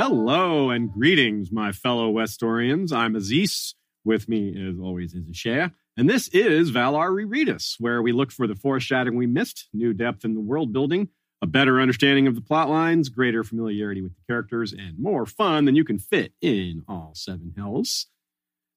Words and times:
Hello 0.00 0.70
and 0.70 0.92
greetings, 0.92 1.50
my 1.50 1.72
fellow 1.72 2.12
Westorians. 2.12 2.92
I'm 2.92 3.16
Aziz. 3.16 3.74
With 4.04 4.28
me, 4.28 4.54
as 4.68 4.78
always, 4.78 5.12
is 5.12 5.28
Ashea. 5.28 5.72
And 5.96 6.08
this 6.08 6.28
is 6.28 6.70
Valar 6.70 7.10
Rereadus, 7.10 7.74
where 7.80 8.00
we 8.00 8.12
look 8.12 8.30
for 8.30 8.46
the 8.46 8.54
foreshadowing 8.54 9.18
we 9.18 9.26
missed, 9.26 9.68
new 9.72 9.92
depth 9.92 10.24
in 10.24 10.34
the 10.34 10.40
world 10.40 10.72
building, 10.72 11.08
a 11.42 11.48
better 11.48 11.80
understanding 11.80 12.28
of 12.28 12.36
the 12.36 12.40
plot 12.40 12.70
lines, 12.70 13.08
greater 13.08 13.42
familiarity 13.42 14.00
with 14.00 14.14
the 14.14 14.22
characters, 14.28 14.72
and 14.72 15.00
more 15.00 15.26
fun 15.26 15.64
than 15.64 15.74
you 15.74 15.82
can 15.82 15.98
fit 15.98 16.32
in 16.40 16.84
all 16.86 17.10
seven 17.16 17.52
hells. 17.56 18.06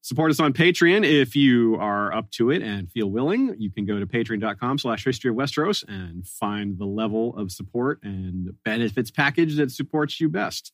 Support 0.01 0.31
us 0.31 0.39
on 0.39 0.53
Patreon 0.53 1.05
if 1.05 1.35
you 1.35 1.75
are 1.75 2.11
up 2.11 2.31
to 2.31 2.49
it 2.49 2.63
and 2.63 2.89
feel 2.89 3.11
willing. 3.11 3.53
You 3.59 3.69
can 3.69 3.85
go 3.85 3.99
to 3.99 4.07
patreon.com 4.07 4.79
slash 4.79 5.05
history 5.05 5.29
of 5.29 5.35
Westeros 5.35 5.87
and 5.87 6.25
find 6.25 6.79
the 6.79 6.85
level 6.85 7.37
of 7.37 7.51
support 7.51 7.99
and 8.01 8.55
benefits 8.65 9.11
package 9.11 9.57
that 9.57 9.69
supports 9.69 10.19
you 10.19 10.27
best. 10.27 10.73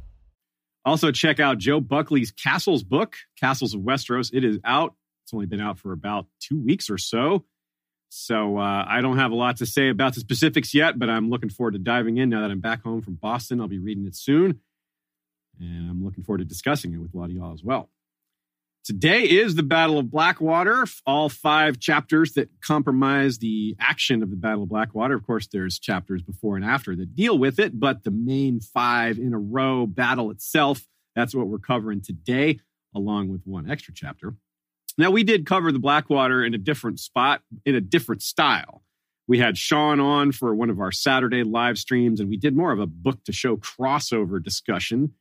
Also, 0.83 1.11
check 1.11 1.39
out 1.39 1.57
Joe 1.57 1.79
Buckley's 1.79 2.31
Castles 2.31 2.83
book, 2.83 3.15
Castles 3.39 3.73
of 3.73 3.81
Westeros. 3.81 4.31
It 4.33 4.43
is 4.43 4.59
out. 4.63 4.95
It's 5.23 5.33
only 5.33 5.45
been 5.45 5.61
out 5.61 5.77
for 5.77 5.91
about 5.91 6.25
two 6.39 6.59
weeks 6.59 6.89
or 6.89 6.97
so. 6.97 7.45
So 8.09 8.57
uh, 8.57 8.85
I 8.87 8.99
don't 9.01 9.17
have 9.17 9.31
a 9.31 9.35
lot 9.35 9.57
to 9.57 9.65
say 9.65 9.89
about 9.89 10.15
the 10.15 10.19
specifics 10.19 10.73
yet, 10.73 10.99
but 10.99 11.09
I'm 11.09 11.29
looking 11.29 11.49
forward 11.49 11.73
to 11.73 11.79
diving 11.79 12.17
in 12.17 12.29
now 12.29 12.41
that 12.41 12.51
I'm 12.51 12.59
back 12.59 12.83
home 12.83 13.01
from 13.01 13.13
Boston. 13.15 13.61
I'll 13.61 13.67
be 13.67 13.79
reading 13.79 14.05
it 14.05 14.15
soon. 14.15 14.59
And 15.59 15.89
I'm 15.89 16.03
looking 16.03 16.23
forward 16.23 16.39
to 16.39 16.45
discussing 16.45 16.93
it 16.93 16.97
with 16.97 17.13
a 17.13 17.17
lot 17.17 17.25
of 17.25 17.31
y'all 17.31 17.53
as 17.53 17.63
well. 17.63 17.89
Today 18.83 19.29
is 19.29 19.53
the 19.53 19.61
Battle 19.61 19.99
of 19.99 20.09
Blackwater, 20.09 20.85
all 21.05 21.29
five 21.29 21.79
chapters 21.79 22.33
that 22.33 22.49
compromise 22.61 23.37
the 23.37 23.75
action 23.79 24.23
of 24.23 24.31
the 24.31 24.35
Battle 24.35 24.63
of 24.63 24.69
Blackwater. 24.69 25.13
Of 25.13 25.23
course, 25.23 25.45
there's 25.45 25.77
chapters 25.77 26.23
before 26.23 26.55
and 26.55 26.65
after 26.65 26.95
that 26.95 27.15
deal 27.15 27.37
with 27.37 27.59
it, 27.59 27.79
but 27.79 28.03
the 28.03 28.09
main 28.09 28.59
five 28.59 29.19
in 29.19 29.35
a 29.35 29.37
row 29.37 29.85
battle 29.85 30.31
itself, 30.31 30.81
that's 31.15 31.35
what 31.35 31.45
we're 31.47 31.59
covering 31.59 32.01
today, 32.01 32.59
along 32.95 33.29
with 33.29 33.41
one 33.45 33.69
extra 33.69 33.93
chapter. 33.93 34.33
Now, 34.97 35.11
we 35.11 35.23
did 35.23 35.45
cover 35.45 35.71
the 35.71 35.77
Blackwater 35.77 36.43
in 36.43 36.55
a 36.55 36.57
different 36.57 36.99
spot, 36.99 37.43
in 37.63 37.75
a 37.75 37.81
different 37.81 38.23
style. 38.23 38.81
We 39.27 39.37
had 39.37 39.59
Sean 39.59 39.99
on 39.99 40.31
for 40.31 40.55
one 40.55 40.71
of 40.71 40.79
our 40.79 40.91
Saturday 40.91 41.43
live 41.43 41.77
streams, 41.77 42.19
and 42.19 42.29
we 42.29 42.35
did 42.35 42.55
more 42.55 42.71
of 42.71 42.79
a 42.79 42.87
book 42.87 43.23
to 43.25 43.31
show 43.31 43.57
crossover 43.57 44.43
discussion. 44.43 45.13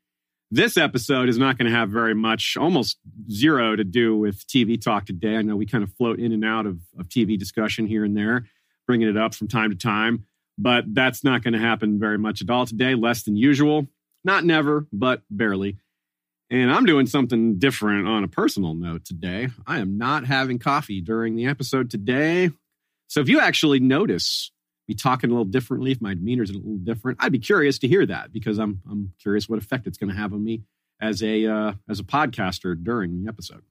This 0.53 0.77
episode 0.77 1.29
is 1.29 1.39
not 1.39 1.59
going 1.59 1.71
to 1.71 1.77
have 1.77 1.91
very 1.91 2.15
much, 2.15 2.57
almost 2.59 2.99
zero 3.31 3.77
to 3.77 3.85
do 3.85 4.17
with 4.17 4.45
TV 4.49 4.83
talk 4.83 5.07
today. 5.07 5.37
I 5.37 5.43
know 5.43 5.55
we 5.55 5.65
kind 5.65 5.85
of 5.85 5.93
float 5.95 6.19
in 6.19 6.33
and 6.33 6.45
out 6.45 6.67
of, 6.67 6.81
of 6.99 7.09
TV 7.09 7.39
discussion 7.39 7.87
here 7.87 8.05
and 8.05 8.17
there, 8.17 8.47
bringing 8.85 9.09
it 9.09 9.17
up 9.17 9.33
from 9.33 9.47
time 9.47 9.71
to 9.71 9.77
time, 9.77 10.27
but 10.59 10.93
that's 10.93 11.23
not 11.23 11.45
going 11.45 11.53
to 11.53 11.61
happen 11.61 12.01
very 12.01 12.19
much 12.19 12.43
at 12.43 12.51
all 12.51 12.67
today, 12.67 12.97
less 12.97 13.23
than 13.23 13.37
usual. 13.37 13.87
Not 14.25 14.45
never, 14.45 14.89
but 14.93 15.23
barely. 15.31 15.79
And 16.51 16.73
I'm 16.73 16.85
doing 16.85 17.07
something 17.07 17.61
different 17.61 18.09
on 18.09 18.25
a 18.25 18.29
personal 18.29 18.75
note 18.75 19.05
today. 19.05 19.51
I 19.69 19.79
am 19.79 19.99
not 19.99 20.27
having 20.27 20.59
coffee 20.59 21.01
during 21.01 21.37
the 21.37 21.47
episode 21.47 21.91
today. 21.91 22.51
So 23.07 23.21
if 23.21 23.29
you 23.29 23.39
actually 23.39 23.79
notice 23.79 24.51
me 24.91 24.95
talking 24.97 25.31
a 25.31 25.33
little 25.33 25.45
differently, 25.45 25.93
if 25.93 26.01
my 26.01 26.15
demeanor 26.15 26.43
is 26.43 26.51
a 26.51 26.55
little 26.55 26.77
different, 26.77 27.19
I'd 27.23 27.31
be 27.31 27.39
curious 27.39 27.79
to 27.79 27.89
hear 27.89 28.05
that 28.07 28.33
because 28.33 28.59
I'm 28.59 28.83
I'm 28.91 29.13
curious 29.23 29.49
what 29.49 29.61
effect 29.61 29.87
it's 29.87 29.97
going 29.97 30.11
to 30.11 30.17
have 30.17 30.33
on 30.33 30.43
me 30.43 30.65
as 31.01 31.23
a 31.23 31.47
uh, 31.47 31.73
as 31.89 32.01
a 32.01 32.03
podcaster 32.03 32.75
during 32.83 33.23
the 33.23 33.29
episode. 33.29 33.63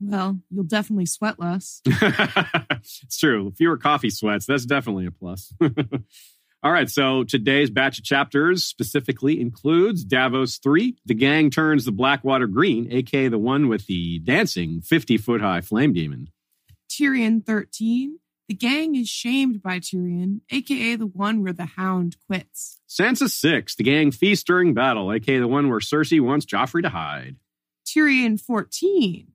Well, 0.00 0.40
you'll 0.50 0.64
definitely 0.64 1.04
sweat 1.06 1.38
less. 1.38 1.82
it's 1.86 3.18
true. 3.18 3.52
Fewer 3.56 3.76
coffee 3.76 4.08
sweats. 4.08 4.46
That's 4.46 4.64
definitely 4.64 5.06
a 5.06 5.10
plus. 5.10 5.52
All 6.62 6.72
right. 6.72 6.88
So 6.88 7.24
today's 7.24 7.70
batch 7.70 7.98
of 7.98 8.04
chapters 8.04 8.64
specifically 8.64 9.38
includes 9.40 10.02
Davos 10.02 10.56
3. 10.58 10.96
The 11.04 11.14
gang 11.14 11.50
turns 11.50 11.84
the 11.84 11.92
Blackwater 11.92 12.46
Green, 12.46 12.90
aka 12.90 13.28
the 13.28 13.38
one 13.38 13.68
with 13.68 13.86
the 13.86 14.18
dancing 14.20 14.80
50 14.80 15.18
foot 15.18 15.42
high 15.42 15.60
flame 15.60 15.92
demon. 15.92 16.30
Tyrion 16.90 17.44
13. 17.44 18.18
The 18.48 18.54
gang 18.54 18.94
is 18.94 19.08
shamed 19.08 19.62
by 19.62 19.78
Tyrion, 19.78 20.40
aka 20.50 20.96
the 20.96 21.06
one 21.06 21.42
where 21.42 21.54
the 21.54 21.64
hound 21.64 22.16
quits. 22.26 22.80
Sansa 22.88 23.30
6. 23.30 23.74
The 23.76 23.84
gang 23.84 24.10
feast 24.10 24.46
during 24.46 24.74
battle, 24.74 25.10
aka 25.12 25.38
the 25.38 25.48
one 25.48 25.70
where 25.70 25.78
Cersei 25.78 26.20
wants 26.20 26.44
Joffrey 26.44 26.82
to 26.82 26.90
hide. 26.90 27.36
Tyrion 27.86 28.38
14. 28.38 29.28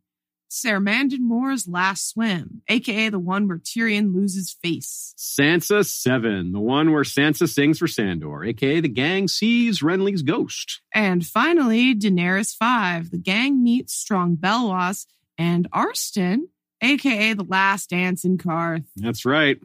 Ser 0.52 0.80
Mandon 0.80 1.28
Moore's 1.28 1.68
last 1.68 2.10
swim, 2.10 2.64
aka 2.68 3.10
the 3.10 3.20
one 3.20 3.48
where 3.48 3.60
Tyrion 3.60 4.16
loses 4.16 4.52
face. 4.52 5.14
Sansa 5.16 5.86
7. 5.86 6.52
The 6.52 6.60
one 6.60 6.92
where 6.92 7.04
Sansa 7.04 7.48
sings 7.48 7.78
for 7.78 7.88
Sandor, 7.88 8.44
aka 8.44 8.80
the 8.80 8.90
gang 8.90 9.28
sees 9.28 9.82
Renly's 9.82 10.24
ghost. 10.24 10.82
And 10.92 11.26
finally, 11.26 11.94
Daenerys 11.94 12.56
5. 12.56 13.12
The 13.12 13.20
gang 13.20 13.64
meets 13.64 13.94
Strong 13.94 14.38
Belwas 14.38 15.06
and 15.38 15.70
Arstan, 15.72 16.48
aka 16.82 17.34
the 17.34 17.44
last 17.44 17.90
dance 17.90 18.26
in 18.26 18.38
Qarth. 18.38 18.86
That's 18.96 19.26
right. 19.26 19.60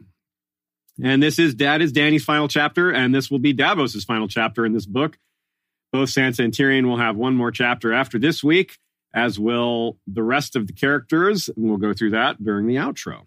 And 1.03 1.21
this 1.21 1.39
is 1.39 1.55
Dad 1.55 1.81
is 1.81 1.91
Dany's 1.91 2.23
final 2.23 2.47
chapter, 2.47 2.91
and 2.91 3.13
this 3.13 3.29
will 3.29 3.39
be 3.39 3.53
Davos's 3.53 4.05
final 4.05 4.27
chapter 4.27 4.65
in 4.65 4.73
this 4.73 4.85
book. 4.85 5.17
Both 5.91 6.09
Sansa 6.09 6.43
and 6.43 6.53
Tyrion 6.53 6.85
will 6.85 6.97
have 6.97 7.15
one 7.15 7.35
more 7.35 7.51
chapter 7.51 7.93
after 7.93 8.17
this 8.17 8.43
week, 8.43 8.77
as 9.13 9.39
will 9.39 9.97
the 10.07 10.23
rest 10.23 10.55
of 10.55 10.67
the 10.67 10.73
characters. 10.73 11.49
And 11.49 11.67
we'll 11.67 11.77
go 11.77 11.93
through 11.93 12.11
that 12.11 12.41
during 12.43 12.67
the 12.67 12.75
outro. 12.75 13.23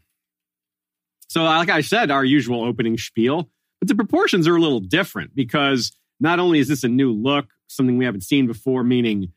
So, 1.28 1.44
like 1.44 1.68
I 1.68 1.82
said, 1.82 2.10
our 2.10 2.24
usual 2.24 2.64
opening 2.64 2.96
spiel, 2.96 3.50
but 3.80 3.88
the 3.88 3.94
proportions 3.94 4.48
are 4.48 4.56
a 4.56 4.60
little 4.60 4.80
different 4.80 5.34
because 5.34 5.92
not 6.20 6.38
only 6.38 6.58
is 6.58 6.68
this 6.68 6.84
a 6.84 6.88
new 6.88 7.12
look, 7.12 7.46
something 7.66 7.98
we 7.98 8.06
haven't 8.06 8.22
seen 8.22 8.46
before, 8.46 8.82
meaning 8.82 9.32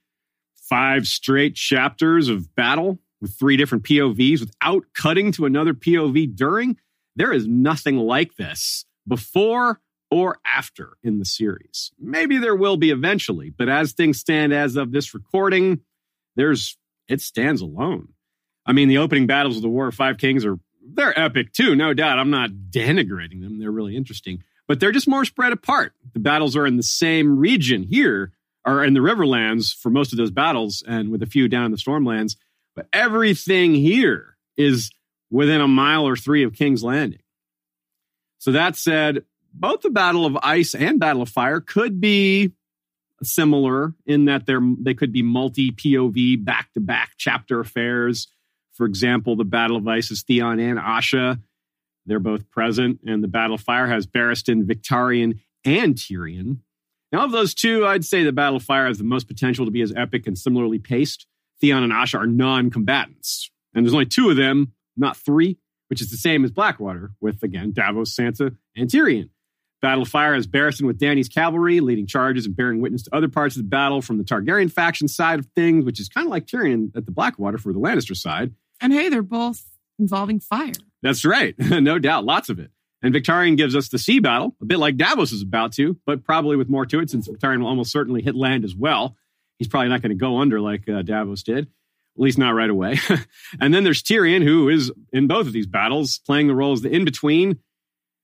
five 0.70 1.06
straight 1.06 1.56
chapters 1.56 2.30
of 2.30 2.56
battle 2.56 2.98
with 3.22 3.38
three 3.38 3.56
different 3.56 3.84
POVs 3.84 4.40
without 4.40 4.84
cutting 4.94 5.32
to 5.34 5.46
another 5.46 5.74
POV 5.74 6.36
during, 6.36 6.78
there 7.16 7.32
is 7.32 7.48
nothing 7.48 7.98
like 7.98 8.36
this 8.36 8.86
before 9.08 9.80
or 10.10 10.40
after 10.46 10.98
in 11.04 11.20
the 11.20 11.26
series. 11.26 11.92
Maybe 12.00 12.38
there 12.38 12.56
will 12.56 12.78
be 12.78 12.92
eventually, 12.92 13.50
but 13.50 13.70
as 13.70 13.94
things 13.94 14.20
stand 14.20 14.54
as 14.54 14.76
of 14.76 14.92
this 14.92 15.14
recording, 15.14 15.82
there's 16.36 16.78
it 17.08 17.22
stands 17.22 17.62
alone. 17.62 18.10
I 18.66 18.74
mean, 18.74 18.88
the 18.88 19.00
opening 19.00 19.28
battles 19.28 19.56
of 19.56 19.62
the 19.62 19.70
War 19.70 19.88
of 19.88 19.96
Five 19.96 20.18
Kings 20.18 20.46
are 20.46 20.60
they're 20.94 21.18
epic 21.18 21.54
too, 21.54 21.76
no 21.76 21.94
doubt. 21.94 22.20
I'm 22.20 22.30
not 22.30 22.52
denigrating 22.70 23.42
them; 23.42 23.60
they're 23.60 23.72
really 23.72 23.96
interesting, 23.96 24.44
but 24.68 24.80
they're 24.80 24.92
just 24.92 25.08
more 25.08 25.26
spread 25.26 25.54
apart. 25.54 25.94
The 26.14 26.20
battles 26.20 26.56
are 26.56 26.68
in 26.68 26.78
the 26.78 26.84
same 26.84 27.38
region 27.38 27.84
here, 27.84 28.34
or 28.66 28.84
in 28.84 28.94
the 28.94 29.00
Riverlands 29.00 29.76
for 29.76 29.90
most 29.90 30.12
of 30.12 30.18
those 30.18 30.32
battles, 30.32 30.84
and 30.86 31.10
with 31.10 31.24
a 31.24 31.28
few 31.28 31.48
down 31.48 31.66
in 31.66 31.72
the 31.72 31.78
Stormlands. 31.78 32.36
But 32.76 32.88
everything 32.94 33.76
here 33.76 34.38
is 34.58 34.92
within 35.30 35.62
a 35.62 35.68
mile 35.68 36.08
or 36.08 36.16
three 36.16 36.44
of 36.44 36.54
King's 36.54 36.84
Landing. 36.84 37.22
So 38.38 38.52
that 38.54 38.76
said, 38.76 39.24
both 39.54 39.82
the 39.82 39.90
Battle 39.90 40.26
of 40.26 40.38
Ice 40.42 40.74
and 40.74 41.00
Battle 41.00 41.22
of 41.22 41.30
Fire 41.30 41.60
could 41.60 42.00
be 42.00 42.52
similar 43.24 43.94
in 44.06 44.26
that 44.26 44.46
they're 44.46 44.62
they 44.80 44.94
could 44.94 45.12
be 45.12 45.22
multi 45.22 45.72
POV 45.72 46.44
back 46.44 46.72
to 46.74 46.80
back 46.80 47.12
chapter 47.18 47.60
affairs. 47.60 48.28
For 48.74 48.86
example, 48.86 49.36
the 49.36 49.46
Battle 49.46 49.78
of 49.78 49.88
Ice 49.88 50.12
is 50.12 50.24
Theon 50.24 50.60
and 50.60 50.80
Asha. 50.80 51.40
They're 52.06 52.20
both 52.20 52.50
present, 52.50 53.02
and 53.06 53.24
the 53.24 53.28
Battle 53.28 53.56
of 53.56 53.62
Fire 53.62 53.88
has 53.88 54.08
Barristan, 54.08 54.64
Victarion, 54.64 55.40
and 55.64 55.96
Tyrion. 55.96 56.60
Now, 57.12 57.26
of 57.26 57.32
those 57.32 57.54
two, 57.54 57.86
I'd 57.86 58.06
say 58.06 58.24
the 58.24 58.32
Battle 58.32 58.56
of 58.56 58.64
Fire 58.64 58.88
has 58.88 58.98
the 58.98 59.04
most 59.04 59.28
potential 59.28 59.66
to 59.66 59.72
be 59.72 59.82
as 59.82 59.94
epic 59.96 60.26
and 60.26 60.38
similarly 60.38 60.80
paced. 60.80 61.28
Theon 61.62 61.84
and 61.84 61.94
Asha 61.94 62.20
are 62.20 62.28
non-combatants, 62.28 63.50
and 63.74 63.86
there's 63.86 63.94
only 63.94 64.06
two 64.06 64.30
of 64.30 64.36
them, 64.36 64.74
not 64.98 65.16
three, 65.16 65.58
which 65.90 66.02
is 66.02 66.12
the 66.12 66.18
same 66.18 66.44
as 66.44 66.52
Blackwater, 66.52 67.12
with 67.22 67.44
again 67.44 67.72
Davos, 67.72 68.16
Sansa, 68.16 68.56
and 68.76 68.90
Tyrion. 68.90 69.30
Battle 69.82 70.04
of 70.04 70.10
Fire 70.10 70.36
has 70.36 70.46
Barristan 70.46 70.86
with 70.86 71.00
Dany's 71.00 71.28
cavalry, 71.28 71.80
leading 71.80 72.06
charges 72.06 72.46
and 72.46 72.56
bearing 72.56 72.82
witness 72.82 73.04
to 73.04 73.16
other 73.16 73.28
parts 73.28 73.56
of 73.56 73.64
the 73.64 73.68
battle 73.68 74.02
from 74.02 74.20
the 74.20 74.24
Targaryen 74.24 74.72
faction 74.72 75.08
side 75.08 75.40
of 75.40 75.48
things, 75.56 75.86
which 75.86 76.00
is 76.00 76.08
kind 76.08 76.28
of 76.28 76.32
like 76.32 76.46
Tyrion 76.46 76.96
at 76.96 77.06
the 77.06 77.12
Blackwater 77.12 77.58
for 77.58 77.74
the 77.74 77.80
Lannister 77.80 78.16
side. 78.16 78.54
And 78.80 78.94
hey, 78.94 79.10
they're 79.10 79.24
both 79.24 79.66
involving 79.98 80.40
fire. 80.40 80.74
That's 81.02 81.26
right, 81.26 81.56
no 81.60 81.98
doubt, 81.98 82.26
lots 82.26 82.50
of 82.50 82.60
it. 82.60 82.70
And 83.02 83.14
Victarion 83.14 83.58
gives 83.58 83.76
us 83.76 83.90
the 83.90 83.98
sea 83.98 84.20
battle, 84.20 84.56
a 84.62 84.66
bit 84.66 84.78
like 84.78 84.98
Davos 84.98 85.32
is 85.32 85.42
about 85.42 85.74
to, 85.74 85.98
but 86.06 86.24
probably 86.24 86.56
with 86.56 86.70
more 86.70 86.86
to 86.86 87.00
it 87.00 87.10
since 87.10 87.28
Victarion 87.28 87.62
will 87.62 87.68
almost 87.68 87.92
certainly 87.92 88.22
hit 88.22 88.36
land 88.36 88.64
as 88.64 88.76
well. 88.76 89.16
He's 89.62 89.68
probably 89.68 89.90
not 89.90 90.02
going 90.02 90.10
to 90.10 90.16
go 90.16 90.40
under 90.40 90.60
like 90.60 90.90
uh, 90.90 91.04
Davos 91.04 91.44
did, 91.44 91.66
at 91.68 91.68
least 92.20 92.40
not 92.40 92.56
right 92.56 92.72
away. 92.72 92.98
and 93.62 93.72
then 93.72 93.84
there's 93.84 94.02
Tyrion, 94.02 94.42
who 94.42 94.70
is 94.70 94.92
in 95.14 95.28
both 95.28 95.46
of 95.46 95.54
these 95.54 95.68
battles 95.68 96.20
playing 96.26 96.48
the 96.48 96.56
role 96.56 96.74
as 96.74 96.82
the 96.82 96.90
in 96.90 97.06
between, 97.06 97.60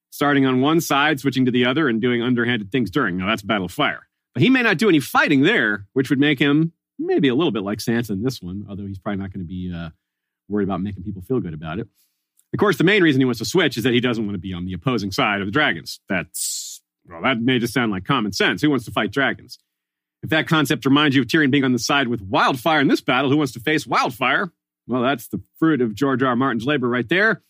starting 0.10 0.48
on 0.48 0.62
one 0.62 0.82
side, 0.82 1.20
switching 1.20 1.46
to 1.46 1.52
the 1.52 1.66
other, 1.66 1.88
and 1.88 2.02
doing 2.02 2.24
underhanded 2.24 2.72
things 2.72 2.90
during. 2.90 3.18
Now 3.18 3.28
that's 3.28 3.44
Battle 3.44 3.66
of 3.66 3.72
Fire. 3.72 4.08
But 4.34 4.42
he 4.42 4.50
may 4.50 4.64
not 4.64 4.80
do 4.80 4.90
any 4.90 5.00
fighting 5.00 5.42
there, 5.42 5.86
which 5.94 6.10
would 6.10 6.20
make 6.20 6.40
him 6.40 6.74
maybe 6.98 7.28
a 7.28 7.36
little 7.36 7.52
bit 7.52 7.62
like 7.62 7.78
Sansa 7.78 8.10
in 8.10 8.24
this 8.24 8.42
one, 8.42 8.66
although 8.68 8.88
he's 8.88 8.98
probably 8.98 9.22
not 9.22 9.32
going 9.32 9.46
to 9.46 9.48
be 9.48 9.72
uh, 9.72 9.90
worried 10.50 10.64
about 10.64 10.82
making 10.82 11.04
people 11.04 11.22
feel 11.22 11.40
good 11.40 11.54
about 11.54 11.78
it. 11.78 11.88
Of 12.52 12.58
course, 12.60 12.80
the 12.80 12.84
main 12.84 13.04
reason 13.04 13.22
he 13.22 13.26
wants 13.26 13.42
to 13.42 13.46
switch 13.46 13.78
is 13.78 13.84
that 13.84 13.94
he 13.94 14.00
doesn't 14.00 14.26
want 14.26 14.34
to 14.34 14.40
be 14.40 14.54
on 14.54 14.66
the 14.66 14.74
opposing 14.74 15.12
side 15.12 15.40
of 15.42 15.46
the 15.46 15.52
dragons. 15.52 16.00
That's, 16.10 16.82
well, 17.08 17.22
that 17.22 17.40
may 17.40 17.60
just 17.60 17.76
sound 17.76 17.92
like 17.92 18.06
common 18.06 18.32
sense. 18.32 18.64
Who 18.64 18.72
wants 18.72 18.86
to 18.86 18.92
fight 18.92 19.12
dragons? 19.12 19.60
If 20.24 20.30
that 20.30 20.48
concept 20.48 20.86
reminds 20.86 21.16
you 21.16 21.22
of 21.22 21.28
Tyrion 21.28 21.52
being 21.52 21.64
on 21.64 21.74
the 21.74 21.80
side 21.80 22.08
with 22.08 22.22
Wildfire 22.22 22.82
in 22.82 22.88
this 22.88 23.02
battle, 23.02 23.30
who 23.30 23.38
wants 23.38 23.54
to 23.54 23.60
face 23.60 23.86
Wildfire? 23.86 24.52
Well, 24.88 25.02
that's 25.02 25.28
the 25.28 25.42
fruit 25.60 25.82
of 25.82 25.94
George 25.94 26.24
R. 26.24 26.30
R. 26.30 26.36
Martin's 26.36 26.66
labor 26.66 26.88
right 26.88 27.08
there. 27.08 27.44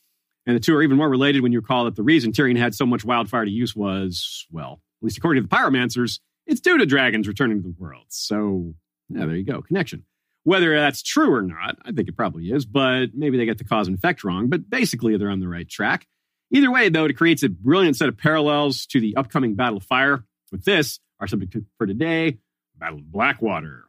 And 0.45 0.55
the 0.55 0.59
two 0.59 0.75
are 0.75 0.81
even 0.81 0.97
more 0.97 1.09
related 1.09 1.41
when 1.41 1.51
you 1.51 1.59
recall 1.59 1.85
that 1.85 1.95
the 1.95 2.03
reason 2.03 2.31
Tyrion 2.31 2.57
had 2.57 2.73
so 2.73 2.85
much 2.85 3.03
wildfire 3.03 3.45
to 3.45 3.51
use 3.51 3.75
was, 3.75 4.47
well, 4.49 4.81
at 5.01 5.05
least 5.05 5.17
according 5.17 5.43
to 5.43 5.47
the 5.47 5.55
pyromancers, 5.55 6.19
it's 6.45 6.61
due 6.61 6.77
to 6.77 6.85
dragons 6.85 7.27
returning 7.27 7.61
to 7.61 7.63
the 7.63 7.75
world. 7.77 8.05
So, 8.07 8.73
yeah, 9.09 9.25
there 9.25 9.35
you 9.35 9.43
go. 9.43 9.61
Connection. 9.61 10.05
Whether 10.43 10.73
that's 10.79 11.03
true 11.03 11.33
or 11.33 11.41
not, 11.41 11.77
I 11.83 11.91
think 11.91 12.07
it 12.07 12.15
probably 12.15 12.45
is, 12.45 12.65
but 12.65 13.07
maybe 13.13 13.37
they 13.37 13.45
get 13.45 13.57
the 13.57 13.65
cause 13.65 13.87
and 13.87 13.97
effect 13.97 14.23
wrong. 14.23 14.47
But 14.47 14.69
basically, 14.69 15.17
they're 15.17 15.29
on 15.29 15.41
the 15.41 15.49
right 15.49 15.67
track. 15.67 16.07
Either 16.51 16.71
way, 16.71 16.87
though, 16.87 17.03
it 17.03 17.17
creates 17.17 17.43
a 17.43 17.49
brilliant 17.49 17.97
set 17.97 18.07
of 18.07 18.17
parallels 18.17 18.85
to 18.87 19.01
the 19.01 19.17
upcoming 19.17 19.55
Battle 19.55 19.77
of 19.77 19.83
Fire. 19.83 20.23
With 20.53 20.63
this, 20.63 21.01
our 21.19 21.27
subject 21.27 21.57
for 21.77 21.85
today 21.85 22.37
Battle 22.79 22.99
of 22.99 23.11
Blackwater. 23.11 23.85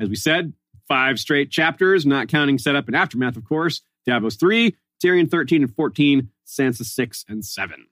As 0.00 0.08
we 0.08 0.16
said, 0.16 0.52
five 0.88 1.18
straight 1.18 1.50
chapters, 1.50 2.04
not 2.04 2.28
counting 2.28 2.58
setup 2.58 2.86
and 2.86 2.96
aftermath, 2.96 3.36
of 3.36 3.44
course. 3.44 3.82
Davos 4.06 4.36
3, 4.36 4.76
Tyrion 5.02 5.30
13 5.30 5.62
and 5.62 5.74
14, 5.74 6.28
Sansa 6.46 6.84
6 6.84 7.24
and 7.28 7.44
7. 7.44 7.86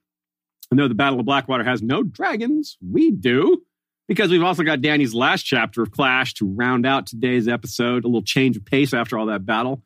And 0.69 0.79
though 0.79 0.87
the 0.87 0.95
Battle 0.95 1.19
of 1.19 1.25
Blackwater 1.25 1.63
has 1.63 1.81
no 1.81 2.03
dragons, 2.03 2.77
we 2.81 3.11
do 3.11 3.63
because 4.07 4.31
we've 4.31 4.43
also 4.43 4.63
got 4.63 4.79
Dany's 4.79 5.13
last 5.13 5.43
chapter 5.43 5.81
of 5.81 5.91
Clash 5.91 6.33
to 6.35 6.45
round 6.47 6.85
out 6.85 7.07
today's 7.07 7.47
episode, 7.47 8.03
a 8.03 8.07
little 8.07 8.21
change 8.21 8.57
of 8.57 8.65
pace 8.65 8.93
after 8.93 9.17
all 9.17 9.27
that 9.27 9.45
battle. 9.45 9.81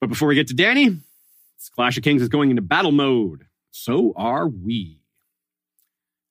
But 0.00 0.08
before 0.08 0.28
we 0.28 0.34
get 0.34 0.48
to 0.48 0.54
Dany, 0.54 1.00
Clash 1.74 1.96
of 1.96 2.04
Kings 2.04 2.22
is 2.22 2.28
going 2.28 2.50
into 2.50 2.62
battle 2.62 2.92
mode. 2.92 3.46
So 3.70 4.12
are 4.16 4.46
we. 4.46 5.00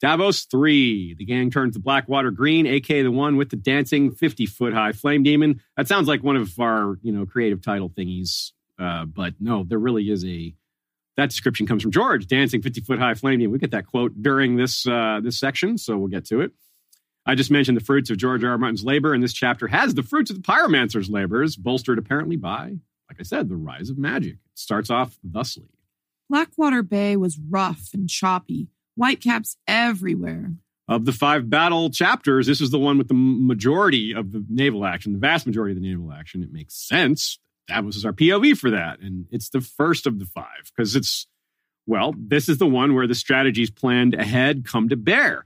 Davos 0.01 0.43
3. 0.43 1.15
The 1.15 1.25
gang 1.25 1.51
turns 1.51 1.75
to 1.75 1.79
Blackwater 1.79 2.31
Green, 2.31 2.67
aka 2.67 3.01
the 3.01 3.11
one 3.11 3.37
with 3.37 3.49
the 3.49 3.55
dancing 3.55 4.11
50 4.11 4.45
foot 4.45 4.73
high 4.73 4.91
flame 4.91 5.23
demon. 5.23 5.61
That 5.77 5.87
sounds 5.87 6.07
like 6.07 6.23
one 6.23 6.35
of 6.35 6.59
our, 6.59 6.97
you 7.01 7.11
know, 7.11 7.25
creative 7.25 7.61
title 7.61 7.89
thingies. 7.89 8.51
Uh, 8.77 9.05
but 9.05 9.35
no, 9.39 9.63
there 9.63 9.79
really 9.79 10.09
is 10.09 10.25
a 10.25 10.53
that 11.17 11.29
description 11.29 11.65
comes 11.65 11.81
from 11.81 11.91
George, 11.91 12.27
dancing 12.27 12.61
50 12.61 12.81
foot 12.81 12.99
high 12.99 13.13
flame 13.13 13.39
demon. 13.39 13.53
We 13.53 13.59
get 13.59 13.71
that 13.71 13.87
quote 13.87 14.21
during 14.21 14.57
this 14.57 14.85
uh, 14.85 15.21
this 15.23 15.39
section, 15.39 15.77
so 15.77 15.97
we'll 15.97 16.09
get 16.09 16.25
to 16.25 16.41
it. 16.41 16.51
I 17.25 17.33
just 17.35 17.49
mentioned 17.49 17.77
the 17.77 17.83
fruits 17.83 18.09
of 18.11 18.17
George 18.17 18.43
R. 18.43 18.51
R. 18.51 18.57
Martin's 18.57 18.83
labor, 18.83 19.13
and 19.13 19.23
this 19.23 19.33
chapter 19.33 19.67
has 19.67 19.95
the 19.95 20.03
fruits 20.03 20.29
of 20.29 20.37
the 20.37 20.43
pyromancer's 20.43 21.09
labors, 21.09 21.55
bolstered 21.55 21.97
apparently 21.97 22.35
by, 22.35 22.77
like 23.09 23.19
I 23.19 23.23
said, 23.23 23.49
the 23.49 23.55
rise 23.55 23.89
of 23.89 23.97
magic. 23.97 24.33
It 24.33 24.39
starts 24.53 24.91
off 24.91 25.17
thusly. 25.23 25.69
Blackwater 26.29 26.83
Bay 26.83 27.15
was 27.17 27.39
rough 27.39 27.89
and 27.93 28.09
choppy, 28.09 28.67
whitecaps 28.95 29.57
everywhere. 29.67 30.51
Of 30.87 31.05
the 31.05 31.11
five 31.11 31.49
battle 31.49 31.89
chapters, 31.89 32.45
this 32.45 32.61
is 32.61 32.69
the 32.69 32.79
one 32.79 32.97
with 32.97 33.07
the 33.07 33.15
majority 33.15 34.13
of 34.13 34.31
the 34.31 34.45
naval 34.49 34.85
action, 34.85 35.13
the 35.13 35.19
vast 35.19 35.47
majority 35.47 35.75
of 35.75 35.81
the 35.81 35.87
naval 35.87 36.11
action. 36.11 36.43
It 36.43 36.53
makes 36.53 36.75
sense. 36.75 37.39
That 37.67 37.83
was 37.83 38.05
our 38.05 38.13
POV 38.13 38.57
for 38.57 38.69
that. 38.69 38.99
And 38.99 39.25
it's 39.31 39.49
the 39.49 39.61
first 39.61 40.05
of 40.05 40.19
the 40.19 40.27
five 40.27 40.71
because 40.75 40.95
it's, 40.95 41.25
well, 41.87 42.13
this 42.15 42.47
is 42.47 42.59
the 42.59 42.67
one 42.67 42.93
where 42.93 43.07
the 43.07 43.15
strategies 43.15 43.71
planned 43.71 44.13
ahead 44.13 44.65
come 44.67 44.89
to 44.89 44.95
bear. 44.95 45.45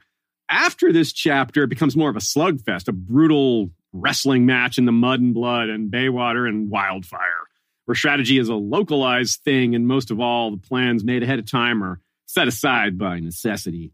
After 0.50 0.92
this 0.92 1.14
chapter, 1.14 1.64
it 1.64 1.70
becomes 1.70 1.96
more 1.96 2.10
of 2.10 2.18
a 2.18 2.20
slugfest, 2.20 2.90
a 2.90 2.92
brutal 2.92 3.72
wrestling 3.94 4.46
match 4.46 4.78
in 4.78 4.86
the 4.86 4.92
mud 4.92 5.22
and 5.22 5.34
blood 5.34 5.70
and 5.70 5.92
Baywater 5.92 6.48
and 6.48 6.70
wildfire, 6.70 7.48
where 7.86 7.96
strategy 7.96 8.38
is 8.38 8.50
a 8.50 8.56
localized 8.56 9.42
thing, 9.44 9.74
and 9.74 9.88
most 9.88 10.12
of 10.12 10.20
all, 10.20 10.52
the 10.52 10.58
plans 10.58 11.04
made 11.04 11.24
ahead 11.24 11.40
of 11.40 11.50
time 11.50 11.84
are 11.84 12.00
set 12.30 12.48
aside 12.48 12.96
by 12.96 13.20
necessity. 13.20 13.92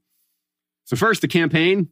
So, 0.84 0.98
first, 0.98 1.22
the 1.22 1.28
campaign. 1.28 1.90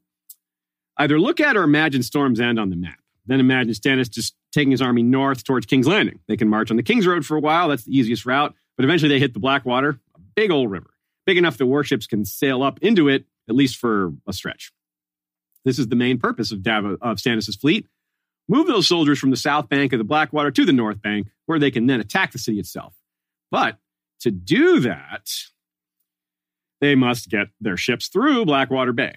Either 0.98 1.18
look 1.18 1.40
at 1.40 1.58
or 1.58 1.64
imagine 1.64 2.04
Storm's 2.04 2.40
End 2.40 2.60
on 2.60 2.70
the 2.70 2.76
map. 2.76 3.00
Then 3.26 3.40
imagine 3.40 3.74
Stannis 3.74 4.12
just 4.12 4.36
taking 4.52 4.70
his 4.70 4.82
army 4.82 5.02
north 5.02 5.44
towards 5.44 5.66
King's 5.66 5.88
Landing. 5.88 6.20
They 6.28 6.38
can 6.38 6.50
march 6.50 6.70
on 6.70 6.78
the 6.78 6.84
King's 6.84 7.08
Road 7.08 7.26
for 7.26 7.38
a 7.38 7.40
while. 7.40 7.70
That's 7.70 7.86
the 7.86 7.98
easiest 7.98 8.26
route. 8.26 8.54
But 8.76 8.84
eventually 8.84 9.10
they 9.10 9.20
hit 9.20 9.34
the 9.34 9.40
Blackwater, 9.40 10.00
a 10.16 10.20
big 10.36 10.52
old 10.52 10.70
river, 10.70 10.94
big 11.26 11.38
enough 11.38 11.58
that 11.58 11.66
warships 11.66 12.06
can 12.06 12.26
sail 12.26 12.62
up 12.62 12.80
into 12.82 13.08
it, 13.08 13.26
at 13.50 13.56
least 13.56 13.78
for 13.78 14.12
a 14.28 14.34
stretch. 14.34 14.72
This 15.64 15.80
is 15.80 15.88
the 15.88 15.96
main 15.96 16.20
purpose 16.20 16.52
of, 16.52 16.62
Dav- 16.62 16.86
of 17.02 17.18
Stannis' 17.18 17.58
fleet. 17.60 17.88
Move 18.50 18.68
those 18.68 18.88
soldiers 18.88 19.18
from 19.18 19.32
the 19.32 19.38
south 19.38 19.70
bank 19.70 19.94
of 19.94 19.98
the 19.98 20.04
Blackwater 20.04 20.52
to 20.52 20.66
the 20.66 20.74
north 20.74 21.02
bank, 21.02 21.30
where 21.46 21.58
they 21.58 21.72
can 21.72 21.88
then 21.88 22.02
attack 22.02 22.34
the 22.34 22.38
city 22.38 22.60
itself. 22.60 22.94
But 23.50 23.78
to 24.20 24.32
do 24.32 24.82
that, 24.82 25.30
they 26.84 26.96
must 26.96 27.30
get 27.30 27.48
their 27.62 27.78
ships 27.78 28.10
through 28.10 28.44
Blackwater 28.44 28.92
Bay. 28.92 29.16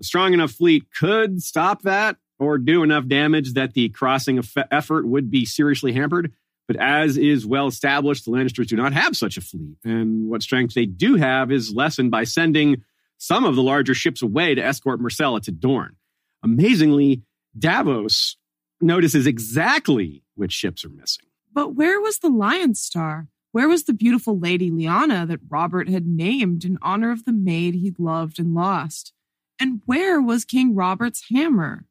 A 0.00 0.04
strong 0.04 0.34
enough 0.34 0.52
fleet 0.52 0.84
could 0.94 1.42
stop 1.42 1.80
that 1.82 2.16
or 2.38 2.58
do 2.58 2.82
enough 2.82 3.06
damage 3.06 3.54
that 3.54 3.72
the 3.72 3.88
crossing 3.88 4.42
effort 4.70 5.08
would 5.08 5.30
be 5.30 5.46
seriously 5.46 5.94
hampered. 5.94 6.34
But 6.68 6.76
as 6.76 7.16
is 7.16 7.46
well 7.46 7.68
established, 7.68 8.26
the 8.26 8.32
Lannisters 8.32 8.66
do 8.66 8.76
not 8.76 8.92
have 8.92 9.16
such 9.16 9.38
a 9.38 9.40
fleet. 9.40 9.78
And 9.82 10.28
what 10.28 10.42
strength 10.42 10.74
they 10.74 10.84
do 10.84 11.14
have 11.14 11.50
is 11.50 11.72
lessened 11.72 12.10
by 12.10 12.24
sending 12.24 12.82
some 13.16 13.44
of 13.44 13.56
the 13.56 13.62
larger 13.62 13.94
ships 13.94 14.20
away 14.20 14.54
to 14.54 14.62
escort 14.62 15.00
Myrcella 15.00 15.40
to 15.44 15.52
Dorne. 15.52 15.96
Amazingly, 16.42 17.22
Davos 17.58 18.36
notices 18.82 19.26
exactly 19.26 20.22
which 20.34 20.52
ships 20.52 20.84
are 20.84 20.90
missing. 20.90 21.24
But 21.50 21.74
where 21.74 21.98
was 21.98 22.18
the 22.18 22.28
Lion 22.28 22.74
Star? 22.74 23.28
Where 23.56 23.68
was 23.68 23.84
the 23.84 23.94
beautiful 23.94 24.38
Lady 24.38 24.70
Lyanna 24.70 25.26
that 25.28 25.40
Robert 25.48 25.88
had 25.88 26.06
named 26.06 26.62
in 26.66 26.76
honor 26.82 27.10
of 27.10 27.24
the 27.24 27.32
maid 27.32 27.72
he'd 27.72 27.98
loved 27.98 28.38
and 28.38 28.54
lost? 28.54 29.14
And 29.58 29.80
where 29.86 30.20
was 30.20 30.44
King 30.44 30.74
Robert's 30.74 31.30
hammer? 31.30 31.86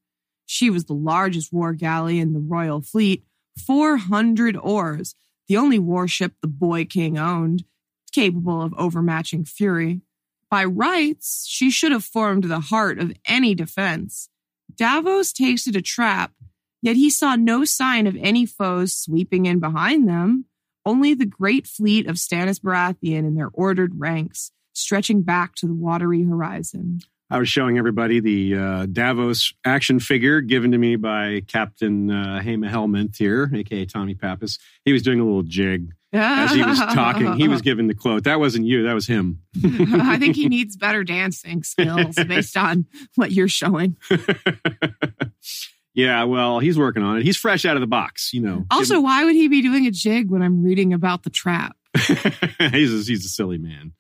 She 0.45 0.69
was 0.69 0.86
the 0.86 0.93
largest 0.93 1.51
war 1.51 1.74
galley 1.74 2.19
in 2.19 2.34
the 2.34 2.39
royal 2.39 2.81
fleet, 2.81 3.25
400 3.65 4.55
oars, 4.55 5.15
the 5.48 5.57
only 5.57 5.79
warship 5.79 6.34
the 6.39 6.48
boy 6.48 6.86
king 6.86 7.17
owned, 7.17 7.63
capable 8.12 8.62
of 8.62 8.75
overmatching 8.77 9.45
Fury. 9.45 10.01
By 10.51 10.65
rights, 10.65 11.48
she 11.50 11.72
should 11.72 11.91
have 11.91 12.05
formed 12.05 12.43
the 12.43 12.60
heart 12.60 13.00
of 13.00 13.12
any 13.27 13.55
defense. 13.55 14.29
Davos 14.75 15.34
tasted 15.34 15.75
a 15.75 15.81
trap, 15.81 16.31
yet 16.84 16.95
he 16.95 17.10
saw 17.10 17.36
no 17.36 17.65
sign 17.65 18.05
of 18.05 18.15
any 18.17 18.45
foes 18.45 18.95
sweeping 18.95 19.48
in 19.48 19.60
behind 19.60 20.07
them, 20.07 20.45
only 20.86 21.13
the 21.13 21.25
great 21.25 21.68
fleet 21.68 22.08
of 22.08 22.15
Stannis 22.15 22.60
Baratheon 22.60 23.20
in 23.20 23.36
their 23.36 23.50
ordered 23.54 24.00
ranks, 24.00 24.51
stretching 24.74 25.22
back 25.22 25.56
to 25.56 25.68
the 25.68 25.74
watery 25.74 26.24
horizon. 26.24 27.00
I 27.30 27.39
was 27.39 27.50
showing 27.50 27.80
everybody 27.80 28.20
the 28.20 28.56
uh, 28.56 28.86
Davos 28.86 29.54
action 29.65 30.00
figure 30.00 30.42
given 30.42 30.72
to 30.72 30.77
me 30.77 30.96
by 30.96 31.42
Captain 31.48 32.12
uh, 32.12 32.42
Hema 32.44 32.70
Helmont 32.70 33.18
here, 33.18 33.50
aka 33.54 33.86
Tommy 33.86 34.13
Pappas. 34.13 34.60
He 34.84 34.94
was 34.94 35.01
doing 35.01 35.20
a 35.20 35.25
little 35.25 35.42
jig 35.42 35.92
as 36.13 36.54
he 36.54 36.62
was 36.62 36.77
talking. 36.94 37.34
He 37.34 37.48
was 37.48 37.62
giving 37.62 37.88
the 37.88 37.96
quote. 37.96 38.25
That 38.25 38.39
wasn't 38.39 38.65
you, 38.65 38.84
that 38.84 38.94
was 38.94 39.08
him. 39.08 39.42
I 39.63 40.18
think 40.18 40.36
he 40.36 40.48
needs 40.48 40.77
better 40.77 41.04
dancing 41.04 41.63
skills 41.63 42.15
based 42.27 42.56
on 42.58 42.86
what 43.15 43.32
you're 43.32 43.48
showing. 43.48 43.98
Yeah, 45.96 46.25
well, 46.25 46.60
he's 46.60 46.78
working 46.78 47.04
on 47.04 47.18
it. 47.18 47.24
He's 47.24 47.38
fresh 47.38 47.64
out 47.64 47.78
of 47.78 47.82
the 47.82 47.88
box, 47.88 48.34
you 48.34 48.42
know. 48.42 48.66
Also, 48.70 49.00
why 49.00 49.24
would 49.24 49.34
he 49.34 49.48
be 49.48 49.62
doing 49.62 49.88
a 49.88 49.92
jig 49.92 50.30
when 50.30 50.42
I'm 50.42 50.62
reading 50.62 50.92
about 50.92 51.24
the 51.24 51.30
trap? 51.30 51.78
he's, 51.98 52.94
a, 52.94 53.12
he's 53.12 53.25
a 53.25 53.30
silly 53.30 53.58
man. 53.58 53.94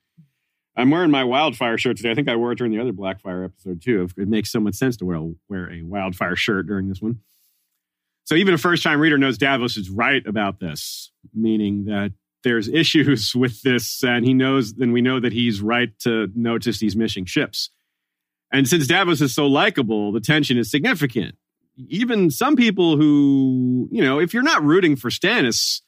I'm 0.75 0.91
wearing 0.91 1.09
my 1.09 1.23
wildfire 1.23 1.77
shirt 1.77 1.95
today. 1.95 2.11
I 2.11 2.15
think 2.15 2.27
I 2.27 2.35
wore 2.35 2.51
it 2.51 2.57
during 2.57 2.73
the 2.73 2.81
other 2.81 2.91
Blackfire 2.91 3.45
episode 3.45 3.81
too. 3.81 4.09
It 4.17 4.27
makes 4.27 4.51
so 4.51 4.59
much 4.59 4.75
sense 4.75 4.97
to 4.97 5.05
wear, 5.05 5.21
wear 5.47 5.71
a 5.71 5.83
wildfire 5.83 6.35
shirt 6.35 6.67
during 6.67 6.89
this 6.89 7.01
one. 7.01 7.21
So 8.25 8.35
even 8.35 8.53
a 8.53 8.57
first 8.57 8.83
time 8.83 8.99
reader 8.99 9.17
knows 9.17 9.37
Davos 9.37 9.77
is 9.77 9.89
right 9.89 10.25
about 10.27 10.59
this, 10.59 11.11
meaning 11.33 11.85
that 11.85 12.11
there's 12.43 12.67
issues 12.73 13.33
with 13.33 13.61
this, 13.61 14.03
and 14.03 14.25
he 14.25 14.33
knows, 14.33 14.73
and 14.77 14.91
we 14.91 15.01
know 15.01 15.21
that 15.21 15.31
he's 15.31 15.61
right 15.61 15.97
to 15.99 16.29
notice 16.35 16.79
these 16.79 16.97
missing 16.97 17.23
ships. 17.23 17.69
And 18.51 18.67
since 18.67 18.85
Davos 18.85 19.21
is 19.21 19.33
so 19.33 19.47
likable, 19.47 20.11
the 20.11 20.19
tension 20.19 20.57
is 20.57 20.69
significant. 20.69 21.35
Even 21.77 22.31
some 22.31 22.55
people 22.55 22.97
who, 22.97 23.89
you 23.91 24.01
know, 24.03 24.19
if 24.19 24.33
you're 24.33 24.43
not 24.43 24.63
rooting 24.63 24.95
for 24.95 25.09
Stannis, 25.09 25.81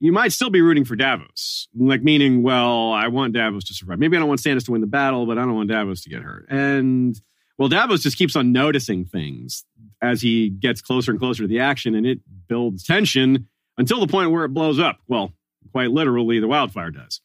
you 0.00 0.10
might 0.10 0.32
still 0.32 0.50
be 0.50 0.60
rooting 0.60 0.84
for 0.84 0.96
Davos. 0.96 1.68
Like, 1.74 2.02
meaning, 2.02 2.42
well, 2.42 2.90
I 2.92 3.06
want 3.06 3.34
Davos 3.34 3.64
to 3.64 3.74
survive. 3.74 4.00
Maybe 4.00 4.16
I 4.16 4.20
don't 4.20 4.28
want 4.28 4.40
Stannis 4.40 4.64
to 4.64 4.72
win 4.72 4.80
the 4.80 4.88
battle, 4.88 5.26
but 5.26 5.38
I 5.38 5.42
don't 5.42 5.54
want 5.54 5.70
Davos 5.70 6.02
to 6.02 6.10
get 6.10 6.22
hurt. 6.22 6.46
And, 6.50 7.20
well, 7.56 7.68
Davos 7.68 8.02
just 8.02 8.18
keeps 8.18 8.34
on 8.34 8.50
noticing 8.50 9.04
things 9.04 9.64
as 10.02 10.20
he 10.20 10.50
gets 10.50 10.80
closer 10.80 11.12
and 11.12 11.20
closer 11.20 11.44
to 11.44 11.48
the 11.48 11.60
action, 11.60 11.94
and 11.94 12.04
it 12.04 12.18
builds 12.48 12.82
tension 12.82 13.46
until 13.78 14.00
the 14.00 14.08
point 14.08 14.32
where 14.32 14.44
it 14.44 14.48
blows 14.48 14.80
up. 14.80 14.98
Well, 15.06 15.32
quite 15.70 15.92
literally, 15.92 16.40
the 16.40 16.48
wildfire 16.48 16.90
does. 16.90 17.20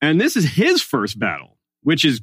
And 0.00 0.18
this 0.18 0.36
is 0.36 0.44
his 0.54 0.80
first 0.80 1.18
battle, 1.18 1.58
which 1.82 2.06
is 2.06 2.22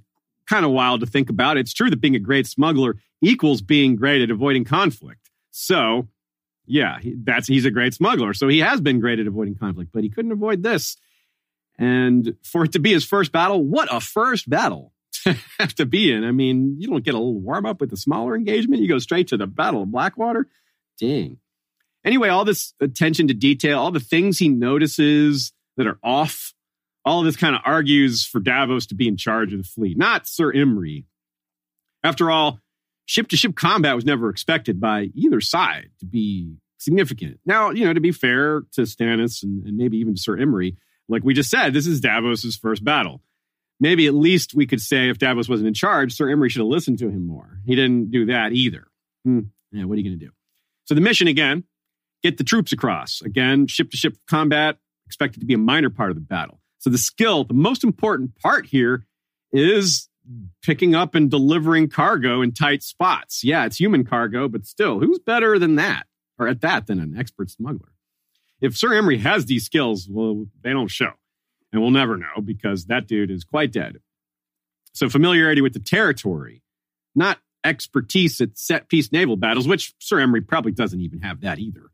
kind 0.51 0.65
of 0.65 0.71
wild 0.71 0.99
to 0.99 1.05
think 1.05 1.29
about. 1.29 1.55
It's 1.55 1.73
true 1.73 1.89
that 1.89 2.01
being 2.01 2.15
a 2.15 2.19
great 2.19 2.45
smuggler 2.45 2.97
equals 3.21 3.61
being 3.61 3.95
great 3.95 4.21
at 4.21 4.31
avoiding 4.31 4.65
conflict. 4.65 5.29
So, 5.51 6.09
yeah, 6.65 6.99
that's 7.23 7.47
he's 7.47 7.63
a 7.63 7.71
great 7.71 7.93
smuggler. 7.93 8.33
So 8.33 8.49
he 8.49 8.59
has 8.59 8.81
been 8.81 8.99
great 8.99 9.19
at 9.19 9.27
avoiding 9.27 9.55
conflict, 9.55 9.91
but 9.93 10.03
he 10.03 10.09
couldn't 10.09 10.33
avoid 10.33 10.61
this. 10.61 10.97
And 11.79 12.35
for 12.43 12.65
it 12.65 12.73
to 12.73 12.79
be 12.79 12.91
his 12.91 13.05
first 13.05 13.31
battle, 13.31 13.63
what 13.63 13.87
a 13.89 14.01
first 14.01 14.49
battle 14.49 14.91
to 15.23 15.37
have 15.57 15.73
to 15.75 15.85
be 15.85 16.11
in. 16.11 16.25
I 16.25 16.31
mean, 16.31 16.75
you 16.79 16.89
don't 16.89 17.03
get 17.03 17.13
a 17.13 17.17
little 17.17 17.39
warm 17.39 17.65
up 17.65 17.79
with 17.79 17.93
a 17.93 17.97
smaller 17.97 18.35
engagement. 18.35 18.81
You 18.81 18.89
go 18.89 18.99
straight 18.99 19.29
to 19.29 19.37
the 19.37 19.47
Battle 19.47 19.83
of 19.83 19.91
Blackwater. 19.91 20.49
Dang. 20.99 21.37
Anyway, 22.03 22.27
all 22.27 22.43
this 22.43 22.73
attention 22.81 23.29
to 23.29 23.33
detail, 23.33 23.79
all 23.79 23.91
the 23.91 24.01
things 24.01 24.37
he 24.37 24.49
notices 24.49 25.53
that 25.77 25.87
are 25.87 25.99
off, 26.03 26.53
all 27.03 27.19
of 27.19 27.25
this 27.25 27.35
kind 27.35 27.55
of 27.55 27.61
argues 27.65 28.25
for 28.25 28.39
Davos 28.39 28.87
to 28.87 28.95
be 28.95 29.07
in 29.07 29.17
charge 29.17 29.53
of 29.53 29.59
the 29.59 29.67
fleet, 29.67 29.97
not 29.97 30.27
Sir 30.27 30.51
Imry. 30.51 31.05
After 32.03 32.31
all, 32.31 32.59
ship 33.05 33.27
to 33.29 33.37
ship 33.37 33.55
combat 33.55 33.95
was 33.95 34.05
never 34.05 34.29
expected 34.29 34.79
by 34.79 35.09
either 35.13 35.41
side 35.41 35.89
to 35.99 36.05
be 36.05 36.55
significant. 36.77 37.39
Now, 37.45 37.71
you 37.71 37.85
know, 37.85 37.93
to 37.93 37.99
be 37.99 38.11
fair 38.11 38.61
to 38.73 38.81
Stannis 38.81 39.43
and, 39.43 39.65
and 39.65 39.77
maybe 39.77 39.97
even 39.97 40.15
to 40.15 40.21
Sir 40.21 40.37
Imry, 40.37 40.77
like 41.07 41.23
we 41.23 41.33
just 41.33 41.49
said, 41.49 41.73
this 41.73 41.87
is 41.87 42.01
Davos's 42.01 42.55
first 42.55 42.83
battle. 42.83 43.21
Maybe 43.79 44.05
at 44.05 44.13
least 44.13 44.53
we 44.53 44.67
could 44.67 44.81
say 44.81 45.09
if 45.09 45.17
Davos 45.17 45.49
wasn't 45.49 45.67
in 45.67 45.73
charge, 45.73 46.13
Sir 46.13 46.27
Imry 46.27 46.49
should 46.49 46.59
have 46.59 46.67
listened 46.67 46.99
to 46.99 47.09
him 47.09 47.25
more. 47.25 47.59
He 47.65 47.75
didn't 47.75 48.11
do 48.11 48.27
that 48.27 48.51
either. 48.51 48.87
Hmm. 49.25 49.39
Yeah, 49.71 49.85
what 49.85 49.95
are 49.95 50.01
you 50.01 50.09
going 50.09 50.19
to 50.19 50.25
do? 50.25 50.31
So 50.85 50.95
the 50.95 51.01
mission 51.01 51.27
again 51.27 51.63
get 52.23 52.37
the 52.37 52.43
troops 52.43 52.71
across. 52.71 53.21
Again, 53.21 53.67
ship 53.67 53.89
to 53.91 53.97
ship 53.97 54.17
combat 54.29 54.77
expected 55.07 55.39
to 55.39 55.45
be 55.45 55.53
a 55.53 55.57
minor 55.57 55.89
part 55.89 56.11
of 56.11 56.15
the 56.15 56.21
battle. 56.21 56.60
So 56.81 56.89
the 56.89 56.97
skill, 56.97 57.43
the 57.43 57.53
most 57.53 57.83
important 57.83 58.35
part 58.39 58.65
here 58.65 59.05
is 59.53 60.09
picking 60.63 60.95
up 60.95 61.13
and 61.13 61.29
delivering 61.29 61.89
cargo 61.89 62.41
in 62.41 62.53
tight 62.53 62.81
spots. 62.81 63.43
Yeah, 63.43 63.65
it's 63.65 63.79
human 63.79 64.03
cargo, 64.03 64.47
but 64.47 64.65
still, 64.65 64.99
who's 64.99 65.19
better 65.19 65.59
than 65.59 65.75
that 65.75 66.07
or 66.39 66.47
at 66.47 66.61
that 66.61 66.87
than 66.87 66.99
an 66.99 67.15
expert 67.15 67.51
smuggler? 67.51 67.93
If 68.61 68.75
Sir 68.75 68.89
Imry 68.89 69.19
has 69.19 69.45
these 69.45 69.63
skills, 69.63 70.07
well, 70.09 70.47
they 70.63 70.71
don't 70.71 70.89
show. 70.89 71.11
And 71.71 71.83
we'll 71.83 71.91
never 71.91 72.17
know 72.17 72.41
because 72.43 72.85
that 72.85 73.07
dude 73.07 73.29
is 73.29 73.43
quite 73.43 73.71
dead. 73.71 73.97
So 74.93 75.07
familiarity 75.07 75.61
with 75.61 75.73
the 75.73 75.79
territory, 75.79 76.63
not 77.13 77.37
expertise 77.63 78.41
at 78.41 78.57
set 78.57 78.89
piece 78.89 79.11
naval 79.11 79.37
battles, 79.37 79.67
which 79.67 79.93
Sir 79.99 80.17
Imry 80.17 80.45
probably 80.45 80.71
doesn't 80.71 80.99
even 80.99 81.19
have 81.19 81.41
that 81.41 81.59
either. 81.59 81.91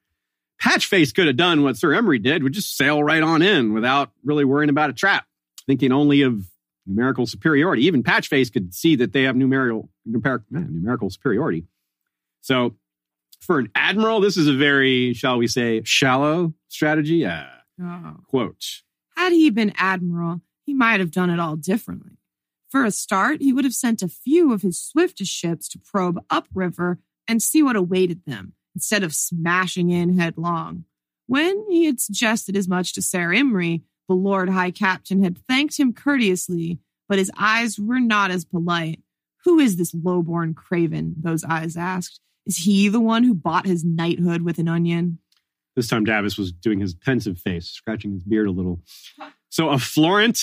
Patchface 0.62 1.14
could 1.14 1.28
have 1.28 1.38
done 1.38 1.64
what 1.64 1.78
Sir 1.78 1.90
Imry 1.90 2.22
did, 2.22 2.44
would 2.44 2.54
just 2.54 2.76
sail 2.76 3.04
right 3.04 3.22
on 3.22 3.42
in 3.42 3.74
without 3.74 4.12
really 4.24 4.46
worrying 4.46 4.70
about 4.70 4.90
a 4.90 4.94
trap, 4.94 5.26
thinking 5.68 5.92
only 5.92 6.24
of 6.24 6.48
numerical 6.86 7.28
superiority. 7.28 7.84
Even 7.86 8.04
Patchface 8.04 8.52
could 8.52 8.74
see 8.74 8.96
that 8.96 9.14
they 9.14 9.24
have 9.24 9.36
numerical 9.36 9.90
numer- 10.08 10.44
numerical 10.50 11.10
superiority. 11.10 11.66
So, 12.42 12.76
for 13.40 13.60
an 13.60 13.70
admiral, 13.76 14.20
this 14.20 14.36
is 14.36 14.48
a 14.48 14.54
very, 14.54 15.14
shall 15.14 15.38
we 15.38 15.48
say, 15.48 15.84
shallow 15.84 16.54
strategy. 16.70 17.26
Uh, 17.26 17.44
oh. 17.82 18.16
Quote: 18.28 18.82
Had 19.16 19.34
he 19.34 19.50
been 19.52 19.74
admiral, 19.78 20.42
he 20.66 20.74
might 20.74 21.00
have 21.00 21.12
done 21.12 21.30
it 21.30 21.40
all 21.40 21.56
differently. 21.56 22.18
For 22.70 22.84
a 22.84 22.92
start, 22.92 23.42
he 23.42 23.54
would 23.54 23.64
have 23.64 23.74
sent 23.74 24.02
a 24.02 24.10
few 24.10 24.52
of 24.52 24.62
his 24.64 24.80
swiftest 24.82 25.32
ships 25.32 25.70
to 25.70 25.80
probe 25.80 26.20
upriver 26.30 27.00
and 27.28 27.42
see 27.42 27.62
what 27.62 27.76
awaited 27.76 28.24
them 28.26 28.54
instead 28.78 29.02
of 29.02 29.12
smashing 29.12 29.90
in 29.90 30.20
headlong. 30.20 30.84
When 31.26 31.66
he 31.68 31.86
had 31.86 32.00
suggested 32.00 32.56
as 32.56 32.68
much 32.68 32.94
to 32.94 33.02
Sir 33.02 33.30
Imry, 33.30 33.82
the 34.08 34.14
Lord 34.14 34.50
High 34.50 34.70
Captain 34.70 35.24
had 35.24 35.36
thanked 35.36 35.80
him 35.80 35.94
courteously, 35.94 36.78
but 37.10 37.18
his 37.18 37.32
eyes 37.40 37.80
were 37.80 38.00
not 38.00 38.30
as 38.30 38.46
polite. 38.46 39.02
Who 39.46 39.58
is 39.58 39.78
this 39.78 39.96
low-born 39.96 40.54
craven? 40.54 41.16
Those 41.20 41.44
eyes 41.44 41.76
asked. 41.76 42.20
Is 42.46 42.58
he 42.58 42.88
the 42.88 43.00
one 43.00 43.24
who 43.24 43.34
bought 43.34 43.66
his 43.66 43.84
knighthood 43.84 44.44
with 44.44 44.60
an 44.60 44.68
onion? 44.68 45.18
This 45.76 45.88
time 45.88 46.06
Davos 46.06 46.38
was 46.38 46.52
doing 46.52 46.80
his 46.80 46.94
pensive 46.94 47.40
face, 47.40 47.66
scratching 47.66 48.14
his 48.14 48.24
beard 48.24 48.48
a 48.48 48.52
little. 48.52 48.84
So 49.50 49.70
a 49.70 49.80
Florent, 49.80 50.40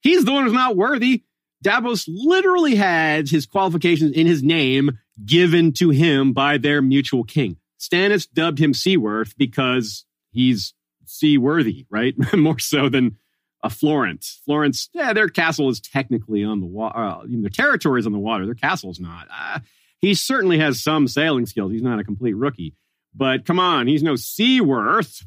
he's 0.00 0.24
the 0.24 0.32
one 0.32 0.44
who's 0.44 0.52
not 0.52 0.76
worthy. 0.76 1.24
Davos 1.60 2.06
literally 2.06 2.76
had 2.76 3.28
his 3.28 3.46
qualifications 3.46 4.12
in 4.12 4.28
his 4.28 4.44
name 4.44 4.98
given 5.24 5.72
to 5.72 5.90
him 5.90 6.32
by 6.32 6.58
their 6.58 6.80
mutual 6.80 7.24
king. 7.24 7.56
Stannis 7.80 8.26
dubbed 8.32 8.58
him 8.58 8.74
Seaworth 8.74 9.36
because 9.36 10.04
he's 10.30 10.74
seaworthy, 11.06 11.86
right? 11.90 12.14
More 12.34 12.58
so 12.58 12.88
than 12.88 13.18
a 13.62 13.70
Florent. 13.70 14.26
Florents, 14.46 14.88
yeah, 14.92 15.12
their 15.12 15.28
castle 15.28 15.68
is 15.70 15.80
technically 15.80 16.44
on 16.44 16.60
the 16.60 16.66
water. 16.66 16.98
Uh, 16.98 17.22
their 17.26 17.50
territory 17.50 18.00
is 18.00 18.06
on 18.06 18.12
the 18.12 18.18
water. 18.18 18.44
Their 18.44 18.54
castle's 18.54 19.00
not. 19.00 19.26
Uh, 19.34 19.60
he 20.00 20.14
certainly 20.14 20.58
has 20.58 20.82
some 20.82 21.08
sailing 21.08 21.46
skills. 21.46 21.72
He's 21.72 21.82
not 21.82 21.98
a 21.98 22.04
complete 22.04 22.34
rookie. 22.34 22.74
But 23.14 23.46
come 23.46 23.58
on, 23.58 23.86
he's 23.86 24.02
no 24.02 24.16
Seaworth. 24.16 25.24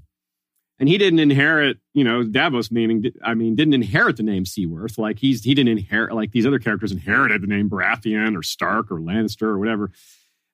And 0.79 0.87
he 0.87 0.99
didn't 0.99 1.19
inherit, 1.19 1.77
you 1.93 2.03
know, 2.03 2.21
Davos 2.23 2.69
meaning, 2.69 3.05
I 3.23 3.33
mean, 3.33 3.55
didn't 3.55 3.73
inherit 3.73 4.17
the 4.17 4.23
name 4.23 4.45
Seaworth. 4.45 4.99
Like 4.99 5.17
he's, 5.17 5.43
he 5.43 5.55
didn't 5.55 5.79
inherit, 5.79 6.13
like 6.13 6.31
these 6.31 6.45
other 6.45 6.59
characters 6.59 6.91
inherited 6.91 7.41
the 7.41 7.47
name 7.47 7.69
Baratheon 7.69 8.37
or 8.37 8.43
Stark 8.43 8.91
or 8.91 8.99
Lannister 8.99 9.43
or 9.43 9.57
whatever. 9.57 9.91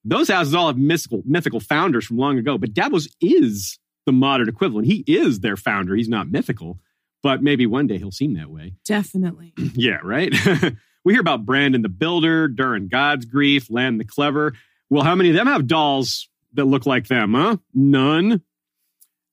Those 0.05 0.29
houses 0.29 0.53
all 0.53 0.67
have 0.67 0.77
mythical, 0.77 1.23
mythical 1.25 1.59
founders 1.59 2.05
from 2.05 2.17
long 2.17 2.37
ago, 2.37 2.57
but 2.57 2.73
Davos 2.73 3.07
is 3.21 3.79
the 4.05 4.11
modern 4.11 4.49
equivalent. 4.49 4.87
He 4.87 5.03
is 5.07 5.39
their 5.39 5.55
founder. 5.55 5.95
He's 5.95 6.09
not 6.09 6.29
mythical, 6.29 6.79
but 7.21 7.41
maybe 7.41 7.65
one 7.65 7.87
day 7.87 7.97
he'll 7.97 8.11
seem 8.11 8.33
that 8.33 8.49
way. 8.49 8.73
Definitely. 8.85 9.53
yeah, 9.75 9.99
right? 10.03 10.33
we 11.05 11.13
hear 11.13 11.21
about 11.21 11.45
Brandon 11.45 11.81
the 11.81 11.89
Builder, 11.89 12.49
Durran 12.49 12.89
Godsgrief, 12.89 13.67
Lann 13.69 13.97
the 13.97 14.05
Clever. 14.05 14.53
Well, 14.89 15.03
how 15.03 15.15
many 15.15 15.29
of 15.29 15.35
them 15.35 15.47
have 15.47 15.67
dolls 15.67 16.27
that 16.53 16.65
look 16.65 16.85
like 16.85 17.07
them, 17.07 17.33
huh? 17.33 17.57
None. 17.73 18.41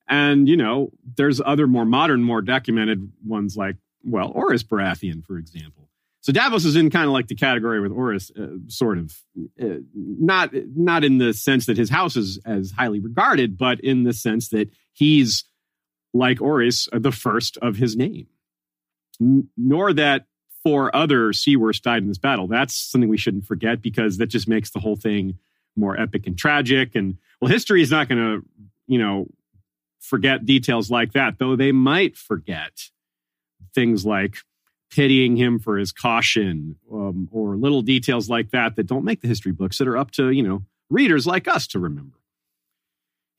And, 0.08 0.48
you 0.48 0.56
know, 0.56 0.90
there's 1.16 1.40
other 1.40 1.66
more 1.66 1.84
modern, 1.84 2.22
more 2.22 2.42
documented 2.42 3.12
ones 3.24 3.56
like, 3.56 3.76
well, 4.04 4.32
Orys 4.32 4.64
Baratheon, 4.64 5.24
for 5.24 5.36
example. 5.36 5.89
So 6.22 6.32
Davos 6.32 6.66
is 6.66 6.76
in 6.76 6.90
kind 6.90 7.06
of 7.06 7.12
like 7.12 7.28
the 7.28 7.34
category 7.34 7.80
with 7.80 7.92
Orys, 7.92 8.30
uh, 8.38 8.58
sort 8.68 8.98
of 8.98 9.16
uh, 9.60 9.80
not 9.94 10.50
not 10.76 11.02
in 11.02 11.18
the 11.18 11.32
sense 11.32 11.66
that 11.66 11.78
his 11.78 11.88
house 11.88 12.16
is 12.16 12.38
as 12.44 12.72
highly 12.72 13.00
regarded, 13.00 13.56
but 13.56 13.80
in 13.80 14.04
the 14.04 14.12
sense 14.12 14.50
that 14.50 14.68
he's 14.92 15.44
like 16.12 16.38
Orys, 16.38 16.88
uh, 16.92 16.98
the 16.98 17.12
first 17.12 17.56
of 17.58 17.76
his 17.76 17.96
name. 17.96 18.26
N- 19.20 19.48
nor 19.56 19.92
that 19.94 20.26
four 20.62 20.94
other 20.94 21.32
Seaworths 21.32 21.80
died 21.80 22.02
in 22.02 22.08
this 22.08 22.18
battle. 22.18 22.46
That's 22.46 22.74
something 22.74 23.08
we 23.08 23.16
shouldn't 23.16 23.46
forget 23.46 23.80
because 23.80 24.18
that 24.18 24.26
just 24.26 24.48
makes 24.48 24.70
the 24.70 24.80
whole 24.80 24.96
thing 24.96 25.38
more 25.74 25.98
epic 25.98 26.26
and 26.26 26.36
tragic. 26.36 26.94
And 26.94 27.16
well, 27.40 27.50
history 27.50 27.80
is 27.80 27.90
not 27.90 28.08
going 28.08 28.18
to, 28.18 28.46
you 28.86 28.98
know, 28.98 29.26
forget 30.00 30.44
details 30.44 30.90
like 30.90 31.12
that, 31.12 31.38
though 31.38 31.56
they 31.56 31.72
might 31.72 32.16
forget 32.16 32.72
things 33.74 34.04
like 34.04 34.38
pitying 34.90 35.36
him 35.36 35.58
for 35.58 35.78
his 35.78 35.92
caution 35.92 36.76
um, 36.92 37.28
or 37.30 37.56
little 37.56 37.82
details 37.82 38.28
like 38.28 38.50
that 38.50 38.76
that 38.76 38.86
don't 38.86 39.04
make 39.04 39.20
the 39.20 39.28
history 39.28 39.52
books 39.52 39.78
that 39.78 39.88
are 39.88 39.96
up 39.96 40.10
to 40.10 40.30
you 40.30 40.42
know 40.42 40.62
readers 40.90 41.26
like 41.26 41.48
us 41.48 41.66
to 41.66 41.78
remember 41.78 42.20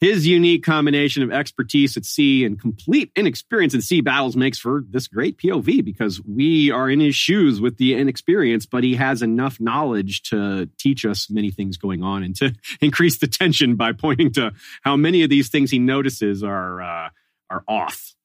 his 0.02 0.26
unique 0.26 0.64
combination 0.64 1.22
of 1.22 1.32
expertise 1.32 1.96
at 1.96 2.06
sea 2.06 2.44
and 2.44 2.60
complete 2.60 3.12
inexperience 3.16 3.76
in 3.76 3.82
sea 3.82 4.02
battles 4.02 4.36
makes 4.36 4.58
for 4.58 4.84
this 4.90 5.08
great 5.08 5.38
POV 5.38 5.86
because 5.86 6.20
we 6.26 6.72
are 6.72 6.90
in 6.90 7.00
his 7.00 7.16
shoes 7.16 7.62
with 7.62 7.78
the 7.78 7.94
inexperience, 7.94 8.66
but 8.66 8.84
he 8.84 8.96
has 8.96 9.22
enough 9.22 9.60
knowledge 9.60 10.24
to 10.24 10.68
teach 10.80 11.06
us 11.06 11.30
many 11.30 11.52
things 11.52 11.78
going 11.78 12.02
on 12.02 12.24
and 12.24 12.36
to 12.38 12.52
increase 12.82 13.20
the 13.20 13.28
tension 13.28 13.76
by 13.76 13.92
pointing 13.94 14.32
to 14.32 14.52
how 14.82 14.98
many 14.98 15.22
of 15.22 15.30
these 15.30 15.50
things 15.50 15.70
he 15.70 15.78
notices 15.78 16.44
are 16.44 16.82
uh, 16.82 17.10
are 17.52 17.64
off. 17.68 18.16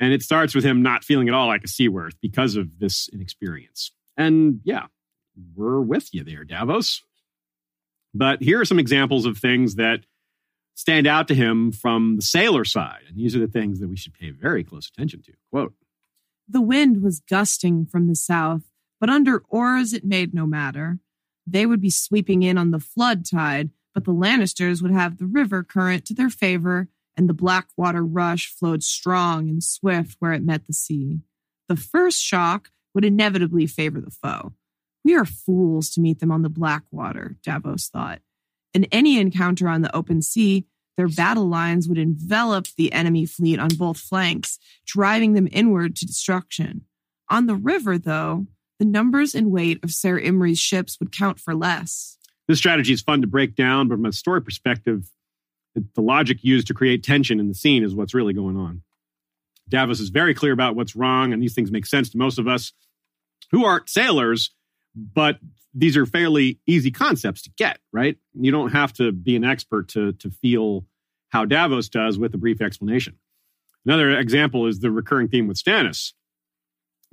And 0.00 0.12
it 0.12 0.22
starts 0.22 0.54
with 0.54 0.64
him 0.64 0.82
not 0.82 1.04
feeling 1.04 1.28
at 1.28 1.34
all 1.34 1.48
like 1.48 1.64
a 1.64 1.68
Seaworth 1.68 2.14
because 2.20 2.56
of 2.56 2.78
this 2.78 3.08
inexperience. 3.12 3.92
And 4.16 4.60
yeah, 4.64 4.86
we're 5.54 5.80
with 5.80 6.14
you 6.14 6.24
there, 6.24 6.44
Davos. 6.44 7.02
But 8.14 8.42
here 8.42 8.60
are 8.60 8.64
some 8.64 8.78
examples 8.78 9.26
of 9.26 9.38
things 9.38 9.74
that 9.76 10.00
stand 10.74 11.06
out 11.06 11.28
to 11.28 11.34
him 11.34 11.72
from 11.72 12.16
the 12.16 12.22
sailor 12.22 12.64
side. 12.64 13.02
And 13.08 13.16
these 13.16 13.34
are 13.34 13.40
the 13.40 13.48
things 13.48 13.80
that 13.80 13.88
we 13.88 13.96
should 13.96 14.14
pay 14.14 14.30
very 14.30 14.62
close 14.62 14.88
attention 14.88 15.22
to. 15.22 15.32
Quote 15.50 15.74
The 16.48 16.60
wind 16.60 17.02
was 17.02 17.20
gusting 17.20 17.86
from 17.86 18.06
the 18.06 18.14
south, 18.14 18.62
but 19.00 19.10
under 19.10 19.42
oars 19.48 19.92
it 19.92 20.04
made 20.04 20.32
no 20.32 20.46
matter. 20.46 20.98
They 21.46 21.66
would 21.66 21.80
be 21.80 21.90
sweeping 21.90 22.42
in 22.42 22.58
on 22.58 22.70
the 22.70 22.78
flood 22.78 23.24
tide, 23.24 23.70
but 23.94 24.04
the 24.04 24.12
Lannisters 24.12 24.80
would 24.82 24.92
have 24.92 25.18
the 25.18 25.26
river 25.26 25.64
current 25.64 26.04
to 26.06 26.14
their 26.14 26.30
favor 26.30 26.88
and 27.18 27.28
the 27.28 27.34
Blackwater 27.34 28.04
rush 28.04 28.48
flowed 28.48 28.84
strong 28.84 29.48
and 29.48 29.62
swift 29.62 30.16
where 30.20 30.32
it 30.32 30.42
met 30.42 30.66
the 30.66 30.72
sea. 30.72 31.18
The 31.68 31.76
first 31.76 32.22
shock 32.22 32.70
would 32.94 33.04
inevitably 33.04 33.66
favor 33.66 34.00
the 34.00 34.10
foe. 34.10 34.54
We 35.04 35.16
are 35.16 35.24
fools 35.24 35.90
to 35.90 36.00
meet 36.00 36.20
them 36.20 36.30
on 36.30 36.42
the 36.42 36.48
Blackwater, 36.48 37.36
Davos 37.42 37.88
thought. 37.88 38.20
In 38.72 38.84
any 38.84 39.18
encounter 39.18 39.68
on 39.68 39.82
the 39.82 39.94
open 39.94 40.22
sea, 40.22 40.64
their 40.96 41.08
battle 41.08 41.48
lines 41.48 41.88
would 41.88 41.98
envelop 41.98 42.66
the 42.76 42.92
enemy 42.92 43.26
fleet 43.26 43.58
on 43.58 43.68
both 43.68 43.98
flanks, 43.98 44.58
driving 44.86 45.32
them 45.34 45.48
inward 45.50 45.96
to 45.96 46.06
destruction. 46.06 46.84
On 47.28 47.46
the 47.46 47.54
river, 47.54 47.98
though, 47.98 48.46
the 48.78 48.84
numbers 48.84 49.34
and 49.34 49.50
weight 49.50 49.82
of 49.82 49.90
Sir 49.90 50.20
Imry's 50.20 50.58
ships 50.58 50.98
would 51.00 51.12
count 51.12 51.40
for 51.40 51.54
less. 51.54 52.16
This 52.46 52.58
strategy 52.58 52.92
is 52.92 53.02
fun 53.02 53.20
to 53.20 53.26
break 53.26 53.54
down, 53.54 53.88
but 53.88 53.96
from 53.96 54.06
a 54.06 54.12
story 54.12 54.40
perspective, 54.40 55.10
the 55.74 56.02
logic 56.02 56.38
used 56.42 56.66
to 56.68 56.74
create 56.74 57.02
tension 57.02 57.40
in 57.40 57.48
the 57.48 57.54
scene 57.54 57.84
is 57.84 57.94
what's 57.94 58.14
really 58.14 58.32
going 58.32 58.56
on. 58.56 58.82
Davos 59.68 60.00
is 60.00 60.08
very 60.08 60.34
clear 60.34 60.52
about 60.52 60.76
what's 60.76 60.96
wrong, 60.96 61.32
and 61.32 61.42
these 61.42 61.54
things 61.54 61.70
make 61.70 61.86
sense 61.86 62.10
to 62.10 62.18
most 62.18 62.38
of 62.38 62.48
us 62.48 62.72
who 63.50 63.64
aren't 63.64 63.88
sailors, 63.88 64.50
but 64.94 65.38
these 65.74 65.96
are 65.96 66.06
fairly 66.06 66.58
easy 66.66 66.90
concepts 66.90 67.42
to 67.42 67.50
get, 67.56 67.78
right? 67.92 68.16
You 68.34 68.50
don't 68.50 68.72
have 68.72 68.92
to 68.94 69.12
be 69.12 69.36
an 69.36 69.44
expert 69.44 69.88
to, 69.88 70.12
to 70.14 70.30
feel 70.30 70.86
how 71.28 71.44
Davos 71.44 71.88
does 71.88 72.18
with 72.18 72.34
a 72.34 72.38
brief 72.38 72.60
explanation. 72.60 73.18
Another 73.84 74.18
example 74.18 74.66
is 74.66 74.80
the 74.80 74.90
recurring 74.90 75.28
theme 75.28 75.46
with 75.46 75.62
Stannis. 75.62 76.12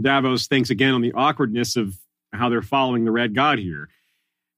Davos 0.01 0.47
thinks 0.47 0.69
again 0.69 0.93
on 0.93 1.01
the 1.01 1.13
awkwardness 1.13 1.75
of 1.75 1.97
how 2.33 2.49
they're 2.49 2.61
following 2.61 3.05
the 3.05 3.11
Red 3.11 3.35
God 3.35 3.59
here 3.59 3.89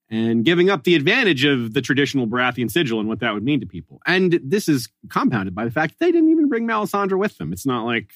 and 0.10 0.46
giving 0.46 0.70
up 0.70 0.84
the 0.84 0.96
advantage 0.96 1.44
of 1.44 1.74
the 1.74 1.82
traditional 1.82 2.28
Baratheon 2.28 2.72
sigil 2.72 3.00
and 3.00 3.10
what 3.10 3.20
that 3.20 3.34
would 3.34 3.44
mean 3.44 3.60
to 3.60 3.66
people. 3.66 4.00
And 4.06 4.40
this 4.44 4.70
is 4.70 4.90
compounded 5.10 5.54
by 5.54 5.66
the 5.66 5.72
fact 5.72 5.94
that 5.94 6.06
they 6.06 6.12
didn't 6.12 6.30
even 6.30 6.48
bring 6.48 6.68
Melisandre 6.68 7.18
with 7.18 7.38
them. 7.38 7.52
It's 7.52 7.66
not 7.66 7.84
like 7.84 8.10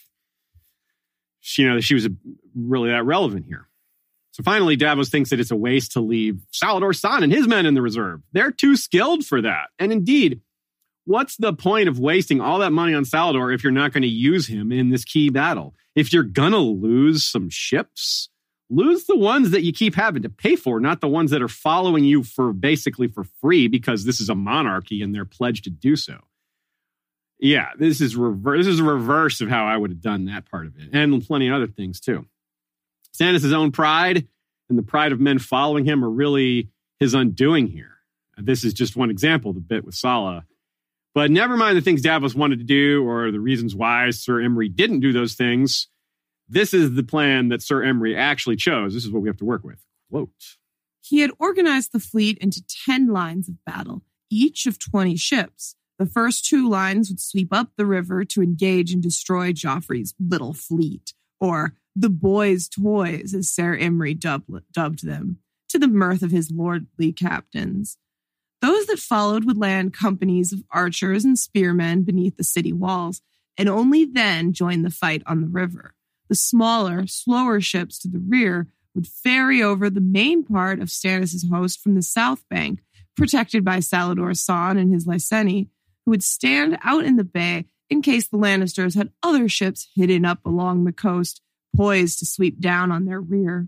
she, 1.42 1.64
you 1.64 1.70
know, 1.70 1.80
she 1.80 1.94
was 1.94 2.08
really 2.56 2.90
that 2.90 3.06
relevant 3.06 3.46
here. 3.46 3.68
So 4.32 4.44
finally, 4.44 4.78
Davos 4.78 5.10
thinks 5.10 5.32
that 5.32 5.42
it's 5.42 5.52
a 5.52 5.58
waste 5.58 5.92
to 5.94 6.00
leave 6.00 6.40
Salladhor 6.54 6.98
Saan 6.98 7.24
and 7.24 7.34
his 7.34 7.48
men 7.48 7.66
in 7.66 7.74
the 7.74 7.82
reserve. 7.82 8.22
They're 8.32 8.52
too 8.52 8.78
skilled 8.78 9.26
for 9.26 9.42
that. 9.42 9.68
And 9.78 9.92
indeed, 9.92 10.40
what's 11.04 11.36
the 11.36 11.52
point 11.52 11.90
of 11.90 12.00
wasting 12.00 12.40
all 12.40 12.60
that 12.60 12.72
money 12.72 12.94
on 12.94 13.04
Salladhor 13.04 13.54
if 13.54 13.64
you're 13.64 13.74
not 13.74 13.92
going 13.92 14.04
to 14.04 14.08
use 14.08 14.48
him 14.48 14.72
in 14.72 14.90
this 14.90 15.04
key 15.04 15.30
battle? 15.30 15.76
If 15.96 16.14
you're 16.14 16.24
going 16.24 16.54
to 16.54 16.60
lose 16.60 17.26
some 17.26 17.50
ships, 17.50 18.30
lose 18.72 19.06
the 19.06 19.18
ones 19.18 19.51
that 19.51 19.63
you 19.63 19.74
keep 19.74 19.96
having 19.96 20.24
to 20.24 20.30
pay 20.30 20.56
for, 20.56 20.80
not 20.80 21.01
the 21.01 21.08
ones 21.08 21.32
that 21.32 21.42
are 21.42 21.48
following 21.48 22.06
you 22.06 22.24
for 22.24 22.54
basically 22.54 23.08
for 23.08 23.25
free 23.42 23.68
because 23.68 24.06
this 24.06 24.22
is 24.22 24.30
a 24.30 24.36
monarchy 24.36 25.01
and 25.01 25.13
they're 25.13 25.25
pledged 25.25 25.66
to 25.66 25.70
do 25.70 25.96
so. 25.96 26.20
Yeah, 27.38 27.70
this 27.78 28.01
is 28.01 28.16
reverse. 28.16 28.60
This 28.60 28.75
is 28.75 28.82
reverse 28.82 29.42
of 29.42 29.50
how 29.50 29.66
I 29.66 29.75
would 29.75 29.90
have 29.90 30.01
done 30.01 30.25
that 30.25 30.50
part 30.50 30.68
of 30.68 30.78
it, 30.78 30.90
and 30.94 31.25
plenty 31.25 31.48
of 31.48 31.56
other 31.56 31.68
things 31.68 32.00
too. 32.00 32.25
Stannis' 33.13 33.51
own 33.51 33.72
pride 33.72 34.28
and 34.70 34.78
the 34.78 34.84
pride 34.84 35.12
of 35.12 35.20
men 35.20 35.40
following 35.40 35.84
him 35.84 36.06
are 36.06 36.10
really 36.10 36.70
his 37.00 37.13
undoing 37.13 37.68
here. 37.68 37.98
This 38.38 38.63
is 38.63 38.74
just 38.74 38.96
one 38.96 39.10
example, 39.10 39.54
the 39.54 39.60
bit 39.60 39.84
with 39.84 39.96
Sallah. 39.96 40.46
But 41.13 41.30
never 41.30 41.58
mind 41.58 41.78
the 41.78 41.82
things 41.82 42.01
Davos 42.01 42.34
wanted 42.34 42.60
to 42.60 42.66
do 42.66 43.06
or 43.08 43.32
the 43.32 43.40
reasons 43.40 43.75
why 43.75 44.12
Sir 44.12 44.36
Imry 44.36 44.74
didn't 44.74 45.01
do 45.01 45.12
those 45.12 45.34
things. 45.34 45.88
This 46.51 46.74
is 46.74 46.96
the 46.96 47.03
plan 47.03 47.48
that 47.48 47.62
Sir 47.62 47.81
Imry 47.81 48.17
actually 48.17 48.58
chose. 48.58 48.93
This 48.93 49.05
is 49.05 49.10
what 49.10 49.22
we 49.22 49.29
have 49.29 49.38
to 49.38 49.46
work 49.46 49.63
with. 49.63 49.86
Quote. 50.10 50.58
He 51.00 51.22
had 51.22 51.31
organized 51.39 51.93
the 51.93 52.00
fleet 52.00 52.38
into 52.39 52.62
10 52.86 53.08
lines 53.08 53.48
of 53.48 53.63
battle, 53.63 54.01
each 54.29 54.65
of 54.65 54.77
20 54.77 55.15
ships. 55.15 55.75
The 55.98 56.05
first 56.05 56.46
two 56.46 56.67
lines 56.67 57.10
would 57.10 57.22
sweep 57.22 57.53
up 57.53 57.70
the 57.77 57.86
river 57.86 58.25
to 58.25 58.41
engage 58.41 58.91
and 58.91 59.01
destroy 59.01 59.53
Joffrey's 59.53 60.13
little 60.20 60.53
fleet, 60.53 61.13
or 61.39 61.75
the 61.96 62.10
boys' 62.10 62.67
toys, 62.67 63.34
as 63.34 63.50
Ser 63.50 63.77
Imry 63.77 64.20
dubbed 64.20 65.05
them, 65.05 65.37
to 65.70 65.79
the 65.79 65.87
mirth 65.87 66.22
of 66.22 66.31
his 66.31 66.51
lordly 66.51 67.14
captains. 67.14 67.98
Those 68.59 68.87
that 68.87 69.00
followed 69.00 69.46
would 69.46 69.57
land 69.57 69.94
companies 69.94 70.51
of 70.51 70.66
archers 70.70 71.24
and 71.24 71.40
spearmen 71.40 72.03
beneath 72.03 72.35
the 72.35 72.44
city 72.44 72.74
walls, 72.74 73.22
and 73.57 73.70
only 73.70 74.03
then 74.03 74.51
join 74.51 74.81
the 74.81 74.90
fight 74.90 75.24
on 75.25 75.40
the 75.40 75.48
river. 75.48 75.94
The 76.31 76.35
smaller, 76.35 77.07
slower 77.07 77.59
ships 77.59 78.00
to 78.00 78.07
the 78.07 78.24
rear 78.25 78.70
would 78.96 79.05
ferry 79.05 79.61
over 79.61 79.89
the 79.89 80.00
main 80.00 80.46
part 80.46 80.79
of 80.79 80.87
Stannis' 80.87 81.50
host 81.51 81.81
from 81.81 81.94
the 81.96 82.01
south 82.01 82.48
bank, 82.48 82.79
protected 83.17 83.65
by 83.65 83.79
Salladhor 83.79 84.31
Saan 84.31 84.79
and 84.79 84.94
his 84.94 85.05
Lyseni, 85.05 85.67
who 86.05 86.11
would 86.11 86.24
stand 86.24 86.77
out 86.83 87.03
in 87.03 87.17
the 87.17 87.25
bay 87.25 87.65
in 87.89 88.01
case 88.01 88.29
the 88.29 88.37
Lannisters 88.37 88.96
had 88.96 89.11
other 89.22 89.50
ships 89.50 89.89
hidden 89.94 90.24
up 90.24 90.39
along 90.46 90.85
the 90.85 90.94
coast, 90.94 91.41
poised 91.75 92.20
to 92.20 92.25
sweep 92.25 92.61
down 92.61 92.94
on 92.94 93.03
their 93.03 93.20
rear. 93.20 93.67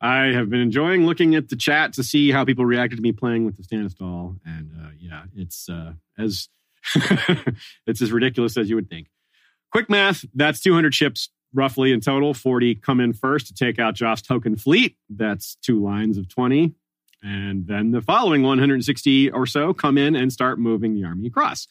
I 0.00 0.26
have 0.26 0.48
been 0.48 0.60
enjoying 0.60 1.06
looking 1.06 1.34
at 1.34 1.48
the 1.48 1.56
chat 1.56 1.94
to 1.94 2.04
see 2.04 2.30
how 2.30 2.44
people 2.44 2.66
reacted 2.66 2.98
to 2.98 3.02
me 3.02 3.10
playing 3.10 3.46
with 3.46 3.56
the 3.56 3.64
Stannis 3.64 3.96
doll, 3.96 4.36
and 4.46 4.70
uh, 4.80 4.90
yeah, 4.96 5.24
it's 5.34 5.68
uh, 5.68 5.94
as 6.16 6.50
it's 7.84 8.00
as 8.00 8.12
ridiculous 8.12 8.56
as 8.56 8.70
you 8.70 8.76
would 8.76 8.88
think. 8.88 9.08
Quick 9.72 9.90
math: 9.90 10.24
that's 10.34 10.60
200 10.60 10.94
ships 10.94 11.30
roughly 11.54 11.92
in 11.92 12.00
total. 12.00 12.34
40 12.34 12.76
come 12.76 13.00
in 13.00 13.12
first 13.12 13.46
to 13.48 13.54
take 13.54 13.78
out 13.78 13.94
Joff's 13.94 14.22
token 14.22 14.56
fleet. 14.56 14.96
That's 15.08 15.56
two 15.56 15.82
lines 15.82 16.18
of 16.18 16.28
20, 16.28 16.74
and 17.22 17.66
then 17.66 17.90
the 17.90 18.00
following 18.00 18.42
160 18.42 19.30
or 19.30 19.46
so 19.46 19.74
come 19.74 19.98
in 19.98 20.14
and 20.14 20.32
start 20.32 20.58
moving 20.58 20.94
the 20.94 21.04
army 21.04 21.26
across. 21.26 21.66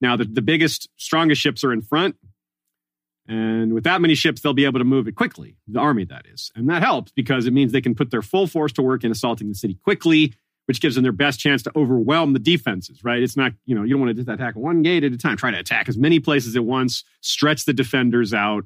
Now, 0.00 0.16
the, 0.16 0.24
the 0.24 0.42
biggest, 0.42 0.88
strongest 0.96 1.40
ships 1.40 1.64
are 1.64 1.72
in 1.72 1.82
front. 1.82 2.16
And 3.26 3.74
with 3.74 3.84
that 3.84 4.00
many 4.00 4.14
ships, 4.14 4.40
they'll 4.40 4.54
be 4.54 4.64
able 4.64 4.78
to 4.78 4.84
move 4.84 5.06
it 5.06 5.14
quickly, 5.14 5.56
the 5.66 5.80
army, 5.80 6.04
that 6.04 6.24
is. 6.32 6.50
And 6.54 6.70
that 6.70 6.82
helps 6.82 7.12
because 7.12 7.46
it 7.46 7.52
means 7.52 7.72
they 7.72 7.82
can 7.82 7.94
put 7.94 8.10
their 8.10 8.22
full 8.22 8.46
force 8.46 8.72
to 8.74 8.82
work 8.82 9.04
in 9.04 9.10
assaulting 9.10 9.48
the 9.48 9.54
city 9.54 9.74
quickly, 9.74 10.32
which 10.64 10.80
gives 10.80 10.94
them 10.94 11.02
their 11.02 11.12
best 11.12 11.38
chance 11.38 11.62
to 11.64 11.72
overwhelm 11.76 12.32
the 12.32 12.38
defenses, 12.38 13.04
right? 13.04 13.22
It's 13.22 13.36
not, 13.36 13.52
you 13.66 13.74
know, 13.74 13.82
you 13.82 13.90
don't 13.90 14.00
want 14.00 14.10
to 14.10 14.22
just 14.22 14.28
attack 14.28 14.56
one 14.56 14.82
gate 14.82 15.04
at 15.04 15.12
a 15.12 15.18
time. 15.18 15.36
Try 15.36 15.50
to 15.50 15.58
attack 15.58 15.90
as 15.90 15.98
many 15.98 16.20
places 16.20 16.56
at 16.56 16.64
once, 16.64 17.04
stretch 17.20 17.66
the 17.66 17.74
defenders 17.74 18.32
out. 18.32 18.64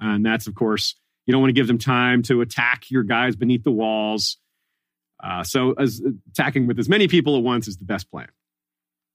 And 0.00 0.24
that's, 0.24 0.46
of 0.46 0.54
course, 0.54 0.94
you 1.26 1.32
don't 1.32 1.40
want 1.40 1.50
to 1.50 1.60
give 1.60 1.66
them 1.66 1.78
time 1.78 2.22
to 2.24 2.40
attack 2.40 2.90
your 2.90 3.02
guys 3.02 3.36
beneath 3.36 3.64
the 3.64 3.70
walls. 3.70 4.38
Uh, 5.22 5.42
so, 5.42 5.72
as, 5.72 6.02
attacking 6.30 6.66
with 6.66 6.78
as 6.78 6.88
many 6.88 7.08
people 7.08 7.36
at 7.36 7.42
once 7.42 7.68
is 7.68 7.78
the 7.78 7.84
best 7.84 8.10
plan. 8.10 8.28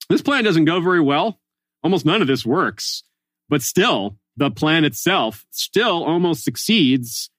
This 0.10 0.22
plan 0.22 0.44
doesn't 0.44 0.66
go 0.66 0.80
very 0.80 1.02
well. 1.02 1.40
Almost 1.84 2.06
none 2.06 2.22
of 2.22 2.28
this 2.28 2.46
works, 2.46 3.04
but 3.48 3.62
still, 3.62 4.18
the 4.36 4.50
plan 4.50 4.86
itself 4.86 5.46
still 5.52 6.04
almost 6.04 6.44
succeeds, 6.44 7.30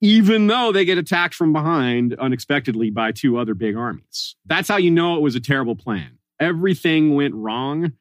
even 0.00 0.48
though 0.48 0.72
they 0.72 0.84
get 0.84 0.98
attacked 0.98 1.34
from 1.34 1.52
behind 1.52 2.14
unexpectedly 2.14 2.90
by 2.90 3.12
two 3.12 3.38
other 3.38 3.54
big 3.54 3.76
armies. 3.76 4.36
That's 4.44 4.68
how 4.68 4.76
you 4.76 4.90
know 4.90 5.16
it 5.16 5.22
was 5.22 5.34
a 5.34 5.40
terrible 5.40 5.76
plan. 5.76 6.18
Everything 6.40 7.14
went 7.14 7.34
wrong 7.34 7.92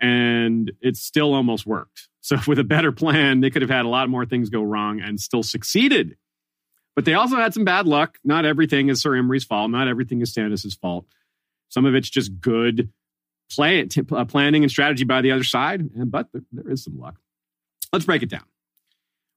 and 0.00 0.72
it 0.80 0.96
still 0.96 1.34
almost 1.34 1.66
worked. 1.66 2.07
So, 2.20 2.36
with 2.46 2.58
a 2.58 2.64
better 2.64 2.92
plan, 2.92 3.40
they 3.40 3.50
could 3.50 3.62
have 3.62 3.70
had 3.70 3.84
a 3.84 3.88
lot 3.88 4.08
more 4.08 4.26
things 4.26 4.50
go 4.50 4.62
wrong 4.62 5.00
and 5.00 5.20
still 5.20 5.42
succeeded. 5.42 6.16
But 6.94 7.04
they 7.04 7.14
also 7.14 7.36
had 7.36 7.54
some 7.54 7.64
bad 7.64 7.86
luck. 7.86 8.18
Not 8.24 8.44
everything 8.44 8.88
is 8.88 9.00
Sir 9.00 9.10
Imry's 9.10 9.44
fault. 9.44 9.70
Not 9.70 9.86
everything 9.86 10.20
is 10.20 10.34
Stannis' 10.34 10.78
fault. 10.78 11.06
Some 11.68 11.84
of 11.84 11.94
it's 11.94 12.10
just 12.10 12.40
good 12.40 12.90
plan, 13.50 13.88
uh, 14.10 14.24
planning 14.24 14.64
and 14.64 14.70
strategy 14.70 15.04
by 15.04 15.20
the 15.20 15.30
other 15.30 15.44
side, 15.44 15.88
but 16.10 16.28
there 16.52 16.70
is 16.70 16.84
some 16.84 16.98
luck. 16.98 17.16
Let's 17.92 18.04
break 18.04 18.22
it 18.22 18.30
down. 18.30 18.44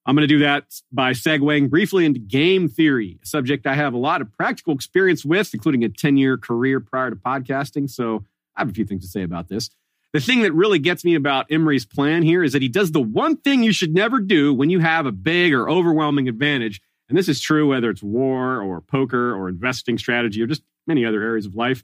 I'm 0.05 0.15
going 0.15 0.27
to 0.27 0.33
do 0.33 0.39
that 0.39 0.65
by 0.91 1.11
segueing 1.11 1.69
briefly 1.69 2.05
into 2.05 2.19
game 2.19 2.67
theory, 2.67 3.19
a 3.21 3.25
subject 3.25 3.67
I 3.67 3.75
have 3.75 3.93
a 3.93 3.99
lot 3.99 4.21
of 4.21 4.31
practical 4.31 4.73
experience 4.73 5.23
with, 5.23 5.53
including 5.53 5.83
a 5.83 5.89
10 5.89 6.17
year 6.17 6.37
career 6.37 6.79
prior 6.79 7.11
to 7.11 7.15
podcasting. 7.15 7.89
So 7.89 8.25
I 8.55 8.61
have 8.61 8.69
a 8.69 8.73
few 8.73 8.85
things 8.85 9.03
to 9.03 9.09
say 9.09 9.21
about 9.21 9.47
this. 9.47 9.69
The 10.13 10.19
thing 10.19 10.41
that 10.41 10.53
really 10.53 10.79
gets 10.79 11.05
me 11.05 11.15
about 11.15 11.49
Imry's 11.49 11.85
plan 11.85 12.21
here 12.21 12.43
is 12.43 12.53
that 12.53 12.61
he 12.61 12.67
does 12.67 12.91
the 12.91 13.01
one 13.01 13.37
thing 13.37 13.63
you 13.63 13.71
should 13.71 13.93
never 13.93 14.19
do 14.19 14.53
when 14.53 14.69
you 14.69 14.79
have 14.79 15.05
a 15.05 15.11
big 15.11 15.53
or 15.53 15.69
overwhelming 15.69 16.27
advantage. 16.27 16.81
And 17.07 17.17
this 17.17 17.29
is 17.29 17.39
true 17.39 17.69
whether 17.69 17.89
it's 17.89 18.03
war 18.03 18.61
or 18.61 18.81
poker 18.81 19.33
or 19.33 19.47
investing 19.47 19.97
strategy 19.97 20.41
or 20.41 20.47
just 20.47 20.63
many 20.85 21.05
other 21.05 21.21
areas 21.21 21.45
of 21.45 21.55
life 21.55 21.83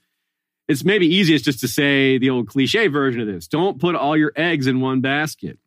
it's 0.67 0.83
maybe 0.83 1.07
easiest 1.07 1.45
just 1.45 1.61
to 1.61 1.67
say 1.67 2.17
the 2.17 2.29
old 2.29 2.47
cliche 2.47 2.87
version 2.87 3.21
of 3.21 3.27
this 3.27 3.47
don't 3.47 3.79
put 3.79 3.95
all 3.95 4.17
your 4.17 4.31
eggs 4.35 4.67
in 4.67 4.81
one 4.81 5.01
basket. 5.01 5.57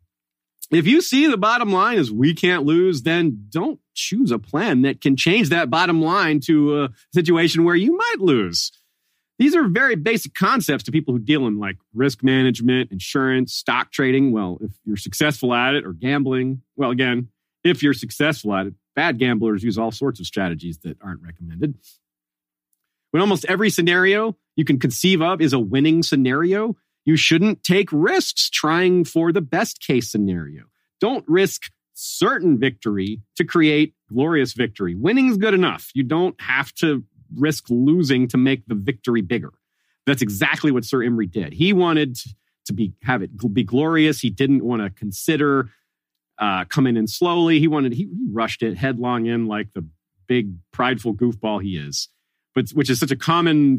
If 0.71 0.87
you 0.87 1.01
see 1.01 1.27
the 1.27 1.37
bottom 1.37 1.73
line 1.73 1.99
is 1.99 2.13
we 2.13 2.33
can't 2.33 2.65
lose, 2.65 3.03
then 3.03 3.47
don't 3.51 3.81
choose 3.95 4.31
a 4.31 4.39
plan 4.39 4.83
that 4.83 5.01
can 5.01 5.17
change 5.17 5.49
that 5.49 5.69
bottom 5.69 6.01
line 6.01 6.39
to 6.41 6.85
a 6.85 6.91
situation 7.13 7.65
where 7.65 7.75
you 7.75 7.97
might 7.97 8.21
lose. 8.21 8.71
These 9.41 9.57
are 9.57 9.67
very 9.67 9.97
basic 9.97 10.35
concepts 10.35 10.85
to 10.85 10.93
people 10.93 11.15
who 11.15 11.19
deal 11.19 11.47
in 11.47 11.59
like 11.59 11.79
risk 11.95 12.23
management, 12.23 12.93
insurance, 12.93 13.55
stock 13.55 13.91
trading. 13.91 14.33
Well, 14.33 14.59
if 14.61 14.71
you're 14.85 14.99
successful 14.99 15.55
at 15.55 15.75
it 15.75 15.87
or 15.87 15.95
gambling, 15.95 16.61
well, 16.77 16.91
again, 16.91 17.29
if 17.65 17.83
you're 17.83 17.95
successful 17.95 18.55
at 18.55 18.67
it, 18.67 18.75
bad 18.95 19.19
gamblers 19.19 19.65
use 19.65 19.79
all 19.79 19.93
sorts 19.93 20.21
of 20.21 20.27
strategies 20.27 20.77
that 20.81 20.99
aren't 21.01 21.23
recommended. 21.23 21.79
When 23.13 23.23
almost 23.23 23.47
every 23.47 23.71
scenario 23.71 24.37
you 24.57 24.67
can 24.67 24.79
conceive 24.79 25.23
of 25.23 25.41
is 25.41 25.55
a 25.55 25.59
winning 25.59 26.03
scenario, 26.03 26.77
You 27.05 27.17
shouldn't 27.17 27.65
take 27.65 27.89
risks 27.93 28.51
trying 28.51 29.05
for 29.05 29.33
the 29.33 29.41
best 29.41 29.81
case 29.81 30.11
scenario. 30.11 30.65
Don't 31.01 31.25
risk 31.27 31.71
certain 31.95 32.59
victory 32.59 33.21
to 33.37 33.45
create 33.45 33.95
glorious 34.09 34.53
victory. 34.53 34.95
Winning 34.95 35.29
is 35.29 35.39
good 35.39 35.55
enough. 35.55 35.91
You 35.95 36.03
don't 36.03 36.39
have 36.41 36.73
to 36.75 37.05
risk 37.37 37.65
losing 37.69 38.29
to 38.29 38.37
make 38.37 38.67
the 38.67 38.75
victory 38.75 39.23
bigger. 39.23 39.53
That's 40.07 40.23
exactly 40.23 40.71
what 40.71 40.85
Sir 40.85 40.99
Imry 40.99 41.31
did. 41.31 41.53
He 41.53 41.73
wanted 41.73 42.19
to 42.67 42.73
be 42.73 42.93
have 43.03 43.23
it 43.23 43.31
be 43.53 43.65
glorious. 43.65 44.21
He 44.21 44.31
didn't 44.31 44.65
want 44.65 44.83
to 44.83 44.91
consider 44.91 45.71
uh, 46.39 46.65
coming 46.65 46.97
in 46.97 47.07
slowly. 47.07 47.61
He 47.61 47.69
wanted 47.69 47.93
he, 47.93 48.05
he 48.05 48.27
rushed 48.31 48.63
it 48.63 48.77
headlong 48.77 49.27
in 49.27 49.47
like 49.47 49.73
the 49.73 49.87
big 50.27 50.55
prideful 50.73 51.15
goofball 51.15 51.63
he 51.63 51.77
is, 51.77 52.09
but 52.55 52.71
which 52.71 52.91
is 52.91 52.99
such 52.99 53.11
a 53.11 53.17
common 53.17 53.79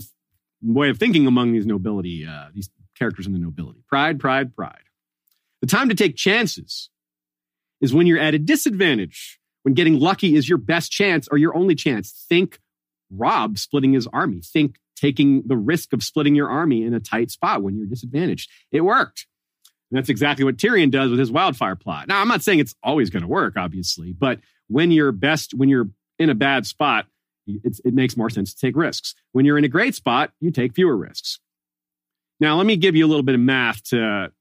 way 0.62 0.90
of 0.90 0.98
thinking 0.98 1.26
among 1.28 1.54
these 1.54 1.66
nobility 1.66 2.26
uh, 2.26 2.46
these 2.54 2.70
characters 2.98 3.26
in 3.26 3.34
the 3.34 3.40
nobility. 3.40 3.82
Pride, 3.88 4.20
pride, 4.20 4.56
pride. 4.56 4.84
The 5.62 5.68
time 5.68 5.90
to 5.90 5.96
take 5.96 6.16
chances 6.16 6.90
is 7.82 7.94
when 7.94 8.08
you're 8.08 8.20
at 8.20 8.36
a 8.36 8.40
disadvantage, 8.40 9.40
when 9.64 9.74
getting 9.74 10.00
lucky 10.00 10.36
is 10.36 10.48
your 10.48 10.58
best 10.60 10.92
chance 10.92 11.28
or 11.32 11.38
your 11.38 11.56
only 11.56 11.76
chance. 11.76 12.26
Think 12.30 12.60
Robb 13.15 13.58
splitting 13.58 13.93
his 13.93 14.08
army. 14.08 14.41
Think 14.41 14.78
taking 14.95 15.43
the 15.45 15.58
risk 15.58 15.93
of 15.93 16.04
splitting 16.04 16.36
your 16.36 16.50
army 16.50 16.84
in 16.84 16.93
a 16.93 17.00
tight 17.00 17.32
spot 17.32 17.63
when 17.63 17.76
you're 17.76 17.88
disadvantaged. 17.88 18.50
It 18.71 18.82
worked. 18.82 19.26
And 19.89 19.97
that's 19.97 20.10
exactly 20.10 20.45
what 20.45 20.58
Tyrion 20.58 20.91
does 20.91 21.10
with 21.10 21.19
his 21.19 21.32
wildfire 21.32 21.76
plot. 21.76 22.08
Now, 22.08 22.21
I'm 22.21 22.28
not 22.28 22.43
saying 22.43 22.60
it's 22.60 22.76
always 22.84 23.10
going 23.10 23.24
to 23.24 23.28
work, 23.28 23.58
obviously, 23.58 24.13
but 24.13 24.39
when 24.67 24.91
you're 24.91 25.12
best, 25.12 25.54
when 25.54 25.67
you're 25.67 25.89
in 26.17 26.30
a 26.30 26.36
bad 26.36 26.65
spot, 26.65 27.08
it 27.47 27.93
makes 27.93 28.15
more 28.15 28.30
sense 28.30 28.54
to 28.54 28.60
take 28.65 28.76
risks. 28.76 29.15
When 29.34 29.43
you're 29.43 29.58
in 29.58 29.65
a 29.65 29.69
great 29.69 29.95
spot, 29.95 30.32
you 30.39 30.52
take 30.52 30.76
fewer 30.76 30.95
risks. 30.95 31.39
Now, 32.39 32.56
let 32.56 32.65
me 32.65 32.78
give 32.78 32.95
you 32.95 33.06
a 33.06 33.10
little 33.10 33.24
bit 33.24 33.36
of 33.36 33.41
math 33.41 33.84
to 33.86 34.32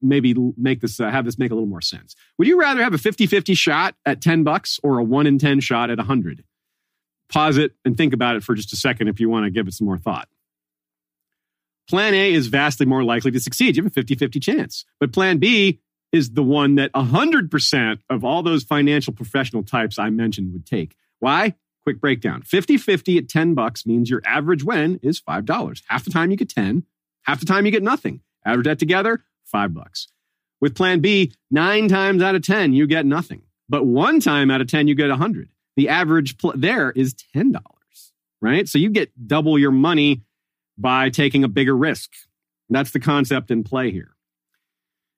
maybe 0.00 0.34
make 0.56 0.80
this 0.80 1.00
uh, 1.00 1.10
have 1.10 1.24
this 1.24 1.38
make 1.38 1.50
a 1.50 1.54
little 1.54 1.68
more 1.68 1.80
sense. 1.80 2.14
Would 2.38 2.48
you 2.48 2.58
rather 2.58 2.82
have 2.82 2.94
a 2.94 2.98
50-50 2.98 3.56
shot 3.56 3.94
at 4.06 4.20
10 4.20 4.44
bucks 4.44 4.78
or 4.82 4.98
a 4.98 5.04
1 5.04 5.26
in 5.26 5.38
10 5.38 5.60
shot 5.60 5.90
at 5.90 5.98
100? 5.98 6.44
Pause 7.32 7.58
it 7.58 7.72
and 7.84 7.96
think 7.96 8.12
about 8.12 8.36
it 8.36 8.42
for 8.42 8.54
just 8.54 8.72
a 8.72 8.76
second 8.76 9.08
if 9.08 9.20
you 9.20 9.28
want 9.28 9.44
to 9.44 9.50
give 9.50 9.68
it 9.68 9.74
some 9.74 9.86
more 9.86 9.98
thought. 9.98 10.28
Plan 11.88 12.14
A 12.14 12.32
is 12.32 12.48
vastly 12.48 12.86
more 12.86 13.02
likely 13.02 13.30
to 13.30 13.40
succeed. 13.40 13.76
You 13.76 13.84
have 13.84 13.96
a 13.96 14.02
50-50 14.02 14.42
chance. 14.42 14.84
But 15.00 15.12
plan 15.12 15.38
B 15.38 15.80
is 16.12 16.30
the 16.30 16.42
one 16.42 16.74
that 16.76 16.92
100% 16.92 17.98
of 18.10 18.24
all 18.24 18.42
those 18.42 18.64
financial 18.64 19.12
professional 19.12 19.62
types 19.62 19.98
I 19.98 20.10
mentioned 20.10 20.52
would 20.52 20.66
take. 20.66 20.96
Why? 21.18 21.54
Quick 21.82 22.00
breakdown. 22.00 22.42
50-50 22.42 23.18
at 23.18 23.28
10 23.28 23.54
bucks 23.54 23.86
means 23.86 24.10
your 24.10 24.22
average 24.24 24.64
win 24.64 25.00
is 25.02 25.20
$5. 25.20 25.82
Half 25.88 26.04
the 26.04 26.10
time 26.10 26.30
you 26.30 26.36
get 26.36 26.50
10, 26.50 26.84
half 27.22 27.40
the 27.40 27.46
time 27.46 27.64
you 27.64 27.72
get 27.72 27.82
nothing. 27.82 28.20
Average 28.44 28.66
that 28.66 28.78
together, 28.78 29.22
five 29.44 29.74
bucks. 29.74 30.08
With 30.60 30.74
plan 30.74 31.00
B, 31.00 31.32
nine 31.50 31.88
times 31.88 32.22
out 32.22 32.34
of 32.34 32.42
10, 32.42 32.72
you 32.72 32.86
get 32.86 33.06
nothing. 33.06 33.42
But 33.68 33.84
one 33.84 34.20
time 34.20 34.50
out 34.50 34.60
of 34.60 34.68
10, 34.68 34.88
you 34.88 34.94
get 34.94 35.08
100. 35.08 35.48
The 35.78 35.90
average 35.90 36.38
pl- 36.38 36.54
there 36.56 36.90
is 36.90 37.14
$10, 37.36 37.54
right? 38.42 38.68
So 38.68 38.78
you 38.78 38.90
get 38.90 39.12
double 39.28 39.56
your 39.56 39.70
money 39.70 40.22
by 40.76 41.08
taking 41.08 41.44
a 41.44 41.48
bigger 41.48 41.76
risk. 41.76 42.10
That's 42.68 42.90
the 42.90 42.98
concept 42.98 43.52
in 43.52 43.62
play 43.62 43.92
here. 43.92 44.16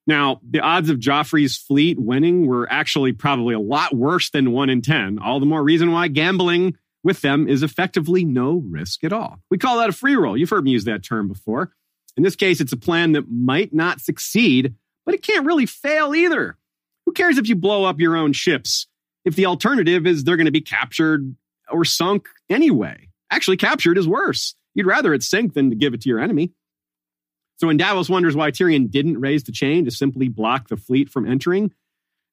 Now, 0.05 0.39
the 0.47 0.59
odds 0.59 0.91
of 0.91 0.99
Joffrey's 0.99 1.57
fleet 1.57 1.99
winning 1.99 2.45
were 2.45 2.71
actually 2.71 3.11
probably 3.11 3.55
a 3.55 3.59
lot 3.59 3.95
worse 3.95 4.29
than 4.29 4.51
1 4.51 4.69
in 4.69 4.83
10. 4.83 5.17
All 5.17 5.39
the 5.39 5.47
more 5.47 5.63
reason 5.63 5.91
why 5.91 6.09
gambling 6.09 6.77
with 7.03 7.21
them 7.21 7.47
is 7.47 7.63
effectively 7.63 8.23
no 8.23 8.63
risk 8.69 9.03
at 9.03 9.11
all. 9.11 9.39
We 9.49 9.57
call 9.57 9.79
that 9.79 9.89
a 9.89 9.93
free 9.93 10.15
roll. 10.15 10.37
You've 10.37 10.51
heard 10.51 10.63
me 10.63 10.69
use 10.69 10.85
that 10.85 11.03
term 11.03 11.27
before. 11.27 11.71
In 12.15 12.21
this 12.21 12.35
case, 12.35 12.61
it's 12.61 12.71
a 12.71 12.77
plan 12.77 13.13
that 13.13 13.31
might 13.31 13.73
not 13.73 13.99
succeed, 13.99 14.75
but 15.07 15.15
it 15.15 15.23
can't 15.23 15.47
really 15.47 15.65
fail 15.65 16.13
either. 16.13 16.55
Who 17.07 17.13
cares 17.13 17.39
if 17.39 17.49
you 17.49 17.55
blow 17.55 17.83
up 17.83 17.99
your 17.99 18.15
own 18.15 18.33
ships 18.33 18.85
if 19.25 19.35
the 19.35 19.45
alternative 19.45 20.07
is 20.07 20.23
they're 20.23 20.37
going 20.37 20.45
to 20.45 20.51
be 20.51 20.61
captured 20.61 21.35
or 21.69 21.85
sunk 21.85 22.27
anyway? 22.49 23.09
Actually, 23.29 23.57
captured 23.57 23.97
is 23.97 24.07
worse. 24.07 24.55
You'd 24.73 24.85
rather 24.85 25.13
it 25.13 25.23
sink 25.23 25.53
than 25.53 25.69
to 25.69 25.75
give 25.75 25.93
it 25.93 26.01
to 26.01 26.09
your 26.09 26.19
enemy. 26.19 26.51
So 27.57 27.67
when 27.67 27.77
Davos 27.77 28.09
wonders 28.09 28.35
why 28.35 28.51
Tyrion 28.51 28.89
didn't 28.89 29.19
raise 29.19 29.43
the 29.43 29.51
chain 29.51 29.85
to 29.85 29.91
simply 29.91 30.27
block 30.29 30.67
the 30.67 30.77
fleet 30.77 31.09
from 31.09 31.29
entering, 31.29 31.71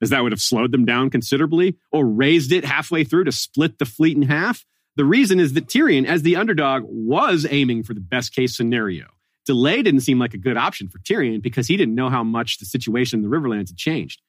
as 0.00 0.10
that 0.10 0.22
would 0.22 0.32
have 0.32 0.40
slowed 0.40 0.72
them 0.72 0.84
down 0.84 1.10
considerably, 1.10 1.76
or 1.92 2.06
raised 2.06 2.52
it 2.52 2.64
halfway 2.64 3.04
through 3.04 3.24
to 3.24 3.32
split 3.32 3.78
the 3.78 3.84
fleet 3.84 4.16
in 4.16 4.22
half, 4.22 4.64
the 4.96 5.04
reason 5.04 5.38
is 5.38 5.52
that 5.52 5.66
Tyrion, 5.66 6.06
as 6.06 6.22
the 6.22 6.36
underdog, 6.36 6.82
was 6.86 7.46
aiming 7.48 7.82
for 7.82 7.94
the 7.94 8.00
best 8.00 8.34
case 8.34 8.56
scenario. 8.56 9.06
Delay 9.46 9.82
didn't 9.82 10.00
seem 10.00 10.18
like 10.18 10.34
a 10.34 10.38
good 10.38 10.56
option 10.56 10.88
for 10.88 10.98
Tyrion 10.98 11.40
because 11.40 11.68
he 11.68 11.76
didn't 11.76 11.94
know 11.94 12.10
how 12.10 12.24
much 12.24 12.58
the 12.58 12.64
situation 12.64 13.18
in 13.18 13.22
the 13.22 13.34
Riverlands 13.34 13.68
had 13.68 13.76
changed. 13.76 14.20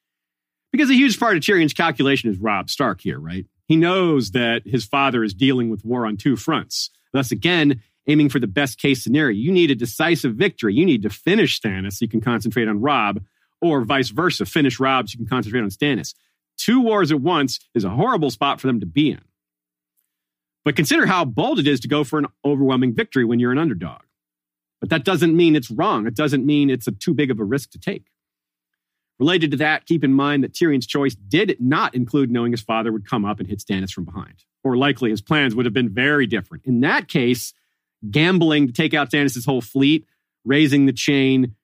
Because 0.72 0.90
a 0.90 0.96
huge 0.96 1.20
part 1.20 1.36
of 1.36 1.44
Tyrion's 1.44 1.74
calculation 1.74 2.30
is 2.30 2.38
Robb 2.38 2.70
Stark 2.70 3.02
here, 3.02 3.20
right? 3.20 3.46
He 3.68 3.76
knows 3.76 4.32
that 4.32 4.64
his 4.66 4.86
father 4.86 5.24
is 5.24 5.34
dealing 5.34 5.70
with 5.70 5.86
war 5.86 6.06
on 6.06 6.18
two 6.18 6.36
fronts. 6.36 6.90
Thus, 7.14 7.32
again, 7.32 7.82
aiming 8.08 8.30
for 8.30 8.40
the 8.40 8.48
best 8.48 8.80
case 8.80 9.04
scenario. 9.04 9.38
You 9.38 9.52
need 9.52 9.72
a 9.72 9.76
decisive 9.76 10.36
victory. 10.36 10.74
You 10.74 10.86
need 10.86 11.04
to 11.04 11.10
finish 11.10 11.60
Stannis 11.60 11.94
so 11.94 12.06
you 12.06 12.10
can 12.10 12.22
concentrate 12.22 12.68
on 12.68 12.82
Robb, 12.82 13.24
or 13.62 13.82
vice 13.82 14.10
versa, 14.10 14.46
finish 14.46 14.80
Robb 14.80 15.10
so 15.10 15.14
you 15.14 15.18
can 15.20 15.28
concentrate 15.28 15.62
on 15.62 15.70
Stannis. 15.70 16.14
Two 16.58 16.82
wars 16.82 17.12
at 17.12 17.22
once 17.22 17.60
is 17.74 17.84
a 17.84 17.90
horrible 17.90 18.32
spot 18.32 18.60
for 18.60 18.68
them 18.68 18.80
to 18.80 18.86
be 18.86 19.12
in. 19.12 19.22
But 20.66 20.76
consider 20.76 21.06
how 21.06 21.26
bold 21.26 21.60
it 21.60 21.68
is 21.68 21.80
to 21.82 21.88
go 21.88 22.04
for 22.04 22.20
an 22.20 22.28
overwhelming 22.44 22.94
victory 22.94 23.26
when 23.26 23.40
you're 23.40 23.52
an 23.52 23.58
underdog. 23.58 24.02
But 24.80 24.90
that 24.90 25.06
doesn't 25.06 25.36
mean 25.36 25.56
it's 25.56 25.72
wrong. 25.72 26.08
It 26.08 26.16
doesn't 26.16 26.46
mean 26.46 26.70
it's 26.70 26.88
a 26.88 26.92
too 26.92 27.14
big 27.14 27.32
of 27.32 27.40
a 27.40 27.44
risk 27.44 27.72
to 27.72 27.80
take. 27.80 28.06
Related 29.20 29.52
to 29.52 29.58
that, 29.58 29.86
keep 29.86 30.04
in 30.04 30.14
mind 30.14 30.44
that 30.44 30.54
Tyrion's 30.54 30.88
choice 30.88 31.14
did 31.14 31.58
not 31.60 31.94
include 31.94 32.32
knowing 32.32 32.54
his 32.54 32.62
father 32.62 32.92
would 32.92 33.08
come 33.08 33.26
up 33.26 33.40
and 33.40 33.48
hit 33.48 33.60
Stannis 33.60 33.92
from 33.92 34.06
behind. 34.06 34.46
Or 34.64 34.78
likely 34.78 35.10
his 35.10 35.22
plans 35.22 35.54
would 35.54 35.66
have 35.66 35.74
been 35.74 35.90
very 35.90 36.26
different. 36.26 36.66
In 36.66 36.82
that 36.82 37.10
case, 37.10 37.54
gambling 38.10 38.68
to 38.68 38.74
take 38.74 38.94
out 38.94 39.12
Stannis' 39.12 39.46
whole 39.46 39.62
fleet, 39.62 40.06
raising 40.46 40.86
the 40.86 40.94
chain 40.94 41.56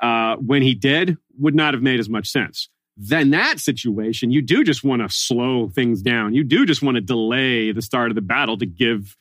uh, 0.00 0.36
when 0.36 0.62
he 0.62 0.74
did, 0.74 1.16
would 1.38 1.54
not 1.54 1.72
have 1.72 1.82
made 1.82 1.98
as 1.98 2.10
much 2.10 2.28
sense. 2.28 2.68
Then 2.96 3.30
that 3.30 3.58
situation, 3.60 4.30
you 4.30 4.42
do 4.42 4.62
just 4.62 4.84
want 4.84 5.02
to 5.02 5.08
slow 5.08 5.68
things 5.68 6.02
down. 6.02 6.34
You 6.34 6.44
do 6.44 6.66
just 6.66 6.82
want 6.82 6.96
to 6.96 7.00
delay 7.00 7.72
the 7.72 7.80
start 7.80 8.10
of 8.10 8.16
the 8.16 8.20
battle 8.20 8.58
to 8.58 8.66
give 8.66 9.16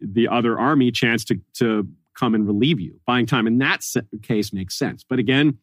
the 0.00 0.28
other 0.28 0.58
army 0.58 0.88
a 0.88 0.92
chance 0.92 1.24
to, 1.26 1.40
to 1.54 1.88
come 2.14 2.34
and 2.34 2.46
relieve 2.46 2.80
you. 2.80 3.00
Buying 3.06 3.26
time 3.26 3.46
in 3.46 3.58
that 3.58 3.84
case 4.22 4.52
makes 4.52 4.78
sense. 4.78 5.04
But 5.04 5.18
again, 5.18 5.58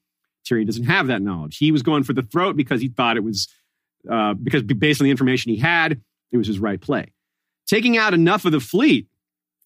Tyrion 0.46 0.66
doesn't 0.66 0.86
have 0.86 1.08
that 1.08 1.22
knowledge. 1.22 1.58
He 1.58 1.72
was 1.72 1.82
going 1.82 2.04
for 2.04 2.14
the 2.14 2.22
throat 2.22 2.56
because 2.56 2.82
he 2.82 2.88
thought 2.88 3.18
it 3.18 3.24
was, 3.24 3.48
uh, 4.10 4.34
because 4.34 4.64
based 4.64 5.02
on 5.02 5.06
the 5.06 5.12
information 5.12 5.52
he 5.52 5.58
had, 5.58 6.02
it 6.32 6.38
was 6.38 6.48
his 6.48 6.60
right 6.60 6.80
play. 6.80 7.12
Taking 7.68 7.98
out 7.98 8.14
enough 8.14 8.46
of 8.46 8.52
the 8.52 8.60
fleet 8.60 9.08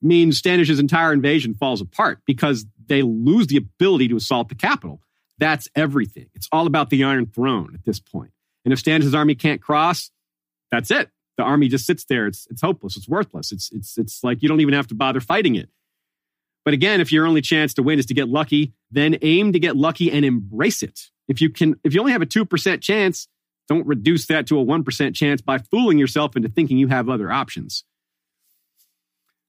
means 0.02 0.42
Stannis' 0.42 0.80
entire 0.80 1.12
invasion 1.12 1.54
falls 1.54 1.82
apart 1.82 2.20
because 2.26 2.66
they 2.88 3.02
lose 3.02 3.48
the 3.48 3.58
ability 3.58 4.08
to 4.08 4.16
assault 4.16 4.50
the 4.50 4.56
capital. 4.56 5.02
That's 5.38 5.68
everything. 5.76 6.28
It's 6.34 6.48
all 6.52 6.68
about 6.68 6.90
the 6.90 7.04
Iron 7.04 7.26
Throne 7.26 7.72
at 7.74 7.86
this 7.86 8.00
point. 8.00 8.32
And 8.64 8.74
if 8.74 8.82
Stannis' 8.82 9.14
army 9.14 9.36
can't 9.36 9.62
cross, 9.62 10.12
that's 10.72 10.92
it. 10.92 11.10
The 11.38 11.44
army 11.44 11.70
just 11.70 11.86
sits 11.86 12.06
there. 12.06 12.28
It's, 12.28 12.48
it's 12.50 12.62
hopeless. 12.62 12.98
It's 12.98 13.08
worthless. 13.08 13.52
It's, 13.52 13.72
it's, 13.72 13.98
it's 13.98 14.24
like 14.24 14.42
you 14.42 14.50
don't 14.50 14.60
even 14.60 14.74
have 14.74 14.88
to 14.88 14.96
bother 14.96 15.22
fighting 15.22 15.56
it. 15.56 15.70
But 16.70 16.76
again, 16.76 17.02
if 17.02 17.12
your 17.12 17.26
only 17.26 17.42
chance 17.42 17.74
to 17.74 17.82
win 17.82 17.98
is 17.98 18.06
to 18.06 18.14
get 18.14 18.30
lucky, 18.30 18.74
then 18.92 19.18
aim 19.24 19.54
to 19.54 19.60
get 19.60 19.76
lucky 19.76 20.12
and 20.12 20.24
embrace 20.24 20.84
it. 20.84 21.00
If 21.28 21.42
you 21.42 21.50
can, 21.50 21.80
if 21.84 21.96
you 21.96 22.00
only 22.00 22.12
have 22.12 22.22
a 22.22 22.28
2% 22.28 22.82
chance, 22.84 23.28
don't 23.68 23.88
reduce 23.88 24.28
that 24.28 24.46
to 24.50 24.60
a 24.60 24.64
1% 24.64 25.16
chance 25.16 25.42
by 25.42 25.58
fooling 25.58 25.98
yourself 25.98 26.36
into 26.36 26.48
thinking 26.48 26.78
you 26.78 26.88
have 26.88 27.10
other 27.10 27.32
options. 27.32 27.86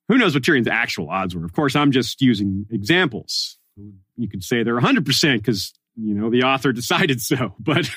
Who 0.09 0.17
knows 0.17 0.33
what 0.33 0.45
Tyrion's 0.45 0.67
actual 0.67 1.11
odds 1.11 1.37
were? 1.37 1.45
Of 1.45 1.53
course, 1.53 1.77
I'm 1.77 1.93
just 1.93 2.23
using 2.23 2.65
examples. 2.71 3.59
You 4.17 4.27
could 4.27 4.43
say 4.43 4.63
they're 4.63 4.81
100% 4.81 5.37
because, 5.37 5.75
you 5.97 6.15
know, 6.15 6.31
the 6.31 6.45
author 6.45 6.73
decided 6.73 7.21
so, 7.21 7.55
but, 7.61 7.91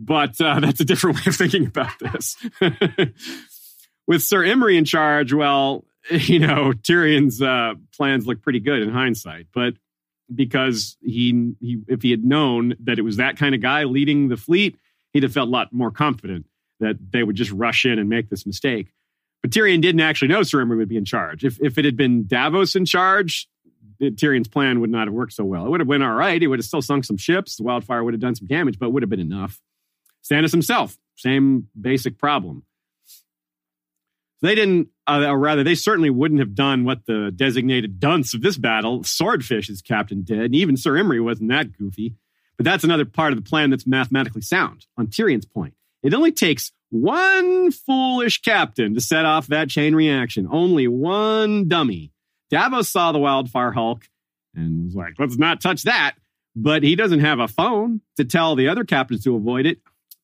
but 0.00 0.40
uh, 0.40 0.58
that's 0.58 0.80
a 0.80 0.84
different 0.84 1.18
way 1.18 1.22
of 1.28 1.36
thinking 1.36 1.66
about 1.66 1.96
this. 2.00 2.36
With 4.08 4.24
Sir 4.24 4.42
Imry 4.42 4.76
in 4.76 4.84
charge, 4.84 5.32
well, 5.32 5.84
you 6.10 6.38
know, 6.38 6.72
Tyrion's 6.72 7.42
uh, 7.42 7.74
plans 7.96 8.26
look 8.26 8.42
pretty 8.42 8.60
good 8.60 8.82
in 8.82 8.90
hindsight, 8.90 9.46
but 9.52 9.74
because 10.34 10.96
he, 11.02 11.54
he, 11.60 11.78
if 11.88 12.02
he 12.02 12.10
had 12.10 12.24
known 12.24 12.74
that 12.80 12.98
it 12.98 13.02
was 13.02 13.16
that 13.16 13.36
kind 13.36 13.54
of 13.54 13.60
guy 13.60 13.84
leading 13.84 14.28
the 14.28 14.36
fleet, 14.36 14.76
he'd 15.12 15.22
have 15.22 15.32
felt 15.32 15.48
a 15.48 15.50
lot 15.50 15.72
more 15.72 15.90
confident 15.90 16.46
that 16.80 16.96
they 17.10 17.22
would 17.22 17.36
just 17.36 17.50
rush 17.52 17.84
in 17.84 17.98
and 17.98 18.08
make 18.08 18.28
this 18.28 18.46
mistake. 18.46 18.92
But 19.42 19.50
Tyrion 19.50 19.80
didn't 19.80 20.00
actually 20.00 20.28
know 20.28 20.40
Imry 20.40 20.76
would 20.76 20.88
be 20.88 20.96
in 20.96 21.04
charge. 21.04 21.44
If, 21.44 21.60
if 21.60 21.78
it 21.78 21.84
had 21.84 21.96
been 21.96 22.26
Davos 22.26 22.74
in 22.74 22.84
charge, 22.84 23.48
Tyrion's 24.00 24.48
plan 24.48 24.80
would 24.80 24.90
not 24.90 25.06
have 25.06 25.14
worked 25.14 25.32
so 25.32 25.44
well. 25.44 25.66
It 25.66 25.70
would 25.70 25.80
have 25.80 25.88
went 25.88 26.02
all 26.02 26.14
right. 26.14 26.40
He 26.40 26.48
would 26.48 26.58
have 26.58 26.66
still 26.66 26.82
sunk 26.82 27.04
some 27.04 27.16
ships. 27.16 27.56
The 27.56 27.62
wildfire 27.62 28.04
would 28.04 28.14
have 28.14 28.20
done 28.20 28.34
some 28.34 28.46
damage, 28.46 28.78
but 28.78 28.90
would 28.90 29.02
have 29.02 29.10
been 29.10 29.20
enough. 29.20 29.60
Stannis 30.28 30.50
himself, 30.50 30.98
same 31.14 31.68
basic 31.80 32.18
problem. 32.18 32.64
They 34.42 34.54
didn't, 34.54 34.88
uh, 35.06 35.24
or 35.26 35.38
rather, 35.38 35.64
they 35.64 35.74
certainly 35.74 36.10
wouldn't 36.10 36.40
have 36.40 36.54
done 36.54 36.84
what 36.84 37.06
the 37.06 37.32
designated 37.34 37.98
dunce 37.98 38.34
of 38.34 38.42
this 38.42 38.58
battle, 38.58 39.02
Swordfish, 39.02 39.68
Swordfish's 39.68 39.82
captain, 39.82 40.22
did. 40.22 40.40
And 40.40 40.54
even 40.54 40.76
Sir 40.76 40.92
Imry 40.92 41.22
wasn't 41.22 41.50
that 41.50 41.76
goofy. 41.76 42.14
But 42.56 42.64
that's 42.64 42.84
another 42.84 43.04
part 43.04 43.32
of 43.32 43.42
the 43.42 43.48
plan 43.48 43.70
that's 43.70 43.86
mathematically 43.86 44.42
sound. 44.42 44.86
On 44.96 45.06
Tyrion's 45.06 45.46
point, 45.46 45.74
it 46.02 46.14
only 46.14 46.32
takes 46.32 46.72
one 46.90 47.70
foolish 47.70 48.40
captain 48.42 48.94
to 48.94 49.00
set 49.00 49.24
off 49.24 49.48
that 49.48 49.68
chain 49.68 49.94
reaction. 49.94 50.48
Only 50.50 50.86
one 50.88 51.68
dummy. 51.68 52.12
Davos 52.50 52.90
saw 52.90 53.12
the 53.12 53.18
wildfire 53.18 53.72
hulk 53.72 54.08
and 54.54 54.86
was 54.86 54.94
like, 54.94 55.14
let's 55.18 55.36
not 55.36 55.60
touch 55.60 55.82
that. 55.82 56.14
But 56.54 56.82
he 56.82 56.96
doesn't 56.96 57.20
have 57.20 57.38
a 57.38 57.48
phone 57.48 58.00
to 58.16 58.24
tell 58.24 58.56
the 58.56 58.68
other 58.68 58.84
captains 58.84 59.24
to 59.24 59.36
avoid. 59.36 59.66
It 59.66 59.80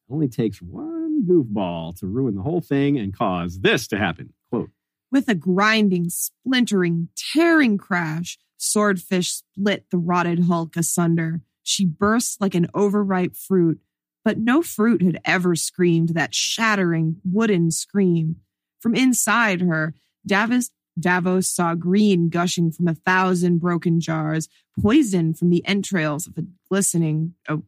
only 0.09 0.29
takes 0.29 0.63
one 0.63 0.92
goofball 1.25 1.99
to 1.99 2.07
ruin 2.07 2.35
the 2.35 2.43
whole 2.43 2.61
thing 2.61 2.99
and 2.99 3.17
cause 3.17 3.61
this 3.61 3.87
to 3.89 3.99
happen. 3.99 4.33
Quote. 4.51 4.71
With 5.11 5.29
a 5.29 5.35
grinding, 5.35 6.11
splintering, 6.11 7.09
tearing 7.17 7.79
crash, 7.79 8.39
Swordfish 8.63 9.33
split 9.33 9.87
the 9.91 9.99
rotted 9.99 10.45
hulk 10.45 10.77
asunder. 10.77 11.41
She 11.65 11.85
burst 11.85 12.41
like 12.41 12.55
an 12.55 12.69
overripe 12.75 13.35
fruit, 13.35 13.81
but 14.25 14.39
no 14.39 14.63
fruit 14.63 15.03
had 15.03 15.21
ever 15.25 15.57
screamed 15.57 16.11
that 16.11 16.35
shattering 16.35 17.17
wooden 17.25 17.73
scream. 17.73 18.37
From 18.81 18.95
inside 18.95 19.63
her, 19.63 19.95
Davos, 20.25 20.71
Davos 20.99 21.49
saw 21.49 21.75
green 21.75 22.29
gushing 22.29 22.71
from 22.71 22.87
a 22.87 22.95
thousand 22.95 23.59
broken 23.59 23.99
jars, 24.01 24.49
poison 24.81 25.35
from 25.35 25.51
the 25.51 25.67
entrails 25.67 26.27
of 26.27 26.39
a 26.39 26.45
glistening, 26.69 27.35
oh, 27.49 27.65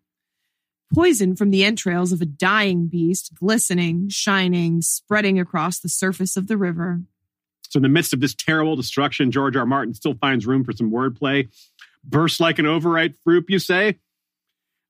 poison 0.92 1.36
from 1.36 1.50
the 1.50 1.64
entrails 1.64 2.12
of 2.12 2.20
a 2.20 2.26
dying 2.26 2.86
beast, 2.86 3.32
glistening, 3.34 4.08
shining, 4.08 4.82
spreading 4.82 5.38
across 5.38 5.78
the 5.78 5.88
surface 5.88 6.36
of 6.36 6.46
the 6.46 6.56
river. 6.56 7.00
So, 7.68 7.78
in 7.78 7.82
the 7.82 7.88
midst 7.88 8.12
of 8.12 8.20
this 8.20 8.34
terrible 8.34 8.76
destruction, 8.76 9.30
George 9.30 9.56
R. 9.56 9.66
Martin 9.66 9.94
still 9.94 10.14
finds 10.14 10.46
room 10.46 10.64
for 10.64 10.72
some 10.72 10.90
wordplay. 10.90 11.48
Burst 12.04 12.38
like 12.40 12.58
an 12.58 12.66
overripe 12.66 13.16
fruit, 13.24 13.46
you 13.48 13.58
say? 13.58 13.98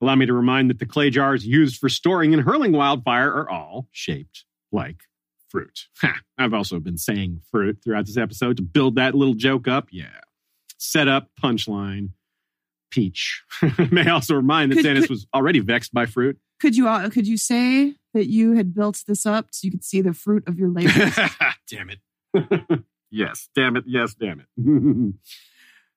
Allow 0.00 0.16
me 0.16 0.26
to 0.26 0.34
remind 0.34 0.68
that 0.70 0.78
the 0.78 0.86
clay 0.86 1.10
jars 1.10 1.46
used 1.46 1.78
for 1.78 1.88
storing 1.88 2.34
and 2.34 2.42
hurling 2.42 2.72
wildfire 2.72 3.30
are 3.30 3.48
all 3.48 3.88
shaped 3.92 4.44
like 4.72 4.96
fruit. 5.48 5.86
Ha, 6.00 6.20
I've 6.36 6.52
also 6.52 6.80
been 6.80 6.98
saying 6.98 7.40
fruit 7.50 7.78
throughout 7.82 8.06
this 8.06 8.16
episode 8.16 8.56
to 8.56 8.62
build 8.62 8.96
that 8.96 9.14
little 9.14 9.34
joke 9.34 9.68
up. 9.68 9.88
Yeah. 9.92 10.20
Set 10.76 11.08
up, 11.08 11.30
punchline, 11.40 12.10
peach. 12.94 13.42
May 13.90 14.08
also 14.08 14.34
remind 14.34 14.70
that 14.72 14.76
Could- 14.76 14.84
Stannis 14.86 15.00
could- 15.02 15.10
was 15.10 15.26
already 15.34 15.60
vexed 15.60 15.92
by 15.92 16.06
fruit. 16.06 16.38
Could 16.60 16.76
you 16.76 16.88
uh, 16.88 17.10
could 17.10 17.26
you 17.26 17.36
say 17.36 17.96
that 18.14 18.26
you 18.30 18.52
had 18.52 18.74
built 18.74 19.02
this 19.08 19.26
up 19.26 19.48
so 19.50 19.66
you 19.66 19.70
could 19.72 19.84
see 19.84 20.00
the 20.00 20.14
fruit 20.14 20.44
of 20.46 20.58
your 20.58 20.70
labor? 20.70 20.90
damn 21.70 21.90
it. 21.90 22.84
yes, 23.10 23.48
damn 23.54 23.76
it. 23.76 23.84
Yes, 23.86 24.14
damn 24.14 24.40
it. 24.40 25.14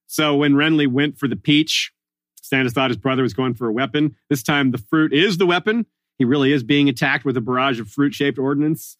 so 0.08 0.36
when 0.36 0.54
Renly 0.54 0.88
went 0.88 1.18
for 1.20 1.28
the 1.28 1.36
peach, 1.36 1.92
Stannis 2.42 2.72
thought 2.74 2.90
his 2.90 2.98
brother 2.98 3.22
was 3.24 3.34
going 3.34 3.54
for 3.54 3.68
a 3.68 3.72
weapon. 3.72 4.16
This 4.30 4.44
time 4.44 4.72
the 4.72 4.78
fruit 4.78 5.14
is 5.14 5.38
the 5.38 5.46
weapon. 5.46 5.86
He 6.18 6.26
really 6.26 6.52
is 6.52 6.64
being 6.64 6.90
attacked 6.90 7.24
with 7.26 7.38
a 7.38 7.42
barrage 7.42 7.80
of 7.80 7.90
fruit 7.90 8.14
shaped 8.16 8.40
ordnance. 8.40 8.98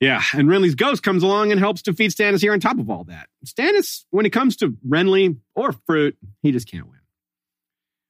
Yeah, 0.00 0.22
and 0.32 0.48
Renly's 0.48 0.76
ghost 0.76 1.02
comes 1.02 1.22
along 1.22 1.50
and 1.50 1.58
helps 1.58 1.82
defeat 1.82 2.12
Stannis 2.12 2.40
here 2.40 2.52
on 2.52 2.60
top 2.60 2.78
of 2.78 2.88
all 2.88 3.04
that. 3.04 3.28
Stannis, 3.44 4.04
when 4.10 4.26
it 4.26 4.30
comes 4.30 4.56
to 4.56 4.76
Renly 4.88 5.36
or 5.56 5.72
fruit, 5.72 6.16
he 6.40 6.52
just 6.52 6.70
can't 6.70 6.86
win. 6.86 6.98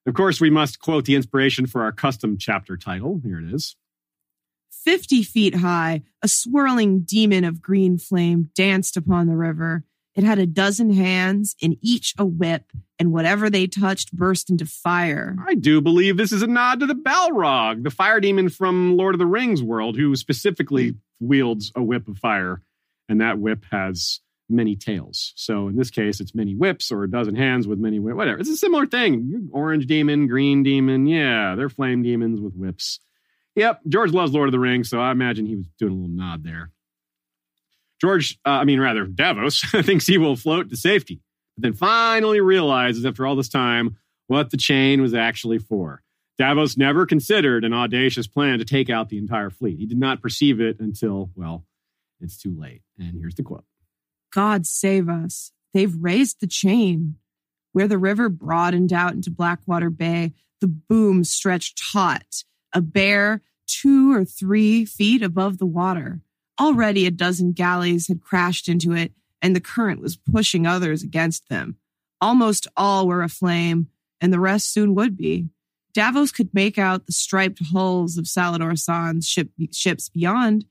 Of 0.07 0.15
course, 0.15 0.41
we 0.41 0.51
must 0.51 0.81
quote 0.81 1.07
the 1.07 1.15
inspiration 1.15 1.67
for 1.67 1.83
our 1.83 1.93
custom 1.93 2.37
chapter 2.39 2.77
title. 2.77 3.21
Here 3.25 3.39
it 3.39 3.53
is. 3.53 3.77
50 4.71 5.23
feet 5.23 5.57
high, 5.57 6.03
a 6.23 6.29
swirling 6.29 7.01
demon 7.01 7.45
of 7.45 7.61
green 7.61 7.99
flame 7.99 8.51
danced 8.55 8.97
upon 8.97 9.27
the 9.27 9.37
river. 9.37 9.85
It 10.15 10.25
had 10.25 10.39
a 10.39 10.47
dozen 10.47 10.93
hands, 10.93 11.55
and 11.63 11.77
each 11.81 12.15
a 12.19 12.25
whip, 12.25 12.65
and 12.99 13.13
whatever 13.13 13.49
they 13.49 13.67
touched 13.67 14.13
burst 14.13 14.51
into 14.51 14.67
fire. 14.67 15.37
I 15.47 15.55
do 15.55 15.81
believe 15.81 16.17
this 16.17 16.33
is 16.33 16.43
a 16.43 16.47
nod 16.47 16.81
to 16.81 16.87
the 16.87 16.95
Balrog, 16.95 17.85
the 17.85 17.91
fire 17.91 18.19
demon 18.19 18.49
from 18.49 18.97
Lord 18.97 19.15
of 19.15 19.19
the 19.19 19.27
Rings 19.27 19.63
world, 19.63 19.97
who 19.97 20.17
specifically 20.17 20.93
mm. 20.93 20.97
Wields 21.21 21.73
a 21.75 21.83
whip 21.83 22.09
of 22.09 22.19
fire, 22.19 22.63
and 23.09 23.21
that 23.21 23.39
whip 23.39 23.65
has 23.71 24.21
many 24.49 24.77
tails. 24.77 25.33
So 25.37 25.69
in 25.69 25.77
this 25.77 25.91
case, 25.91 26.21
it's 26.21 26.35
many 26.35 26.55
whips 26.55 26.91
or 26.91 27.05
a 27.05 27.11
dozen 27.11 27.35
hands 27.35 27.67
with 27.69 27.79
many 27.79 27.99
whip. 27.99 28.17
Whatever. 28.17 28.39
It's 28.39 28.49
a 28.49 28.57
similar 28.57 28.87
thing. 28.87 29.51
Orange 29.53 29.87
demon, 29.87 30.27
green 30.27 30.63
demon. 30.63 31.07
Yeah, 31.07 31.55
they're 31.55 31.69
flame 31.69 32.03
demons 32.03 32.41
with 32.41 32.55
whips. 32.55 33.01
Yep, 33.57 33.81
George 33.89 34.13
loves 34.13 34.33
Lord 34.33 34.49
of 34.49 34.53
the 34.53 34.59
Rings, 34.59 34.89
so 34.89 35.01
I 35.01 35.11
imagine 35.11 35.47
he 35.47 35.57
was 35.57 35.67
doing 35.79 35.93
a 35.93 35.97
little 35.97 36.17
nod 36.17 36.45
there. 36.45 36.71
George, 38.01 38.39
uh, 38.47 38.51
I 38.51 38.65
mean, 38.65 38.79
rather, 38.79 39.05
Davos 39.05 39.61
thinks 39.83 40.07
he 40.07 40.19
will 40.19 40.37
float 40.37 40.71
to 40.71 40.77
safety, 40.77 41.21
but 41.57 41.63
then 41.63 41.73
finally 41.75 42.41
realizes 42.41 43.05
after 43.05 43.27
all 43.27 43.35
this 43.35 43.49
time 43.49 43.97
what 44.29 44.51
the 44.51 44.57
chain 44.57 45.03
was 45.03 45.15
actually 45.15 45.59
for. 45.59 46.03
Davos 46.39 46.77
never 46.77 47.05
considered 47.05 47.65
an 47.65 47.73
audacious 47.73 48.29
plan 48.29 48.61
to 48.61 48.65
take 48.65 48.89
out 48.89 49.09
the 49.09 49.19
entire 49.19 49.51
fleet. 49.51 49.79
He 49.79 49.87
did 49.87 49.99
not 49.99 50.23
perceive 50.23 50.61
it 50.61 50.79
until, 50.79 51.31
well, 51.35 51.65
it's 52.21 52.39
too 52.39 52.57
late. 52.57 52.83
And 52.99 53.17
here's 53.19 53.35
the 53.35 53.43
quote 53.43 53.65
God 54.33 54.67
save 54.67 55.09
us. 55.09 55.53
They've 55.75 55.95
raised 55.99 56.41
the 56.41 56.47
chain. 56.47 57.17
Where 57.73 57.89
the 57.89 57.99
river 57.99 58.29
broadened 58.29 58.93
out 58.93 59.13
into 59.13 59.31
Blackwater 59.31 59.91
Bay, 59.91 60.33
the 60.61 60.69
boom 60.69 61.23
stretched 61.23 61.81
taut, 61.93 62.45
a 62.73 62.81
bare 62.81 63.43
two 63.67 64.13
or 64.13 64.25
three 64.25 64.85
feet 64.85 65.23
above 65.23 65.59
the 65.59 65.67
water. 65.67 66.21
Already 66.59 67.07
a 67.07 67.11
dozen 67.11 67.53
galleys 67.53 68.09
had 68.09 68.23
crashed 68.23 68.69
into 68.69 68.93
it, 68.93 69.13
and 69.43 69.55
the 69.55 69.61
current 69.61 70.01
was 70.01 70.17
pushing 70.17 70.67
others 70.67 71.03
against 71.03 71.49
them. 71.49 71.77
Almost 72.21 72.67
all 72.77 73.07
were 73.07 73.23
aflame, 73.23 73.89
and 74.21 74.33
the 74.33 74.41
rest 74.41 74.73
soon 74.73 74.95
would 74.95 75.17
be. 75.17 75.49
Davos 75.99 76.31
could 76.31 76.55
make 76.55 76.79
out 76.79 77.07
the 77.07 77.13
striped 77.13 77.59
hulls 77.73 78.19
of 78.19 78.27
Salladhor 78.27 78.79
Saan's 78.79 79.27
ship, 79.27 79.51
ships 79.73 80.09
beyond, 80.09 80.65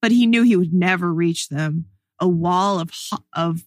but 0.00 0.10
he 0.10 0.26
knew 0.26 0.42
he 0.42 0.56
would 0.56 0.74
never 0.74 1.14
reach 1.14 1.48
them. 1.50 1.84
A 2.18 2.26
wall 2.26 2.80
of 2.80 2.90
of 3.32 3.62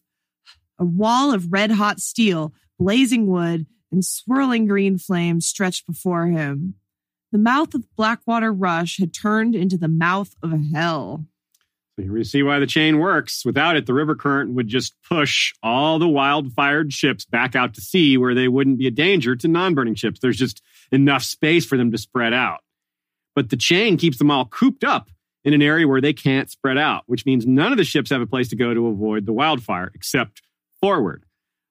a 0.77 0.83
wall 0.83 1.33
of 1.33 1.53
red 1.53 1.71
hot 1.71 2.01
steel, 2.01 2.53
blazing 2.77 3.27
wood, 3.27 3.65
and 3.93 4.03
swirling 4.03 4.67
green 4.67 4.97
flames 4.97 5.47
stretched 5.47 5.87
before 5.87 6.27
him. 6.27 6.73
The 7.31 7.37
mouth 7.37 7.73
of 7.73 7.85
Blackwater 7.95 8.51
Rush 8.51 8.97
had 8.97 9.13
turned 9.13 9.55
into 9.55 9.77
the 9.77 9.87
mouth 9.87 10.35
of 10.43 10.51
hell. 10.73 11.27
So 11.95 12.03
here 12.03 12.11
we 12.11 12.25
see 12.25 12.43
why 12.43 12.59
the 12.59 12.67
chain 12.67 12.99
works. 12.99 13.45
Without 13.45 13.77
it, 13.77 13.85
the 13.85 13.93
river 13.93 14.15
current 14.15 14.51
would 14.51 14.67
just 14.67 14.93
push 15.07 15.53
all 15.63 15.97
the 15.97 16.09
wildfired 16.09 16.91
ships 16.91 17.23
back 17.23 17.55
out 17.55 17.73
to 17.75 17.81
sea 17.81 18.17
where 18.17 18.35
they 18.35 18.49
wouldn't 18.49 18.79
be 18.79 18.87
a 18.87 18.91
danger 18.91 19.33
to 19.37 19.47
non 19.47 19.75
burning 19.75 19.95
ships. 19.95 20.19
There's 20.19 20.37
just 20.37 20.61
enough 20.91 21.23
space 21.23 21.65
for 21.65 21.77
them 21.77 21.91
to 21.91 21.97
spread 21.97 22.33
out. 22.33 22.61
But 23.35 23.49
the 23.49 23.57
chain 23.57 23.97
keeps 23.97 24.17
them 24.17 24.31
all 24.31 24.45
cooped 24.45 24.83
up 24.83 25.09
in 25.43 25.53
an 25.53 25.61
area 25.61 25.87
where 25.87 26.01
they 26.01 26.13
can't 26.13 26.49
spread 26.49 26.77
out, 26.77 27.03
which 27.05 27.25
means 27.25 27.45
none 27.45 27.71
of 27.71 27.77
the 27.77 27.83
ships 27.83 28.09
have 28.09 28.21
a 28.21 28.27
place 28.27 28.49
to 28.49 28.55
go 28.55 28.73
to 28.73 28.87
avoid 28.87 29.25
the 29.25 29.33
wildfire 29.33 29.91
except 29.93 30.41
forward. 30.79 31.25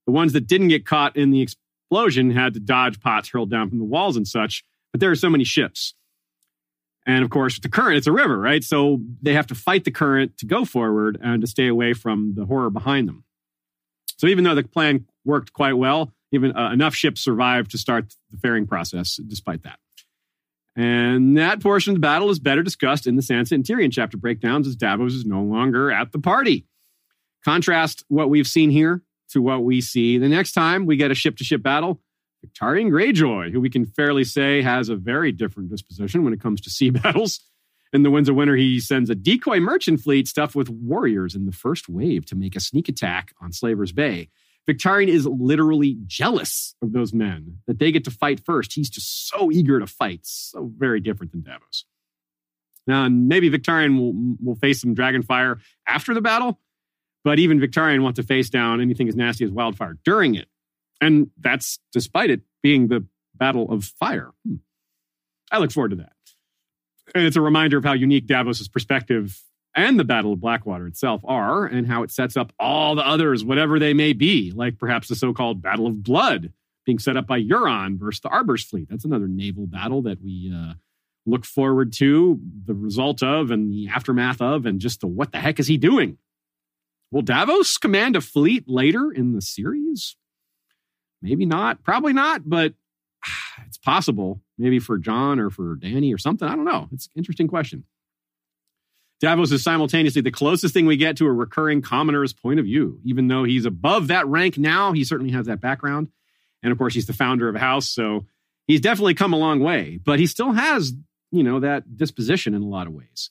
The 0.07 0.13
ones 0.13 0.33
that 0.35 0.47
didn't 0.47 0.69
get 0.69 0.87
caught 0.87 1.17
in 1.17 1.31
the 1.31 1.41
explosion 1.41 2.31
had 2.31 2.55
to 2.55 2.61
dodge 2.61 3.01
pots 3.01 3.31
hurled 3.31 3.51
down 3.51 3.69
from 3.69 3.79
the 3.79 3.85
walls 3.85 4.17
and 4.17 4.29
such, 4.29 4.65
but 4.93 5.01
there 5.01 5.11
are 5.11 5.17
so 5.17 5.31
many 5.31 5.45
ships. 5.45 5.95
And 7.07 7.25
of 7.25 7.31
course, 7.31 7.59
the 7.59 7.69
current, 7.69 7.99
it's 7.99 8.07
a 8.07 8.13
river, 8.13 8.39
right? 8.39 8.63
So 8.65 9.01
they 9.21 9.35
have 9.35 9.47
to 9.49 9.55
fight 9.55 9.85
the 9.85 9.91
current 9.91 10.39
to 10.39 10.47
go 10.47 10.65
forward 10.65 11.19
and 11.23 11.41
to 11.41 11.47
stay 11.47 11.67
away 11.67 11.93
from 11.93 12.35
the 12.35 12.47
horror 12.47 12.71
behind 12.71 13.09
them. 13.09 13.25
So 14.17 14.27
even 14.27 14.45
though 14.45 14.55
the 14.55 14.63
plan 14.63 15.07
worked 15.25 15.53
quite 15.53 15.75
well, 15.75 16.13
even 16.35 16.57
uh, 16.57 16.71
enough 16.73 16.95
ships 16.95 17.21
survived 17.21 17.71
to 17.73 17.79
start 17.79 18.15
the 18.31 18.39
ferrying 18.39 18.67
process 18.67 19.17
despite 19.17 19.63
that. 19.63 19.79
And 20.77 21.39
that 21.39 21.61
portion 21.63 21.93
of 21.93 21.97
the 21.97 22.01
battle 22.01 22.31
is 22.31 22.39
better 22.39 22.63
discussed 22.63 23.07
in 23.07 23.17
the 23.17 23.23
Sansa 23.23 23.53
and 23.53 23.65
Tyrion 23.65 23.93
chapter 23.93 24.17
breakdowns 24.17 24.67
as 24.67 24.75
Davos 24.75 25.15
is 25.15 25.25
no 25.25 25.43
longer 25.43 25.91
at 25.93 26.13
the 26.13 26.19
party. 26.19 26.67
Contrast 27.45 28.05
what 28.09 28.31
we've 28.31 28.47
seen 28.47 28.71
here 28.71 29.03
to 29.31 29.41
what 29.41 29.63
we 29.63 29.81
see 29.81 30.19
the 30.19 30.29
next 30.29 30.53
time 30.53 30.87
we 30.87 30.97
get 30.97 31.11
a 31.11 31.15
ship 31.15 31.37
to 31.37 31.45
ship 31.45 31.63
battle. 31.63 32.01
Victarion 32.45 32.91
Greyjoy, 32.91 33.53
who 33.53 33.61
we 33.61 33.71
can 33.71 33.87
fairly 33.87 34.25
say 34.25 34.63
has 34.63 34.89
a 34.89 34.97
very 34.97 35.33
different 35.33 35.71
disposition 35.71 36.25
when 36.25 36.33
it 36.33 36.41
comes 36.41 36.61
to 36.63 36.71
sea 36.71 36.91
battles. 36.91 37.41
In 37.93 38.03
the 38.03 38.11
Winds 38.11 38.29
of 38.29 38.35
Winter, 38.35 38.57
he 38.57 38.81
sends 38.81 39.09
a 39.09 39.15
decoy 39.15 39.61
merchant 39.61 40.01
fleet 40.01 40.27
stuffed 40.27 40.57
with 40.57 40.69
warriors 40.69 41.37
in 41.37 41.47
the 41.47 41.53
first 41.53 41.89
wave 41.89 42.27
to 42.27 42.35
make 42.35 42.57
a 42.57 42.61
sneak 42.61 42.89
attack 42.89 43.33
on 43.41 43.53
Slaver's 43.53 43.93
Bay. 43.93 44.31
Victarion 44.69 45.09
is 45.09 45.27
literally 45.27 45.99
jealous 46.07 46.75
of 46.81 46.93
those 46.93 47.13
men 47.13 47.59
that 47.67 47.79
they 47.79 47.93
get 47.93 48.05
to 48.05 48.11
fight 48.11 48.41
first. 48.41 48.73
He's 48.73 48.89
just 48.89 49.29
so 49.29 49.51
eager 49.51 49.79
to 49.79 49.87
fight, 49.87 50.21
so 50.23 50.71
very 50.77 51.01
different 51.01 51.33
than 51.33 51.43
Davos. 51.43 51.85
Now, 52.87 53.09
maybe 53.09 53.51
Victarion 53.51 53.99
will, 53.99 54.37
will 54.43 54.57
face 54.57 54.81
some 54.81 54.95
dragon 54.95 55.23
fire 55.23 55.59
after 55.87 56.15
the 56.15 56.21
battle, 56.21 56.61
but 57.25 57.39
even 57.39 57.61
Victarion 57.61 58.03
wants 58.03 58.19
to 58.19 58.23
face 58.23 58.51
down 58.51 58.81
anything 58.81 59.09
as 59.09 59.17
nasty 59.17 59.45
as 59.45 59.51
wildfire 59.51 59.99
during 60.05 60.35
it. 60.35 60.49
And 61.01 61.31
that's 61.39 61.79
despite 61.93 62.31
it 62.31 62.43
being 62.63 62.89
the 62.89 63.07
battle 63.35 63.71
of 63.71 63.85
fire. 63.85 64.31
Hmm. 64.47 64.57
I 65.51 65.59
look 65.59 65.73
forward 65.73 65.91
to 65.91 65.97
that. 65.97 66.13
And 67.15 67.27
it's 67.27 67.37
a 67.37 67.41
reminder 67.41 67.77
of 67.77 67.85
how 67.85 67.93
unique 67.93 68.27
Davos's 68.27 68.69
perspective 68.69 69.43
and 69.75 69.99
the 69.99 70.05
Battle 70.05 70.33
of 70.33 70.41
Blackwater 70.41 70.87
itself 70.87 71.21
are, 71.25 71.67
and 71.67 71.87
how 71.87 72.03
it 72.03 72.11
sets 72.11 72.37
up 72.37 72.53
all 72.59 72.95
the 72.95 73.07
others, 73.07 73.45
whatever 73.45 73.79
they 73.79 73.95
may 73.95 74.13
be, 74.13 74.53
like 74.53 74.79
perhaps 74.79 75.09
the 75.09 75.17
so 75.17 75.33
called 75.33 75.63
Battle 75.63 75.87
of 75.87 76.03
Blood 76.03 76.53
being 76.85 76.99
set 76.99 77.17
up 77.17 77.27
by 77.27 77.41
Euron 77.41 77.99
versus 77.99 78.21
the 78.21 78.29
Arbor's 78.29 78.65
fleet. 78.65 78.89
That's 78.91 79.05
another 79.05 79.27
naval 79.27 79.67
battle 79.67 80.03
that 80.03 80.23
we 80.23 80.53
uh, 80.55 80.75
look 81.27 81.45
forward 81.45 81.93
to 81.95 82.39
the 82.67 82.75
result 82.75 83.23
of 83.23 83.51
and 83.51 83.73
the 83.73 83.89
aftermath 83.89 84.41
of, 84.41 84.67
and 84.67 84.81
just 84.81 85.01
the 85.01 85.07
what 85.07 85.33
the 85.33 85.39
heck 85.39 85.59
is 85.59 85.67
he 85.67 85.77
doing? 85.77 86.19
Will 87.11 87.23
Davos 87.23 87.79
command 87.79 88.17
a 88.17 88.21
fleet 88.21 88.65
later 88.69 89.11
in 89.11 89.33
the 89.33 89.41
series? 89.41 90.17
Maybe 91.23 91.47
not. 91.47 91.83
Probably 91.83 92.13
not, 92.13 92.43
but 92.45 92.75
it's 93.67 93.79
possible. 93.79 94.43
Maybe 94.59 94.79
for 94.79 94.99
Jon 94.99 95.39
or 95.41 95.51
for 95.51 95.77
Dany 95.77 96.15
or 96.15 96.19
something. 96.19 96.47
I 96.47 96.55
don't 96.55 96.65
know. 96.65 96.89
It's 96.93 97.07
an 97.07 97.13
interesting 97.17 97.49
question. 97.49 97.85
Davos 99.21 99.53
is 99.53 99.63
simultaneously 99.63 100.23
the 100.23 100.31
closest 100.31 100.75
thing 100.75 100.87
we 100.87 100.97
get 100.97 101.17
to 101.17 101.27
a 101.27 101.33
recurring 101.33 101.83
commoner's 101.83 102.33
point 102.33 102.59
of 102.59 102.67
view. 102.67 103.01
Even 103.05 103.29
though 103.29 103.45
he's 103.45 103.65
above 103.65 104.09
that 104.09 104.27
rank 104.27 104.59
now, 104.59 104.93
he 104.93 105.05
certainly 105.05 105.33
has 105.33 105.47
that 105.47 105.61
background. 105.61 106.09
And 106.63 106.73
of 106.73 106.79
course, 106.79 106.95
he's 106.95 107.07
the 107.07 107.13
founder 107.13 107.49
of 107.49 107.55
a 107.55 107.61
house, 107.61 107.89
so 107.89 108.27
he's 108.67 108.81
definitely 108.81 109.15
come 109.15 109.33
a 109.33 109.39
long 109.39 109.61
way, 109.61 109.99
but 110.03 110.19
he 110.19 110.27
still 110.27 110.53
has, 110.53 110.93
you 111.31 111.43
know, 111.43 111.61
that 111.61 111.97
disposition 111.97 112.55
in 112.55 112.63
a 112.63 112.69
lot 112.69 112.87
of 112.87 112.93
ways. 112.93 113.31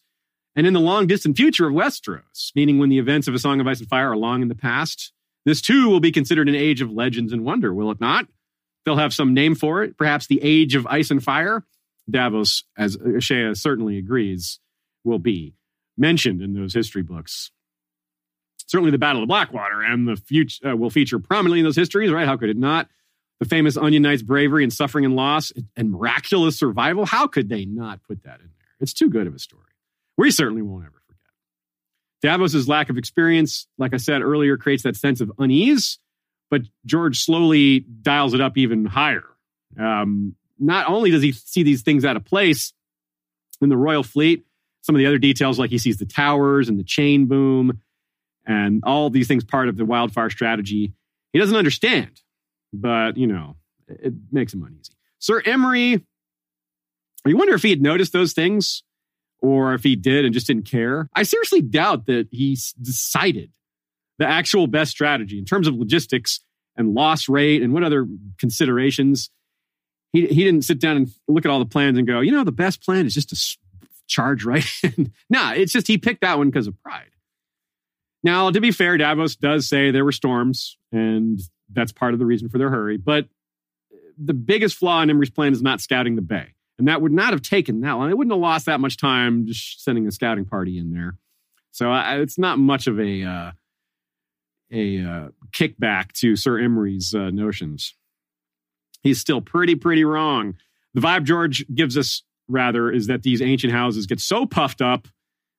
And 0.55 0.67
in 0.67 0.73
the 0.73 0.79
long 0.79 1.07
distant 1.07 1.35
future 1.35 1.67
of 1.67 1.73
Westeros, 1.73 2.51
meaning 2.55 2.77
when 2.77 2.89
the 2.89 2.99
events 2.99 3.27
of 3.27 3.33
A 3.33 3.39
Song 3.39 3.59
of 3.59 3.67
Ice 3.67 3.79
and 3.79 3.89
Fire 3.89 4.11
are 4.11 4.17
long 4.17 4.41
in 4.43 4.49
the 4.49 4.55
past, 4.55 5.11
this 5.45 5.61
too 5.61 5.89
will 5.89 5.99
be 5.99 6.11
considered 6.11 6.47
an 6.47 6.55
age 6.55 6.81
of 6.81 6.91
legends 6.91 7.33
and 7.33 7.43
wonder, 7.43 7.73
will 7.73 7.91
it 7.91 7.99
not? 7.99 8.27
They'll 8.85 8.97
have 8.97 9.13
some 9.13 9.33
name 9.33 9.55
for 9.55 9.83
it, 9.83 9.97
perhaps 9.97 10.27
the 10.27 10.39
Age 10.43 10.75
of 10.75 10.85
Ice 10.87 11.09
and 11.09 11.23
Fire. 11.23 11.65
Davos, 12.09 12.65
as 12.77 12.97
Shea 13.19 13.53
certainly 13.53 13.97
agrees, 13.97 14.59
will 15.03 15.19
be 15.19 15.55
mentioned 15.97 16.41
in 16.41 16.53
those 16.53 16.73
history 16.73 17.03
books. 17.03 17.51
Certainly, 18.67 18.91
the 18.91 18.97
Battle 18.97 19.21
of 19.23 19.27
Blackwater 19.27 19.81
and 19.81 20.07
the 20.07 20.15
future 20.15 20.69
uh, 20.69 20.75
will 20.75 20.89
feature 20.89 21.19
prominently 21.19 21.59
in 21.59 21.65
those 21.65 21.75
histories, 21.75 22.11
right? 22.11 22.25
How 22.25 22.37
could 22.37 22.49
it 22.49 22.57
not? 22.57 22.87
The 23.39 23.45
famous 23.45 23.77
Onion 23.77 24.03
Knight's 24.03 24.21
bravery 24.21 24.63
and 24.63 24.71
suffering 24.71 25.05
and 25.05 25.15
loss 25.15 25.51
and 25.75 25.91
miraculous 25.91 26.57
survival. 26.57 27.05
How 27.05 27.27
could 27.27 27.49
they 27.49 27.65
not 27.65 28.01
put 28.03 28.23
that 28.23 28.39
in 28.39 28.45
there? 28.45 28.67
It's 28.79 28.93
too 28.93 29.09
good 29.09 29.27
of 29.27 29.35
a 29.35 29.39
story. 29.39 29.63
We 30.17 30.31
certainly 30.31 30.61
won't 30.61 30.85
ever 30.85 31.01
forget. 31.07 31.19
Davos's 32.21 32.67
lack 32.67 32.89
of 32.89 32.97
experience, 32.97 33.67
like 33.77 33.93
I 33.93 33.97
said 33.97 34.21
earlier, 34.21 34.57
creates 34.57 34.83
that 34.83 34.95
sense 34.95 35.19
of 35.19 35.31
unease, 35.37 35.99
but 36.49 36.61
George 36.85 37.19
slowly 37.19 37.79
dials 37.79 38.33
it 38.33 38.41
up 38.41 38.57
even 38.57 38.85
higher. 38.85 39.25
Um, 39.77 40.35
not 40.59 40.87
only 40.87 41.11
does 41.11 41.21
he 41.21 41.31
see 41.33 41.63
these 41.63 41.81
things 41.81 42.05
out 42.05 42.15
of 42.15 42.23
place 42.23 42.73
in 43.61 43.69
the 43.69 43.77
royal 43.77 44.03
fleet, 44.03 44.45
some 44.83 44.95
of 44.95 44.99
the 44.99 45.05
other 45.05 45.17
details, 45.17 45.57
like 45.57 45.71
he 45.71 45.77
sees 45.77 45.97
the 45.97 46.05
towers 46.05 46.69
and 46.69 46.77
the 46.77 46.83
chain 46.83 47.25
boom 47.25 47.79
and 48.45 48.83
all 48.85 49.09
these 49.09 49.27
things 49.27 49.43
part 49.43 49.69
of 49.69 49.77
the 49.77 49.85
wildfire 49.85 50.29
strategy, 50.29 50.93
he 51.31 51.39
doesn't 51.39 51.55
understand. 51.55 52.21
But, 52.73 53.17
you 53.17 53.25
know, 53.25 53.55
it 53.87 54.13
makes 54.31 54.53
him 54.53 54.61
uneasy. 54.63 54.93
Sir 55.19 55.41
Imry, 55.41 56.03
you 57.25 57.37
wonder 57.37 57.53
if 57.53 57.63
he 57.63 57.69
had 57.69 57.81
noticed 57.81 58.11
those 58.11 58.33
things 58.33 58.83
or 59.41 59.73
if 59.73 59.83
he 59.83 59.95
did 59.95 60.25
and 60.25 60.33
just 60.33 60.47
didn't 60.47 60.69
care. 60.69 61.09
I 61.15 61.23
seriously 61.23 61.61
doubt 61.61 62.05
that 62.07 62.27
he 62.31 62.57
decided 62.81 63.51
the 64.19 64.27
actual 64.27 64.67
best 64.67 64.91
strategy 64.91 65.39
in 65.39 65.45
terms 65.45 65.67
of 65.67 65.75
logistics 65.75 66.41
and 66.75 66.93
loss 66.93 67.29
rate 67.29 67.61
and 67.61 67.73
what 67.73 67.83
other 67.83 68.05
considerations. 68.37 69.29
He, 70.11 70.27
he 70.27 70.43
didn't 70.43 70.63
sit 70.63 70.79
down 70.79 70.97
and 70.97 71.11
look 71.29 71.45
at 71.45 71.51
all 71.51 71.59
the 71.59 71.65
plans 71.65 71.97
and 71.97 72.05
go, 72.05 72.19
you 72.19 72.31
know, 72.31 72.43
the 72.43 72.51
best 72.51 72.83
plan 72.83 73.05
is 73.05 73.13
just 73.13 73.29
to 73.29 73.57
charge 74.07 74.45
right 74.45 74.65
in. 74.83 75.13
nah, 75.29 75.53
it's 75.53 75.71
just 75.71 75.87
he 75.87 75.97
picked 75.97 76.21
that 76.21 76.37
one 76.37 76.49
because 76.49 76.67
of 76.67 76.81
pride. 76.81 77.09
Now, 78.23 78.49
to 78.51 78.61
be 78.61 78.71
fair, 78.71 78.97
Davos 78.97 79.35
does 79.35 79.67
say 79.67 79.91
there 79.91 80.05
were 80.05 80.13
storms, 80.13 80.77
and 80.91 81.39
that's 81.71 81.91
part 81.91 82.13
of 82.13 82.19
the 82.19 82.25
reason 82.25 82.47
for 82.47 82.57
their 82.57 82.69
hurry. 82.69 82.97
But 82.97 83.27
the 84.17 84.33
biggest 84.33 84.77
flaw 84.77 85.01
in 85.01 85.09
Imry's 85.09 85.29
plan 85.29 85.51
is 85.51 85.61
not 85.61 85.81
scouting 85.81 86.15
the 86.15 86.21
bay. 86.21 86.53
And 86.79 86.87
that 86.87 87.01
would 87.01 87.11
not 87.11 87.33
have 87.33 87.41
taken 87.41 87.81
that 87.81 87.93
long. 87.93 88.07
They 88.07 88.13
wouldn't 88.13 88.33
have 88.33 88.41
lost 88.41 88.65
that 88.65 88.79
much 88.79 88.97
time 88.97 89.45
just 89.45 89.83
sending 89.83 90.07
a 90.07 90.11
scouting 90.11 90.45
party 90.45 90.79
in 90.79 90.91
there. 90.91 91.17
So 91.71 91.91
uh, 91.91 92.17
it's 92.17 92.37
not 92.37 92.59
much 92.59 92.87
of 92.87 92.99
a 92.99 93.23
uh, 93.23 93.51
a 94.71 94.99
uh, 94.99 95.27
kickback 95.51 96.11
to 96.13 96.35
Sir 96.35 96.53
Imry's 96.53 97.13
uh, 97.13 97.29
notions. 97.29 97.95
He's 99.01 99.19
still 99.19 99.41
pretty, 99.41 99.75
pretty 99.75 100.03
wrong. 100.03 100.55
The 100.93 101.01
vibe 101.01 101.23
George 101.25 101.65
gives 101.73 101.97
us 101.97 102.23
rather, 102.47 102.91
is 102.91 103.07
that 103.07 103.23
these 103.23 103.41
ancient 103.41 103.73
houses 103.73 104.05
get 104.05 104.19
so 104.19 104.45
puffed 104.45 104.81
up 104.81 105.07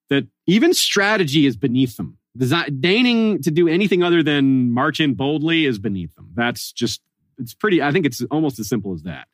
that 0.09 0.27
even 0.45 0.73
strategy 0.73 1.45
is 1.45 1.57
beneath 1.57 1.97
them. 1.97 2.17
Design, 2.37 2.77
deigning 2.79 3.41
to 3.41 3.51
do 3.51 3.67
anything 3.67 4.03
other 4.03 4.21
than 4.21 4.71
march 4.71 4.99
in 4.99 5.13
boldly 5.13 5.65
is 5.65 5.79
beneath 5.79 6.13
them. 6.15 6.31
That's 6.35 6.71
just, 6.71 7.01
it's 7.37 7.53
pretty, 7.53 7.81
I 7.81 7.91
think 7.91 8.05
it's 8.05 8.21
almost 8.29 8.59
as 8.59 8.67
simple 8.67 8.93
as 8.93 9.03
that. 9.03 9.27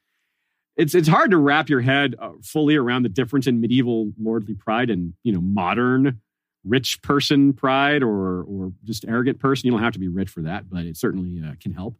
It's, 0.77 0.95
it's 0.95 1.07
hard 1.07 1.31
to 1.31 1.37
wrap 1.37 1.67
your 1.67 1.81
head 1.81 2.15
uh, 2.19 2.31
fully 2.43 2.75
around 2.75 3.03
the 3.03 3.09
difference 3.09 3.47
in 3.47 3.59
medieval 3.59 4.13
lordly 4.21 4.53
pride 4.53 4.89
and, 4.89 5.13
you 5.23 5.33
know, 5.33 5.41
modern 5.41 6.21
rich 6.63 7.01
person 7.01 7.53
pride 7.53 8.03
or, 8.03 8.43
or 8.43 8.71
just 8.83 9.03
arrogant 9.07 9.39
person. 9.39 9.65
You 9.65 9.71
don't 9.71 9.83
have 9.83 9.93
to 9.93 9.99
be 9.99 10.07
rich 10.07 10.29
for 10.29 10.43
that, 10.43 10.69
but 10.69 10.85
it 10.85 10.95
certainly 10.95 11.41
uh, 11.45 11.55
can 11.59 11.73
help. 11.73 11.97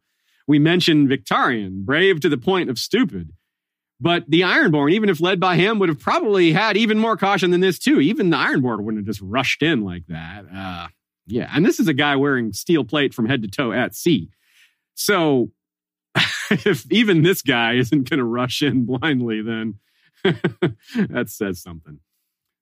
We 0.47 0.59
mentioned 0.59 1.09
Victarion, 1.09 1.83
brave 1.83 2.19
to 2.21 2.29
the 2.29 2.37
point 2.37 2.69
of 2.69 2.77
stupid. 2.77 3.33
But 4.01 4.25
the 4.27 4.41
Ironborn, 4.41 4.91
even 4.93 5.09
if 5.09 5.21
led 5.21 5.39
by 5.39 5.57
him, 5.57 5.77
would 5.77 5.89
have 5.89 5.99
probably 5.99 6.51
had 6.53 6.75
even 6.75 6.97
more 6.97 7.15
caution 7.15 7.51
than 7.51 7.61
this 7.61 7.77
too. 7.77 8.01
Even 8.01 8.31
the 8.31 8.37
Ironborn 8.37 8.81
wouldn't 8.81 8.97
have 8.97 9.05
just 9.05 9.21
rushed 9.21 9.61
in 9.61 9.83
like 9.83 10.07
that. 10.07 10.45
Uh, 10.53 10.87
yeah, 11.27 11.51
and 11.53 11.63
this 11.63 11.79
is 11.79 11.87
a 11.87 11.93
guy 11.93 12.15
wearing 12.15 12.51
steel 12.51 12.83
plate 12.83 13.13
from 13.13 13.27
head 13.27 13.43
to 13.43 13.47
toe 13.47 13.71
at 13.71 13.93
sea. 13.93 14.31
So 14.95 15.51
if 16.49 16.91
even 16.91 17.21
this 17.21 17.43
guy 17.43 17.73
isn't 17.73 18.09
going 18.09 18.17
to 18.17 18.25
rush 18.25 18.63
in 18.63 18.85
blindly, 18.85 19.43
then 19.43 19.75
that 20.23 21.25
says 21.27 21.61
something. 21.61 21.99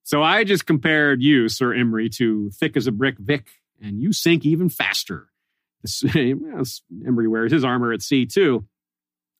So 0.04 0.22
I 0.22 0.44
just 0.44 0.66
compared 0.66 1.22
you, 1.22 1.48
Sir 1.48 1.68
Imry, 1.68 2.14
to 2.18 2.50
thick 2.50 2.76
as 2.76 2.86
a 2.86 2.92
brick 2.92 3.18
Vic, 3.18 3.48
and 3.82 4.02
you 4.02 4.12
sink 4.12 4.46
even 4.46 4.68
faster. 4.68 5.30
Imry 5.88 7.30
wears 7.30 7.54
his 7.54 7.64
armor 7.64 7.94
at 7.94 8.02
sea 8.02 8.26
too 8.26 8.66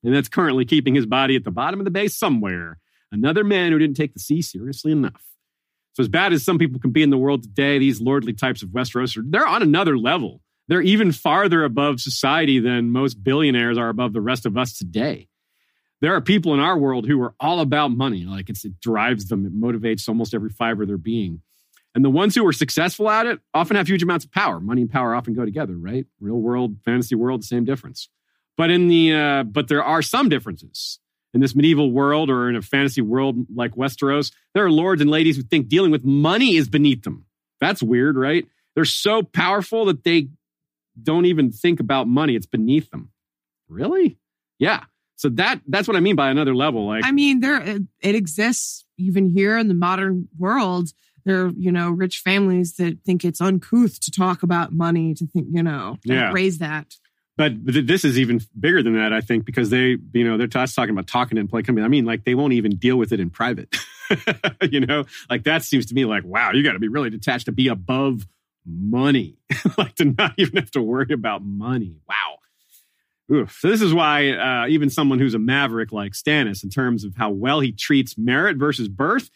and 0.04 0.14
that's 0.14 0.30
currently 0.30 0.66
keeping 0.66 0.96
his 0.96 1.06
body 1.06 1.36
at 1.36 1.44
the 1.44 1.52
bottom 1.52 1.80
of 1.80 1.86
the 1.86 1.92
bay 1.92 2.08
somewhere. 2.08 2.78
Another 3.12 3.44
man 3.44 3.72
who 3.72 3.80
didn't 3.80 3.98
take 3.98 4.14
the 4.14 4.20
sea 4.20 4.42
seriously 4.42 4.92
enough. 4.92 5.24
So, 5.94 6.02
as 6.02 6.08
bad 6.08 6.32
as 6.32 6.44
some 6.44 6.60
people 6.60 6.80
can 6.80 6.92
be 6.92 7.04
in 7.04 7.10
the 7.10 7.18
world 7.18 7.44
today, 7.44 7.80
these 7.80 8.00
lordly 8.00 8.34
types 8.34 8.62
of 8.62 8.70
Westeros, 8.70 9.20
they're 9.30 9.48
on 9.48 9.62
another 9.62 9.98
level. 9.98 10.42
They're 10.68 10.82
even 10.82 11.12
farther 11.12 11.64
above 11.64 12.00
society 12.00 12.60
than 12.60 12.92
most 12.92 13.24
billionaires 13.24 13.78
are 13.78 13.90
above 13.90 14.14
the 14.14 14.22
rest 14.22 14.46
of 14.46 14.56
us 14.56 14.78
today. 14.78 15.28
There 16.02 16.14
are 16.14 16.22
people 16.22 16.54
in 16.54 16.60
our 16.60 16.78
world 16.78 17.08
who 17.08 17.22
are 17.22 17.34
all 17.40 17.60
about 17.60 17.90
money. 17.90 18.24
Like 18.24 18.50
it 18.50 18.80
drives 18.80 19.28
them, 19.28 19.46
it 19.46 19.60
motivates 19.60 20.08
almost 20.08 20.34
every 20.34 20.52
fiber 20.52 20.84
of 20.84 20.88
their 20.88 20.98
being. 20.98 21.42
And 21.96 22.06
the 22.06 22.10
ones 22.10 22.36
who 22.36 22.46
are 22.46 22.54
successful 22.54 23.10
at 23.10 23.26
it 23.26 23.40
often 23.54 23.76
have 23.76 23.88
huge 23.88 24.04
amounts 24.04 24.24
of 24.24 24.32
power. 24.32 24.60
Money 24.60 24.84
and 24.84 24.92
power 24.92 25.16
often 25.16 25.34
go 25.34 25.44
together, 25.44 25.76
right? 25.76 26.06
Real 26.22 26.38
world, 26.38 26.78
fantasy 26.86 27.16
world, 27.16 27.44
same 27.44 27.66
difference. 27.66 28.10
But 28.60 28.72
in 28.72 28.90
the 28.90 29.14
uh, 29.14 29.44
but 29.44 29.70
there 29.70 29.82
are 29.82 30.02
some 30.02 30.28
differences 30.28 31.00
in 31.34 31.40
this 31.40 31.56
medieval 31.56 31.94
world 31.94 32.30
or 32.30 32.50
in 32.50 32.58
a 32.58 32.62
fantasy 32.62 33.00
world 33.00 33.38
like 33.56 33.72
Westeros. 33.76 34.34
There 34.54 34.66
are 34.66 34.70
lords 34.72 35.02
and 35.02 35.10
ladies 35.10 35.38
who 35.38 35.44
think 35.44 35.70
dealing 35.70 35.92
with 35.92 36.04
money 36.04 36.58
is 36.58 36.68
beneath 36.68 37.04
them. 37.04 37.26
That's 37.62 37.82
weird, 37.82 38.18
right? 38.18 38.46
They're 38.76 38.84
so 38.84 39.24
powerful 39.24 39.86
that 39.86 40.04
they 40.04 40.28
don't 41.02 41.24
even 41.24 41.54
think 41.54 41.80
about 41.80 42.10
money. 42.10 42.36
It's 42.36 42.48
beneath 42.48 42.90
them. 42.90 43.12
Really? 43.70 44.18
Yeah. 44.58 44.84
So 45.16 45.30
that 45.30 45.62
that's 45.66 45.88
what 45.88 45.96
I 45.96 46.02
mean 46.02 46.18
by 46.18 46.30
another 46.30 46.54
level. 46.54 46.86
Like 46.86 47.06
I 47.06 47.12
mean, 47.14 47.40
there 47.40 47.62
it, 47.62 48.16
exists 48.16 48.84
even 48.98 49.30
here 49.30 49.58
in 49.58 49.70
the 49.70 49.74
modern 49.74 50.28
world. 50.38 50.90
There 51.24 51.46
are, 51.46 51.52
you 51.58 51.72
know, 51.72 51.92
rich 51.92 52.20
families 52.20 52.76
that 52.76 53.06
think 53.06 53.24
it's 53.24 53.40
uncouth 53.40 54.02
to 54.02 54.12
talk 54.12 54.44
about 54.44 54.74
money, 54.74 55.14
to 55.14 55.26
think, 55.28 55.48
you 55.52 55.64
know, 55.64 55.98
Yeah. 56.04 56.34
raise 56.34 56.58
that. 56.58 56.96
But 57.40 57.54
th- 57.66 57.86
this 57.86 58.04
is 58.04 58.20
even 58.20 58.42
bigger 58.60 58.84
than 58.84 58.96
that, 58.96 59.14
I 59.14 59.22
think, 59.22 59.46
because 59.46 59.70
they, 59.70 59.96
you 60.12 60.26
know, 60.26 60.36
they're 60.38 60.48
t- 60.48 60.60
talking 60.74 60.90
about 60.90 61.08
talking 61.08 61.38
and 61.38 61.50
play 61.50 61.64
company. 61.64 61.86
I 61.86 61.88
mean, 61.88 62.04
like 62.04 62.26
they 62.26 62.36
won't 62.36 62.52
even 62.52 62.76
deal 62.76 62.98
with 62.98 63.14
it 63.14 63.22
in 63.22 63.30
private. 63.30 63.74
you 64.70 64.82
know, 64.82 65.06
like 65.30 65.46
that 65.46 65.64
seems 65.64 65.86
to 65.86 65.96
me 65.96 66.04
like, 66.04 66.26
wow, 66.26 66.52
you 66.52 66.64
got 66.64 66.74
to 66.74 66.80
be 66.80 66.90
really 66.90 67.10
detached 67.10 67.46
to 67.46 67.54
be 67.54 67.70
above 67.70 68.28
money, 68.66 69.38
like 69.78 69.96
to 69.96 70.14
not 70.18 70.34
even 70.36 70.58
have 70.58 70.72
to 70.72 70.82
worry 70.82 71.14
about 71.14 71.42
money. 71.42 71.96
Wow. 72.10 72.40
Oof. 73.34 73.58
So 73.62 73.70
this 73.70 73.82
is 73.82 73.94
why 73.94 74.32
uh, 74.32 74.68
even 74.68 74.90
someone 74.90 75.20
who's 75.20 75.34
a 75.34 75.40
maverick 75.40 75.94
like 75.94 76.12
Stannis, 76.12 76.62
in 76.62 76.70
terms 76.70 77.06
of 77.06 77.16
how 77.16 77.30
well 77.30 77.62
he 77.62 77.72
treats 77.72 78.18
merit 78.18 78.58
versus 78.58 78.90
birth, 78.90 79.30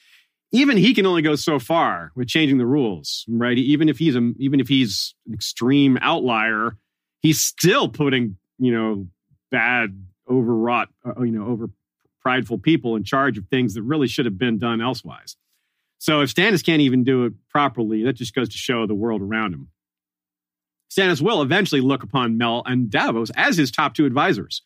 even 0.51 0.75
he 0.75 0.93
can 0.93 1.05
only 1.05 1.21
go 1.21 1.35
so 1.35 1.57
far 1.57 2.11
with 2.17 2.27
changing 2.27 2.57
the 2.57 2.65
rules, 2.65 3.23
right? 3.29 3.57
Even 3.57 3.87
if 3.87 3.97
he's 3.97 4.17
a, 4.17 4.33
even 4.39 4.59
if 4.59 4.67
he's 4.67 5.15
an 5.25 5.33
extreme 5.33 5.97
outlier, 6.01 6.77
he's 7.23 7.41
still 7.41 7.87
putting 7.89 8.37
you 8.59 8.71
know 8.71 9.07
bad 9.49 10.05
overwrought 10.29 10.89
uh, 11.05 11.23
you 11.23 11.31
know 11.31 11.47
over 11.47 11.69
prideful 12.21 12.59
people 12.59 12.95
in 12.95 13.03
charge 13.03 13.37
of 13.37 13.47
things 13.47 13.73
that 13.73 13.81
really 13.81 14.07
should 14.07 14.25
have 14.25 14.37
been 14.37 14.59
done 14.59 14.79
elsewise 14.81 15.35
So 15.97 16.21
if 16.21 16.33
Stannis 16.33 16.63
can't 16.63 16.81
even 16.81 17.03
do 17.03 17.25
it 17.25 17.33
properly, 17.49 18.03
that 18.03 18.13
just 18.13 18.35
goes 18.35 18.49
to 18.49 18.57
show 18.57 18.85
the 18.85 18.93
world 18.93 19.21
around 19.21 19.53
him. 19.53 19.69
Stannis 20.91 21.21
will 21.21 21.41
eventually 21.41 21.81
look 21.81 22.03
upon 22.03 22.37
Mel 22.37 22.61
and 22.65 22.89
Davos 22.89 23.31
as 23.35 23.57
his 23.57 23.71
top 23.71 23.95
two 23.95 24.05
advisors. 24.05 24.61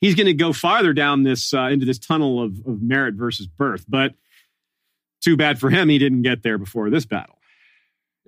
He's 0.00 0.14
going 0.14 0.26
to 0.26 0.34
go 0.34 0.52
farther 0.52 0.92
down 0.92 1.24
this 1.24 1.52
uh, 1.54 1.68
into 1.68 1.86
this 1.86 1.98
tunnel 1.98 2.42
of, 2.42 2.58
of 2.66 2.80
merit 2.82 3.14
versus 3.14 3.46
birth, 3.46 3.84
but 3.88 4.14
too 5.20 5.36
bad 5.36 5.58
for 5.58 5.70
him, 5.70 5.88
he 5.88 5.98
didn't 5.98 6.22
get 6.22 6.42
there 6.42 6.58
before 6.58 6.90
this 6.90 7.04
battle. 7.04 7.37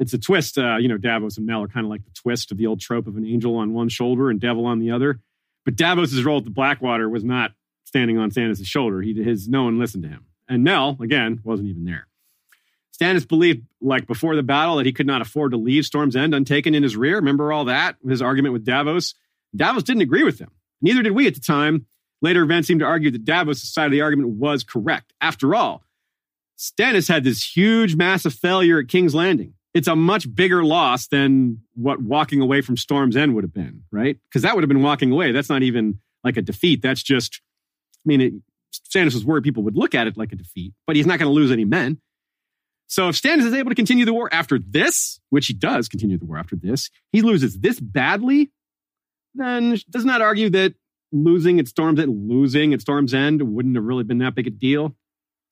It's 0.00 0.14
a 0.14 0.18
twist. 0.18 0.58
Uh, 0.58 0.78
you 0.78 0.88
know, 0.88 0.96
Davos 0.96 1.36
and 1.36 1.46
Mel 1.46 1.62
are 1.62 1.68
kind 1.68 1.86
of 1.86 1.90
like 1.90 2.04
the 2.04 2.10
twist 2.10 2.50
of 2.50 2.58
the 2.58 2.66
old 2.66 2.80
trope 2.80 3.06
of 3.06 3.16
an 3.16 3.26
angel 3.26 3.56
on 3.56 3.72
one 3.72 3.88
shoulder 3.88 4.30
and 4.30 4.40
devil 4.40 4.66
on 4.66 4.80
the 4.80 4.90
other. 4.90 5.20
But 5.64 5.76
Davos's 5.76 6.24
role 6.24 6.38
at 6.38 6.44
the 6.44 6.50
Blackwater 6.50 7.08
was 7.08 7.22
not 7.22 7.52
standing 7.84 8.18
on 8.18 8.30
Stannis' 8.30 8.64
shoulder. 8.64 9.02
He 9.02 9.22
his 9.22 9.48
no 9.48 9.64
one 9.64 9.78
listened 9.78 10.04
to 10.04 10.08
him, 10.08 10.24
and 10.48 10.64
Mel 10.64 10.96
again 11.00 11.40
wasn't 11.44 11.68
even 11.68 11.84
there. 11.84 12.08
Stannis 12.98 13.28
believed, 13.28 13.66
like 13.80 14.06
before 14.06 14.36
the 14.36 14.42
battle, 14.42 14.76
that 14.76 14.86
he 14.86 14.92
could 14.92 15.06
not 15.06 15.22
afford 15.22 15.52
to 15.52 15.56
leave 15.56 15.86
Storm's 15.86 16.16
End 16.16 16.34
untaken 16.34 16.74
in 16.74 16.82
his 16.82 16.96
rear. 16.96 17.16
Remember 17.16 17.52
all 17.52 17.66
that? 17.66 17.96
His 18.06 18.22
argument 18.22 18.52
with 18.54 18.64
Davos. 18.64 19.14
Davos 19.54 19.82
didn't 19.82 20.02
agree 20.02 20.24
with 20.24 20.38
him. 20.38 20.50
Neither 20.80 21.02
did 21.02 21.12
we 21.12 21.26
at 21.26 21.34
the 21.34 21.40
time. 21.40 21.86
Later 22.22 22.42
events 22.42 22.68
seemed 22.68 22.80
to 22.80 22.86
argue 22.86 23.10
that 23.10 23.24
Davos' 23.24 23.62
side 23.62 23.86
of 23.86 23.92
the 23.92 24.02
argument 24.02 24.30
was 24.30 24.64
correct. 24.64 25.12
After 25.20 25.54
all, 25.54 25.82
Stannis 26.58 27.08
had 27.08 27.24
this 27.24 27.56
huge, 27.56 27.96
massive 27.96 28.34
failure 28.34 28.78
at 28.78 28.88
King's 28.88 29.14
Landing. 29.14 29.54
It's 29.72 29.88
a 29.88 29.94
much 29.94 30.32
bigger 30.34 30.64
loss 30.64 31.06
than 31.06 31.60
what 31.74 32.02
walking 32.02 32.40
away 32.40 32.60
from 32.60 32.76
Storm's 32.76 33.16
End 33.16 33.34
would 33.34 33.44
have 33.44 33.54
been, 33.54 33.84
right? 33.92 34.16
Because 34.28 34.42
that 34.42 34.54
would 34.54 34.64
have 34.64 34.68
been 34.68 34.82
walking 34.82 35.12
away. 35.12 35.32
That's 35.32 35.48
not 35.48 35.62
even 35.62 36.00
like 36.24 36.36
a 36.36 36.42
defeat. 36.42 36.82
That's 36.82 37.02
just, 37.02 37.40
I 37.98 38.04
mean, 38.04 38.20
it, 38.20 38.34
Stannis 38.72 39.14
was 39.14 39.24
worried 39.24 39.44
people 39.44 39.62
would 39.64 39.76
look 39.76 39.94
at 39.94 40.06
it 40.06 40.16
like 40.16 40.32
a 40.32 40.36
defeat, 40.36 40.74
but 40.86 40.96
he's 40.96 41.06
not 41.06 41.18
going 41.18 41.28
to 41.28 41.34
lose 41.34 41.52
any 41.52 41.64
men. 41.64 42.00
So 42.88 43.08
if 43.08 43.20
Stannis 43.20 43.46
is 43.46 43.54
able 43.54 43.70
to 43.70 43.76
continue 43.76 44.04
the 44.04 44.12
war 44.12 44.28
after 44.32 44.58
this, 44.58 45.20
which 45.30 45.46
he 45.46 45.54
does 45.54 45.88
continue 45.88 46.18
the 46.18 46.24
war 46.24 46.38
after 46.38 46.56
this, 46.56 46.90
he 47.12 47.22
loses 47.22 47.60
this 47.60 47.78
badly, 47.78 48.50
then 49.34 49.78
does 49.88 50.04
not 50.04 50.20
argue 50.20 50.50
that 50.50 50.74
losing 51.12 51.60
at 51.60 51.68
Storm's 51.68 52.00
End, 52.00 52.28
losing 52.28 52.74
at 52.74 52.80
Storm's 52.80 53.14
End 53.14 53.42
wouldn't 53.42 53.76
have 53.76 53.84
really 53.84 54.02
been 54.02 54.18
that 54.18 54.34
big 54.34 54.48
a 54.48 54.50
deal. 54.50 54.96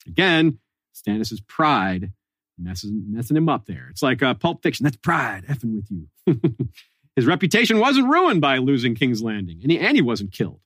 Again, 0.06 0.58
Stannis's 0.94 1.40
pride 1.40 2.12
messing, 2.58 3.04
messing 3.08 3.36
him 3.36 3.48
up 3.48 3.66
there. 3.66 3.88
It's 3.90 4.02
like 4.02 4.22
uh, 4.22 4.34
Pulp 4.34 4.62
Fiction. 4.62 4.84
That's 4.84 4.96
pride 4.96 5.44
effing 5.46 5.76
with 5.76 5.90
you. 5.90 6.68
His 7.16 7.26
reputation 7.26 7.80
wasn't 7.80 8.08
ruined 8.08 8.40
by 8.40 8.58
losing 8.58 8.94
King's 8.94 9.22
Landing, 9.22 9.58
and 9.62 9.72
he, 9.72 9.78
and 9.78 9.96
he 9.96 10.02
wasn't 10.02 10.32
killed. 10.32 10.60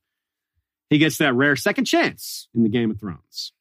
He 0.91 0.99
gets 0.99 1.17
that 1.19 1.35
rare 1.35 1.57
second 1.57 1.87
chance 1.87 2.49
in 2.55 2.63
the 2.63 2.69
Game 2.69 2.91
of 2.91 3.01
Thrones. 3.01 3.53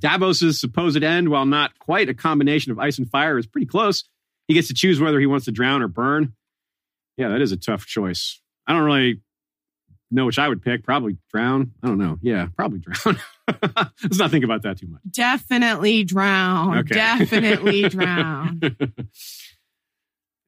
Davos's 0.00 0.60
supposed 0.60 1.02
end, 1.02 1.28
while 1.28 1.44
not 1.44 1.78
quite 1.78 2.08
a 2.08 2.14
combination 2.14 2.72
of 2.72 2.78
ice 2.78 2.98
and 2.98 3.10
fire, 3.10 3.36
is 3.36 3.46
pretty 3.46 3.66
close. 3.66 4.04
He 4.46 4.54
gets 4.54 4.68
to 4.68 4.74
choose 4.74 5.00
whether 5.00 5.20
he 5.20 5.26
wants 5.26 5.44
to 5.44 5.52
drown 5.52 5.82
or 5.82 5.88
burn. 5.88 6.32
Yeah, 7.16 7.28
that 7.28 7.42
is 7.42 7.52
a 7.52 7.56
tough 7.56 7.84
choice. 7.84 8.40
I 8.66 8.72
don't 8.72 8.84
really 8.84 9.20
know 10.10 10.26
which 10.26 10.38
I 10.38 10.48
would 10.48 10.62
pick. 10.62 10.84
Probably 10.84 11.16
drown. 11.30 11.72
I 11.82 11.88
don't 11.88 11.98
know. 11.98 12.18
Yeah, 12.22 12.48
probably 12.56 12.78
drown. 12.78 13.18
Let's 14.02 14.18
not 14.18 14.30
think 14.30 14.44
about 14.44 14.62
that 14.62 14.78
too 14.78 14.86
much. 14.86 15.00
Definitely 15.10 16.04
drown. 16.04 16.78
Okay. 16.78 16.94
Definitely 16.94 17.82
drown. 17.88 18.60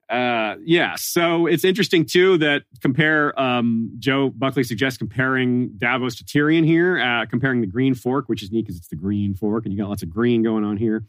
uh, 0.09 0.57
yeah, 0.65 0.95
so 0.97 1.47
it's 1.47 1.65
interesting 1.65 2.07
too 2.07 2.39
that 2.39 2.63
compare 2.81 3.39
um, 3.41 3.93
Joe 3.99 4.31
Buckley 4.31 4.65
suggests 4.65 4.99
comparing 4.99 5.77
Davos 5.77 6.17
to 6.17 6.25
Tyrion 6.25 6.65
here, 6.65 6.99
uh, 6.99 7.27
comparing 7.27 7.61
the 7.61 7.67
Green 7.67 7.95
Fork, 7.95 8.29
which 8.29 8.43
is 8.43 8.51
neat 8.51 8.63
because 8.63 8.77
it's 8.77 8.89
the 8.89 8.97
Green 8.97 9.35
Fork, 9.35 9.65
and 9.65 9.73
you 9.73 9.79
got 9.79 9.89
lots 9.89 10.03
of 10.03 10.11
green 10.11 10.43
going 10.43 10.65
on 10.65 10.77
here. 10.77 11.05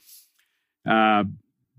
Uh, 0.86 1.24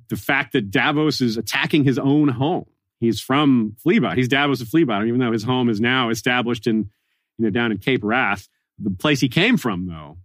the 0.08 0.16
fact 0.16 0.52
that 0.52 0.70
Davos 0.70 1.20
is 1.20 1.36
attacking 1.36 1.84
his 1.84 1.98
own 1.98 2.28
home. 2.28 2.66
He's 3.02 3.20
from 3.20 3.74
Flea 3.82 3.98
Bottom. 3.98 4.16
He's 4.16 4.28
Davos 4.28 4.60
of 4.60 4.68
Flea 4.68 4.84
Bottom, 4.84 5.08
even 5.08 5.18
though 5.18 5.32
his 5.32 5.42
home 5.42 5.68
is 5.68 5.80
now 5.80 6.08
established 6.08 6.68
in, 6.68 6.88
you 7.36 7.44
know, 7.44 7.50
down 7.50 7.72
in 7.72 7.78
Cape 7.78 8.04
Wrath. 8.04 8.48
The 8.78 8.90
place 8.90 9.18
he 9.18 9.28
came 9.28 9.56
from, 9.56 9.88
though, 9.88 10.18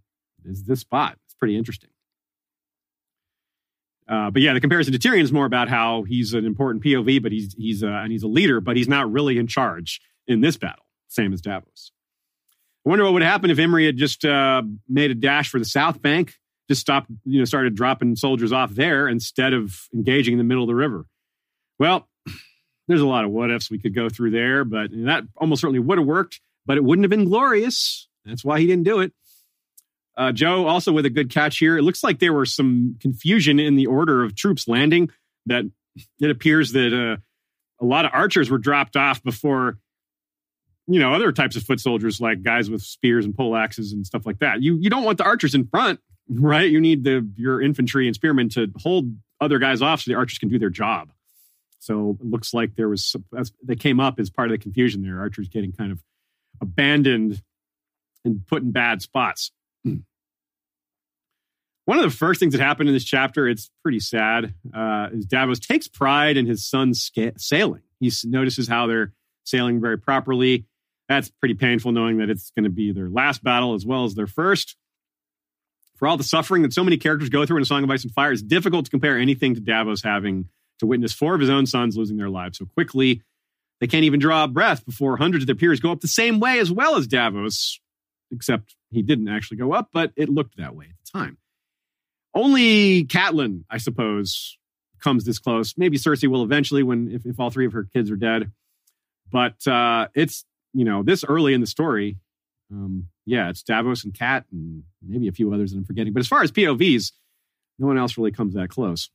is 0.44 0.62
this 0.62 0.80
spot. 0.80 1.18
It's 1.26 1.34
pretty 1.34 1.56
interesting. 1.56 1.90
Uh, 4.08 4.30
but 4.30 4.42
yeah, 4.42 4.54
the 4.54 4.60
comparison 4.60 4.92
to 4.92 4.98
Tyrion 4.98 5.22
is 5.22 5.32
more 5.32 5.44
about 5.44 5.68
how 5.68 6.04
he's 6.04 6.34
an 6.34 6.46
important 6.46 6.84
POV, 6.84 7.20
but 7.20 7.32
he's 7.32 7.52
he's 7.54 7.82
uh, 7.82 7.88
and 7.88 8.12
he's 8.12 8.22
a 8.22 8.28
leader, 8.28 8.60
but 8.60 8.76
he's 8.76 8.88
not 8.88 9.10
really 9.10 9.38
in 9.38 9.48
charge 9.48 10.00
in 10.28 10.40
this 10.40 10.56
battle. 10.56 10.84
Same 11.08 11.32
as 11.32 11.40
Davos. 11.40 11.90
I 12.86 12.88
wonder 12.88 13.04
what 13.04 13.12
would 13.14 13.22
happen 13.22 13.50
if 13.50 13.58
Imry 13.58 13.86
had 13.86 13.96
just 13.96 14.24
uh, 14.24 14.62
made 14.88 15.10
a 15.10 15.16
dash 15.16 15.50
for 15.50 15.58
the 15.58 15.64
South 15.64 16.00
Bank, 16.00 16.34
just 16.68 16.80
stopped, 16.80 17.10
you 17.24 17.40
know, 17.40 17.44
started 17.44 17.74
dropping 17.74 18.14
soldiers 18.14 18.52
off 18.52 18.70
there 18.70 19.08
instead 19.08 19.52
of 19.52 19.88
engaging 19.92 20.34
in 20.34 20.38
the 20.38 20.44
middle 20.44 20.62
of 20.62 20.68
the 20.68 20.76
river. 20.76 21.04
Well, 21.80 22.08
there's 22.88 23.00
a 23.00 23.06
lot 23.06 23.24
of 23.24 23.30
what 23.30 23.50
ifs 23.50 23.70
we 23.70 23.78
could 23.78 23.94
go 23.94 24.08
through 24.08 24.30
there, 24.30 24.64
but 24.64 24.90
that 24.92 25.24
almost 25.36 25.60
certainly 25.60 25.78
would 25.78 25.98
have 25.98 26.06
worked, 26.06 26.40
but 26.66 26.76
it 26.76 26.84
wouldn't 26.84 27.04
have 27.04 27.10
been 27.10 27.26
glorious. 27.26 28.08
That's 28.24 28.44
why 28.44 28.58
he 28.58 28.66
didn't 28.66 28.84
do 28.84 29.00
it. 29.00 29.12
Uh, 30.16 30.32
Joe 30.32 30.66
also 30.66 30.90
with 30.90 31.06
a 31.06 31.10
good 31.10 31.30
catch 31.30 31.58
here. 31.58 31.78
It 31.78 31.82
looks 31.82 32.02
like 32.02 32.18
there 32.18 32.32
was 32.32 32.54
some 32.54 32.96
confusion 33.00 33.60
in 33.60 33.76
the 33.76 33.86
order 33.86 34.24
of 34.24 34.34
troops 34.34 34.66
landing. 34.66 35.10
That 35.46 35.64
it 36.20 36.30
appears 36.30 36.72
that 36.72 36.92
uh, 36.92 37.18
a 37.80 37.86
lot 37.86 38.04
of 38.04 38.10
archers 38.12 38.50
were 38.50 38.58
dropped 38.58 38.96
off 38.96 39.22
before, 39.22 39.78
you 40.86 40.98
know, 40.98 41.14
other 41.14 41.30
types 41.30 41.56
of 41.56 41.62
foot 41.62 41.78
soldiers 41.78 42.20
like 42.20 42.42
guys 42.42 42.68
with 42.68 42.82
spears 42.82 43.24
and 43.24 43.36
pole 43.36 43.54
axes 43.54 43.92
and 43.92 44.04
stuff 44.04 44.26
like 44.26 44.40
that. 44.40 44.60
You 44.60 44.76
you 44.80 44.90
don't 44.90 45.04
want 45.04 45.18
the 45.18 45.24
archers 45.24 45.54
in 45.54 45.66
front, 45.66 46.00
right? 46.28 46.68
You 46.68 46.80
need 46.80 47.04
the 47.04 47.26
your 47.36 47.62
infantry 47.62 48.06
and 48.06 48.14
spearmen 48.14 48.48
to 48.50 48.72
hold 48.76 49.14
other 49.40 49.58
guys 49.58 49.82
off 49.82 50.00
so 50.00 50.10
the 50.10 50.16
archers 50.16 50.38
can 50.38 50.48
do 50.48 50.58
their 50.58 50.70
job. 50.70 51.12
So 51.78 52.18
it 52.20 52.26
looks 52.26 52.52
like 52.52 52.74
there 52.74 52.88
was 52.88 53.14
they 53.62 53.76
came 53.76 54.00
up 54.00 54.18
as 54.18 54.30
part 54.30 54.48
of 54.48 54.52
the 54.52 54.58
confusion 54.58 55.02
there. 55.02 55.20
Archers 55.20 55.48
getting 55.48 55.72
kind 55.72 55.92
of 55.92 56.02
abandoned 56.60 57.42
and 58.24 58.46
put 58.46 58.62
in 58.62 58.72
bad 58.72 59.02
spots. 59.02 59.52
One 59.84 60.04
of 61.98 62.02
the 62.02 62.10
first 62.10 62.40
things 62.40 62.52
that 62.52 62.60
happened 62.60 62.88
in 62.88 62.94
this 62.94 63.04
chapter, 63.04 63.48
it's 63.48 63.70
pretty 63.82 64.00
sad, 64.00 64.54
uh, 64.74 65.08
is 65.12 65.24
Davos 65.24 65.58
takes 65.58 65.88
pride 65.88 66.36
in 66.36 66.46
his 66.46 66.66
son's 66.66 67.00
sca- 67.00 67.38
sailing. 67.38 67.82
He 68.00 68.12
notices 68.24 68.68
how 68.68 68.86
they're 68.86 69.12
sailing 69.44 69.80
very 69.80 69.98
properly. 69.98 70.66
That's 71.08 71.30
pretty 71.30 71.54
painful 71.54 71.92
knowing 71.92 72.18
that 72.18 72.28
it's 72.28 72.50
going 72.50 72.64
to 72.64 72.70
be 72.70 72.92
their 72.92 73.08
last 73.08 73.42
battle 73.42 73.74
as 73.74 73.86
well 73.86 74.04
as 74.04 74.14
their 74.14 74.26
first. 74.26 74.76
For 75.96 76.06
all 76.06 76.16
the 76.16 76.24
suffering 76.24 76.62
that 76.62 76.72
so 76.72 76.84
many 76.84 76.96
characters 76.96 77.28
go 77.28 77.46
through 77.46 77.56
in 77.56 77.62
A 77.62 77.66
Song 77.66 77.82
of 77.82 77.90
Ice 77.90 78.04
and 78.04 78.12
Fire, 78.12 78.30
it's 78.30 78.42
difficult 78.42 78.84
to 78.84 78.90
compare 78.90 79.18
anything 79.18 79.54
to 79.54 79.60
Davos 79.60 80.02
having 80.02 80.48
to 80.78 80.86
witness 80.86 81.12
four 81.12 81.34
of 81.34 81.40
his 81.40 81.50
own 81.50 81.66
sons 81.66 81.96
losing 81.96 82.16
their 82.16 82.30
lives 82.30 82.58
so 82.58 82.66
quickly. 82.66 83.22
They 83.80 83.86
can't 83.86 84.04
even 84.04 84.20
draw 84.20 84.44
a 84.44 84.48
breath 84.48 84.84
before 84.84 85.16
hundreds 85.16 85.44
of 85.44 85.46
their 85.46 85.56
peers 85.56 85.80
go 85.80 85.92
up 85.92 86.00
the 86.00 86.08
same 86.08 86.40
way 86.40 86.58
as 86.58 86.70
well 86.70 86.96
as 86.96 87.06
Davos, 87.06 87.80
except 88.32 88.74
he 88.90 89.02
didn't 89.02 89.28
actually 89.28 89.58
go 89.58 89.72
up, 89.72 89.90
but 89.92 90.12
it 90.16 90.28
looked 90.28 90.56
that 90.56 90.74
way 90.74 90.86
at 90.86 90.96
the 91.04 91.18
time. 91.18 91.38
Only 92.34 93.04
Catelyn, 93.04 93.64
I 93.70 93.78
suppose, 93.78 94.58
comes 95.02 95.24
this 95.24 95.38
close. 95.38 95.74
Maybe 95.76 95.96
Cersei 95.96 96.28
will 96.28 96.42
eventually 96.42 96.82
when 96.82 97.10
if, 97.10 97.24
if 97.24 97.38
all 97.38 97.50
three 97.50 97.66
of 97.66 97.72
her 97.72 97.88
kids 97.94 98.10
are 98.10 98.16
dead. 98.16 98.50
But 99.30 99.66
uh, 99.66 100.08
it's 100.14 100.44
you 100.74 100.84
know 100.84 101.02
this 101.02 101.24
early 101.24 101.54
in 101.54 101.60
the 101.60 101.66
story. 101.66 102.18
Um, 102.70 103.08
yeah, 103.24 103.48
it's 103.48 103.62
Davos 103.62 104.04
and 104.04 104.12
Cat 104.12 104.44
and 104.52 104.82
maybe 105.02 105.28
a 105.28 105.32
few 105.32 105.52
others 105.52 105.72
that 105.72 105.78
I'm 105.78 105.84
forgetting. 105.84 106.12
But 106.12 106.20
as 106.20 106.28
far 106.28 106.42
as 106.42 106.52
POVs, 106.52 107.12
no 107.78 107.86
one 107.86 107.98
else 107.98 108.18
really 108.18 108.32
comes 108.32 108.54
that 108.54 108.68
close. 108.68 109.10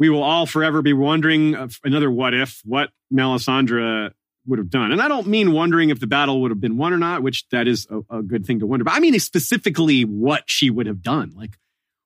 We 0.00 0.08
will 0.08 0.22
all 0.22 0.46
forever 0.46 0.80
be 0.80 0.94
wondering 0.94 1.54
another 1.84 2.10
what 2.10 2.32
if, 2.32 2.62
what 2.64 2.88
Melisandre 3.12 4.10
would 4.46 4.58
have 4.58 4.70
done. 4.70 4.92
And 4.92 5.02
I 5.02 5.08
don't 5.08 5.26
mean 5.26 5.52
wondering 5.52 5.90
if 5.90 6.00
the 6.00 6.06
battle 6.06 6.40
would 6.40 6.50
have 6.50 6.60
been 6.60 6.78
won 6.78 6.94
or 6.94 6.98
not, 6.98 7.22
which 7.22 7.46
that 7.50 7.68
is 7.68 7.86
a, 7.90 8.18
a, 8.18 8.22
good 8.22 8.46
thing 8.46 8.60
to 8.60 8.66
wonder. 8.66 8.84
But 8.84 8.94
I 8.94 9.00
mean 9.00 9.18
specifically 9.20 10.06
what 10.06 10.44
she 10.46 10.70
would 10.70 10.86
have 10.86 11.02
done. 11.02 11.32
Like, 11.36 11.58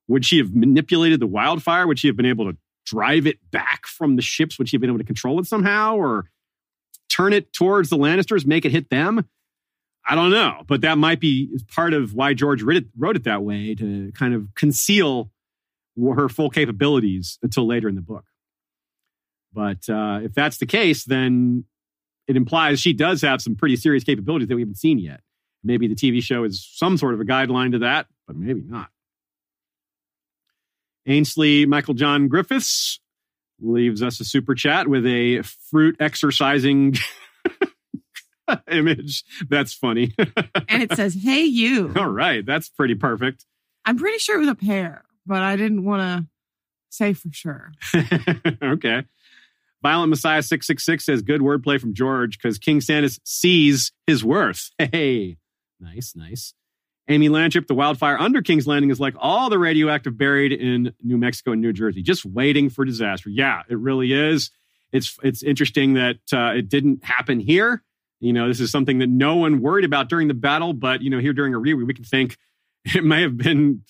would 0.09 0.25
she 0.25 0.39
have 0.39 0.53
manipulated 0.53 1.21
the 1.21 1.25
wildfire? 1.25 1.87
Would 1.87 1.97
she 1.97 2.07
have 2.07 2.17
been 2.17 2.25
able 2.25 2.51
to 2.51 2.57
drive 2.85 3.25
it 3.27 3.39
back 3.49 3.87
from 3.87 4.17
the 4.17 4.21
ships? 4.21 4.59
Would 4.59 4.67
she 4.67 4.75
have 4.75 4.81
been 4.81 4.89
able 4.89 4.99
to 4.99 5.05
control 5.05 5.39
it 5.39 5.47
somehow 5.47 5.95
or 5.95 6.25
turn 7.09 7.31
it 7.31 7.53
towards 7.53 7.89
the 7.89 7.97
Lannisters, 7.97 8.45
make 8.45 8.65
it 8.65 8.73
hit 8.73 8.89
them? 8.89 9.25
I 10.05 10.15
don't 10.15 10.31
know, 10.31 10.63
but 10.67 10.81
that 10.81 10.97
might 10.97 11.21
be 11.21 11.57
part 11.73 11.93
of 11.93 12.13
why 12.13 12.33
George 12.33 12.61
wrote 12.61 12.75
it, 12.75 12.85
wrote 12.97 13.15
it 13.15 13.23
that 13.23 13.41
way 13.41 13.73
to 13.73 14.11
kind 14.11 14.33
of 14.33 14.49
conceal 14.53 15.31
her 15.97 16.29
full 16.29 16.49
capabilities 16.49 17.39
until 17.41 17.67
later 17.67 17.87
in 17.87 17.95
the 17.95 18.01
book. 18.01 18.25
But 19.53 19.87
uh, 19.89 20.19
if 20.23 20.33
that's 20.33 20.57
the 20.57 20.65
case, 20.65 21.05
then 21.05 21.65
it 22.27 22.35
implies 22.35 22.79
she 22.79 22.93
does 22.93 23.21
have 23.21 23.41
some 23.41 23.55
pretty 23.55 23.77
serious 23.77 24.03
capabilities 24.03 24.47
that 24.49 24.55
we 24.55 24.61
haven't 24.61 24.77
seen 24.77 24.99
yet. 24.99 25.21
Maybe 25.63 25.87
the 25.87 25.95
TV 25.95 26.21
show 26.21 26.43
is 26.43 26.67
some 26.73 26.97
sort 26.97 27.13
of 27.13 27.21
a 27.21 27.25
guideline 27.25 27.71
to 27.71 27.79
that, 27.79 28.07
but 28.27 28.35
maybe 28.35 28.61
not. 28.61 28.89
Ainsley 31.07 31.65
Michael 31.65 31.93
John 31.93 32.27
Griffiths 32.27 32.99
leaves 33.59 34.03
us 34.03 34.19
a 34.19 34.25
super 34.25 34.55
chat 34.55 34.87
with 34.87 35.05
a 35.05 35.41
fruit 35.41 35.95
exercising 35.99 36.95
image. 38.71 39.23
That's 39.49 39.73
funny. 39.73 40.13
and 40.67 40.83
it 40.83 40.93
says, 40.93 41.15
Hey, 41.15 41.43
you. 41.43 41.93
All 41.95 42.09
right. 42.09 42.45
That's 42.45 42.69
pretty 42.69 42.95
perfect. 42.95 43.45
I'm 43.85 43.97
pretty 43.97 44.17
sure 44.17 44.35
it 44.35 44.39
was 44.39 44.49
a 44.49 44.55
pair, 44.55 45.04
but 45.25 45.41
I 45.41 45.55
didn't 45.55 45.83
want 45.83 46.01
to 46.01 46.27
say 46.89 47.13
for 47.13 47.29
sure. 47.31 47.71
okay. 48.63 49.03
Violent 49.81 50.09
Messiah 50.09 50.41
666 50.41 51.05
says 51.05 51.21
good 51.21 51.41
wordplay 51.41 51.79
from 51.79 51.93
George 51.93 52.37
because 52.37 52.57
King 52.57 52.79
Stannis 52.79 53.19
sees 53.23 53.91
his 54.07 54.23
worth. 54.23 54.71
Hey, 54.79 55.37
nice, 55.79 56.15
nice. 56.15 56.53
Amy 57.07 57.29
Lantrip, 57.29 57.67
the 57.67 57.75
wildfire 57.75 58.17
under 58.17 58.41
King's 58.41 58.65
Landing 58.65 58.89
is 58.89 58.99
like 58.99 59.13
all 59.19 59.49
the 59.49 59.59
radioactive 59.59 60.17
buried 60.17 60.51
in 60.51 60.93
New 61.03 61.17
Mexico 61.17 61.51
and 61.51 61.61
New 61.61 61.71
Jersey, 61.71 62.01
just 62.01 62.25
waiting 62.25 62.69
for 62.69 62.83
disaster. 62.83 63.29
Yeah, 63.29 63.61
it 63.69 63.77
really 63.77 64.11
is. 64.11 64.49
It's 64.91 65.17
it's 65.21 65.43
interesting 65.43 65.93
that 65.95 66.17
uh, 66.33 66.53
it 66.55 66.69
didn't 66.69 67.03
happen 67.03 67.39
here. 67.39 67.83
You 68.19 68.33
know, 68.33 68.47
this 68.47 68.59
is 68.59 68.71
something 68.71 68.99
that 68.99 69.09
no 69.09 69.35
one 69.35 69.61
worried 69.61 69.85
about 69.85 70.09
during 70.09 70.27
the 70.27 70.33
battle, 70.33 70.73
but 70.73 71.01
you 71.01 71.11
know, 71.11 71.19
here 71.19 71.33
during 71.33 71.53
a 71.53 71.59
reread, 71.59 71.85
we 71.85 71.93
can 71.93 72.05
think 72.05 72.37
it 72.85 73.03
may 73.03 73.21
have 73.21 73.37
been 73.37 73.83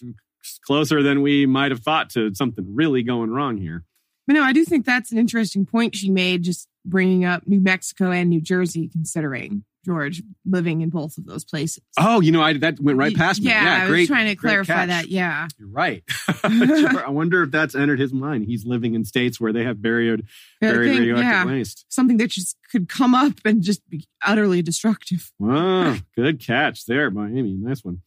closer 0.65 1.01
than 1.03 1.21
we 1.21 1.45
might 1.45 1.71
have 1.71 1.81
thought 1.81 2.09
to 2.11 2.33
something 2.35 2.65
really 2.75 3.03
going 3.03 3.29
wrong 3.31 3.57
here. 3.57 3.83
But 4.27 4.33
no, 4.33 4.43
I 4.43 4.53
do 4.53 4.65
think 4.65 4.85
that's 4.85 5.11
an 5.11 5.17
interesting 5.17 5.65
point 5.65 5.95
she 5.95 6.09
made, 6.09 6.43
just 6.43 6.67
bringing 6.83 7.25
up 7.25 7.47
New 7.47 7.61
Mexico 7.61 8.11
and 8.11 8.29
New 8.29 8.41
Jersey, 8.41 8.87
considering 8.89 9.63
George 9.85 10.23
living 10.45 10.81
in 10.81 10.89
both 10.89 11.17
of 11.19 11.27
those 11.27 11.45
places. 11.45 11.83
Oh, 11.99 12.19
you 12.19 12.31
know, 12.31 12.41
I 12.41 12.53
that 12.53 12.79
went 12.79 12.97
right 12.97 13.15
past 13.15 13.39
me. 13.41 13.49
Yeah, 13.49 13.63
Yeah, 13.63 13.83
I 13.83 13.87
great. 13.87 13.99
was 14.01 14.07
trying 14.07 14.27
to 14.27 14.35
clarify 14.35 14.87
that. 14.87 15.09
Yeah. 15.09 15.47
You're 15.59 15.69
right. 15.69 16.03
I 16.43 17.09
wonder 17.09 17.43
if 17.43 17.51
that's 17.51 17.75
entered 17.75 17.99
his 17.99 18.11
mind. 18.11 18.45
He's 18.45 18.65
living 18.65 18.95
in 18.95 19.05
states 19.05 19.39
where 19.39 19.53
they 19.53 19.63
have 19.63 19.81
buried, 19.81 20.25
buried 20.59 20.89
radioactive 20.89 21.23
yeah, 21.23 21.45
waste. 21.45 21.85
something 21.89 22.17
that 22.17 22.31
just 22.31 22.57
could 22.71 22.89
come 22.89 23.13
up 23.13 23.33
and 23.45 23.61
just 23.61 23.87
be 23.87 24.07
utterly 24.25 24.63
destructive. 24.63 25.31
Wow, 25.37 25.97
good 26.15 26.39
catch 26.39 26.85
there 26.87 27.11
Miami. 27.11 27.53
Nice 27.53 27.83
one. 27.83 28.01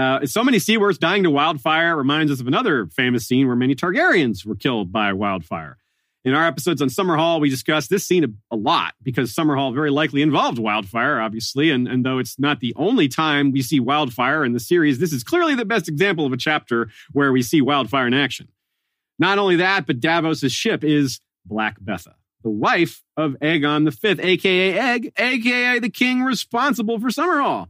Uh, 0.00 0.24
so 0.24 0.42
many 0.42 0.56
Seaworths 0.56 0.98
dying 0.98 1.24
to 1.24 1.30
wildfire 1.30 1.94
reminds 1.94 2.32
us 2.32 2.40
of 2.40 2.46
another 2.46 2.86
famous 2.86 3.26
scene 3.26 3.46
where 3.46 3.54
many 3.54 3.74
Targaryens 3.74 4.46
were 4.46 4.54
killed 4.54 4.90
by 4.90 5.12
wildfire. 5.12 5.76
In 6.24 6.32
our 6.32 6.46
episodes 6.46 6.80
on 6.80 6.88
Summer 6.88 7.18
Summerhall, 7.18 7.38
we 7.38 7.50
discussed 7.50 7.90
this 7.90 8.06
scene 8.06 8.24
a, 8.24 8.28
a 8.54 8.56
lot 8.56 8.94
because 9.02 9.34
Summer 9.34 9.56
Summerhall 9.56 9.74
very 9.74 9.90
likely 9.90 10.22
involved 10.22 10.58
wildfire, 10.58 11.20
obviously. 11.20 11.70
And, 11.70 11.86
and 11.86 12.02
though 12.02 12.16
it's 12.16 12.38
not 12.38 12.60
the 12.60 12.72
only 12.76 13.08
time 13.08 13.52
we 13.52 13.60
see 13.60 13.78
wildfire 13.78 14.42
in 14.42 14.54
the 14.54 14.60
series, 14.60 14.98
this 14.98 15.12
is 15.12 15.22
clearly 15.22 15.54
the 15.54 15.66
best 15.66 15.86
example 15.86 16.24
of 16.24 16.32
a 16.32 16.38
chapter 16.38 16.88
where 17.12 17.30
we 17.30 17.42
see 17.42 17.60
wildfire 17.60 18.06
in 18.06 18.14
action. 18.14 18.48
Not 19.18 19.36
only 19.36 19.56
that, 19.56 19.86
but 19.86 20.00
Davos' 20.00 20.50
ship 20.50 20.82
is 20.82 21.20
Black 21.44 21.76
Betha, 21.78 22.14
the 22.42 22.48
wife 22.48 23.02
of 23.18 23.36
Aegon 23.42 23.92
V, 23.92 24.22
aka 24.22 24.78
Egg, 24.78 25.12
aka 25.18 25.78
the 25.78 25.90
king 25.90 26.22
responsible 26.22 26.98
for 26.98 27.08
Summerhall. 27.08 27.68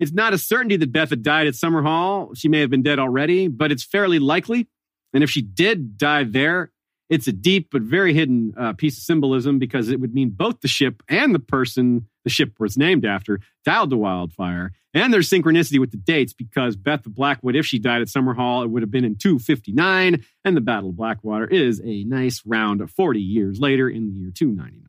It's 0.00 0.12
not 0.12 0.32
a 0.32 0.38
certainty 0.38 0.76
that 0.76 0.92
Betha 0.92 1.16
died 1.16 1.46
at 1.46 1.54
Summerhall. 1.54 2.36
She 2.36 2.48
may 2.48 2.60
have 2.60 2.70
been 2.70 2.82
dead 2.82 2.98
already, 2.98 3.48
but 3.48 3.72
it's 3.72 3.84
fairly 3.84 4.18
likely. 4.18 4.68
And 5.12 5.24
if 5.24 5.30
she 5.30 5.42
did 5.42 5.98
die 5.98 6.24
there, 6.24 6.70
it's 7.08 7.26
a 7.26 7.32
deep 7.32 7.68
but 7.72 7.82
very 7.82 8.12
hidden 8.12 8.52
uh, 8.56 8.74
piece 8.74 8.98
of 8.98 9.04
symbolism 9.04 9.58
because 9.58 9.88
it 9.88 9.98
would 9.98 10.14
mean 10.14 10.30
both 10.30 10.60
the 10.60 10.68
ship 10.68 11.02
and 11.08 11.34
the 11.34 11.38
person 11.38 12.06
the 12.24 12.30
ship 12.30 12.60
was 12.60 12.76
named 12.76 13.06
after 13.06 13.40
dialed 13.64 13.90
the 13.90 13.96
wildfire. 13.96 14.72
And 14.92 15.12
there's 15.12 15.30
synchronicity 15.30 15.78
with 15.78 15.90
the 15.90 15.96
dates 15.96 16.32
because 16.32 16.76
Betha 16.76 17.08
Blackwood, 17.08 17.56
if 17.56 17.64
she 17.64 17.78
died 17.78 18.02
at 18.02 18.08
Summerhall, 18.08 18.64
it 18.64 18.70
would 18.70 18.82
have 18.82 18.90
been 18.90 19.04
in 19.04 19.16
259, 19.16 20.24
and 20.44 20.56
the 20.56 20.60
Battle 20.60 20.90
of 20.90 20.96
Blackwater 20.96 21.46
is 21.46 21.80
a 21.84 22.04
nice 22.04 22.42
round 22.44 22.90
40 22.90 23.20
years 23.20 23.60
later 23.60 23.88
in 23.88 24.06
the 24.06 24.12
year 24.12 24.30
299. 24.30 24.88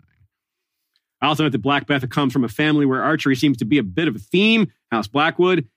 I 1.22 1.28
also 1.28 1.43
note 1.43 1.51
that 1.51 1.61
Black 1.61 1.86
Betha 1.86 2.07
comes 2.07 2.32
from 2.32 2.43
a 2.43 2.49
family 2.49 2.86
where 2.86 3.03
archery 3.03 3.36
seems 3.36 3.57
to 3.57 3.65
be 3.65 3.78
a 3.78 3.84
bit 3.84 4.07
of 4.07 4.15
a 4.15 4.20
theme, 4.20 4.72
House 4.91 5.07
Blackwood. 5.07 5.67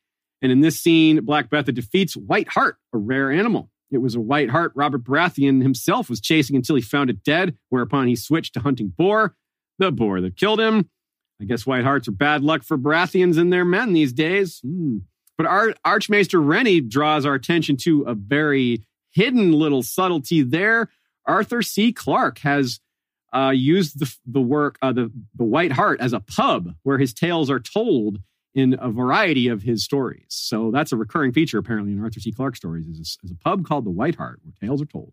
And 0.40 0.52
in 0.52 0.60
this 0.60 0.80
scene, 0.80 1.24
Black 1.24 1.50
Betha 1.50 1.72
defeats 1.72 2.16
White 2.16 2.48
Hart, 2.48 2.76
a 2.92 2.98
rare 2.98 3.30
animal. 3.30 3.70
It 3.92 3.98
was 3.98 4.14
a 4.14 4.20
white 4.20 4.48
hart 4.48 4.72
Robert 4.74 5.04
Baratheon 5.04 5.62
himself 5.62 6.08
was 6.08 6.20
chasing 6.20 6.56
until 6.56 6.76
he 6.76 6.82
found 6.82 7.10
it 7.10 7.22
dead, 7.22 7.56
whereupon 7.68 8.08
he 8.08 8.16
switched 8.16 8.54
to 8.54 8.60
hunting 8.60 8.88
boar, 8.88 9.36
the 9.78 9.92
boar 9.92 10.20
that 10.22 10.36
killed 10.36 10.60
him. 10.60 10.88
I 11.40 11.44
guess 11.44 11.66
white 11.66 11.84
harts 11.84 12.08
are 12.08 12.12
bad 12.12 12.42
luck 12.42 12.62
for 12.62 12.78
Baratheons 12.78 13.36
and 13.36 13.52
their 13.52 13.64
men 13.64 13.92
these 13.92 14.12
days. 14.12 14.60
Hmm. 14.64 14.98
But 15.36 15.46
Ar- 15.46 15.74
Archmaester 15.84 16.40
Rennie 16.40 16.80
draws 16.80 17.26
our 17.26 17.34
attention 17.34 17.76
to 17.78 18.02
a 18.02 18.14
very 18.14 18.86
hidden 19.10 19.52
little 19.52 19.82
subtlety 19.82 20.42
there. 20.42 20.88
Arthur 21.26 21.62
C. 21.62 21.92
Clarke 21.92 22.38
has 22.38 22.80
uh, 23.32 23.50
used 23.50 23.98
the, 23.98 24.14
the 24.26 24.40
work, 24.40 24.78
uh, 24.82 24.92
the, 24.92 25.10
the 25.34 25.44
White 25.44 25.72
Hart, 25.72 26.00
as 26.00 26.12
a 26.12 26.20
pub 26.20 26.74
where 26.82 26.98
his 26.98 27.14
tales 27.14 27.50
are 27.50 27.60
told 27.60 28.18
in 28.54 28.76
a 28.80 28.90
variety 28.90 29.48
of 29.48 29.62
his 29.62 29.82
stories. 29.82 30.26
So 30.28 30.70
that's 30.70 30.92
a 30.92 30.96
recurring 30.96 31.32
feature 31.32 31.58
apparently 31.58 31.92
in 31.92 32.02
Arthur 32.02 32.20
C. 32.20 32.32
Clarke 32.32 32.56
stories 32.56 32.86
is 32.86 32.98
a, 32.98 33.24
is 33.24 33.30
a 33.30 33.36
pub 33.36 33.66
called 33.66 33.86
the 33.86 33.90
White 33.90 34.16
Hart 34.16 34.40
where 34.42 34.52
tales 34.60 34.82
are 34.82 34.86
told. 34.86 35.12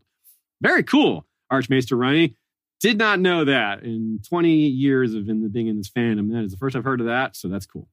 Very 0.61 0.83
cool, 0.83 1.25
Archmaester 1.49 1.95
Rennie. 1.95 2.35
Did 2.81 2.97
not 2.97 3.19
know 3.19 3.45
that 3.45 3.83
in 3.83 4.19
20 4.27 4.49
years 4.49 5.13
of 5.13 5.27
in 5.29 5.41
the, 5.41 5.49
being 5.49 5.67
in 5.67 5.77
this 5.77 5.89
fandom. 5.89 6.31
That 6.31 6.43
is 6.43 6.51
the 6.51 6.57
first 6.57 6.75
I've 6.75 6.83
heard 6.83 7.01
of 7.01 7.07
that, 7.07 7.35
so 7.35 7.47
that's 7.47 7.65
cool. 7.65 7.87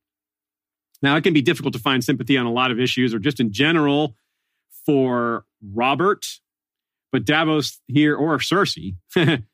Now, 1.02 1.16
it 1.16 1.22
can 1.22 1.34
be 1.34 1.42
difficult 1.42 1.74
to 1.74 1.80
find 1.80 2.02
sympathy 2.02 2.36
on 2.36 2.46
a 2.46 2.52
lot 2.52 2.70
of 2.70 2.80
issues 2.80 3.12
or 3.12 3.18
just 3.18 3.40
in 3.40 3.52
general 3.52 4.16
for 4.84 5.44
Robert, 5.74 6.26
but 7.12 7.24
Davos 7.24 7.80
here, 7.88 8.16
or 8.16 8.38
Cersei. 8.38 8.94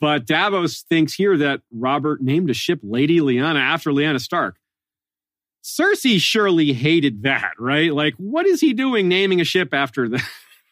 but 0.00 0.26
Davos 0.26 0.82
thinks 0.82 1.14
here 1.14 1.36
that 1.38 1.60
Robert 1.72 2.22
named 2.22 2.50
a 2.50 2.54
ship 2.54 2.80
Lady 2.82 3.20
Lyanna 3.20 3.60
after 3.60 3.90
Lyanna 3.90 4.20
Stark. 4.20 4.56
Cersei 5.62 6.20
surely 6.20 6.72
hated 6.72 7.24
that, 7.24 7.52
right? 7.58 7.92
Like, 7.92 8.14
what 8.14 8.46
is 8.46 8.60
he 8.60 8.72
doing 8.72 9.08
naming 9.08 9.40
a 9.40 9.44
ship 9.44 9.74
after 9.74 10.08
the 10.08 10.22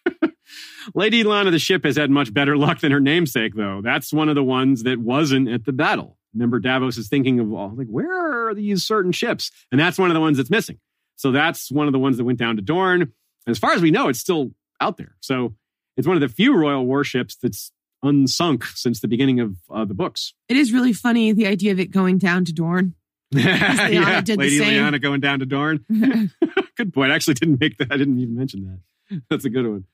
Lady 0.95 1.25
Lyanna 1.25 1.51
the 1.51 1.59
ship 1.59 1.85
has 1.85 1.97
had 1.97 2.11
much 2.11 2.33
better 2.33 2.57
luck 2.57 2.81
than 2.81 2.93
her 2.93 3.01
namesake, 3.01 3.55
though. 3.55 3.81
That's 3.83 4.13
one 4.13 4.29
of 4.29 4.35
the 4.35 4.45
ones 4.45 4.85
that 4.85 4.99
wasn't 4.99 5.49
at 5.49 5.65
the 5.65 5.73
battle. 5.73 6.19
Remember, 6.35 6.61
Davos 6.61 6.99
is 6.99 7.09
thinking 7.09 7.41
of 7.41 7.53
all 7.53 7.75
like, 7.75 7.89
where 7.89 8.49
are 8.49 8.55
these 8.55 8.85
certain 8.85 9.13
ships? 9.13 9.51
And 9.73 9.81
that's 9.81 9.99
one 9.99 10.11
of 10.11 10.15
the 10.15 10.21
ones 10.21 10.37
that's 10.37 10.51
missing. 10.51 10.79
So 11.17 11.33
that's 11.33 11.73
one 11.73 11.87
of 11.87 11.93
the 11.93 11.99
ones 11.99 12.19
that 12.19 12.25
went 12.25 12.39
down 12.39 12.57
to 12.57 12.63
Dorne. 12.63 13.13
As 13.47 13.59
far 13.59 13.73
as 13.73 13.81
we 13.81 13.91
know, 13.91 14.09
it's 14.09 14.21
still 14.21 14.51
out 14.81 14.99
there. 14.99 15.17
So 15.21 15.55
it's 15.97 16.07
one 16.07 16.17
of 16.17 16.21
the 16.21 16.29
few 16.29 16.55
royal 16.55 16.85
warships 16.85 17.37
that's 17.37 17.73
unsunk 18.05 18.65
since 18.77 19.01
the 19.01 19.09
beginning 19.09 19.41
of 19.41 19.57
uh, 19.71 19.85
the 19.85 19.95
books. 19.95 20.35
It 20.49 20.57
is 20.57 20.73
really 20.73 20.93
funny 20.93 21.33
the 21.33 21.47
idea 21.47 21.73
of 21.73 21.81
it 21.81 21.91
going 21.91 22.19
down 22.19 22.45
to 22.47 22.53
Dorne. 22.53 22.95
yeah, 23.31 24.23
Lady. 24.29 24.61
Lyanna 24.61 25.01
going 25.03 25.21
down 25.21 25.41
to 25.41 25.47
Dorne. 25.47 25.85
good 26.77 26.95
point. 26.95 27.11
I 27.11 27.15
actually 27.15 27.35
didn't 27.35 27.61
make 27.61 27.79
that. 27.79 27.93
I 27.93 27.97
didn't 27.97 28.19
even 28.21 28.37
mention 28.37 28.81
that. 29.11 29.23
That's 29.31 29.45
a 29.45 29.51
good 29.51 29.67
one. 29.67 29.85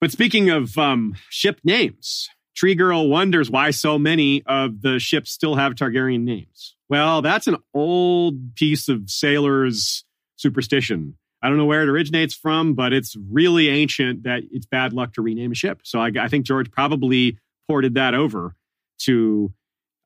But 0.00 0.10
speaking 0.10 0.50
of 0.50 0.76
um, 0.76 1.14
ship 1.30 1.60
names, 1.64 2.28
Tree 2.54 2.74
Girl 2.74 3.08
wonders 3.08 3.50
why 3.50 3.70
so 3.70 3.98
many 3.98 4.42
of 4.46 4.82
the 4.82 4.98
ships 4.98 5.30
still 5.30 5.54
have 5.54 5.74
Targaryen 5.74 6.22
names. 6.22 6.76
Well, 6.88 7.22
that's 7.22 7.46
an 7.46 7.56
old 7.72 8.54
piece 8.54 8.88
of 8.88 9.08
sailors' 9.08 10.04
superstition. 10.36 11.16
I 11.44 11.48
don't 11.48 11.58
know 11.58 11.66
where 11.66 11.82
it 11.82 11.90
originates 11.90 12.34
from, 12.34 12.72
but 12.72 12.94
it's 12.94 13.14
really 13.30 13.68
ancient 13.68 14.22
that 14.22 14.44
it's 14.50 14.64
bad 14.64 14.94
luck 14.94 15.12
to 15.12 15.22
rename 15.22 15.52
a 15.52 15.54
ship. 15.54 15.82
So 15.84 16.00
I, 16.00 16.10
I 16.18 16.28
think 16.28 16.46
George 16.46 16.70
probably 16.70 17.36
ported 17.68 17.96
that 17.96 18.14
over 18.14 18.56
to 19.00 19.52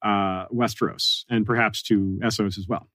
uh, 0.02 0.46
Westeros 0.48 1.22
and 1.30 1.46
perhaps 1.46 1.82
to 1.84 2.18
Essos 2.24 2.58
as 2.58 2.66
well. 2.68 2.88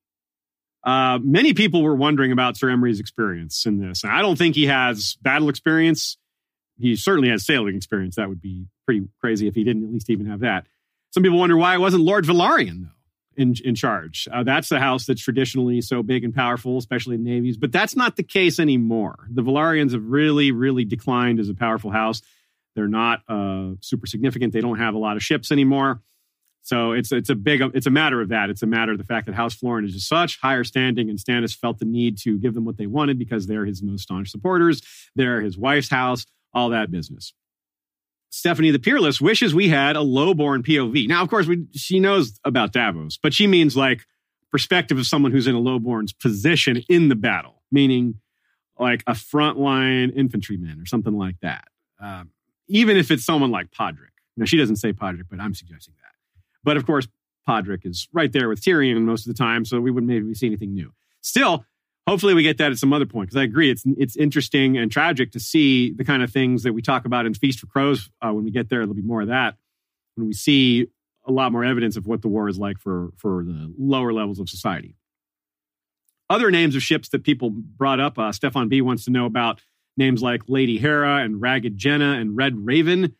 Uh, 0.83 1.19
many 1.23 1.53
people 1.53 1.83
were 1.83 1.95
wondering 1.95 2.33
about 2.33 2.57
Sir 2.57 2.67
Imry's 2.67 2.99
experience 2.99 3.65
in 3.65 3.79
this. 3.79 4.03
And 4.03 4.11
I 4.11 4.21
don't 4.21 4.37
think 4.37 4.55
he 4.55 4.65
has 4.65 5.15
battle 5.21 5.47
experience. 5.47 6.17
He 6.77 6.97
certainly 6.97 7.29
has 7.29 7.45
sailing 7.45 7.77
experience. 7.77 8.17
That 8.17 8.27
would 8.27 8.41
be 8.41 8.65
pretty 8.85 9.07
crazy 9.21 9.47
if 9.47 9.55
he 9.55 9.63
didn't 9.63 9.85
at 9.85 9.93
least 9.93 10.09
even 10.09 10.25
have 10.25 10.41
that. 10.41 10.67
Some 11.11 11.23
people 11.23 11.39
wonder 11.39 11.55
why 11.55 11.75
it 11.75 11.79
wasn't 11.79 12.03
Lord 12.03 12.25
Velaryon, 12.25 12.81
though, 12.81 12.89
in, 13.37 13.55
in 13.63 13.75
charge. 13.75 14.27
Uh, 14.31 14.43
that's 14.43 14.69
the 14.69 14.79
house 14.79 15.05
that's 15.05 15.21
traditionally 15.21 15.81
so 15.81 16.03
big 16.03 16.23
and 16.23 16.33
powerful, 16.33 16.77
especially 16.77 17.15
in 17.15 17.23
navies. 17.23 17.57
But 17.57 17.71
that's 17.71 17.95
not 17.95 18.15
the 18.15 18.23
case 18.23 18.59
anymore. 18.59 19.27
The 19.29 19.41
Velaryons 19.41 19.93
have 19.93 20.05
really, 20.05 20.51
really 20.51 20.85
declined 20.85 21.39
as 21.39 21.49
a 21.49 21.53
powerful 21.53 21.91
house. 21.91 22.21
They're 22.75 22.87
not 22.87 23.21
uh, 23.27 23.73
super 23.81 24.07
significant. 24.07 24.53
They 24.53 24.61
don't 24.61 24.79
have 24.79 24.95
a 24.95 24.97
lot 24.97 25.15
of 25.15 25.23
ships 25.23 25.51
anymore. 25.51 26.01
So 26.63 26.93
it's 26.93 27.11
it's 27.11 27.29
a 27.29 27.35
big 27.35 27.61
it's 27.73 27.87
a 27.87 27.91
matter 27.91 28.21
of 28.21 28.29
that. 28.29 28.49
It's 28.49 28.63
a 28.63 28.67
matter 28.67 28.93
of 28.93 28.97
the 28.97 29.03
fact 29.03 29.25
that 29.25 29.35
House 29.35 29.53
Florent 29.53 29.85
is 29.85 29.93
just 29.93 30.07
such 30.07 30.39
higher 30.39 30.63
standing, 30.63 31.09
and 31.09 31.19
Stannis 31.19 31.55
felt 31.55 31.79
the 31.79 31.85
need 31.85 32.17
to 32.19 32.39
give 32.39 32.53
them 32.53 32.63
what 32.63 32.77
they 32.77 32.87
wanted 32.87 33.19
because 33.19 33.47
they're 33.47 33.65
his 33.65 33.83
most 33.83 34.03
staunch 34.03 34.29
supporters. 34.29 34.81
They're 35.13 35.41
his 35.41 35.57
wife's 35.57 35.89
house, 35.89 36.25
all 36.53 36.69
that 36.69 36.89
business. 36.89 37.33
Stephanie 38.33 38.71
the 38.71 38.79
Peerless 38.79 39.21
wishes 39.21 39.53
we 39.53 39.69
had 39.69 39.95
a 39.95 39.99
lowborn 39.99 40.63
POV. 40.63 41.07
Now, 41.07 41.21
of 41.21 41.29
course, 41.29 41.45
we, 41.45 41.67
she 41.75 41.99
knows 41.99 42.39
about 42.43 42.73
Davos, 42.73 43.15
but 43.15 43.31
she 43.31 43.45
means 43.45 43.77
like 43.77 44.01
perspective 44.51 44.97
of 44.97 45.05
someone 45.05 45.31
who's 45.31 45.45
in 45.45 45.53
a 45.53 45.59
lowborn's 45.59 46.13
position 46.13 46.77
in 46.89 47.09
the 47.09 47.15
battle, 47.15 47.61
meaning 47.71 48.15
like 48.79 49.03
a 49.05 49.11
frontline 49.11 50.11
infantryman 50.15 50.81
or 50.81 50.87
something 50.87 51.13
like 51.13 51.35
that. 51.41 51.65
Um, 52.01 52.31
even 52.67 52.97
if 52.97 53.11
it's 53.11 53.23
someone 53.23 53.51
like 53.51 53.69
Podrick. 53.69 54.09
Now, 54.35 54.45
she 54.45 54.57
doesn't 54.57 54.77
say 54.77 54.93
Podrick, 54.93 55.25
but 55.29 55.39
I'm 55.39 55.53
suggesting 55.53 55.93
that. 56.01 56.15
But 56.63 56.75
of 56.77 56.87
course, 56.87 57.07
Podrick 57.47 57.85
is 57.85 58.07
right 58.13 58.31
there 58.31 58.49
with 58.49 58.61
Tyrion 58.61 58.99
most 59.03 59.27
of 59.27 59.35
the 59.35 59.37
time, 59.37 59.63
so 59.63 59.79
we 59.79 59.91
wouldn't 59.91 60.11
maybe 60.11 60.33
see 60.33 60.47
anything 60.47 60.73
new. 60.73 60.91
Still, 61.21 61.65
hopefully 62.07 62.33
we 62.33 62.43
get 62.43 62.57
that 62.57 62.71
at 62.71 62.77
some 62.77 62.93
other 62.93 63.05
point 63.05 63.29
because 63.29 63.39
I 63.39 63.43
agree 63.43 63.69
it's 63.69 63.83
it's 63.97 64.15
interesting 64.15 64.77
and 64.77 64.91
tragic 64.91 65.31
to 65.31 65.39
see 65.39 65.93
the 65.93 66.03
kind 66.03 66.23
of 66.23 66.31
things 66.31 66.63
that 66.63 66.73
we 66.73 66.81
talk 66.81 67.05
about 67.05 67.25
in 67.25 67.33
Feast 67.33 67.59
for 67.59 67.67
Crows. 67.67 68.09
Uh, 68.21 68.31
when 68.33 68.43
we 68.43 68.51
get 68.51 68.69
there, 68.69 68.79
there'll 68.79 68.93
be 68.93 69.01
more 69.01 69.21
of 69.21 69.27
that. 69.27 69.55
When 70.15 70.27
we 70.27 70.33
see 70.33 70.87
a 71.25 71.31
lot 71.31 71.51
more 71.51 71.63
evidence 71.63 71.95
of 71.95 72.05
what 72.05 72.21
the 72.21 72.27
war 72.27 72.49
is 72.49 72.59
like 72.59 72.77
for 72.79 73.11
for 73.17 73.43
the 73.43 73.73
lower 73.77 74.13
levels 74.13 74.39
of 74.39 74.49
society. 74.49 74.95
Other 76.29 76.51
names 76.51 76.75
of 76.75 76.81
ships 76.81 77.09
that 77.09 77.23
people 77.23 77.49
brought 77.51 77.99
up, 77.99 78.17
uh, 78.17 78.31
Stefan 78.31 78.69
B 78.69 78.81
wants 78.81 79.05
to 79.05 79.11
know 79.11 79.25
about 79.25 79.61
names 79.97 80.21
like 80.21 80.43
Lady 80.47 80.77
Hera 80.77 81.17
and 81.17 81.41
Ragged 81.41 81.77
Jenna 81.77 82.13
and 82.13 82.35
Red 82.35 82.65
Raven. 82.65 83.15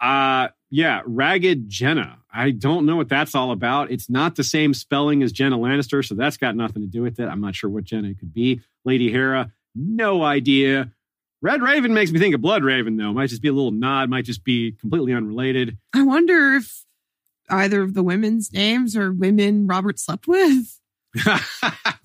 Uh, 0.00 0.48
yeah, 0.72 1.02
Ragged 1.04 1.68
Jenna. 1.68 2.18
I 2.32 2.50
don't 2.50 2.86
know 2.86 2.96
what 2.96 3.10
that's 3.10 3.34
all 3.34 3.50
about. 3.50 3.90
It's 3.90 4.08
not 4.08 4.36
the 4.36 4.42
same 4.42 4.72
spelling 4.72 5.22
as 5.22 5.30
Genna 5.30 5.58
Lannister, 5.58 6.02
so 6.02 6.14
that's 6.14 6.38
got 6.38 6.56
nothing 6.56 6.80
to 6.80 6.88
do 6.88 7.02
with 7.02 7.20
it. 7.20 7.26
I'm 7.26 7.42
not 7.42 7.54
sure 7.54 7.68
what 7.68 7.84
Jenna 7.84 8.14
could 8.14 8.32
be. 8.32 8.62
Lady 8.86 9.12
Hera, 9.12 9.52
no 9.74 10.22
idea. 10.24 10.90
Red 11.42 11.60
Raven 11.60 11.92
makes 11.92 12.10
me 12.10 12.18
think 12.18 12.34
of 12.34 12.40
Blood 12.40 12.64
Raven, 12.64 12.96
though. 12.96 13.12
Might 13.12 13.28
just 13.28 13.42
be 13.42 13.48
a 13.48 13.52
little 13.52 13.70
nod, 13.70 14.08
might 14.08 14.24
just 14.24 14.44
be 14.44 14.72
completely 14.72 15.12
unrelated. 15.12 15.76
I 15.94 16.04
wonder 16.04 16.54
if 16.54 16.86
either 17.50 17.82
of 17.82 17.92
the 17.92 18.02
women's 18.02 18.50
names 18.50 18.96
are 18.96 19.12
women 19.12 19.66
Robert 19.66 19.98
slept 19.98 20.26
with. 20.26 20.80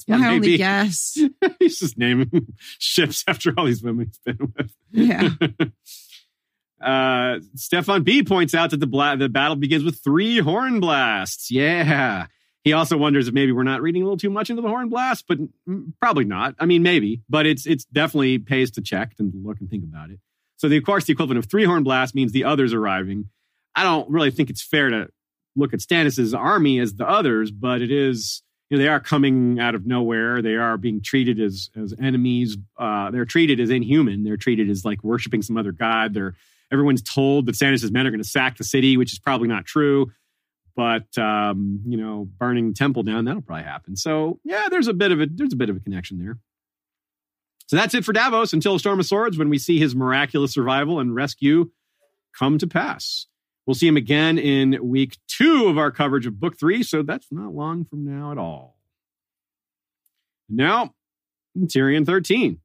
My 0.10 0.34
only 0.34 0.58
guess. 0.58 1.18
he's 1.60 1.80
just 1.80 1.98
naming 1.98 2.54
ships 2.80 3.24
after 3.30 3.54
all 3.58 3.64
these 3.64 3.82
women 3.82 4.08
he's 4.08 4.20
been 4.20 4.54
with. 4.58 4.74
Yeah. 4.92 5.30
Uh, 6.82 7.40
Stefan 7.56 8.04
B 8.04 8.24
points 8.24 8.54
out 8.54 8.72
that 8.72 8.80
the, 8.80 8.88
bla- 8.88 9.18
the 9.18 9.30
battle 9.30 9.56
begins 9.56 9.84
with 9.84 10.00
three 10.04 10.40
horn 10.40 10.80
blasts. 10.80 11.50
Yeah. 11.50 12.28
He 12.64 12.74
also 12.74 12.98
wonders 12.98 13.30
if 13.30 13.34
maybe 13.34 13.54
we're 13.54 13.64
not 13.64 13.82
reading 13.82 14.02
a 14.02 14.06
little 14.06 14.18
too 14.18 14.30
much 14.30 14.50
into 14.50 14.62
the 14.62 14.68
horn 14.68 14.90
blast, 14.90 15.26
but 15.26 15.38
probably 16.02 16.26
not. 16.26 16.56
I 16.60 16.66
mean, 16.66 16.84
maybe, 16.84 17.22
but 17.30 17.46
it's 17.46 17.66
it's 17.66 17.86
definitely 17.86 18.40
pays 18.40 18.72
to 18.72 18.82
check 18.82 19.14
and 19.20 19.32
look 19.46 19.62
and 19.62 19.70
think 19.70 19.86
about 19.86 20.10
it. 20.10 20.20
So, 20.58 20.68
the, 20.68 20.76
of 20.76 20.84
course, 20.84 21.06
the 21.06 21.14
equivalent 21.14 21.38
of 21.38 21.50
three 21.50 21.64
horn 21.64 21.84
blasts 21.84 22.14
means 22.14 22.34
the 22.34 22.44
others 22.44 22.74
arriving. 22.74 23.30
I 23.74 23.84
don't 23.84 24.10
really 24.10 24.32
think 24.32 24.50
it's 24.50 24.62
fair 24.62 24.90
to 24.90 25.08
look 25.56 25.74
at 25.74 25.80
Stannis's 25.80 26.34
army 26.34 26.80
as 26.80 26.96
the 26.96 27.08
others, 27.08 27.52
but 27.52 27.82
it 27.82 27.90
is 27.90 28.42
you 28.70 28.76
know 28.76 28.84
they 28.84 28.90
are 28.90 29.00
coming 29.00 29.60
out 29.60 29.74
of 29.76 29.86
nowhere. 29.86 30.42
They 30.42 30.56
are 30.56 30.78
being 30.78 31.02
treated 31.02 31.40
as 31.40 31.70
as 31.76 31.94
enemies. 32.02 32.58
Uh, 32.78 33.12
they're 33.12 33.24
treated 33.24 33.62
as 33.62 33.70
inhuman. 33.70 34.26
They're 34.26 34.36
treated 34.36 34.70
as 34.70 34.84
like 34.84 35.04
worshiping 35.06 35.42
some 35.42 35.58
other 35.58 35.72
god. 35.72 36.14
They're 36.14 36.36
everyone's 36.72 37.02
told 37.02 37.46
that 37.46 37.56
Stannis' 37.56 37.92
men 37.92 38.08
are 38.08 38.12
going 38.12 38.22
to 38.22 38.28
sack 38.28 38.58
the 38.58 38.64
city, 38.64 38.98
which 38.98 39.14
is 39.14 39.20
probably 39.20 39.48
not 39.48 39.66
true. 39.66 40.12
But 40.76 41.18
um, 41.18 41.82
you 41.88 41.98
know, 41.98 42.30
burning 42.38 42.68
the 42.68 42.74
temple 42.74 43.04
down, 43.04 43.26
that'll 43.26 43.42
probably 43.42 43.64
happen. 43.64 43.96
So 43.96 44.40
yeah, 44.44 44.68
there's 44.70 44.88
a 44.88 44.94
bit 44.94 45.12
of 45.12 45.20
a 45.20 45.26
there's 45.26 45.54
a 45.54 45.58
bit 45.58 45.70
of 45.70 45.78
a 45.78 45.80
connection 45.80 46.20
there. 46.20 46.38
So 47.68 47.76
that's 47.76 47.94
it 47.94 48.06
for 48.06 48.14
Davos 48.14 48.54
until 48.54 48.76
a 48.76 48.80
Storm 48.80 49.00
of 49.00 49.06
Swords 49.06 49.38
when 49.38 49.50
we 49.50 49.58
see 49.58 49.80
his 49.80 49.96
miraculous 49.96 50.54
survival 50.54 51.00
and 51.00 51.14
rescue 51.14 51.72
come 52.38 52.58
to 52.60 52.68
pass. 52.68 53.26
We'll 53.66 53.76
see 53.76 53.88
him 53.88 53.98
again 53.98 54.38
in 54.38 54.78
week 54.82 55.18
two 55.28 55.66
of 55.68 55.78
our 55.78 55.92
coverage 55.92 56.26
of 56.26 56.40
book 56.40 56.58
three, 56.58 56.84
so 56.84 57.04
that's 57.04 57.28
not 57.32 57.54
long 57.54 57.84
from 57.84 58.06
now 58.06 58.32
at 58.32 58.38
all. 58.38 58.78
Now, 60.48 60.94
Tyrion 61.58 62.06
13. 62.06 62.60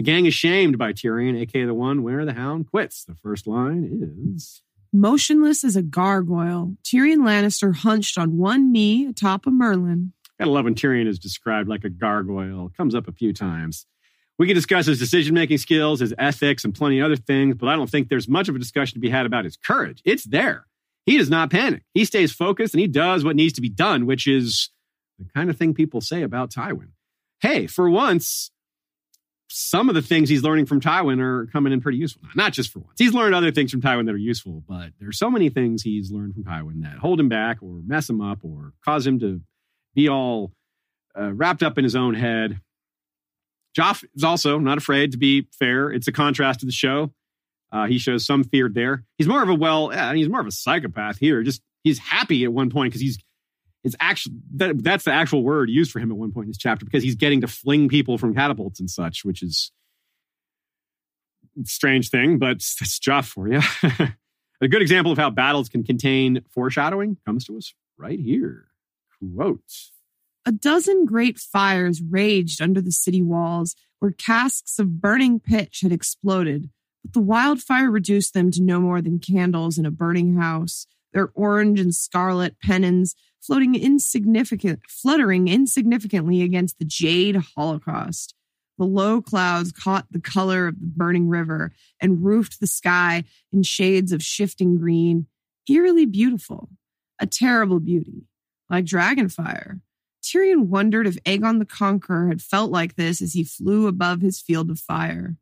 The 0.00 0.04
gang 0.04 0.24
is 0.24 0.32
shamed 0.32 0.78
by 0.78 0.94
Tyrion, 0.94 1.38
aka 1.38 1.66
the 1.66 1.74
one 1.74 2.02
where 2.02 2.24
the 2.24 2.32
hound 2.32 2.70
quits. 2.70 3.04
The 3.04 3.14
first 3.16 3.46
line 3.46 4.32
is 4.34 4.62
Motionless 4.94 5.62
as 5.62 5.76
a 5.76 5.82
gargoyle, 5.82 6.78
Tyrion 6.82 7.18
Lannister 7.18 7.76
hunched 7.76 8.16
on 8.16 8.38
one 8.38 8.72
knee 8.72 9.04
atop 9.04 9.46
a 9.46 9.50
merlon. 9.50 10.12
Gotta 10.38 10.52
love 10.52 10.64
when 10.64 10.74
Tyrion 10.74 11.06
is 11.06 11.18
described 11.18 11.68
like 11.68 11.84
a 11.84 11.90
gargoyle. 11.90 12.72
Comes 12.74 12.94
up 12.94 13.08
a 13.08 13.12
few 13.12 13.34
times. 13.34 13.84
We 14.38 14.46
can 14.46 14.56
discuss 14.56 14.86
his 14.86 14.98
decision 14.98 15.34
making 15.34 15.58
skills, 15.58 16.00
his 16.00 16.14
ethics, 16.16 16.64
and 16.64 16.74
plenty 16.74 17.00
of 17.00 17.04
other 17.04 17.16
things, 17.16 17.56
but 17.56 17.68
I 17.68 17.76
don't 17.76 17.90
think 17.90 18.08
there's 18.08 18.26
much 18.26 18.48
of 18.48 18.56
a 18.56 18.58
discussion 18.58 18.94
to 18.94 19.00
be 19.00 19.10
had 19.10 19.26
about 19.26 19.44
his 19.44 19.58
courage. 19.58 20.00
It's 20.06 20.24
there. 20.24 20.64
He 21.04 21.18
does 21.18 21.28
not 21.28 21.50
panic. 21.50 21.82
He 21.92 22.06
stays 22.06 22.32
focused 22.32 22.72
and 22.72 22.80
he 22.80 22.86
does 22.86 23.22
what 23.22 23.36
needs 23.36 23.52
to 23.52 23.60
be 23.60 23.68
done, 23.68 24.06
which 24.06 24.26
is 24.26 24.70
the 25.18 25.26
kind 25.34 25.50
of 25.50 25.58
thing 25.58 25.74
people 25.74 26.00
say 26.00 26.22
about 26.22 26.50
Tywin. 26.50 26.92
Hey, 27.42 27.66
for 27.66 27.90
once, 27.90 28.50
some 29.50 29.88
of 29.88 29.94
the 29.94 30.02
things 30.02 30.28
he's 30.28 30.42
learning 30.42 30.66
from 30.66 30.80
Tywin 30.80 31.20
are 31.20 31.46
coming 31.46 31.72
in 31.72 31.80
pretty 31.80 31.98
useful. 31.98 32.22
Not 32.36 32.52
just 32.52 32.70
for 32.72 32.78
once. 32.78 32.98
He's 32.98 33.12
learned 33.12 33.34
other 33.34 33.50
things 33.50 33.72
from 33.72 33.80
Tywin 33.80 34.06
that 34.06 34.14
are 34.14 34.18
useful, 34.18 34.62
but 34.68 34.90
there's 35.00 35.18
so 35.18 35.30
many 35.30 35.48
things 35.48 35.82
he's 35.82 36.12
learned 36.12 36.34
from 36.34 36.44
Tywin 36.44 36.82
that 36.82 36.98
hold 36.98 37.18
him 37.18 37.28
back 37.28 37.58
or 37.60 37.80
mess 37.84 38.08
him 38.08 38.20
up 38.20 38.38
or 38.42 38.72
cause 38.84 39.06
him 39.06 39.18
to 39.18 39.40
be 39.94 40.08
all 40.08 40.52
uh, 41.18 41.32
wrapped 41.32 41.62
up 41.62 41.78
in 41.78 41.84
his 41.84 41.96
own 41.96 42.14
head. 42.14 42.60
Joff 43.76 44.04
is 44.14 44.24
also 44.24 44.58
not 44.58 44.78
afraid 44.78 45.12
to 45.12 45.18
be 45.18 45.48
fair. 45.52 45.90
It's 45.90 46.08
a 46.08 46.12
contrast 46.12 46.60
to 46.60 46.66
the 46.66 46.72
show. 46.72 47.12
Uh, 47.72 47.86
he 47.86 47.98
shows 47.98 48.26
some 48.26 48.44
fear 48.44 48.68
there. 48.68 49.04
He's 49.16 49.28
more 49.28 49.42
of 49.42 49.48
a 49.48 49.54
well, 49.54 49.90
yeah, 49.92 50.12
he's 50.14 50.28
more 50.28 50.40
of 50.40 50.46
a 50.46 50.52
psychopath 50.52 51.18
here. 51.18 51.42
Just 51.42 51.62
he's 51.84 51.98
happy 51.98 52.44
at 52.44 52.52
one 52.52 52.70
point 52.70 52.92
because 52.92 53.00
he's 53.00 53.18
it's 53.82 53.96
actually 54.00 54.36
that 54.56 54.82
that's 54.82 55.04
the 55.04 55.12
actual 55.12 55.42
word 55.42 55.70
used 55.70 55.90
for 55.90 55.98
him 55.98 56.10
at 56.10 56.16
one 56.16 56.32
point 56.32 56.44
in 56.44 56.50
this 56.50 56.58
chapter 56.58 56.84
because 56.84 57.02
he's 57.02 57.14
getting 57.14 57.40
to 57.40 57.48
fling 57.48 57.88
people 57.88 58.18
from 58.18 58.34
catapults 58.34 58.80
and 58.80 58.90
such, 58.90 59.24
which 59.24 59.42
is 59.42 59.72
strange 61.64 62.10
thing, 62.10 62.38
but 62.38 62.58
that's 62.80 62.98
Joff 62.98 63.26
for 63.26 63.48
you. 63.48 63.60
a 64.60 64.68
good 64.68 64.82
example 64.82 65.12
of 65.12 65.18
how 65.18 65.30
battles 65.30 65.68
can 65.68 65.84
contain 65.84 66.42
foreshadowing 66.50 67.16
comes 67.24 67.44
to 67.46 67.56
us 67.56 67.74
right 67.96 68.18
here. 68.18 68.66
Quote 69.34 69.62
a 70.46 70.52
dozen 70.52 71.04
great 71.04 71.38
fires 71.38 72.00
raged 72.02 72.62
under 72.62 72.80
the 72.80 72.92
city 72.92 73.22
walls 73.22 73.76
where 73.98 74.10
casks 74.10 74.78
of 74.78 75.00
burning 75.00 75.38
pitch 75.38 75.80
had 75.82 75.92
exploded, 75.92 76.70
but 77.04 77.12
the 77.12 77.20
wildfire 77.20 77.90
reduced 77.90 78.32
them 78.32 78.50
to 78.52 78.62
no 78.62 78.80
more 78.80 79.02
than 79.02 79.18
candles 79.18 79.76
in 79.76 79.84
a 79.84 79.90
burning 79.90 80.36
house, 80.36 80.86
their 81.12 81.30
orange 81.34 81.78
and 81.78 81.94
scarlet 81.94 82.56
pennons 82.62 83.14
floating 83.40 83.74
insignificant, 83.74 84.80
fluttering 84.88 85.48
insignificantly 85.48 86.42
against 86.42 86.78
the 86.78 86.84
jade 86.84 87.36
holocaust. 87.36 88.34
The 88.78 88.84
low 88.84 89.20
clouds 89.20 89.72
caught 89.72 90.06
the 90.10 90.20
color 90.20 90.68
of 90.68 90.80
the 90.80 90.86
burning 90.86 91.28
river 91.28 91.72
and 92.00 92.24
roofed 92.24 92.60
the 92.60 92.66
sky 92.66 93.24
in 93.52 93.62
shades 93.62 94.12
of 94.12 94.22
shifting 94.22 94.76
green, 94.76 95.26
eerily 95.68 96.06
beautiful, 96.06 96.70
a 97.18 97.26
terrible 97.26 97.80
beauty, 97.80 98.26
like 98.68 98.86
dragonfire 98.86 99.80
Tyrion 100.22 100.66
wondered 100.66 101.06
if 101.06 101.22
Aegon 101.24 101.58
the 101.58 101.64
Conqueror 101.64 102.28
had 102.28 102.42
felt 102.42 102.70
like 102.70 102.96
this 102.96 103.22
as 103.22 103.32
he 103.32 103.44
flew 103.44 103.86
above 103.86 104.20
his 104.20 104.40
field 104.40 104.70
of 104.70 104.78
fire. 104.78 105.36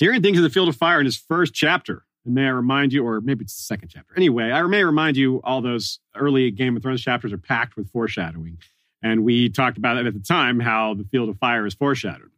Tyrion 0.00 0.22
thinks 0.22 0.38
of 0.38 0.42
the 0.42 0.50
field 0.50 0.68
of 0.68 0.76
fire 0.76 1.00
in 1.00 1.06
his 1.06 1.16
first 1.16 1.54
chapter. 1.54 2.04
And 2.26 2.34
may 2.34 2.46
I 2.46 2.50
remind 2.50 2.92
you, 2.92 3.06
or 3.06 3.20
maybe 3.20 3.44
it's 3.44 3.56
the 3.56 3.62
second 3.62 3.88
chapter. 3.88 4.14
Anyway, 4.16 4.50
I 4.50 4.60
may 4.66 4.84
remind 4.84 5.16
you 5.16 5.40
all 5.44 5.62
those 5.62 6.00
early 6.16 6.50
Game 6.50 6.76
of 6.76 6.82
Thrones 6.82 7.02
chapters 7.02 7.32
are 7.32 7.38
packed 7.38 7.76
with 7.76 7.90
foreshadowing. 7.90 8.58
And 9.02 9.24
we 9.24 9.48
talked 9.48 9.78
about 9.78 9.96
it 9.96 10.06
at 10.06 10.14
the 10.14 10.20
time 10.20 10.58
how 10.58 10.94
the 10.94 11.04
field 11.04 11.28
of 11.28 11.38
fire 11.38 11.64
is 11.66 11.74
foreshadowed, 11.74 12.30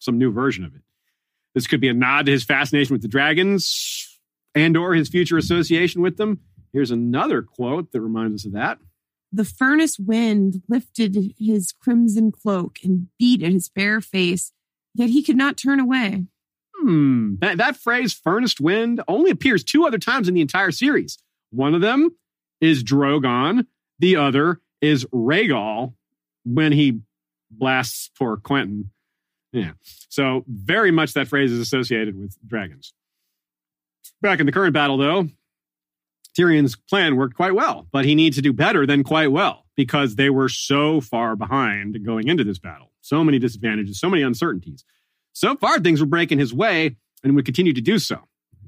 some 0.00 0.18
new 0.18 0.32
version 0.32 0.64
of 0.64 0.74
it. 0.74 0.82
This 1.54 1.66
could 1.66 1.80
be 1.80 1.88
a 1.88 1.94
nod 1.94 2.26
to 2.26 2.32
his 2.32 2.44
fascination 2.44 2.92
with 2.92 3.02
the 3.02 3.08
dragons 3.08 4.18
and 4.54 4.76
or 4.76 4.94
his 4.94 5.08
future 5.08 5.38
association 5.38 6.02
with 6.02 6.16
them. 6.16 6.40
Here's 6.72 6.90
another 6.90 7.42
quote 7.42 7.92
that 7.92 8.00
reminds 8.00 8.42
us 8.42 8.46
of 8.46 8.52
that. 8.52 8.78
The 9.32 9.44
furnace 9.44 9.98
wind 9.98 10.62
lifted 10.68 11.34
his 11.38 11.72
crimson 11.72 12.32
cloak 12.32 12.78
and 12.82 13.08
beat 13.18 13.42
at 13.42 13.52
his 13.52 13.68
bare 13.68 14.00
face, 14.00 14.52
yet 14.94 15.10
he 15.10 15.22
could 15.22 15.36
not 15.36 15.56
turn 15.56 15.78
away. 15.78 16.24
Hmm, 16.86 17.34
that, 17.40 17.58
that 17.58 17.76
phrase, 17.76 18.12
furnace 18.12 18.60
wind, 18.60 19.02
only 19.08 19.32
appears 19.32 19.64
two 19.64 19.88
other 19.88 19.98
times 19.98 20.28
in 20.28 20.34
the 20.34 20.40
entire 20.40 20.70
series. 20.70 21.18
One 21.50 21.74
of 21.74 21.80
them 21.80 22.10
is 22.60 22.84
Drogon, 22.84 23.66
the 23.98 24.14
other 24.14 24.60
is 24.80 25.04
Rhaegal 25.06 25.94
when 26.44 26.70
he 26.70 27.00
blasts 27.50 28.08
poor 28.16 28.36
Quentyn. 28.36 28.90
Yeah. 29.52 29.72
So, 30.08 30.44
very 30.46 30.92
much 30.92 31.14
that 31.14 31.26
phrase 31.26 31.50
is 31.50 31.58
associated 31.58 32.16
with 32.16 32.36
dragons. 32.46 32.94
Back 34.22 34.38
in 34.38 34.46
the 34.46 34.52
current 34.52 34.72
battle, 34.72 34.96
though, 34.96 35.28
Tyrion's 36.38 36.76
plan 36.76 37.16
worked 37.16 37.34
quite 37.34 37.56
well, 37.56 37.88
but 37.90 38.04
he 38.04 38.14
needs 38.14 38.36
to 38.36 38.42
do 38.42 38.52
better 38.52 38.86
than 38.86 39.02
quite 39.02 39.32
well 39.32 39.64
because 39.74 40.14
they 40.14 40.30
were 40.30 40.48
so 40.48 41.00
far 41.00 41.34
behind 41.34 42.04
going 42.04 42.28
into 42.28 42.44
this 42.44 42.60
battle. 42.60 42.92
So 43.00 43.24
many 43.24 43.40
disadvantages, 43.40 43.98
so 43.98 44.08
many 44.08 44.22
uncertainties. 44.22 44.84
So 45.36 45.54
far, 45.54 45.78
things 45.80 46.00
were 46.00 46.06
breaking 46.06 46.38
his 46.38 46.54
way 46.54 46.96
and 47.22 47.36
would 47.36 47.44
continue 47.44 47.74
to 47.74 47.80
do 47.82 47.98
so. 47.98 48.20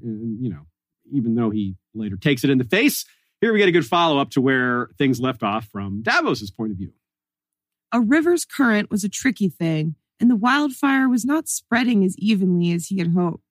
And, 0.03 0.39
you 0.39 0.51
know, 0.51 0.67
even 1.11 1.33
though 1.33 1.49
he 1.49 1.75
later 1.95 2.15
takes 2.15 2.43
it 2.43 2.51
in 2.51 2.59
the 2.59 2.63
face, 2.63 3.05
here 3.41 3.51
we 3.51 3.57
get 3.57 3.67
a 3.67 3.71
good 3.71 3.87
follow 3.87 4.19
up 4.19 4.29
to 4.31 4.41
where 4.41 4.91
things 4.99 5.19
left 5.19 5.41
off 5.41 5.65
from 5.71 6.03
Davos's 6.03 6.51
point 6.51 6.71
of 6.71 6.77
view. 6.77 6.91
A 7.91 7.99
river's 7.99 8.45
current 8.45 8.91
was 8.91 9.03
a 9.03 9.09
tricky 9.09 9.49
thing, 9.49 9.95
and 10.19 10.29
the 10.29 10.35
wildfire 10.35 11.09
was 11.09 11.25
not 11.25 11.49
spreading 11.49 12.03
as 12.05 12.15
evenly 12.19 12.71
as 12.71 12.89
he 12.89 12.99
had 12.99 13.13
hoped. 13.13 13.43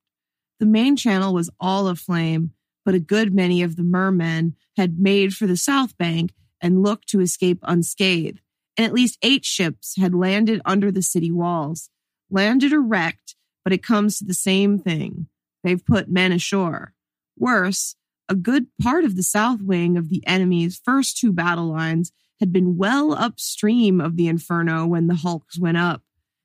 The 0.61 0.67
main 0.67 0.95
channel 0.95 1.35
was 1.35 1.51
all 1.59 1.89
aflame, 1.89 2.53
but 2.85 2.95
a 2.95 3.01
good 3.01 3.35
many 3.35 3.65
of 3.65 3.75
the 3.75 3.83
mermen 3.83 4.55
had 4.77 5.01
made 5.01 5.35
for 5.35 5.49
the 5.49 5.57
south 5.57 5.99
bank 5.99 6.35
and 6.61 6.85
looked 6.85 7.09
to 7.09 7.21
escape 7.21 7.59
unscathed. 7.65 8.41
and 8.77 8.87
at 8.87 8.93
least 8.93 9.19
eight 9.23 9.45
ships 9.45 9.97
had 9.97 10.15
landed 10.15 10.63
under 10.65 10.93
the 10.93 11.03
city 11.03 11.33
walls. 11.33 11.91
Landed 12.31 12.73
erect, 12.73 13.35
but 13.65 13.73
it 13.73 13.83
comes 13.83 14.19
to 14.19 14.25
the 14.25 14.35
same 14.35 14.79
thing. 14.79 15.29
They've 15.65 15.85
put 15.85 16.11
men 16.11 16.33
ashore. 16.33 16.95
Worse, 17.37 17.97
a 18.29 18.35
good 18.35 18.67
part 18.83 19.05
of 19.05 19.17
the 19.17 19.23
south 19.23 19.63
wing 19.63 19.97
of 19.97 20.09
the 20.09 20.27
enemy's 20.27 20.81
first 20.83 21.17
two 21.19 21.33
battle 21.33 21.67
lines 21.67 22.13
had 22.41 22.53
been 22.53 22.77
well 22.77 23.13
upstream 23.13 24.01
of 24.01 24.17
the 24.17 24.29
Inferno 24.29 24.87
when 24.87 25.07
the 25.07 25.17
hulks 25.17 25.59
went 25.59 25.77
up. 25.77 26.03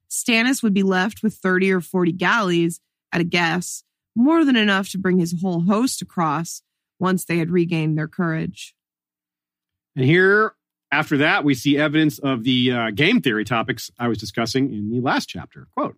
Stannis 0.10 0.64
would 0.64 0.74
be 0.74 0.84
left 0.84 1.24
with 1.24 1.36
30 1.36 1.72
or 1.72 1.82
40 1.82 2.12
galleys, 2.14 2.80
at 3.12 3.22
a 3.22 3.24
guess, 3.26 3.84
more 4.16 4.46
than 4.46 4.56
enough 4.56 4.90
to 4.90 4.98
bring 4.98 5.20
his 5.20 5.40
whole 5.42 5.62
host 5.62 6.02
across 6.02 6.62
once 7.00 7.26
they 7.26 7.38
had 7.38 7.52
regained 7.52 7.98
their 7.98 8.08
courage. 8.08 8.76
And 9.96 10.06
here, 10.06 10.54
after 10.94 11.18
that, 11.18 11.44
we 11.44 11.56
see 11.56 11.78
evidence 11.78 12.20
of 12.20 12.44
the 12.44 12.72
uh, 12.72 12.92
game 12.92 13.20
theory 13.20 13.46
topics 13.46 13.90
I 13.98 14.08
was 14.08 14.20
discussing 14.20 14.72
in 14.72 14.92
the 14.92 15.02
last 15.02 15.28
chapter. 15.28 15.68
Quote 15.76 15.98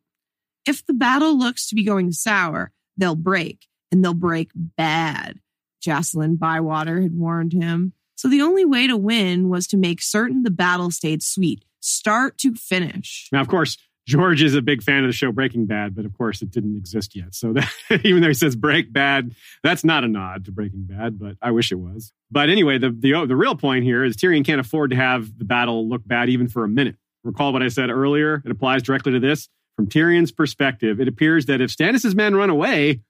If 0.66 0.86
the 0.86 0.94
battle 0.94 1.38
looks 1.38 1.68
to 1.70 1.76
be 1.76 1.84
going 1.84 2.14
sour, 2.14 2.72
they'll 2.96 3.16
break, 3.16 3.68
and 3.92 4.04
they'll 4.04 4.14
break 4.14 4.52
bad. 4.56 5.40
Jacelyn 5.86 6.40
Bywater 6.40 7.02
had 7.02 7.14
warned 7.14 7.52
him. 7.52 7.94
So 8.16 8.30
the 8.30 8.42
only 8.42 8.64
way 8.64 8.88
to 8.88 8.96
win 8.96 9.50
was 9.50 9.68
to 9.68 9.78
make 9.78 10.02
certain 10.02 10.44
the 10.44 10.50
battle 10.50 10.90
stayed 10.90 11.22
sweet, 11.22 11.66
start 11.82 12.38
to 12.40 12.56
finish. 12.56 13.28
Now, 13.32 13.42
of 13.42 13.50
course, 13.50 13.78
George 14.08 14.44
is 14.44 14.54
a 14.54 14.62
big 14.62 14.84
fan 14.84 15.04
of 15.04 15.10
the 15.10 15.14
show 15.14 15.32
Breaking 15.32 15.66
Bad, 15.66 15.96
but 15.96 16.06
of 16.06 16.14
course 16.14 16.42
it 16.42 16.52
didn't 16.52 16.78
exist 16.78 17.16
yet. 17.16 17.34
So 17.34 17.54
that, 17.54 17.72
even 18.04 18.22
though 18.22 18.28
he 18.28 18.36
says 18.36 18.56
break 18.56 18.94
bad, 18.94 19.34
that's 19.64 19.84
not 19.84 20.04
a 20.04 20.08
nod 20.08 20.46
to 20.46 20.52
Breaking 20.52 20.84
Bad, 20.84 21.18
but 21.18 21.38
I 21.42 21.52
wish 21.52 21.72
it 21.72 21.76
was. 21.76 22.14
But 22.30 22.50
anyway, 22.50 22.78
the, 22.78 22.92
the, 22.92 23.26
the 23.26 23.36
real 23.36 23.56
point 23.56 23.84
here 23.84 24.04
is 24.04 24.16
Tyrion 24.16 24.46
can't 24.46 24.62
afford 24.62 24.92
to 24.92 24.96
have 24.96 25.38
the 25.38 25.46
battle 25.46 25.90
look 25.90 26.02
bad 26.06 26.30
even 26.30 26.48
for 26.48 26.64
a 26.64 26.70
minute. 26.70 26.98
Recall 27.24 27.54
what 27.54 27.64
I 27.64 27.70
said 27.70 27.90
earlier? 27.90 28.44
It 28.46 28.52
applies 28.52 28.84
directly 28.84 29.14
to 29.14 29.20
this. 29.20 29.50
From 29.76 29.88
Tyrion's 29.88 30.32
perspective, 30.32 31.02
it 31.02 31.08
appears 31.08 31.48
that 31.48 31.60
if 31.60 31.76
Stannis' 31.76 32.16
men 32.16 32.36
run 32.36 32.50
away, 32.50 33.02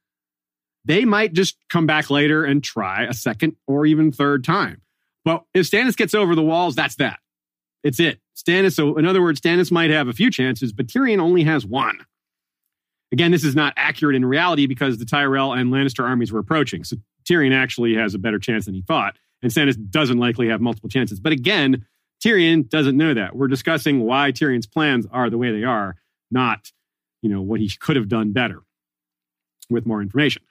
they 0.86 1.04
might 1.04 1.34
just 1.34 1.58
come 1.70 1.86
back 1.86 2.10
later 2.10 2.46
and 2.46 2.64
try 2.64 3.04
a 3.04 3.14
second 3.14 3.58
or 3.68 3.86
even 3.86 4.12
third 4.12 4.44
time. 4.44 4.82
But 5.26 5.44
if 5.54 5.70
Stannis 5.70 5.98
gets 5.98 6.14
over 6.14 6.36
the 6.36 6.42
walls, 6.42 6.76
that's 6.76 6.96
that. 6.96 7.20
It's 7.86 8.00
it. 8.00 8.20
Stannis, 8.36 8.74
so 8.74 8.98
in 8.98 9.06
other 9.06 9.22
words, 9.22 9.40
Stannis 9.40 9.72
might 9.72 9.92
have 9.92 10.08
a 10.08 10.14
few 10.14 10.32
chances, 10.32 10.74
but 10.74 10.88
Tyrion 10.88 11.20
only 11.20 11.44
has 11.44 11.68
one. 11.68 12.00
Again, 13.12 13.32
this 13.32 13.44
is 13.44 13.56
not 13.56 13.74
accurate 13.78 14.16
in 14.16 14.26
reality 14.26 14.66
because 14.66 14.98
the 14.98 15.06
Tyrell 15.06 15.54
and 15.54 15.72
Lannister 15.72 16.04
armies 16.04 16.32
were 16.32 16.40
approaching. 16.40 16.84
So 16.84 16.98
Tyrion 17.30 17.54
actually 17.54 17.96
has 17.96 18.16
a 18.16 18.18
better 18.18 18.40
chance 18.40 18.66
than 18.66 18.74
he 18.74 18.82
thought. 18.82 19.18
And 19.44 19.52
Stannis 19.52 19.78
doesn't 19.92 20.18
likely 20.18 20.48
have 20.50 20.62
multiple 20.62 20.90
chances. 20.90 21.20
But 21.20 21.32
again, 21.32 21.86
Tyrion 22.24 22.68
doesn't 22.68 22.98
know 22.98 23.14
that. 23.14 23.36
We're 23.36 23.48
discussing 23.48 24.02
why 24.02 24.32
Tyrion's 24.32 24.66
plans 24.66 25.06
are 25.12 25.30
the 25.30 25.38
way 25.38 25.52
they 25.52 25.64
are, 25.64 25.96
not, 26.32 26.72
you 27.22 27.30
know, 27.30 27.44
what 27.44 27.60
he 27.60 27.70
could 27.70 27.98
have 27.98 28.10
done 28.10 28.32
better 28.32 28.64
with 29.70 29.86
more 29.86 30.02
information. 30.02 30.42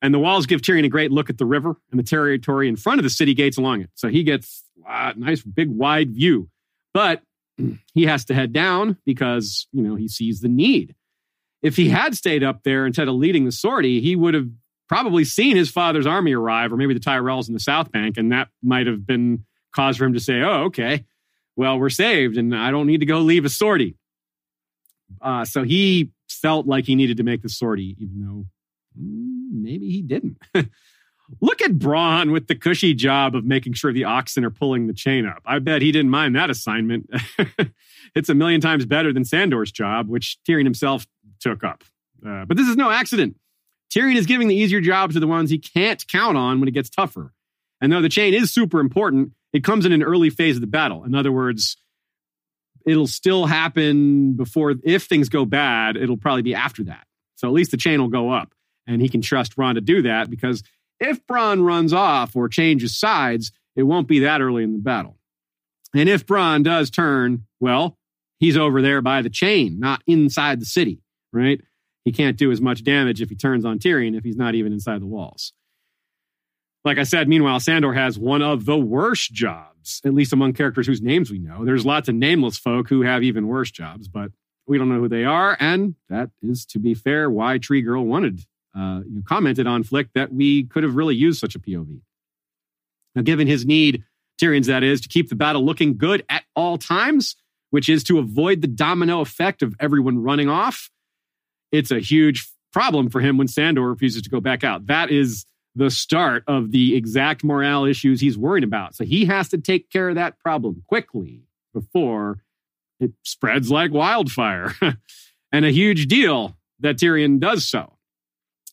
And 0.00 0.14
the 0.14 0.20
walls 0.20 0.46
give 0.46 0.62
Tyrion 0.62 0.84
a 0.84 0.88
great 0.88 1.10
look 1.10 1.28
at 1.28 1.38
the 1.38 1.44
river 1.44 1.76
and 1.90 1.98
the 1.98 2.04
territory 2.04 2.68
in 2.68 2.76
front 2.76 3.00
of 3.00 3.02
the 3.02 3.10
city 3.10 3.34
gates 3.34 3.58
along 3.58 3.80
it. 3.80 3.90
So 3.96 4.06
he 4.06 4.22
gets 4.22 4.62
a 4.88 5.14
nice, 5.16 5.42
big, 5.42 5.68
wide 5.68 6.14
view 6.14 6.48
but 6.98 7.22
he 7.94 8.06
has 8.06 8.24
to 8.24 8.34
head 8.34 8.52
down 8.52 8.96
because, 9.06 9.68
you 9.70 9.84
know, 9.84 9.94
he 9.94 10.08
sees 10.08 10.40
the 10.40 10.48
need. 10.48 10.96
If 11.62 11.76
he 11.76 11.90
had 11.90 12.16
stayed 12.16 12.42
up 12.42 12.64
there 12.64 12.86
instead 12.86 13.06
of 13.06 13.14
leading 13.14 13.44
the 13.44 13.52
sortie, 13.52 14.00
he 14.00 14.16
would 14.16 14.34
have 14.34 14.48
probably 14.88 15.24
seen 15.24 15.56
his 15.56 15.70
father's 15.70 16.08
army 16.08 16.32
arrive, 16.32 16.72
or 16.72 16.76
maybe 16.76 16.94
the 16.94 16.98
Tyrells 17.00 17.46
in 17.46 17.54
the 17.54 17.60
South 17.60 17.92
Bank, 17.92 18.16
and 18.16 18.32
that 18.32 18.48
might 18.64 18.88
have 18.88 19.06
been 19.06 19.44
cause 19.72 19.96
for 19.96 20.06
him 20.06 20.14
to 20.14 20.18
say, 20.18 20.40
"Oh, 20.40 20.64
okay, 20.64 21.04
well, 21.54 21.78
we're 21.78 21.88
saved, 21.88 22.36
and 22.36 22.52
I 22.52 22.72
don't 22.72 22.88
need 22.88 22.98
to 22.98 23.06
go 23.06 23.20
leave 23.20 23.44
a 23.44 23.48
sortie." 23.48 23.94
Uh, 25.22 25.44
so 25.44 25.62
he 25.62 26.10
felt 26.28 26.66
like 26.66 26.84
he 26.84 26.96
needed 26.96 27.18
to 27.18 27.22
make 27.22 27.42
the 27.42 27.48
sortie, 27.48 27.94
even 28.00 28.20
though 28.20 28.46
mm, 29.00 29.52
maybe 29.52 29.88
he 29.88 30.02
didn't. 30.02 30.38
Look 31.40 31.60
at 31.60 31.72
Bronn 31.72 32.32
with 32.32 32.46
the 32.46 32.54
cushy 32.54 32.94
job 32.94 33.34
of 33.34 33.44
making 33.44 33.74
sure 33.74 33.92
the 33.92 34.04
oxen 34.04 34.44
are 34.44 34.50
pulling 34.50 34.86
the 34.86 34.94
chain 34.94 35.26
up. 35.26 35.42
I 35.44 35.58
bet 35.58 35.82
he 35.82 35.92
didn't 35.92 36.10
mind 36.10 36.34
that 36.36 36.48
assignment. 36.48 37.10
it's 38.14 38.28
a 38.28 38.34
million 38.34 38.60
times 38.60 38.86
better 38.86 39.12
than 39.12 39.24
Sandor's 39.24 39.70
job, 39.70 40.08
which 40.08 40.38
Tyrion 40.48 40.64
himself 40.64 41.06
took 41.40 41.62
up. 41.62 41.84
Uh, 42.26 42.44
but 42.46 42.56
this 42.56 42.66
is 42.66 42.76
no 42.76 42.90
accident. 42.90 43.36
Tyrion 43.90 44.16
is 44.16 44.26
giving 44.26 44.48
the 44.48 44.54
easier 44.54 44.80
jobs 44.80 45.14
to 45.14 45.20
the 45.20 45.26
ones 45.26 45.50
he 45.50 45.58
can't 45.58 46.06
count 46.08 46.36
on 46.36 46.60
when 46.60 46.68
it 46.68 46.72
gets 46.72 46.90
tougher. 46.90 47.32
And 47.80 47.92
though 47.92 48.02
the 48.02 48.08
chain 48.08 48.34
is 48.34 48.52
super 48.52 48.80
important, 48.80 49.32
it 49.52 49.64
comes 49.64 49.86
in 49.86 49.92
an 49.92 50.02
early 50.02 50.30
phase 50.30 50.56
of 50.56 50.60
the 50.60 50.66
battle. 50.66 51.04
In 51.04 51.14
other 51.14 51.32
words, 51.32 51.76
it'll 52.86 53.06
still 53.06 53.46
happen 53.46 54.32
before, 54.32 54.74
if 54.82 55.04
things 55.04 55.28
go 55.28 55.44
bad, 55.44 55.96
it'll 55.96 56.16
probably 56.16 56.42
be 56.42 56.54
after 56.54 56.84
that. 56.84 57.06
So 57.36 57.46
at 57.48 57.54
least 57.54 57.70
the 57.70 57.76
chain 57.76 58.00
will 58.00 58.08
go 58.08 58.30
up. 58.30 58.52
And 58.86 59.02
he 59.02 59.08
can 59.08 59.20
trust 59.20 59.54
Bronn 59.56 59.74
to 59.74 59.82
do 59.82 60.02
that 60.02 60.30
because 60.30 60.62
if 61.00 61.26
Bronn 61.26 61.64
runs 61.64 61.92
off 61.92 62.34
or 62.36 62.48
changes 62.48 62.98
sides, 62.98 63.52
it 63.76 63.84
won't 63.84 64.08
be 64.08 64.20
that 64.20 64.40
early 64.40 64.64
in 64.64 64.72
the 64.72 64.78
battle. 64.78 65.18
And 65.94 66.08
if 66.08 66.26
Bronn 66.26 66.64
does 66.64 66.90
turn, 66.90 67.46
well, 67.60 67.98
he's 68.38 68.56
over 68.56 68.82
there 68.82 69.00
by 69.00 69.22
the 69.22 69.30
chain, 69.30 69.78
not 69.78 70.02
inside 70.06 70.60
the 70.60 70.66
city, 70.66 71.00
right? 71.32 71.60
He 72.04 72.12
can't 72.12 72.36
do 72.36 72.50
as 72.50 72.60
much 72.60 72.84
damage 72.84 73.20
if 73.20 73.28
he 73.28 73.36
turns 73.36 73.64
on 73.64 73.78
Tyrion 73.78 74.16
if 74.16 74.24
he's 74.24 74.36
not 74.36 74.54
even 74.54 74.72
inside 74.72 75.00
the 75.00 75.06
walls. 75.06 75.52
Like 76.84 76.98
I 76.98 77.02
said, 77.02 77.28
meanwhile, 77.28 77.60
Sandor 77.60 77.92
has 77.92 78.18
one 78.18 78.40
of 78.40 78.64
the 78.64 78.78
worst 78.78 79.32
jobs, 79.32 80.00
at 80.04 80.14
least 80.14 80.32
among 80.32 80.54
characters 80.54 80.86
whose 80.86 81.02
names 81.02 81.30
we 81.30 81.38
know. 81.38 81.64
There's 81.64 81.84
lots 81.84 82.08
of 82.08 82.14
nameless 82.14 82.56
folk 82.56 82.88
who 82.88 83.02
have 83.02 83.22
even 83.22 83.46
worse 83.46 83.70
jobs, 83.70 84.08
but 84.08 84.30
we 84.66 84.78
don't 84.78 84.88
know 84.88 85.00
who 85.00 85.08
they 85.08 85.24
are. 85.24 85.56
And 85.60 85.96
that 86.08 86.30
is, 86.42 86.64
to 86.66 86.78
be 86.78 86.94
fair, 86.94 87.30
why 87.30 87.58
Tree 87.58 87.82
Girl 87.82 88.04
wanted 88.04 88.42
uh, 88.78 89.00
you 89.08 89.22
commented 89.26 89.66
on 89.66 89.82
Flick 89.82 90.12
that 90.14 90.32
we 90.32 90.64
could 90.64 90.82
have 90.84 90.94
really 90.94 91.16
used 91.16 91.40
such 91.40 91.54
a 91.54 91.58
POV. 91.58 92.00
Now, 93.14 93.22
given 93.22 93.46
his 93.46 93.66
need, 93.66 94.04
Tyrion's 94.40 94.68
that 94.68 94.84
is, 94.84 95.00
to 95.00 95.08
keep 95.08 95.28
the 95.28 95.34
battle 95.34 95.64
looking 95.64 95.96
good 95.96 96.24
at 96.28 96.44
all 96.54 96.78
times, 96.78 97.34
which 97.70 97.88
is 97.88 98.04
to 98.04 98.18
avoid 98.18 98.60
the 98.60 98.68
domino 98.68 99.20
effect 99.20 99.62
of 99.62 99.74
everyone 99.80 100.22
running 100.22 100.48
off, 100.48 100.90
it's 101.72 101.90
a 101.90 101.98
huge 101.98 102.48
problem 102.72 103.10
for 103.10 103.20
him 103.20 103.36
when 103.36 103.48
Sandor 103.48 103.88
refuses 103.88 104.22
to 104.22 104.30
go 104.30 104.40
back 104.40 104.62
out. 104.62 104.86
That 104.86 105.10
is 105.10 105.44
the 105.74 105.90
start 105.90 106.44
of 106.46 106.70
the 106.70 106.94
exact 106.96 107.42
morale 107.42 107.84
issues 107.84 108.20
he's 108.20 108.38
worried 108.38 108.64
about. 108.64 108.94
So 108.94 109.04
he 109.04 109.24
has 109.26 109.48
to 109.48 109.58
take 109.58 109.90
care 109.90 110.10
of 110.10 110.14
that 110.14 110.38
problem 110.38 110.82
quickly 110.86 111.42
before 111.72 112.42
it 113.00 113.12
spreads 113.24 113.70
like 113.70 113.92
wildfire. 113.92 114.74
and 115.52 115.64
a 115.64 115.70
huge 115.70 116.06
deal 116.06 116.56
that 116.80 116.96
Tyrion 116.96 117.40
does 117.40 117.66
so. 117.66 117.97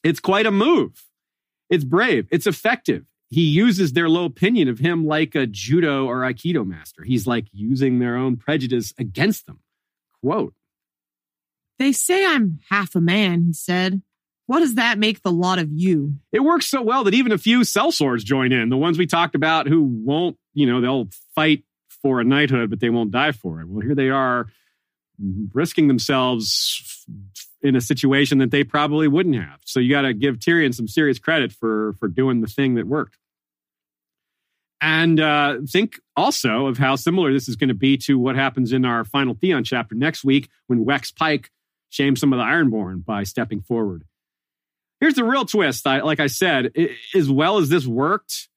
It's 0.05 0.19
quite 0.19 0.45
a 0.45 0.51
move. 0.51 1.03
It's 1.67 1.83
brave. 1.83 2.27
It's 2.31 2.45
effective. 2.45 3.05
He 3.29 3.41
uses 3.41 3.93
their 3.93 4.07
low 4.07 4.25
opinion 4.25 4.67
of 4.67 4.77
him 4.77 5.07
like 5.07 5.33
a 5.33 5.47
judo 5.47 6.05
or 6.05 6.17
aikido 6.19 6.63
master. 6.63 7.03
He's 7.03 7.25
like 7.25 7.47
using 7.51 7.97
their 7.97 8.15
own 8.15 8.37
prejudice 8.37 8.93
against 8.99 9.47
them. 9.47 9.61
Quote 10.21 10.53
They 11.79 11.91
say 11.91 12.23
I'm 12.23 12.59
half 12.69 12.93
a 12.93 13.01
man, 13.01 13.45
he 13.47 13.53
said. 13.53 14.03
What 14.45 14.59
does 14.59 14.75
that 14.75 14.99
make 14.99 15.23
the 15.23 15.31
lot 15.31 15.57
of 15.57 15.71
you? 15.71 16.19
It 16.31 16.41
works 16.41 16.67
so 16.67 16.83
well 16.83 17.03
that 17.05 17.15
even 17.15 17.31
a 17.31 17.39
few 17.39 17.61
sellswords 17.61 18.23
join 18.23 18.51
in. 18.51 18.69
The 18.69 18.77
ones 18.77 18.99
we 18.99 19.07
talked 19.07 19.33
about 19.33 19.67
who 19.67 19.81
won't, 19.81 20.37
you 20.53 20.67
know, 20.67 20.81
they'll 20.81 21.09
fight 21.33 21.63
for 22.03 22.21
a 22.21 22.23
knighthood, 22.23 22.69
but 22.69 22.79
they 22.79 22.91
won't 22.91 23.09
die 23.09 23.31
for 23.31 23.59
it. 23.59 23.67
Well, 23.67 23.81
here 23.81 23.95
they 23.95 24.11
are 24.11 24.45
risking 25.51 25.87
themselves 25.87 26.94
in 27.65 27.75
a 27.75 27.81
situation 27.81 28.37
that 28.37 28.51
they 28.51 28.63
probably 28.63 29.07
wouldn't 29.07 29.35
have. 29.35 29.59
So 29.65 29.79
you 29.79 29.89
got 29.89 30.03
to 30.03 30.13
give 30.13 30.37
Tyrion 30.37 30.73
some 30.73 30.87
serious 30.87 31.17
credit 31.17 31.51
for 31.51 31.93
for 31.99 32.07
doing 32.07 32.41
the 32.41 32.47
thing 32.47 32.75
that 32.75 32.85
worked. 32.85 33.17
And 34.81 35.19
uh, 35.19 35.57
think 35.67 35.99
also 36.15 36.67
of 36.67 36.77
how 36.77 36.95
similar 36.95 37.33
this 37.33 37.49
is 37.49 37.55
going 37.55 37.69
to 37.69 37.73
be 37.73 37.97
to 37.97 38.19
what 38.19 38.35
happens 38.35 38.71
in 38.71 38.85
our 38.85 39.03
final 39.03 39.33
Theon 39.33 39.63
chapter 39.63 39.95
next 39.95 40.23
week 40.23 40.49
when 40.67 40.85
Wex 40.85 41.15
Pyke 41.15 41.49
shames 41.89 42.19
some 42.19 42.33
of 42.33 42.37
the 42.37 42.43
Ironborn 42.43 43.03
by 43.03 43.23
stepping 43.23 43.61
forward. 43.61 44.03
Here's 44.99 45.15
the 45.15 45.23
real 45.23 45.45
twist. 45.45 45.87
I, 45.87 46.01
like 46.01 46.19
I 46.19 46.27
said, 46.27 46.71
it, 46.75 46.91
as 47.15 47.29
well 47.29 47.57
as 47.57 47.69
this 47.69 47.87
worked, 47.87 48.47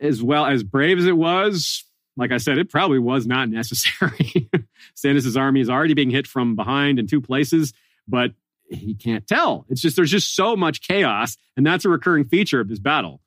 as 0.00 0.22
well 0.22 0.46
as 0.46 0.62
brave 0.62 0.98
as 0.98 1.06
it 1.06 1.16
was, 1.16 1.84
like 2.16 2.32
I 2.32 2.38
said, 2.38 2.58
it 2.58 2.70
probably 2.70 2.98
was 2.98 3.26
not 3.26 3.48
necessary. 3.48 4.48
Stannis' 4.96 5.36
army 5.36 5.60
is 5.60 5.70
already 5.70 5.94
being 5.94 6.10
hit 6.10 6.26
from 6.26 6.56
behind 6.56 6.98
in 6.98 7.06
two 7.06 7.20
places 7.20 7.72
but 8.08 8.32
he 8.68 8.94
can't 8.94 9.26
tell. 9.26 9.66
It's 9.68 9.80
just 9.80 9.96
there's 9.96 10.10
just 10.10 10.34
so 10.34 10.56
much 10.56 10.80
chaos, 10.82 11.36
and 11.56 11.66
that's 11.66 11.84
a 11.84 11.88
recurring 11.88 12.24
feature 12.24 12.60
of 12.60 12.68
this 12.68 12.78
battle. 12.78 13.20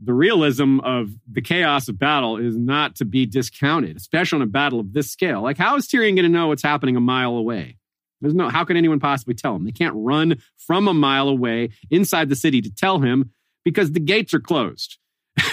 The 0.00 0.12
realism 0.12 0.80
of 0.80 1.10
the 1.30 1.40
chaos 1.40 1.88
of 1.88 1.98
battle 1.98 2.36
is 2.36 2.56
not 2.56 2.96
to 2.96 3.04
be 3.04 3.24
discounted, 3.24 3.96
especially 3.96 4.36
on 4.36 4.42
a 4.42 4.46
battle 4.46 4.78
of 4.78 4.92
this 4.92 5.10
scale. 5.10 5.42
Like, 5.42 5.56
how 5.56 5.76
is 5.76 5.86
Tyrion 5.86 6.14
going 6.14 6.16
to 6.16 6.28
know 6.28 6.48
what's 6.48 6.62
happening 6.62 6.96
a 6.96 7.00
mile 7.00 7.36
away? 7.36 7.78
There's 8.20 8.34
no, 8.34 8.48
how 8.48 8.64
can 8.64 8.76
anyone 8.76 9.00
possibly 9.00 9.34
tell 9.34 9.56
him? 9.56 9.64
They 9.64 9.72
can't 9.72 9.94
run 9.96 10.36
from 10.58 10.88
a 10.88 10.94
mile 10.94 11.28
away 11.28 11.70
inside 11.90 12.28
the 12.28 12.36
city 12.36 12.60
to 12.62 12.70
tell 12.70 12.98
him 12.98 13.30
because 13.64 13.92
the 13.92 14.00
gates 14.00 14.34
are 14.34 14.40
closed. 14.40 14.98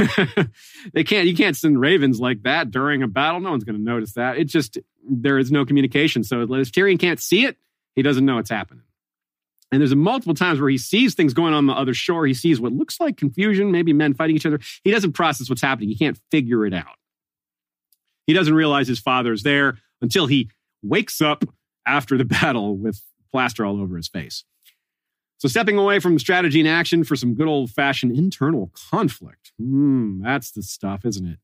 they 0.94 1.04
can't. 1.04 1.28
You 1.28 1.36
can't 1.36 1.58
send 1.58 1.80
ravens 1.80 2.20
like 2.20 2.44
that 2.44 2.72
during 2.72 3.04
a 3.04 3.08
battle. 3.08 3.42
No 3.42 3.52
one's 3.52 3.66
going 3.66 3.78
to 3.78 3.84
notice 3.84 4.14
that. 4.14 4.38
It 4.38 4.46
just 4.46 4.78
there 5.10 5.38
is 5.38 5.52
no 5.52 5.66
communication. 5.66 6.24
So 6.24 6.42
if 6.42 6.72
Tyrion 6.72 7.00
can't 7.00 7.20
see 7.20 7.46
it, 7.46 7.58
he 7.96 8.02
doesn't 8.02 8.26
know 8.26 8.38
it's 8.38 8.50
happening. 8.50 8.84
And 9.72 9.82
there's 9.82 9.96
multiple 9.96 10.36
times 10.36 10.60
where 10.60 10.70
he 10.70 10.78
sees 10.78 11.16
things 11.16 11.34
going 11.34 11.54
on 11.54 11.66
the 11.66 11.74
other 11.74 11.96
shore. 11.96 12.28
He 12.28 12.36
sees 12.36 12.60
what 12.60 12.74
looks 12.74 13.00
like 13.00 13.18
confusion, 13.18 13.72
maybe 13.72 13.92
men 13.92 14.14
fighting 14.14 14.36
each 14.36 14.46
other. 14.46 14.60
He 14.84 14.92
doesn't 14.92 15.14
process 15.14 15.50
what's 15.50 15.64
happening. 15.64 15.90
He 15.90 15.98
can't 15.98 16.20
figure 16.30 16.64
it 16.66 16.74
out. 16.74 16.98
He 18.28 18.34
doesn't 18.34 18.54
realize 18.54 18.88
his 18.88 19.00
father's 19.00 19.42
there 19.42 19.80
until 20.00 20.28
he 20.28 20.52
wakes 20.84 21.22
up 21.22 21.44
after 21.88 22.18
the 22.18 22.26
battle 22.42 22.78
with 22.78 23.02
plaster 23.32 23.66
all 23.66 23.82
over 23.82 23.98
his 23.98 24.08
face. 24.08 24.44
So, 25.40 25.50
stepping 25.50 25.78
away 25.78 26.00
from 26.00 26.20
strategy 26.20 26.60
and 26.60 26.70
action 26.70 27.04
for 27.04 27.16
some 27.16 27.34
good 27.34 27.48
old 27.48 27.72
fashioned 27.72 28.16
internal 28.16 28.72
conflict. 28.92 29.52
Hmm, 29.60 30.22
that's 30.22 30.52
the 30.52 30.64
stuff, 30.64 31.04
isn't 31.04 31.28
it? 31.28 31.40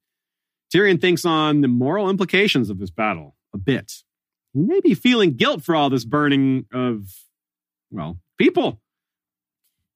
Tyrion 0.73 1.01
thinks 1.01 1.25
on 1.25 1.61
the 1.61 1.67
moral 1.67 2.09
implications 2.09 2.69
of 2.69 2.77
this 2.77 2.91
battle 2.91 3.35
a 3.53 3.57
bit. 3.57 4.03
He 4.53 4.61
may 4.61 4.79
be 4.79 4.93
feeling 4.93 5.35
guilt 5.35 5.63
for 5.63 5.75
all 5.75 5.89
this 5.89 6.05
burning 6.05 6.65
of, 6.73 7.05
well, 7.91 8.19
people. 8.37 8.81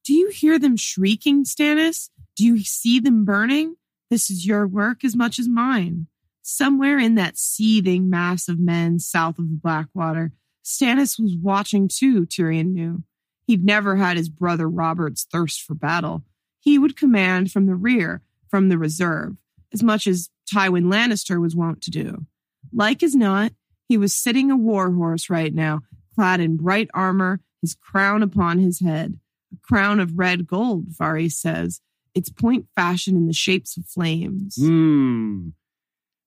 Do 0.03 0.13
you 0.13 0.29
hear 0.29 0.59
them 0.59 0.77
shrieking, 0.77 1.43
Stannis? 1.43 2.09
Do 2.35 2.45
you 2.45 2.59
see 2.59 2.99
them 2.99 3.25
burning? 3.25 3.75
This 4.09 4.29
is 4.29 4.45
your 4.45 4.67
work 4.67 5.03
as 5.03 5.15
much 5.15 5.39
as 5.39 5.47
mine. 5.47 6.07
Somewhere 6.41 6.99
in 6.99 7.15
that 7.15 7.37
seething 7.37 8.09
mass 8.09 8.49
of 8.49 8.59
men 8.59 8.99
south 8.99 9.39
of 9.39 9.49
the 9.49 9.55
Blackwater, 9.55 10.33
Stannis 10.63 11.19
was 11.19 11.35
watching 11.35 11.87
too, 11.87 12.25
Tyrion 12.25 12.73
knew. 12.73 13.03
He'd 13.47 13.63
never 13.63 13.95
had 13.95 14.17
his 14.17 14.29
brother 14.29 14.69
Robert's 14.69 15.23
thirst 15.23 15.61
for 15.61 15.73
battle. 15.73 16.23
He 16.59 16.77
would 16.77 16.95
command 16.97 17.51
from 17.51 17.65
the 17.65 17.75
rear, 17.75 18.21
from 18.49 18.69
the 18.69 18.77
reserve, 18.77 19.35
as 19.73 19.81
much 19.83 20.05
as 20.05 20.29
Tywin 20.51 20.85
Lannister 20.85 21.41
was 21.41 21.55
wont 21.55 21.81
to 21.83 21.91
do. 21.91 22.25
Like 22.71 23.03
as 23.03 23.15
not, 23.15 23.53
he 23.93 23.97
was 23.99 24.15
sitting 24.15 24.49
a 24.49 24.57
war 24.57 24.91
horse 24.91 25.29
right 25.29 25.53
now, 25.53 25.81
clad 26.15 26.39
in 26.39 26.57
bright 26.57 26.89
armor, 26.95 27.41
his 27.61 27.75
crown 27.75 28.23
upon 28.23 28.57
his 28.57 28.79
head. 28.79 29.19
A 29.53 29.57
crown 29.61 29.99
of 29.99 30.17
red 30.17 30.47
gold, 30.47 30.87
Varys 30.87 31.33
says, 31.33 31.79
its 32.15 32.27
point 32.27 32.65
fashioned 32.75 33.15
in 33.15 33.27
the 33.27 33.33
shapes 33.33 33.77
of 33.77 33.85
flames. 33.85 34.55
Hmm. 34.59 35.49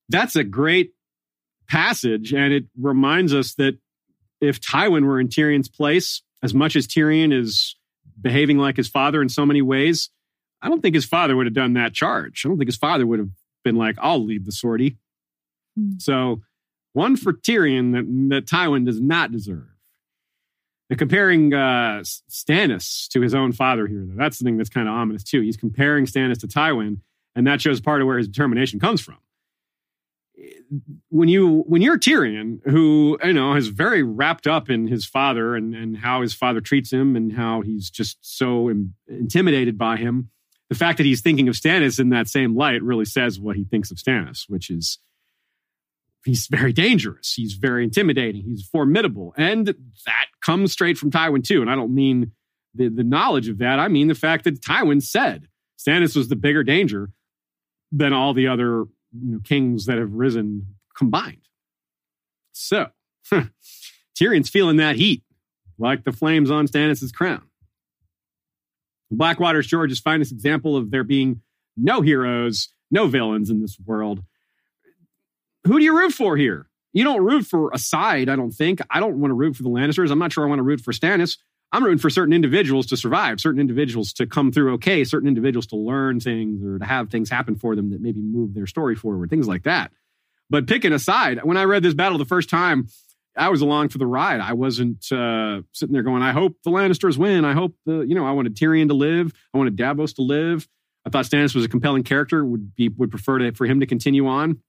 That's 0.09 0.37
a 0.37 0.45
great 0.45 0.93
passage, 1.69 2.33
and 2.33 2.53
it 2.53 2.67
reminds 2.81 3.35
us 3.35 3.55
that 3.55 3.77
if 4.41 4.61
Tywin 4.61 5.05
were 5.05 5.19
in 5.19 5.27
Tyrion's 5.27 5.69
place, 5.69 6.23
as 6.45 6.55
much 6.55 6.77
as 6.77 6.87
Tyrion 6.87 7.37
is 7.37 7.75
behaving 8.21 8.59
like 8.59 8.77
his 8.77 8.87
father 8.87 9.21
in 9.21 9.29
so 9.29 9.45
many 9.45 9.61
ways, 9.61 10.09
I 10.63 10.69
don't 10.69 10.83
think 10.83 10.95
his 10.95 11.05
father 11.05 11.35
would 11.35 11.47
have 11.47 11.53
done 11.53 11.73
that 11.73 11.95
charge. 11.95 12.43
I 12.45 12.49
don't 12.49 12.59
think 12.59 12.69
his 12.69 12.77
father 12.77 13.09
would 13.09 13.19
have 13.19 13.31
been 13.65 13.75
like, 13.75 13.97
I'll 13.99 14.25
lead 14.25 14.47
the 14.47 14.53
sortie. 14.53 14.99
Mm. 15.77 16.01
So, 16.01 16.43
one 16.97 17.17
for 17.17 17.33
Tyrion 17.33 17.93
that, 17.93 18.35
that 18.35 18.47
Tywin 18.47 18.85
does 18.87 19.01
not 19.01 19.31
deserve. 19.31 19.69
And 20.89 20.99
comparing 20.99 21.53
uh, 21.53 22.03
Stannis 22.31 23.09
to 23.09 23.21
his 23.21 23.35
own 23.35 23.53
father 23.53 23.87
here, 23.87 24.05
though, 24.07 24.17
that's 24.17 24.39
the 24.39 24.45
thing 24.45 24.57
that's 24.57 24.71
kind 24.71 24.89
of 24.89 24.95
ominous 24.95 25.25
too. 25.25 25.41
He's 25.41 25.57
comparing 25.57 26.07
Stannis 26.07 26.39
to 26.41 26.49
Tywin, 26.49 27.01
and 27.35 27.47
that 27.47 27.61
shows 27.61 27.81
part 27.81 28.01
of 28.01 28.07
where 28.07 28.19
his 28.19 28.29
determination 28.29 28.81
comes 28.81 29.01
from 29.01 29.19
when 31.09 31.29
you 31.29 31.65
when 31.67 31.83
you're 31.83 31.99
Tyrion, 31.99 32.61
who 32.65 33.19
you 33.23 33.33
know 33.33 33.55
is 33.55 33.69
very 33.69 34.03
wrapped 34.03 34.47
up 34.47 34.69
in 34.69 34.87
his 34.87 35.07
father 35.07 35.55
and 35.55 35.75
and 35.75 35.97
how 35.97 36.23
his 36.23 36.35
father 36.35 36.61
treats 36.61 36.93
him 36.93 37.17
and 37.17 37.33
how 37.33 37.61
he's 37.61 37.91
just 37.91 38.19
so 38.21 38.69
Im- 38.71 38.95
intimidated 39.09 39.79
by 39.79 39.97
him, 39.97 40.31
the 40.69 40.75
fact 40.75 40.99
that 40.99 41.07
he's 41.07 41.21
thinking 41.21 41.49
of 41.49 41.55
Stannis 41.55 42.01
in 42.01 42.11
that 42.11 42.29
same 42.29 42.57
light 42.57 42.83
really 42.83 43.05
says 43.05 43.41
what 43.41 43.57
he 43.57 43.65
thinks 43.65 43.91
of 43.91 43.99
Stannis, 43.99 44.45
which 44.49 44.71
is 44.71 44.99
he's 46.27 46.47
very 46.49 46.73
dangerous, 46.73 47.33
he's 47.35 47.55
very 47.55 47.85
intimidating, 47.85 48.43
he's 48.43 48.67
formidable, 48.67 49.33
and 49.37 49.67
that 49.67 50.27
comes 50.45 50.73
straight 50.73 50.99
from 50.99 51.11
Tywin 51.11 51.43
too. 51.43 51.63
And 51.63 51.71
I 51.71 51.75
don't 51.75 51.95
mean 51.95 52.33
the 52.75 52.89
the 52.89 53.05
knowledge 53.05 53.49
of 53.49 53.59
that; 53.59 53.79
I 53.79 53.89
mean 53.89 54.09
the 54.09 54.15
fact 54.15 54.45
that 54.45 54.61
Tywin 54.61 55.03
said 55.03 55.49
Stannis 55.79 56.17
was 56.17 56.29
the 56.29 56.37
bigger 56.37 56.63
danger 56.63 57.11
than 57.93 58.13
all 58.13 58.35
the 58.35 58.49
other 58.49 58.85
you 59.13 59.33
know, 59.33 59.39
kings 59.43 59.87
that 59.87 59.99
have 59.99 60.13
risen 60.13 60.75
combined. 60.97 61.43
So 62.53 62.89
Tyrion's 64.19 64.51
feeling 64.51 64.77
that 64.77 64.97
heat, 64.97 65.23
like 65.79 66.05
the 66.05 66.13
flames 66.13 66.51
on 66.51 66.67
Stannis' 66.67 67.13
crown. 67.13 67.43
Blackwater's 69.11 69.67
George's 69.67 70.01
finest 70.01 70.33
example 70.33 70.77
of 70.77 70.91
there 70.91 71.05
being 71.05 71.43
no 71.77 72.01
heroes, 72.01 72.69
no 72.91 73.07
villains 73.07 73.51
in 73.51 73.61
this 73.61 73.79
world. 73.85 74.23
Who 75.67 75.79
do 75.79 75.85
you 75.85 75.97
root 75.99 76.13
for 76.13 76.37
here? 76.37 76.69
You 76.93 77.05
don't 77.05 77.23
root 77.23 77.45
for 77.45 77.71
a 77.73 77.79
side, 77.79 78.29
I 78.29 78.37
don't 78.37 78.53
think. 78.53 78.81
I 78.89 79.01
don't 79.01 79.21
want 79.21 79.31
to 79.31 79.35
root 79.35 79.57
for 79.57 79.63
the 79.63 79.69
Lannisters. 79.69 80.11
I'm 80.11 80.19
not 80.19 80.33
sure 80.33 80.45
I 80.45 80.49
want 80.49 80.61
to 80.61 80.63
root 80.63 80.81
for 80.81 80.93
Stannis. 80.93 81.39
I'm 81.73 81.83
rooting 81.83 81.99
for 81.99 82.09
certain 82.09 82.33
individuals 82.33 82.87
to 82.87 82.97
survive, 82.97 83.41
certain 83.41 83.61
individuals 83.61 84.13
to 84.15 84.27
come 84.27 84.53
through 84.53 84.75
okay, 84.75 85.03
certain 85.05 85.29
individuals 85.29 85.67
to 85.69 85.77
learn 85.77 86.21
things 86.21 86.65
or 86.65 86.79
to 86.79 86.85
have 86.85 87.11
things 87.11 87.29
happen 87.29 87.57
for 87.57 87.75
them 87.75 87.91
that 87.91 88.01
maybe 88.01 88.23
move 88.23 88.55
their 88.55 88.67
story 88.67 88.95
forward, 88.95 89.29
things 89.29 89.49
like 89.49 89.65
that. 89.65 89.91
But 90.49 90.69
picking 90.69 90.93
a 90.93 90.99
side, 90.99 91.41
when 91.43 91.57
I 91.57 91.65
read 91.65 91.83
this 91.83 91.95
battle 91.95 92.19
the 92.19 92.25
first 92.25 92.49
time, 92.49 92.87
I 93.37 93.49
was 93.49 93.61
along 93.61 93.89
for 93.89 93.99
the 93.99 94.07
ride. 94.07 94.41
I 94.41 94.53
wasn't 94.53 95.11
uh, 95.13 95.63
sitting 95.73 95.93
there 95.93 96.05
going, 96.05 96.23
I 96.23 96.33
hope 96.33 96.57
the 96.65 96.71
Lannisters 96.71 97.19
win. 97.19 97.45
I 97.45 97.53
hope 97.53 97.75
the, 97.85 98.03
you 98.03 98.15
know, 98.15 98.25
I 98.25 98.31
wanted 98.31 98.57
Tyrion 98.57 98.89
to 98.89 98.95
live. 98.95 99.33
I 99.53 99.59
wanted 99.59 99.77
Davos 99.77 100.15
to 100.15 100.23
live. 100.23 100.69
I 101.05 101.11
thought 101.11 101.25
Stannis 101.25 101.55
was 101.55 101.65
a 101.65 101.69
compelling 101.69 102.05
character, 102.05 102.45
would 102.45 102.75
be 102.75 102.89
would 102.89 103.11
prefer 103.11 103.39
to, 103.39 103.53
for 103.53 103.67
him 103.67 103.81
to 103.81 103.87
continue 103.87 104.27
on. 104.29 104.61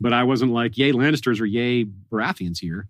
But 0.00 0.12
I 0.12 0.24
wasn't 0.24 0.52
like, 0.52 0.78
yay, 0.78 0.92
Lannisters 0.92 1.40
or 1.40 1.46
yay, 1.46 1.84
Baratheons 1.84 2.58
here. 2.58 2.88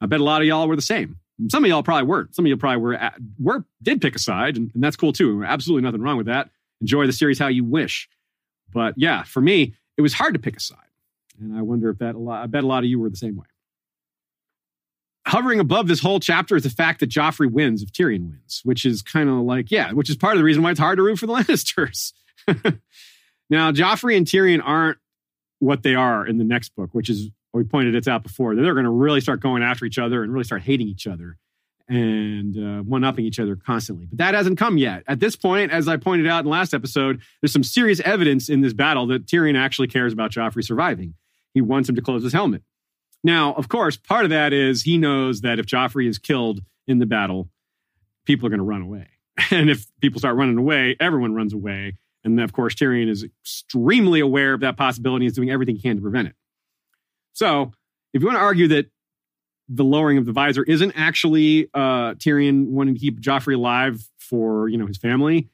I 0.00 0.06
bet 0.06 0.20
a 0.20 0.24
lot 0.24 0.42
of 0.42 0.46
y'all 0.46 0.68
were 0.68 0.76
the 0.76 0.82
same. 0.82 1.16
Some 1.48 1.64
of 1.64 1.68
y'all 1.68 1.82
probably 1.82 2.06
weren't. 2.06 2.34
Some 2.34 2.44
of 2.44 2.48
you 2.48 2.56
probably 2.56 2.82
were, 2.82 2.94
at, 2.94 3.14
were 3.38 3.64
did 3.82 4.02
pick 4.02 4.14
a 4.14 4.18
side, 4.18 4.56
and, 4.56 4.70
and 4.74 4.82
that's 4.82 4.96
cool 4.96 5.12
too. 5.12 5.42
Absolutely 5.44 5.82
nothing 5.82 6.02
wrong 6.02 6.18
with 6.18 6.26
that. 6.26 6.50
Enjoy 6.80 7.06
the 7.06 7.12
series 7.12 7.38
how 7.38 7.48
you 7.48 7.64
wish. 7.64 8.08
But 8.72 8.94
yeah, 8.96 9.24
for 9.24 9.40
me, 9.40 9.74
it 9.96 10.02
was 10.02 10.12
hard 10.12 10.34
to 10.34 10.40
pick 10.40 10.56
a 10.56 10.60
side, 10.60 10.78
and 11.38 11.56
I 11.56 11.62
wonder 11.62 11.90
if 11.90 11.98
that 11.98 12.14
a 12.14 12.18
lot. 12.18 12.42
I 12.42 12.46
bet 12.46 12.64
a 12.64 12.66
lot 12.66 12.84
of 12.84 12.90
you 12.90 12.98
were 12.98 13.10
the 13.10 13.16
same 13.16 13.36
way. 13.36 13.46
Hovering 15.26 15.60
above 15.60 15.88
this 15.88 16.00
whole 16.00 16.20
chapter 16.20 16.56
is 16.56 16.62
the 16.62 16.70
fact 16.70 17.00
that 17.00 17.10
Joffrey 17.10 17.50
wins 17.50 17.82
if 17.82 17.92
Tyrion 17.92 18.30
wins, 18.30 18.60
which 18.64 18.84
is 18.84 19.02
kind 19.02 19.28
of 19.28 19.36
like 19.36 19.70
yeah, 19.70 19.92
which 19.92 20.10
is 20.10 20.16
part 20.16 20.34
of 20.34 20.38
the 20.38 20.44
reason 20.44 20.62
why 20.62 20.70
it's 20.70 20.80
hard 20.80 20.98
to 20.98 21.02
root 21.02 21.18
for 21.18 21.26
the 21.26 21.32
Lannisters. 21.34 22.12
now, 23.50 23.72
Joffrey 23.72 24.16
and 24.16 24.26
Tyrion 24.26 24.60
aren't 24.62 24.98
what 25.60 25.82
they 25.82 25.94
are 25.94 26.26
in 26.26 26.38
the 26.38 26.44
next 26.44 26.74
book, 26.74 26.90
which 26.92 27.08
is 27.08 27.30
we 27.52 27.64
pointed 27.64 27.94
it 27.94 28.08
out 28.08 28.22
before, 28.22 28.54
that 28.54 28.62
they're 28.62 28.74
going 28.74 28.84
to 28.84 28.90
really 28.90 29.20
start 29.20 29.40
going 29.40 29.62
after 29.62 29.84
each 29.84 29.98
other 29.98 30.22
and 30.22 30.32
really 30.32 30.44
start 30.44 30.62
hating 30.62 30.88
each 30.88 31.06
other 31.06 31.36
and 31.88 32.56
uh, 32.56 32.82
one 32.82 33.02
upping 33.02 33.24
each 33.24 33.40
other 33.40 33.56
constantly. 33.56 34.06
But 34.06 34.18
that 34.18 34.34
hasn't 34.34 34.58
come 34.58 34.78
yet. 34.78 35.02
At 35.08 35.18
this 35.18 35.34
point, 35.34 35.72
as 35.72 35.88
I 35.88 35.96
pointed 35.96 36.28
out 36.28 36.40
in 36.40 36.44
the 36.44 36.50
last 36.50 36.72
episode, 36.72 37.20
there's 37.40 37.52
some 37.52 37.64
serious 37.64 38.00
evidence 38.00 38.48
in 38.48 38.60
this 38.60 38.72
battle 38.72 39.06
that 39.08 39.26
Tyrion 39.26 39.58
actually 39.58 39.88
cares 39.88 40.12
about 40.12 40.30
Joffrey 40.30 40.64
surviving. 40.64 41.14
He 41.52 41.60
wants 41.60 41.88
him 41.88 41.96
to 41.96 42.02
close 42.02 42.22
his 42.22 42.32
helmet. 42.32 42.62
Now, 43.24 43.54
of 43.54 43.68
course, 43.68 43.96
part 43.96 44.24
of 44.24 44.30
that 44.30 44.52
is 44.52 44.82
he 44.82 44.98
knows 44.98 45.40
that 45.40 45.58
if 45.58 45.66
Joffrey 45.66 46.08
is 46.08 46.18
killed 46.18 46.62
in 46.86 46.98
the 46.98 47.06
battle, 47.06 47.48
people 48.24 48.46
are 48.46 48.50
going 48.50 48.58
to 48.58 48.64
run 48.64 48.82
away. 48.82 49.06
And 49.50 49.70
if 49.70 49.86
people 50.00 50.18
start 50.18 50.36
running 50.36 50.58
away, 50.58 50.96
everyone 51.00 51.34
runs 51.34 51.54
away. 51.54 51.94
And 52.24 52.38
of 52.40 52.52
course, 52.52 52.74
Tyrion 52.74 53.08
is 53.08 53.24
extremely 53.24 54.20
aware 54.20 54.52
of 54.52 54.60
that 54.60 54.76
possibility 54.76 55.24
and 55.24 55.30
is 55.30 55.36
doing 55.36 55.50
everything 55.50 55.76
he 55.76 55.82
can 55.82 55.96
to 55.96 56.02
prevent 56.02 56.28
it. 56.28 56.34
So, 57.32 57.72
if 58.12 58.20
you 58.20 58.26
want 58.26 58.36
to 58.36 58.42
argue 58.42 58.68
that 58.68 58.90
the 59.68 59.84
lowering 59.84 60.18
of 60.18 60.26
the 60.26 60.32
visor 60.32 60.64
isn't 60.64 60.92
actually 60.96 61.68
uh, 61.72 62.14
Tyrion 62.14 62.66
wanting 62.66 62.94
to 62.94 63.00
keep 63.00 63.20
Joffrey 63.20 63.54
alive 63.54 64.06
for 64.18 64.68
you 64.68 64.76
know 64.76 64.86
his 64.86 64.98
family, 64.98 65.48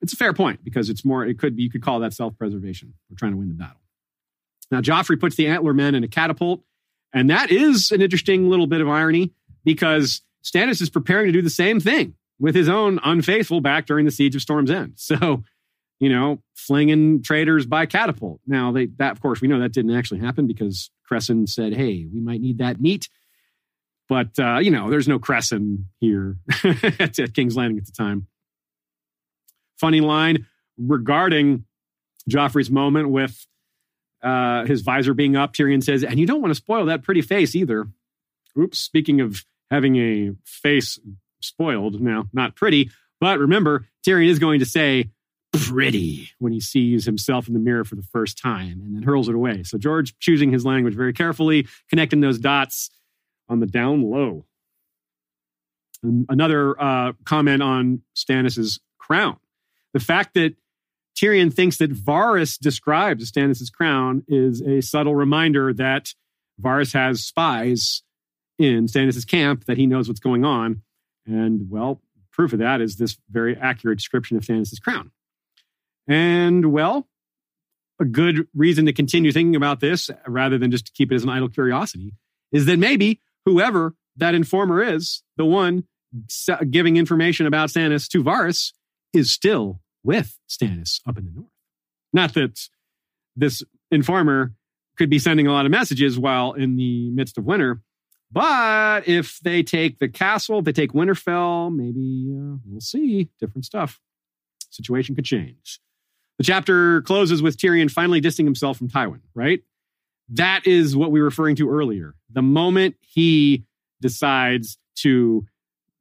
it's 0.00 0.12
a 0.12 0.16
fair 0.16 0.32
point 0.32 0.62
because 0.62 0.90
it's 0.90 1.04
more. 1.04 1.24
It 1.24 1.38
could 1.38 1.56
be 1.56 1.62
you 1.62 1.70
could 1.70 1.82
call 1.82 2.00
that 2.00 2.12
self 2.12 2.36
preservation. 2.36 2.94
We're 3.10 3.16
trying 3.16 3.32
to 3.32 3.38
win 3.38 3.48
the 3.48 3.54
battle. 3.54 3.80
Now 4.70 4.80
Joffrey 4.80 5.18
puts 5.18 5.36
the 5.36 5.46
antler 5.46 5.72
men 5.72 5.94
in 5.94 6.04
a 6.04 6.08
catapult, 6.08 6.62
and 7.12 7.30
that 7.30 7.50
is 7.50 7.90
an 7.90 8.02
interesting 8.02 8.48
little 8.48 8.66
bit 8.66 8.80
of 8.80 8.88
irony 8.88 9.32
because 9.64 10.22
Stannis 10.44 10.80
is 10.80 10.90
preparing 10.90 11.26
to 11.26 11.32
do 11.32 11.42
the 11.42 11.50
same 11.50 11.80
thing 11.80 12.14
with 12.38 12.54
his 12.54 12.68
own 12.68 13.00
unfaithful 13.02 13.60
back 13.60 13.86
during 13.86 14.04
the 14.04 14.10
siege 14.10 14.36
of 14.36 14.42
Storm's 14.42 14.70
End. 14.70 14.94
So 14.96 15.42
you 15.98 16.08
know, 16.08 16.42
flinging 16.54 17.22
traders 17.22 17.66
by 17.66 17.86
catapult. 17.86 18.40
Now, 18.46 18.72
they 18.72 18.86
that 18.98 19.12
of 19.12 19.20
course 19.20 19.40
we 19.40 19.48
know 19.48 19.60
that 19.60 19.72
didn't 19.72 19.96
actually 19.96 20.20
happen 20.20 20.46
because 20.46 20.90
Cressen 21.10 21.48
said, 21.48 21.74
"Hey, 21.74 22.06
we 22.12 22.20
might 22.20 22.40
need 22.40 22.58
that 22.58 22.80
meat." 22.80 23.08
But 24.08 24.38
uh, 24.38 24.58
you 24.58 24.70
know, 24.70 24.90
there's 24.90 25.08
no 25.08 25.18
Cressen 25.18 25.84
here 25.98 26.36
at, 26.98 27.18
at 27.18 27.34
King's 27.34 27.56
Landing 27.56 27.78
at 27.78 27.86
the 27.86 27.92
time. 27.92 28.26
Funny 29.78 30.00
line 30.00 30.46
regarding 30.78 31.64
Joffrey's 32.30 32.70
moment 32.70 33.10
with 33.10 33.46
uh, 34.22 34.64
his 34.64 34.82
visor 34.82 35.14
being 35.14 35.36
up. 35.36 35.54
Tyrion 35.54 35.82
says, 35.82 36.04
"And 36.04 36.20
you 36.20 36.26
don't 36.26 36.40
want 36.40 36.50
to 36.50 36.56
spoil 36.56 36.86
that 36.86 37.02
pretty 37.02 37.22
face 37.22 37.54
either." 37.54 37.88
Oops. 38.58 38.78
Speaking 38.78 39.20
of 39.20 39.44
having 39.70 39.96
a 39.96 40.32
face 40.44 40.98
spoiled, 41.40 42.00
now 42.00 42.26
not 42.32 42.54
pretty, 42.54 42.90
but 43.20 43.38
remember, 43.38 43.86
Tyrion 44.06 44.28
is 44.28 44.38
going 44.38 44.60
to 44.60 44.66
say 44.66 45.10
pretty 45.56 46.30
when 46.38 46.52
he 46.52 46.60
sees 46.60 47.04
himself 47.04 47.48
in 47.48 47.54
the 47.54 47.60
mirror 47.60 47.84
for 47.84 47.96
the 47.96 48.02
first 48.02 48.38
time 48.38 48.80
and 48.84 48.94
then 48.94 49.02
hurls 49.02 49.28
it 49.28 49.34
away. 49.34 49.62
So 49.62 49.78
George 49.78 50.18
choosing 50.18 50.52
his 50.52 50.64
language 50.64 50.94
very 50.94 51.12
carefully, 51.12 51.66
connecting 51.88 52.20
those 52.20 52.38
dots 52.38 52.90
on 53.48 53.60
the 53.60 53.66
down 53.66 54.02
low. 54.02 54.44
And 56.02 56.26
another 56.28 56.80
uh, 56.80 57.12
comment 57.24 57.62
on 57.62 58.02
Stannis's 58.14 58.80
crown. 58.98 59.38
The 59.92 60.00
fact 60.00 60.34
that 60.34 60.54
Tyrion 61.16 61.52
thinks 61.52 61.78
that 61.78 61.92
Varys 61.92 62.58
describes 62.58 63.30
Stannis' 63.30 63.72
crown 63.72 64.22
is 64.28 64.60
a 64.60 64.82
subtle 64.82 65.14
reminder 65.14 65.72
that 65.72 66.12
Varys 66.60 66.92
has 66.92 67.24
spies 67.24 68.02
in 68.58 68.86
Stannis' 68.86 69.26
camp, 69.26 69.64
that 69.64 69.78
he 69.78 69.86
knows 69.86 70.08
what's 70.08 70.20
going 70.20 70.44
on. 70.44 70.82
And, 71.26 71.70
well, 71.70 72.02
proof 72.32 72.52
of 72.52 72.58
that 72.58 72.80
is 72.80 72.96
this 72.96 73.16
very 73.30 73.56
accurate 73.56 73.98
description 73.98 74.36
of 74.36 74.44
Stannis' 74.44 74.80
crown. 74.80 75.10
And, 76.08 76.72
well, 76.72 77.08
a 78.00 78.04
good 78.04 78.46
reason 78.54 78.86
to 78.86 78.92
continue 78.92 79.32
thinking 79.32 79.56
about 79.56 79.80
this 79.80 80.10
rather 80.26 80.58
than 80.58 80.70
just 80.70 80.86
to 80.86 80.92
keep 80.92 81.10
it 81.10 81.14
as 81.14 81.22
an 81.22 81.30
idle 81.30 81.48
curiosity 81.48 82.12
is 82.52 82.66
that 82.66 82.78
maybe 82.78 83.20
whoever 83.44 83.94
that 84.16 84.34
informer 84.34 84.82
is, 84.82 85.22
the 85.36 85.44
one 85.44 85.84
giving 86.70 86.96
information 86.96 87.46
about 87.46 87.70
Stannis 87.70 88.08
to 88.08 88.22
Varys, 88.22 88.72
is 89.12 89.32
still 89.32 89.80
with 90.04 90.38
Stannis 90.48 91.00
up 91.06 91.18
in 91.18 91.24
the 91.24 91.32
north. 91.32 91.50
Not 92.12 92.34
that 92.34 92.68
this 93.34 93.62
informer 93.90 94.54
could 94.96 95.10
be 95.10 95.18
sending 95.18 95.46
a 95.46 95.52
lot 95.52 95.66
of 95.66 95.70
messages 95.70 96.18
while 96.18 96.52
in 96.52 96.76
the 96.76 97.10
midst 97.10 97.36
of 97.38 97.44
winter, 97.44 97.82
but 98.30 99.06
if 99.06 99.38
they 99.40 99.62
take 99.62 99.98
the 99.98 100.08
castle, 100.08 100.58
if 100.60 100.64
they 100.64 100.72
take 100.72 100.92
Winterfell, 100.92 101.74
maybe 101.74 102.32
uh, 102.32 102.56
we'll 102.64 102.80
see 102.80 103.28
different 103.38 103.64
stuff. 103.64 104.00
Situation 104.70 105.14
could 105.14 105.24
change. 105.24 105.80
The 106.38 106.44
chapter 106.44 107.02
closes 107.02 107.40
with 107.42 107.56
Tyrion 107.56 107.90
finally 107.90 108.20
distancing 108.20 108.46
himself 108.46 108.76
from 108.76 108.88
Tywin, 108.88 109.20
right? 109.34 109.62
That 110.28 110.66
is 110.66 110.96
what 110.96 111.10
we 111.10 111.20
were 111.20 111.26
referring 111.26 111.56
to 111.56 111.70
earlier. 111.70 112.14
The 112.30 112.42
moment 112.42 112.96
he 113.00 113.64
decides 114.00 114.78
to 114.96 115.46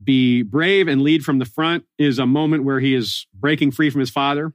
be 0.04 0.42
brave 0.42 0.88
and 0.88 1.02
lead 1.02 1.24
from 1.24 1.40
the 1.40 1.46
front 1.46 1.86
is 1.98 2.20
a 2.20 2.26
moment 2.26 2.64
where 2.64 2.80
he 2.80 2.94
is 2.94 3.28
breaking 3.34 3.72
free 3.72 3.90
from 3.90 4.02
his 4.02 4.10
father. 4.10 4.54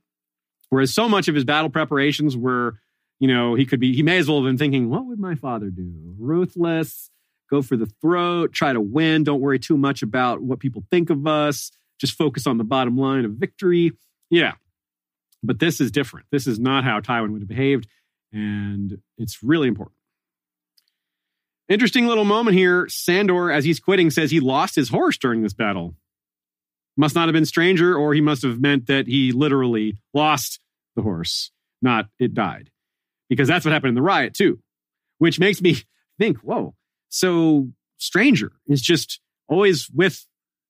Whereas 0.69 0.93
so 0.93 1.09
much 1.09 1.29
of 1.29 1.35
his 1.35 1.45
battle 1.45 1.71
preparations 1.71 2.37
were, 2.37 2.79
you 3.19 3.27
know, 3.27 3.55
he 3.55 3.65
could 3.67 3.81
be, 3.81 3.95
he 3.95 4.03
may 4.03 4.19
as 4.19 4.29
well 4.29 4.39
have 4.39 4.47
been 4.47 4.59
thinking, 4.59 4.91
what 4.91 5.07
would 5.07 5.19
my 5.19 5.35
father 5.35 5.71
do? 5.71 5.93
Ruthless, 6.19 7.11
go 7.51 7.63
for 7.63 7.77
the 7.77 7.87
throat, 8.01 8.53
try 8.53 8.73
to 8.73 8.81
win, 8.81 9.25
don't 9.25 9.41
worry 9.41 9.59
too 9.59 9.77
much 9.77 10.03
about 10.03 10.43
what 10.43 10.61
people 10.61 10.85
think 10.91 11.11
of 11.11 11.27
us, 11.27 11.73
just 11.99 12.15
focus 12.17 12.47
on 12.47 12.59
the 12.59 12.65
bottom 12.65 12.97
line 12.97 13.25
of 13.25 13.33
victory. 13.33 13.93
Yeah. 14.31 14.53
But 15.43 15.59
this 15.59 15.81
is 15.81 15.91
different. 15.91 16.27
This 16.31 16.47
is 16.47 16.59
not 16.59 16.85
how 16.85 17.01
Tywin 17.01 17.33
would 17.33 17.43
have 17.43 17.49
behaved. 17.49 17.89
And 18.33 19.01
it's 19.19 19.43
really 19.43 19.69
important. 19.69 19.97
Interesting 21.69 22.07
little 22.07 22.25
moment 22.25 22.57
here. 22.57 22.89
Sandor, 22.89 23.51
as 23.51 23.65
he's 23.65 23.81
quitting, 23.81 24.11
says 24.11 24.31
he 24.31 24.41
lost 24.41 24.75
his 24.75 24.89
horse 24.89 25.17
during 25.17 25.43
this 25.43 25.53
battle. 25.53 25.95
Must 26.97 27.15
not 27.15 27.29
have 27.29 27.33
been 27.33 27.47
stranger, 27.47 27.97
or 27.97 28.13
he 28.13 28.21
must 28.21 28.43
have 28.43 28.61
meant 28.61 28.87
that 28.89 29.07
he 29.07 29.33
literally 29.33 29.97
lost 30.13 30.61
the 30.97 31.03
horse, 31.03 31.53
not 31.81 32.09
it 32.19 32.35
died. 32.35 32.71
Because 33.29 33.47
that's 33.47 33.65
what 33.65 33.73
happened 33.73 33.91
in 33.91 33.95
the 33.95 34.03
riot, 34.03 34.35
too. 34.35 34.59
Which 35.19 35.39
makes 35.39 35.63
me 35.63 35.77
think, 36.19 36.39
whoa. 36.39 36.75
So 37.09 37.69
stranger 37.97 38.53
is 38.67 38.83
just 38.83 39.21
always 39.49 39.89
with 39.91 40.27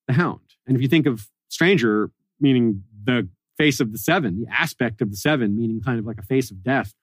the 0.07 0.13
hound. 0.13 0.41
And 0.67 0.75
if 0.75 0.81
you 0.81 0.87
think 0.87 1.07
of 1.07 1.27
stranger, 1.49 2.11
meaning 2.39 2.83
the 3.03 3.27
face 3.61 3.79
of 3.79 3.91
the 3.91 3.97
seven, 3.99 4.43
the 4.43 4.51
aspect 4.51 5.01
of 5.01 5.11
the 5.11 5.17
seven, 5.17 5.55
meaning 5.55 5.81
kind 5.81 5.99
of 5.99 6.05
like 6.05 6.17
a 6.17 6.23
face 6.23 6.49
of 6.49 6.63
death, 6.63 6.95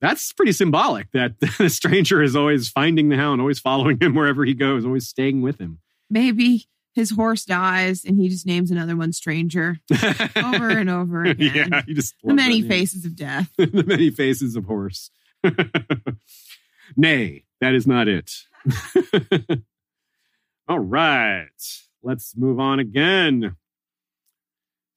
that's 0.00 0.32
pretty 0.32 0.52
symbolic 0.52 1.10
that 1.12 1.38
the 1.58 1.68
stranger 1.68 2.22
is 2.22 2.34
always 2.34 2.70
finding 2.70 3.10
the 3.10 3.16
hound, 3.16 3.42
always 3.42 3.58
following 3.58 3.98
him 4.00 4.14
wherever 4.14 4.44
he 4.46 4.54
goes, 4.54 4.86
always 4.86 5.06
staying 5.06 5.42
with 5.42 5.58
him. 5.58 5.80
Maybe 6.08 6.68
his 6.94 7.10
horse 7.10 7.44
dies 7.44 8.02
and 8.04 8.18
he 8.18 8.30
just 8.30 8.46
names 8.46 8.70
another 8.70 8.96
one 8.96 9.12
stranger 9.12 9.78
over 10.36 10.68
and 10.78 10.88
over 10.88 11.24
again. 11.24 11.68
Yeah, 11.70 11.82
just 11.86 12.14
the 12.24 12.32
many 12.32 12.62
faces 12.62 13.04
of 13.04 13.14
death. 13.14 13.50
the 13.58 13.84
many 13.86 14.10
faces 14.10 14.56
of 14.56 14.64
horse. 14.64 15.10
Nay, 16.96 17.44
that 17.60 17.74
is 17.74 17.86
not 17.86 18.08
it. 18.08 18.32
All 20.66 20.78
right, 20.78 21.48
let's 22.02 22.34
move 22.36 22.58
on 22.58 22.80
again. 22.80 23.56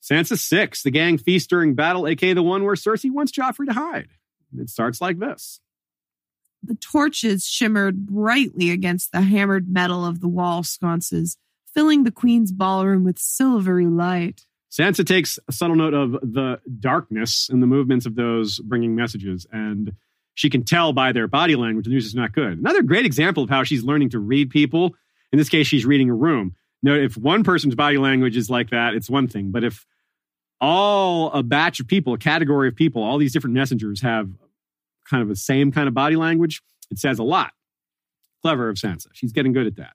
Sansa 0.01 0.37
6, 0.37 0.83
the 0.83 0.91
gang 0.91 1.17
feast 1.17 1.49
during 1.49 1.75
battle, 1.75 2.07
aka 2.07 2.33
the 2.33 2.43
one 2.43 2.63
where 2.63 2.75
Cersei 2.75 3.11
wants 3.11 3.31
Joffrey 3.31 3.67
to 3.67 3.73
hide. 3.73 4.09
It 4.57 4.69
starts 4.69 4.99
like 4.99 5.19
this. 5.19 5.59
The 6.63 6.75
torches 6.75 7.45
shimmered 7.45 8.05
brightly 8.05 8.71
against 8.71 9.11
the 9.11 9.21
hammered 9.21 9.71
metal 9.71 10.05
of 10.05 10.19
the 10.19 10.27
wall 10.27 10.63
sconces, 10.63 11.37
filling 11.73 12.03
the 12.03 12.11
queen's 12.11 12.51
ballroom 12.51 13.03
with 13.03 13.17
silvery 13.19 13.87
light. 13.87 14.45
Sansa 14.71 15.05
takes 15.05 15.37
a 15.47 15.51
subtle 15.51 15.75
note 15.75 15.93
of 15.93 16.11
the 16.11 16.59
darkness 16.79 17.49
and 17.49 17.61
the 17.61 17.67
movements 17.67 18.05
of 18.05 18.15
those 18.15 18.59
bringing 18.59 18.95
messages, 18.95 19.45
and 19.51 19.93
she 20.33 20.49
can 20.49 20.63
tell 20.63 20.93
by 20.93 21.11
their 21.11 21.27
body 21.27 21.55
language 21.55 21.85
the 21.85 21.91
news 21.91 22.05
is 22.05 22.15
not 22.15 22.31
good. 22.31 22.57
Another 22.57 22.81
great 22.81 23.05
example 23.05 23.43
of 23.43 23.49
how 23.49 23.63
she's 23.63 23.83
learning 23.83 24.09
to 24.11 24.19
read 24.19 24.49
people. 24.49 24.95
In 25.31 25.37
this 25.37 25.49
case, 25.49 25.67
she's 25.67 25.85
reading 25.85 26.09
a 26.09 26.15
room. 26.15 26.55
Now, 26.83 26.93
if 26.93 27.15
one 27.17 27.43
person's 27.43 27.75
body 27.75 27.97
language 27.97 28.35
is 28.35 28.49
like 28.49 28.71
that, 28.71 28.93
it's 28.95 29.09
one 29.09 29.27
thing. 29.27 29.51
But 29.51 29.63
if 29.63 29.85
all 30.59 31.31
a 31.31 31.43
batch 31.43 31.79
of 31.79 31.87
people, 31.87 32.13
a 32.13 32.17
category 32.17 32.67
of 32.67 32.75
people, 32.75 33.03
all 33.03 33.17
these 33.17 33.33
different 33.33 33.55
messengers 33.55 34.01
have 34.01 34.29
kind 35.09 35.21
of 35.21 35.29
the 35.29 35.35
same 35.35 35.71
kind 35.71 35.87
of 35.87 35.93
body 35.93 36.15
language, 36.15 36.61
it 36.89 36.97
says 36.97 37.19
a 37.19 37.23
lot. 37.23 37.53
Clever 38.41 38.69
of 38.69 38.77
Sansa. 38.77 39.07
She's 39.13 39.31
getting 39.31 39.53
good 39.53 39.67
at 39.67 39.75
that. 39.75 39.93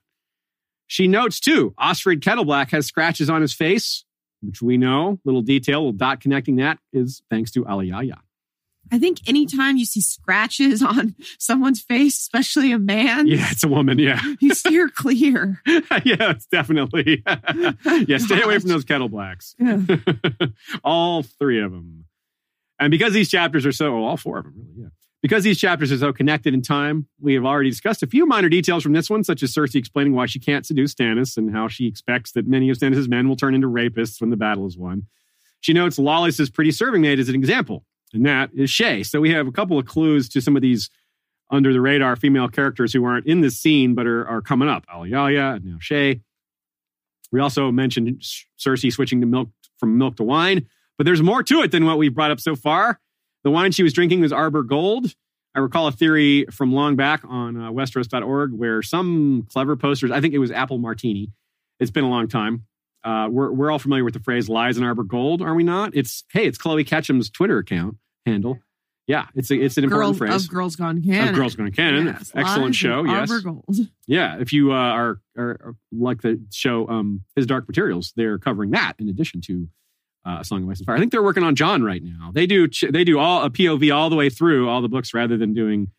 She 0.87 1.07
notes 1.07 1.41
too, 1.41 1.73
Osfryd 1.77 2.21
Kettleblack 2.21 2.71
has 2.71 2.85
scratches 2.85 3.29
on 3.29 3.41
his 3.41 3.53
face, 3.53 4.05
which 4.41 4.61
we 4.61 4.77
know, 4.77 5.19
little 5.25 5.41
detail, 5.41 5.79
little 5.79 5.91
dot 5.91 6.21
connecting 6.21 6.55
that 6.57 6.79
is 6.93 7.21
thanks 7.29 7.51
to 7.51 7.65
Alayaya. 7.65 8.19
I 8.91 8.99
think 8.99 9.19
anytime 9.27 9.77
you 9.77 9.85
see 9.85 10.01
scratches 10.01 10.81
on 10.83 11.15
someone's 11.39 11.81
face, 11.81 12.17
especially 12.17 12.71
a 12.71 12.79
man, 12.79 13.27
Yeah, 13.27 13.47
it's 13.51 13.63
a 13.63 13.67
woman. 13.67 13.99
Yeah. 13.99 14.21
you 14.39 14.53
steer 14.53 14.89
clear. 14.89 15.61
yeah, 15.67 15.81
it's 16.31 16.47
definitely. 16.47 17.23
yeah, 18.07 18.17
stay 18.17 18.41
away 18.41 18.59
from 18.59 18.69
those 18.69 18.85
Kettleblacks. 18.85 19.55
Yeah. 19.59 20.47
all 20.83 21.23
three 21.23 21.61
of 21.61 21.71
them. 21.71 22.05
And 22.79 22.91
because 22.91 23.13
these 23.13 23.29
chapters 23.29 23.65
are 23.65 23.71
so, 23.71 23.95
oh, 23.95 24.03
all 24.03 24.17
four 24.17 24.37
of 24.39 24.43
them, 24.45 24.53
really, 24.57 24.81
yeah. 24.83 24.87
Because 25.23 25.43
these 25.43 25.59
chapters 25.59 25.91
are 25.91 25.97
so 25.97 26.13
connected 26.13 26.53
in 26.53 26.61
time, 26.61 27.07
we 27.19 27.33
have 27.33 27.43
already 27.43 27.71
discussed 27.71 28.03
a 28.03 28.07
few 28.07 28.27
minor 28.27 28.49
details 28.49 28.83
from 28.83 28.93
this 28.93 29.09
one, 29.09 29.23
such 29.23 29.41
as 29.41 29.51
Cersei 29.51 29.75
explaining 29.75 30.13
why 30.13 30.27
she 30.27 30.39
can't 30.39 30.63
seduce 30.65 30.93
Stannis 30.93 31.37
and 31.37 31.51
how 31.51 31.67
she 31.67 31.87
expects 31.87 32.33
that 32.33 32.47
many 32.47 32.69
of 32.69 32.77
Stannis' 32.77 33.09
men 33.09 33.27
will 33.27 33.35
turn 33.35 33.55
into 33.55 33.67
rapists 33.67 34.21
when 34.21 34.29
the 34.29 34.37
battle 34.37 34.67
is 34.67 34.77
won. 34.77 35.07
She 35.59 35.73
notes 35.73 35.97
Lollys's 35.97 36.51
pretty 36.51 36.71
serving 36.71 37.01
maid 37.01 37.19
as 37.19 37.29
an 37.29 37.35
example, 37.35 37.83
and 38.13 38.25
that 38.25 38.49
is 38.55 38.69
Shay. 38.69 39.03
So 39.03 39.19
we 39.19 39.31
have 39.31 39.47
a 39.47 39.51
couple 39.51 39.77
of 39.77 39.85
clues 39.85 40.29
to 40.29 40.41
some 40.41 40.55
of 40.55 40.61
these 40.61 40.89
under 41.49 41.71
the 41.71 41.81
radar 41.81 42.15
female 42.15 42.47
characters 42.47 42.91
who 42.93 43.05
aren't 43.05 43.25
in 43.25 43.41
this 43.41 43.57
scene 43.57 43.95
but 43.95 44.05
are, 44.05 44.27
are 44.27 44.41
coming 44.41 44.67
up. 44.67 44.85
Alayaya 44.87 45.55
and 45.55 45.65
now 45.65 45.77
Shay. 45.79 46.21
We 47.31 47.39
also 47.39 47.71
mentioned 47.71 48.21
Cersei 48.57 48.91
switching 48.91 49.21
to 49.21 49.27
milk 49.27 49.49
from 49.77 49.97
milk 49.97 50.15
to 50.17 50.23
wine, 50.23 50.67
but 50.97 51.05
there's 51.05 51.21
more 51.21 51.43
to 51.43 51.61
it 51.61 51.71
than 51.71 51.85
what 51.85 51.97
we've 51.97 52.13
brought 52.13 52.31
up 52.31 52.39
so 52.39 52.55
far. 52.55 52.99
The 53.43 53.51
wine 53.51 53.71
she 53.71 53.83
was 53.83 53.93
drinking 53.93 54.21
was 54.21 54.31
Arbor 54.31 54.63
Gold. 54.63 55.13
I 55.55 55.59
recall 55.59 55.87
a 55.87 55.91
theory 55.91 56.45
from 56.51 56.71
long 56.71 56.95
back 56.95 57.21
on 57.27 57.59
uh, 57.59 57.71
Westeros.org 57.71 58.53
where 58.53 58.81
some 58.81 59.47
clever 59.51 59.75
posters, 59.75 60.11
I 60.11 60.21
think 60.21 60.33
it 60.33 60.39
was 60.39 60.51
Apple 60.51 60.77
Martini. 60.77 61.31
It's 61.79 61.91
been 61.91 62.03
a 62.03 62.09
long 62.09 62.27
time. 62.27 62.65
Uh, 63.07 63.29
we're, 63.29 63.51
we're 63.51 63.71
all 63.71 63.79
familiar 63.79 64.03
with 64.03 64.13
the 64.13 64.19
phrase 64.19 64.49
lies 64.49 64.77
in 64.77 64.83
Arbor 64.83 65.03
Gold, 65.03 65.41
are 65.41 65.55
we 65.55 65.63
not? 65.63 65.95
It's, 65.95 66.25
hey, 66.33 66.45
it's 66.45 66.57
Chloe 66.57 66.83
Ketchum's 66.83 67.29
Twitter 67.29 67.57
account 67.57 67.95
handle. 68.25 68.59
Yeah, 69.07 69.27
it's 69.33 69.49
a, 69.49 69.55
it's 69.55 69.77
an 69.77 69.85
important 69.85 70.19
Girl 70.19 70.27
phrase. 70.27 70.43
of 70.43 70.51
Girls 70.51 70.75
Gone 70.75 71.01
Canon. 71.01 71.29
Of 71.29 71.35
Girls 71.35 71.55
Gone 71.55 71.71
Canon. 71.71 72.07
Yes, 72.07 72.33
Excellent 72.35 72.75
show. 72.75 73.05
Yes. 73.05 73.31
Arbor 73.31 73.41
Gold. 73.41 73.77
Yeah, 74.07 74.37
if 74.39 74.51
you 74.51 74.73
uh, 74.73 74.75
are, 74.75 75.21
are 75.37 75.49
are 75.49 75.75
like 75.93 76.21
the 76.21 76.41
show 76.51 76.87
um, 76.89 77.21
His 77.37 77.45
Dark 77.45 77.67
Materials, 77.69 78.11
they're 78.17 78.37
covering 78.37 78.71
that 78.71 78.93
in 78.99 79.07
addition 79.07 79.39
to 79.41 79.67
uh, 80.25 80.37
A 80.41 80.43
Song 80.43 80.63
of 80.63 80.69
Ice 80.69 80.79
and 80.79 80.85
Fire. 80.85 80.95
I 80.97 80.99
think 80.99 81.13
they're 81.13 81.23
working 81.23 81.43
on 81.43 81.55
Jon 81.55 81.83
right 81.83 82.03
now. 82.03 82.31
They 82.33 82.45
do 82.45 82.67
ch- 82.67 82.85
they 82.89 83.05
do 83.05 83.19
all 83.19 83.43
a 83.43 83.49
POV 83.49 83.95
all 83.95 84.09
the 84.09 84.15
way 84.17 84.29
through 84.29 84.67
all 84.67 84.81
the 84.81 84.89
books 84.89 85.13
rather 85.13 85.37
than 85.37 85.53
doing 85.53 85.91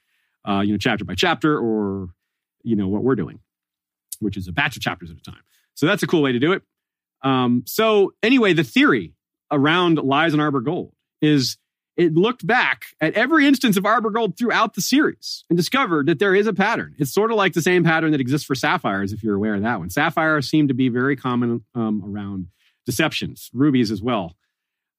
uh, 0.47 0.61
you 0.61 0.73
know 0.73 0.79
chapter 0.79 1.07
by 1.07 1.15
chapter 1.15 1.59
or 1.59 2.09
you 2.63 2.77
know 2.77 2.89
what 2.89 3.03
we're 3.03 3.17
doing, 3.17 3.41
which 4.21 4.37
is 4.37 4.47
a 4.49 4.53
batch 4.53 4.77
of 4.77 4.83
chapters 4.83 5.11
at 5.11 5.17
a 5.17 5.23
time. 5.23 5.43
So 5.73 5.87
that's 5.87 6.03
a 6.03 6.07
cool 6.07 6.21
way 6.23 6.33
to 6.33 6.39
do 6.39 6.53
it. 6.53 6.63
Um, 7.23 7.64
so 7.66 8.12
anyway, 8.23 8.53
the 8.53 8.64
theory 8.64 9.14
around 9.51 9.97
Lies 9.99 10.35
in 10.35 10.41
Arbor 10.41 10.61
Gold 10.61 10.93
is 11.21 11.57
it 11.99 12.14
looked 12.14 12.47
back 12.47 12.85
at 13.01 13.14
every 13.14 13.47
instance 13.47 13.77
of 13.77 13.85
Arbor 13.85 14.11
Gold 14.11 14.39
throughout 14.39 14.75
the 14.75 14.81
series 14.81 15.45
and 15.51 15.57
discovered 15.57 16.07
that 16.07 16.21
there 16.21 16.33
is 16.33 16.47
a 16.47 16.53
pattern. 16.53 16.95
It's 16.97 17.12
sort 17.12 17.33
of 17.33 17.37
like 17.37 17.55
the 17.55 17.61
same 17.61 17.83
pattern 17.83 18.12
that 18.12 18.21
exists 18.21 18.47
for 18.47 18.55
sapphires, 18.55 19.12
if 19.12 19.25
you're 19.25 19.35
aware 19.35 19.57
of 19.57 19.62
that 19.62 19.81
one. 19.81 19.91
Sapphires 19.91 20.49
seem 20.49 20.69
to 20.69 20.75
be 20.75 20.89
very 20.91 21.16
common 21.16 21.64
um, 21.75 22.03
around 22.07 22.47
deceptions, 22.87 23.51
rubies 23.53 23.91
as 23.91 24.01
well. 24.01 24.37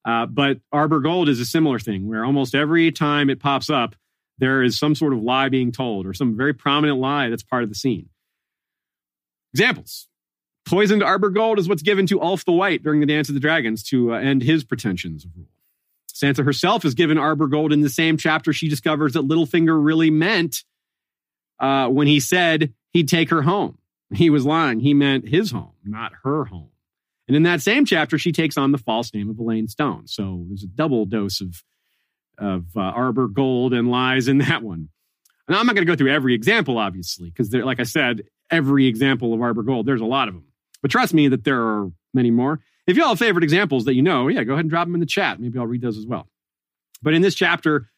Uh, 0.04 0.26
but 0.26 0.60
Arbor 0.74 1.00
Gold 1.00 1.30
is 1.30 1.40
a 1.40 1.46
similar 1.46 1.80
thing 1.80 2.06
where 2.06 2.26
almost 2.26 2.54
every 2.54 2.92
time 2.92 3.30
it 3.30 3.40
pops 3.40 3.70
up, 3.70 3.96
there 4.38 4.62
is 4.62 4.78
some 4.78 4.94
sort 4.94 5.14
of 5.14 5.22
lie 5.22 5.48
being 5.48 5.72
told 5.72 6.06
or 6.06 6.14
some 6.14 6.36
very 6.36 6.54
prominent 6.54 7.00
lie 7.00 7.30
that's 7.30 7.44
part 7.44 7.64
of 7.64 7.70
the 7.70 7.76
scene. 7.76 8.10
Examples 9.54 10.09
Poisoned 10.66 11.02
Arbor 11.02 11.30
Gold 11.30 11.58
is 11.58 11.68
what's 11.68 11.82
given 11.82 12.06
to 12.08 12.22
Ulf 12.22 12.46
the 12.46 12.52
White 12.52 12.84
during 12.84 13.00
the 13.00 13.06
Dance 13.06 13.28
of 13.30 13.34
the 13.34 13.42
Dragons 13.42 13.84
to 13.84 14.14
uh, 14.14 14.18
end 14.18 14.44
his 14.44 14.64
pretensions 14.64 15.26
of 15.26 15.32
rule. 15.36 15.48
Sansa 16.14 16.44
herself 16.44 16.86
is 16.86 16.94
given 16.94 17.18
Arbor 17.18 17.48
Gold 17.48 17.72
in 17.72 17.82
the 17.82 17.90
same 17.90 18.18
chapter 18.18 18.54
she 18.54 18.70
discovers 18.70 19.14
that 19.14 19.28
Littlefinger 19.28 19.84
really 19.84 20.12
meant 20.12 20.64
uh, 21.60 21.88
when 21.88 22.08
he 22.08 22.20
said 22.20 22.74
he'd 22.92 23.08
take 23.08 23.30
her 23.30 23.42
home. 23.42 23.78
He 24.14 24.30
was 24.30 24.46
lying. 24.46 24.80
He 24.80 24.94
meant 24.94 25.28
his 25.28 25.52
home, 25.52 25.74
not 25.84 26.12
her 26.24 26.46
home. 26.46 26.70
And 27.28 27.36
in 27.36 27.44
that 27.44 27.62
same 27.62 27.86
chapter, 27.86 28.18
she 28.18 28.32
takes 28.32 28.58
on 28.58 28.72
the 28.72 28.80
false 28.80 29.14
name 29.14 29.30
of 29.30 29.38
Alayne 29.38 29.68
Stone. 29.68 30.08
So 30.08 30.46
there's 30.48 30.64
a 30.64 30.68
double 30.68 31.06
dose 31.06 31.42
of, 31.42 31.64
of 32.40 32.66
uh, 32.76 32.80
Arbor 32.80 33.28
Gold 33.28 33.74
and 33.74 33.90
lies 33.90 34.28
in 34.28 34.40
that 34.40 34.64
one. 34.64 34.90
Now, 35.48 35.60
I'm 35.60 35.66
not 35.66 35.76
going 35.76 35.86
to 35.86 35.92
go 35.92 35.96
through 35.96 36.12
every 36.12 36.34
example, 36.34 36.78
obviously, 36.78 37.30
because 37.30 37.54
like 37.54 37.80
I 37.80 37.84
said, 37.84 38.24
every 38.52 38.88
example 38.88 39.34
of 39.34 39.42
Arbor 39.42 39.64
Gold, 39.64 39.86
there's 39.86 40.02
a 40.02 40.06
lot 40.06 40.28
of 40.28 40.34
them. 40.34 40.46
But 40.82 40.92
trust 40.92 41.14
me 41.14 41.28
that 41.28 41.44
there 41.44 41.62
are 41.62 41.92
many 42.14 42.32
more. 42.32 42.60
If 42.88 42.98
you 42.98 43.04
all 43.04 43.10
have 43.10 43.20
favorite 43.20 43.44
examples 43.44 43.86
that 43.86 43.94
you 43.94 44.02
know, 44.02 44.28
yeah, 44.28 44.44
go 44.44 44.54
ahead 44.54 44.66
and 44.66 44.70
drop 44.70 44.88
them 44.88 44.96
in 44.96 45.00
the 45.00 45.06
chat. 45.06 45.40
Maybe 45.40 45.60
I'll 45.60 45.68
read 45.68 45.82
those 45.82 45.98
as 45.98 46.06
well. 46.06 46.28
But 47.02 47.14
in 47.14 47.22
this 47.22 47.36
chapter, 47.36 47.90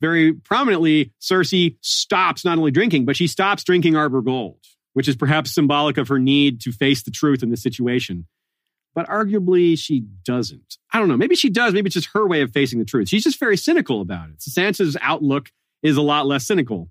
very 0.00 0.32
prominently, 0.32 1.12
Cersei 1.20 1.76
stops 1.80 2.44
not 2.44 2.58
only 2.58 2.70
drinking, 2.70 3.04
but 3.04 3.16
she 3.16 3.26
stops 3.26 3.64
drinking 3.64 3.96
Arbor 3.96 4.22
Gold, 4.22 4.58
which 4.92 5.08
is 5.08 5.16
perhaps 5.16 5.54
symbolic 5.54 5.98
of 5.98 6.08
her 6.08 6.18
need 6.18 6.60
to 6.62 6.72
face 6.72 7.02
the 7.02 7.10
truth 7.10 7.42
in 7.42 7.50
this 7.50 7.62
situation. 7.62 8.26
But 8.94 9.06
arguably, 9.08 9.78
she 9.78 10.04
doesn't. 10.24 10.78
I 10.92 10.98
don't 10.98 11.08
know. 11.08 11.16
Maybe 11.16 11.36
she 11.36 11.48
does. 11.48 11.72
Maybe 11.72 11.86
it's 11.86 11.94
just 11.94 12.10
her 12.12 12.26
way 12.26 12.40
of 12.40 12.52
facing 12.52 12.78
the 12.78 12.84
truth. 12.84 13.08
She's 13.08 13.24
just 13.24 13.38
very 13.38 13.56
cynical 13.56 14.00
about 14.00 14.30
it. 14.30 14.38
Sansa's 14.40 14.96
outlook 15.00 15.50
is 15.82 15.96
a 15.96 16.02
lot 16.02 16.26
less 16.26 16.46
cynical 16.46 16.90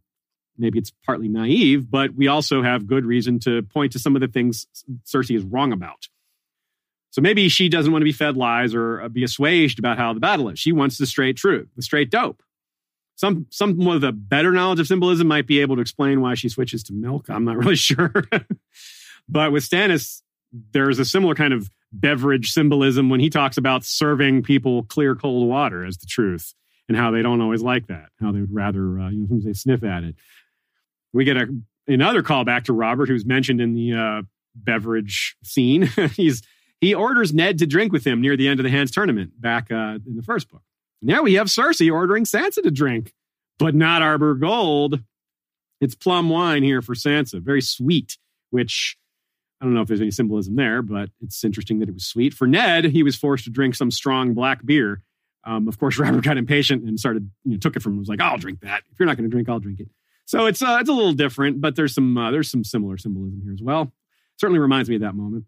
maybe 0.59 0.77
it's 0.77 0.91
partly 1.05 1.27
naive, 1.27 1.89
but 1.89 2.13
we 2.13 2.27
also 2.27 2.61
have 2.61 2.85
good 2.85 3.05
reason 3.05 3.39
to 3.39 3.63
point 3.63 3.93
to 3.93 3.99
some 3.99 4.15
of 4.15 4.21
the 4.21 4.27
things 4.27 4.67
Cersei 5.05 5.35
is 5.35 5.43
wrong 5.43 5.71
about. 5.71 6.07
So 7.11 7.21
maybe 7.21 7.49
she 7.49 7.69
doesn't 7.69 7.91
want 7.91 8.01
to 8.01 8.05
be 8.05 8.11
fed 8.11 8.37
lies 8.37 8.75
or 8.75 9.01
uh, 9.01 9.09
be 9.09 9.23
assuaged 9.23 9.79
about 9.79 9.97
how 9.97 10.13
the 10.13 10.19
battle 10.19 10.49
is. 10.49 10.59
She 10.59 10.71
wants 10.71 10.97
the 10.97 11.05
straight 11.05 11.37
truth, 11.37 11.67
the 11.75 11.81
straight 11.81 12.11
dope. 12.11 12.43
Some 13.15 13.47
some 13.49 13.77
with 13.77 14.03
a 14.03 14.11
better 14.11 14.51
knowledge 14.51 14.79
of 14.79 14.87
symbolism 14.87 15.27
might 15.27 15.47
be 15.47 15.59
able 15.59 15.75
to 15.75 15.81
explain 15.81 16.21
why 16.21 16.35
she 16.35 16.49
switches 16.49 16.83
to 16.83 16.93
milk. 16.93 17.29
I'm 17.29 17.45
not 17.45 17.57
really 17.63 17.75
sure. 17.75 18.23
but 19.27 19.51
with 19.51 19.67
Stannis, 19.67 20.21
there's 20.71 20.99
a 20.99 21.05
similar 21.05 21.35
kind 21.35 21.53
of 21.53 21.69
beverage 21.91 22.51
symbolism 22.51 23.09
when 23.09 23.19
he 23.19 23.29
talks 23.29 23.57
about 23.57 23.83
serving 23.83 24.43
people 24.43 24.83
clear 24.83 25.15
cold 25.15 25.47
water 25.47 25.83
as 25.83 25.97
the 25.97 26.05
truth 26.05 26.53
and 26.87 26.95
how 26.95 27.11
they 27.11 27.21
don't 27.21 27.41
always 27.41 27.61
like 27.61 27.87
that, 27.87 28.09
how 28.19 28.31
they 28.31 28.39
would 28.39 28.53
rather, 28.53 28.99
uh, 28.99 29.09
you 29.09 29.19
know, 29.19 29.27
sometimes 29.27 29.45
they 29.45 29.53
sniff 29.53 29.83
at 29.83 30.03
it 30.03 30.15
we 31.13 31.25
get 31.25 31.37
a, 31.37 31.47
another 31.87 32.23
callback 32.23 32.65
to 32.65 32.73
Robert, 32.73 33.09
who's 33.09 33.25
mentioned 33.25 33.61
in 33.61 33.73
the 33.73 33.93
uh, 33.93 34.21
beverage 34.55 35.35
scene. 35.43 35.83
He's 36.15 36.43
he 36.81 36.93
orders 36.93 37.33
Ned 37.33 37.59
to 37.59 37.67
drink 37.67 37.91
with 37.91 38.05
him 38.05 38.21
near 38.21 38.37
the 38.37 38.47
end 38.47 38.59
of 38.59 38.63
the 38.63 38.69
hands 38.69 38.91
tournament 38.91 39.39
back 39.39 39.71
uh, 39.71 39.99
in 40.07 40.15
the 40.15 40.23
first 40.23 40.49
book. 40.49 40.61
Now 41.01 41.23
we 41.23 41.33
have 41.33 41.47
Cersei 41.47 41.91
ordering 41.91 42.23
Sansa 42.23 42.63
to 42.63 42.71
drink, 42.71 43.13
but 43.57 43.75
not 43.75 44.01
Arbor 44.01 44.35
Gold. 44.35 45.01
It's 45.81 45.95
plum 45.95 46.29
wine 46.29 46.63
here 46.63 46.81
for 46.81 46.93
Sansa, 46.93 47.41
very 47.41 47.61
sweet, 47.61 48.17
which 48.49 48.97
I 49.61 49.65
don't 49.65 49.73
know 49.73 49.81
if 49.81 49.87
there's 49.87 50.01
any 50.01 50.11
symbolism 50.11 50.55
there, 50.55 50.81
but 50.81 51.09
it's 51.21 51.43
interesting 51.43 51.79
that 51.79 51.89
it 51.89 51.93
was 51.93 52.05
sweet. 52.05 52.33
For 52.33 52.47
Ned, 52.47 52.85
he 52.85 53.03
was 53.03 53.15
forced 53.15 53.43
to 53.45 53.49
drink 53.49 53.75
some 53.75 53.91
strong 53.91 54.33
black 54.33 54.65
beer. 54.65 55.01
Um, 55.45 55.67
of 55.67 55.79
course, 55.79 55.97
Robert 55.99 56.23
got 56.23 56.37
impatient 56.37 56.83
and 56.83 56.99
started, 56.99 57.29
you 57.43 57.51
know, 57.51 57.57
took 57.57 57.75
it 57.75 57.81
from 57.81 57.93
him. 57.93 57.99
Was 57.99 58.09
like, 58.09 58.21
"I'll 58.21 58.37
drink 58.37 58.61
that. 58.61 58.83
If 58.91 58.99
you're 58.99 59.05
not 59.05 59.17
going 59.17 59.29
to 59.29 59.33
drink, 59.33 59.49
I'll 59.49 59.59
drink 59.59 59.79
it." 59.79 59.89
So 60.29 60.45
it's 60.45 60.61
uh, 60.61 60.77
it's 60.79 60.89
a 60.89 60.93
little 60.93 61.13
different, 61.13 61.59
but 61.59 61.75
there's 61.75 61.95
some 61.95 62.15
uh, 62.15 62.29
there's 62.29 62.51
some 62.51 62.63
similar 62.63 62.99
symbolism 62.99 63.41
here 63.43 63.51
as 63.51 63.63
well. 63.63 63.91
Certainly 64.37 64.59
reminds 64.59 64.87
me 64.87 64.93
of 64.93 65.01
that 65.01 65.15
moment. 65.15 65.45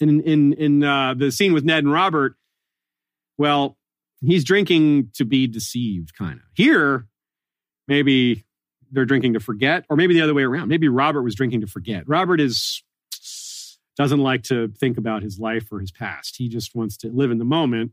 In 0.00 0.20
in 0.22 0.52
in 0.54 0.82
uh, 0.82 1.14
the 1.14 1.30
scene 1.30 1.52
with 1.52 1.62
Ned 1.62 1.84
and 1.84 1.92
Robert, 1.92 2.34
well, 3.38 3.78
he's 4.20 4.42
drinking 4.42 5.10
to 5.14 5.24
be 5.24 5.46
deceived, 5.46 6.12
kind 6.18 6.40
of. 6.40 6.44
Here, 6.54 7.06
maybe 7.86 8.44
they're 8.90 9.04
drinking 9.04 9.34
to 9.34 9.40
forget, 9.40 9.84
or 9.88 9.94
maybe 9.94 10.14
the 10.14 10.22
other 10.22 10.34
way 10.34 10.42
around. 10.42 10.66
Maybe 10.66 10.88
Robert 10.88 11.22
was 11.22 11.36
drinking 11.36 11.60
to 11.60 11.68
forget. 11.68 12.02
Robert 12.08 12.40
is 12.40 12.82
doesn't 13.96 14.18
like 14.18 14.42
to 14.44 14.72
think 14.80 14.98
about 14.98 15.22
his 15.22 15.38
life 15.38 15.70
or 15.70 15.78
his 15.78 15.92
past. 15.92 16.34
He 16.36 16.48
just 16.48 16.74
wants 16.74 16.96
to 16.96 17.10
live 17.10 17.30
in 17.30 17.38
the 17.38 17.44
moment, 17.44 17.92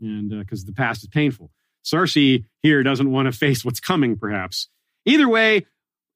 and 0.00 0.30
because 0.30 0.64
uh, 0.64 0.66
the 0.66 0.72
past 0.72 1.04
is 1.04 1.08
painful. 1.10 1.52
Cersei 1.84 2.44
here 2.64 2.82
doesn't 2.82 3.12
want 3.12 3.26
to 3.26 3.38
face 3.38 3.64
what's 3.64 3.78
coming, 3.78 4.16
perhaps. 4.16 4.68
Either 5.06 5.28
way, 5.28 5.64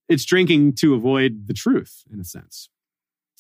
it's 0.08 0.24
drinking 0.24 0.74
to 0.74 0.94
avoid 0.94 1.46
the 1.46 1.54
truth, 1.54 2.02
in 2.12 2.20
a 2.20 2.24
sense. 2.24 2.68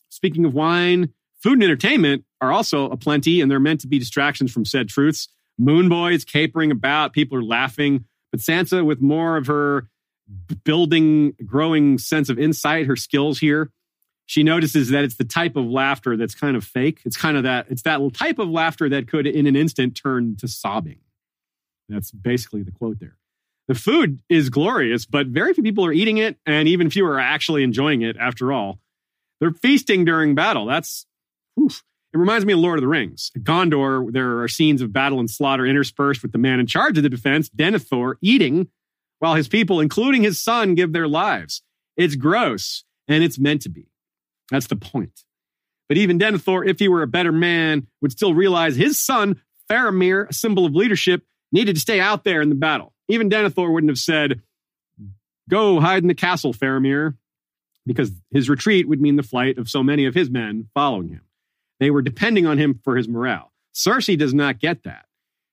Speaking 0.08 0.44
of 0.44 0.54
wine, 0.54 1.12
food 1.42 1.54
and 1.54 1.64
entertainment 1.64 2.24
are 2.40 2.52
also 2.52 2.88
aplenty, 2.88 3.40
and 3.40 3.50
they're 3.50 3.60
meant 3.60 3.80
to 3.80 3.88
be 3.88 3.98
distractions 3.98 4.52
from 4.52 4.64
said 4.64 4.88
truths. 4.88 5.28
Moon 5.58 5.88
boys 5.88 6.24
capering 6.24 6.70
about, 6.70 7.12
people 7.12 7.36
are 7.36 7.42
laughing, 7.42 8.04
but 8.30 8.40
Sansa, 8.40 8.84
with 8.84 9.02
more 9.02 9.36
of 9.36 9.48
her 9.48 9.88
building, 10.64 11.34
growing 11.44 11.98
sense 11.98 12.28
of 12.28 12.38
insight, 12.38 12.86
her 12.86 12.96
skills 12.96 13.40
here, 13.40 13.72
she 14.26 14.44
notices 14.44 14.90
that 14.90 15.02
it's 15.02 15.16
the 15.16 15.24
type 15.24 15.56
of 15.56 15.66
laughter 15.66 16.16
that's 16.16 16.36
kind 16.36 16.56
of 16.56 16.62
fake. 16.62 17.00
It's 17.04 17.16
kind 17.16 17.36
of 17.36 17.42
that, 17.42 17.66
it's 17.68 17.82
that 17.82 18.00
type 18.14 18.38
of 18.38 18.48
laughter 18.48 18.88
that 18.88 19.08
could, 19.08 19.26
in 19.26 19.48
an 19.48 19.56
instant, 19.56 19.96
turn 19.96 20.36
to 20.36 20.46
sobbing. 20.46 21.00
That's 21.88 22.12
basically 22.12 22.62
the 22.62 22.70
quote 22.70 23.00
there 23.00 23.16
the 23.70 23.76
food 23.76 24.18
is 24.28 24.50
glorious, 24.50 25.06
but 25.06 25.28
very 25.28 25.54
few 25.54 25.62
people 25.62 25.86
are 25.86 25.92
eating 25.92 26.18
it, 26.18 26.36
and 26.44 26.66
even 26.66 26.90
fewer 26.90 27.12
are 27.12 27.20
actually 27.20 27.62
enjoying 27.62 28.02
it 28.02 28.16
after 28.16 28.52
all. 28.52 28.80
They're 29.38 29.52
feasting 29.52 30.04
during 30.04 30.34
battle. 30.34 30.66
That's, 30.66 31.06
oof. 31.56 31.84
it 32.12 32.18
reminds 32.18 32.44
me 32.44 32.52
of 32.52 32.58
Lord 32.58 32.80
of 32.80 32.82
the 32.82 32.88
Rings. 32.88 33.30
At 33.36 33.44
Gondor, 33.44 34.12
there 34.12 34.40
are 34.40 34.48
scenes 34.48 34.82
of 34.82 34.92
battle 34.92 35.20
and 35.20 35.30
slaughter 35.30 35.64
interspersed 35.64 36.20
with 36.20 36.32
the 36.32 36.38
man 36.38 36.58
in 36.58 36.66
charge 36.66 36.96
of 36.96 37.04
the 37.04 37.08
defense, 37.08 37.48
Denethor, 37.48 38.14
eating 38.20 38.66
while 39.20 39.36
his 39.36 39.46
people, 39.46 39.78
including 39.78 40.24
his 40.24 40.42
son, 40.42 40.74
give 40.74 40.92
their 40.92 41.06
lives. 41.06 41.62
It's 41.96 42.16
gross, 42.16 42.82
and 43.06 43.22
it's 43.22 43.38
meant 43.38 43.62
to 43.62 43.68
be. 43.68 43.86
That's 44.50 44.66
the 44.66 44.74
point. 44.74 45.22
But 45.88 45.96
even 45.96 46.18
Denethor, 46.18 46.66
if 46.66 46.80
he 46.80 46.88
were 46.88 47.02
a 47.02 47.06
better 47.06 47.30
man, 47.30 47.86
would 48.02 48.10
still 48.10 48.34
realize 48.34 48.74
his 48.74 49.00
son, 49.00 49.40
Faramir, 49.70 50.28
a 50.28 50.32
symbol 50.32 50.66
of 50.66 50.74
leadership, 50.74 51.22
needed 51.52 51.76
to 51.76 51.80
stay 51.80 52.00
out 52.00 52.24
there 52.24 52.42
in 52.42 52.48
the 52.48 52.56
battle. 52.56 52.94
Even 53.10 53.28
Denethor 53.28 53.72
wouldn't 53.72 53.90
have 53.90 53.98
said, 53.98 54.42
Go 55.48 55.80
hide 55.80 56.02
in 56.02 56.08
the 56.08 56.14
castle, 56.14 56.54
Faramir, 56.54 57.16
because 57.84 58.12
his 58.30 58.48
retreat 58.48 58.88
would 58.88 59.00
mean 59.00 59.16
the 59.16 59.22
flight 59.22 59.58
of 59.58 59.68
so 59.68 59.82
many 59.82 60.06
of 60.06 60.14
his 60.14 60.30
men 60.30 60.68
following 60.74 61.08
him. 61.08 61.22
They 61.80 61.90
were 61.90 62.02
depending 62.02 62.46
on 62.46 62.58
him 62.58 62.80
for 62.84 62.96
his 62.96 63.08
morale. 63.08 63.52
Cersei 63.74 64.16
does 64.16 64.32
not 64.32 64.60
get 64.60 64.84
that. 64.84 65.06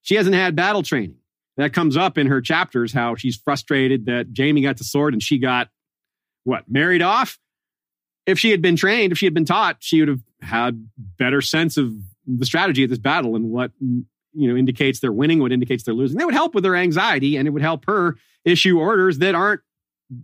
She 0.04 0.16
hasn't 0.16 0.36
had 0.36 0.56
battle 0.56 0.84
training. 0.84 1.18
That 1.58 1.74
comes 1.74 1.98
up 1.98 2.20
in 2.20 2.28
her 2.28 2.42
chapters 2.42 2.94
how 2.94 3.16
she's 3.16 3.36
frustrated 3.36 4.06
that 4.06 4.28
Jaime 4.38 4.62
got 4.62 4.78
the 4.78 4.84
sword 4.84 5.14
and 5.14 5.24
she 5.24 5.40
got 5.40 5.70
what, 6.44 6.70
married 6.70 7.02
off? 7.02 7.40
If 8.28 8.38
she 8.38 8.52
had 8.52 8.62
been 8.62 8.76
trained, 8.76 9.12
if 9.12 9.18
she 9.18 9.26
had 9.26 9.34
been 9.34 9.46
taught, 9.46 9.78
she 9.80 10.00
would 10.00 10.10
have 10.10 10.22
had 10.42 10.88
better 10.98 11.42
sense 11.42 11.78
of 11.78 11.94
the 12.28 12.46
strategy 12.46 12.84
of 12.84 12.90
this 12.90 13.00
battle 13.00 13.36
and 13.36 13.50
what 13.50 13.72
you 14.34 14.48
know 14.50 14.58
indicates 14.58 15.00
they're 15.00 15.12
winning, 15.12 15.40
what 15.40 15.52
indicates 15.52 15.84
they're 15.84 15.94
losing. 15.94 16.18
That 16.18 16.26
would 16.26 16.34
help 16.34 16.56
with 16.56 16.64
their 16.64 16.76
anxiety, 16.76 17.38
and 17.38 17.48
it 17.48 17.52
would 17.52 17.62
help 17.62 17.86
her 17.86 18.16
issue 18.46 18.80
orders 18.80 19.20
that 19.20 19.36
aren't 19.36 19.62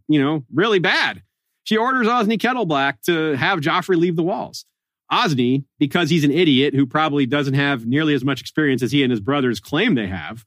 you 0.07 0.21
know 0.21 0.45
really 0.53 0.79
bad. 0.79 1.23
She 1.63 1.77
orders 1.77 2.07
Osney 2.07 2.37
Kettleblack 2.37 3.01
to 3.05 3.33
have 3.37 3.59
Joffrey 3.59 3.95
leave 3.95 4.15
the 4.15 4.23
walls. 4.23 4.65
Osney, 5.11 5.65
because 5.79 6.09
he's 6.09 6.23
an 6.23 6.31
idiot 6.31 6.73
who 6.73 6.85
probably 6.85 7.25
doesn't 7.25 7.53
have 7.53 7.85
nearly 7.85 8.13
as 8.13 8.23
much 8.23 8.41
experience 8.41 8.81
as 8.81 8.91
he 8.91 9.03
and 9.03 9.11
his 9.11 9.19
brothers 9.19 9.59
claim 9.59 9.95
they 9.95 10.07
have, 10.07 10.43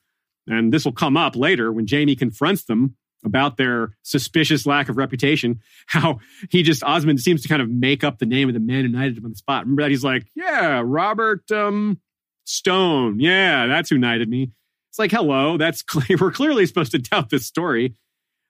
and 0.46 0.72
this 0.72 0.84
will 0.84 0.92
come 0.92 1.16
up 1.16 1.36
later 1.36 1.72
when 1.72 1.86
Jaime 1.88 2.16
confronts 2.16 2.64
them 2.64 2.96
about 3.24 3.56
their 3.56 3.96
suspicious 4.02 4.66
lack 4.66 4.88
of 4.88 4.96
reputation. 4.96 5.60
How 5.86 6.20
he 6.50 6.62
just 6.62 6.82
Osmond 6.82 7.20
seems 7.20 7.42
to 7.42 7.48
kind 7.48 7.62
of 7.62 7.68
make 7.68 8.04
up 8.04 8.18
the 8.18 8.26
name 8.26 8.48
of 8.48 8.54
the 8.54 8.60
man 8.60 8.84
who 8.84 8.88
knighted 8.88 9.18
him 9.18 9.24
on 9.24 9.32
the 9.32 9.36
spot. 9.36 9.64
Remember 9.64 9.82
that 9.82 9.90
he's 9.90 10.04
like, 10.04 10.26
yeah, 10.34 10.82
Robert 10.84 11.50
um, 11.52 12.00
Stone. 12.47 13.20
Yeah, 13.20 13.66
that's 13.66 13.90
who 13.90 13.98
knighted 13.98 14.28
me. 14.28 14.52
It's 14.90 14.98
like, 14.98 15.10
hello, 15.10 15.59
that's. 15.59 15.85
We're 16.20 16.31
clearly 16.31 16.64
supposed 16.66 16.93
to 16.93 16.98
doubt 16.98 17.31
this 17.31 17.47
story. 17.47 17.94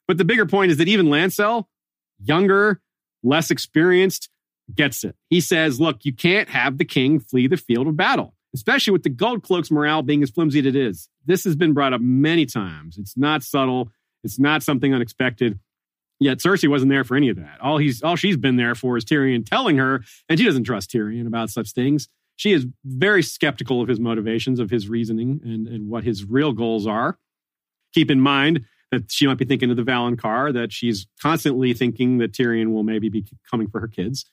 But 0.06 0.18
the 0.18 0.24
bigger 0.24 0.46
point 0.46 0.70
is 0.70 0.78
that 0.78 0.88
even 0.88 1.06
Lancel, 1.06 1.64
younger, 2.22 2.80
less 3.22 3.50
experienced, 3.50 4.28
gets 4.74 5.04
it. 5.04 5.16
He 5.28 5.40
says, 5.40 5.80
look, 5.80 6.04
you 6.04 6.12
can't 6.12 6.48
have 6.48 6.78
the 6.78 6.84
king 6.84 7.18
flee 7.18 7.46
the 7.46 7.56
field 7.56 7.88
of 7.88 7.96
battle, 7.96 8.34
especially 8.54 8.92
with 8.92 9.02
the 9.02 9.08
gold 9.10 9.42
cloak's 9.42 9.70
morale 9.70 10.02
being 10.02 10.22
as 10.22 10.30
flimsy 10.30 10.60
as 10.60 10.66
it 10.66 10.76
is. 10.76 11.08
This 11.24 11.44
has 11.44 11.56
been 11.56 11.72
brought 11.72 11.92
up 11.92 12.00
many 12.00 12.46
times. 12.46 12.98
It's 12.98 13.16
not 13.16 13.42
subtle. 13.42 13.90
It's 14.22 14.38
not 14.38 14.62
something 14.62 14.94
unexpected. 14.94 15.58
Yet 16.18 16.38
Cersei 16.38 16.68
wasn't 16.68 16.90
there 16.90 17.04
for 17.04 17.16
any 17.16 17.28
of 17.28 17.36
that. 17.36 17.60
All 17.60 17.76
he's 17.78 18.02
all 18.02 18.16
she's 18.16 18.38
been 18.38 18.56
there 18.56 18.74
for 18.74 18.96
is 18.96 19.04
Tyrion 19.04 19.44
telling 19.44 19.76
her, 19.76 20.02
and 20.28 20.38
she 20.38 20.46
doesn't 20.46 20.64
trust 20.64 20.90
Tyrion 20.90 21.26
about 21.26 21.50
such 21.50 21.72
things. 21.72 22.08
She 22.36 22.52
is 22.52 22.66
very 22.84 23.22
skeptical 23.22 23.80
of 23.80 23.88
his 23.88 23.98
motivations, 23.98 24.60
of 24.60 24.70
his 24.70 24.88
reasoning, 24.88 25.40
and, 25.42 25.66
and 25.66 25.88
what 25.88 26.04
his 26.04 26.24
real 26.24 26.52
goals 26.52 26.86
are. 26.86 27.18
Keep 27.94 28.10
in 28.10 28.20
mind 28.20 28.66
that 28.92 29.10
she 29.10 29.26
might 29.26 29.38
be 29.38 29.44
thinking 29.44 29.70
of 29.70 29.76
the 29.76 29.82
Valonqar, 29.82 30.52
that 30.52 30.72
she's 30.72 31.06
constantly 31.20 31.72
thinking 31.72 32.18
that 32.18 32.32
Tyrion 32.32 32.72
will 32.72 32.82
maybe 32.82 33.08
be 33.08 33.24
coming 33.50 33.68
for 33.68 33.80
her 33.80 33.88
kids. 33.88 34.26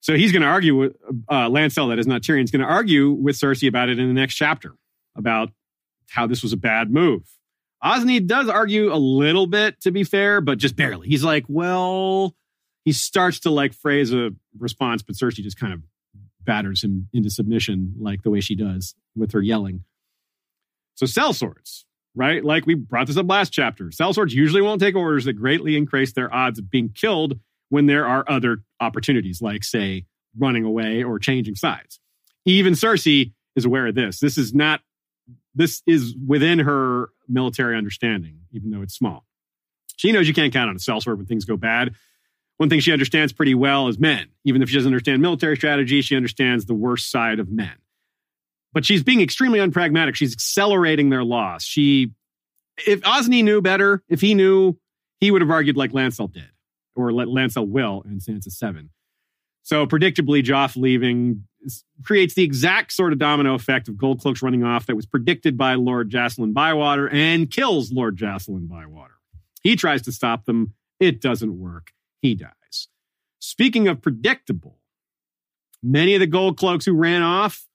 So 0.00 0.14
he's 0.14 0.30
going 0.30 0.42
to 0.42 0.48
argue 0.48 0.76
with 0.76 0.96
uh, 1.28 1.48
Lancel, 1.48 1.88
that 1.88 1.98
is 1.98 2.06
not 2.06 2.22
Tyrion, 2.22 2.42
Tyrion's 2.42 2.50
going 2.52 2.62
to 2.62 2.72
argue 2.72 3.10
with 3.10 3.36
Cersei 3.36 3.68
about 3.68 3.88
it 3.88 3.98
in 3.98 4.06
the 4.06 4.14
next 4.14 4.36
chapter 4.36 4.74
about 5.16 5.50
how 6.10 6.26
this 6.26 6.42
was 6.42 6.52
a 6.52 6.56
bad 6.56 6.90
move. 6.90 7.22
Osney 7.82 8.20
does 8.20 8.48
argue 8.48 8.92
a 8.92 8.96
little 8.96 9.46
bit, 9.46 9.80
to 9.82 9.90
be 9.90 10.04
fair, 10.04 10.40
but 10.40 10.58
just 10.58 10.76
barely. 10.76 11.08
He's 11.08 11.24
like, 11.24 11.44
well, 11.48 12.34
he 12.84 12.92
starts 12.92 13.40
to 13.40 13.50
like 13.50 13.74
phrase 13.74 14.12
a 14.12 14.30
response, 14.58 15.02
but 15.02 15.16
Cersei 15.16 15.42
just 15.42 15.58
kind 15.58 15.72
of 15.72 15.82
batters 16.48 16.82
him 16.82 17.10
into 17.12 17.28
submission, 17.28 17.94
like 18.00 18.22
the 18.22 18.30
way 18.30 18.40
she 18.40 18.56
does 18.56 18.94
with 19.14 19.32
her 19.32 19.42
yelling. 19.42 19.84
So 20.94 21.04
sellswords, 21.04 21.84
right? 22.14 22.42
Like 22.42 22.64
we 22.64 22.74
brought 22.74 23.06
this 23.06 23.18
up 23.18 23.28
last 23.28 23.52
chapter. 23.52 23.90
Sellswords 23.90 24.32
usually 24.32 24.62
won't 24.62 24.80
take 24.80 24.96
orders 24.96 25.26
that 25.26 25.34
greatly 25.34 25.76
increase 25.76 26.14
their 26.14 26.34
odds 26.34 26.58
of 26.58 26.70
being 26.70 26.88
killed 26.88 27.38
when 27.68 27.84
there 27.84 28.06
are 28.06 28.24
other 28.26 28.64
opportunities, 28.80 29.42
like, 29.42 29.62
say, 29.62 30.06
running 30.38 30.64
away 30.64 31.04
or 31.04 31.18
changing 31.18 31.54
sides. 31.54 32.00
Even 32.46 32.72
Cersei 32.72 33.34
is 33.54 33.66
aware 33.66 33.86
of 33.88 33.94
this. 33.94 34.18
This 34.18 34.38
is 34.38 34.54
not, 34.54 34.80
this 35.54 35.82
is 35.86 36.16
within 36.26 36.60
her 36.60 37.10
military 37.28 37.76
understanding, 37.76 38.38
even 38.52 38.70
though 38.70 38.80
it's 38.80 38.94
small. 38.94 39.26
She 39.98 40.12
knows 40.12 40.26
you 40.26 40.32
can't 40.32 40.52
count 40.52 40.70
on 40.70 40.76
a 40.76 40.78
cell 40.78 40.98
sellsword 40.98 41.18
when 41.18 41.26
things 41.26 41.44
go 41.44 41.58
bad. 41.58 41.94
One 42.58 42.68
thing 42.68 42.80
she 42.80 42.92
understands 42.92 43.32
pretty 43.32 43.54
well 43.54 43.88
is 43.88 43.98
men. 43.98 44.26
Even 44.44 44.62
if 44.62 44.68
she 44.68 44.74
doesn't 44.74 44.88
understand 44.88 45.22
military 45.22 45.56
strategy, 45.56 46.02
she 46.02 46.16
understands 46.16 46.66
the 46.66 46.74
worst 46.74 47.10
side 47.10 47.38
of 47.38 47.50
men. 47.50 47.74
But 48.72 48.84
she's 48.84 49.02
being 49.02 49.20
extremely 49.20 49.60
unpragmatic. 49.60 50.16
She's 50.16 50.32
accelerating 50.32 51.08
their 51.08 51.24
loss. 51.24 51.64
She, 51.64 52.12
if 52.86 53.00
Osney 53.06 53.42
knew 53.42 53.62
better, 53.62 54.02
if 54.08 54.20
he 54.20 54.34
knew, 54.34 54.76
he 55.20 55.30
would 55.30 55.40
have 55.40 55.50
argued 55.50 55.76
like 55.76 55.92
Lancel 55.92 56.30
did 56.32 56.50
or 56.94 57.10
Lancel 57.10 57.66
will 57.66 58.02
in 58.04 58.18
Sansa 58.18 58.50
7. 58.50 58.90
So 59.62 59.86
predictably, 59.86 60.42
Joff 60.42 60.76
leaving 60.76 61.44
creates 62.02 62.34
the 62.34 62.42
exact 62.42 62.92
sort 62.92 63.12
of 63.12 63.18
domino 63.18 63.54
effect 63.54 63.88
of 63.88 63.96
gold 63.96 64.20
cloaks 64.20 64.42
running 64.42 64.64
off 64.64 64.86
that 64.86 64.96
was 64.96 65.06
predicted 65.06 65.56
by 65.56 65.74
Lord 65.74 66.10
Jacelyn 66.10 66.54
Bywater 66.54 67.08
and 67.08 67.50
kills 67.50 67.92
Lord 67.92 68.16
Jacelyn 68.16 68.68
Bywater. 68.68 69.14
He 69.62 69.76
tries 69.76 70.02
to 70.02 70.12
stop 70.12 70.44
them. 70.44 70.74
It 70.98 71.20
doesn't 71.20 71.58
work. 71.58 71.92
He 72.20 72.34
dies. 72.34 72.88
Speaking 73.38 73.88
of 73.88 74.02
predictable, 74.02 74.78
many 75.82 76.14
of 76.14 76.20
the 76.20 76.26
gold 76.26 76.56
cloaks 76.56 76.84
who 76.84 76.94
ran 76.94 77.22
off 77.22 77.66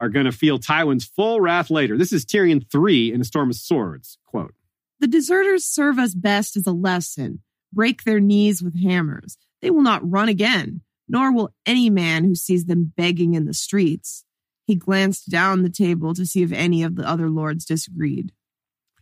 are 0.00 0.08
going 0.08 0.26
to 0.26 0.32
feel 0.32 0.58
Tywin's 0.58 1.06
full 1.06 1.40
wrath 1.40 1.70
later. 1.70 1.96
This 1.96 2.12
is 2.12 2.24
Tyrion 2.24 2.70
3 2.70 3.12
in 3.12 3.20
A 3.20 3.24
Storm 3.24 3.50
of 3.50 3.56
Swords. 3.56 4.18
Quote 4.26 4.54
The 5.00 5.06
deserters 5.06 5.64
serve 5.64 5.98
us 5.98 6.14
best 6.14 6.56
as 6.56 6.66
a 6.66 6.72
lesson 6.72 7.42
break 7.72 8.04
their 8.04 8.20
knees 8.20 8.62
with 8.62 8.80
hammers. 8.80 9.36
They 9.60 9.70
will 9.70 9.82
not 9.82 10.08
run 10.08 10.28
again, 10.28 10.80
nor 11.08 11.32
will 11.32 11.54
any 11.64 11.90
man 11.90 12.24
who 12.24 12.34
sees 12.34 12.64
them 12.64 12.92
begging 12.96 13.34
in 13.34 13.44
the 13.44 13.54
streets. 13.54 14.24
He 14.66 14.74
glanced 14.74 15.28
down 15.28 15.62
the 15.62 15.70
table 15.70 16.14
to 16.14 16.26
see 16.26 16.42
if 16.42 16.52
any 16.52 16.82
of 16.82 16.96
the 16.96 17.06
other 17.06 17.30
lords 17.30 17.64
disagreed. 17.64 18.32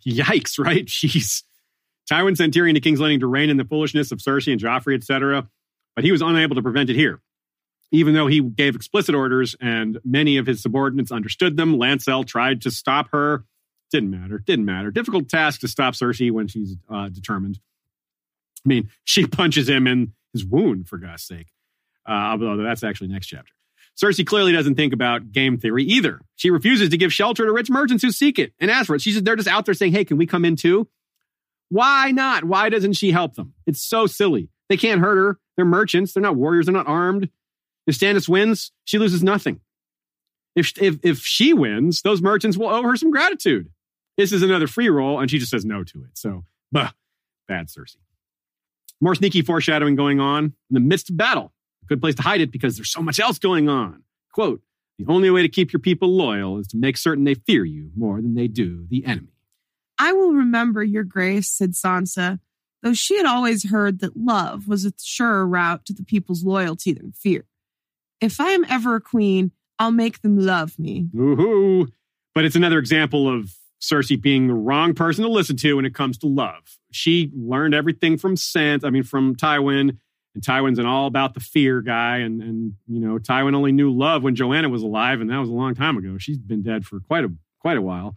Yikes, 0.06 0.58
right? 0.58 0.84
Jeez. 0.86 1.42
Tywin 2.10 2.36
sent 2.36 2.54
Tyrion 2.54 2.74
to 2.74 2.80
King's 2.80 3.00
Landing 3.00 3.20
to 3.20 3.26
rein 3.26 3.50
in 3.50 3.56
the 3.56 3.64
foolishness 3.64 4.12
of 4.12 4.18
Cersei 4.18 4.52
and 4.52 4.60
Joffrey, 4.60 4.94
etc., 4.94 5.48
but 5.94 6.04
he 6.04 6.12
was 6.12 6.22
unable 6.22 6.56
to 6.56 6.62
prevent 6.62 6.90
it 6.90 6.96
here. 6.96 7.20
Even 7.92 8.14
though 8.14 8.26
he 8.26 8.40
gave 8.40 8.74
explicit 8.74 9.14
orders 9.14 9.54
and 9.60 9.98
many 10.04 10.36
of 10.36 10.46
his 10.46 10.60
subordinates 10.60 11.12
understood 11.12 11.56
them, 11.56 11.76
Lancel 11.76 12.26
tried 12.26 12.62
to 12.62 12.70
stop 12.70 13.10
her. 13.12 13.44
Didn't 13.92 14.10
matter. 14.10 14.38
Didn't 14.38 14.64
matter. 14.64 14.90
Difficult 14.90 15.28
task 15.28 15.60
to 15.60 15.68
stop 15.68 15.94
Cersei 15.94 16.32
when 16.32 16.48
she's 16.48 16.76
uh, 16.90 17.08
determined. 17.08 17.60
I 18.64 18.68
mean, 18.68 18.90
she 19.04 19.26
punches 19.28 19.68
him 19.68 19.86
in 19.86 20.14
his 20.32 20.44
wound, 20.44 20.88
for 20.88 20.98
God's 20.98 21.22
sake. 21.22 21.46
Uh, 22.06 22.12
although 22.12 22.56
that's 22.56 22.82
actually 22.82 23.08
next 23.08 23.28
chapter. 23.28 23.52
Cersei 23.96 24.26
clearly 24.26 24.52
doesn't 24.52 24.74
think 24.74 24.92
about 24.92 25.30
game 25.30 25.56
theory 25.58 25.84
either. 25.84 26.20
She 26.34 26.50
refuses 26.50 26.88
to 26.88 26.96
give 26.96 27.12
shelter 27.12 27.44
to 27.44 27.52
rich 27.52 27.70
merchants 27.70 28.02
who 28.02 28.10
seek 28.10 28.38
it 28.38 28.52
and 28.58 28.70
ask 28.70 28.86
for 28.86 28.96
it. 28.96 29.02
She's 29.02 29.22
they're 29.22 29.36
just 29.36 29.48
out 29.48 29.66
there 29.66 29.74
saying, 29.74 29.92
"Hey, 29.92 30.04
can 30.04 30.16
we 30.16 30.26
come 30.26 30.44
in 30.44 30.56
too?" 30.56 30.88
Why 31.68 32.10
not? 32.10 32.44
Why 32.44 32.68
doesn't 32.68 32.94
she 32.94 33.10
help 33.10 33.34
them? 33.34 33.54
It's 33.66 33.82
so 33.82 34.06
silly. 34.06 34.50
They 34.68 34.76
can't 34.76 35.00
hurt 35.00 35.16
her. 35.16 35.38
They're 35.56 35.64
merchants. 35.64 36.12
They're 36.12 36.22
not 36.22 36.36
warriors. 36.36 36.66
They're 36.66 36.72
not 36.72 36.88
armed. 36.88 37.28
If 37.86 37.98
Stannis 37.98 38.28
wins, 38.28 38.72
she 38.84 38.98
loses 38.98 39.22
nothing. 39.22 39.60
If 40.56 40.72
if 40.80 40.98
if 41.02 41.18
she 41.18 41.52
wins, 41.52 42.02
those 42.02 42.22
merchants 42.22 42.56
will 42.56 42.68
owe 42.68 42.82
her 42.82 42.96
some 42.96 43.10
gratitude. 43.10 43.70
This 44.16 44.32
is 44.32 44.42
another 44.42 44.66
free 44.66 44.88
roll, 44.88 45.18
and 45.18 45.30
she 45.30 45.38
just 45.38 45.50
says 45.50 45.64
no 45.64 45.82
to 45.82 46.04
it. 46.04 46.16
So, 46.16 46.44
bah, 46.70 46.92
bad 47.48 47.66
Cersei. 47.66 47.96
More 49.00 49.14
sneaky 49.14 49.42
foreshadowing 49.42 49.96
going 49.96 50.20
on 50.20 50.44
in 50.44 50.52
the 50.70 50.80
midst 50.80 51.10
of 51.10 51.16
battle. 51.16 51.52
Good 51.88 52.00
place 52.00 52.14
to 52.14 52.22
hide 52.22 52.40
it 52.40 52.52
because 52.52 52.76
there's 52.76 52.90
so 52.90 53.02
much 53.02 53.18
else 53.18 53.38
going 53.38 53.68
on. 53.68 54.04
Quote, 54.32 54.62
the 54.98 55.06
only 55.08 55.30
way 55.30 55.42
to 55.42 55.48
keep 55.48 55.72
your 55.72 55.80
people 55.80 56.08
loyal 56.08 56.58
is 56.58 56.68
to 56.68 56.76
make 56.76 56.96
certain 56.96 57.24
they 57.24 57.34
fear 57.34 57.64
you 57.64 57.90
more 57.96 58.22
than 58.22 58.34
they 58.34 58.48
do 58.48 58.86
the 58.88 59.04
enemy. 59.04 59.33
I 59.98 60.12
will 60.12 60.32
remember 60.32 60.82
your 60.82 61.04
grace, 61.04 61.48
said 61.48 61.72
Sansa, 61.72 62.40
though 62.82 62.94
she 62.94 63.16
had 63.16 63.26
always 63.26 63.70
heard 63.70 64.00
that 64.00 64.16
love 64.16 64.68
was 64.68 64.84
a 64.84 64.92
surer 65.00 65.46
route 65.46 65.84
to 65.86 65.92
the 65.92 66.04
people's 66.04 66.44
loyalty 66.44 66.92
than 66.92 67.12
fear. 67.12 67.44
If 68.20 68.40
I 68.40 68.50
am 68.50 68.64
ever 68.68 68.96
a 68.96 69.00
queen, 69.00 69.52
I'll 69.78 69.92
make 69.92 70.22
them 70.22 70.38
love 70.38 70.78
me. 70.78 71.08
Woohoo! 71.14 71.90
But 72.34 72.44
it's 72.44 72.56
another 72.56 72.78
example 72.78 73.28
of 73.28 73.54
Cersei 73.80 74.20
being 74.20 74.46
the 74.46 74.54
wrong 74.54 74.94
person 74.94 75.24
to 75.24 75.30
listen 75.30 75.56
to 75.58 75.74
when 75.74 75.84
it 75.84 75.94
comes 75.94 76.18
to 76.18 76.26
love. 76.26 76.78
She 76.90 77.30
learned 77.36 77.74
everything 77.74 78.16
from 78.16 78.36
Sant, 78.36 78.84
I 78.84 78.90
mean, 78.90 79.02
from 79.02 79.36
Tywin, 79.36 79.98
and 80.34 80.42
Tywin's 80.42 80.78
an 80.78 80.86
all 80.86 81.06
about 81.06 81.34
the 81.34 81.40
fear 81.40 81.80
guy. 81.80 82.18
And, 82.18 82.42
and, 82.42 82.74
you 82.88 83.00
know, 83.00 83.18
Tywin 83.18 83.54
only 83.54 83.72
knew 83.72 83.92
love 83.92 84.22
when 84.22 84.34
Joanna 84.34 84.68
was 84.68 84.82
alive, 84.82 85.20
and 85.20 85.30
that 85.30 85.38
was 85.38 85.48
a 85.48 85.52
long 85.52 85.74
time 85.74 85.96
ago. 85.96 86.18
She's 86.18 86.38
been 86.38 86.62
dead 86.62 86.84
for 86.84 86.98
quite 87.00 87.24
a, 87.24 87.32
quite 87.60 87.76
a 87.76 87.82
while. 87.82 88.16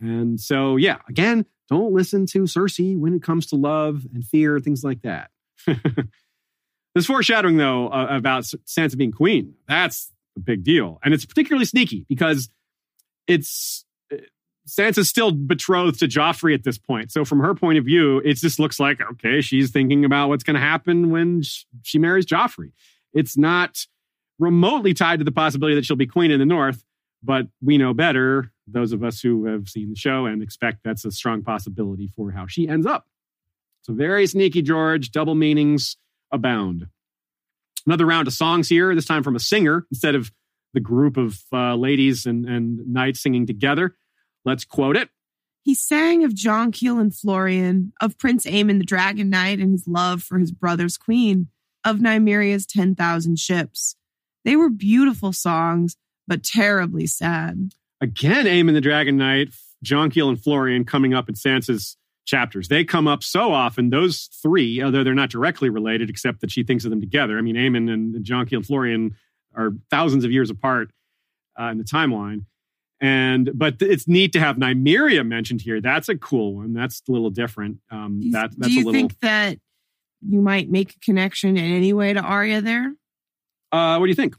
And 0.00 0.40
so, 0.40 0.76
yeah, 0.76 0.98
again, 1.08 1.44
don't 1.68 1.92
listen 1.92 2.26
to 2.26 2.42
Cersei 2.44 2.96
when 2.96 3.14
it 3.14 3.22
comes 3.22 3.46
to 3.46 3.56
love 3.56 4.06
and 4.14 4.24
fear, 4.24 4.58
things 4.60 4.84
like 4.84 5.02
that. 5.02 5.30
this 6.94 7.06
foreshadowing, 7.06 7.56
though, 7.56 7.88
uh, 7.88 8.06
about 8.10 8.44
Sansa 8.44 8.96
being 8.96 9.12
queen, 9.12 9.54
that's 9.66 10.12
a 10.36 10.40
big 10.40 10.64
deal. 10.64 10.98
And 11.04 11.12
it's 11.12 11.26
particularly 11.26 11.64
sneaky 11.64 12.06
because 12.08 12.48
it's 13.26 13.84
Sansa's 14.68 15.08
still 15.08 15.32
betrothed 15.32 15.98
to 16.00 16.06
Joffrey 16.06 16.54
at 16.54 16.62
this 16.62 16.78
point. 16.78 17.10
So 17.10 17.24
from 17.24 17.40
her 17.40 17.54
point 17.54 17.78
of 17.78 17.84
view, 17.84 18.18
it 18.18 18.34
just 18.34 18.58
looks 18.58 18.78
like, 18.78 19.00
okay, 19.00 19.40
she's 19.40 19.70
thinking 19.70 20.04
about 20.04 20.28
what's 20.28 20.44
going 20.44 20.54
to 20.54 20.60
happen 20.60 21.10
when 21.10 21.42
she 21.82 21.98
marries 21.98 22.26
Joffrey. 22.26 22.72
It's 23.14 23.36
not 23.36 23.86
remotely 24.38 24.94
tied 24.94 25.18
to 25.18 25.24
the 25.24 25.32
possibility 25.32 25.74
that 25.74 25.84
she'll 25.84 25.96
be 25.96 26.06
queen 26.06 26.30
in 26.30 26.38
the 26.38 26.46
north, 26.46 26.84
but 27.22 27.48
we 27.62 27.78
know 27.78 27.94
better, 27.94 28.52
those 28.70 28.92
of 28.92 29.02
us 29.02 29.20
who 29.20 29.46
have 29.46 29.68
seen 29.68 29.90
the 29.90 29.96
show 29.96 30.26
and 30.26 30.42
expect 30.42 30.84
that's 30.84 31.04
a 31.04 31.10
strong 31.10 31.42
possibility 31.42 32.08
for 32.14 32.30
how 32.30 32.46
she 32.46 32.68
ends 32.68 32.86
up. 32.86 33.06
So 33.82 33.92
very 33.92 34.26
sneaky, 34.26 34.62
George. 34.62 35.10
Double 35.10 35.34
meanings 35.34 35.96
abound. 36.30 36.88
Another 37.86 38.06
round 38.06 38.28
of 38.28 38.34
songs 38.34 38.68
here, 38.68 38.94
this 38.94 39.06
time 39.06 39.22
from 39.22 39.36
a 39.36 39.40
singer 39.40 39.86
instead 39.90 40.14
of 40.14 40.30
the 40.74 40.80
group 40.80 41.16
of 41.16 41.40
uh, 41.52 41.74
ladies 41.74 42.26
and, 42.26 42.46
and 42.46 42.86
knights 42.86 43.20
singing 43.20 43.46
together. 43.46 43.96
Let's 44.44 44.64
quote 44.64 44.96
it. 44.96 45.08
He 45.62 45.74
sang 45.74 46.24
of 46.24 46.34
Jonquil 46.34 46.98
and 46.98 47.14
Florian, 47.14 47.92
of 48.00 48.18
Prince 48.18 48.46
Aemon 48.46 48.78
the 48.78 48.84
Dragon 48.84 49.30
Knight 49.30 49.58
and 49.58 49.72
his 49.72 49.86
love 49.86 50.22
for 50.22 50.38
his 50.38 50.52
brother's 50.52 50.96
queen, 50.96 51.48
of 51.84 51.98
Nymeria's 51.98 52.66
10,000 52.66 53.38
ships. 53.38 53.96
They 54.44 54.56
were 54.56 54.70
beautiful 54.70 55.32
songs, 55.32 55.96
but 56.26 56.42
terribly 56.42 57.06
sad. 57.06 57.72
Again, 58.00 58.46
Aemon 58.46 58.74
the 58.74 58.80
Dragon 58.80 59.16
Knight, 59.16 59.48
Jonquil 59.84 60.28
and 60.28 60.40
Florian 60.40 60.84
coming 60.84 61.14
up 61.14 61.28
in 61.28 61.34
Sansa's 61.34 61.96
chapters. 62.26 62.68
They 62.68 62.84
come 62.84 63.08
up 63.08 63.22
so 63.22 63.52
often, 63.52 63.90
those 63.90 64.28
three, 64.42 64.82
although 64.82 65.02
they're 65.02 65.14
not 65.14 65.30
directly 65.30 65.70
related, 65.70 66.10
except 66.10 66.40
that 66.42 66.50
she 66.50 66.62
thinks 66.62 66.84
of 66.84 66.90
them 66.90 67.00
together. 67.00 67.38
I 67.38 67.40
mean, 67.40 67.56
Aemon 67.56 67.92
and 67.92 68.24
Jonquil 68.24 68.58
and 68.58 68.66
Florian 68.66 69.16
are 69.56 69.70
thousands 69.90 70.24
of 70.24 70.30
years 70.30 70.50
apart 70.50 70.90
uh, 71.58 71.64
in 71.64 71.78
the 71.78 71.84
timeline. 71.84 72.44
And 73.00 73.50
but 73.54 73.76
it's 73.80 74.08
neat 74.08 74.32
to 74.32 74.40
have 74.40 74.56
Nymeria 74.56 75.24
mentioned 75.26 75.60
here. 75.60 75.80
That's 75.80 76.08
a 76.08 76.16
cool 76.16 76.56
one. 76.56 76.72
That's 76.72 77.02
a 77.08 77.12
little 77.12 77.30
different. 77.30 77.78
Um, 77.90 78.18
do 78.20 78.26
you, 78.26 78.32
that, 78.32 78.50
that's 78.56 78.72
do 78.72 78.74
you 78.74 78.84
a 78.84 78.86
little. 78.86 78.92
think 78.92 79.20
that 79.20 79.58
you 80.20 80.40
might 80.40 80.68
make 80.68 80.96
a 80.96 80.98
connection 80.98 81.56
in 81.56 81.72
any 81.72 81.92
way 81.92 82.12
to 82.12 82.20
Arya 82.20 82.60
there? 82.60 82.92
Uh, 83.70 83.98
what 83.98 84.06
do 84.06 84.10
you 84.10 84.16
think? 84.16 84.34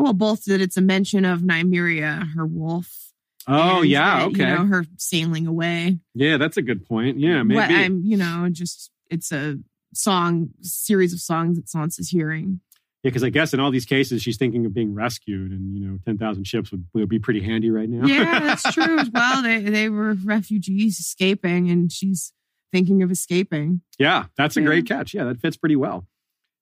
Well, 0.00 0.12
both 0.14 0.44
that 0.44 0.60
it's 0.60 0.76
a 0.76 0.80
mention 0.80 1.24
of 1.24 1.40
Nymeria, 1.40 2.32
her 2.34 2.46
wolf. 2.46 3.12
Oh 3.46 3.82
yeah, 3.82 4.20
that, 4.20 4.26
okay. 4.28 4.50
You 4.50 4.56
know, 4.56 4.66
her 4.66 4.84
sailing 4.96 5.46
away. 5.46 5.98
Yeah, 6.14 6.36
that's 6.36 6.56
a 6.56 6.62
good 6.62 6.86
point. 6.86 7.18
Yeah, 7.18 7.42
maybe. 7.42 7.56
What 7.56 7.70
I'm, 7.70 8.02
you 8.04 8.16
know, 8.16 8.48
just 8.50 8.90
it's 9.10 9.32
a 9.32 9.58
song 9.94 10.50
series 10.62 11.12
of 11.12 11.20
songs 11.20 11.56
that 11.56 11.66
Sansa's 11.66 12.08
hearing. 12.10 12.60
Yeah, 13.02 13.08
because 13.08 13.24
I 13.24 13.30
guess 13.30 13.54
in 13.54 13.60
all 13.60 13.70
these 13.70 13.86
cases, 13.86 14.22
she's 14.22 14.36
thinking 14.36 14.66
of 14.66 14.74
being 14.74 14.94
rescued, 14.94 15.52
and 15.52 15.74
you 15.74 15.80
know, 15.86 15.98
ten 16.04 16.18
thousand 16.18 16.46
ships 16.46 16.70
would, 16.70 16.84
would 16.94 17.08
be 17.08 17.18
pretty 17.18 17.42
handy 17.42 17.70
right 17.70 17.88
now. 17.88 18.06
Yeah, 18.06 18.40
that's 18.40 18.62
true 18.74 18.98
as 18.98 19.10
well. 19.10 19.42
They 19.42 19.58
they 19.60 19.88
were 19.88 20.14
refugees 20.24 20.98
escaping, 21.00 21.70
and 21.70 21.90
she's 21.90 22.32
thinking 22.72 23.02
of 23.02 23.10
escaping. 23.10 23.80
yeah, 23.98 24.26
that's 24.36 24.56
a 24.56 24.60
Yeah. 24.60 24.66
great 24.66 24.86
catch. 24.86 25.12
Yeah, 25.14 25.24
that 25.24 25.40
fits 25.40 25.56
pretty 25.56 25.76
well, 25.76 26.06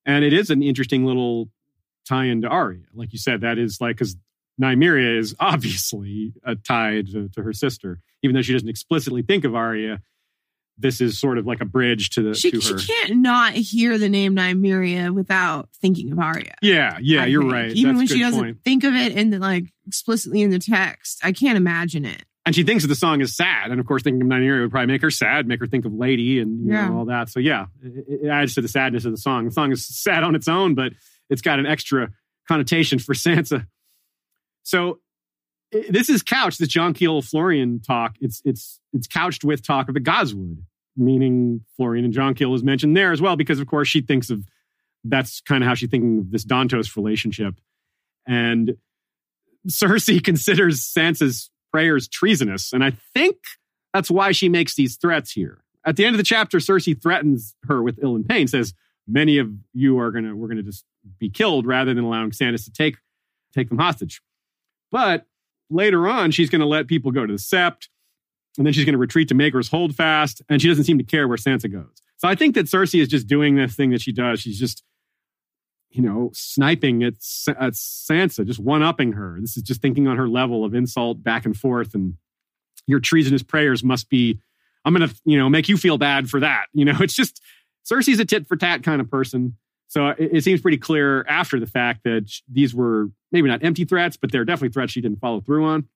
and 0.06 0.24
it 0.24 0.32
is 0.32 0.48
an 0.50 0.62
interesting 0.62 1.04
little 1.04 1.50
tie-in 2.08 2.42
to 2.42 2.48
Arya. 2.48 2.80
Like 2.94 3.12
you 3.12 3.18
said, 3.18 3.42
that 3.42 3.58
is 3.58 3.80
like 3.80 3.96
because 3.96 4.16
Nymeria 4.60 5.18
is 5.18 5.34
obviously 5.40 6.32
a 6.44 6.56
tie 6.56 7.02
to, 7.02 7.28
to 7.28 7.42
her 7.42 7.52
sister, 7.52 8.00
even 8.22 8.34
though 8.34 8.42
she 8.42 8.52
doesn't 8.52 8.68
explicitly 8.68 9.22
think 9.22 9.44
of 9.44 9.54
Arya. 9.54 10.00
This 10.80 11.00
is 11.00 11.18
sort 11.18 11.38
of 11.38 11.46
like 11.46 11.60
a 11.60 11.64
bridge 11.64 12.10
to 12.10 12.22
the 12.22 12.34
She, 12.34 12.52
to 12.52 12.60
she 12.60 12.86
can't 12.86 13.16
not 13.16 13.52
hear 13.52 13.98
the 13.98 14.08
name 14.08 14.36
Nymeria 14.36 15.12
without 15.12 15.68
thinking 15.82 16.12
of 16.12 16.20
Arya. 16.20 16.54
Yeah, 16.62 16.98
yeah, 17.00 17.24
I 17.24 17.26
you're 17.26 17.42
think. 17.42 17.52
right. 17.52 17.70
Even 17.72 17.96
That's 17.96 18.10
when 18.10 18.16
she 18.16 18.22
doesn't 18.22 18.40
point. 18.40 18.62
think 18.62 18.84
of 18.84 18.94
it 18.94 19.16
in 19.16 19.30
the 19.30 19.40
like 19.40 19.64
explicitly 19.88 20.40
in 20.42 20.50
the 20.50 20.60
text, 20.60 21.18
I 21.24 21.32
can't 21.32 21.56
imagine 21.56 22.04
it. 22.04 22.22
and 22.46 22.54
she 22.54 22.62
thinks 22.62 22.84
that 22.84 22.88
the 22.88 22.94
song 22.94 23.20
is 23.20 23.34
sad, 23.34 23.72
and 23.72 23.80
of 23.80 23.86
course, 23.86 24.04
thinking 24.04 24.22
of 24.22 24.28
Nymeria 24.28 24.60
would 24.62 24.70
probably 24.70 24.86
make 24.86 25.02
her 25.02 25.10
sad, 25.10 25.48
make 25.48 25.58
her 25.58 25.66
think 25.66 25.84
of 25.84 25.92
Lady, 25.92 26.38
and 26.38 26.64
you 26.64 26.72
Yeah. 26.72 26.88
know 26.88 26.98
all 26.98 27.04
that. 27.06 27.28
So 27.28 27.40
yeah, 27.40 27.66
it, 27.82 28.22
it 28.22 28.28
adds 28.28 28.54
to 28.54 28.60
the 28.60 28.68
sadness 28.68 29.04
of 29.04 29.10
the 29.10 29.18
song. 29.18 29.46
The 29.46 29.50
song 29.50 29.72
is 29.72 29.84
sad 29.84 30.22
on 30.22 30.36
its 30.36 30.46
own, 30.46 30.76
but 30.76 30.92
it's 31.30 31.42
got 31.42 31.58
an 31.58 31.66
extra 31.66 32.10
connotation 32.46 32.98
for 32.98 33.14
Sansa. 33.14 33.66
So 34.62 35.00
this 35.90 36.08
is 36.08 36.22
couched. 36.22 36.58
This 36.58 36.68
Jonquil 36.68 37.22
Florian 37.22 37.80
talk. 37.80 38.16
It's 38.20 38.40
it's 38.44 38.80
it's 38.92 39.06
couched 39.06 39.44
with 39.44 39.66
talk 39.66 39.88
of 39.88 39.94
the 39.94 40.00
Godswood, 40.00 40.58
meaning 40.96 41.64
Florian 41.76 42.04
and 42.04 42.14
Jonquil 42.14 42.54
is 42.54 42.62
mentioned 42.62 42.96
there 42.96 43.12
as 43.12 43.20
well, 43.20 43.36
because 43.36 43.60
of 43.60 43.66
course 43.66 43.88
she 43.88 44.00
thinks 44.00 44.30
of 44.30 44.44
that's 45.04 45.40
kind 45.42 45.62
of 45.62 45.68
how 45.68 45.74
she's 45.74 45.90
thinking 45.90 46.18
of 46.18 46.30
this 46.30 46.44
Dantos 46.44 46.96
relationship, 46.96 47.54
and 48.26 48.76
Cersei 49.68 50.22
considers 50.24 50.80
Sansa's 50.80 51.50
prayers 51.70 52.08
treasonous, 52.08 52.72
and 52.72 52.82
I 52.82 52.92
think 53.14 53.36
that's 53.92 54.10
why 54.10 54.32
she 54.32 54.48
makes 54.48 54.74
these 54.74 54.96
threats 54.96 55.32
here. 55.32 55.62
At 55.84 55.96
the 55.96 56.04
end 56.04 56.14
of 56.14 56.18
the 56.18 56.24
chapter, 56.24 56.58
Cersei 56.58 57.00
threatens 57.00 57.54
her 57.66 57.82
with 57.82 57.98
Ilyn 57.98 58.28
Payne, 58.28 58.48
says, 58.48 58.74
Many 59.06 59.38
of 59.38 59.50
you 59.72 59.98
are 60.00 60.10
gonna 60.10 60.36
we're 60.36 60.48
gonna 60.48 60.62
just 60.62 60.84
be 61.18 61.30
killed 61.30 61.66
rather 61.66 61.94
than 61.94 62.04
allowing 62.04 62.30
Stannis 62.30 62.64
to 62.64 62.72
take 62.72 62.96
take 63.54 63.68
them 63.68 63.78
hostage. 63.78 64.20
But 64.90 65.26
later 65.70 66.08
on, 66.08 66.30
she's 66.30 66.50
gonna 66.50 66.66
let 66.66 66.86
people 66.86 67.10
go 67.10 67.26
to 67.26 67.32
the 67.32 67.38
Sept, 67.38 67.88
and 68.56 68.66
then 68.66 68.72
she's 68.72 68.84
gonna 68.84 68.98
retreat 68.98 69.28
to 69.28 69.34
Maegor's 69.34 69.68
Holdfast, 69.68 70.42
and 70.48 70.60
she 70.60 70.68
doesn't 70.68 70.84
seem 70.84 70.98
to 70.98 71.04
care 71.04 71.28
where 71.28 71.38
Sansa 71.38 71.70
goes. 71.70 72.02
So 72.16 72.28
I 72.28 72.34
think 72.34 72.54
that 72.56 72.66
Cersei 72.66 73.00
is 73.00 73.08
just 73.08 73.26
doing 73.26 73.54
this 73.54 73.74
thing 73.74 73.90
that 73.90 74.00
she 74.00 74.12
does. 74.12 74.40
She's 74.40 74.58
just 74.58 74.82
you 75.90 76.02
know, 76.02 76.30
sniping 76.34 77.02
at, 77.02 77.14
at 77.48 77.72
Sansa, 77.72 78.46
just 78.46 78.60
one 78.60 78.82
upping 78.82 79.12
her. 79.12 79.38
This 79.40 79.56
is 79.56 79.62
just 79.62 79.80
thinking 79.80 80.06
on 80.06 80.16
her 80.16 80.28
level 80.28 80.64
of 80.64 80.74
insult 80.74 81.22
back 81.22 81.46
and 81.46 81.56
forth. 81.56 81.94
And 81.94 82.14
your 82.86 83.00
treasonous 83.00 83.42
prayers 83.42 83.82
must 83.82 84.08
be, 84.08 84.38
I'm 84.84 84.94
going 84.94 85.08
to, 85.08 85.14
you 85.24 85.38
know, 85.38 85.48
make 85.48 85.68
you 85.68 85.76
feel 85.76 85.98
bad 85.98 86.28
for 86.28 86.40
that. 86.40 86.66
You 86.72 86.84
know, 86.84 86.96
it's 87.00 87.14
just 87.14 87.40
Cersei's 87.90 88.20
a 88.20 88.24
tit 88.24 88.46
for 88.46 88.56
tat 88.56 88.82
kind 88.82 89.00
of 89.00 89.10
person. 89.10 89.56
So 89.88 90.08
it, 90.08 90.30
it 90.32 90.44
seems 90.44 90.60
pretty 90.60 90.78
clear 90.78 91.24
after 91.24 91.58
the 91.58 91.66
fact 91.66 92.04
that 92.04 92.30
these 92.48 92.74
were 92.74 93.08
maybe 93.32 93.48
not 93.48 93.64
empty 93.64 93.84
threats, 93.84 94.16
but 94.16 94.30
they're 94.30 94.44
definitely 94.44 94.72
threats 94.72 94.92
she 94.92 95.00
didn't 95.00 95.20
follow 95.20 95.40
through 95.40 95.64
on. 95.64 95.88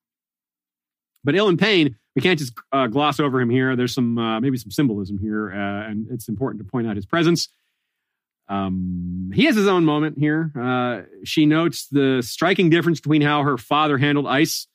But 1.24 1.35
Ilyn 1.35 1.59
Payne, 1.59 1.97
we 2.16 2.23
can't 2.23 2.39
just 2.39 2.52
uh, 2.73 2.89
gloss 2.89 3.20
over 3.20 3.40
him 3.40 3.48
here. 3.48 3.77
There's 3.77 3.94
some, 3.94 4.19
uh, 4.19 4.40
maybe 4.40 4.56
some 4.56 4.70
symbolism 4.70 5.19
here, 5.19 5.52
uh, 5.52 5.89
and 5.89 6.09
it's 6.10 6.28
important 6.28 6.64
to 6.64 6.70
point 6.70 6.89
out 6.89 6.97
his 6.97 7.06
presence. 7.06 7.48
Um, 8.48 9.31
he 9.32 9.44
has 9.44 9.56
his 9.56 9.69
own 9.69 9.85
moment 9.85 10.19
here. 10.19 10.52
Uh, 10.59 11.02
she 11.24 11.47
notes 11.47 11.86
the 11.86 12.23
striking 12.23 12.70
difference 12.70 13.01
between 13.01 13.23
how 13.23 13.43
her 13.43 13.56
father 13.56 13.98
handled 13.98 14.27
ice, 14.27 14.66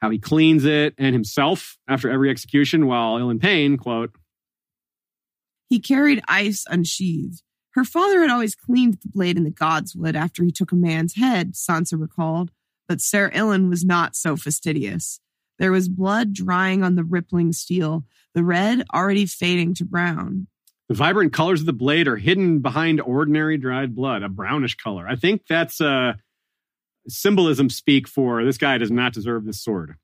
how 0.00 0.10
he 0.10 0.18
cleans 0.18 0.64
it, 0.64 0.94
and 0.98 1.14
himself 1.14 1.78
after 1.86 2.10
every 2.10 2.30
execution, 2.30 2.86
while 2.86 3.18
Ilyn 3.18 3.38
Payne, 3.40 3.76
quote, 3.76 4.12
He 5.68 5.78
carried 5.78 6.22
ice 6.26 6.64
unsheathed. 6.68 7.42
Her 7.74 7.84
father 7.84 8.20
had 8.20 8.30
always 8.30 8.54
cleaned 8.54 8.98
the 9.02 9.08
blade 9.08 9.36
in 9.36 9.44
the 9.44 9.50
godswood 9.50 10.14
after 10.14 10.44
he 10.44 10.50
took 10.50 10.72
a 10.72 10.76
man's 10.76 11.14
head, 11.14 11.54
Sansa 11.54 11.98
recalled, 12.00 12.50
but 12.86 13.00
Ser 13.00 13.30
Ilyn 13.30 13.68
was 13.70 13.84
not 13.84 14.14
so 14.14 14.36
fastidious. 14.36 15.20
There 15.58 15.72
was 15.72 15.88
blood 15.88 16.32
drying 16.32 16.82
on 16.82 16.96
the 16.96 17.04
rippling 17.04 17.52
steel, 17.52 18.04
the 18.34 18.44
red 18.44 18.84
already 18.92 19.26
fading 19.26 19.74
to 19.74 19.84
brown. 19.84 20.48
the 20.88 20.94
vibrant 20.94 21.32
colors 21.32 21.60
of 21.60 21.66
the 21.66 21.72
blade 21.72 22.08
are 22.08 22.16
hidden 22.16 22.58
behind 22.60 23.00
ordinary 23.00 23.56
dried 23.56 23.94
blood, 23.94 24.22
a 24.22 24.28
brownish 24.28 24.76
color. 24.76 25.08
I 25.08 25.16
think 25.16 25.46
that's 25.48 25.80
uh, 25.80 26.14
symbolism 27.08 27.70
speak 27.70 28.06
for 28.08 28.44
this 28.44 28.58
guy 28.58 28.76
does 28.78 28.90
not 28.90 29.12
deserve 29.14 29.44
this 29.44 29.62
sword. 29.62 29.94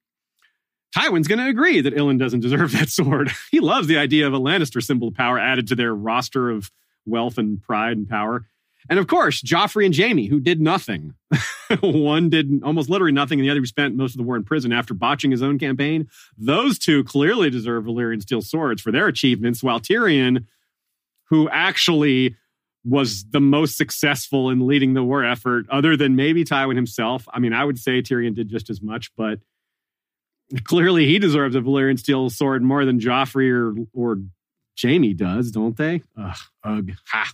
Tywin's 0.97 1.29
going 1.29 1.39
to 1.39 1.49
agree 1.49 1.83
that 1.83 1.95
Ilyn 1.95 2.19
doesn't 2.19 2.41
deserve 2.41 2.73
that 2.79 2.89
sword. 2.89 3.31
he 3.51 3.61
loves 3.61 3.89
the 3.89 3.99
idea 3.99 4.27
of 4.27 4.33
a 4.33 4.41
Lannister 4.41 4.83
symbol 4.83 5.09
of 5.09 5.15
power 5.15 5.39
added 5.39 5.67
to 5.69 5.75
their 5.75 5.95
roster 5.95 6.51
of 6.51 6.71
wealth 7.09 7.39
and 7.39 7.63
pride 7.63 7.97
and 7.97 8.09
power. 8.09 8.47
And 8.89 8.99
of 8.99 9.07
course, 9.07 9.43
Joffrey 9.43 9.85
and 9.85 9.97
Jaime, 9.97 10.27
who 10.27 10.41
did 10.41 10.61
nothing. 10.61 11.15
One 11.81 12.31
did 12.31 12.63
almost 12.63 12.89
literally 12.89 13.13
nothing, 13.13 13.39
and 13.39 13.47
the 13.47 13.51
other 13.51 13.65
spent 13.67 13.97
most 13.97 14.13
of 14.13 14.19
the 14.19 14.23
war 14.23 14.37
in 14.37 14.45
prison 14.45 14.73
after 14.73 14.95
botching 14.95 15.31
his 15.31 15.43
own 15.43 15.59
campaign. 15.59 16.09
Those 16.39 16.79
two 16.79 17.05
clearly 17.05 17.51
deserve 17.51 17.85
Valyrian 17.85 18.23
steel 18.23 18.41
swords 18.41 18.81
for 18.81 18.91
their 18.91 19.07
achievements, 19.07 19.63
while 19.63 19.81
Tyrion, 19.81 20.47
who 21.29 21.49
actually 21.51 22.37
was 22.85 23.25
the 23.31 23.41
most 23.41 23.77
successful 23.77 24.49
in 24.49 24.67
leading 24.67 24.95
the 24.95 25.05
war 25.05 25.25
effort, 25.25 25.67
other 25.69 25.97
than 25.97 26.17
maybe 26.17 26.45
Tywin 26.45 26.77
himself. 26.77 27.29
I 27.33 27.41
mean, 27.41 27.53
I 27.53 27.65
would 27.65 27.79
say 27.79 28.01
Tyrion 28.01 28.35
did 28.35 28.49
just 28.49 28.71
as 28.71 28.81
much, 28.81 29.11
but 29.17 29.41
clearly 30.65 31.05
he 31.05 31.19
deserves 31.19 31.55
a 31.55 31.61
Valyrian 31.61 31.99
steel 31.99 32.31
sword 32.31 32.63
more 32.63 32.85
than 32.85 33.01
Joffrey 33.01 33.51
or 33.51 33.75
or 33.93 34.19
Jaime 34.81 35.15
does, 35.15 35.51
don't 35.51 35.77
they? 35.77 36.03
Ugh, 36.17 36.37
ugh, 36.65 36.91
ha. 37.07 37.33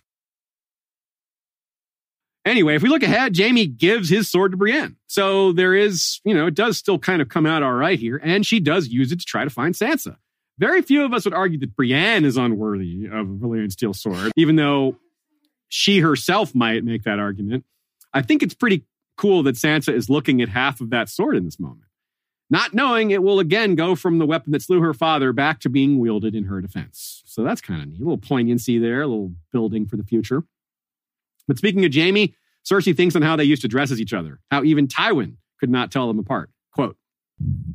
Anyway, 2.45 2.75
if 2.75 2.83
we 2.83 2.91
look 2.91 3.03
ahead, 3.03 3.37
Jaime 3.37 3.67
gives 3.67 4.11
his 4.11 4.31
sword 4.31 4.51
to 4.53 4.57
Brienne. 4.59 4.97
So 5.07 5.53
there 5.53 5.75
is, 5.75 6.21
you 6.25 6.35
know, 6.35 6.47
it 6.47 6.55
does 6.55 6.77
still 6.77 6.99
kind 6.99 7.23
of 7.23 7.29
come 7.29 7.47
out 7.47 7.63
all 7.63 7.73
right 7.73 7.99
here, 7.99 8.21
and 8.23 8.45
she 8.45 8.61
does 8.61 8.89
use 8.89 9.13
it 9.13 9.21
to 9.21 9.25
try 9.25 9.45
to 9.45 9.51
find 9.51 9.75
Sansa. 9.75 10.17
Very 10.59 10.83
few 10.83 11.05
of 11.05 11.13
us 11.13 11.25
would 11.25 11.35
argue 11.35 11.59
that 11.61 11.75
Brienne 11.75 12.25
is 12.25 12.37
unworthy 12.37 13.07
of 13.07 13.29
a 13.29 13.33
Valyrian 13.33 13.73
steel 13.73 13.95
sword, 13.95 14.31
even 14.37 14.57
though 14.57 14.97
she 15.69 16.01
herself 16.01 16.55
might 16.55 16.85
make 16.85 17.05
that 17.05 17.19
argument. 17.19 17.65
I 18.13 18.23
think 18.23 18.43
it's 18.43 18.55
pretty 18.55 18.85
cool 19.17 19.43
that 19.45 19.57
Sansa 19.57 19.93
is 19.95 20.11
looking 20.11 20.43
at 20.43 20.49
half 20.49 20.81
of 20.81 20.91
that 20.91 21.09
sword 21.09 21.37
in 21.37 21.45
this 21.45 21.59
moment, 21.59 21.89
not 22.51 22.75
knowing 22.75 23.11
it 23.11 23.23
will 23.23 23.41
again 23.41 23.75
go 23.75 23.95
from 23.95 24.19
the 24.19 24.27
weapon 24.27 24.53
that 24.53 24.63
slew 24.63 24.81
her 24.81 24.95
father 24.95 25.33
back 25.33 25.61
to 25.61 25.71
being 25.71 25.99
wielded 25.99 26.35
in 26.35 26.45
her 26.45 26.61
defense. 26.61 27.23
So 27.35 27.43
that's 27.43 27.61
kind 27.61 27.83
of 27.83 27.89
neat. 27.89 28.01
A 28.01 28.05
little 28.05 28.17
poignancy 28.17 28.79
there, 28.79 29.03
a 29.03 29.09
little 29.09 29.33
building 29.51 29.87
for 29.87 29.97
the 29.97 30.05
future. 30.05 30.45
But 31.49 31.59
speaking 31.59 31.85
of 31.85 31.93
Jaime, 31.93 32.33
Cersei 32.65 32.97
thinks 32.97 33.17
on 33.17 33.23
how 33.23 33.35
they 33.35 33.43
used 33.43 33.63
to 33.63 33.69
dress 33.69 33.91
as 33.91 34.01
each 34.01 34.13
other, 34.13 34.39
how 34.53 34.63
even 34.63 34.87
Tywin 34.87 35.35
could 35.59 35.69
not 35.69 35.91
tell 35.91 36.07
them 36.07 36.21
apart. 36.21 36.51
Quote, 36.73 36.97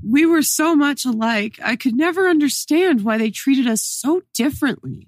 We 0.02 0.26
were 0.26 0.44
so 0.44 0.78
much 0.78 1.04
alike, 1.04 1.60
I 1.62 1.76
could 1.76 1.94
never 1.94 2.30
understand 2.30 3.04
why 3.04 3.18
they 3.18 3.32
treated 3.32 3.68
us 3.68 3.84
so 3.84 4.22
differently. 4.34 5.08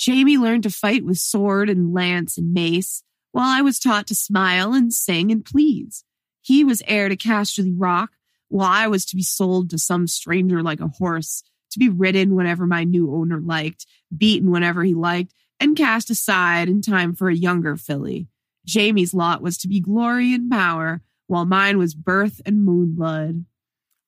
Jaime 0.00 0.38
learned 0.38 0.62
to 0.62 0.70
fight 0.70 1.04
with 1.04 1.18
sword 1.18 1.68
and 1.68 1.92
lance 1.92 2.38
and 2.38 2.52
mace, 2.54 3.02
while 3.32 3.48
I 3.48 3.62
was 3.62 3.80
taught 3.80 4.06
to 4.06 4.14
smile 4.14 4.74
and 4.74 4.92
sing 4.92 5.32
and 5.32 5.44
please. 5.44 6.04
He 6.40 6.62
was 6.62 6.84
heir 6.86 7.08
to 7.08 7.16
Casterly 7.16 7.74
Rock, 7.76 8.10
while 8.46 8.70
I 8.70 8.86
was 8.86 9.04
to 9.06 9.16
be 9.16 9.24
sold 9.24 9.70
to 9.70 9.78
some 9.78 10.06
stranger 10.06 10.62
like 10.62 10.78
a 10.78 10.86
horse, 10.86 11.42
to 11.70 11.78
be 11.78 11.88
ridden 11.88 12.34
whenever 12.34 12.66
my 12.66 12.84
new 12.84 13.14
owner 13.14 13.40
liked, 13.40 13.86
beaten 14.16 14.50
whenever 14.50 14.84
he 14.84 14.94
liked, 14.94 15.34
and 15.60 15.76
cast 15.76 16.10
aside 16.10 16.68
in 16.68 16.82
time 16.82 17.14
for 17.14 17.28
a 17.28 17.34
younger 17.34 17.76
filly. 17.76 18.28
Jaime's 18.68 19.14
lot 19.14 19.42
was 19.42 19.58
to 19.58 19.68
be 19.68 19.80
glory 19.80 20.34
and 20.34 20.50
power, 20.50 21.02
while 21.26 21.46
mine 21.46 21.78
was 21.78 21.94
birth 21.94 22.40
and 22.46 22.66
moonblood. 22.66 23.44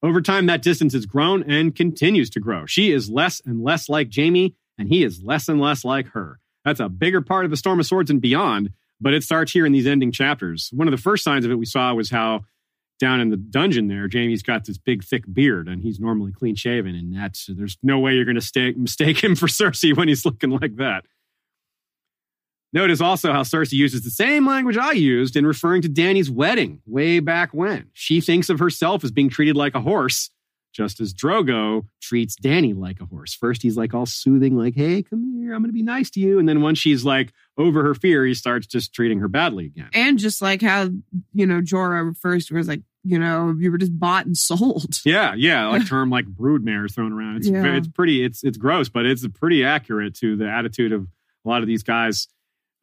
Over 0.03 0.21
time, 0.23 0.47
that 0.47 0.63
distance 0.63 0.95
has 0.95 1.05
grown 1.07 1.43
and 1.43 1.77
continues 1.77 2.31
to 2.31 2.41
grow. 2.41 2.65
She 2.67 2.91
is 2.91 3.11
less 3.11 3.43
and 3.45 3.63
less 3.63 3.89
like 3.89 4.11
Jaime, 4.15 4.55
and 4.79 4.89
he 4.89 5.05
is 5.05 5.23
less 5.23 5.49
and 5.49 5.61
less 5.61 5.85
like 5.85 6.09
her. 6.09 6.41
That's 6.65 6.81
a 6.81 6.89
bigger 6.89 7.21
part 7.21 7.45
of 7.45 7.51
the 7.51 7.57
Storm 7.57 7.81
of 7.81 7.87
Swords 7.87 8.11
and 8.11 8.21
beyond, 8.21 8.73
but 9.01 9.15
it 9.15 9.23
starts 9.23 9.53
here 9.53 9.67
in 9.67 9.73
these 9.73 9.87
ending 9.87 10.13
chapters. 10.13 10.71
One 10.73 10.89
of 10.89 10.93
the 10.93 10.99
first 10.99 11.25
signs 11.25 11.45
of 11.45 11.51
it 11.51 11.59
we 11.59 11.67
saw 11.67 11.93
was 11.95 12.11
how 12.11 12.45
down 13.01 13.21
in 13.21 13.31
the 13.31 13.37
dungeon 13.37 13.89
there, 13.89 14.09
Jaime's 14.13 14.43
got 14.43 14.67
this 14.67 14.79
big, 14.79 15.03
thick 15.03 15.25
beard, 15.33 15.67
and 15.67 15.83
he's 15.83 15.99
normally 15.99 16.31
clean 16.31 16.55
shaven, 16.55 16.95
and 16.95 17.17
that's 17.17 17.47
there's 17.49 17.79
no 17.83 17.99
way 17.99 18.15
you're 18.15 18.27
going 18.27 18.39
to 18.39 18.75
mistake 18.77 19.25
him 19.25 19.35
for 19.37 19.47
Cersei 19.47 19.97
when 19.97 20.07
he's 20.07 20.25
looking 20.25 20.51
like 20.51 20.77
that. 20.77 21.05
Notice 22.73 23.01
also 23.01 23.33
how 23.33 23.43
Cersei 23.43 23.73
uses 23.73 24.03
the 24.03 24.11
same 24.11 24.47
language 24.47 24.77
I 24.77 24.93
used 24.93 25.35
in 25.35 25.45
referring 25.45 25.83
to 25.83 25.89
Dany's 25.89 26.31
wedding 26.31 26.83
way 26.87 27.19
back 27.19 27.53
when. 27.53 27.91
She 27.95 28.21
thinks 28.21 28.49
of 28.49 28.61
herself 28.61 29.03
as 29.03 29.11
being 29.11 29.29
treated 29.29 29.57
like 29.57 29.75
a 29.75 29.81
horse, 29.81 30.31
just 30.73 31.01
as 31.01 31.13
Drogo 31.13 31.87
treats 32.01 32.37
Dany 32.37 32.79
like 32.79 33.01
a 33.01 33.07
horse. 33.07 33.35
First, 33.35 33.63
he's 33.63 33.77
like 33.77 33.93
all 33.93 34.07
soothing, 34.07 34.57
like, 34.57 34.77
hey, 34.77 35.03
come 35.03 35.41
here, 35.41 35.53
I'm 35.53 35.63
going 35.63 35.71
to 35.71 35.75
be 35.75 35.83
nice 35.83 36.11
to 36.11 36.21
you. 36.21 36.39
And 36.39 36.49
then 36.49 36.61
once 36.61 36.79
she's 36.79 37.05
like 37.05 37.33
over 37.59 37.83
her 37.83 37.95
fear, 37.95 38.25
he 38.25 38.35
starts 38.35 38.69
just 38.69 38.95
treating 38.95 39.19
her 39.19 39.29
badly 39.29 39.67
again. 39.67 39.89
And 39.93 40.17
just 40.17 40.41
like 40.41 40.63
how, 40.63 40.91
you 41.33 41.47
know, 41.47 41.61
Jorah 41.61 42.07
refers 42.07 42.47
to 42.47 42.55
her 42.55 42.61
as 42.61 42.69
like, 42.69 42.83
you 43.03 43.19
know, 43.19 43.55
you 43.59 43.71
were 43.71 43.79
just 43.79 43.99
bought 43.99 44.27
and 44.27 44.37
sold. 44.37 45.01
Yeah, 45.05 45.35
yeah, 45.35 45.69
like 45.69 45.87
term 45.87 46.11
like 46.11 46.27
broodmare 46.27 46.85
is 46.85 46.95
thrown 46.95 47.13
around. 47.13 47.37
It's 47.39 47.49
Yeah. 47.49 47.77
it's 47.77 47.89
pretty 47.89 48.23
it's 48.25 48.45
it's 48.45 48.59
gross, 48.59 48.89
but 48.89 49.07
it's 49.07 49.27
pretty 49.29 49.65
accurate 49.65 50.15
to 50.17 50.37
the 50.37 50.49
attitude 50.49 50.93
of 50.93 51.07
a 51.45 51.49
lot 51.49 51.63
of 51.63 51.67
these 51.67 51.83
guys 51.83 52.29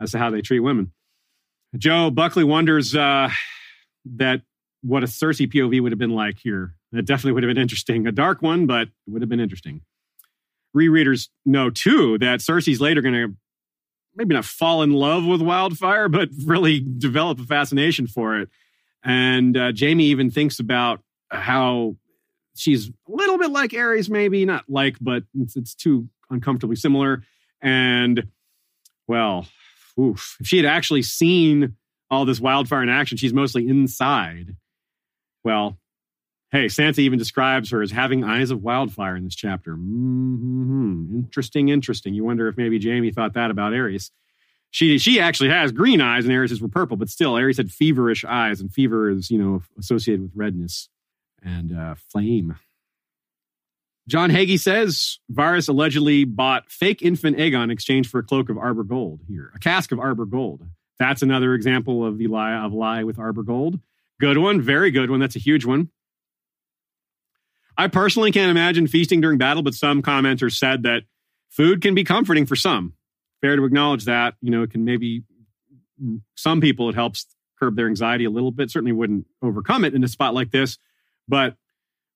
as 0.01 0.11
to 0.11 0.17
how 0.17 0.29
they 0.31 0.41
treat 0.41 0.59
women. 0.61 0.91
Joe 1.77 2.09
Buckley 2.09 2.43
wonders 2.43 2.95
uh, 2.95 3.29
that 4.15 4.41
what 4.81 5.03
a 5.03 5.07
Cersei 5.07 5.51
POV 5.51 5.81
would 5.81 5.91
have 5.91 5.99
been 5.99 6.11
like 6.15 6.39
here. 6.39 6.73
That 6.93 7.03
definitely 7.05 7.33
would 7.33 7.43
have 7.43 7.49
been 7.49 7.61
interesting. 7.61 8.07
A 8.07 8.11
dark 8.11 8.41
one, 8.41 8.65
but 8.65 8.83
it 8.87 9.09
would 9.09 9.21
have 9.21 9.29
been 9.29 9.39
interesting. 9.41 9.81
Rereaders 10.75 11.27
know 11.45 11.69
too 11.69 12.17
that 12.19 12.39
Cersei's 12.39 12.79
later 12.79 13.01
going 13.01 13.13
to 13.15 13.35
maybe 14.15 14.33
not 14.33 14.45
fall 14.45 14.81
in 14.83 14.91
love 14.93 15.25
with 15.25 15.41
wildfire, 15.41 16.09
but 16.09 16.29
really 16.45 16.79
develop 16.79 17.39
a 17.39 17.43
fascination 17.43 18.07
for 18.07 18.39
it. 18.39 18.49
And 19.07 19.55
uh, 19.55 19.71
Jaime 19.77 20.03
even 20.07 20.29
thinks 20.29 20.59
about 20.59 21.01
how 21.29 21.95
she's 22.57 22.89
a 22.89 22.91
little 23.07 23.37
bit 23.37 23.51
like 23.51 23.71
Aerys, 23.71 24.09
maybe 24.09 24.43
not 24.45 24.65
like, 24.67 24.97
but 24.99 25.23
it's, 25.33 25.55
it's 25.55 25.73
too 25.73 26.09
uncomfortably 26.29 26.75
similar. 26.75 27.23
And 27.61 28.27
well, 29.07 29.47
oof, 29.97 30.35
if 30.41 30.47
she 30.47 30.57
had 30.57 30.65
actually 30.65 31.03
seen 31.03 31.77
all 32.11 32.25
this 32.25 32.41
wildfire 32.41 32.83
in 32.83 32.89
action, 32.89 33.17
she's 33.17 33.33
mostly 33.33 33.67
inside. 33.69 34.57
Well, 35.41 35.77
hey, 36.51 36.65
Sansa 36.65 36.99
even 36.99 37.17
describes 37.17 37.71
her 37.71 37.81
as 37.81 37.91
having 37.91 38.25
eyes 38.25 38.51
of 38.51 38.61
wildfire 38.61 39.15
in 39.15 39.23
this 39.23 39.35
chapter. 39.35 39.73
hmm 39.73 41.15
Interesting, 41.15 41.69
interesting. 41.69 42.13
You 42.13 42.25
wonder 42.25 42.49
if 42.49 42.57
maybe 42.57 42.77
Jaime 42.77 43.11
thought 43.11 43.35
that 43.35 43.51
about 43.51 43.71
Aerys. 43.71 44.11
She 44.71 44.97
she 44.97 45.19
actually 45.19 45.49
has 45.49 45.71
green 45.71 46.01
eyes, 46.01 46.25
and 46.25 46.33
Aerys 46.33 46.61
were 46.61 46.67
purple, 46.67 46.97
but 46.97 47.09
still, 47.09 47.33
Aerys 47.33 47.57
had 47.57 47.71
feverish 47.71 48.25
eyes, 48.25 48.59
and 48.59 48.71
fever 48.71 49.09
is 49.09 49.31
you 49.31 49.37
know 49.37 49.63
associated 49.79 50.21
with 50.21 50.31
redness 50.35 50.89
and 51.41 51.77
uh, 51.77 51.95
flame. 52.11 52.57
John 54.07 54.29
Hagee 54.29 54.59
says 54.59 55.19
Varys 55.31 55.67
allegedly 55.67 56.23
bought 56.23 56.71
fake 56.71 57.01
infant 57.01 57.37
Aegon 57.37 57.65
in 57.65 57.71
exchange 57.71 58.09
for 58.09 58.19
a 58.19 58.23
cloak 58.23 58.49
of 58.49 58.57
Arbor 58.57 58.83
Gold 58.83 59.21
here, 59.27 59.51
a 59.53 59.59
cask 59.59 59.91
of 59.91 59.99
Arbor 59.99 60.25
Gold. 60.25 60.61
That's 60.97 61.21
another 61.21 61.53
example 61.53 62.05
of 62.05 62.17
the 62.17 62.27
lie 62.27 62.53
of 62.53 62.73
lie 62.73 63.03
with 63.03 63.19
Arbor 63.19 63.43
Gold. 63.43 63.79
Good 64.19 64.37
one, 64.37 64.61
very 64.61 64.91
good 64.91 65.09
one. 65.09 65.19
That's 65.19 65.35
a 65.35 65.39
huge 65.39 65.65
one. 65.65 65.89
I 67.77 67.87
personally 67.87 68.31
can't 68.31 68.49
imagine 68.49 68.87
feasting 68.87 69.21
during 69.21 69.37
battle, 69.37 69.61
but 69.61 69.75
some 69.75 70.01
commenters 70.01 70.57
said 70.57 70.83
that 70.83 71.03
food 71.49 71.81
can 71.81 71.93
be 71.93 72.03
comforting 72.03 72.45
for 72.45 72.55
some. 72.55 72.93
Fair 73.41 73.55
to 73.55 73.65
acknowledge 73.65 74.05
that. 74.05 74.35
You 74.41 74.51
know, 74.51 74.63
it 74.63 74.71
can 74.71 74.85
maybe 74.85 75.23
some 76.35 76.61
people 76.61 76.89
it 76.89 76.95
helps 76.95 77.25
curb 77.59 77.75
their 77.75 77.87
anxiety 77.87 78.25
a 78.25 78.29
little 78.29 78.51
bit. 78.51 78.71
Certainly 78.71 78.93
wouldn't 78.93 79.25
overcome 79.41 79.85
it 79.85 79.93
in 79.93 80.03
a 80.03 80.07
spot 80.07 80.33
like 80.33 80.51
this, 80.51 80.77
but 81.27 81.55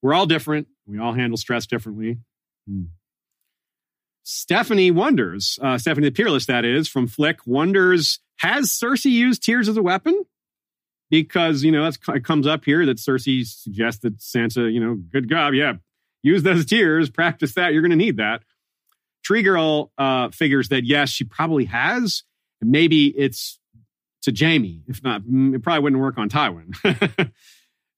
we're 0.01 0.13
all 0.13 0.25
different. 0.25 0.67
We 0.85 0.99
all 0.99 1.13
handle 1.13 1.37
stress 1.37 1.65
differently. 1.65 2.17
Hmm. 2.67 2.83
Stephanie 4.23 4.91
wonders, 4.91 5.57
uh, 5.61 5.77
Stephanie 5.77 6.07
the 6.07 6.11
Peerless, 6.11 6.45
that 6.45 6.63
is, 6.63 6.87
from 6.87 7.07
Flick, 7.07 7.39
wonders, 7.47 8.19
has 8.37 8.69
Cersei 8.69 9.09
used 9.09 9.43
tears 9.43 9.67
as 9.67 9.77
a 9.77 9.81
weapon? 9.81 10.25
Because, 11.09 11.63
you 11.63 11.71
know, 11.71 11.85
it 11.87 12.23
comes 12.23 12.45
up 12.45 12.63
here 12.63 12.85
that 12.85 12.97
Cersei 12.97 13.45
suggests 13.45 14.01
that 14.01 14.19
Sansa, 14.19 14.71
you 14.71 14.79
know, 14.79 14.95
good 14.95 15.27
job, 15.27 15.55
yeah, 15.55 15.73
use 16.21 16.43
those 16.43 16.65
tears, 16.65 17.09
practice 17.09 17.55
that, 17.55 17.73
you're 17.73 17.81
going 17.81 17.89
to 17.89 17.97
need 17.97 18.17
that. 18.17 18.43
Tree 19.23 19.43
Girl 19.43 19.91
uh, 19.97 20.29
figures 20.29 20.69
that, 20.69 20.85
yes, 20.85 21.09
she 21.09 21.23
probably 21.23 21.65
has. 21.65 22.23
Maybe 22.61 23.07
it's 23.07 23.59
to 24.23 24.33
Jaime. 24.37 24.83
If 24.87 25.03
not, 25.03 25.21
mm, 25.23 25.55
it 25.55 25.63
probably 25.63 25.83
wouldn't 25.83 26.01
work 26.01 26.17
on 26.17 26.29
Tywin. 26.29 26.73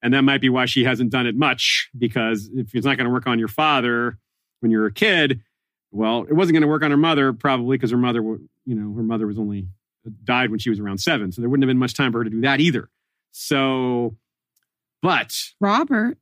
and 0.01 0.13
that 0.13 0.21
might 0.23 0.41
be 0.41 0.49
why 0.49 0.65
she 0.65 0.83
hasn't 0.83 1.11
done 1.11 1.27
it 1.27 1.35
much, 1.35 1.89
because 1.97 2.49
if 2.53 2.73
it's 2.73 2.85
not 2.85 2.97
going 2.97 3.05
to 3.05 3.13
work 3.13 3.27
on 3.27 3.39
your 3.39 3.47
father 3.47 4.17
when 4.59 4.71
you're 4.71 4.85
a 4.85 4.93
kid, 4.93 5.41
well, 5.91 6.25
it 6.27 6.33
wasn't 6.33 6.53
going 6.53 6.61
to 6.61 6.67
work 6.67 6.83
on 6.83 6.91
her 6.91 6.97
mother 6.97 7.33
probably 7.33 7.77
because 7.77 7.91
her 7.91 7.97
mother, 7.97 8.21
you 8.21 8.39
know, 8.65 8.93
her 8.95 9.03
mother 9.03 9.27
was 9.27 9.37
only 9.37 9.67
died 10.23 10.49
when 10.49 10.59
she 10.59 10.69
was 10.69 10.79
around 10.79 10.99
seven, 10.99 11.31
so 11.31 11.41
there 11.41 11.49
wouldn't 11.49 11.63
have 11.63 11.69
been 11.69 11.77
much 11.77 11.93
time 11.93 12.11
for 12.11 12.19
her 12.19 12.23
to 12.25 12.29
do 12.29 12.41
that 12.41 12.59
either. 12.59 12.89
So, 13.31 14.17
but 15.01 15.33
Robert. 15.59 16.17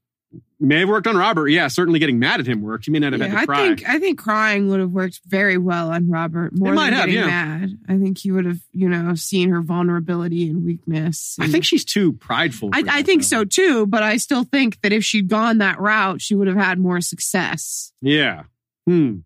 May 0.60 0.80
have 0.80 0.90
worked 0.90 1.08
on 1.08 1.18
Robert. 1.18 1.48
Yeah, 1.50 1.68
certainly 1.68 2.00
getting 2.00 2.20
mad 2.20 2.40
at 2.40 2.48
him 2.48 2.62
worked. 2.62 2.86
She 2.86 2.92
may 2.92 3.00
not 3.00 3.14
have 3.14 3.22
Yeah, 3.22 3.28
had 3.28 3.46
to 3.48 3.52
I 3.52 3.56
think 3.68 3.90
I 3.90 4.00
think 4.00 4.20
crying 4.20 4.70
would 4.70 4.80
have 4.80 4.92
worked 4.92 5.22
very 5.26 5.58
well 5.58 5.92
on 5.92 6.10
Robert 6.10 6.52
more 6.56 6.76
than 6.76 6.94
have, 6.94 7.08
getting 7.08 7.16
yeah. 7.16 7.26
mad. 7.26 7.78
I 7.90 7.98
think 7.98 8.20
he 8.20 8.32
would 8.32 8.46
have, 8.46 8.60
you 8.72 8.88
know, 8.88 9.16
seen 9.16 9.50
her 9.50 9.62
vulnerability 9.62 10.50
and 10.50 10.64
weakness. 10.64 11.36
I 11.40 11.48
think 11.48 11.66
she's 11.66 11.84
too 11.84 12.14
prideful. 12.14 12.70
I, 12.74 12.84
I 12.88 13.04
think 13.04 13.24
though. 13.24 13.40
so 13.40 13.46
too, 13.46 13.88
but 13.88 14.04
I 14.04 14.18
still 14.18 14.44
think 14.44 14.80
that 14.82 14.94
if 14.94 15.04
she'd 15.04 15.28
gone 15.28 15.58
that 15.58 15.80
route, 15.80 16.22
she 16.22 16.36
would 16.36 16.48
have 16.48 16.58
had 16.58 16.80
more 16.80 17.02
success. 17.02 17.92
Yeah. 18.02 18.44
Hmm. 18.88 19.20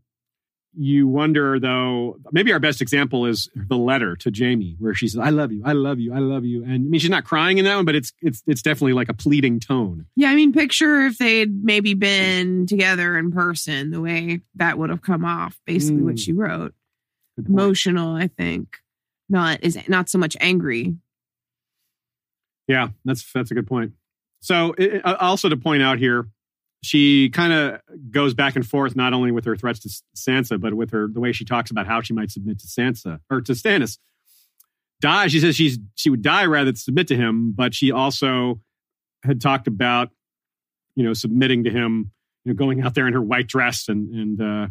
You 0.77 1.07
wonder 1.07 1.60
though, 1.60 2.18
maybe 2.31 2.52
our 2.52 2.60
best 2.60 2.81
example 2.81 3.26
is 3.26 3.49
the 3.56 3.77
letter 3.77 4.15
to 4.18 4.31
Jaime 4.35 4.76
where 4.80 4.93
she 4.93 5.07
says, 5.07 5.19
I 5.19 5.30
love 5.30 5.52
you, 5.53 5.61
I 5.64 5.72
love 5.72 5.99
you, 5.99 6.14
I 6.14 6.19
love 6.19 6.43
you. 6.43 6.64
And 6.64 6.73
I 6.73 6.77
mean 6.77 6.99
she's 6.99 7.10
not 7.10 7.23
crying 7.23 7.57
in 7.60 7.65
that 7.65 7.76
one, 7.77 7.85
but 7.85 7.95
it's 7.95 8.11
it's 8.22 8.43
it's 8.45 8.61
definitely 8.61 8.93
like 8.93 9.07
a 9.10 9.14
pleading 9.14 9.60
tone. 9.61 10.06
Yeah, 10.15 10.30
I 10.31 10.35
mean, 10.35 10.52
picture 10.52 11.02
if 11.06 11.18
they'd 11.18 11.64
maybe 11.64 11.93
been 11.93 12.65
together 12.68 13.18
in 13.18 13.31
person, 13.31 13.91
the 13.91 14.02
way 14.02 14.41
that 14.56 14.77
would 14.77 14.89
have 14.89 15.02
come 15.02 15.23
off. 15.23 15.57
Basically, 15.65 16.02
what 16.02 16.15
Mm. 16.15 16.19
she 16.19 16.34
wrote, 16.34 16.73
emotional. 17.47 18.14
I 18.15 18.27
think 18.27 18.77
not 19.30 19.64
is 19.64 19.77
not 19.88 20.10
so 20.10 20.18
much 20.18 20.35
angry. 20.41 20.95
Yeah, 22.68 22.89
that's 23.06 23.31
that's 23.31 23.52
a 23.52 23.53
good 23.53 23.68
point. 23.68 23.93
So 24.41 24.73
it- 24.77 25.03
also 25.06 25.49
to 25.49 25.57
point 25.57 25.81
out 25.84 25.99
here, 25.99 26.27
she 26.86 27.30
kind 27.30 27.52
of 27.53 27.82
goes 28.12 28.34
back 28.34 28.56
and 28.56 28.66
forth 28.66 28.95
not 28.95 29.14
only 29.14 29.32
with 29.32 29.45
her 29.45 29.56
threats 29.56 29.80
to 29.80 29.90
Sansa, 30.16 30.60
but 30.60 30.74
with 30.74 30.91
her 30.91 31.07
the 31.07 31.20
way 31.20 31.32
she 31.32 31.45
talks 31.45 31.72
about 31.72 31.88
how 31.88 32.02
she 32.02 32.14
might 32.14 32.32
submit 32.32 32.60
to 32.60 32.68
Sansa 32.68 33.20
or 33.30 33.41
to 33.41 33.53
Stannis. 33.53 33.98
Die. 35.02 35.28
She 35.28 35.40
says 35.40 35.56
she's 35.56 35.78
she 35.95 36.10
would 36.10 36.22
die 36.22 36.45
rather 36.45 36.66
than 36.66 36.76
submit 36.76 37.07
to 37.10 37.16
him, 37.16 37.53
but 37.53 37.74
she 37.74 37.91
also 37.91 38.62
had 39.24 39.41
talked 39.41 39.68
about 39.68 40.10
you 40.95 41.03
know 41.03 41.14
submitting 41.14 41.66
to 41.66 41.70
him, 41.70 42.12
you 42.44 42.53
know, 42.53 42.56
going 42.56 42.82
out 42.82 42.94
there 42.94 43.07
in 43.07 43.14
her 43.14 43.22
white 43.22 43.48
dress 43.48 43.90
and 43.90 44.10
and 44.14 44.41
uh, 44.41 44.68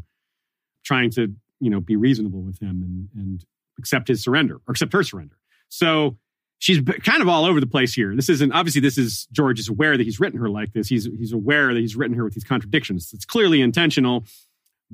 trying 0.85 1.11
to 1.11 1.35
you 1.61 1.70
know 1.70 1.81
be 1.81 1.97
reasonable 1.97 2.43
with 2.43 2.59
him 2.61 2.82
and 2.82 3.23
and 3.23 3.45
accept 3.78 4.09
his 4.09 4.23
surrender 4.23 4.57
or 4.66 4.73
accept 4.73 4.93
her 4.93 5.03
surrender. 5.03 5.36
So 5.69 6.16
she's 6.59 6.81
kind 7.02 7.22
of 7.22 7.28
all 7.28 7.44
over 7.44 7.60
the 7.60 7.66
place 7.66 7.94
here. 7.94 8.14
This 8.14 8.28
isn't 8.28 8.52
obviously 8.52 8.81
this 8.81 8.98
is 8.98 9.26
George 9.32 9.59
is 9.59 9.68
aware 9.68 9.97
that 9.97 10.05
he's 10.05 10.20
written 10.20 10.39
her 10.40 10.48
like 10.48 10.72
this. 10.72 10.89
He's 10.89 11.05
he's 11.05 11.32
aware 11.32 11.74
that 11.74 11.81
he's 11.81 11.97
written 11.97 12.16
her 12.16 12.24
with 12.24 12.35
these 12.35 12.44
contradictions. 12.44 13.10
It's 13.12 13.24
clearly 13.24 13.60
intentional. 13.60 14.24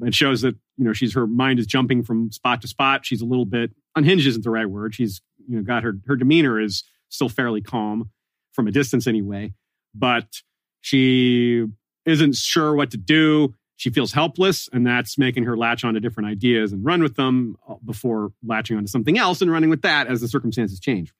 It 0.02 0.14
shows 0.14 0.40
that 0.42 0.56
you 0.76 0.84
know 0.84 0.92
she's 0.92 1.14
her 1.14 1.26
mind 1.26 1.58
is 1.58 1.66
jumping 1.66 2.02
from 2.02 2.32
spot 2.32 2.62
to 2.62 2.68
spot. 2.68 3.04
She's 3.04 3.20
a 3.20 3.26
little 3.26 3.44
bit 3.44 3.70
unhinged 3.96 4.26
isn't 4.26 4.44
the 4.44 4.50
right 4.50 4.68
word. 4.68 4.94
She's 4.94 5.20
you 5.48 5.56
know 5.56 5.62
got 5.62 5.82
her 5.82 5.94
her 6.06 6.16
demeanor 6.16 6.60
is 6.60 6.84
still 7.08 7.28
fairly 7.28 7.60
calm 7.60 8.10
from 8.52 8.66
a 8.66 8.70
distance 8.70 9.06
anyway, 9.06 9.52
but 9.94 10.42
she 10.80 11.66
isn't 12.06 12.36
sure 12.36 12.74
what 12.74 12.90
to 12.92 12.96
do. 12.96 13.54
She 13.76 13.90
feels 13.90 14.12
helpless, 14.12 14.68
and 14.72 14.86
that's 14.86 15.16
making 15.16 15.44
her 15.44 15.56
latch 15.56 15.84
onto 15.84 16.00
different 16.00 16.28
ideas 16.28 16.72
and 16.72 16.84
run 16.84 17.02
with 17.02 17.16
them 17.16 17.56
uh, 17.66 17.76
before 17.84 18.32
latching 18.44 18.76
onto 18.76 18.88
something 18.88 19.16
else 19.16 19.40
and 19.40 19.50
running 19.50 19.70
with 19.70 19.82
that 19.82 20.06
as 20.06 20.20
the 20.20 20.28
circumstances 20.28 20.78
change. 20.80 21.12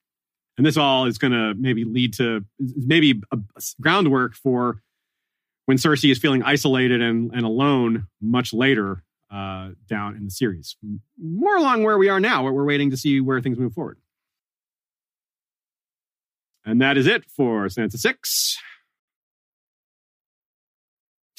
And 0.61 0.65
this 0.67 0.77
all 0.77 1.07
is 1.07 1.17
going 1.17 1.31
to 1.31 1.55
maybe 1.55 1.85
lead 1.85 2.13
to 2.17 2.45
maybe 2.59 3.19
a, 3.31 3.39
groundwork 3.81 4.35
for 4.35 4.79
when 5.65 5.77
Cersei 5.77 6.11
is 6.11 6.19
feeling 6.19 6.43
isolated 6.43 7.01
and, 7.01 7.31
and 7.33 7.43
alone 7.43 8.05
much 8.21 8.53
later 8.53 9.01
uh, 9.33 9.69
down 9.89 10.15
in 10.15 10.25
the 10.25 10.29
series. 10.29 10.77
More 11.19 11.55
along 11.55 11.81
where 11.81 11.97
we 11.97 12.09
are 12.09 12.19
now, 12.19 12.43
where 12.43 12.53
we're 12.53 12.67
waiting 12.67 12.91
to 12.91 12.97
see 12.97 13.19
where 13.19 13.41
things 13.41 13.57
move 13.57 13.73
forward. 13.73 13.97
And 16.63 16.79
that 16.79 16.95
is 16.95 17.07
it 17.07 17.25
for 17.25 17.65
Sansa 17.65 17.97
6. 17.97 18.57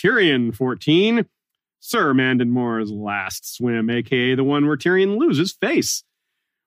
Tyrion 0.04 0.52
14. 0.52 1.26
Sir 1.78 2.12
Mandon 2.12 2.50
Moore's 2.50 2.90
last 2.90 3.54
swim, 3.54 3.88
aka 3.88 4.34
the 4.34 4.42
one 4.42 4.66
where 4.66 4.76
Tyrion 4.76 5.16
loses 5.16 5.52
face. 5.52 6.02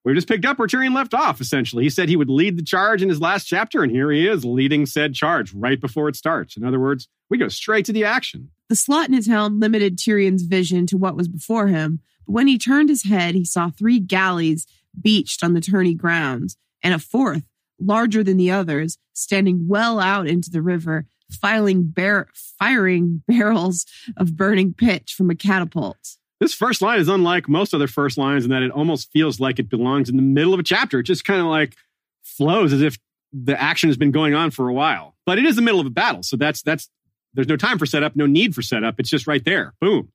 We 0.06 0.14
just 0.14 0.28
picked 0.28 0.46
up 0.46 0.60
where 0.60 0.68
Tyrion 0.68 0.94
left 0.94 1.16
off, 1.16 1.42
essentially. 1.42 1.84
He 1.84 1.90
said 1.90 2.10
he 2.10 2.16
would 2.16 2.30
lead 2.30 2.58
the 2.58 2.64
charge 2.64 3.02
in 3.02 3.10
his 3.10 3.20
last 3.20 3.46
chapter, 3.46 3.82
and 3.82 3.92
here 3.92 4.12
he 4.12 4.28
is 4.28 4.46
leading 4.46 4.86
said 4.86 5.16
charge 5.16 5.52
right 5.52 5.82
before 5.82 6.08
it 6.08 6.16
starts. 6.16 6.56
In 6.56 6.64
other 6.64 6.80
words, 6.80 7.08
we 7.28 7.40
go 7.40 7.48
straight 7.48 7.86
to 7.86 7.94
the 7.94 8.06
action. 8.06 8.52
The 8.70 8.76
slot 8.76 9.08
in 9.08 9.16
his 9.16 9.26
helm 9.26 9.60
limited 9.60 9.98
Tyrion's 9.98 10.44
vision 10.44 10.86
to 10.88 10.98
what 10.98 11.18
was 11.18 11.28
before 11.28 11.68
him, 11.68 12.02
but 12.28 12.34
when 12.34 12.46
he 12.46 12.60
turned 12.60 12.90
his 12.90 13.04
head, 13.04 13.34
he 13.34 13.44
saw 13.44 13.72
three 13.72 14.00
galleys 14.00 14.68
beached 15.02 15.44
on 15.44 15.54
the 15.54 15.62
tourney 15.62 15.96
grounds, 15.96 16.56
and 16.84 16.94
a 16.94 17.00
fourth, 17.00 17.50
larger 17.80 18.24
than 18.24 18.38
the 18.38 18.52
others, 18.52 19.00
standing 19.14 19.68
well 19.68 20.00
out 20.00 20.28
into 20.28 20.52
the 20.52 20.62
river, 20.62 21.08
filing 21.32 21.84
bar- 21.84 22.30
firing 22.34 23.24
barrels 23.28 23.88
of 24.16 24.38
burning 24.38 24.72
pitch 24.72 25.16
from 25.16 25.32
a 25.32 25.36
catapult. 25.36 26.18
This 26.40 26.54
first 26.54 26.82
line 26.82 27.00
is 27.00 27.08
unlike 27.08 27.48
most 27.48 27.74
other 27.74 27.88
first 27.88 28.18
lines 28.18 28.44
in 28.44 28.52
that 28.52 28.62
it 28.62 28.72
almost 28.72 29.12
feels 29.12 29.40
like 29.40 29.60
it 29.60 29.70
belongs 29.70 30.10
in 30.10 30.18
the 30.18 30.22
middle 30.22 30.54
of 30.54 30.60
a 30.60 30.64
chapter. 30.64 31.00
It 31.00 31.04
just 31.04 31.24
kind 31.24 31.40
of 31.40 31.48
like 31.48 31.76
flows 32.24 32.74
as 32.74 32.82
if 32.82 32.98
the 33.32 33.60
action 33.60 33.90
has 33.90 33.98
been 33.98 34.12
going 34.12 34.34
on 34.34 34.52
for 34.52 34.68
a 34.68 34.74
while. 34.74 35.16
But 35.26 35.40
it 35.40 35.46
is 35.46 35.56
the 35.56 35.62
middle 35.62 35.80
of 35.80 35.86
a 35.86 35.92
battle, 35.92 36.24
so 36.24 36.36
that's 36.38 36.62
that's 36.62 36.90
there's 37.34 37.48
no 37.48 37.58
time 37.58 37.78
for 37.78 37.86
setup, 37.86 38.16
no 38.16 38.26
need 38.26 38.56
for 38.56 38.62
setup. 38.62 39.00
It's 39.00 39.10
just 39.10 39.28
right 39.28 39.44
there. 39.44 39.74
Boom. 39.82 40.12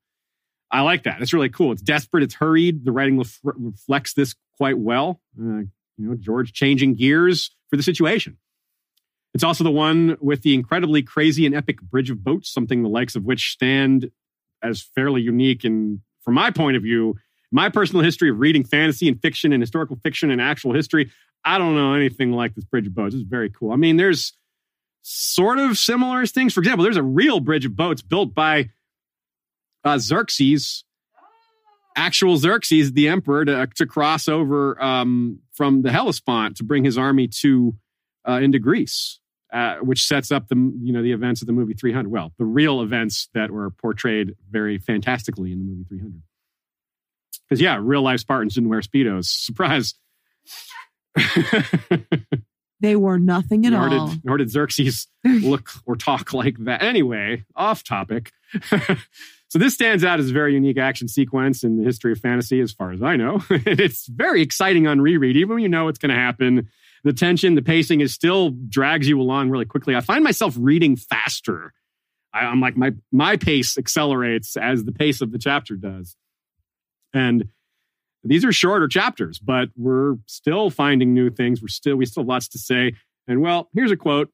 I 0.70 0.82
like 0.82 1.02
that. 1.02 1.20
It's 1.20 1.32
really 1.32 1.48
cool. 1.48 1.72
It's 1.72 1.82
desperate. 1.82 2.22
It's 2.22 2.34
hurried. 2.34 2.84
The 2.84 2.92
writing 2.92 3.18
ref- 3.18 3.40
reflects 3.42 4.14
this 4.14 4.34
quite 4.56 4.78
well. 4.78 5.20
Uh, 5.38 5.64
you 5.96 6.08
know, 6.08 6.14
George 6.14 6.52
changing 6.52 6.94
gears 6.94 7.50
for 7.68 7.76
the 7.76 7.82
situation. 7.82 8.38
It's 9.34 9.44
also 9.44 9.64
the 9.64 9.70
one 9.70 10.16
with 10.20 10.42
the 10.42 10.54
incredibly 10.54 11.02
crazy 11.02 11.44
and 11.46 11.54
epic 11.54 11.80
bridge 11.82 12.10
of 12.10 12.24
boats, 12.24 12.52
something 12.52 12.82
the 12.82 12.88
likes 12.88 13.16
of 13.16 13.24
which 13.24 13.52
stand 13.52 14.10
as 14.62 14.82
fairly 14.82 15.22
unique. 15.22 15.64
And 15.64 16.00
from 16.22 16.34
my 16.34 16.50
point 16.50 16.76
of 16.76 16.82
view, 16.82 17.16
my 17.52 17.68
personal 17.68 18.04
history 18.04 18.30
of 18.30 18.38
reading 18.38 18.64
fantasy 18.64 19.08
and 19.08 19.20
fiction 19.20 19.52
and 19.52 19.62
historical 19.62 19.96
fiction 19.96 20.30
and 20.30 20.40
actual 20.40 20.72
history, 20.72 21.10
I 21.44 21.58
don't 21.58 21.74
know 21.74 21.94
anything 21.94 22.32
like 22.32 22.54
this 22.54 22.64
bridge 22.64 22.86
of 22.86 22.94
boats. 22.94 23.14
It's 23.14 23.24
very 23.24 23.50
cool. 23.50 23.72
I 23.72 23.76
mean, 23.76 23.96
there's 23.96 24.32
sort 25.02 25.58
of 25.58 25.78
similar 25.78 26.26
things. 26.26 26.52
For 26.52 26.60
example, 26.60 26.84
there's 26.84 26.96
a 26.96 27.02
real 27.02 27.40
bridge 27.40 27.64
of 27.64 27.76
boats 27.76 28.02
built 28.02 28.34
by 28.34 28.70
uh, 29.84 29.98
Xerxes, 29.98 30.84
actual 31.96 32.36
Xerxes, 32.36 32.92
the 32.92 33.08
emperor, 33.08 33.44
to, 33.44 33.66
to 33.76 33.86
cross 33.86 34.28
over 34.28 34.80
um, 34.82 35.40
from 35.52 35.82
the 35.82 35.90
Hellespont 35.90 36.56
to 36.58 36.64
bring 36.64 36.84
his 36.84 36.98
army 36.98 37.28
to 37.40 37.74
uh, 38.28 38.40
into 38.42 38.58
Greece, 38.58 39.19
uh, 39.52 39.76
which 39.76 40.06
sets 40.06 40.30
up 40.30 40.48
the 40.48 40.56
you 40.56 40.92
know 40.92 41.02
the 41.02 41.12
events 41.12 41.40
of 41.40 41.46
the 41.46 41.52
movie 41.52 41.74
300. 41.74 42.10
Well, 42.10 42.32
the 42.38 42.44
real 42.44 42.82
events 42.82 43.28
that 43.34 43.50
were 43.50 43.70
portrayed 43.70 44.34
very 44.50 44.78
fantastically 44.78 45.52
in 45.52 45.58
the 45.58 45.64
movie 45.64 45.84
300. 45.88 46.22
Because 47.48 47.60
yeah, 47.60 47.78
real 47.80 48.02
life 48.02 48.20
Spartans 48.20 48.54
didn't 48.54 48.68
wear 48.68 48.80
speedos. 48.80 49.24
Surprise. 49.26 49.94
They 52.80 52.96
were 52.96 53.18
nothing 53.18 53.66
at 53.66 53.72
nor 53.72 53.88
all. 53.88 54.08
Did, 54.08 54.24
nor 54.24 54.36
did 54.38 54.50
Xerxes 54.50 55.06
look 55.24 55.70
or 55.84 55.96
talk 55.96 56.32
like 56.32 56.56
that. 56.60 56.82
Anyway, 56.82 57.44
off 57.54 57.84
topic. 57.84 58.32
so 59.48 59.58
this 59.58 59.74
stands 59.74 60.02
out 60.02 60.18
as 60.18 60.30
a 60.30 60.32
very 60.32 60.54
unique 60.54 60.78
action 60.78 61.06
sequence 61.06 61.62
in 61.62 61.76
the 61.76 61.84
history 61.84 62.12
of 62.12 62.18
fantasy, 62.18 62.60
as 62.60 62.72
far 62.72 62.92
as 62.92 63.02
I 63.02 63.16
know. 63.16 63.42
And 63.50 63.78
it's 63.80 64.06
very 64.06 64.40
exciting 64.40 64.86
on 64.86 65.00
reread, 65.00 65.36
even 65.36 65.54
when 65.54 65.62
you 65.62 65.68
know 65.68 65.84
what's 65.84 65.98
going 65.98 66.10
to 66.10 66.20
happen. 66.20 66.68
The 67.02 67.12
tension, 67.12 67.54
the 67.54 67.62
pacing 67.62 68.00
is 68.00 68.12
still 68.12 68.50
drags 68.50 69.08
you 69.08 69.20
along 69.20 69.50
really 69.50 69.64
quickly. 69.64 69.96
I 69.96 70.00
find 70.00 70.22
myself 70.22 70.54
reading 70.58 70.96
faster. 70.96 71.72
I, 72.32 72.40
I'm 72.40 72.60
like 72.60 72.76
my 72.76 72.92
my 73.10 73.36
pace 73.36 73.78
accelerates 73.78 74.56
as 74.56 74.84
the 74.84 74.92
pace 74.92 75.20
of 75.20 75.32
the 75.32 75.38
chapter 75.38 75.76
does, 75.76 76.16
and 77.14 77.48
these 78.22 78.44
are 78.44 78.52
shorter 78.52 78.86
chapters, 78.86 79.38
but 79.38 79.70
we're 79.76 80.16
still 80.26 80.70
finding 80.70 81.14
new 81.14 81.30
things. 81.30 81.62
We're 81.62 81.68
still 81.68 81.96
we 81.96 82.06
still 82.06 82.22
have 82.22 82.28
lots 82.28 82.48
to 82.48 82.58
say. 82.58 82.94
And 83.26 83.40
well, 83.40 83.68
here's 83.74 83.90
a 83.90 83.96
quote. 83.96 84.30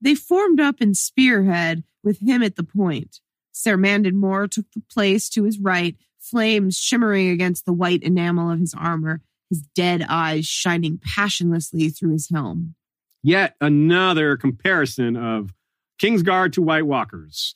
They 0.00 0.14
formed 0.14 0.60
up 0.60 0.80
in 0.80 0.94
spearhead 0.94 1.84
with 2.02 2.20
him 2.20 2.42
at 2.42 2.56
the 2.56 2.62
point. 2.62 3.20
Sir 3.52 3.76
Mandon 3.76 4.18
Moore 4.18 4.46
took 4.46 4.66
the 4.72 4.82
place 4.92 5.28
to 5.30 5.44
his 5.44 5.58
right, 5.58 5.96
flames 6.20 6.78
shimmering 6.78 7.28
against 7.28 7.64
the 7.64 7.72
white 7.72 8.02
enamel 8.02 8.50
of 8.50 8.60
his 8.60 8.74
armor, 8.74 9.22
his 9.50 9.62
dead 9.74 10.04
eyes 10.08 10.46
shining 10.46 10.98
passionlessly 10.98 11.96
through 11.96 12.12
his 12.12 12.28
helm. 12.30 12.74
Yet 13.22 13.54
another 13.60 14.36
comparison 14.36 15.16
of 15.16 15.52
Kingsguard 16.00 16.52
to 16.52 16.62
White 16.62 16.86
Walkers. 16.86 17.54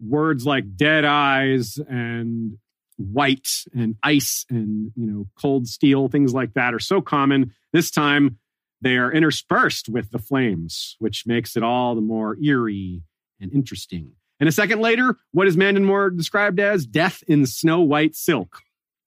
Words 0.00 0.46
like 0.46 0.76
dead 0.76 1.04
eyes 1.04 1.78
and 1.88 2.58
white 3.00 3.48
and 3.74 3.96
ice 4.02 4.44
and 4.50 4.92
you 4.94 5.06
know 5.06 5.26
cold 5.40 5.66
steel 5.66 6.08
things 6.08 6.34
like 6.34 6.52
that 6.52 6.74
are 6.74 6.78
so 6.78 7.00
common 7.00 7.54
this 7.72 7.90
time 7.90 8.38
they 8.82 8.96
are 8.96 9.10
interspersed 9.10 9.88
with 9.88 10.10
the 10.10 10.18
flames 10.18 10.96
which 10.98 11.26
makes 11.26 11.56
it 11.56 11.62
all 11.62 11.94
the 11.94 12.02
more 12.02 12.36
eerie 12.44 13.02
and 13.40 13.52
interesting 13.54 14.12
and 14.38 14.50
a 14.50 14.52
second 14.52 14.80
later 14.80 15.16
what 15.32 15.46
is 15.46 15.56
Mandon 15.56 15.84
Moore 15.84 16.10
described 16.10 16.60
as 16.60 16.84
death 16.84 17.22
in 17.26 17.46
snow 17.46 17.80
white 17.80 18.14
silk 18.14 18.58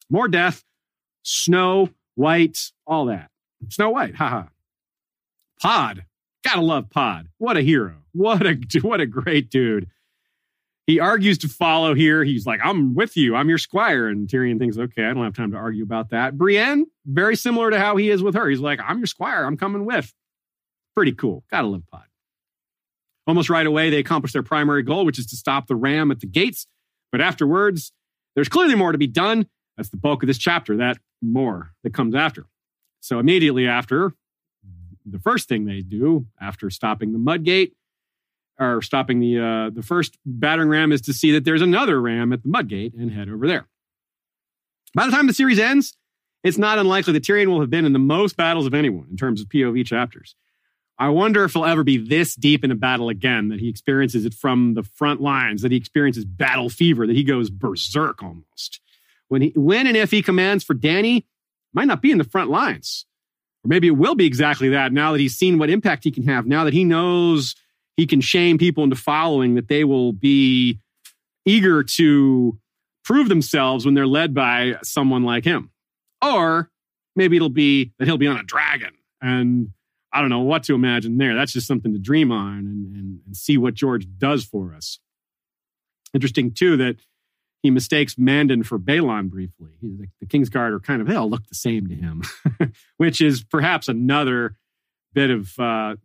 more 0.09 0.27
death 0.27 0.63
snow 1.21 1.89
white 2.15 2.71
all 2.85 3.05
that 3.05 3.29
snow 3.69 3.89
white 3.89 4.15
haha 4.15 4.43
pod 5.61 6.05
gotta 6.43 6.61
love 6.61 6.89
pod 6.89 7.27
what 7.37 7.57
a 7.57 7.61
hero 7.61 7.95
what 8.13 8.45
a 8.45 8.57
what 8.81 9.01
a 9.01 9.05
great 9.05 9.49
dude 9.49 9.87
he 10.85 10.99
argues 10.99 11.37
to 11.39 11.47
follow 11.47 11.93
here. 11.93 12.23
He's 12.23 12.45
like, 12.45 12.59
I'm 12.63 12.93
with 12.93 13.15
you. 13.15 13.35
I'm 13.35 13.47
your 13.47 13.57
squire. 13.57 14.09
And 14.09 14.27
Tyrion 14.27 14.59
thinks, 14.59 14.77
okay, 14.77 15.05
I 15.05 15.13
don't 15.13 15.23
have 15.23 15.35
time 15.35 15.51
to 15.51 15.57
argue 15.57 15.83
about 15.83 16.09
that. 16.09 16.37
Brienne, 16.37 16.85
very 17.05 17.35
similar 17.35 17.71
to 17.71 17.79
how 17.79 17.95
he 17.95 18.09
is 18.09 18.21
with 18.21 18.35
her. 18.35 18.49
He's 18.49 18.59
like, 18.59 18.79
I'm 18.85 18.97
your 18.97 19.07
squire. 19.07 19.45
I'm 19.45 19.55
coming 19.55 19.85
with. 19.85 20.13
Pretty 20.95 21.13
cool. 21.13 21.43
Gotta 21.49 21.67
love 21.67 21.83
Pod. 21.89 22.03
Almost 23.25 23.49
right 23.49 23.65
away, 23.65 23.89
they 23.89 23.99
accomplish 23.99 24.33
their 24.33 24.43
primary 24.43 24.83
goal, 24.83 25.05
which 25.05 25.17
is 25.17 25.25
to 25.27 25.37
stop 25.37 25.67
the 25.67 25.75
ram 25.75 26.11
at 26.11 26.19
the 26.19 26.27
gates. 26.27 26.67
But 27.11 27.21
afterwards, 27.21 27.93
there's 28.35 28.49
clearly 28.49 28.75
more 28.75 28.91
to 28.91 28.97
be 28.97 29.07
done. 29.07 29.47
That's 29.77 29.89
the 29.89 29.97
bulk 29.97 30.23
of 30.23 30.27
this 30.27 30.37
chapter, 30.37 30.77
that 30.77 30.97
more 31.23 31.73
that 31.83 31.93
comes 31.93 32.15
after. 32.15 32.45
So 32.99 33.19
immediately 33.19 33.67
after, 33.67 34.13
the 35.05 35.19
first 35.19 35.49
thing 35.49 35.65
they 35.65 35.81
do 35.81 36.27
after 36.39 36.69
stopping 36.69 37.11
the 37.11 37.19
mudgate 37.19 37.73
or 38.59 38.81
stopping 38.81 39.19
the 39.19 39.39
uh, 39.39 39.69
the 39.69 39.83
first 39.83 40.17
battering 40.25 40.69
ram 40.69 40.91
is 40.91 41.01
to 41.01 41.13
see 41.13 41.31
that 41.31 41.43
there's 41.43 41.61
another 41.61 41.99
ram 41.99 42.31
at 42.33 42.43
the 42.43 42.49
Mudgate 42.49 42.93
and 42.93 43.11
head 43.11 43.29
over 43.29 43.47
there. 43.47 43.67
By 44.93 45.05
the 45.05 45.11
time 45.11 45.27
the 45.27 45.33
series 45.33 45.59
ends, 45.59 45.97
it's 46.43 46.57
not 46.57 46.77
unlikely 46.77 47.13
that 47.13 47.23
Tyrion 47.23 47.47
will 47.47 47.61
have 47.61 47.69
been 47.69 47.85
in 47.85 47.93
the 47.93 47.99
most 47.99 48.37
battles 48.37 48.65
of 48.65 48.73
anyone 48.73 49.07
in 49.09 49.17
terms 49.17 49.41
of 49.41 49.47
POV 49.47 49.85
chapters. 49.85 50.35
I 50.99 51.09
wonder 51.09 51.43
if 51.43 51.53
he'll 51.53 51.65
ever 51.65 51.83
be 51.83 51.97
this 51.97 52.35
deep 52.35 52.63
in 52.63 52.69
a 52.69 52.75
battle 52.75 53.09
again, 53.09 53.49
that 53.49 53.59
he 53.59 53.67
experiences 53.67 54.25
it 54.25 54.33
from 54.33 54.75
the 54.75 54.83
front 54.83 55.21
lines, 55.21 55.63
that 55.63 55.71
he 55.71 55.77
experiences 55.77 56.23
battle 56.23 56.69
fever, 56.69 57.07
that 57.07 57.15
he 57.15 57.23
goes 57.23 57.49
berserk 57.49 58.21
almost. 58.21 58.79
When 59.33 59.41
he 59.41 59.49
when 59.55 59.87
and 59.87 59.97
if 59.97 60.11
he 60.11 60.21
commands 60.21 60.63
for 60.63 60.75
Dany 60.75 61.23
might 61.73 61.87
not 61.87 62.03
be 62.03 62.11
in 62.11 62.19
the 62.19 62.23
front 62.23 62.51
lines. 62.51 63.07
Or 63.65 63.67
maybe 63.67 63.87
it 63.87 63.97
will 63.97 64.13
be 64.13 64.27
exactly 64.27 64.69
that 64.69 64.93
now 64.93 65.11
that 65.11 65.19
he's 65.19 65.35
seen 65.35 65.57
what 65.57 65.71
impact 65.71 66.03
he 66.03 66.11
can 66.11 66.21
have, 66.25 66.45
now 66.45 66.63
that 66.65 66.73
he 66.73 66.83
knows 66.83 67.55
he 67.97 68.05
can 68.05 68.21
shame 68.21 68.59
people 68.59 68.83
into 68.83 68.95
following 68.95 69.55
that 69.55 69.69
they 69.69 69.85
will 69.85 70.13
be 70.13 70.77
eager 71.45 71.81
to 71.81 72.59
prove 73.03 73.27
themselves 73.27 73.85
when 73.85 73.95
they're 73.95 74.05
led 74.05 74.35
by 74.35 74.75
someone 74.83 75.23
like 75.23 75.45
him. 75.45 75.71
Or 76.21 76.69
maybe 77.15 77.35
it'll 77.35 77.49
be 77.49 77.91
that 77.97 78.05
he'll 78.05 78.19
be 78.19 78.27
on 78.27 78.37
a 78.37 78.43
dragon. 78.43 78.91
And 79.19 79.69
I 80.11 80.21
don't 80.21 80.29
know 80.29 80.41
what 80.41 80.61
to 80.65 80.75
imagine 80.75 81.17
there. 81.17 81.33
That's 81.33 81.53
just 81.53 81.65
something 81.65 81.91
to 81.93 81.99
dream 81.99 82.31
on 82.31 82.59
and, 82.59 82.95
and, 82.95 83.19
and 83.25 83.35
see 83.35 83.57
what 83.57 83.73
George 83.73 84.05
does 84.19 84.45
for 84.45 84.75
us. 84.75 84.99
Interesting, 86.13 86.51
too, 86.51 86.77
that 86.77 86.97
he 87.63 87.71
mistakes 87.71 88.17
Mandon 88.17 88.61
for 88.63 88.77
Balon 88.77 89.29
briefly. 89.29 89.71
He, 89.81 89.87
the, 89.87 90.07
the 90.19 90.25
Kingsguard 90.27 90.73
are 90.73 90.79
kind 90.79 91.01
of, 91.01 91.07
they 91.07 91.15
all 91.15 91.29
look 91.29 91.47
the 91.47 91.55
same 91.55 91.87
to 91.87 91.95
him, 91.95 92.21
which 92.97 93.21
is 93.21 93.43
perhaps 93.43 93.87
another 93.87 94.57
bit 95.13 95.31
of 95.31 95.57
uh, 95.57 95.95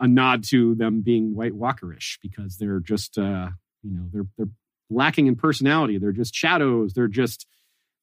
a 0.00 0.08
nod 0.08 0.44
to 0.44 0.74
them 0.74 1.00
being 1.00 1.34
White 1.34 1.52
Walkerish 1.52 2.18
because 2.20 2.58
they're 2.58 2.80
just 2.80 3.16
uh, 3.16 3.50
you 3.82 3.94
know 3.94 4.08
they're 4.12 4.26
they're 4.36 4.52
lacking 4.90 5.26
in 5.26 5.36
personality. 5.36 5.98
They're 5.98 6.12
just 6.12 6.34
shadows. 6.34 6.92
They're 6.92 7.08
just 7.08 7.46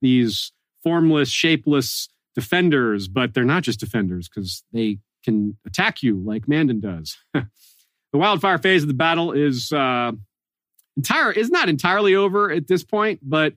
these 0.01 0.51
formless, 0.83 1.29
shapeless 1.29 2.07
defenders, 2.35 3.07
but 3.07 3.33
they're 3.33 3.43
not 3.43 3.63
just 3.63 3.79
defenders 3.79 4.29
because 4.29 4.63
they 4.71 4.99
can 5.23 5.57
attack 5.65 6.03
you 6.03 6.21
like 6.23 6.47
Mandon 6.47 6.79
does. 6.79 7.17
the 7.33 7.47
wildfire 8.13 8.59
phase 8.59 8.83
of 8.83 8.87
the 8.87 8.93
battle 8.93 9.31
is 9.31 9.71
uh, 9.71 10.11
entire 10.97 11.31
is 11.31 11.49
not 11.49 11.69
entirely 11.69 12.15
over 12.15 12.51
at 12.51 12.67
this 12.67 12.83
point, 12.83 13.19
but 13.21 13.53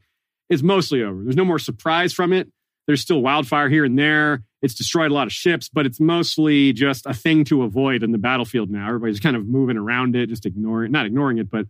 it's 0.51 0.63
mostly 0.63 1.03
over. 1.03 1.23
There's 1.23 1.37
no 1.37 1.45
more 1.45 1.59
surprise 1.59 2.13
from 2.13 2.33
it. 2.33 2.49
There's 2.87 3.03
still 3.03 3.21
wildfire 3.21 3.69
here 3.69 3.85
and 3.85 3.99
there. 3.99 4.45
It's 4.63 4.75
destroyed 4.75 5.11
a 5.11 5.15
lot 5.15 5.27
of 5.27 5.33
ships, 5.33 5.69
but 5.69 5.87
it's 5.87 6.01
mostly 6.01 6.73
just 6.73 7.07
a 7.07 7.15
thing 7.15 7.45
to 7.45 7.63
avoid 7.63 8.03
in 8.03 8.13
the 8.13 8.19
battlefield 8.19 8.71
now. 8.71 8.87
Everybody's 8.89 9.21
kind 9.21 9.37
of 9.37 9.47
moving 9.47 9.77
around 9.77 10.17
it, 10.17 10.31
just 10.31 10.47
ignoring, 10.47 10.91
not 10.91 11.07
ignoring 11.07 11.39
it, 11.39 11.51
but 11.51 11.67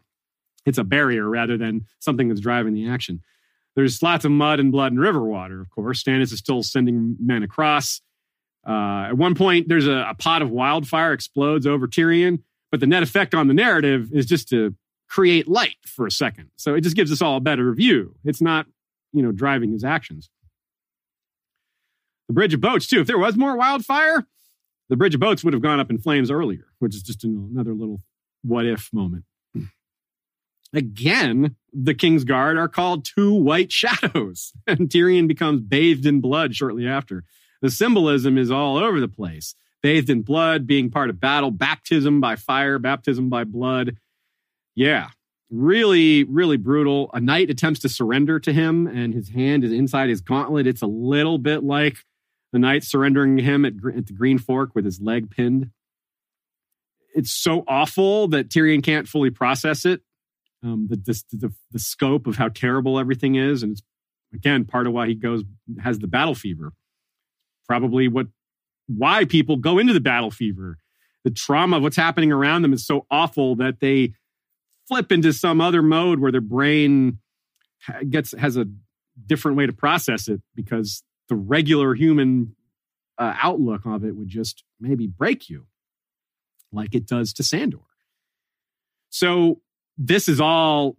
it's 0.64 0.78
a 0.78 0.84
barrier 0.84 1.28
rather 1.28 1.56
than 1.56 1.86
something 1.98 2.28
that's 2.28 2.40
driving 2.40 2.72
the 2.72 2.88
action. 2.88 3.20
There's 3.74 4.02
lots 4.02 4.24
of 4.24 4.30
mud 4.30 4.60
and 4.60 4.72
blood 4.72 4.92
and 4.92 5.00
river 5.00 5.24
water, 5.24 5.60
of 5.60 5.70
course. 5.70 6.02
Stannis 6.02 6.32
is 6.32 6.38
still 6.38 6.62
sending 6.62 7.16
men 7.20 7.42
across. 7.42 8.00
Uh, 8.66 9.06
at 9.08 9.16
one 9.16 9.34
point, 9.34 9.68
there's 9.68 9.86
a, 9.86 10.06
a 10.10 10.14
pot 10.14 10.42
of 10.42 10.50
wildfire 10.50 11.12
explodes 11.12 11.66
over 11.66 11.86
Tyrion, 11.86 12.42
but 12.70 12.80
the 12.80 12.86
net 12.86 13.02
effect 13.02 13.34
on 13.34 13.48
the 13.48 13.54
narrative 13.54 14.10
is 14.12 14.26
just 14.26 14.48
to 14.48 14.74
create 15.08 15.48
light 15.48 15.76
for 15.84 16.06
a 16.06 16.10
second. 16.10 16.50
So 16.56 16.74
it 16.74 16.82
just 16.82 16.96
gives 16.96 17.10
us 17.10 17.22
all 17.22 17.36
a 17.36 17.40
better 17.40 17.72
view. 17.72 18.14
It's 18.24 18.40
not, 18.40 18.66
you 19.12 19.22
know, 19.22 19.32
driving 19.32 19.72
his 19.72 19.84
actions. 19.84 20.30
The 22.28 22.34
bridge 22.34 22.52
of 22.52 22.60
boats, 22.60 22.86
too. 22.86 23.00
If 23.00 23.06
there 23.06 23.18
was 23.18 23.36
more 23.36 23.56
wildfire, 23.56 24.26
the 24.88 24.96
bridge 24.96 25.14
of 25.14 25.20
boats 25.20 25.42
would 25.42 25.54
have 25.54 25.62
gone 25.62 25.80
up 25.80 25.90
in 25.90 25.98
flames 25.98 26.30
earlier, 26.30 26.66
which 26.78 26.94
is 26.94 27.02
just 27.02 27.24
another 27.24 27.72
little 27.74 28.00
what 28.42 28.66
if 28.66 28.90
moment. 28.92 29.24
Again, 30.74 31.56
the 31.72 31.94
King's 31.94 32.24
Guard 32.24 32.58
are 32.58 32.68
called 32.68 33.06
two 33.06 33.32
white 33.32 33.72
shadows, 33.72 34.52
and 34.66 34.90
Tyrion 34.90 35.26
becomes 35.26 35.62
bathed 35.62 36.04
in 36.04 36.20
blood 36.20 36.54
shortly 36.54 36.86
after. 36.86 37.24
The 37.62 37.70
symbolism 37.70 38.36
is 38.36 38.50
all 38.50 38.76
over 38.76 39.00
the 39.00 39.08
place. 39.08 39.54
Bathed 39.82 40.10
in 40.10 40.22
blood, 40.22 40.66
being 40.66 40.90
part 40.90 41.08
of 41.08 41.20
battle, 41.20 41.50
baptism 41.50 42.20
by 42.20 42.36
fire, 42.36 42.78
baptism 42.78 43.30
by 43.30 43.44
blood. 43.44 43.96
Yeah, 44.78 45.08
really, 45.50 46.22
really 46.22 46.56
brutal. 46.56 47.10
A 47.12 47.20
knight 47.20 47.50
attempts 47.50 47.80
to 47.80 47.88
surrender 47.88 48.38
to 48.38 48.52
him, 48.52 48.86
and 48.86 49.12
his 49.12 49.30
hand 49.30 49.64
is 49.64 49.72
inside 49.72 50.08
his 50.08 50.20
gauntlet. 50.20 50.68
It's 50.68 50.82
a 50.82 50.86
little 50.86 51.36
bit 51.38 51.64
like 51.64 51.96
the 52.52 52.60
knight 52.60 52.84
surrendering 52.84 53.38
him 53.38 53.64
at, 53.64 53.72
at 53.96 54.06
the 54.06 54.12
Green 54.12 54.38
Fork 54.38 54.76
with 54.76 54.84
his 54.84 55.00
leg 55.00 55.32
pinned. 55.32 55.72
It's 57.12 57.32
so 57.32 57.64
awful 57.66 58.28
that 58.28 58.50
Tyrion 58.50 58.80
can't 58.80 59.08
fully 59.08 59.30
process 59.30 59.84
it. 59.84 60.00
Um, 60.62 60.86
the, 60.88 60.94
the, 60.94 61.22
the 61.36 61.52
the 61.72 61.78
scope 61.80 62.28
of 62.28 62.36
how 62.36 62.48
terrible 62.48 63.00
everything 63.00 63.34
is, 63.34 63.64
and 63.64 63.72
it's 63.72 63.82
again 64.32 64.64
part 64.64 64.86
of 64.86 64.92
why 64.92 65.08
he 65.08 65.16
goes 65.16 65.42
has 65.82 65.98
the 65.98 66.06
battle 66.06 66.36
fever. 66.36 66.72
Probably 67.66 68.06
what 68.06 68.28
why 68.86 69.24
people 69.24 69.56
go 69.56 69.80
into 69.80 69.92
the 69.92 70.00
battle 70.00 70.30
fever. 70.30 70.78
The 71.24 71.30
trauma 71.32 71.78
of 71.78 71.82
what's 71.82 71.96
happening 71.96 72.30
around 72.30 72.62
them 72.62 72.72
is 72.72 72.86
so 72.86 73.06
awful 73.10 73.56
that 73.56 73.80
they 73.80 74.14
flip 74.88 75.12
into 75.12 75.32
some 75.32 75.60
other 75.60 75.82
mode 75.82 76.18
where 76.18 76.32
their 76.32 76.40
brain 76.40 77.18
gets 78.08 78.32
has 78.32 78.56
a 78.56 78.66
different 79.26 79.56
way 79.56 79.66
to 79.66 79.72
process 79.72 80.28
it 80.28 80.40
because 80.54 81.02
the 81.28 81.36
regular 81.36 81.94
human 81.94 82.54
uh, 83.18 83.34
outlook 83.40 83.82
of 83.84 84.04
it 84.04 84.16
would 84.16 84.28
just 84.28 84.64
maybe 84.80 85.06
break 85.06 85.48
you 85.48 85.66
like 86.72 86.94
it 86.94 87.06
does 87.06 87.32
to 87.34 87.42
Sandor. 87.42 87.78
So 89.10 89.60
this 89.96 90.28
is 90.28 90.40
all 90.40 90.96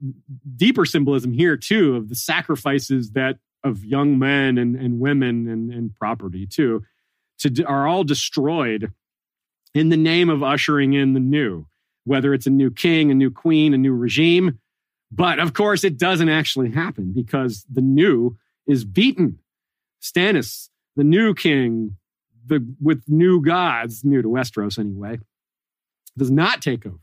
deeper 0.56 0.86
symbolism 0.86 1.32
here 1.32 1.56
too 1.56 1.96
of 1.96 2.10
the 2.10 2.16
sacrifices 2.16 3.12
that 3.12 3.38
of 3.64 3.84
young 3.84 4.20
men 4.20 4.58
and, 4.58 4.76
and 4.76 5.00
women 5.00 5.48
and, 5.48 5.72
and 5.72 5.94
property 5.96 6.46
too 6.46 6.84
to 7.40 7.64
are 7.66 7.88
all 7.88 8.04
destroyed 8.04 8.92
in 9.74 9.90
the 9.90 9.98
name 9.98 10.30
of 10.30 10.44
ushering 10.44 10.94
in 10.94 11.14
the 11.14 11.20
new 11.20 11.66
whether 12.10 12.34
it's 12.34 12.48
a 12.48 12.50
new 12.50 12.72
king 12.72 13.12
a 13.12 13.14
new 13.14 13.32
queen 13.32 13.74
a 13.74 13.78
new 13.78 13.94
regime. 13.94 14.60
But 15.12 15.40
of 15.40 15.54
course 15.54 15.84
it 15.84 15.98
doesn't 15.98 16.30
actually 16.30 16.72
happen 16.72 17.14
because 17.14 17.66
the 17.72 17.82
new 17.82 18.38
is 18.68 18.84
beaten. 18.84 19.40
Stannis 20.02 20.70
the 20.96 21.04
new 21.04 21.34
king 21.34 21.96
the 22.46 22.66
with 22.82 23.04
new 23.08 23.42
gods 23.42 24.04
new 24.04 24.22
to 24.22 24.28
westeros 24.28 24.78
anyway 24.78 25.20
does 26.18 26.32
not 26.32 26.62
take 26.62 26.86
over. 26.86 27.00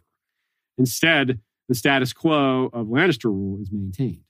Instead 0.77 1.41
the 1.69 1.75
status 1.75 2.13
quo 2.13 2.69
of 2.73 2.89
Lannister 2.89 3.25
rule 3.25 3.63
is 3.63 3.73
maintained. 3.73 4.26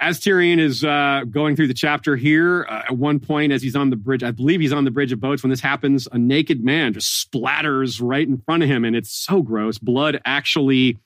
As 0.00 0.20
Tyrion 0.20 0.60
is 0.60 0.84
uh, 0.84 1.24
going 1.28 1.56
through 1.56 1.66
the 1.66 1.74
chapter 1.74 2.14
here, 2.14 2.64
uh, 2.68 2.82
at 2.86 2.96
one 2.96 3.18
point, 3.18 3.52
as 3.52 3.62
he's 3.62 3.74
on 3.74 3.90
the 3.90 3.96
bridge, 3.96 4.22
I 4.22 4.30
believe 4.30 4.60
he's 4.60 4.72
on 4.72 4.84
the 4.84 4.92
bridge 4.92 5.10
of 5.10 5.20
boats. 5.20 5.42
When 5.42 5.50
this 5.50 5.60
happens, 5.60 6.06
a 6.12 6.18
naked 6.18 6.62
man 6.62 6.92
just 6.92 7.28
splatters 7.28 8.00
right 8.00 8.26
in 8.26 8.38
front 8.38 8.62
of 8.62 8.68
him, 8.68 8.84
and 8.84 8.94
it's 8.94 9.10
so 9.10 9.42
gross. 9.42 9.78
Blood 9.78 10.20
actually 10.24 10.98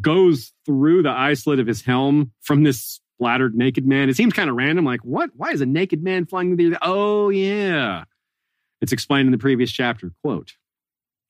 goes 0.00 0.52
through 0.66 1.04
the 1.04 1.10
eye 1.10 1.34
slit 1.34 1.60
of 1.60 1.68
his 1.68 1.82
helm 1.82 2.32
from 2.40 2.64
this 2.64 3.00
splattered 3.16 3.54
naked 3.54 3.86
man. 3.86 4.08
It 4.08 4.16
seems 4.16 4.32
kind 4.32 4.50
of 4.50 4.56
random. 4.56 4.84
Like, 4.84 5.04
what? 5.04 5.30
Why 5.36 5.52
is 5.52 5.60
a 5.60 5.66
naked 5.66 6.02
man 6.02 6.26
flying 6.26 6.56
through 6.56 6.70
the? 6.70 6.78
Oh, 6.82 7.28
yeah. 7.28 8.04
It's 8.80 8.92
explained 8.92 9.26
in 9.26 9.32
the 9.32 9.38
previous 9.38 9.70
chapter. 9.70 10.10
Quote 10.22 10.54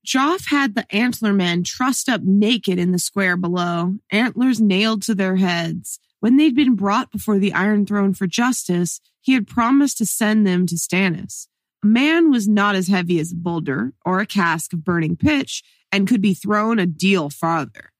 Joff 0.06 0.48
had 0.48 0.74
the 0.74 0.86
antler 0.94 1.32
men 1.32 1.64
trussed 1.64 2.08
up 2.08 2.22
naked 2.22 2.78
in 2.78 2.92
the 2.92 2.98
square 2.98 3.36
below, 3.36 3.94
antlers 4.10 4.60
nailed 4.60 5.02
to 5.02 5.14
their 5.14 5.36
heads. 5.36 5.98
When 6.24 6.38
they'd 6.38 6.56
been 6.56 6.74
brought 6.74 7.12
before 7.12 7.38
the 7.38 7.52
Iron 7.52 7.84
Throne 7.84 8.14
for 8.14 8.26
justice, 8.26 8.98
he 9.20 9.34
had 9.34 9.46
promised 9.46 9.98
to 9.98 10.06
send 10.06 10.46
them 10.46 10.64
to 10.64 10.74
Stannis. 10.74 11.48
A 11.82 11.86
man 11.86 12.30
was 12.30 12.48
not 12.48 12.74
as 12.74 12.88
heavy 12.88 13.20
as 13.20 13.32
a 13.32 13.36
boulder 13.36 13.92
or 14.06 14.20
a 14.20 14.26
cask 14.26 14.72
of 14.72 14.82
burning 14.82 15.16
pitch 15.16 15.62
and 15.92 16.08
could 16.08 16.22
be 16.22 16.32
thrown 16.32 16.78
a 16.78 16.86
deal 16.86 17.28
farther. 17.28 17.92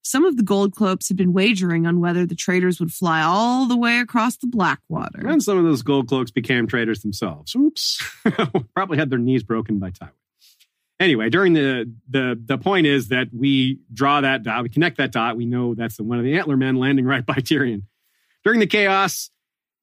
Some 0.00 0.24
of 0.24 0.36
the 0.36 0.44
gold 0.44 0.76
cloaks 0.76 1.08
had 1.08 1.16
been 1.16 1.32
wagering 1.32 1.84
on 1.84 1.98
whether 1.98 2.24
the 2.24 2.36
traders 2.36 2.78
would 2.78 2.92
fly 2.92 3.20
all 3.20 3.66
the 3.66 3.76
way 3.76 3.98
across 3.98 4.36
the 4.36 4.46
Blackwater. 4.46 5.26
And 5.26 5.42
some 5.42 5.58
of 5.58 5.64
those 5.64 5.82
gold 5.82 6.06
cloaks 6.06 6.30
became 6.30 6.68
traders 6.68 7.02
themselves. 7.02 7.52
Oops. 7.56 8.00
Probably 8.76 8.96
had 8.96 9.10
their 9.10 9.18
knees 9.18 9.42
broken 9.42 9.80
by 9.80 9.90
Tywin 9.90 10.10
anyway, 11.02 11.28
during 11.28 11.52
the 11.52 11.92
the 12.08 12.40
the 12.42 12.58
point 12.58 12.86
is 12.86 13.08
that 13.08 13.28
we 13.32 13.78
draw 13.92 14.20
that 14.20 14.42
dot, 14.42 14.62
we 14.62 14.68
connect 14.68 14.98
that 14.98 15.12
dot. 15.12 15.36
We 15.36 15.46
know 15.46 15.74
that's 15.74 16.00
one 16.00 16.18
of 16.18 16.24
the 16.24 16.38
antler 16.38 16.56
men 16.56 16.76
landing 16.76 17.04
right 17.04 17.24
by 17.26 17.34
Tyrion. 17.34 17.82
During 18.44 18.60
the 18.60 18.66
chaos, 18.66 19.30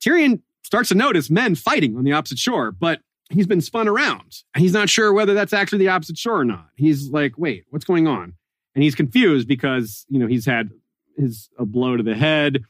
Tyrion 0.02 0.42
starts 0.64 0.90
to 0.90 0.96
notice 0.96 1.30
men 1.30 1.56
fighting 1.56 1.98
on 1.98 2.04
the 2.04 2.14
opposite 2.14 2.40
shore, 2.40 2.72
but 2.72 3.02
he's 3.30 3.48
been 3.48 3.62
spun 3.62 3.88
around 3.88 4.44
and 4.54 4.62
he's 4.62 4.74
not 4.74 4.90
sure 4.90 5.14
whether 5.14 5.34
that's 5.34 5.54
actually 5.54 5.80
the 5.80 5.90
opposite 5.90 6.18
shore 6.18 6.40
or 6.40 6.46
not. 6.46 6.68
He's 6.76 7.10
like, 7.10 7.38
wait, 7.38 7.66
what's 7.70 7.86
going 7.86 8.08
on? 8.08 8.34
And 8.76 8.84
he's 8.84 8.96
confused 8.96 9.48
because, 9.48 10.06
you 10.10 10.20
know, 10.20 10.28
he's 10.28 10.46
had 10.46 10.70
his 11.18 11.50
a 11.58 11.66
blow 11.66 11.98
to 11.98 12.04
the 12.04 12.16
head, 12.16 12.64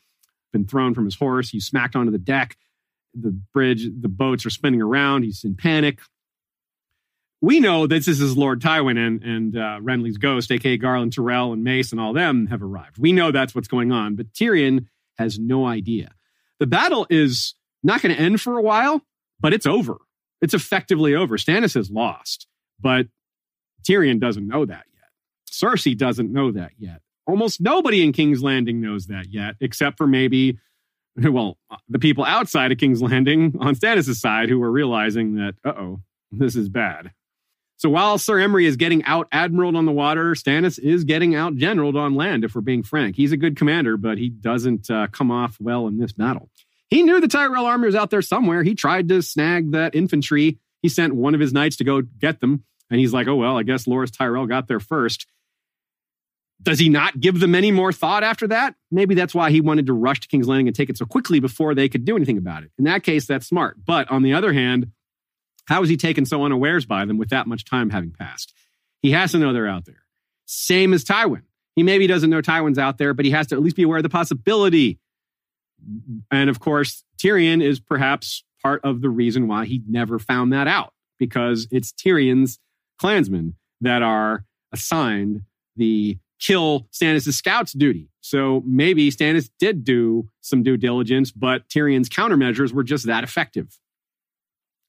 been 0.52 0.66
thrown 0.66 0.94
from 0.94 1.06
his 1.06 1.16
horse, 1.16 1.50
he's 1.50 1.66
smacked 1.66 1.96
onto 1.96 2.12
the 2.12 2.18
deck. 2.18 2.58
The 3.16 3.32
bridge, 3.54 3.88
the 4.00 4.08
boats 4.08 4.46
are 4.46 4.52
spinning 4.52 4.84
around. 4.84 5.24
He's 5.24 5.44
in 5.44 5.56
panic 5.56 6.00
we 7.41 7.60
know 7.60 7.88
that 7.88 8.06
this 8.06 8.20
is 8.20 8.38
Lord 8.38 8.61
Tywin 8.61 8.98
and, 8.98 9.24
and 9.24 9.57
uh, 9.57 9.80
Renly's 9.82 10.18
ghost, 10.18 10.52
aka 10.52 10.78
Garland 10.78 11.14
Tyrell 11.14 11.53
and 11.53 11.64
Mace 11.64 11.91
and 11.91 12.02
all 12.02 12.14
them 12.14 12.48
have 12.48 12.61
arrived. 12.61 12.98
We 12.98 13.14
know 13.14 13.32
that's 13.32 13.56
what's 13.56 13.68
going 13.68 13.91
on, 13.91 14.16
but 14.16 14.34
Tyrion 14.34 14.88
has 15.18 15.40
no 15.40 15.66
idea. 15.66 16.11
The 16.60 16.68
battle 16.68 17.07
is 17.10 17.56
not 17.82 18.02
going 18.02 18.14
to 18.14 18.22
end 18.22 18.41
for 18.41 18.57
a 18.57 18.61
while, 18.61 19.02
but 19.40 19.53
it's 19.53 19.66
over. 19.66 19.98
It's 20.41 20.53
effectively 20.53 21.16
over. 21.16 21.38
Stannis 21.38 21.76
has 21.76 21.90
lost, 21.90 22.48
but 22.80 23.07
Tyrion 23.88 24.20
doesn't 24.20 24.48
know 24.48 24.66
that 24.66 24.86
yet. 24.94 25.10
Cersei 25.49 25.98
doesn't 25.98 26.32
know 26.32 26.52
that 26.52 26.72
yet. 26.78 27.02
Almost 27.26 27.61
nobody 27.61 28.03
in 28.03 28.11
King's 28.11 28.44
Landing 28.44 28.82
knows 28.82 29.07
that 29.07 29.28
yet, 29.30 29.56
except 29.61 29.98
for 29.98 30.07
maybe, 30.07 30.57
well, 31.16 31.57
the 31.88 31.99
people 31.99 32.26
outside 32.26 32.74
of 32.74 32.78
King's 32.78 33.02
Landing 33.02 33.56
on 33.61 33.76
Stannis' 33.76 34.16
side 34.16 34.49
who 34.49 34.61
are 34.61 34.72
realizing 34.72 35.36
that, 35.36 35.56
oh, 35.64 36.02
this 36.32 36.56
is 36.57 36.68
bad. 36.68 37.11
So 37.80 37.90
while 37.90 38.18
Sir 38.18 38.36
Imry 38.36 38.66
is 38.66 38.76
getting 38.76 39.06
out 39.06 39.30
admiraled 39.32 39.78
on 39.78 39.86
the 39.86 39.94
water, 39.94 40.34
Stannis 40.34 40.78
is 40.78 41.06
getting 41.06 41.34
out 41.34 41.56
generaled 41.56 41.96
on 41.96 42.14
land, 42.14 42.44
if 42.44 42.54
we're 42.54 42.60
being 42.60 42.84
frank. 42.84 43.16
He's 43.16 43.32
a 43.32 43.38
good 43.38 43.56
commander, 43.56 43.96
but 43.96 44.18
he 44.18 44.28
doesn't 44.28 44.92
uh, 44.92 45.08
come 45.08 45.32
off 45.32 45.56
well 45.62 45.88
in 45.88 45.98
this 45.98 46.12
battle. 46.12 46.50
He 46.90 47.04
knew 47.04 47.22
the 47.22 47.30
Tyrell 47.30 47.66
army 47.66 47.86
was 47.86 47.96
out 47.96 48.10
there 48.10 48.22
somewhere. 48.22 48.64
He 48.64 48.76
tried 48.76 49.08
to 49.08 49.22
snag 49.22 49.72
that 49.72 49.96
infantry. 49.96 50.60
He 50.82 50.90
sent 50.90 51.16
one 51.16 51.34
of 51.34 51.40
his 51.40 51.54
knights 51.54 51.78
to 51.78 51.86
go 51.86 52.02
get 52.02 52.42
them. 52.42 52.66
And 52.90 53.00
he's 53.00 53.14
like, 53.14 53.28
oh, 53.30 53.36
well, 53.36 53.58
I 53.58 53.64
guess 53.64 53.86
Loras 53.86 54.12
Tyrell 54.12 54.46
got 54.46 54.68
there 54.68 54.82
first. 54.82 55.26
Does 56.62 56.80
he 56.80 56.90
not 56.90 57.18
give 57.18 57.40
them 57.40 57.56
any 57.56 57.72
more 57.72 57.94
thought 57.94 58.24
after 58.24 58.48
that? 58.48 58.76
Maybe 58.92 59.16
that's 59.16 59.34
why 59.34 59.52
he 59.52 59.62
wanted 59.62 59.86
to 59.86 59.94
rush 59.94 60.20
to 60.20 60.28
King's 60.28 60.50
Landing 60.50 60.68
and 60.68 60.76
take 60.76 60.90
it 60.90 60.98
so 60.98 61.06
quickly 61.06 61.40
before 61.40 61.74
they 61.74 61.88
could 61.88 62.04
do 62.04 62.18
anything 62.18 62.38
about 62.38 62.64
it. 62.64 62.72
In 62.78 62.84
that 62.84 63.04
case, 63.04 63.26
that's 63.26 63.48
smart. 63.48 63.78
But 63.86 64.12
on 64.12 64.22
the 64.24 64.34
other 64.34 64.52
hand, 64.52 64.92
how 65.70 65.84
is 65.84 65.90
he 65.90 65.98
taken 65.98 66.26
so 66.26 66.44
unawares 66.44 66.86
by 66.86 67.06
them 67.06 67.18
with 67.18 67.30
that 67.30 67.48
much 67.48 67.64
time 67.64 67.90
having 67.90 68.12
passed? 68.12 68.54
He 69.02 69.12
has 69.12 69.32
to 69.32 69.38
know 69.38 69.54
they're 69.54 69.68
out 69.68 69.86
there. 69.86 70.04
Same 70.46 70.94
as 70.94 71.06
Tywin. 71.06 71.44
He 71.76 71.84
maybe 71.84 72.08
doesn't 72.08 72.30
know 72.30 72.41
Tywin's 72.41 72.80
out 72.80 72.98
there, 72.98 73.14
but 73.14 73.24
he 73.24 73.32
has 73.32 73.48
to 73.48 73.56
at 73.56 73.62
least 73.62 73.76
be 73.76 73.84
aware 73.84 73.98
of 73.98 74.04
the 74.04 74.10
possibility. 74.10 75.00
And 76.32 76.50
of 76.50 76.60
course, 76.60 77.06
Tyrion 77.18 77.64
is 77.64 77.80
perhaps 77.80 78.44
part 78.62 78.82
of 78.84 79.02
the 79.02 79.10
reason 79.10 79.48
why 79.48 79.66
he 79.66 79.82
never 79.88 80.20
found 80.20 80.52
that 80.52 80.68
out 80.68 80.94
because 81.18 81.68
it's 81.72 81.94
Tyrion's 81.94 82.60
clansmen 83.00 83.56
that 83.82 84.02
are 84.02 84.44
assigned 84.74 85.44
the 85.76 86.18
kill 86.40 86.88
Stannis' 86.91 87.34
scouts 87.34 87.74
duty. 87.74 88.10
So 88.22 88.64
maybe 88.66 89.10
Stannis 89.12 89.50
did 89.60 89.84
do 89.84 90.30
some 90.41 90.64
due 90.64 90.78
diligence, 90.78 91.32
but 91.32 91.68
Tyrion's 91.70 92.10
countermeasures 92.10 92.74
were 92.74 92.84
just 92.84 93.06
that 93.06 93.24
effective. 93.24 93.80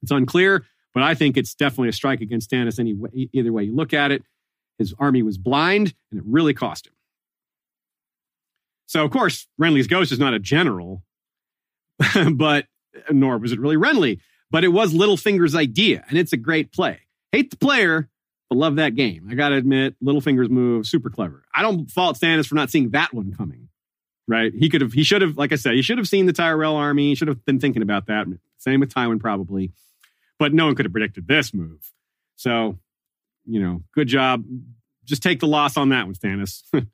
It's 0.02 0.10
unclear, 0.10 0.64
but 0.94 1.02
I 1.02 1.14
think 1.14 1.36
it's 1.36 1.54
definitely 1.54 1.88
a 1.88 1.92
strike 1.92 2.20
against 2.20 2.50
Stannis 2.50 2.78
any 2.78 2.94
way, 2.94 3.28
either 3.32 3.52
way 3.52 3.64
you 3.64 3.74
look 3.74 3.92
at 3.92 4.10
it. 4.10 4.22
His 4.78 4.94
army 4.98 5.22
was 5.22 5.36
blind, 5.36 5.94
and 6.10 6.18
it 6.18 6.24
really 6.26 6.54
cost 6.54 6.86
him. 6.86 6.94
So, 8.86 9.04
of 9.04 9.10
course, 9.10 9.46
Renly's 9.60 9.86
ghost 9.86 10.10
is 10.10 10.18
not 10.18 10.34
a 10.34 10.38
general, 10.38 11.02
but 12.32 12.66
nor 13.10 13.38
was 13.38 13.52
it 13.52 13.60
really 13.60 13.76
Renly, 13.76 14.20
but 14.50 14.64
it 14.64 14.68
was 14.68 14.92
Littlefinger's 14.92 15.54
idea, 15.54 16.04
and 16.08 16.18
it's 16.18 16.32
a 16.32 16.36
great 16.36 16.72
play. 16.72 17.00
Hate 17.30 17.50
the 17.50 17.56
player, 17.56 18.08
but 18.48 18.58
love 18.58 18.76
that 18.76 18.96
game. 18.96 19.28
I 19.30 19.34
got 19.34 19.50
to 19.50 19.56
admit, 19.56 19.94
Littlefinger's 20.02 20.48
move, 20.48 20.86
super 20.86 21.10
clever. 21.10 21.44
I 21.54 21.62
don't 21.62 21.90
fault 21.90 22.18
Stannis 22.18 22.46
for 22.46 22.56
not 22.56 22.70
seeing 22.70 22.90
that 22.90 23.14
one 23.14 23.32
coming, 23.32 23.68
right? 24.26 24.52
He 24.52 24.68
could 24.68 24.80
have, 24.80 24.92
he 24.92 25.04
should 25.04 25.22
have, 25.22 25.36
like 25.36 25.52
I 25.52 25.56
said, 25.56 25.74
he 25.74 25.82
should 25.82 25.98
have 25.98 26.08
seen 26.08 26.26
the 26.26 26.32
Tyrell 26.32 26.74
army. 26.74 27.10
He 27.10 27.14
should 27.14 27.28
have 27.28 27.44
been 27.44 27.60
thinking 27.60 27.82
about 27.82 28.06
that. 28.06 28.26
Same 28.58 28.80
with 28.80 28.92
Tywin, 28.92 29.20
probably 29.20 29.70
but 30.40 30.54
no 30.54 30.66
one 30.66 30.74
could 30.74 30.86
have 30.86 30.92
predicted 30.92 31.28
this 31.28 31.52
move. 31.54 31.92
So, 32.34 32.78
you 33.44 33.60
know, 33.60 33.82
good 33.94 34.08
job. 34.08 34.42
Just 35.04 35.22
take 35.22 35.38
the 35.38 35.46
loss 35.46 35.76
on 35.76 35.90
that 35.90 36.06
one, 36.06 36.14
Stannis. 36.14 36.62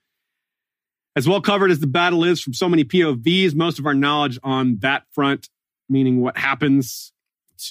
as 1.16 1.28
well 1.28 1.40
covered 1.40 1.70
as 1.70 1.78
the 1.78 1.86
battle 1.86 2.24
is 2.24 2.40
from 2.40 2.52
so 2.52 2.68
many 2.68 2.84
POVs, 2.84 3.54
most 3.54 3.78
of 3.78 3.86
our 3.86 3.94
knowledge 3.94 4.38
on 4.42 4.78
that 4.80 5.04
front, 5.12 5.48
meaning 5.88 6.20
what 6.20 6.36
happens 6.36 7.12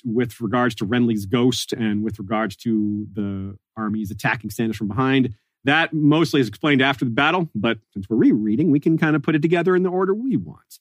with 0.05 0.39
regards 0.39 0.75
to 0.75 0.85
Renly's 0.85 1.25
ghost 1.25 1.73
and 1.73 2.03
with 2.03 2.19
regards 2.19 2.55
to 2.55 3.05
the 3.13 3.57
armies 3.75 4.11
attacking 4.11 4.51
Stannis 4.51 4.77
from 4.77 4.87
behind, 4.87 5.35
that 5.65 5.93
mostly 5.93 6.39
is 6.39 6.47
explained 6.47 6.81
after 6.81 7.03
the 7.03 7.11
battle. 7.11 7.49
But 7.53 7.79
since 7.93 8.09
we're 8.09 8.15
rereading, 8.15 8.71
we 8.71 8.79
can 8.79 8.97
kind 8.97 9.15
of 9.15 9.23
put 9.23 9.35
it 9.35 9.41
together 9.41 9.75
in 9.75 9.83
the 9.83 9.89
order 9.89 10.13
we 10.13 10.37
want. 10.37 10.79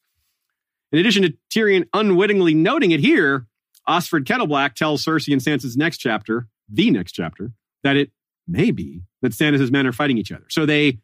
In 0.93 1.01
addition 1.01 1.25
to 1.25 1.35
Tyrion 1.51 1.89
unwittingly 1.93 2.55
noting 2.55 2.93
it 2.93 3.01
here, 3.01 3.49
Osfryd 3.89 4.24
Kettleblack 4.24 4.74
tells 4.74 5.05
Cersei 5.05 5.32
in 5.32 5.39
Sansa's 5.39 5.77
next 5.77 5.98
chapter, 5.98 6.48
the 6.69 6.90
next 6.90 7.12
chapter, 7.12 7.52
that 7.82 7.97
it 7.97 8.11
may 8.47 8.70
be 8.70 9.02
that 9.23 9.32
Stannis' 9.32 9.70
men 9.70 9.86
are 9.86 9.93
fighting 9.93 10.19
each 10.19 10.32
other. 10.32 10.47
So 10.48 10.66
they 10.66 10.98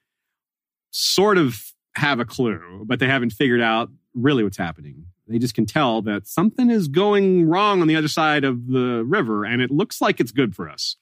sort 0.90 1.38
of 1.38 1.60
have 1.94 2.20
a 2.20 2.24
clue, 2.24 2.84
but 2.86 2.98
they 2.98 3.06
haven't 3.06 3.30
figured 3.30 3.60
out 3.60 3.90
really 4.14 4.44
what's 4.44 4.56
happening. 4.56 5.06
They 5.28 5.38
just 5.38 5.54
can 5.54 5.66
tell 5.66 6.02
that 6.02 6.26
something 6.26 6.70
is 6.70 6.88
going 6.88 7.48
wrong 7.48 7.82
on 7.82 7.86
the 7.86 7.96
other 7.96 8.08
side 8.08 8.44
of 8.44 8.66
the 8.66 9.04
river, 9.04 9.44
and 9.44 9.62
it 9.62 9.70
looks 9.70 10.00
like 10.00 10.18
it's 10.18 10.32
good 10.32 10.56
for 10.56 10.68
us. 10.68 10.96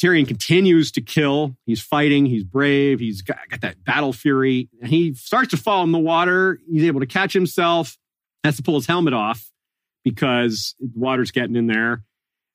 Tyrion 0.00 0.28
continues 0.28 0.92
to 0.92 1.00
kill. 1.00 1.56
He's 1.64 1.80
fighting. 1.80 2.26
He's 2.26 2.44
brave. 2.44 3.00
He's 3.00 3.22
got, 3.22 3.38
got 3.48 3.62
that 3.62 3.82
battle 3.82 4.12
fury. 4.12 4.68
And 4.82 4.90
he 4.90 5.14
starts 5.14 5.52
to 5.52 5.56
fall 5.56 5.84
in 5.84 5.92
the 5.92 5.98
water. 5.98 6.60
He's 6.70 6.84
able 6.84 7.00
to 7.00 7.06
catch 7.06 7.32
himself, 7.32 7.96
has 8.44 8.56
to 8.56 8.62
pull 8.62 8.74
his 8.74 8.86
helmet 8.86 9.14
off 9.14 9.50
because 10.06 10.76
water's 10.94 11.32
getting 11.32 11.56
in 11.56 11.66
there. 11.66 12.04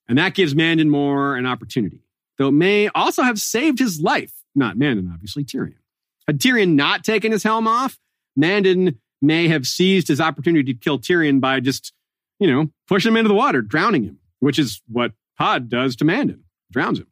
And 0.07 0.18
that 0.18 0.36
gives 0.36 0.56
Mandon 0.56 0.90
Moore 0.90 1.36
an 1.36 1.45
opportunity, 1.45 2.06
though 2.38 2.48
it 2.48 2.53
may 2.53 2.88
also 2.95 3.23
have 3.23 3.41
saved 3.41 3.78
his 3.78 3.99
life. 3.99 4.32
Not 4.56 4.78
Mandon, 4.78 5.11
obviously, 5.14 5.44
Tyrion. 5.44 5.76
Had 6.28 6.40
Tyrion 6.40 6.76
not 6.76 7.03
taken 7.03 7.34
his 7.34 7.44
helm 7.44 7.68
off, 7.68 7.99
Mandon 8.38 9.02
may 9.22 9.49
have 9.49 9.68
seized 9.68 10.07
his 10.07 10.22
opportunity 10.22 10.73
to 10.73 10.80
kill 10.80 10.98
Tyrion 10.98 11.41
by 11.41 11.60
just, 11.60 11.91
you 12.40 12.48
know, 12.48 12.69
pushing 12.88 13.11
him 13.11 13.18
into 13.18 13.28
the 13.28 13.34
water, 13.34 13.61
drowning 13.61 14.03
him, 14.03 14.19
which 14.40 14.57
is 14.57 14.82
what 14.88 15.11
Pod 15.38 15.68
does 15.68 15.98
to 15.98 16.06
Mandon, 16.06 16.45
drowns 16.72 16.99
him. 16.99 17.07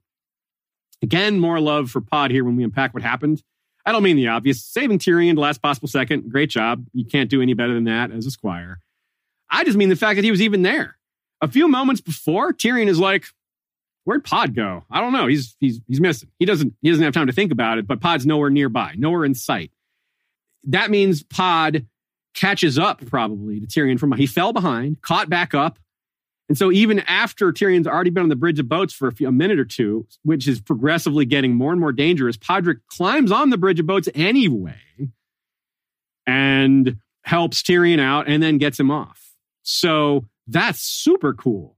Again, 1.02 1.38
more 1.38 1.60
love 1.60 1.92
for 1.92 2.00
Pod 2.00 2.32
here 2.32 2.46
when 2.46 2.56
we 2.56 2.64
unpack 2.64 2.94
what 2.94 3.04
happened. 3.04 3.44
I 3.86 3.92
don't 3.92 4.04
mean 4.04 4.16
the 4.16 4.30
obvious. 4.30 4.64
Saving 4.64 5.00
Tyrion 5.00 5.36
the 5.36 5.42
last 5.42 5.62
possible 5.62 5.90
second, 5.90 6.32
great 6.32 6.50
job. 6.50 6.86
You 6.94 7.04
can't 7.04 7.30
do 7.30 7.42
any 7.42 7.54
better 7.54 7.74
than 7.74 7.86
that 7.86 8.12
as 8.12 8.26
a 8.26 8.32
squire. 8.32 8.80
I 9.50 9.64
just 9.64 9.78
mean 9.78 9.90
the 9.90 9.96
fact 9.96 10.18
that 10.18 10.24
he 10.24 10.32
was 10.32 10.42
even 10.42 10.62
there. 10.62 10.98
A 11.42 11.48
few 11.48 11.68
moments 11.68 12.02
before, 12.02 12.54
Tyrion 12.54 12.88
is 12.88 13.00
like, 13.00 13.26
Where'd 14.06 14.24
Pod 14.24 14.56
go? 14.56 14.84
I 14.90 15.02
don't 15.02 15.14
know. 15.14 15.28
He's 15.28 15.56
he's 15.60 15.82
he's 15.88 16.02
missing. 16.02 16.30
He 16.40 16.46
doesn't 16.46 16.74
he 16.82 16.90
doesn't 16.90 17.04
have 17.04 17.14
time 17.14 17.28
to 17.28 17.34
think 17.34 17.52
about 17.52 17.78
it, 17.78 17.86
but 17.86 18.02
Pod's 18.02 18.26
nowhere 18.26 18.50
nearby, 18.50 18.96
nowhere 18.98 19.24
in 19.24 19.36
sight. 19.36 19.72
That 20.64 20.90
means 20.90 21.22
Pod 21.22 21.86
catches 22.34 22.80
up 22.80 23.06
probably 23.06 23.60
to 23.60 23.68
Tyrion 23.68 24.00
from 24.00 24.12
he 24.14 24.26
fell 24.26 24.54
behind, 24.54 25.02
caught 25.02 25.30
back 25.30 25.54
up. 25.54 25.78
And 26.48 26.58
so 26.58 26.72
even 26.72 27.00
after 27.02 27.54
Tyrion's 27.54 27.86
already 27.86 28.10
been 28.10 28.24
on 28.24 28.30
the 28.30 28.36
bridge 28.36 28.60
of 28.60 28.68
boats 28.68 28.92
for 28.92 29.08
a, 29.08 29.12
few, 29.12 29.28
a 29.28 29.32
minute 29.32 29.60
or 29.60 29.66
two, 29.66 30.08
which 30.24 30.48
is 30.48 30.60
progressively 30.60 31.26
getting 31.26 31.54
more 31.54 31.72
and 31.72 31.80
more 31.80 31.92
dangerous, 31.92 32.38
Podrick 32.38 32.80
climbs 32.88 33.32
on 33.32 33.52
the 33.52 33.58
bridge 33.58 33.80
of 33.80 33.86
boats 33.86 34.10
anyway 34.16 34.74
and 36.26 36.98
helps 37.24 37.62
Tyrion 37.62 38.00
out 38.00 38.28
and 38.28 38.42
then 38.42 38.58
gets 38.58 38.80
him 38.80 38.90
off. 38.90 39.29
So 39.72 40.26
that's 40.48 40.82
super 40.82 41.36
cool. 41.36 41.78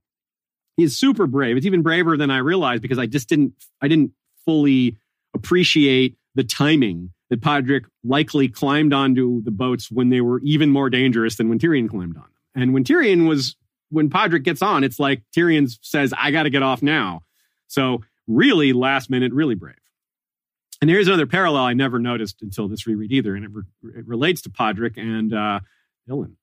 He's 0.78 0.96
super 0.96 1.26
brave. 1.26 1.58
It's 1.58 1.66
even 1.66 1.82
braver 1.82 2.16
than 2.16 2.30
I 2.30 2.38
realized 2.38 2.80
because 2.80 2.98
I 2.98 3.04
just 3.04 3.28
didn't 3.28 3.52
I 3.82 3.88
didn't 3.88 4.12
fully 4.46 4.96
appreciate 5.34 6.16
the 6.34 6.42
timing 6.42 7.10
that 7.28 7.42
Podrick 7.42 7.84
likely 8.02 8.48
climbed 8.48 8.94
onto 8.94 9.42
the 9.42 9.50
boats 9.50 9.90
when 9.90 10.08
they 10.08 10.22
were 10.22 10.40
even 10.40 10.70
more 10.70 10.88
dangerous 10.88 11.36
than 11.36 11.50
when 11.50 11.58
Tyrion 11.58 11.88
climbed 11.88 12.16
on 12.16 12.22
them. 12.22 12.32
And 12.54 12.72
when 12.72 12.82
Tyrion 12.82 13.28
was 13.28 13.56
when 13.90 14.08
Podrick 14.08 14.44
gets 14.44 14.62
on, 14.62 14.84
it's 14.84 14.98
like 14.98 15.22
Tyrion 15.36 15.70
says, 15.82 16.14
I 16.16 16.30
got 16.30 16.44
to 16.44 16.50
get 16.50 16.62
off 16.62 16.80
now. 16.80 17.20
So 17.66 18.02
really 18.26 18.72
last 18.72 19.10
minute, 19.10 19.34
really 19.34 19.54
brave. 19.54 19.76
And 20.80 20.88
here's 20.88 21.08
another 21.08 21.26
parallel 21.26 21.64
I 21.64 21.74
never 21.74 21.98
noticed 21.98 22.40
until 22.40 22.68
this 22.68 22.86
reread 22.86 23.12
either. 23.12 23.36
And 23.36 23.44
it, 23.44 23.50
re- 23.52 23.92
it 23.98 24.06
relates 24.06 24.40
to 24.42 24.50
Podrick 24.50 24.96
and 24.96 25.34
uh, 25.34 25.60
Ilyn. 26.08 26.36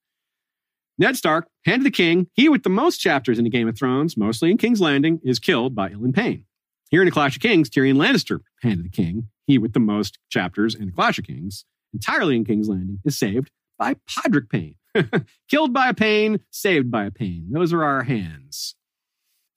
Ned 0.99 1.15
Stark, 1.15 1.47
Hand 1.65 1.79
of 1.79 1.85
the 1.85 1.91
King, 1.91 2.27
he 2.33 2.49
with 2.49 2.63
the 2.63 2.69
most 2.69 2.97
chapters 2.97 3.37
in 3.37 3.45
the 3.45 3.49
Game 3.49 3.69
of 3.69 3.77
Thrones, 3.77 4.17
mostly 4.17 4.51
in 4.51 4.57
King's 4.57 4.81
Landing, 4.81 5.21
is 5.23 5.39
killed 5.39 5.73
by 5.73 5.89
Ilyn 5.89 6.13
Payne. 6.13 6.43
Here 6.89 7.01
in 7.01 7.05
the 7.05 7.11
Clash 7.11 7.37
of 7.37 7.41
Kings, 7.41 7.69
Tyrion 7.69 7.95
Lannister, 7.95 8.41
Hand 8.61 8.79
of 8.79 8.83
the 8.83 8.89
King, 8.89 9.29
he 9.47 9.57
with 9.57 9.71
the 9.71 9.79
most 9.79 10.19
chapters 10.29 10.75
in 10.75 10.87
the 10.87 10.91
Clash 10.91 11.17
of 11.17 11.23
Kings, 11.23 11.63
entirely 11.93 12.35
in 12.35 12.43
King's 12.43 12.67
Landing, 12.67 12.99
is 13.05 13.17
saved 13.17 13.49
by 13.77 13.95
Podrick 14.09 14.49
Payne. 14.49 14.75
killed 15.49 15.71
by 15.71 15.87
a 15.87 15.93
Payne, 15.93 16.41
saved 16.51 16.91
by 16.91 17.05
a 17.05 17.11
Payne. 17.11 17.47
Those 17.49 17.71
are 17.71 17.83
our 17.83 18.03
hands. 18.03 18.75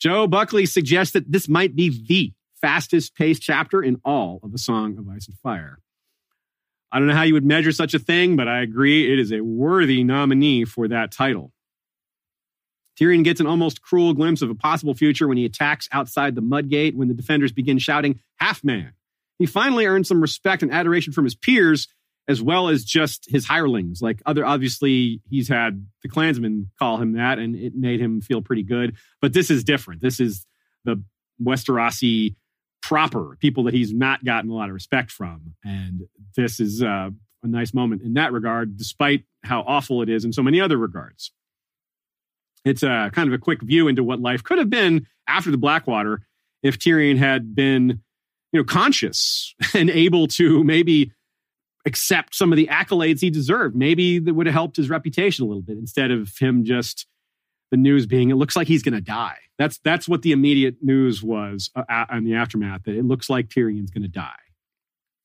Joe 0.01 0.29
Buckley 0.29 0.65
suggests 0.65 1.13
that 1.13 1.33
this 1.33 1.49
might 1.49 1.75
be 1.75 2.05
the 2.07 2.33
fastest 2.61 3.17
paced 3.17 3.43
chapter 3.43 3.83
in 3.83 4.01
all 4.05 4.39
of 4.45 4.55
A 4.55 4.59
Song 4.59 4.97
of 4.97 5.09
Ice 5.09 5.27
and 5.27 5.37
Fire. 5.41 5.81
I 6.93 6.99
don't 6.99 7.09
know 7.09 7.15
how 7.15 7.23
you 7.23 7.35
would 7.35 7.45
measure 7.45 7.73
such 7.73 7.95
a 7.95 7.99
thing, 7.99 8.37
but 8.37 8.49
I 8.49 8.61
agree 8.61 9.11
it 9.11 9.19
is 9.19 9.33
a 9.33 9.41
worthy 9.41 10.05
nominee 10.05 10.67
for 10.67 10.89
that 10.89 11.11
title. 11.11 11.53
Tyrion 13.01 13.25
gets 13.25 13.41
an 13.41 13.47
almost 13.47 13.81
cruel 13.81 14.13
glimpse 14.13 14.43
of 14.43 14.51
a 14.51 14.55
possible 14.55 14.93
future 14.93 15.27
when 15.27 15.39
he 15.39 15.47
attacks 15.47 15.89
outside 15.91 16.35
the 16.35 16.43
Mudgate 16.43 16.95
when 16.95 17.09
the 17.09 17.15
defenders 17.15 17.51
begin 17.51 17.79
shouting, 17.79 18.21
Half 18.37 18.63
man. 18.63 18.93
He 19.39 19.47
finally 19.47 19.87
earns 19.87 20.07
some 20.07 20.21
respect 20.21 20.63
and 20.63 20.71
adoration 20.71 21.13
from 21.15 21.25
his 21.25 21.35
peers, 21.35 21.89
as 22.29 22.43
well 22.43 22.69
as 22.69 22.85
just 22.85 23.27
his 23.29 23.47
hirelings. 23.47 24.03
Like 24.03 24.21
other, 24.27 24.45
obviously, 24.45 25.23
he's 25.31 25.49
had 25.49 25.87
the 26.03 26.09
clansmen 26.09 26.71
call 26.79 26.99
him 26.99 27.15
that, 27.15 27.39
and 27.39 27.57
it 27.57 27.75
made 27.75 28.01
him 28.01 28.21
feel 28.21 28.43
pretty 28.43 28.63
good. 28.63 28.97
But 29.21 29.33
this 29.33 29.51
is 29.51 29.65
different. 29.65 30.03
This 30.03 30.21
is 30.21 30.47
the 30.85 31.03
Westerosi 31.43 32.37
proper 32.83 33.37
people 33.41 33.65
that 33.65 33.75
he's 33.75 33.93
not 33.93 34.25
gotten 34.25 34.51
a 34.51 34.55
lot 34.55 34.69
of 34.69 34.75
respect 34.75 35.11
from. 35.11 35.55
And 35.65 36.03
this 36.37 36.61
is 36.61 36.83
uh, 36.83 37.11
a 37.43 37.47
nice 37.47 37.73
moment 37.73 38.03
in 38.03 38.15
that 38.15 38.33
regard, 38.33 38.77
despite 38.77 39.25
how 39.45 39.63
awful 39.63 40.03
it 40.03 40.09
is 40.09 40.25
in 40.25 40.33
so 40.33 40.43
many 40.43 40.61
other 40.61 40.77
regards. 40.77 41.33
It's 42.65 42.83
a 42.83 43.11
kind 43.13 43.29
of 43.29 43.35
a 43.35 43.39
quick 43.39 43.63
view 43.63 43.89
into 43.89 44.05
what 44.05 44.21
life 44.21 44.43
could 44.43 44.59
have 44.59 44.71
been 44.71 45.07
after 45.27 45.51
the 45.51 45.59
Blackwater 45.59 46.27
if 46.63 46.79
Tyrion 46.79 47.17
had 47.17 47.55
been, 47.55 48.03
you 48.53 48.61
know, 48.61 48.65
conscious 48.65 49.55
and 49.75 49.91
able 49.91 50.29
to 50.29 50.63
maybe 50.63 51.13
accept 51.85 52.35
some 52.35 52.53
of 52.53 52.57
the 52.57 52.69
accolades 52.69 53.21
he 53.21 53.31
deserved. 53.31 53.75
Maybe 53.75 54.19
that 54.21 54.35
would 54.35 54.47
have 54.47 54.55
helped 54.55 54.77
his 54.77 54.89
reputation 54.89 55.45
a 55.45 55.49
little 55.49 55.63
bit 55.63 55.79
instead 55.79 56.11
of 56.13 56.37
him 56.39 56.65
just 56.65 57.07
the 57.73 57.77
news 57.79 58.07
being 58.07 58.31
it 58.31 58.37
looks 58.37 58.55
like 58.55 58.69
he's 58.69 58.83
going 58.83 58.95
to 58.95 59.01
die. 59.01 59.39
That's 59.59 59.79
that's 59.79 60.07
what 60.07 60.23
the 60.23 60.31
immediate 60.31 60.77
news 60.83 61.23
was 61.23 61.71
uh, 61.75 62.05
on 62.09 62.23
the 62.23 62.35
aftermath 62.35 62.85
that 62.85 62.95
it 62.95 63.05
looks 63.05 63.29
like 63.29 63.49
Tyrion's 63.49 63.91
going 63.91 64.03
to 64.03 64.09
die. 64.09 64.31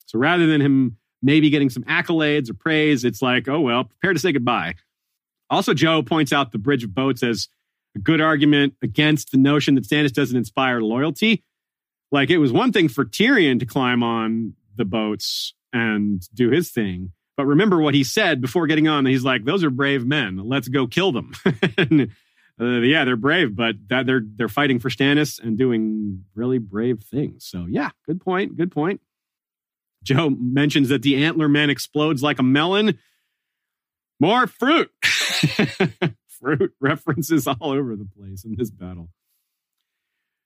So 0.08 0.18
rather 0.18 0.48
than 0.48 0.62
him 0.62 0.98
maybe 1.22 1.50
getting 1.50 1.70
some 1.70 1.84
accolades 1.84 2.50
or 2.50 2.54
praise, 2.54 3.04
it's 3.04 3.22
like, 3.22 3.48
oh 3.50 3.60
well, 3.60 3.84
prepare 3.84 4.14
to 4.14 4.20
say 4.20 4.32
goodbye. 4.32 4.76
Also, 5.50 5.74
Joe 5.74 6.02
points 6.02 6.32
out 6.32 6.52
the 6.52 6.58
bridge 6.58 6.86
of 6.86 6.96
boats 6.96 7.22
as 7.22 7.50
a 7.96 8.00
good 8.00 8.22
argument 8.22 8.76
against 8.82 9.32
the 9.32 9.38
notion 9.38 9.76
that 9.76 9.84
Stannis 9.84 10.14
doesn't 10.14 10.38
inspire 10.38 10.82
loyalty. 10.82 11.44
Like 12.14 12.30
it 12.30 12.38
was 12.38 12.54
one 12.54 12.72
thing 12.72 12.88
for 12.88 13.04
Tyrion 13.04 13.60
to 13.60 13.66
climb 13.66 14.04
on 14.04 14.54
the 14.78 14.86
boats 14.86 15.54
and 15.74 16.22
do 16.34 16.50
his 16.50 16.72
thing. 16.72 17.12
But 17.36 17.46
remember 17.46 17.82
what 17.82 17.94
he 17.94 18.06
said 18.06 18.40
before 18.40 18.68
getting 18.68 18.88
on. 18.88 19.06
He's 19.06 19.26
like, 19.26 19.44
"Those 19.44 19.66
are 19.66 19.70
brave 19.70 20.06
men. 20.06 20.38
Let's 20.38 20.70
go 20.70 20.88
kill 20.88 21.12
them." 21.12 21.34
uh, 22.60 22.80
yeah, 22.80 23.06
they're 23.06 23.16
brave, 23.16 23.56
but 23.56 23.76
that 23.90 24.06
they're 24.06 24.24
they're 24.24 24.50
fighting 24.50 24.80
for 24.80 24.90
Stannis 24.90 25.40
and 25.40 25.58
doing 25.58 26.24
really 26.34 26.58
brave 26.58 27.04
things. 27.04 27.46
So 27.46 27.66
yeah, 27.70 27.92
good 28.06 28.20
point. 28.20 28.58
Good 28.58 28.72
point. 28.72 29.02
Joe 30.04 30.30
mentions 30.30 30.90
that 30.90 31.02
the 31.02 31.24
antler 31.24 31.48
man 31.48 31.70
explodes 31.70 32.24
like 32.24 32.40
a 32.40 32.44
melon. 32.44 32.98
More 34.20 34.48
fruit. 34.48 34.90
fruit 36.28 36.74
references 36.80 37.48
all 37.48 37.72
over 37.72 37.96
the 37.96 38.08
place 38.18 38.44
in 38.44 38.56
this 38.56 38.72
battle. 38.72 39.10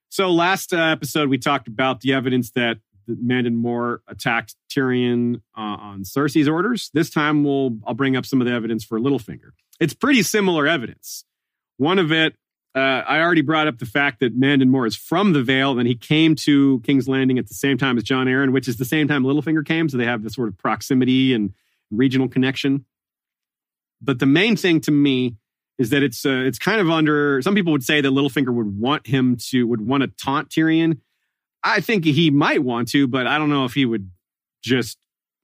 So 0.10 0.32
last 0.32 0.74
uh, 0.74 0.78
episode 0.78 1.30
we 1.30 1.38
talked 1.38 1.68
about 1.68 2.02
the 2.02 2.14
evidence 2.14 2.52
that 2.52 2.80
Mandon 3.08 3.56
Moore 3.56 4.02
attacked 4.08 4.56
Tyrion 4.70 5.38
uh, 5.58 5.62
on 5.62 6.04
Cersei's 6.04 6.48
orders. 6.48 6.90
This 6.94 7.10
time 7.10 7.44
we'll 7.44 7.78
I'll 7.86 7.94
bring 7.94 8.18
up 8.18 8.26
some 8.26 8.42
of 8.42 8.48
the 8.48 8.54
evidence 8.54 8.84
for 8.84 9.00
Littlefinger. 9.00 9.52
It's 9.80 9.94
pretty 9.94 10.24
similar 10.24 10.68
evidence. 10.68 11.24
One 11.82 11.98
of 11.98 12.12
it, 12.12 12.36
uh, 12.76 12.80
I 12.80 13.22
already 13.22 13.42
brought 13.42 13.68
up 13.68 13.80
the 13.80 13.88
fact 13.88 14.20
that 14.20 14.38
Mandon 14.38 14.70
Moore 14.70 14.86
is 14.86 14.96
from 14.96 15.34
the 15.34 15.42
Vale, 15.42 15.80
and 15.80 15.88
he 15.88 15.96
came 15.96 16.36
to 16.36 16.80
King's 16.82 17.08
Landing 17.08 17.40
at 17.40 17.48
the 17.48 17.56
same 17.56 17.80
time 17.80 17.98
as 17.98 18.04
Jon 18.04 18.28
Arryn, 18.28 18.54
which 18.54 18.68
is 18.68 18.78
the 18.78 18.86
same 18.86 19.08
time 19.08 19.24
Littlefinger 19.24 19.66
came. 19.66 19.90
So 19.90 19.98
they 19.98 20.06
have 20.06 20.22
this 20.22 20.36
sort 20.36 20.48
of 20.48 20.60
proximity 20.60 21.34
and 21.34 21.56
regional 21.90 22.28
connection. 22.28 22.86
But 24.00 24.20
the 24.20 24.28
main 24.28 24.56
thing 24.58 24.80
to 24.82 24.92
me 24.92 25.38
is 25.80 25.90
that 25.90 26.04
it's 26.04 26.24
uh, 26.24 26.44
it's 26.46 26.60
kind 26.60 26.80
of 26.80 26.92
under. 26.92 27.42
Some 27.42 27.56
people 27.56 27.72
would 27.72 27.84
say 27.84 28.00
that 28.00 28.08
Littlefinger 28.08 28.54
would 28.54 28.80
want 28.80 29.08
him 29.08 29.38
to 29.50 29.66
would 29.66 29.82
want 29.82 30.04
to 30.04 30.08
taunt 30.24 30.50
Tyrion. 30.50 31.00
I 31.64 31.82
think 31.82 32.06
he 32.06 32.30
might 32.30 32.64
want 32.64 32.90
to, 32.90 33.08
but 33.08 33.26
I 33.26 33.40
don't 33.40 33.50
know 33.50 33.66
if 33.66 33.74
he 33.74 33.86
would 33.86 34.12
just 34.62 35.00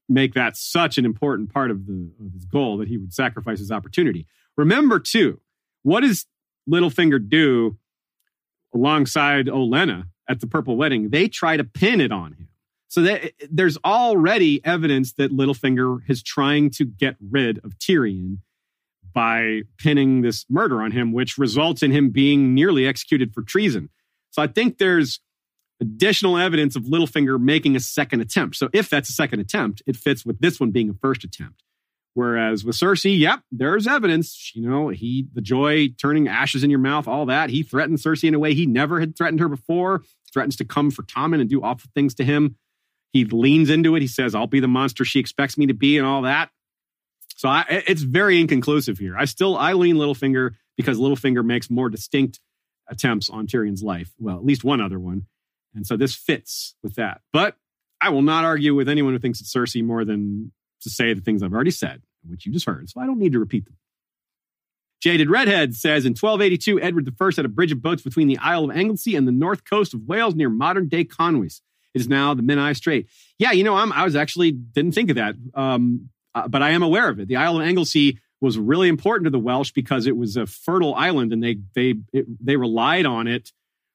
make 0.08 0.34
that 0.34 0.56
such 0.56 0.98
an 0.98 1.04
important 1.04 1.52
part 1.52 1.72
of 1.72 1.86
the 1.86 2.12
of 2.24 2.32
his 2.32 2.44
goal 2.44 2.76
that 2.76 2.86
he 2.86 2.96
would 2.96 3.12
sacrifice 3.12 3.58
his 3.58 3.72
opportunity. 3.72 4.24
Remember 4.56 5.00
too, 5.00 5.40
what 5.82 6.00
does 6.00 6.26
Littlefinger 6.68 7.28
do 7.28 7.78
alongside 8.74 9.46
Olenna 9.46 10.04
at 10.28 10.40
the 10.40 10.46
Purple 10.46 10.76
Wedding? 10.76 11.10
They 11.10 11.28
try 11.28 11.56
to 11.56 11.64
pin 11.64 12.00
it 12.00 12.12
on 12.12 12.32
him. 12.32 12.48
So 12.88 13.02
that, 13.02 13.32
there's 13.50 13.76
already 13.84 14.64
evidence 14.64 15.12
that 15.14 15.30
Littlefinger 15.30 16.00
is 16.08 16.22
trying 16.22 16.70
to 16.70 16.84
get 16.84 17.16
rid 17.20 17.58
of 17.64 17.78
Tyrion 17.78 18.38
by 19.12 19.62
pinning 19.78 20.22
this 20.22 20.46
murder 20.48 20.82
on 20.82 20.92
him, 20.92 21.12
which 21.12 21.38
results 21.38 21.82
in 21.82 21.90
him 21.90 22.10
being 22.10 22.54
nearly 22.54 22.86
executed 22.86 23.34
for 23.34 23.42
treason. 23.42 23.90
So 24.30 24.42
I 24.42 24.46
think 24.46 24.78
there's 24.78 25.20
additional 25.80 26.36
evidence 26.36 26.76
of 26.76 26.84
Littlefinger 26.84 27.40
making 27.40 27.76
a 27.76 27.80
second 27.80 28.20
attempt. 28.20 28.56
So 28.56 28.68
if 28.72 28.88
that's 28.88 29.08
a 29.08 29.12
second 29.12 29.40
attempt, 29.40 29.82
it 29.86 29.96
fits 29.96 30.24
with 30.24 30.40
this 30.40 30.58
one 30.58 30.70
being 30.70 30.90
a 30.90 30.94
first 30.94 31.24
attempt. 31.24 31.62
Whereas 32.14 32.64
with 32.64 32.76
Cersei, 32.76 33.18
yep, 33.18 33.42
there's 33.52 33.86
evidence. 33.86 34.52
You 34.54 34.68
know, 34.68 34.88
he, 34.88 35.28
the 35.32 35.40
joy 35.40 35.88
turning 36.00 36.26
ashes 36.26 36.64
in 36.64 36.70
your 36.70 36.80
mouth, 36.80 37.06
all 37.06 37.26
that. 37.26 37.50
He 37.50 37.62
threatened 37.62 37.98
Cersei 37.98 38.28
in 38.28 38.34
a 38.34 38.38
way 38.38 38.54
he 38.54 38.66
never 38.66 38.98
had 38.98 39.16
threatened 39.16 39.40
her 39.40 39.48
before, 39.48 40.02
threatens 40.32 40.56
to 40.56 40.64
come 40.64 40.90
for 40.90 41.02
Tommen 41.04 41.40
and 41.40 41.48
do 41.48 41.62
awful 41.62 41.90
things 41.94 42.14
to 42.16 42.24
him. 42.24 42.56
He 43.12 43.24
leans 43.24 43.70
into 43.70 43.94
it. 43.94 44.02
He 44.02 44.08
says, 44.08 44.34
I'll 44.34 44.46
be 44.46 44.60
the 44.60 44.68
monster 44.68 45.04
she 45.04 45.20
expects 45.20 45.56
me 45.56 45.66
to 45.66 45.74
be 45.74 45.96
and 45.96 46.06
all 46.06 46.22
that. 46.22 46.50
So 47.36 47.48
I, 47.48 47.64
it's 47.68 48.02
very 48.02 48.40
inconclusive 48.40 48.98
here. 48.98 49.16
I 49.16 49.24
still, 49.24 49.56
I 49.56 49.74
lean 49.74 49.96
Littlefinger 49.96 50.54
because 50.76 50.98
Littlefinger 50.98 51.44
makes 51.44 51.70
more 51.70 51.88
distinct 51.88 52.40
attempts 52.88 53.30
on 53.30 53.46
Tyrion's 53.46 53.82
life. 53.82 54.12
Well, 54.18 54.36
at 54.36 54.44
least 54.44 54.64
one 54.64 54.80
other 54.80 54.98
one. 54.98 55.26
And 55.74 55.86
so 55.86 55.96
this 55.96 56.16
fits 56.16 56.74
with 56.82 56.96
that. 56.96 57.20
But 57.32 57.56
I 58.00 58.08
will 58.10 58.22
not 58.22 58.44
argue 58.44 58.74
with 58.74 58.88
anyone 58.88 59.12
who 59.12 59.18
thinks 59.18 59.40
it's 59.40 59.54
Cersei 59.54 59.84
more 59.84 60.04
than 60.04 60.52
to 60.82 60.90
say 60.90 61.12
the 61.14 61.20
things 61.20 61.42
I've 61.42 61.52
already 61.52 61.70
said, 61.70 62.02
which 62.28 62.46
you 62.46 62.52
just 62.52 62.66
heard. 62.66 62.88
So 62.88 63.00
I 63.00 63.06
don't 63.06 63.18
need 63.18 63.32
to 63.32 63.38
repeat 63.38 63.66
them. 63.66 63.76
Jaded 65.00 65.30
Redhead 65.30 65.76
says 65.76 66.04
in 66.04 66.10
1282, 66.10 66.80
Edward 66.80 67.08
I 67.08 67.30
had 67.36 67.44
a 67.44 67.48
bridge 67.48 67.70
of 67.70 67.82
boats 67.82 68.02
between 68.02 68.26
the 68.26 68.38
Isle 68.38 68.64
of 68.64 68.76
Anglesey 68.76 69.14
and 69.14 69.28
the 69.28 69.32
north 69.32 69.64
coast 69.64 69.94
of 69.94 70.02
Wales 70.08 70.34
near 70.34 70.50
modern 70.50 70.88
day 70.88 71.04
Conwys. 71.04 71.60
It 71.94 72.00
is 72.00 72.08
now 72.08 72.34
the 72.34 72.42
Menai 72.42 72.76
Strait. 72.76 73.08
Yeah, 73.38 73.52
you 73.52 73.64
know, 73.64 73.76
I'm, 73.76 73.92
I 73.92 74.04
was 74.04 74.16
actually 74.16 74.52
didn't 74.52 74.92
think 74.92 75.10
of 75.10 75.16
that, 75.16 75.36
um, 75.54 76.10
uh, 76.34 76.48
but 76.48 76.62
I 76.62 76.70
am 76.70 76.82
aware 76.82 77.08
of 77.08 77.20
it. 77.20 77.28
The 77.28 77.36
Isle 77.36 77.60
of 77.60 77.66
Anglesey 77.66 78.18
was 78.40 78.58
really 78.58 78.88
important 78.88 79.24
to 79.24 79.30
the 79.30 79.38
Welsh 79.38 79.72
because 79.72 80.06
it 80.06 80.16
was 80.16 80.36
a 80.36 80.46
fertile 80.46 80.94
island, 80.94 81.32
and 81.32 81.42
they 81.42 81.58
they 81.74 81.94
it, 82.12 82.26
they 82.44 82.56
relied 82.56 83.06
on 83.06 83.26
it 83.26 83.52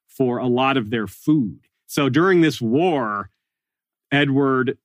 for 0.07 0.37
a 0.37 0.47
lot 0.47 0.77
of 0.77 0.89
their 0.89 1.07
food. 1.07 1.59
So 1.87 2.09
during 2.09 2.41
this 2.41 2.59
war, 2.59 3.29
Edward 4.11 4.77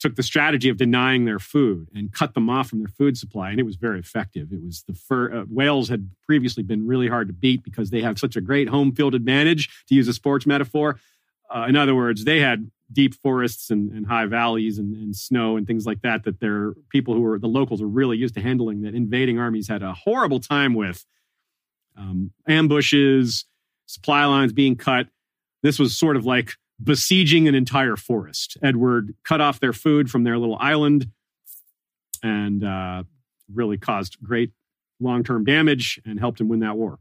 took 0.00 0.14
the 0.14 0.22
strategy 0.22 0.68
of 0.68 0.76
denying 0.76 1.24
their 1.24 1.38
food 1.38 1.88
and 1.94 2.12
cut 2.12 2.34
them 2.34 2.48
off 2.48 2.68
from 2.68 2.78
their 2.78 2.88
food 2.88 3.18
supply, 3.18 3.50
and 3.50 3.58
it 3.58 3.64
was 3.64 3.76
very 3.76 3.98
effective. 3.98 4.52
It 4.52 4.62
was 4.62 4.84
the 4.86 4.94
fur, 4.94 5.40
uh, 5.40 5.44
Wales 5.48 5.88
had 5.88 6.10
previously 6.24 6.62
been 6.62 6.86
really 6.86 7.08
hard 7.08 7.28
to 7.28 7.34
beat 7.34 7.64
because 7.64 7.90
they 7.90 8.02
have 8.02 8.18
such 8.18 8.36
a 8.36 8.40
great 8.40 8.68
home 8.68 8.92
field 8.92 9.14
advantage, 9.14 9.84
to 9.88 9.94
use 9.94 10.08
a 10.08 10.12
sports 10.12 10.46
metaphor. 10.46 10.98
Uh, 11.50 11.66
in 11.68 11.76
other 11.76 11.94
words, 11.94 12.24
they 12.24 12.40
had 12.40 12.70
deep 12.92 13.14
forests 13.14 13.70
and, 13.70 13.90
and 13.92 14.06
high 14.06 14.26
valleys 14.26 14.78
and, 14.78 14.94
and, 14.94 15.14
snow 15.14 15.56
and 15.56 15.66
things 15.66 15.84
like 15.84 16.00
that 16.02 16.24
that 16.24 16.40
their 16.40 16.72
people 16.90 17.14
who 17.14 17.20
were 17.20 17.38
the 17.38 17.46
locals 17.46 17.82
are 17.82 17.88
really 17.88 18.16
used 18.16 18.34
to 18.34 18.40
handling 18.40 18.82
that 18.82 18.94
invading 18.94 19.38
armies 19.38 19.68
had 19.68 19.82
a 19.82 19.92
horrible 19.92 20.40
time 20.40 20.74
with 20.74 21.04
um, 21.98 22.30
ambushes 22.48 23.44
supply 23.86 24.24
lines 24.24 24.54
being 24.54 24.74
cut 24.74 25.08
this 25.62 25.78
was 25.78 25.96
sort 25.96 26.16
of 26.16 26.24
like 26.24 26.54
besieging 26.82 27.48
an 27.48 27.54
entire 27.54 27.96
forest 27.96 28.56
edward 28.62 29.14
cut 29.24 29.40
off 29.40 29.60
their 29.60 29.72
food 29.72 30.10
from 30.10 30.24
their 30.24 30.38
little 30.38 30.56
island 30.60 31.10
and 32.22 32.64
uh, 32.64 33.02
really 33.52 33.78
caused 33.78 34.16
great 34.22 34.52
long-term 35.00 35.44
damage 35.44 36.00
and 36.04 36.18
helped 36.18 36.40
him 36.40 36.48
win 36.48 36.60
that 36.60 36.76
war 36.76 36.98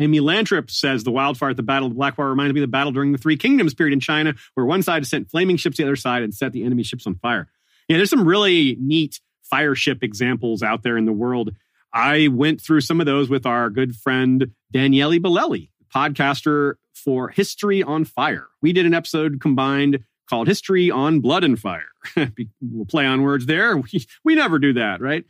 Amy 0.00 0.20
Lantrip 0.20 0.70
says 0.70 1.02
the 1.02 1.10
wildfire 1.10 1.50
at 1.50 1.56
the 1.56 1.62
Battle 1.62 1.88
of 1.88 1.94
Blackwater 1.94 2.30
reminds 2.30 2.54
me 2.54 2.60
of 2.60 2.62
the 2.62 2.70
battle 2.70 2.92
during 2.92 3.12
the 3.12 3.18
Three 3.18 3.36
Kingdoms 3.36 3.74
period 3.74 3.92
in 3.92 4.00
China, 4.00 4.34
where 4.54 4.64
one 4.64 4.82
side 4.82 5.04
sent 5.06 5.30
flaming 5.30 5.56
ships 5.56 5.76
to 5.76 5.82
the 5.82 5.88
other 5.88 5.96
side 5.96 6.22
and 6.22 6.32
set 6.32 6.52
the 6.52 6.62
enemy 6.62 6.84
ships 6.84 7.06
on 7.06 7.16
fire. 7.16 7.48
Yeah, 7.88 7.96
there's 7.96 8.10
some 8.10 8.26
really 8.26 8.76
neat 8.80 9.20
fire 9.42 9.74
ship 9.74 10.02
examples 10.02 10.62
out 10.62 10.82
there 10.82 10.96
in 10.96 11.04
the 11.04 11.12
world. 11.12 11.50
I 11.92 12.28
went 12.28 12.60
through 12.60 12.82
some 12.82 13.00
of 13.00 13.06
those 13.06 13.28
with 13.28 13.46
our 13.46 13.70
good 13.70 13.96
friend 13.96 14.52
Daniele 14.70 15.18
Bolelli, 15.18 15.70
podcaster 15.92 16.74
for 16.98 17.28
History 17.28 17.82
on 17.82 18.04
Fire. 18.04 18.46
We 18.60 18.72
did 18.72 18.86
an 18.86 18.94
episode 18.94 19.40
combined 19.40 20.04
called 20.28 20.46
History 20.48 20.90
on 20.90 21.20
Blood 21.20 21.44
and 21.44 21.58
Fire. 21.58 21.88
we'll 22.60 22.84
play 22.86 23.06
on 23.06 23.22
words 23.22 23.46
there. 23.46 23.76
We, 23.92 24.06
we 24.24 24.34
never 24.34 24.58
do 24.58 24.74
that, 24.74 25.00
right? 25.00 25.24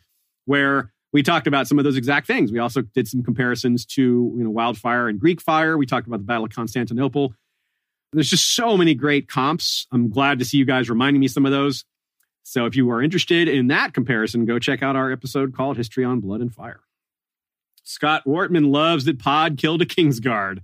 Where 0.47 0.93
we 1.12 1.23
talked 1.23 1.47
about 1.47 1.69
some 1.69 1.78
of 1.78 1.85
those 1.85 1.97
exact 1.97 2.27
things. 2.27 2.53
We 2.53 2.59
also 2.59 2.82
did 2.82 3.09
some 3.09 3.23
comparisons 3.23 3.86
to 3.86 4.03
you 4.03 4.45
know 4.45 4.51
wildfire 4.51 5.09
and 5.09 5.19
Greek 5.19 5.40
fire. 5.40 5.78
We 5.78 5.86
talked 5.86 6.07
about 6.07 6.19
the 6.19 6.24
Battle 6.24 6.45
of 6.45 6.51
Constantinople. 6.51 7.35
There's 8.12 8.31
just 8.31 8.55
so 8.55 8.77
many 8.77 8.95
great 8.95 9.28
comps. 9.28 9.86
I'm 9.93 10.11
glad 10.11 10.39
to 10.39 10.45
see 10.45 10.57
you 10.57 10.65
guys 10.65 10.89
reminding 10.89 11.20
me 11.20 11.28
some 11.28 11.45
of 11.45 11.53
those. 11.53 11.85
So 12.43 12.65
if 12.65 12.74
you 12.74 12.90
are 12.90 13.03
interested 13.03 13.49
in 13.49 13.66
that 13.66 13.93
comparison, 13.93 14.47
go 14.47 14.59
check 14.59 14.82
out 14.82 14.97
our 14.97 15.12
episode 15.12 15.55
called 15.55 15.77
History 15.77 16.05
on 16.05 16.20
Blood 16.20 16.40
and 16.40 16.53
Fire. 16.53 16.81
Scott 17.85 18.24
Wortman 18.27 18.70
loves 18.70 19.05
that 19.05 19.19
Pod 19.19 19.59
killed 19.59 19.82
a 19.82 19.86
Kingsguard. 19.86 20.61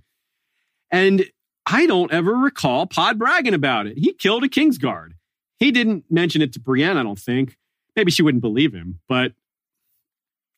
And 0.91 1.25
I 1.65 1.85
don't 1.85 2.11
ever 2.11 2.33
recall 2.33 2.85
Pod 2.85 3.17
bragging 3.17 3.53
about 3.53 3.87
it. 3.87 3.97
He 3.97 4.13
killed 4.13 4.43
a 4.43 4.49
Kingsguard. 4.49 5.13
He 5.57 5.71
didn't 5.71 6.05
mention 6.09 6.41
it 6.41 6.53
to 6.53 6.59
Brienne, 6.59 6.97
I 6.97 7.03
don't 7.03 7.19
think. 7.19 7.57
Maybe 7.95 8.11
she 8.11 8.21
wouldn't 8.21 8.41
believe 8.41 8.73
him, 8.73 8.99
but 9.07 9.33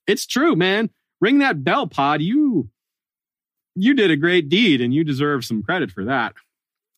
it's 0.08 0.26
true, 0.26 0.56
man. 0.56 0.90
Ring 1.22 1.40
that 1.40 1.64
bell, 1.64 1.88
Pod. 1.88 2.22
You 2.22 2.70
you 3.76 3.94
did 3.94 4.10
a 4.10 4.16
great 4.16 4.50
deed, 4.50 4.82
and 4.82 4.94
you 4.94 5.04
deserve 5.04 5.46
some 5.46 5.62
credit 5.62 5.92
for 5.92 6.06
that. 6.06 6.34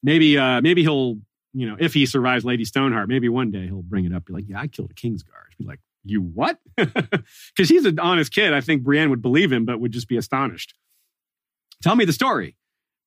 Maybe 0.01 0.37
uh 0.37 0.61
maybe 0.61 0.81
he'll 0.81 1.17
you 1.53 1.67
know 1.67 1.75
if 1.79 1.93
he 1.93 2.05
survives 2.05 2.45
Lady 2.45 2.63
Stoneheart, 2.63 3.09
maybe 3.09 3.27
one 3.27 3.51
day 3.51 3.65
he'll 3.65 3.81
bring 3.81 4.05
it 4.05 4.13
up. 4.13 4.25
Be 4.25 4.33
like, 4.33 4.45
yeah, 4.47 4.59
I 4.59 4.67
killed 4.67 4.91
a 4.91 4.93
Kingsguard. 4.93 5.57
Be 5.57 5.65
like, 5.65 5.79
you 6.03 6.21
what? 6.21 6.57
Because 6.77 7.67
he's 7.69 7.85
an 7.85 7.99
honest 7.99 8.31
kid. 8.31 8.53
I 8.53 8.61
think 8.61 8.83
Brienne 8.83 9.09
would 9.09 9.21
believe 9.21 9.51
him, 9.51 9.65
but 9.65 9.79
would 9.81 9.91
just 9.91 10.07
be 10.07 10.15
astonished. 10.15 10.73
Tell 11.83 11.95
me 11.95 12.05
the 12.05 12.13
story. 12.13 12.55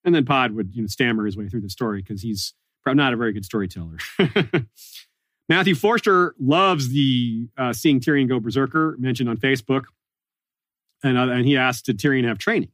And 0.05 0.13
then 0.13 0.25
Pod 0.25 0.53
would 0.53 0.75
you 0.75 0.81
know, 0.81 0.87
stammer 0.87 1.25
his 1.25 1.37
way 1.37 1.47
through 1.47 1.61
the 1.61 1.69
story 1.69 2.01
because 2.01 2.21
he's 2.21 2.53
not 2.85 3.13
a 3.13 3.17
very 3.17 3.33
good 3.33 3.45
storyteller. 3.45 3.97
Matthew 5.49 5.75
Forster 5.75 6.35
loves 6.39 6.89
the 6.89 7.47
uh, 7.57 7.73
seeing 7.73 7.99
Tyrion 7.99 8.27
go 8.27 8.39
berserker 8.39 8.95
mentioned 8.99 9.29
on 9.29 9.37
Facebook, 9.37 9.85
and 11.03 11.17
uh, 11.17 11.29
and 11.29 11.45
he 11.45 11.57
asked 11.57 11.85
did 11.85 11.99
Tyrion 11.99 12.25
have 12.25 12.37
training, 12.37 12.71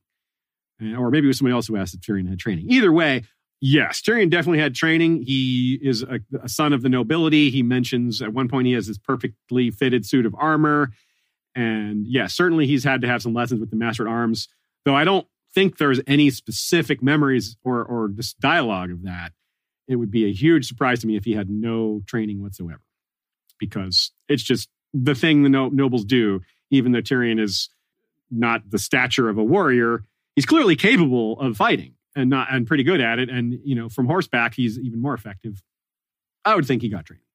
or 0.98 1.10
maybe 1.10 1.26
it 1.26 1.30
was 1.30 1.40
somebody 1.40 1.54
else 1.54 1.68
who 1.68 1.76
asked 1.76 1.94
if 1.96 2.02
Tyrion 2.02 2.30
had 2.30 2.40
training. 2.40 2.66
Either 2.70 2.92
way, 2.92 3.24
yes, 3.60 4.02
Tyrion 4.02 4.30
definitely 4.30 4.60
had 4.60 4.76
training. 4.76 5.24
He 5.24 5.80
is 5.82 6.04
a, 6.04 6.20
a 6.44 6.50
son 6.50 6.74
of 6.74 6.84
the 6.84 6.90
nobility. 6.90 7.50
He 7.50 7.64
mentions 7.64 8.22
at 8.22 8.34
one 8.34 8.48
point 8.48 8.68
he 8.68 8.74
has 8.74 8.88
this 8.88 9.00
perfectly 9.00 9.72
fitted 9.72 10.06
suit 10.06 10.28
of 10.28 10.36
armor, 10.38 10.92
and 11.56 12.06
yes, 12.06 12.14
yeah, 12.14 12.28
certainly 12.28 12.68
he's 12.68 12.84
had 12.84 13.02
to 13.02 13.08
have 13.08 13.24
some 13.24 13.34
lessons 13.34 13.60
with 13.60 13.72
the 13.72 13.78
Master 13.78 14.08
at 14.08 14.12
Arms. 14.12 14.48
Though 14.86 14.96
I 14.96 15.04
don't 15.04 15.28
think 15.54 15.78
there's 15.78 16.00
any 16.08 16.30
specific 16.30 17.02
memories 17.02 17.58
or 17.64 17.84
or 17.84 18.10
just 18.10 18.40
dialogue 18.40 18.92
of 18.92 19.04
that 19.04 19.34
it 19.90 19.96
would 19.96 20.12
be 20.12 20.26
a 20.26 20.32
huge 20.32 20.68
surprise 20.68 21.02
to 21.02 21.08
me 21.08 21.18
if 21.18 21.26
he 21.26 21.34
had 21.34 21.50
no 21.50 22.02
training 22.06 22.42
whatsoever, 22.42 22.84
because 23.58 24.12
it's 24.30 24.44
just 24.44 24.70
the 24.94 25.16
thing 25.16 25.42
the 25.42 25.50
no- 25.50 25.70
nobles 25.70 26.06
do. 26.06 26.42
Even 26.70 26.92
though 26.92 27.02
Tyrion 27.02 27.42
is 27.42 27.70
not 28.30 28.70
the 28.70 28.78
stature 28.78 29.28
of 29.28 29.40
a 29.40 29.44
warrior, 29.44 30.04
he's 30.36 30.46
clearly 30.46 30.76
capable 30.76 31.40
of 31.40 31.58
fighting 31.58 31.96
and 32.16 32.30
not 32.30 32.48
and 32.52 32.68
pretty 32.68 32.84
good 32.84 33.02
at 33.02 33.18
it. 33.18 33.30
And 33.30 33.60
you 33.64 33.74
know, 33.74 33.90
from 33.90 34.06
horseback, 34.06 34.54
he's 34.54 34.78
even 34.78 35.02
more 35.02 35.16
effective. 35.16 35.64
I 36.46 36.56
would 36.56 36.68
think 36.68 36.84
he 36.84 36.90
got 36.90 37.06
training. 37.06 37.26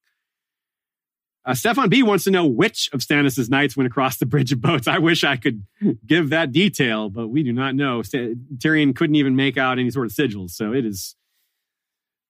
Uh, 1.46 1.54
Stefan 1.54 1.90
B 1.90 2.02
wants 2.02 2.24
to 2.24 2.30
know 2.30 2.46
which 2.46 2.88
of 2.92 3.00
Stannis' 3.00 3.50
knights 3.50 3.76
went 3.76 3.86
across 3.86 4.16
the 4.16 4.24
bridge 4.24 4.52
of 4.52 4.60
boats. 4.62 4.88
I 4.88 4.98
wish 4.98 5.24
I 5.24 5.36
could 5.36 5.62
give 6.06 6.30
that 6.30 6.52
detail, 6.52 7.10
but 7.10 7.28
we 7.28 7.42
do 7.42 7.52
not 7.52 7.74
know. 7.74 8.00
St- 8.02 8.58
Tyrion 8.58 8.96
couldn't 8.96 9.16
even 9.16 9.36
make 9.36 9.58
out 9.58 9.78
any 9.78 9.90
sort 9.90 10.06
of 10.06 10.12
sigils, 10.12 10.50
so 10.50 10.72
it 10.72 10.86
is 10.86 11.16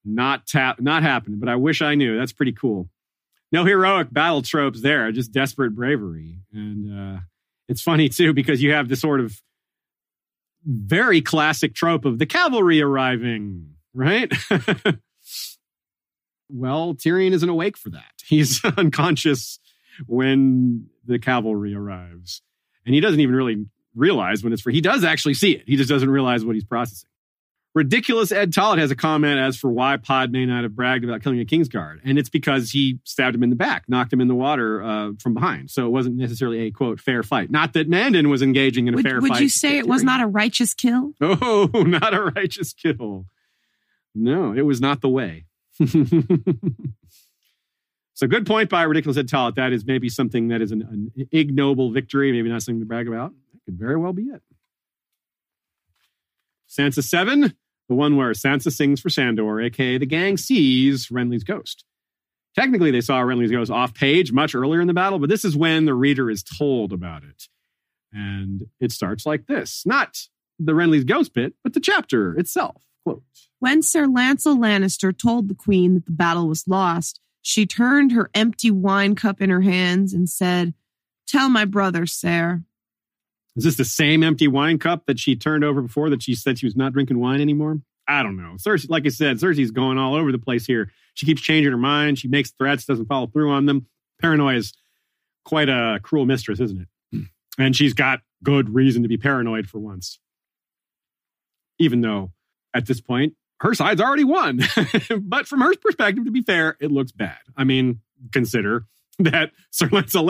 not 0.05 0.47
tap, 0.47 0.81
not 0.81 1.03
happening. 1.03 1.39
But 1.39 1.49
I 1.49 1.57
wish 1.57 1.81
I 1.81 1.95
knew. 1.95 2.19
That's 2.19 2.33
pretty 2.33 2.53
cool. 2.53 2.89
No 3.53 3.65
heroic 3.65 4.13
battle 4.13 4.43
tropes 4.43 4.83
there, 4.83 5.13
just 5.13 5.31
desperate 5.31 5.77
bravery. 5.77 6.41
And 6.53 7.17
uh, 7.17 7.21
it's 7.69 7.83
funny 7.83 8.09
too 8.09 8.35
because 8.35 8.61
you 8.61 8.73
have 8.73 8.89
the 8.89 8.97
sort 8.97 9.21
of 9.21 9.41
very 10.67 11.21
classic 11.21 11.75
trope 11.75 12.05
of 12.05 12.19
the 12.19 12.27
cavalry 12.27 12.83
arriving, 12.83 13.75
right? 13.93 14.33
well, 16.55 16.95
Tyrion 16.95 17.33
isn't 17.33 17.49
awake 17.49 17.77
for 17.77 17.91
that. 17.91 18.13
He's 18.25 18.65
unconscious 18.77 19.59
when 20.07 20.87
the 21.05 21.19
cavalry 21.19 21.75
arrives. 21.75 22.43
And 22.87 22.95
he 22.95 23.01
doesn't 23.01 23.21
even 23.21 23.35
really 23.35 23.67
realize 23.95 24.43
when 24.43 24.53
it's 24.53 24.63
for, 24.63 24.71
he 24.71 24.81
does 24.81 25.05
actually 25.05 25.35
see 25.35 25.53
it. 25.53 25.65
He 25.67 25.77
just 25.77 25.89
doesn't 25.89 26.11
realize 26.11 26.45
what 26.45 26.55
he's 26.55 26.65
processing. 26.65 27.09
Ridiculous 27.75 28.31
Ed 28.31 28.53
Tollett 28.53 28.79
has 28.79 28.93
a 28.93 28.97
comment 28.97 29.41
as 29.41 29.57
for 29.57 29.71
why 29.71 29.97
Pod 29.97 30.31
may 30.31 30.47
not 30.47 30.63
have 30.63 30.77
bragged 30.77 31.03
about 31.03 31.23
killing 31.23 31.41
a 31.41 31.45
Kingsguard. 31.45 31.99
And 32.05 32.19
it's 32.19 32.29
because 32.29 32.71
he 32.71 33.01
stabbed 33.05 33.35
him 33.35 33.43
in 33.43 33.51
the 33.51 33.57
back, 33.57 33.85
knocked 33.89 34.13
him 34.13 34.21
in 34.21 34.29
the 34.29 34.35
water 34.35 34.83
uh, 34.83 35.11
from 35.19 35.35
behind. 35.35 35.71
So 35.71 35.87
it 35.87 35.91
wasn't 35.91 36.17
necessarily 36.17 36.61
a 36.61 36.71
quote, 36.71 37.01
fair 37.01 37.25
fight. 37.25 37.51
Not 37.51 37.73
that 37.73 37.89
Mandon 37.89 38.29
was 38.29 38.43
engaging 38.43 38.87
in 38.87 38.95
a 38.95 38.97
Would, 38.97 39.05
fair 39.05 39.21
would 39.21 39.29
fight. 39.29 39.37
Would 39.37 39.43
you 39.43 39.49
say 39.49 39.79
it 39.79 39.89
was 39.89 40.05
not 40.05 40.21
a 40.21 40.27
righteous 40.27 40.73
kill? 40.75 41.15
Oh, 41.21 41.69
not 41.75 42.15
a 42.15 42.23
righteous 42.23 42.73
kill. 42.73 43.27
No, 44.15 44.53
it 44.53 44.63
was 44.63 44.81
not 44.81 45.01
the 45.01 45.09
way. 45.09 45.47
so, 48.15 48.27
good 48.29 48.47
point 48.47 48.71
by 48.71 48.83
Ridiculous 48.83 49.19
Ed 49.19 49.29
Tollett. 49.29 49.57
That 49.57 49.73
is 49.73 49.85
maybe 49.85 50.09
something 50.09 50.49
that 50.49 50.63
is 50.63 50.71
an, 50.71 50.83
an 50.83 51.29
ignoble 51.33 51.91
victory, 51.91 52.31
maybe 52.33 52.49
not 52.49 52.63
something 52.63 52.81
to 52.81 52.87
brag 52.87 53.09
about. 53.09 53.33
That 53.53 53.65
could 53.65 53.79
very 53.79 53.97
well 53.97 54.13
be 54.13 54.25
it. 54.25 54.43
Sansa 56.69 57.03
7, 57.03 57.55
the 57.89 57.95
one 57.95 58.17
where 58.17 58.31
Sansa 58.33 58.73
sings 58.73 59.01
for 59.01 59.09
Sandor, 59.09 59.61
aka 59.61 59.99
the 59.99 60.07
gang 60.07 60.37
sees 60.37 61.09
Renly's 61.09 61.45
ghost. 61.45 61.85
Technically, 62.55 62.93
they 62.93 63.01
saw 63.01 63.21
Renly's 63.21 63.51
ghost 63.51 63.71
off 63.71 63.95
page 63.95 64.33
much 64.33 64.55
earlier 64.55 64.81
in 64.81 64.87
the 64.87 64.95
battle, 64.95 65.19
but 65.19 65.29
this 65.29 65.45
is 65.45 65.57
when 65.57 65.87
the 65.87 65.95
reader 65.95 66.31
is 66.31 66.45
told 66.45 66.93
about 66.93 67.25
it. 67.25 67.49
And 68.13 68.69
it 68.81 68.93
starts 68.93 69.27
like 69.27 69.47
this 69.47 69.85
not 69.85 70.29
the 70.59 70.73
Renly's 70.73 71.05
ghost 71.05 71.35
bit, 71.35 71.55
but 71.65 71.75
the 71.75 71.81
chapter 71.81 72.39
itself. 72.39 72.83
When 73.61 73.83
Sir 73.83 74.07
Lancel 74.07 74.59
Lannister 74.59 75.17
told 75.17 75.49
the 75.49 75.55
queen 75.55 75.95
that 75.95 76.07
the 76.07 76.13
battle 76.13 76.49
was 76.49 76.69
lost, 76.69 77.21
she 77.41 77.67
turned 77.67 78.13
her 78.13 78.31
empty 78.35 78.71
wine 78.71 79.15
cup 79.15 79.41
in 79.41 79.51
her 79.51 79.63
hands 79.63 80.13
and 80.13 80.29
said, 80.29 80.75
Tell 81.27 81.49
my 81.49 81.65
brother, 81.65 82.05
sir. 82.05 82.63
Is 83.57 83.65
this 83.65 83.77
the 83.77 83.85
same 83.85 84.23
empty 84.23 84.49
wine 84.49 84.79
cup 84.79 85.07
that 85.07 85.19
she 85.19 85.37
turned 85.37 85.65
over 85.65 85.81
before 85.81 86.11
that 86.11 86.23
she 86.23 86.35
said 86.35 86.59
she 86.59 86.67
was 86.67 86.77
not 86.77 86.93
drinking 86.93 87.19
wine 87.19 87.41
anymore? 87.41 87.81
I 88.07 88.23
don't 88.23 88.37
know. 88.37 88.57
Cersei, 88.59 88.91
like 88.91 89.07
I 89.07 89.09
said, 89.09 89.39
Cersei's 89.39 89.71
going 89.71 89.97
all 89.97 90.15
over 90.15 90.31
the 90.31 90.39
place 90.39 90.67
here. 90.67 90.91
She 91.15 91.25
keeps 91.25 91.41
changing 91.41 91.73
her 91.73 91.79
mind. 91.79 92.19
She 92.19 92.29
makes 92.29 92.51
threats, 92.51 92.85
doesn't 92.85 93.07
follow 93.07 93.29
through 93.29 93.51
on 93.51 93.65
them. 93.65 93.87
Paranoia 94.21 94.57
is 94.57 94.75
quite 95.47 95.71
a 95.71 96.01
cruel 96.03 96.27
mistress, 96.27 96.61
isn't 96.61 96.83
it? 96.83 97.25
And 97.57 97.75
she's 97.75 97.95
got 97.95 98.21
good 98.43 98.75
reason 98.75 99.03
to 99.05 99.09
be 99.09 99.17
paranoid 99.17 99.69
for 99.71 99.79
once. 99.79 100.19
Even 101.79 102.03
though 102.03 102.34
at 102.75 102.87
this 102.87 103.01
point, 103.01 103.35
her 103.61 103.75
side's 103.75 104.01
already 104.01 104.25
won. 104.25 104.61
but 105.21 105.47
from 105.47 105.61
her 105.61 105.75
perspective, 105.77 106.25
to 106.25 106.31
be 106.31 106.43
fair, 106.43 106.77
it 106.81 106.91
looks 106.91 107.13
bad. 107.13 107.39
I 107.57 107.65
mean, 107.65 108.01
consider 108.33 108.87
that 109.19 109.53
Sir 109.71 109.89
Lancel 109.89 110.25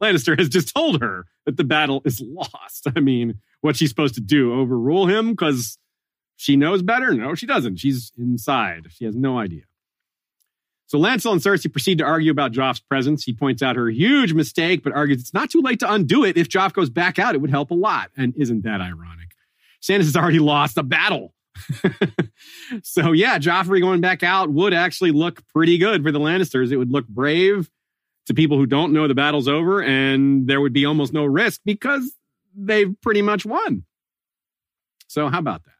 Lannister 0.00 0.38
has 0.38 0.48
just 0.48 0.74
told 0.74 1.00
her 1.00 1.26
that 1.46 1.56
the 1.56 1.64
battle 1.64 2.02
is 2.04 2.20
lost. 2.20 2.86
I 2.94 3.00
mean, 3.00 3.40
what's 3.60 3.78
she 3.78 3.86
supposed 3.86 4.14
to 4.16 4.20
do? 4.20 4.52
Overrule 4.52 5.06
him 5.06 5.30
because 5.30 5.78
she 6.36 6.56
knows 6.56 6.82
better? 6.82 7.14
No, 7.14 7.34
she 7.34 7.46
doesn't. 7.46 7.76
She's 7.76 8.12
inside. 8.18 8.86
She 8.90 9.06
has 9.06 9.16
no 9.16 9.38
idea. 9.38 9.62
So 10.88 10.98
Lancel 10.98 11.32
and 11.32 11.40
Cersei 11.40 11.72
proceed 11.72 11.98
to 11.98 12.04
argue 12.04 12.30
about 12.30 12.52
Joff's 12.52 12.78
presence. 12.78 13.24
He 13.24 13.32
points 13.32 13.60
out 13.60 13.74
her 13.74 13.88
huge 13.88 14.34
mistake, 14.34 14.84
but 14.84 14.92
argues 14.92 15.20
it's 15.20 15.34
not 15.34 15.50
too 15.50 15.60
late 15.60 15.80
to 15.80 15.92
undo 15.92 16.24
it. 16.24 16.36
If 16.36 16.48
Joff 16.48 16.74
goes 16.74 16.90
back 16.90 17.18
out, 17.18 17.34
it 17.34 17.40
would 17.40 17.50
help 17.50 17.72
a 17.72 17.74
lot. 17.74 18.10
And 18.16 18.34
isn't 18.36 18.62
that 18.62 18.80
ironic? 18.80 19.32
Stannis 19.82 20.04
has 20.04 20.16
already 20.16 20.38
lost 20.38 20.78
a 20.78 20.82
battle. 20.84 21.34
so 22.82 23.12
yeah, 23.12 23.38
Joffrey 23.38 23.80
going 23.80 24.00
back 24.00 24.22
out 24.22 24.50
would 24.50 24.74
actually 24.74 25.10
look 25.10 25.42
pretty 25.48 25.78
good 25.78 26.02
for 26.02 26.12
the 26.12 26.20
Lannisters. 26.20 26.72
It 26.72 26.76
would 26.76 26.90
look 26.90 27.06
brave 27.08 27.70
to 28.26 28.34
people 28.34 28.56
who 28.56 28.66
don't 28.66 28.92
know 28.92 29.06
the 29.08 29.14
battle's 29.14 29.48
over, 29.48 29.82
and 29.82 30.46
there 30.46 30.60
would 30.60 30.72
be 30.72 30.84
almost 30.84 31.12
no 31.12 31.24
risk 31.24 31.60
because 31.64 32.12
they've 32.54 32.94
pretty 33.00 33.22
much 33.22 33.46
won. 33.46 33.84
So 35.08 35.28
how 35.28 35.38
about 35.38 35.64
that? 35.64 35.75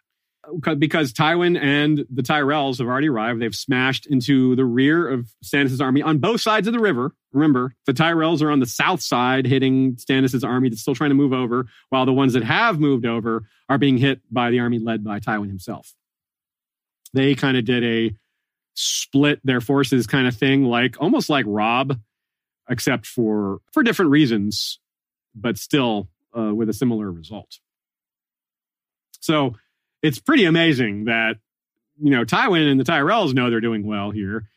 Because 0.78 1.12
Tywin 1.12 1.60
and 1.60 2.06
the 2.08 2.22
Tyrells 2.22 2.78
have 2.78 2.86
already 2.86 3.08
arrived, 3.08 3.40
they've 3.40 3.54
smashed 3.54 4.06
into 4.06 4.54
the 4.54 4.64
rear 4.64 5.08
of 5.08 5.28
Stannis' 5.44 5.80
army 5.80 6.02
on 6.02 6.18
both 6.18 6.40
sides 6.40 6.68
of 6.68 6.72
the 6.72 6.78
river. 6.78 7.12
Remember, 7.32 7.74
the 7.84 7.92
Tyrells 7.92 8.42
are 8.42 8.50
on 8.50 8.60
the 8.60 8.66
south 8.66 9.02
side, 9.02 9.46
hitting 9.46 9.96
Stannis' 9.96 10.46
army 10.46 10.68
that's 10.68 10.82
still 10.82 10.94
trying 10.94 11.10
to 11.10 11.16
move 11.16 11.32
over, 11.32 11.66
while 11.88 12.06
the 12.06 12.12
ones 12.12 12.32
that 12.34 12.44
have 12.44 12.78
moved 12.78 13.06
over 13.06 13.48
are 13.68 13.78
being 13.78 13.98
hit 13.98 14.20
by 14.30 14.50
the 14.50 14.60
army 14.60 14.78
led 14.78 15.02
by 15.02 15.18
Tywin 15.18 15.48
himself. 15.48 15.94
They 17.12 17.34
kind 17.34 17.56
of 17.56 17.64
did 17.64 17.82
a 17.82 18.16
split 18.74 19.40
their 19.42 19.60
forces 19.60 20.06
kind 20.06 20.28
of 20.28 20.36
thing, 20.36 20.64
like 20.64 20.96
almost 21.00 21.28
like 21.28 21.44
Robb, 21.48 21.98
except 22.68 23.06
for 23.06 23.58
for 23.72 23.82
different 23.82 24.10
reasons, 24.10 24.78
but 25.34 25.58
still 25.58 26.08
uh, 26.38 26.54
with 26.54 26.68
a 26.68 26.74
similar 26.74 27.10
result. 27.10 27.58
So 29.20 29.56
it's 30.02 30.18
pretty 30.18 30.44
amazing 30.44 31.04
that 31.04 31.36
you 32.00 32.10
know 32.10 32.24
Tywin 32.24 32.70
and 32.70 32.78
the 32.80 32.84
Tyrells 32.84 33.34
know 33.34 33.50
they're 33.50 33.60
doing 33.60 33.86
well 33.86 34.10
here, 34.10 34.48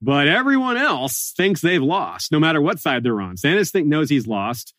but 0.00 0.28
everyone 0.28 0.76
else 0.76 1.32
thinks 1.36 1.60
they've 1.60 1.82
lost, 1.82 2.32
no 2.32 2.38
matter 2.38 2.60
what 2.60 2.80
side 2.80 3.02
they're 3.02 3.20
on. 3.20 3.36
Stannis 3.36 3.70
think 3.70 3.86
knows 3.86 4.10
he's 4.10 4.26
lost. 4.26 4.74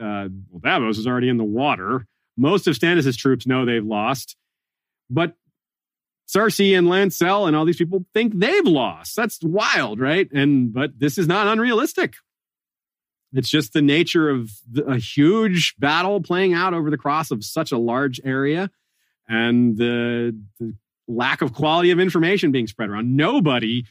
Uh, 0.00 0.28
well, 0.50 0.60
Davos 0.62 0.98
is 0.98 1.06
already 1.06 1.28
in 1.28 1.36
the 1.36 1.44
water. 1.44 2.06
Most 2.36 2.66
of 2.66 2.76
Stannis' 2.76 3.16
troops 3.16 3.46
know 3.46 3.64
they've 3.64 3.84
lost, 3.84 4.36
but 5.08 5.34
Cersei 6.28 6.76
and 6.76 6.88
Lancel 6.88 7.46
and 7.46 7.56
all 7.56 7.64
these 7.64 7.76
people 7.76 8.04
think 8.12 8.38
they've 8.38 8.66
lost. 8.66 9.16
That's 9.16 9.38
wild, 9.42 10.00
right? 10.00 10.28
And 10.32 10.72
but 10.72 10.98
this 10.98 11.18
is 11.18 11.26
not 11.26 11.46
unrealistic. 11.46 12.14
It's 13.32 13.48
just 13.48 13.72
the 13.72 13.82
nature 13.82 14.28
of 14.28 14.50
the, 14.70 14.84
a 14.84 14.98
huge 14.98 15.76
battle 15.78 16.20
playing 16.20 16.54
out 16.54 16.74
over 16.74 16.90
the 16.90 16.96
cross 16.96 17.30
of 17.30 17.44
such 17.44 17.72
a 17.72 17.78
large 17.78 18.20
area 18.24 18.70
and 19.28 19.76
the, 19.76 20.38
the 20.58 20.74
lack 21.08 21.42
of 21.42 21.52
quality 21.52 21.90
of 21.90 22.00
information 22.00 22.52
being 22.52 22.66
spread 22.66 22.90
around. 22.90 23.16
Nobody 23.16 23.84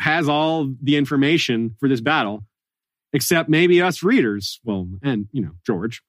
has 0.00 0.28
all 0.28 0.72
the 0.82 0.96
information 0.96 1.76
for 1.80 1.88
this 1.88 2.00
battle 2.00 2.44
except 3.12 3.48
maybe 3.48 3.80
us 3.80 4.02
readers. 4.02 4.60
Well, 4.64 4.88
and, 5.02 5.28
you 5.32 5.42
know, 5.42 5.52
George. 5.66 6.02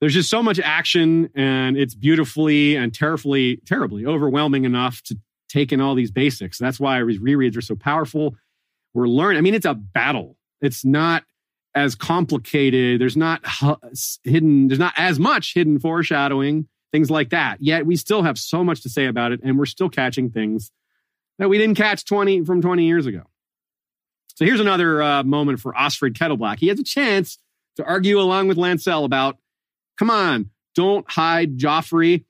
There's 0.00 0.14
just 0.14 0.30
so 0.30 0.42
much 0.42 0.60
action 0.60 1.30
and 1.34 1.76
it's 1.76 1.94
beautifully 1.94 2.76
and 2.76 2.92
terribly, 2.92 3.58
terribly 3.66 4.04
overwhelming 4.04 4.64
enough 4.64 5.02
to 5.04 5.18
take 5.48 5.72
in 5.72 5.80
all 5.80 5.94
these 5.94 6.10
basics. 6.10 6.58
That's 6.58 6.78
why 6.78 7.02
these 7.02 7.18
rereads 7.18 7.56
are 7.56 7.62
so 7.62 7.76
powerful. 7.76 8.36
We're 8.94 9.08
learning. 9.08 9.38
I 9.38 9.40
mean, 9.40 9.54
it's 9.54 9.66
a 9.66 9.74
battle. 9.74 10.36
It's 10.60 10.84
not 10.84 11.24
as 11.74 11.94
complicated. 11.94 13.00
There's 13.00 13.16
not 13.16 13.44
hidden, 14.24 14.68
there's 14.68 14.78
not 14.78 14.94
as 14.96 15.18
much 15.18 15.54
hidden 15.54 15.78
foreshadowing, 15.78 16.68
things 16.96 17.10
like 17.10 17.28
that. 17.28 17.58
Yet 17.60 17.84
we 17.84 17.96
still 17.96 18.22
have 18.22 18.38
so 18.38 18.64
much 18.64 18.80
to 18.82 18.88
say 18.88 19.04
about 19.04 19.32
it, 19.32 19.40
and 19.44 19.58
we're 19.58 19.66
still 19.66 19.90
catching 19.90 20.30
things 20.30 20.70
that 21.38 21.50
we 21.50 21.58
didn't 21.58 21.76
catch 21.76 22.06
20 22.06 22.44
from 22.46 22.62
20 22.62 22.86
years 22.86 23.04
ago. 23.04 23.24
So 24.36 24.46
here's 24.46 24.60
another 24.60 25.02
uh, 25.02 25.22
moment 25.22 25.60
for 25.60 25.74
Osfryd 25.74 26.14
Kettleblack. 26.14 26.58
He 26.58 26.68
has 26.68 26.80
a 26.80 26.84
chance 26.84 27.36
to 27.76 27.84
argue 27.84 28.18
along 28.18 28.48
with 28.48 28.56
Lancel 28.56 29.04
about, 29.04 29.36
come 29.98 30.08
on, 30.08 30.48
don't 30.74 31.10
hide 31.10 31.58
Joffrey. 31.58 32.24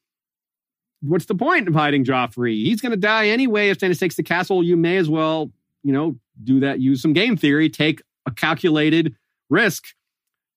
What's 1.01 1.27
the 1.27 1.37
point 1.37 1.69
of 1.69 1.75
hiding 1.75 2.05
Joffrey? 2.05 2.65
He's 2.65 2.81
going 2.81 2.91
to 2.91 2.97
die 2.97 3.29
anyway 3.29 3.69
if 3.69 3.79
Stannis 3.79 4.01
takes 4.01 4.17
the 4.17 4.25
castle. 4.25 4.65
You 4.65 4.77
may 4.77 4.97
as 4.97 5.09
well, 5.09 5.53
you 5.85 5.93
know, 5.93 6.17
do 6.43 6.61
that. 6.61 6.81
Use 6.81 7.01
some 7.01 7.13
game 7.13 7.37
theory. 7.37 7.71
Take 7.71 8.03
a 8.27 8.33
calculated 8.33 9.15
risk. 9.49 9.85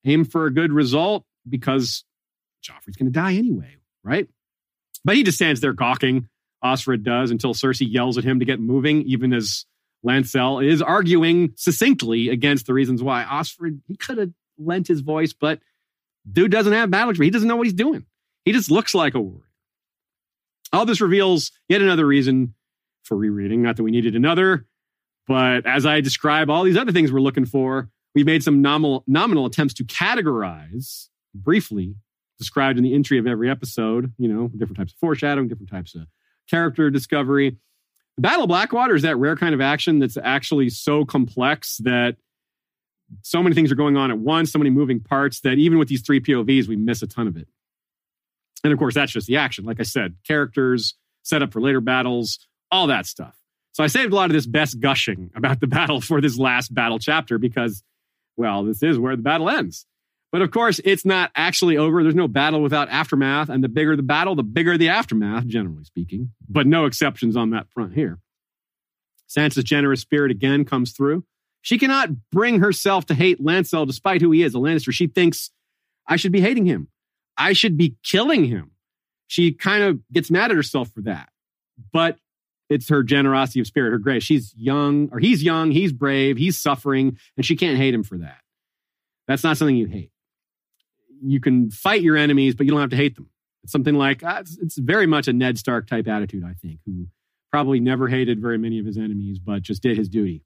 Aim 0.04 0.26
for 0.26 0.48
a 0.48 0.52
good 0.52 0.72
result 0.72 1.26
because 1.48 2.06
Joffrey's 2.64 2.96
going 2.96 3.12
to 3.12 3.12
die 3.12 3.36
anyway, 3.36 3.76
right? 4.04 4.28
But 5.06 5.16
he 5.16 5.24
just 5.24 5.38
stands 5.38 5.62
there 5.62 5.74
gawking. 5.74 6.28
Osfryd 6.64 7.04
does 7.04 7.32
until 7.32 7.54
Cersei 7.54 7.88
yells 7.90 8.18
at 8.18 8.24
him 8.24 8.40
to 8.40 8.46
get 8.46 8.60
moving, 8.60 9.04
even 9.04 9.34
as 9.34 9.66
Lancel 10.06 10.66
is 10.66 10.82
arguing 10.82 11.54
succinctly 11.56 12.30
against 12.30 12.66
the 12.66 12.74
reasons 12.74 13.02
why 13.02 13.24
Osfryd 13.24 13.80
he 13.88 13.96
could 13.96 14.18
have 14.18 14.32
lent 14.58 14.88
his 14.88 15.02
voice, 15.02 15.34
but 15.34 15.60
dude 16.30 16.52
doesn't 16.52 16.74
have 16.74 16.92
battle 16.92 17.10
experience. 17.10 17.34
He 17.34 17.38
doesn't 17.38 17.48
know 17.48 17.56
what 17.56 17.68
he's 17.68 17.74
doing. 17.74 18.06
He 18.46 18.52
just 18.52 18.72
looks 18.72 18.94
like 18.94 19.16
a 19.16 19.22
warrior. 19.22 19.44
All 20.72 20.86
this 20.86 21.02
reveals 21.02 21.52
yet 21.68 21.82
another 21.82 22.06
reason 22.06 22.54
for 23.04 23.18
rereading. 23.18 23.62
Not 23.62 23.78
that 23.78 23.84
we 23.84 23.92
needed 23.92 24.16
another, 24.16 24.66
but 25.28 25.66
as 25.66 25.86
I 25.86 26.02
describe 26.02 26.50
all 26.50 26.64
these 26.64 26.78
other 26.78 26.92
things 26.92 27.12
we're 27.12 27.22
looking 27.22 27.46
for, 27.46 27.90
we've 28.14 28.26
made 28.26 28.44
some 28.44 28.62
nominal, 28.62 29.04
nominal 29.08 29.46
attempts 29.46 29.74
to 29.76 29.84
categorize 29.84 31.08
briefly, 31.34 31.96
described 32.40 32.78
in 32.78 32.84
the 32.84 32.96
entry 32.96 33.20
of 33.20 33.28
every 33.28 33.50
episode, 33.50 34.14
you 34.18 34.28
know, 34.28 34.48
different 34.48 34.78
types 34.78 34.94
of 34.94 35.00
foreshadowing, 35.00 35.48
different 35.48 35.70
types 35.70 35.94
of 35.94 36.08
character 36.50 36.90
discovery. 36.90 37.58
The 38.16 38.22
Battle 38.22 38.44
of 38.44 38.48
Blackwater 38.48 38.96
is 38.96 39.04
that 39.04 39.18
rare 39.18 39.36
kind 39.36 39.54
of 39.54 39.62
action 39.62 40.00
that's 40.00 40.18
actually 40.18 40.70
so 40.70 41.06
complex 41.06 41.78
that 41.84 42.16
so 43.22 43.44
many 43.44 43.56
things 43.56 43.72
are 43.72 43.76
going 43.76 43.98
on 43.98 44.12
at 44.12 44.18
once, 44.18 44.52
so 44.52 44.60
many 44.60 44.70
moving 44.70 45.00
parts 45.00 45.42
that 45.42 45.58
even 45.58 45.78
with 45.78 45.88
these 45.88 46.02
three 46.02 46.20
POVs, 46.20 46.68
we 46.68 46.76
miss 46.76 47.02
a 47.02 47.08
ton 47.08 47.28
of 47.28 47.38
it. 47.38 47.48
And 48.64 48.74
of 48.74 48.80
course, 48.80 48.96
that's 48.96 49.12
just 49.12 49.28
the 49.28 49.38
action. 49.38 49.66
Like 49.66 49.80
I 49.80 49.84
said, 49.84 50.16
characters, 50.28 50.96
set 51.24 51.42
up 51.42 51.52
for 51.52 51.62
later 51.62 51.82
battles, 51.82 52.40
all 52.72 52.88
that 52.88 53.06
stuff. 53.06 53.36
So 53.72 53.84
I 53.84 53.88
saved 53.88 54.12
a 54.12 54.16
lot 54.16 54.30
of 54.30 54.34
this 54.34 54.46
best 54.46 54.80
gushing 54.80 55.32
about 55.36 55.60
the 55.60 55.68
battle 55.80 56.02
for 56.02 56.22
this 56.22 56.38
last 56.38 56.74
battle 56.74 57.00
chapter 57.00 57.38
because, 57.38 57.84
well, 58.38 58.64
this 58.64 58.84
is 58.84 59.00
where 59.00 59.16
the 59.16 59.22
battle 59.22 59.50
ends. 59.50 59.86
But 60.32 60.42
of 60.42 60.52
course, 60.52 60.80
it's 60.84 61.06
not 61.06 61.32
actually 61.36 61.78
over. 61.78 62.04
There's 62.04 62.16
no 62.16 62.28
battle 62.28 62.62
without 62.62 62.90
aftermath. 62.90 63.50
And 63.50 63.64
the 63.64 63.70
bigger 63.70 63.96
the 63.96 64.04
battle, 64.04 64.36
the 64.36 64.44
bigger 64.44 64.78
the 64.78 64.90
aftermath, 64.90 65.48
generally 65.48 65.84
speaking. 65.84 66.32
But 66.48 66.68
no 66.68 66.86
exceptions 66.86 67.36
on 67.36 67.50
that 67.52 67.68
front 67.70 67.94
here. 67.94 68.20
Sansa's 69.28 69.64
generous 69.64 70.02
spirit 70.02 70.32
again 70.32 70.66
comes 70.66 70.92
through. 70.92 71.24
She 71.62 71.78
cannot 71.78 72.30
bring 72.32 72.60
herself 72.60 73.06
to 73.08 73.14
hate 73.14 73.42
Lancel 73.42 73.86
despite 73.86 74.22
who 74.22 74.32
he 74.32 74.44
is, 74.44 74.56
a 74.56 74.60
Lannister. 74.60 74.94
She 74.94 75.08
thinks, 75.08 75.52
I 76.08 76.16
should 76.16 76.32
be 76.32 76.42
hating 76.42 76.66
him. 76.66 76.88
I 77.38 77.54
should 77.54 77.78
be 77.78 77.96
killing 78.04 78.46
him. 78.46 78.72
She 79.28 79.52
kind 79.52 79.84
of 79.84 80.00
gets 80.12 80.32
mad 80.32 80.52
at 80.52 80.58
herself 80.58 80.90
for 80.90 81.02
that. 81.02 81.30
But 81.92 82.18
it's 82.70 82.90
her 82.90 83.04
generosity 83.04 83.60
of 83.60 83.68
spirit, 83.68 83.92
her 83.92 83.98
grace. 83.98 84.24
She's 84.24 84.54
young, 84.56 85.10
or 85.12 85.20
he's 85.20 85.44
young, 85.44 85.72
he's 85.72 85.92
brave, 85.92 86.38
he's 86.38 86.60
suffering, 86.60 87.18
and 87.36 87.46
she 87.46 87.56
can't 87.56 87.78
hate 87.78 87.94
him 87.94 88.04
for 88.04 88.18
that. 88.20 88.38
That's 89.28 89.44
not 89.44 89.58
something 89.58 89.76
you 89.76 89.88
hate. 89.88 90.12
You 91.22 91.40
can 91.40 91.72
fight 91.72 92.02
your 92.02 92.18
enemies, 92.18 92.56
but 92.56 92.66
you 92.66 92.72
don't 92.72 92.82
have 92.82 92.90
to 92.92 92.96
hate 92.96 93.16
them. 93.16 93.30
It's 93.64 93.72
something 93.72 93.96
like, 93.96 94.24
uh, 94.24 94.38
it's, 94.42 94.58
it's 94.58 94.78
very 94.78 95.06
much 95.06 95.28
a 95.28 95.34
Ned 95.34 95.58
Stark 95.58 95.88
type 95.88 96.08
attitude, 96.08 96.44
I 96.44 96.54
think, 96.54 96.80
who 96.86 97.08
probably 97.52 97.80
never 97.80 98.08
hated 98.08 98.42
very 98.42 98.58
many 98.58 98.80
of 98.80 98.86
his 98.86 98.98
enemies, 98.98 99.40
but 99.40 99.62
just 99.62 99.82
did 99.82 99.98
his 99.98 100.08
duty. 100.08 100.44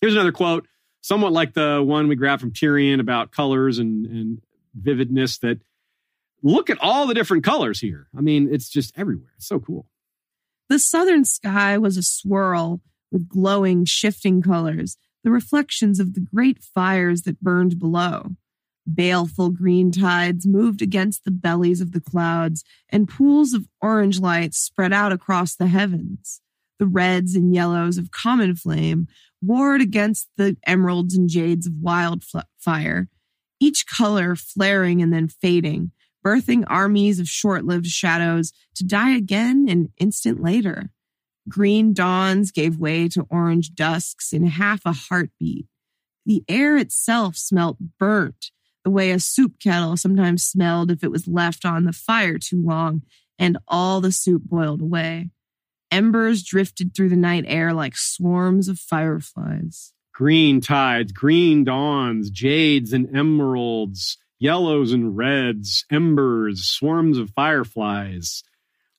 Here's 0.00 0.14
another 0.14 0.32
quote, 0.32 0.66
somewhat 1.00 1.32
like 1.32 1.54
the 1.54 1.82
one 1.84 2.08
we 2.08 2.16
grabbed 2.16 2.40
from 2.40 2.52
Tyrion 2.52 3.00
about 3.00 3.30
colors 3.30 3.78
and, 3.78 4.06
and 4.06 4.42
vividness 4.74 5.38
that 5.38 5.60
look 6.42 6.70
at 6.70 6.78
all 6.80 7.06
the 7.06 7.14
different 7.14 7.44
colors 7.44 7.80
here. 7.80 8.08
I 8.16 8.20
mean, 8.20 8.48
it's 8.52 8.68
just 8.68 8.96
everywhere. 8.96 9.32
It's 9.36 9.46
so 9.46 9.58
cool. 9.58 9.86
The 10.68 10.78
southern 10.78 11.24
sky 11.24 11.78
was 11.78 11.96
a 11.96 12.02
swirl 12.02 12.82
with 13.10 13.28
glowing, 13.28 13.86
shifting 13.86 14.42
colors, 14.42 14.98
the 15.24 15.30
reflections 15.30 15.98
of 15.98 16.14
the 16.14 16.20
great 16.20 16.62
fires 16.62 17.22
that 17.22 17.40
burned 17.40 17.78
below. 17.78 18.36
Baleful 18.92 19.50
green 19.50 19.92
tides 19.92 20.46
moved 20.46 20.80
against 20.80 21.24
the 21.24 21.30
bellies 21.30 21.80
of 21.80 21.92
the 21.92 22.00
clouds, 22.00 22.64
and 22.88 23.08
pools 23.08 23.52
of 23.52 23.68
orange 23.82 24.18
light 24.18 24.54
spread 24.54 24.92
out 24.92 25.12
across 25.12 25.54
the 25.54 25.66
heavens. 25.66 26.40
The 26.78 26.86
reds 26.86 27.34
and 27.34 27.54
yellows 27.54 27.98
of 27.98 28.10
common 28.10 28.54
flame 28.54 29.08
warred 29.42 29.80
against 29.80 30.28
the 30.36 30.56
emeralds 30.66 31.16
and 31.16 31.28
jades 31.28 31.66
of 31.66 31.74
wildfire, 31.80 33.08
each 33.60 33.86
color 33.86 34.34
flaring 34.36 35.02
and 35.02 35.12
then 35.12 35.28
fading, 35.28 35.92
birthing 36.24 36.64
armies 36.66 37.20
of 37.20 37.28
short 37.28 37.64
lived 37.64 37.86
shadows 37.86 38.52
to 38.74 38.84
die 38.84 39.14
again 39.16 39.66
an 39.68 39.92
instant 39.98 40.42
later. 40.42 40.90
Green 41.48 41.92
dawns 41.92 42.52
gave 42.52 42.78
way 42.78 43.08
to 43.08 43.26
orange 43.30 43.74
dusks 43.74 44.32
in 44.32 44.46
half 44.46 44.82
a 44.84 44.92
heartbeat. 44.92 45.66
The 46.26 46.44
air 46.48 46.76
itself 46.76 47.36
smelt 47.36 47.78
burnt, 47.98 48.50
the 48.84 48.90
way 48.90 49.10
a 49.10 49.20
soup 49.20 49.54
kettle 49.60 49.96
sometimes 49.96 50.44
smelled 50.44 50.90
if 50.90 51.02
it 51.02 51.10
was 51.10 51.28
left 51.28 51.64
on 51.64 51.84
the 51.84 51.92
fire 51.92 52.38
too 52.38 52.62
long, 52.64 53.02
and 53.38 53.58
all 53.66 54.00
the 54.00 54.12
soup 54.12 54.42
boiled 54.44 54.80
away. 54.80 55.30
Embers 55.90 56.42
drifted 56.42 56.94
through 56.94 57.08
the 57.08 57.16
night 57.16 57.44
air 57.46 57.72
like 57.72 57.96
swarms 57.96 58.68
of 58.68 58.78
fireflies. 58.78 59.92
Green 60.12 60.60
tides, 60.60 61.12
green 61.12 61.64
dawns, 61.64 62.30
jades 62.30 62.92
and 62.92 63.14
emeralds, 63.16 64.18
yellows 64.38 64.92
and 64.92 65.16
reds, 65.16 65.84
embers, 65.90 66.64
swarms 66.64 67.18
of 67.18 67.30
fireflies. 67.30 68.42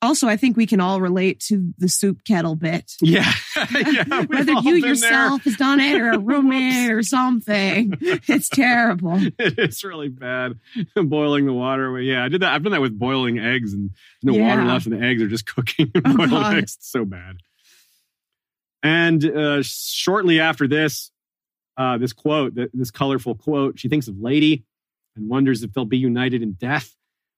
Also, 0.02 0.26
I 0.28 0.36
think 0.38 0.56
we 0.56 0.66
can 0.66 0.80
all 0.80 1.00
relate 1.00 1.40
to 1.48 1.74
the 1.76 1.88
soup 1.88 2.24
kettle 2.24 2.54
bit. 2.56 2.92
Yeah. 3.02 3.30
yeah 3.74 4.22
Whether 4.26 4.52
you 4.62 4.76
yourself 4.76 5.44
has 5.44 5.56
done 5.56 5.78
it 5.80 6.00
or 6.00 6.12
a 6.12 6.18
roommate 6.18 6.90
or 6.92 7.02
something. 7.02 7.92
It's 8.00 8.48
terrible. 8.48 9.18
It's 9.38 9.84
really 9.84 10.08
bad. 10.08 10.58
Boiling 10.96 11.44
the 11.44 11.52
water. 11.52 12.00
Yeah, 12.00 12.24
I 12.24 12.28
did 12.28 12.40
that. 12.42 12.54
I've 12.54 12.62
done 12.62 12.72
that 12.72 12.80
with 12.80 12.98
boiling 12.98 13.38
eggs 13.38 13.74
and 13.74 13.90
no 14.22 14.32
Yeah. 14.32 14.48
water 14.48 14.64
left 14.64 14.86
and 14.86 14.94
the 14.98 15.04
eggs 15.04 15.20
are 15.22 15.28
just 15.28 15.46
cooking 15.46 15.90
and 15.94 16.06
Oh, 16.06 16.16
boiled 16.16 16.30
God. 16.30 16.56
eggs. 16.56 16.76
It's 16.76 16.90
so 16.90 17.04
bad. 17.04 17.36
And 18.82 19.24
uh, 19.24 19.62
shortly 19.62 20.40
after 20.40 20.66
this, 20.66 21.10
uh, 21.76 21.98
this 21.98 22.12
quote, 22.14 22.54
this 22.72 22.90
colorful 22.90 23.34
quote, 23.34 23.78
she 23.78 23.88
thinks 23.88 24.08
of 24.08 24.18
Lady 24.18 24.64
and 25.16 25.28
wonders 25.28 25.62
if 25.62 25.72
they'll 25.74 25.84
be 25.84 25.98
united 25.98 26.42
in 26.42 26.52
death 26.52 26.94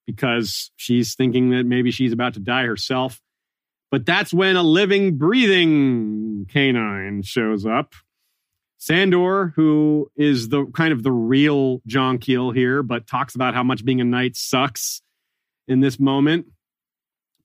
because 0.07 0.71
she's 0.77 1.15
thinking 1.15 1.51
that 1.51 1.65
maybe 1.65 1.91
she's 1.91 2.13
about 2.13 2.35
to 2.35 2.41
die 2.41 2.65
herself. 2.65 3.21
But 3.91 4.07
that's 4.07 4.33
when 4.33 4.57
a 4.57 4.63
living, 4.63 5.19
breathing 5.19 6.47
canine 6.51 7.23
shows 7.23 7.67
up. 7.67 7.95
Sandor, 8.79 9.53
who 9.55 10.11
is 10.17 10.49
the 10.49 10.67
kind 10.67 10.93
of 10.93 11.05
the 11.05 11.13
real 11.13 11.81
Jonquil 11.87 12.51
here, 12.51 12.83
but 12.83 13.07
talks 13.07 13.35
about 13.35 13.55
how 13.55 13.63
much 13.63 13.85
being 13.85 14.01
a 14.01 14.05
knight 14.05 14.35
sucks 14.35 15.03
in 15.69 15.81
this 15.81 16.01
moment. 16.01 16.47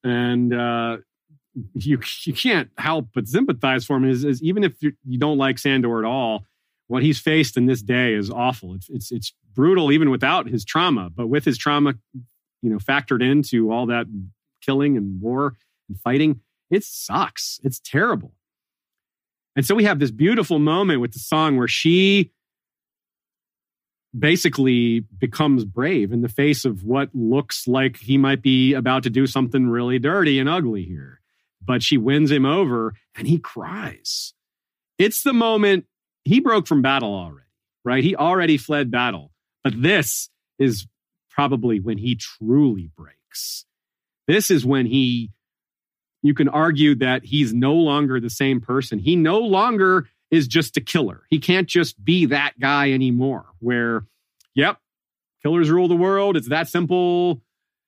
And 0.04 0.54
uh, 0.54 0.98
you 1.74 2.00
you 2.24 2.34
can't 2.34 2.70
help 2.78 3.10
but 3.14 3.28
sympathize 3.28 3.86
for 3.86 3.98
him. 3.98 4.06
Is, 4.06 4.24
is 4.24 4.42
even 4.42 4.64
if 4.64 4.74
you 4.82 5.18
don't 5.18 5.38
like 5.38 5.60
Sandor 5.60 6.00
at 6.00 6.06
all, 6.06 6.46
what 6.88 7.04
he's 7.04 7.20
faced 7.20 7.58
in 7.58 7.66
this 7.66 7.82
day 7.82 8.14
is 8.14 8.30
awful. 8.32 8.74
It's 8.74 8.90
it's 8.90 9.12
it's 9.12 9.34
brutal 9.54 9.92
even 9.92 10.10
without 10.10 10.48
his 10.48 10.66
trauma, 10.66 11.10
but 11.10 11.28
with 11.28 11.46
his 11.46 11.58
trauma, 11.58 11.96
you 12.62 12.70
know, 12.70 12.78
factored 12.78 13.24
into 13.24 13.72
all 13.72 13.86
that 13.88 14.08
killing 14.62 14.98
and 14.98 15.22
war 15.22 15.56
and 15.88 16.00
fighting, 16.00 16.42
it 16.70 16.84
sucks. 16.84 17.60
It's 17.64 17.80
terrible. 17.80 18.34
And 19.56 19.66
so 19.66 19.74
we 19.76 19.86
have 19.86 20.00
this 20.00 20.12
beautiful 20.12 20.60
moment 20.60 21.02
with 21.02 21.14
the 21.14 21.20
song 21.20 21.58
where 21.58 21.68
she 21.68 22.32
basically 24.18 25.02
becomes 25.18 25.66
brave 25.66 26.12
in 26.12 26.22
the 26.22 26.30
face 26.30 26.66
of 26.66 26.84
what 26.84 27.10
looks 27.14 27.68
like 27.68 27.98
he 27.98 28.18
might 28.18 28.42
be 28.42 28.74
about 28.74 29.04
to 29.04 29.10
do 29.10 29.28
something 29.28 29.68
really 29.68 30.00
dirty 30.00 30.40
and 30.40 30.50
ugly 30.50 30.84
here. 30.84 31.22
But 31.64 31.84
she 31.84 31.98
wins 31.98 32.32
him 32.32 32.46
over 32.46 32.94
and 33.16 33.28
he 33.28 33.40
cries. 33.40 34.34
It's 34.98 35.24
the 35.24 35.34
moment 35.34 35.86
he 36.24 36.40
broke 36.40 36.68
from 36.68 36.82
battle 36.82 37.14
already, 37.14 37.48
right? 37.84 38.04
He 38.04 38.16
already 38.16 38.58
fled 38.58 38.92
battle. 38.92 39.32
But 39.64 39.82
this 39.82 40.30
is 40.60 40.88
probably 41.38 41.80
when 41.80 42.00
he 42.00 42.16
truly 42.16 42.90
breaks. 42.98 43.66
This 44.28 44.50
is 44.50 44.66
when 44.66 44.88
he, 44.88 45.30
you 46.24 46.34
can 46.34 46.50
argue 46.50 46.96
that 46.96 47.24
he's 47.24 47.54
no 47.54 47.76
longer 47.76 48.20
the 48.20 48.30
same 48.30 48.60
person. 48.60 48.98
He 48.98 49.16
no 49.16 49.38
longer 49.38 50.10
is 50.32 50.48
just 50.48 50.76
a 50.78 50.82
killer. 50.82 51.28
He 51.30 51.38
can't 51.38 51.68
just 51.68 52.04
be 52.04 52.26
that 52.26 52.60
guy 52.60 52.92
anymore, 52.92 53.46
where, 53.60 54.08
yep, 54.56 54.80
killers 55.44 55.70
rule 55.70 55.88
the 55.88 55.96
world. 55.96 56.36
It's 56.36 56.50
that 56.50 56.70
simple. 56.70 57.40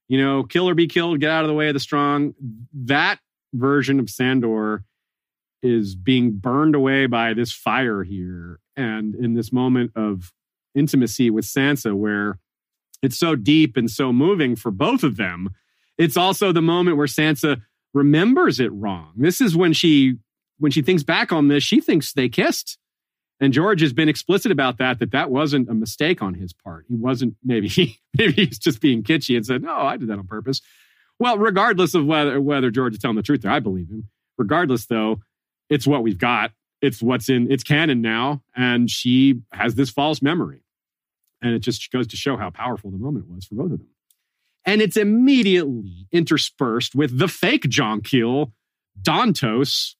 You 0.07 0.23
know, 0.23 0.43
kill 0.43 0.69
or 0.69 0.75
be 0.75 0.87
killed, 0.87 1.19
get 1.19 1.31
out 1.31 1.43
of 1.43 1.47
the 1.47 1.55
way 1.55 1.69
of 1.69 1.73
the 1.73 1.79
strong. 1.79 2.35
That 2.73 3.19
version 3.53 3.99
of 3.99 4.11
Sandor 4.11 4.83
is 5.63 5.95
being 5.95 6.33
burned 6.33 6.75
away 6.75 7.07
by 7.07 7.33
this 7.33 7.51
fire 7.51 8.03
here. 8.03 8.59
And 8.77 9.15
in 9.15 9.33
this 9.33 9.51
moment 9.51 9.93
of 9.95 10.31
intimacy 10.75 11.31
with 11.31 11.45
Sansa, 11.45 11.95
where 11.95 12.37
it's 13.01 13.17
so 13.17 13.35
deep 13.35 13.77
and 13.77 13.89
so 13.89 14.11
moving 14.11 14.55
for 14.55 14.71
both 14.71 15.03
of 15.03 15.17
them, 15.17 15.49
it's 15.97 16.17
also 16.17 16.51
the 16.51 16.61
moment 16.61 16.97
where 16.97 17.07
Sansa 17.07 17.61
remembers 17.93 18.59
it 18.59 18.71
wrong. 18.71 19.11
This 19.15 19.41
is 19.41 19.55
when 19.55 19.73
she 19.73 20.15
when 20.59 20.71
she 20.71 20.81
thinks 20.81 21.03
back 21.03 21.31
on 21.31 21.47
this, 21.47 21.63
she 21.63 21.81
thinks 21.81 22.13
they 22.13 22.29
kissed. 22.29 22.77
And 23.39 23.53
George 23.53 23.81
has 23.81 23.93
been 23.93 24.09
explicit 24.09 24.51
about 24.51 24.77
that, 24.79 24.99
that 24.99 25.11
that 25.11 25.31
wasn't 25.31 25.69
a 25.69 25.73
mistake 25.73 26.21
on 26.21 26.33
his 26.33 26.51
part. 26.51 26.85
He 26.89 26.95
wasn't, 26.95 27.35
maybe, 27.43 27.69
maybe 28.17 28.33
he's 28.33 28.59
just 28.59 28.81
being 28.81 29.01
kitschy 29.01 29.35
and 29.35 29.45
said, 29.45 29.63
no, 29.63 29.73
I 29.73 29.97
did 29.97 30.09
that 30.09 30.19
on 30.19 30.27
purpose. 30.27 30.61
Well, 31.19 31.37
regardless 31.37 31.95
of 31.95 32.05
whether, 32.05 32.39
whether 32.41 32.69
George 32.69 32.93
is 32.93 32.99
telling 32.99 33.15
the 33.15 33.23
truth 33.23 33.41
there, 33.41 33.51
I 33.51 33.59
believe 33.59 33.89
him. 33.89 34.09
Regardless, 34.37 34.85
though, 34.85 35.21
it's 35.69 35.87
what 35.87 36.03
we've 36.03 36.17
got. 36.17 36.51
It's 36.81 37.01
what's 37.01 37.29
in, 37.29 37.51
it's 37.51 37.63
canon 37.63 38.01
now. 38.01 38.41
And 38.55 38.89
she 38.89 39.41
has 39.51 39.75
this 39.75 39.89
false 39.89 40.21
memory. 40.21 40.63
And 41.41 41.53
it 41.53 41.59
just 41.59 41.91
goes 41.91 42.07
to 42.07 42.17
show 42.17 42.35
how 42.37 42.49
powerful 42.49 42.91
the 42.91 42.97
moment 42.97 43.29
was 43.29 43.45
for 43.45 43.55
both 43.55 43.71
of 43.71 43.79
them. 43.79 43.87
And 44.65 44.81
it's 44.81 44.97
immediately 44.97 46.07
interspersed 46.11 46.93
with 46.95 47.17
the 47.17 47.27
fake 47.27 47.63
Jonquil, 47.69 48.51
Dantos. 49.01 49.95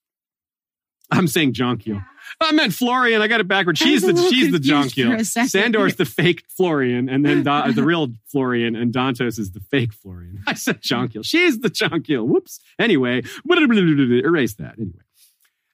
I'm 1.11 1.27
saying 1.27 1.53
Jonquil. 1.53 1.95
Keel. 1.95 2.01
I 2.41 2.51
meant 2.51 2.73
Florian. 2.73 3.21
I 3.21 3.27
got 3.27 3.39
it 3.39 3.47
backwards. 3.47 3.79
She's 3.79 4.03
the 4.03 4.15
she's 4.15 4.51
the 4.51 4.59
Jonquil. 4.59 4.81
confused 4.81 4.95
Keel. 4.95 5.09
for 5.11 5.15
a 5.15 5.25
second. 5.25 5.49
Sandor's 5.49 5.95
the 5.95 6.05
fake 6.05 6.43
Florian, 6.49 7.09
and 7.09 7.25
then 7.25 7.41
Da- 7.41 7.71
the 7.71 7.81
real 7.91 8.09
Florian, 8.27 8.75
and 8.75 8.93
Dantos 8.93 9.39
is 9.39 9.51
the 9.51 9.59
fake 9.59 9.91
Florian. 9.93 10.43
I 10.47 10.53
said 10.53 10.81
Jonquil. 10.81 11.23
She's 11.23 11.59
the 11.59 11.69
Jonquil. 11.69 12.27
Whoops. 12.27 12.59
Anyway, 12.77 13.23
erase 13.49 14.53
that. 14.55 14.75
Anyway. 14.77 15.01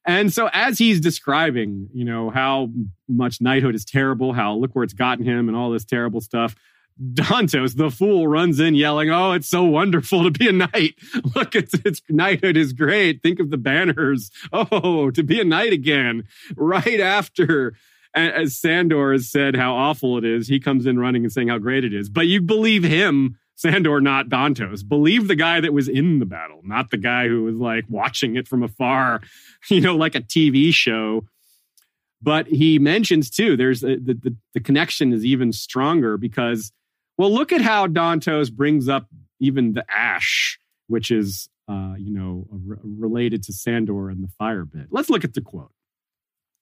And 0.06 0.32
so 0.32 0.50
as 0.54 0.78
he's 0.78 1.02
describing, 1.02 1.90
you 1.94 2.06
know, 2.06 2.30
how 2.30 2.70
much 3.08 3.42
knighthood 3.42 3.76
is 3.76 3.86
terrible, 3.86 4.34
how 4.34 4.54
look 4.56 4.76
where 4.76 4.84
it's 4.84 4.94
gotten 4.94 5.26
him 5.26 5.48
and 5.48 5.58
all 5.58 5.72
this 5.72 5.86
terrible 5.86 6.22
stuff, 6.22 6.56
Dantos, 7.04 7.76
the 7.76 7.92
fool, 7.92 8.28
runs 8.28 8.60
in 8.60 8.76
yelling, 8.76 9.10
Oh, 9.10 9.34
it's 9.34 9.50
so 9.50 9.64
wonderful 9.64 10.24
to 10.24 10.32
be 10.32 10.48
a 10.48 10.54
knight. 10.54 10.96
Look, 11.36 11.54
it's, 11.56 11.74
it's 11.84 12.02
knighthood 12.08 12.56
is 12.56 12.72
great. 12.72 13.22
Think 13.22 13.40
of 13.40 13.50
the 13.50 13.58
banners. 13.58 14.32
Oh, 14.54 15.12
to 15.12 15.24
be 15.24 15.42
a 15.42 15.44
knight 15.44 15.74
again 15.74 16.24
right 16.56 17.02
after. 17.02 17.74
as 18.14 18.56
Sandor 18.56 19.12
has 19.12 19.30
said 19.30 19.56
how 19.58 19.76
awful 19.76 20.18
it 20.18 20.24
is, 20.24 20.48
he 20.48 20.60
comes 20.60 20.86
in 20.86 20.98
running 20.98 21.24
and 21.24 21.34
saying 21.34 21.50
how 21.50 21.58
great 21.58 21.84
it 21.84 21.94
is. 21.94 22.08
But 22.08 22.28
you 22.28 22.42
believe 22.42 22.84
him, 22.84 23.38
Sandor, 23.56 24.02
not 24.02 24.28
Dantos. 24.28 24.88
Believe 24.88 25.28
the 25.28 25.36
guy 25.36 25.62
that 25.62 25.74
was 25.74 25.88
in 25.88 26.20
the 26.20 26.26
battle, 26.26 26.62
not 26.64 26.92
the 26.92 26.98
guy 26.98 27.28
who 27.28 27.44
was 27.44 27.56
like 27.56 27.86
watching 27.90 28.36
it 28.36 28.48
from 28.48 28.64
afar, 28.64 29.22
you 29.70 29.82
know, 29.82 29.96
like 29.96 30.16
a 30.16 30.22
TV 30.22 30.74
show. 30.74 31.26
But 32.22 32.48
he 32.48 32.80
mentions 32.80 33.30
too, 33.30 33.56
there's 33.56 33.84
a, 33.84 33.98
the, 33.98 34.14
the 34.14 34.36
the 34.54 34.60
connection 34.60 35.14
is 35.14 35.24
even 35.26 35.52
stronger 35.52 36.18
because, 36.18 36.72
well, 37.18 37.32
look 37.32 37.52
at 37.52 37.62
how 37.62 37.88
Dantos 37.88 38.52
brings 38.52 38.90
up 38.90 39.08
even 39.40 39.74
the 39.74 39.86
ash, 39.90 40.58
which 40.88 41.12
is 41.12 41.50
uh, 41.68 41.96
you 41.98 42.14
know, 42.14 42.46
re- 42.50 42.78
related 42.84 43.44
to 43.44 43.54
Sandor 43.54 44.10
and 44.10 44.24
the 44.24 44.32
fire 44.38 44.66
bit. 44.66 44.88
Let's 44.92 45.10
look 45.10 45.24
at 45.24 45.34
the 45.34 45.42
quote. 45.42 45.72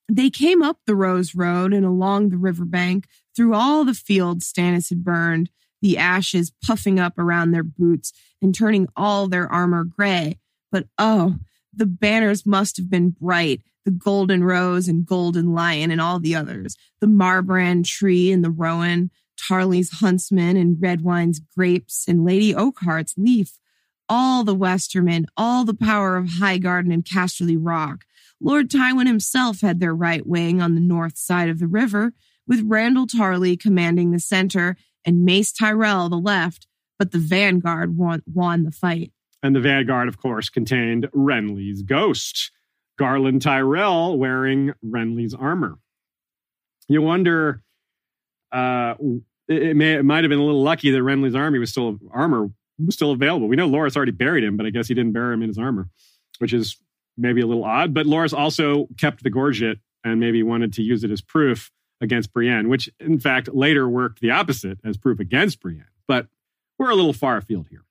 They 0.10 0.30
came 0.30 0.62
up 0.62 0.80
the 0.86 0.96
Rose 0.96 1.34
Road 1.36 1.74
and 1.74 1.86
along 1.86 2.30
the 2.30 2.38
riverbank, 2.38 3.08
through 3.36 3.54
all 3.54 3.84
the 3.84 3.94
fields 3.94 4.52
Stannis 4.52 4.90
had 4.90 5.04
burned, 5.04 5.50
the 5.84 5.98
ashes 5.98 6.52
puffing 6.66 7.00
up 7.00 7.20
around 7.20 7.52
their 7.52 7.64
boots 7.64 8.14
and 8.42 8.56
turning 8.56 8.88
all 8.96 9.28
their 9.28 9.52
armor 9.52 9.84
gray. 9.84 10.40
But 10.72 10.88
oh, 10.98 11.36
the 11.74 11.86
banners 11.86 12.46
must 12.46 12.78
have 12.78 12.90
been 12.90 13.12
bright 13.12 13.62
the 13.86 13.92
golden 13.92 14.46
rose 14.46 14.88
and 14.88 15.06
golden 15.06 15.54
lion 15.54 15.92
and 15.92 16.00
all 16.00 16.18
the 16.18 16.36
others, 16.36 16.78
the 17.02 17.08
marbrand 17.08 17.86
tree 17.86 18.32
and 18.32 18.42
the 18.42 18.50
rowan, 18.50 19.12
Tarly's 19.38 20.00
huntsman 20.00 20.56
and 20.56 20.78
Redwyne's 20.78 21.42
grapes 21.56 22.06
and 22.08 22.24
Lady 22.24 22.54
Oakheart's 22.54 23.16
leaf, 23.18 23.60
all 24.08 24.46
the 24.46 24.56
Westermen, 24.56 25.26
all 25.36 25.66
the 25.66 25.74
power 25.74 26.16
of 26.16 26.28
Highgarden 26.28 26.94
and 26.94 27.04
Casterly 27.04 27.58
Rock. 27.60 28.06
Lord 28.40 28.70
Tywin 28.70 29.08
himself 29.08 29.60
had 29.60 29.82
their 29.82 29.94
right 29.94 30.26
wing 30.26 30.62
on 30.62 30.76
the 30.76 30.82
north 30.82 31.18
side 31.18 31.50
of 31.50 31.60
the 31.60 31.68
river, 31.68 32.14
with 32.48 32.66
Randyll 32.66 33.08
Tarly 33.08 33.60
commanding 33.60 34.12
the 34.12 34.20
center 34.20 34.78
and 35.06 35.26
Mace 35.26 35.52
Tyrell 35.52 36.10
the 36.10 36.18
left, 36.18 36.68
but 37.00 37.12
the 37.12 37.18
vanguard 37.18 37.98
won, 37.98 38.22
won 38.32 38.64
the 38.64 38.72
fight. 38.72 39.12
And 39.42 39.56
the 39.56 39.60
vanguard, 39.60 40.08
of 40.08 40.18
course, 40.18 40.50
contained 40.50 41.10
Renly's 41.14 41.82
ghost, 41.82 42.52
Garland 42.98 43.42
Tyrell 43.42 44.18
wearing 44.18 44.74
Renly's 44.86 45.34
armor. 45.34 45.78
You 46.88 47.02
wonder, 47.02 47.62
uh, 48.52 48.96
it, 49.48 49.76
may, 49.76 49.96
it 49.96 50.06
might 50.06 50.24
have 50.24 50.30
been 50.30 50.40
a 50.40 50.44
little 50.44 50.64
lucky 50.64 50.92
that 50.92 51.04
Renly's 51.04 51.36
army 51.36 51.60
was 51.60 51.72
still 51.72 51.98
armor 52.12 52.50
was 52.84 52.96
still 52.96 53.12
available. 53.12 53.48
We 53.48 53.56
know 53.56 53.70
Loras 53.70 53.96
already 53.96 54.12
buried 54.12 54.44
him, 54.44 54.58
but 54.58 54.66
I 54.66 54.70
guess 54.70 54.88
he 54.88 54.94
didn't 54.94 55.14
bury 55.14 55.34
him 55.34 55.42
in 55.44 55.50
his 55.50 55.58
armor, 55.58 55.90
which 56.40 56.54
is 56.54 56.78
maybe 57.18 57.42
a 57.42 57.48
little 57.48 57.64
odd. 57.64 57.94
But 57.94 58.06
Loras 58.06 58.34
also 58.34 58.88
kept 58.98 59.24
the 59.24 59.30
gorget 59.30 59.80
and 60.04 60.20
maybe 60.20 60.44
wanted 60.44 60.74
to 60.74 60.82
use 60.82 61.04
it 61.04 61.12
as 61.12 61.22
proof 61.22 61.72
against 62.04 62.34
Brienne, 62.34 62.70
which 62.70 62.90
in 63.00 63.20
fact 63.20 63.50
later 63.54 63.90
worked 63.90 64.20
the 64.20 64.32
opposite 64.32 64.78
as 64.84 64.98
proof 64.98 65.20
against 65.20 65.60
Brienne. 65.62 65.86
But 66.08 66.28
we're 66.78 66.92
a 66.92 66.96
little 66.96 67.14
far 67.14 67.38
afield 67.38 67.68
here. 67.70 67.86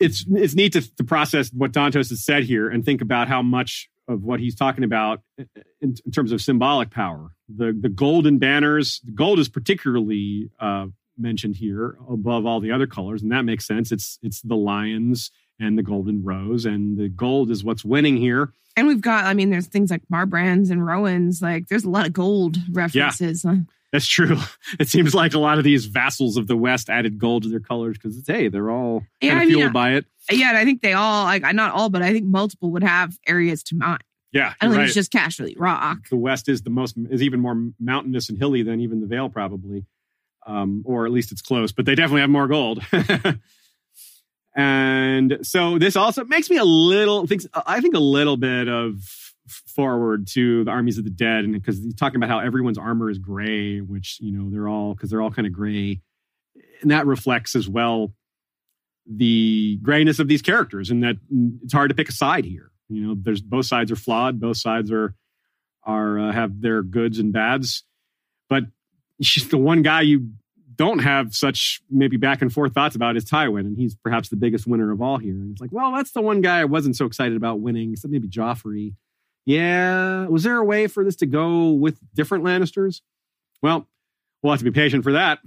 It's 0.00 0.24
it's 0.28 0.54
neat 0.54 0.72
to, 0.72 0.96
to 0.96 1.04
process 1.04 1.50
what 1.50 1.72
Dantos 1.72 2.10
has 2.10 2.24
said 2.24 2.44
here 2.44 2.68
and 2.68 2.84
think 2.84 3.00
about 3.00 3.28
how 3.28 3.42
much 3.42 3.88
of 4.08 4.24
what 4.24 4.40
he's 4.40 4.54
talking 4.54 4.84
about 4.84 5.22
in, 5.38 5.94
in 6.04 6.12
terms 6.12 6.32
of 6.32 6.40
symbolic 6.40 6.90
power. 6.90 7.30
The 7.48 7.76
the 7.78 7.88
golden 7.88 8.38
banners, 8.38 9.00
gold 9.14 9.38
is 9.38 9.48
particularly 9.48 10.50
uh, 10.58 10.86
mentioned 11.18 11.56
here 11.56 11.96
above 12.08 12.46
all 12.46 12.60
the 12.60 12.72
other 12.72 12.86
colors, 12.86 13.22
and 13.22 13.32
that 13.32 13.42
makes 13.42 13.66
sense. 13.66 13.92
It's 13.92 14.18
it's 14.22 14.42
the 14.42 14.56
lions 14.56 15.30
and 15.58 15.78
the 15.78 15.82
golden 15.82 16.24
rose, 16.24 16.64
and 16.64 16.98
the 16.98 17.08
gold 17.08 17.50
is 17.50 17.64
what's 17.64 17.84
winning 17.84 18.16
here. 18.16 18.52
And 18.76 18.86
we've 18.86 19.00
got, 19.00 19.24
I 19.24 19.34
mean, 19.34 19.50
there's 19.50 19.66
things 19.66 19.90
like 19.90 20.02
Marbrands 20.12 20.70
and 20.70 20.84
Rowans. 20.86 21.40
Like, 21.40 21.68
there's 21.68 21.84
a 21.84 21.90
lot 21.90 22.06
of 22.06 22.12
gold 22.12 22.58
references. 22.70 23.44
Yeah, 23.44 23.56
that's 23.92 24.06
true. 24.06 24.38
It 24.78 24.88
seems 24.88 25.14
like 25.14 25.32
a 25.32 25.38
lot 25.38 25.58
of 25.58 25.64
these 25.64 25.86
vassals 25.86 26.36
of 26.36 26.48
the 26.48 26.56
West 26.56 26.90
added 26.90 27.18
gold 27.18 27.44
to 27.44 27.48
their 27.48 27.60
colors 27.60 27.96
because 27.96 28.18
it's 28.18 28.26
hey, 28.26 28.48
they're 28.48 28.70
all 28.70 29.04
yeah, 29.20 29.30
kind 29.30 29.42
of 29.44 29.48
fueled 29.48 29.64
mean, 29.64 29.72
by 29.72 29.92
it. 29.92 30.04
Yeah, 30.30 30.48
and 30.48 30.58
I 30.58 30.64
think 30.64 30.82
they 30.82 30.92
all, 30.92 31.24
like, 31.24 31.42
not 31.54 31.72
all, 31.72 31.88
but 31.88 32.02
I 32.02 32.12
think 32.12 32.26
multiple 32.26 32.72
would 32.72 32.82
have 32.82 33.16
areas 33.26 33.62
to 33.64 33.76
mine. 33.76 33.98
Yeah, 34.32 34.52
I 34.60 34.66
don't 34.66 34.72
think 34.72 34.78
right. 34.80 34.86
it's 34.86 34.94
just 34.94 35.12
Casterly 35.12 35.54
Rock. 35.56 36.08
The 36.10 36.16
West 36.16 36.48
is 36.48 36.62
the 36.62 36.70
most 36.70 36.96
is 37.10 37.22
even 37.22 37.40
more 37.40 37.70
mountainous 37.80 38.28
and 38.28 38.36
hilly 38.36 38.62
than 38.62 38.80
even 38.80 39.00
the 39.00 39.06
Vale, 39.06 39.30
probably 39.30 39.86
um, 40.46 40.82
or 40.86 41.06
at 41.06 41.12
least 41.12 41.32
it's 41.32 41.42
close, 41.42 41.72
but 41.72 41.84
they 41.84 41.94
definitely 41.94 42.20
have 42.20 42.30
more 42.30 42.46
gold. 42.46 42.82
and 44.56 45.38
so 45.42 45.78
this 45.78 45.96
also 45.96 46.24
makes 46.24 46.48
me 46.48 46.56
a 46.56 46.64
little 46.64 47.26
thinks 47.26 47.46
I 47.66 47.80
think 47.82 47.94
a 47.94 48.00
little 48.00 48.38
bit 48.38 48.68
of 48.68 48.98
forward 49.48 50.26
to 50.28 50.64
the 50.64 50.70
armies 50.70 50.96
of 50.96 51.04
the 51.04 51.10
dead, 51.10 51.44
and 51.44 51.52
because 51.52 51.78
he's 51.78 51.94
talking 51.94 52.16
about 52.16 52.30
how 52.30 52.38
everyone's 52.38 52.78
armor 52.78 53.10
is 53.10 53.18
gray, 53.18 53.80
which 53.80 54.18
you 54.20 54.32
know 54.32 54.50
they're 54.50 54.66
all 54.66 54.94
because 54.94 55.10
they're 55.10 55.20
all 55.20 55.30
kind 55.30 55.46
of 55.46 55.52
gray, 55.52 56.00
and 56.80 56.90
that 56.90 57.06
reflects 57.06 57.54
as 57.54 57.68
well 57.68 58.14
the 59.06 59.78
grayness 59.82 60.18
of 60.18 60.26
these 60.26 60.42
characters, 60.42 60.90
and 60.90 61.04
that 61.04 61.16
it's 61.62 61.74
hard 61.74 61.90
to 61.90 61.94
pick 61.94 62.08
a 62.08 62.12
side 62.12 62.46
here. 62.46 62.70
You 62.88 63.02
know, 63.02 63.16
there's 63.20 63.42
both 63.42 63.66
sides 63.66 63.92
are 63.92 63.96
flawed, 63.96 64.40
both 64.40 64.56
sides 64.56 64.90
are 64.90 65.14
are 65.82 66.18
uh, 66.18 66.32
have 66.32 66.62
their 66.62 66.82
goods 66.82 67.18
and 67.18 67.30
bads, 67.30 67.84
but 68.48 68.64
it's 69.18 69.28
just 69.34 69.50
the 69.50 69.58
one 69.58 69.82
guy 69.82 70.00
you 70.00 70.30
don't 70.76 71.00
have 71.00 71.34
such 71.34 71.80
maybe 71.90 72.16
back 72.16 72.42
and 72.42 72.52
forth 72.52 72.72
thoughts 72.72 72.96
about 72.96 73.16
is 73.16 73.24
Tywin, 73.24 73.60
and 73.60 73.76
he's 73.76 73.94
perhaps 73.94 74.28
the 74.28 74.36
biggest 74.36 74.66
winner 74.66 74.92
of 74.92 75.00
all 75.02 75.18
here. 75.18 75.34
And 75.34 75.52
it's 75.52 75.60
like, 75.60 75.72
well, 75.72 75.92
that's 75.92 76.12
the 76.12 76.20
one 76.20 76.40
guy 76.40 76.60
I 76.60 76.64
wasn't 76.64 76.96
so 76.96 77.06
excited 77.06 77.36
about 77.36 77.60
winning, 77.60 77.96
So 77.96 78.08
maybe 78.08 78.28
Joffrey. 78.28 78.94
Yeah, 79.44 80.26
was 80.26 80.42
there 80.42 80.56
a 80.56 80.64
way 80.64 80.88
for 80.88 81.04
this 81.04 81.16
to 81.16 81.26
go 81.26 81.70
with 81.70 81.98
different 82.14 82.44
Lannisters? 82.44 83.00
Well, 83.62 83.86
we'll 84.42 84.52
have 84.52 84.60
to 84.60 84.64
be 84.64 84.72
patient 84.72 85.04
for 85.04 85.12
that. 85.12 85.38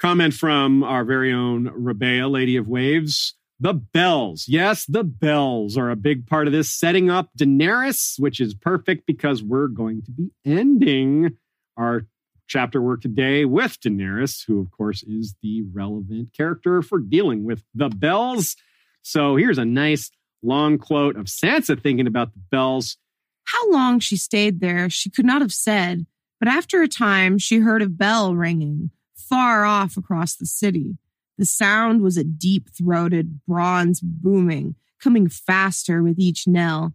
Comment 0.00 0.32
from 0.34 0.82
our 0.82 1.04
very 1.04 1.32
own 1.32 1.68
Rebea, 1.68 2.30
Lady 2.30 2.56
of 2.56 2.66
Waves. 2.66 3.34
The 3.60 3.74
bells. 3.74 4.46
Yes, 4.48 4.84
the 4.86 5.04
bells 5.04 5.76
are 5.76 5.90
a 5.90 5.96
big 5.96 6.26
part 6.26 6.48
of 6.48 6.52
this 6.52 6.68
setting 6.72 7.10
up 7.10 7.30
Daenerys, 7.38 8.18
which 8.18 8.40
is 8.40 8.54
perfect 8.54 9.06
because 9.06 9.42
we're 9.42 9.68
going 9.68 10.02
to 10.02 10.10
be 10.10 10.32
ending 10.44 11.36
our 11.76 12.06
chapter 12.52 12.82
work 12.82 13.00
today 13.00 13.46
with 13.46 13.80
Daenerys, 13.80 14.44
who, 14.46 14.60
of 14.60 14.70
course, 14.70 15.02
is 15.04 15.34
the 15.42 15.62
relevant 15.72 16.34
character 16.36 16.82
for 16.82 16.98
dealing 16.98 17.44
with 17.44 17.64
the 17.74 17.88
bells. 17.88 18.56
So 19.00 19.36
here's 19.36 19.56
a 19.56 19.64
nice 19.64 20.10
long 20.42 20.76
quote 20.76 21.16
of 21.16 21.26
Sansa 21.26 21.82
thinking 21.82 22.06
about 22.06 22.34
the 22.34 22.40
bells. 22.50 22.98
How 23.44 23.70
long 23.70 24.00
she 24.00 24.18
stayed 24.18 24.60
there, 24.60 24.90
she 24.90 25.08
could 25.08 25.24
not 25.24 25.40
have 25.40 25.52
said, 25.52 26.04
but 26.38 26.48
after 26.48 26.82
a 26.82 26.88
time, 26.88 27.38
she 27.38 27.60
heard 27.60 27.80
a 27.80 27.88
bell 27.88 28.34
ringing 28.34 28.90
far 29.14 29.64
off 29.64 29.96
across 29.96 30.36
the 30.36 30.44
city. 30.44 30.98
The 31.38 31.46
sound 31.46 32.02
was 32.02 32.18
a 32.18 32.24
deep 32.24 32.68
throated 32.76 33.40
bronze 33.48 34.02
booming, 34.02 34.74
coming 35.02 35.26
faster 35.26 36.02
with 36.02 36.18
each 36.18 36.46
knell. 36.46 36.94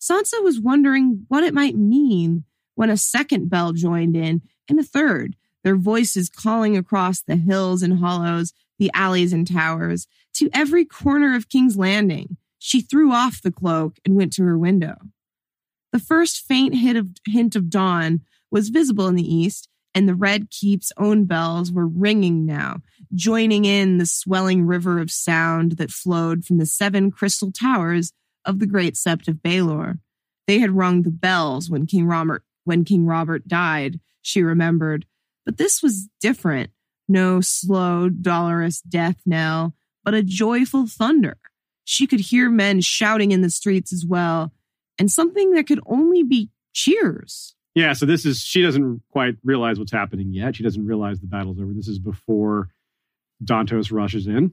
Sansa 0.00 0.42
was 0.42 0.58
wondering 0.58 1.26
what 1.28 1.44
it 1.44 1.54
might 1.54 1.76
mean 1.76 2.42
when 2.76 2.90
a 2.90 2.96
second 2.96 3.50
bell 3.50 3.72
joined 3.72 4.16
in 4.16 4.42
and 4.68 4.78
a 4.78 4.84
third, 4.84 5.34
their 5.64 5.76
voices 5.76 6.28
calling 6.28 6.76
across 6.76 7.20
the 7.20 7.34
hills 7.34 7.82
and 7.82 7.98
hollows, 7.98 8.52
the 8.78 8.90
alleys 8.94 9.32
and 9.32 9.50
towers, 9.50 10.06
to 10.34 10.48
every 10.52 10.84
corner 10.84 11.34
of 11.34 11.48
King's 11.48 11.76
Landing. 11.76 12.36
She 12.58 12.80
threw 12.80 13.12
off 13.12 13.42
the 13.42 13.50
cloak 13.50 13.98
and 14.04 14.14
went 14.14 14.32
to 14.34 14.44
her 14.44 14.56
window. 14.56 14.96
The 15.92 15.98
first 15.98 16.40
faint 16.46 16.74
hint 16.74 16.98
of, 16.98 17.08
hint 17.26 17.56
of 17.56 17.70
dawn 17.70 18.20
was 18.50 18.68
visible 18.68 19.08
in 19.08 19.16
the 19.16 19.34
east, 19.34 19.68
and 19.94 20.08
the 20.08 20.14
Red 20.14 20.50
Keep's 20.50 20.92
own 20.98 21.24
bells 21.24 21.72
were 21.72 21.86
ringing 21.86 22.44
now, 22.44 22.82
joining 23.14 23.64
in 23.64 23.98
the 23.98 24.06
swelling 24.06 24.66
river 24.66 25.00
of 25.00 25.10
sound 25.10 25.72
that 25.72 25.90
flowed 25.90 26.44
from 26.44 26.58
the 26.58 26.66
seven 26.66 27.10
crystal 27.10 27.50
towers 27.50 28.12
of 28.44 28.58
the 28.58 28.66
great 28.66 28.94
sept 28.94 29.26
of 29.26 29.36
Baelor. 29.36 29.98
They 30.46 30.60
had 30.60 30.72
rung 30.72 31.02
the 31.02 31.10
bells 31.10 31.70
when 31.70 31.86
King 31.86 32.06
Robert 32.06 32.44
when 32.66 32.84
King 32.84 33.06
Robert 33.06 33.48
died, 33.48 34.00
she 34.20 34.42
remembered. 34.42 35.06
But 35.44 35.56
this 35.56 35.82
was 35.82 36.08
different. 36.20 36.70
No 37.08 37.40
slow, 37.40 38.08
dolorous 38.08 38.80
death 38.80 39.16
knell, 39.24 39.74
but 40.04 40.14
a 40.14 40.22
joyful 40.22 40.86
thunder. 40.86 41.38
She 41.84 42.06
could 42.08 42.18
hear 42.18 42.50
men 42.50 42.80
shouting 42.80 43.30
in 43.30 43.42
the 43.42 43.50
streets 43.50 43.92
as 43.92 44.04
well, 44.04 44.52
and 44.98 45.10
something 45.10 45.52
that 45.52 45.68
could 45.68 45.80
only 45.86 46.24
be 46.24 46.50
cheers. 46.72 47.54
Yeah, 47.76 47.92
so 47.92 48.06
this 48.06 48.26
is, 48.26 48.40
she 48.40 48.62
doesn't 48.62 49.02
quite 49.12 49.36
realize 49.44 49.78
what's 49.78 49.92
happening 49.92 50.32
yet. 50.32 50.56
She 50.56 50.64
doesn't 50.64 50.84
realize 50.84 51.20
the 51.20 51.26
battle's 51.26 51.60
over. 51.60 51.72
This 51.72 51.88
is 51.88 51.98
before 51.98 52.70
Dantos 53.44 53.92
rushes 53.92 54.26
in. 54.26 54.52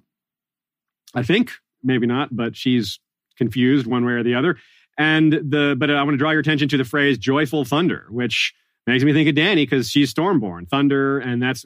I 1.15 1.23
think, 1.23 1.51
maybe 1.81 2.05
not, 2.05 2.35
but 2.35 2.55
she's 2.55 2.99
confused 3.37 3.87
one 3.87 4.05
way 4.05 4.13
or 4.13 4.23
the 4.23 4.35
other. 4.35 4.57
And 4.97 5.33
the, 5.33 5.75
but 5.77 5.89
I 5.89 6.03
want 6.03 6.13
to 6.13 6.17
draw 6.17 6.31
your 6.31 6.39
attention 6.39 6.69
to 6.69 6.77
the 6.77 6.85
phrase 6.85 7.17
joyful 7.17 7.65
thunder, 7.65 8.05
which 8.09 8.53
makes 8.85 9.03
me 9.03 9.13
think 9.13 9.29
of 9.29 9.35
Dany 9.35 9.57
because 9.57 9.89
she's 9.89 10.13
Stormborn, 10.13 10.69
thunder, 10.69 11.19
and 11.19 11.41
that's 11.41 11.65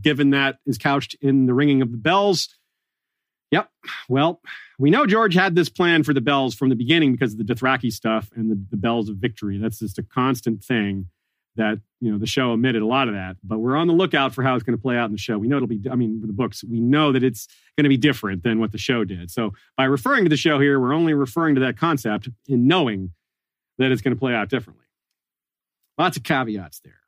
given 0.00 0.30
that 0.30 0.58
is 0.66 0.78
couched 0.78 1.16
in 1.20 1.46
the 1.46 1.54
ringing 1.54 1.82
of 1.82 1.90
the 1.90 1.98
bells. 1.98 2.48
Yep. 3.50 3.70
Well, 4.08 4.40
we 4.78 4.90
know 4.90 5.06
George 5.06 5.34
had 5.34 5.54
this 5.54 5.68
plan 5.68 6.02
for 6.02 6.12
the 6.12 6.20
bells 6.20 6.54
from 6.54 6.68
the 6.68 6.74
beginning 6.74 7.12
because 7.12 7.32
of 7.32 7.38
the 7.38 7.44
Dothraki 7.44 7.92
stuff 7.92 8.30
and 8.34 8.50
the, 8.50 8.60
the 8.70 8.76
bells 8.76 9.08
of 9.08 9.16
victory. 9.16 9.58
That's 9.58 9.78
just 9.78 9.98
a 9.98 10.02
constant 10.02 10.64
thing. 10.64 11.08
That 11.56 11.78
you 12.00 12.10
know 12.10 12.18
the 12.18 12.26
show 12.26 12.50
omitted 12.50 12.82
a 12.82 12.86
lot 12.86 13.08
of 13.08 13.14
that. 13.14 13.36
But 13.42 13.58
we're 13.58 13.76
on 13.76 13.86
the 13.86 13.92
lookout 13.92 14.34
for 14.34 14.42
how 14.42 14.54
it's 14.54 14.64
going 14.64 14.76
to 14.76 14.82
play 14.82 14.96
out 14.96 15.06
in 15.06 15.12
the 15.12 15.18
show. 15.18 15.38
We 15.38 15.48
know 15.48 15.56
it'll 15.56 15.68
be. 15.68 15.82
I 15.90 15.94
mean, 15.94 16.20
the 16.20 16.32
books. 16.32 16.64
We 16.64 16.80
know 16.80 17.12
that 17.12 17.22
it's 17.22 17.46
going 17.76 17.84
to 17.84 17.88
be 17.88 17.96
different 17.96 18.42
than 18.42 18.60
what 18.60 18.72
the 18.72 18.78
show 18.78 19.04
did. 19.04 19.30
So 19.30 19.52
by 19.76 19.84
referring 19.84 20.24
to 20.24 20.30
the 20.30 20.36
show 20.36 20.60
here, 20.60 20.80
we're 20.80 20.94
only 20.94 21.14
referring 21.14 21.54
to 21.56 21.60
that 21.62 21.78
concept 21.78 22.28
in 22.48 22.66
knowing 22.66 23.12
that 23.78 23.92
it's 23.92 24.02
going 24.02 24.14
to 24.14 24.18
play 24.18 24.34
out 24.34 24.48
differently. 24.48 24.84
Lots 25.98 26.16
of 26.16 26.22
caveats 26.22 26.80
there. 26.80 27.00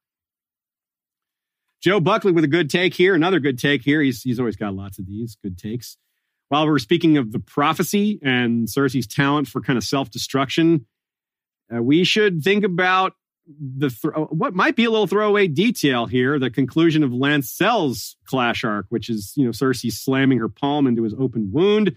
Joe 1.80 2.00
Buckley 2.00 2.32
with 2.32 2.44
a 2.44 2.48
good 2.48 2.70
take 2.70 2.94
here. 2.94 3.14
Another 3.14 3.38
good 3.38 3.58
take 3.58 3.82
here. 3.82 4.02
He's, 4.02 4.22
he's 4.22 4.40
always 4.40 4.56
got 4.56 4.74
lots 4.74 4.98
of 4.98 5.06
these 5.06 5.36
good 5.42 5.58
takes. 5.58 5.96
While 6.48 6.66
we're 6.66 6.78
speaking 6.78 7.18
of 7.18 7.30
the 7.30 7.38
prophecy 7.38 8.18
and 8.22 8.66
Cersei's 8.66 9.06
talent 9.06 9.48
for 9.48 9.60
kind 9.60 9.76
of 9.76 9.84
self 9.84 10.10
destruction, 10.10 10.86
uh, 11.74 11.82
we 11.82 12.04
should 12.04 12.42
think 12.42 12.64
about 12.64 13.12
the 13.48 13.88
th- 13.88 14.14
what 14.30 14.54
might 14.54 14.76
be 14.76 14.84
a 14.84 14.90
little 14.90 15.06
throwaway 15.06 15.46
detail 15.46 16.06
here 16.06 16.38
the 16.38 16.50
conclusion 16.50 17.02
of 17.02 17.12
Lancel's 17.12 18.16
clash 18.24 18.64
arc, 18.64 18.86
which 18.90 19.08
is 19.08 19.32
you 19.36 19.44
know 19.44 19.50
Cersei 19.50 19.90
slamming 19.90 20.38
her 20.38 20.48
palm 20.48 20.86
into 20.86 21.02
his 21.02 21.14
open 21.14 21.50
wound 21.52 21.96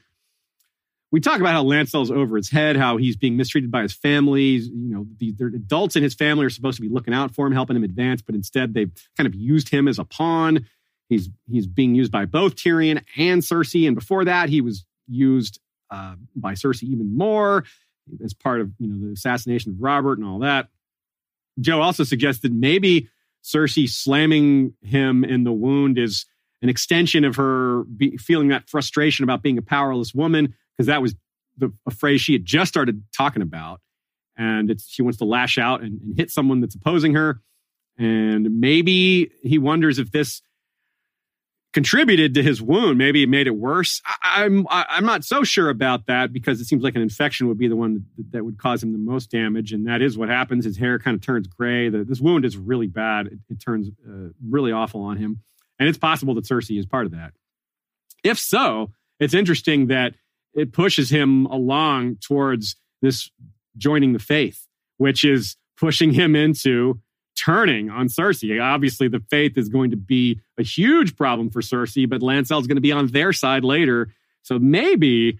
we 1.11 1.19
talk 1.19 1.41
about 1.41 1.53
how 1.53 1.63
Lancel's 1.63 2.09
over 2.09 2.37
his 2.37 2.49
head, 2.49 2.77
how 2.77 2.97
he's 2.97 3.17
being 3.17 3.35
mistreated 3.35 3.69
by 3.69 3.81
his 3.81 3.93
family. 3.93 4.55
You 4.55 4.71
know, 4.73 5.07
the, 5.17 5.33
the 5.33 5.45
adults 5.47 5.97
in 5.97 6.03
his 6.03 6.13
family 6.13 6.45
are 6.45 6.49
supposed 6.49 6.77
to 6.77 6.81
be 6.81 6.89
looking 6.89 7.13
out 7.13 7.35
for 7.35 7.45
him, 7.45 7.53
helping 7.53 7.75
him 7.75 7.83
advance, 7.83 8.21
but 8.21 8.33
instead 8.33 8.73
they've 8.73 8.91
kind 9.17 9.27
of 9.27 9.35
used 9.35 9.69
him 9.69 9.87
as 9.87 9.99
a 9.99 10.05
pawn. 10.05 10.65
He's 11.09 11.29
he's 11.49 11.67
being 11.67 11.93
used 11.93 12.11
by 12.11 12.25
both 12.25 12.55
Tyrion 12.55 13.03
and 13.17 13.41
Cersei, 13.41 13.85
and 13.85 13.95
before 13.95 14.23
that, 14.25 14.47
he 14.47 14.61
was 14.61 14.85
used 15.09 15.59
uh, 15.89 16.15
by 16.35 16.53
Cersei 16.53 16.83
even 16.83 17.15
more 17.15 17.65
as 18.23 18.33
part 18.33 18.61
of 18.61 18.71
you 18.79 18.87
know 18.87 19.05
the 19.05 19.11
assassination 19.11 19.73
of 19.73 19.81
Robert 19.81 20.17
and 20.17 20.25
all 20.25 20.39
that. 20.39 20.69
Joe 21.61 21.81
also 21.81 22.03
suggested 22.03 22.53
maybe 22.53 23.09
Cersei 23.43 23.89
slamming 23.89 24.73
him 24.81 25.23
in 25.23 25.43
the 25.43 25.51
wound 25.51 25.97
is 25.97 26.25
an 26.61 26.69
extension 26.69 27.23
of 27.23 27.35
her 27.35 27.83
be, 27.83 28.17
feeling 28.17 28.49
that 28.49 28.69
frustration 28.69 29.23
about 29.23 29.41
being 29.41 29.57
a 29.57 29.61
powerless 29.61 30.13
woman 30.13 30.53
because 30.77 30.87
that 30.87 31.01
was 31.01 31.15
the, 31.57 31.73
a 31.87 31.91
phrase 31.91 32.21
she 32.21 32.33
had 32.33 32.45
just 32.45 32.69
started 32.69 33.03
talking 33.15 33.41
about. 33.41 33.81
And 34.37 34.79
she 34.81 35.01
wants 35.01 35.17
to 35.19 35.25
lash 35.25 35.57
out 35.57 35.81
and, 35.81 36.01
and 36.01 36.17
hit 36.17 36.31
someone 36.31 36.61
that's 36.61 36.75
opposing 36.75 37.13
her. 37.15 37.41
And 37.97 38.59
maybe 38.59 39.31
he 39.43 39.57
wonders 39.57 39.99
if 39.99 40.11
this 40.11 40.41
contributed 41.73 42.33
to 42.33 42.43
his 42.43 42.61
wound. 42.61 42.97
Maybe 42.97 43.23
it 43.23 43.29
made 43.29 43.47
it 43.47 43.55
worse. 43.55 44.01
I, 44.05 44.43
I'm 44.43 44.67
I'm 44.69 45.05
not 45.05 45.23
so 45.23 45.43
sure 45.43 45.69
about 45.69 46.07
that 46.07 46.33
because 46.33 46.59
it 46.59 46.65
seems 46.65 46.83
like 46.83 46.95
an 46.95 47.01
infection 47.01 47.47
would 47.47 47.57
be 47.57 47.67
the 47.67 47.75
one 47.75 48.05
that, 48.17 48.31
that 48.31 48.45
would 48.45 48.57
cause 48.57 48.83
him 48.83 48.91
the 48.91 48.99
most 48.99 49.31
damage, 49.31 49.71
and 49.71 49.87
that 49.87 50.01
is 50.01 50.17
what 50.17 50.29
happens. 50.29 50.65
His 50.65 50.77
hair 50.77 50.99
kind 50.99 51.15
of 51.15 51.21
turns 51.21 51.47
gray. 51.47 51.89
The, 51.89 52.03
this 52.03 52.19
wound 52.19 52.45
is 52.45 52.57
really 52.57 52.87
bad. 52.87 53.27
It, 53.27 53.39
it 53.49 53.59
turns 53.59 53.89
uh, 54.07 54.29
really 54.47 54.71
awful 54.71 55.01
on 55.01 55.17
him, 55.17 55.41
and 55.79 55.87
it's 55.87 55.97
possible 55.97 56.33
that 56.35 56.45
Cersei 56.45 56.77
is 56.77 56.85
part 56.85 57.05
of 57.05 57.11
that. 57.13 57.33
If 58.23 58.37
so, 58.37 58.91
it's 59.19 59.33
interesting 59.33 59.87
that 59.87 60.15
it 60.53 60.73
pushes 60.73 61.09
him 61.09 61.45
along 61.45 62.17
towards 62.17 62.75
this 63.01 63.31
joining 63.77 64.13
the 64.13 64.19
faith, 64.19 64.67
which 64.97 65.23
is 65.23 65.55
pushing 65.77 66.11
him 66.11 66.35
into 66.35 66.99
turning 67.43 67.89
on 67.89 68.07
Cersei. 68.07 68.61
Obviously, 68.61 69.07
the 69.07 69.23
faith 69.29 69.57
is 69.57 69.69
going 69.69 69.91
to 69.91 69.97
be 69.97 70.39
a 70.57 70.63
huge 70.63 71.15
problem 71.15 71.49
for 71.49 71.61
Cersei, 71.61 72.07
but 72.07 72.21
Lancel's 72.21 72.67
going 72.67 72.75
to 72.75 72.81
be 72.81 72.91
on 72.91 73.07
their 73.07 73.33
side 73.33 73.63
later. 73.63 74.13
So 74.43 74.59
maybe 74.59 75.39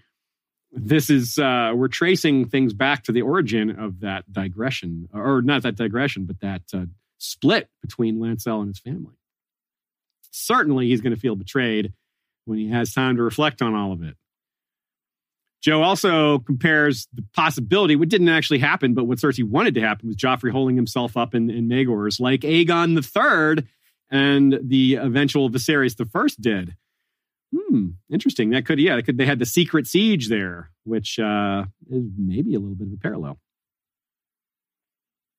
this 0.72 1.10
is 1.10 1.38
uh, 1.38 1.72
we're 1.74 1.88
tracing 1.88 2.48
things 2.48 2.72
back 2.72 3.04
to 3.04 3.12
the 3.12 3.22
origin 3.22 3.70
of 3.70 4.00
that 4.00 4.30
digression, 4.32 5.08
or 5.12 5.42
not 5.42 5.62
that 5.62 5.76
digression, 5.76 6.24
but 6.24 6.40
that 6.40 6.62
uh, 6.74 6.86
split 7.18 7.68
between 7.82 8.18
Lancel 8.18 8.60
and 8.60 8.68
his 8.68 8.78
family. 8.78 9.14
Certainly, 10.30 10.88
he's 10.88 11.02
going 11.02 11.14
to 11.14 11.20
feel 11.20 11.36
betrayed 11.36 11.92
when 12.46 12.58
he 12.58 12.70
has 12.70 12.92
time 12.92 13.16
to 13.16 13.22
reflect 13.22 13.62
on 13.62 13.74
all 13.74 13.92
of 13.92 14.02
it. 14.02 14.16
Joe 15.62 15.82
also 15.82 16.40
compares 16.40 17.06
the 17.14 17.24
possibility, 17.34 17.94
what 17.94 18.08
didn't 18.08 18.28
actually 18.28 18.58
happen, 18.58 18.94
but 18.94 19.04
what 19.04 19.18
Cersei 19.18 19.44
wanted 19.44 19.74
to 19.74 19.80
happen 19.80 20.08
was 20.08 20.16
Joffrey 20.16 20.50
holding 20.50 20.74
himself 20.74 21.16
up 21.16 21.34
in, 21.34 21.50
in 21.50 21.68
Maegor's 21.68 22.18
like 22.18 22.40
Aegon 22.40 22.96
III 22.96 23.64
and 24.10 24.58
the 24.62 24.96
eventual 24.96 25.50
Viserys 25.50 25.96
First 26.10 26.40
did. 26.40 26.74
Hmm, 27.54 27.90
interesting. 28.10 28.50
That 28.50 28.66
could, 28.66 28.80
yeah, 28.80 29.00
could, 29.02 29.18
they 29.18 29.26
had 29.26 29.38
the 29.38 29.46
secret 29.46 29.86
siege 29.86 30.28
there, 30.28 30.70
which 30.84 31.18
uh, 31.18 31.64
is 31.88 32.04
maybe 32.18 32.54
a 32.54 32.58
little 32.58 32.74
bit 32.74 32.88
of 32.88 32.94
a 32.94 32.96
parallel. 32.96 33.38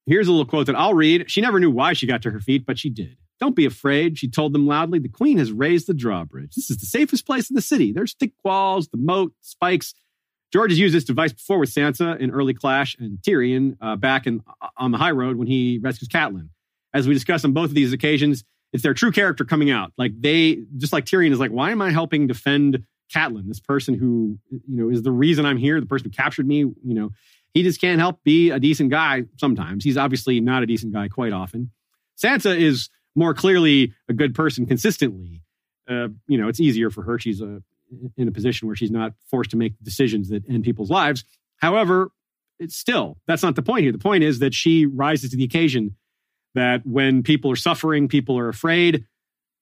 Here's 0.05 0.27
a 0.27 0.31
little 0.31 0.45
quote 0.45 0.67
that 0.67 0.75
I'll 0.75 0.93
read. 0.93 1.29
She 1.29 1.41
never 1.41 1.59
knew 1.59 1.71
why 1.71 1.93
she 1.93 2.07
got 2.07 2.21
to 2.23 2.31
her 2.31 2.39
feet, 2.39 2.65
but 2.65 2.77
she 2.77 2.89
did. 2.89 3.17
Don't 3.39 3.55
be 3.55 3.65
afraid, 3.65 4.17
she 4.17 4.29
told 4.29 4.53
them 4.53 4.67
loudly. 4.67 4.99
The 4.99 5.09
queen 5.09 5.37
has 5.37 5.51
raised 5.51 5.87
the 5.87 5.93
drawbridge. 5.93 6.55
This 6.55 6.69
is 6.69 6.77
the 6.77 6.85
safest 6.85 7.25
place 7.25 7.49
in 7.49 7.55
the 7.55 7.61
city. 7.61 7.91
There's 7.91 8.13
thick 8.13 8.31
walls, 8.43 8.87
the 8.89 8.97
moat, 8.97 9.33
spikes. 9.41 9.93
George 10.53 10.69
has 10.69 10.79
used 10.79 10.93
this 10.93 11.03
device 11.03 11.33
before 11.33 11.57
with 11.57 11.73
Sansa 11.73 12.17
in 12.19 12.29
early 12.29 12.53
Clash 12.53 12.95
and 12.99 13.17
Tyrion 13.17 13.75
uh, 13.81 13.95
back 13.95 14.27
in, 14.27 14.43
uh, 14.61 14.67
on 14.77 14.91
the 14.91 14.99
high 14.99 15.11
road 15.11 15.35
when 15.35 15.47
he 15.47 15.79
rescues 15.81 16.07
Catelyn. 16.07 16.49
As 16.93 17.07
we 17.07 17.15
discussed 17.15 17.43
on 17.43 17.53
both 17.53 17.69
of 17.69 17.73
these 17.75 17.91
occasions, 17.91 18.43
it's 18.71 18.83
their 18.83 18.93
true 18.93 19.11
character 19.11 19.45
coming 19.45 19.71
out. 19.71 19.93
Like 19.97 20.11
they, 20.21 20.59
just 20.77 20.93
like 20.93 21.05
Tyrion 21.05 21.31
is 21.31 21.39
like, 21.39 21.49
why 21.49 21.71
am 21.71 21.81
I 21.81 21.89
helping 21.89 22.27
defend 22.27 22.83
Catelyn, 23.11 23.47
this 23.47 23.59
person 23.59 23.95
who, 23.95 24.37
you 24.51 24.61
know, 24.67 24.89
is 24.89 25.01
the 25.01 25.11
reason 25.11 25.43
I'm 25.43 25.57
here, 25.57 25.79
the 25.79 25.87
person 25.87 26.05
who 26.05 26.11
captured 26.11 26.47
me, 26.47 26.59
you 26.59 26.75
know, 26.83 27.09
he 27.55 27.63
just 27.63 27.81
can't 27.81 27.99
help 27.99 28.23
be 28.23 28.51
a 28.51 28.59
decent 28.59 28.91
guy 28.91 29.23
sometimes. 29.37 29.83
He's 29.83 29.97
obviously 29.97 30.39
not 30.39 30.61
a 30.61 30.67
decent 30.67 30.93
guy 30.93 31.07
quite 31.07 31.33
often. 31.33 31.71
Sansa 32.15 32.55
is 32.55 32.89
more 33.15 33.33
clearly 33.33 33.93
a 34.07 34.13
good 34.13 34.35
person 34.35 34.67
consistently. 34.67 35.41
Uh, 35.89 36.09
you 36.27 36.37
know, 36.37 36.47
it's 36.47 36.59
easier 36.59 36.91
for 36.91 37.01
her. 37.03 37.17
She's 37.17 37.41
a 37.41 37.61
in 38.17 38.27
a 38.27 38.31
position 38.31 38.67
where 38.67 38.75
she's 38.75 38.91
not 38.91 39.13
forced 39.29 39.51
to 39.51 39.57
make 39.57 39.73
decisions 39.81 40.29
that 40.29 40.47
end 40.49 40.63
people's 40.63 40.89
lives. 40.89 41.23
However, 41.57 42.11
it's 42.59 42.75
still 42.75 43.17
that's 43.27 43.43
not 43.43 43.55
the 43.55 43.61
point 43.61 43.83
here. 43.83 43.91
The 43.91 43.97
point 43.97 44.23
is 44.23 44.39
that 44.39 44.53
she 44.53 44.85
rises 44.85 45.31
to 45.31 45.37
the 45.37 45.43
occasion 45.43 45.95
that 46.55 46.85
when 46.85 47.23
people 47.23 47.51
are 47.51 47.55
suffering, 47.55 48.07
people 48.07 48.37
are 48.37 48.49
afraid, 48.49 49.05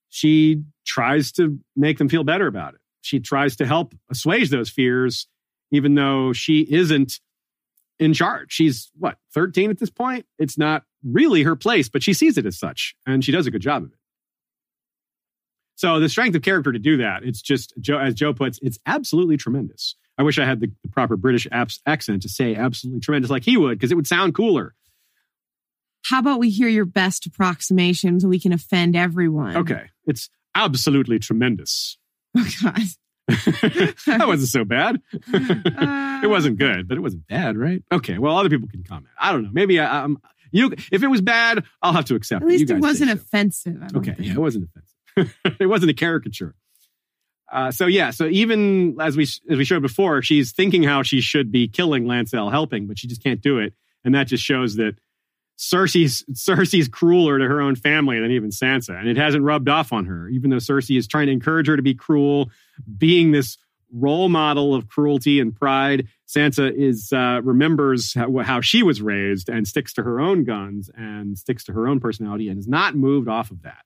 she 0.09 0.63
tries 0.85 1.31
to 1.33 1.59
make 1.75 1.97
them 1.97 2.09
feel 2.09 2.23
better 2.23 2.47
about 2.47 2.73
it. 2.73 2.81
She 3.01 3.19
tries 3.19 3.55
to 3.57 3.65
help 3.65 3.95
assuage 4.09 4.49
those 4.49 4.69
fears, 4.69 5.27
even 5.71 5.95
though 5.95 6.33
she 6.33 6.61
isn't 6.69 7.19
in 7.97 8.13
charge. 8.13 8.51
She's 8.51 8.91
what, 8.97 9.17
13 9.33 9.69
at 9.69 9.79
this 9.79 9.89
point? 9.89 10.25
It's 10.37 10.57
not 10.57 10.83
really 11.03 11.43
her 11.43 11.55
place, 11.55 11.87
but 11.87 12.03
she 12.03 12.13
sees 12.13 12.37
it 12.37 12.45
as 12.45 12.59
such, 12.59 12.95
and 13.05 13.23
she 13.23 13.31
does 13.31 13.47
a 13.47 13.51
good 13.51 13.61
job 13.61 13.83
of 13.83 13.91
it. 13.91 13.97
So 15.75 15.99
the 15.99 16.09
strength 16.09 16.35
of 16.35 16.41
character 16.41 16.71
to 16.71 16.79
do 16.79 16.97
that, 16.97 17.23
it's 17.23 17.41
just 17.41 17.73
Joe, 17.79 17.97
as 17.97 18.13
Joe 18.13 18.33
puts, 18.33 18.59
it's 18.61 18.79
absolutely 18.85 19.37
tremendous. 19.37 19.95
I 20.17 20.23
wish 20.23 20.37
I 20.37 20.45
had 20.45 20.59
the, 20.59 20.71
proper 20.91 21.17
British 21.17 21.47
accent 21.51 22.21
to 22.21 22.29
say 22.29 22.55
absolutely 22.55 22.99
tremendous 22.99 23.31
like 23.31 23.43
he 23.43 23.57
would, 23.57 23.77
because 23.79 23.91
it 23.91 23.95
would 23.95 24.07
sound 24.07 24.35
cooler. 24.35 24.75
How 26.05 26.19
about 26.19 26.39
we 26.39 26.49
hear 26.49 26.67
your 26.67 26.85
best 26.85 27.25
approximation 27.25 28.19
so 28.19 28.27
we 28.27 28.39
can 28.39 28.53
offend 28.53 28.95
everyone? 28.95 29.55
Okay. 29.57 29.89
It's 30.05 30.29
absolutely 30.55 31.19
tremendous. 31.19 31.97
Oh, 32.37 32.49
God. 32.63 32.79
that 33.27 34.23
wasn't 34.25 34.47
so 34.47 34.63
bad. 34.63 35.01
it 35.33 36.29
wasn't 36.29 36.57
good, 36.57 36.87
but 36.87 36.97
it 36.97 37.01
wasn't 37.01 37.27
bad, 37.27 37.57
right? 37.57 37.83
Okay. 37.91 38.17
Well, 38.17 38.37
other 38.37 38.49
people 38.49 38.69
can 38.69 38.83
comment. 38.83 39.07
I 39.19 39.33
don't 39.33 39.43
know. 39.43 39.49
Maybe 39.51 39.81
I, 39.81 40.05
am 40.05 40.17
you. 40.51 40.71
If 40.91 41.03
it 41.03 41.07
was 41.07 41.19
bad, 41.19 41.65
I'll 41.81 41.91
have 41.91 42.05
to 42.05 42.15
accept. 42.15 42.43
At 42.43 42.47
least 42.47 42.71
it, 42.71 42.77
it 42.77 42.79
wasn't 42.79 43.09
so. 43.09 43.15
offensive. 43.15 43.83
Okay. 43.95 44.13
Think. 44.13 44.27
Yeah, 44.27 44.33
it 44.33 44.39
wasn't 44.39 44.63
offensive. 44.63 44.90
it 45.59 45.67
wasn't 45.67 45.91
a 45.91 45.93
caricature. 45.93 46.55
Uh, 47.51 47.69
so 47.69 47.85
yeah, 47.85 48.11
so 48.11 48.27
even 48.27 48.95
as 49.01 49.17
we 49.17 49.23
as 49.23 49.57
we 49.57 49.65
showed 49.65 49.81
before, 49.81 50.21
she's 50.21 50.53
thinking 50.53 50.83
how 50.83 51.03
she 51.03 51.19
should 51.19 51.51
be 51.51 51.67
killing 51.67 52.05
Lancel, 52.05 52.49
helping, 52.49 52.87
but 52.87 52.97
she 52.97 53.07
just 53.07 53.21
can't 53.21 53.41
do 53.41 53.59
it, 53.59 53.73
and 54.05 54.15
that 54.15 54.27
just 54.27 54.43
shows 54.43 54.75
that 54.75 54.95
Cersei's 55.57 56.23
Cersei's 56.31 56.87
crueler 56.87 57.37
to 57.37 57.45
her 57.45 57.59
own 57.59 57.75
family 57.75 58.19
than 58.19 58.31
even 58.31 58.51
Sansa, 58.51 58.97
and 58.97 59.09
it 59.09 59.17
hasn't 59.17 59.43
rubbed 59.43 59.67
off 59.67 59.91
on 59.91 60.05
her. 60.05 60.29
Even 60.29 60.49
though 60.49 60.57
Cersei 60.57 60.97
is 60.97 61.07
trying 61.07 61.27
to 61.27 61.33
encourage 61.33 61.67
her 61.67 61.75
to 61.75 61.83
be 61.83 61.93
cruel, 61.93 62.49
being 62.97 63.31
this 63.31 63.57
role 63.93 64.29
model 64.29 64.73
of 64.73 64.87
cruelty 64.87 65.39
and 65.39 65.53
pride, 65.53 66.07
Sansa 66.27 66.73
is 66.73 67.11
uh, 67.11 67.41
remembers 67.43 68.13
how, 68.13 68.37
how 68.39 68.61
she 68.61 68.81
was 68.81 69.01
raised 69.01 69.49
and 69.49 69.67
sticks 69.67 69.93
to 69.93 70.03
her 70.03 70.19
own 70.19 70.45
guns 70.45 70.89
and 70.95 71.37
sticks 71.37 71.65
to 71.65 71.73
her 71.73 71.87
own 71.87 71.99
personality 71.99 72.47
and 72.47 72.57
is 72.57 72.67
not 72.67 72.95
moved 72.95 73.27
off 73.27 73.51
of 73.51 73.61
that. 73.63 73.83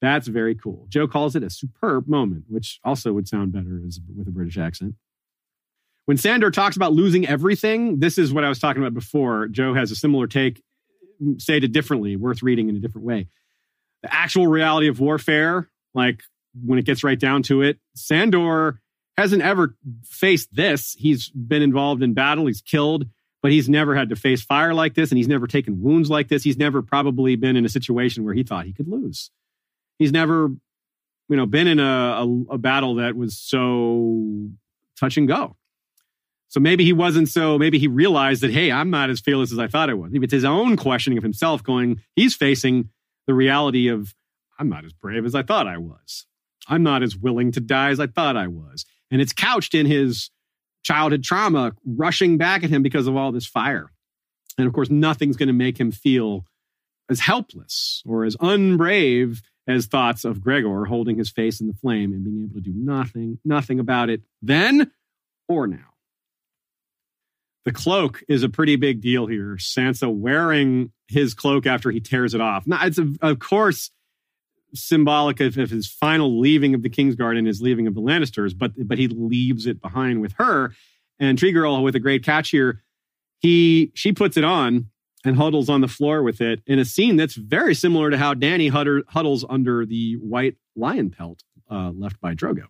That's 0.00 0.28
very 0.28 0.54
cool. 0.54 0.86
Joe 0.88 1.06
calls 1.06 1.36
it 1.36 1.42
a 1.42 1.50
superb 1.50 2.06
moment, 2.06 2.44
which 2.48 2.80
also 2.84 3.12
would 3.12 3.28
sound 3.28 3.52
better 3.52 3.80
as, 3.86 4.00
with 4.16 4.28
a 4.28 4.30
British 4.30 4.58
accent. 4.58 4.94
When 6.04 6.16
Sandor 6.16 6.50
talks 6.50 6.76
about 6.76 6.92
losing 6.92 7.26
everything, 7.26 7.98
this 7.98 8.16
is 8.18 8.32
what 8.32 8.44
I 8.44 8.48
was 8.48 8.58
talking 8.58 8.82
about 8.82 8.94
before. 8.94 9.48
Joe 9.48 9.74
has 9.74 9.90
a 9.90 9.96
similar 9.96 10.26
take, 10.26 10.62
stated 11.38 11.72
differently, 11.72 12.14
worth 12.16 12.42
reading 12.42 12.68
in 12.68 12.76
a 12.76 12.78
different 12.78 13.06
way. 13.06 13.28
The 14.02 14.14
actual 14.14 14.46
reality 14.46 14.88
of 14.88 15.00
warfare, 15.00 15.68
like 15.94 16.22
when 16.64 16.78
it 16.78 16.84
gets 16.84 17.02
right 17.02 17.18
down 17.18 17.42
to 17.44 17.62
it, 17.62 17.78
Sandor 17.94 18.80
hasn't 19.16 19.42
ever 19.42 19.74
faced 20.04 20.54
this. 20.54 20.94
He's 20.98 21.28
been 21.30 21.62
involved 21.62 22.02
in 22.02 22.14
battle, 22.14 22.46
he's 22.46 22.60
killed, 22.60 23.06
but 23.42 23.50
he's 23.50 23.68
never 23.68 23.96
had 23.96 24.10
to 24.10 24.16
face 24.16 24.42
fire 24.42 24.74
like 24.74 24.94
this 24.94 25.10
and 25.10 25.18
he's 25.18 25.28
never 25.28 25.46
taken 25.46 25.82
wounds 25.82 26.10
like 26.10 26.28
this. 26.28 26.44
He's 26.44 26.58
never 26.58 26.82
probably 26.82 27.34
been 27.36 27.56
in 27.56 27.64
a 27.64 27.68
situation 27.68 28.24
where 28.24 28.34
he 28.34 28.42
thought 28.42 28.66
he 28.66 28.72
could 28.72 28.88
lose. 28.88 29.30
He's 29.98 30.12
never, 30.12 30.48
you 31.28 31.36
know, 31.36 31.46
been 31.46 31.66
in 31.66 31.78
a, 31.78 31.82
a, 31.82 32.54
a 32.54 32.58
battle 32.58 32.96
that 32.96 33.16
was 33.16 33.38
so 33.38 34.48
touch 34.98 35.16
and 35.16 35.28
go. 35.28 35.56
So 36.48 36.60
maybe 36.60 36.84
he 36.84 36.92
wasn't 36.92 37.28
so, 37.28 37.58
maybe 37.58 37.78
he 37.78 37.88
realized 37.88 38.42
that, 38.42 38.52
hey, 38.52 38.70
I'm 38.70 38.90
not 38.90 39.10
as 39.10 39.20
fearless 39.20 39.52
as 39.52 39.58
I 39.58 39.66
thought 39.66 39.90
I 39.90 39.94
was. 39.94 40.12
It's 40.14 40.32
his 40.32 40.44
own 40.44 40.76
questioning 40.76 41.18
of 41.18 41.24
himself 41.24 41.62
going, 41.62 42.00
he's 42.14 42.34
facing 42.34 42.90
the 43.26 43.34
reality 43.34 43.88
of, 43.88 44.14
I'm 44.58 44.68
not 44.68 44.84
as 44.84 44.92
brave 44.92 45.26
as 45.26 45.34
I 45.34 45.42
thought 45.42 45.66
I 45.66 45.78
was. 45.78 46.26
I'm 46.68 46.82
not 46.82 47.02
as 47.02 47.16
willing 47.16 47.52
to 47.52 47.60
die 47.60 47.90
as 47.90 48.00
I 48.00 48.06
thought 48.06 48.36
I 48.36 48.46
was. 48.46 48.84
And 49.10 49.20
it's 49.20 49.32
couched 49.32 49.74
in 49.74 49.86
his 49.86 50.30
childhood 50.82 51.24
trauma 51.24 51.72
rushing 51.84 52.38
back 52.38 52.62
at 52.62 52.70
him 52.70 52.82
because 52.82 53.06
of 53.06 53.16
all 53.16 53.32
this 53.32 53.46
fire. 53.46 53.90
And 54.56 54.66
of 54.66 54.72
course, 54.72 54.88
nothing's 54.88 55.36
going 55.36 55.48
to 55.48 55.52
make 55.52 55.78
him 55.78 55.90
feel 55.90 56.44
as 57.10 57.20
helpless 57.20 58.02
or 58.06 58.24
as 58.24 58.36
unbrave 58.36 59.42
as 59.66 59.86
thoughts 59.86 60.24
of 60.24 60.40
Gregor 60.40 60.84
holding 60.84 61.18
his 61.18 61.30
face 61.30 61.60
in 61.60 61.66
the 61.66 61.74
flame 61.74 62.12
and 62.12 62.24
being 62.24 62.44
able 62.44 62.54
to 62.54 62.60
do 62.60 62.72
nothing, 62.74 63.38
nothing 63.44 63.80
about 63.80 64.10
it 64.10 64.22
then 64.42 64.90
or 65.48 65.66
now. 65.66 65.94
The 67.64 67.72
cloak 67.72 68.22
is 68.28 68.44
a 68.44 68.48
pretty 68.48 68.76
big 68.76 69.00
deal 69.00 69.26
here. 69.26 69.56
Sansa 69.56 70.12
wearing 70.12 70.92
his 71.08 71.34
cloak 71.34 71.66
after 71.66 71.90
he 71.90 72.00
tears 72.00 72.32
it 72.32 72.40
off. 72.40 72.66
Now, 72.66 72.84
it's 72.86 72.98
of 72.98 73.38
course 73.40 73.90
symbolic 74.74 75.40
of, 75.40 75.58
of, 75.58 75.70
his 75.70 75.86
final 75.86 76.38
leaving 76.38 76.74
of 76.74 76.82
the 76.82 76.90
Kingsguard 76.90 77.38
and 77.38 77.46
his 77.46 77.60
leaving 77.60 77.86
of 77.86 77.94
the 77.94 78.00
Lannisters, 78.00 78.56
but 78.56 78.72
but 78.86 78.98
he 78.98 79.08
leaves 79.08 79.66
it 79.66 79.80
behind 79.80 80.20
with 80.20 80.34
her. 80.34 80.72
And 81.18 81.38
Tree 81.38 81.52
Girl 81.52 81.82
with 81.82 81.96
a 81.96 82.00
great 82.00 82.24
catch 82.24 82.50
here, 82.50 82.82
he 83.38 83.90
she 83.94 84.12
puts 84.12 84.36
it 84.36 84.44
on 84.44 84.90
and 85.26 85.36
huddles 85.36 85.68
on 85.68 85.80
the 85.80 85.88
floor 85.88 86.22
with 86.22 86.40
it 86.40 86.62
in 86.66 86.78
a 86.78 86.84
scene 86.84 87.16
that's 87.16 87.34
very 87.34 87.74
similar 87.74 88.10
to 88.10 88.18
how 88.18 88.34
Dany 88.34 88.70
huddles 88.70 89.44
under 89.48 89.84
the 89.84 90.14
white 90.14 90.56
lion 90.74 91.10
pelt 91.10 91.42
uh, 91.70 91.90
left 91.94 92.20
by 92.20 92.34
Drogo. 92.34 92.66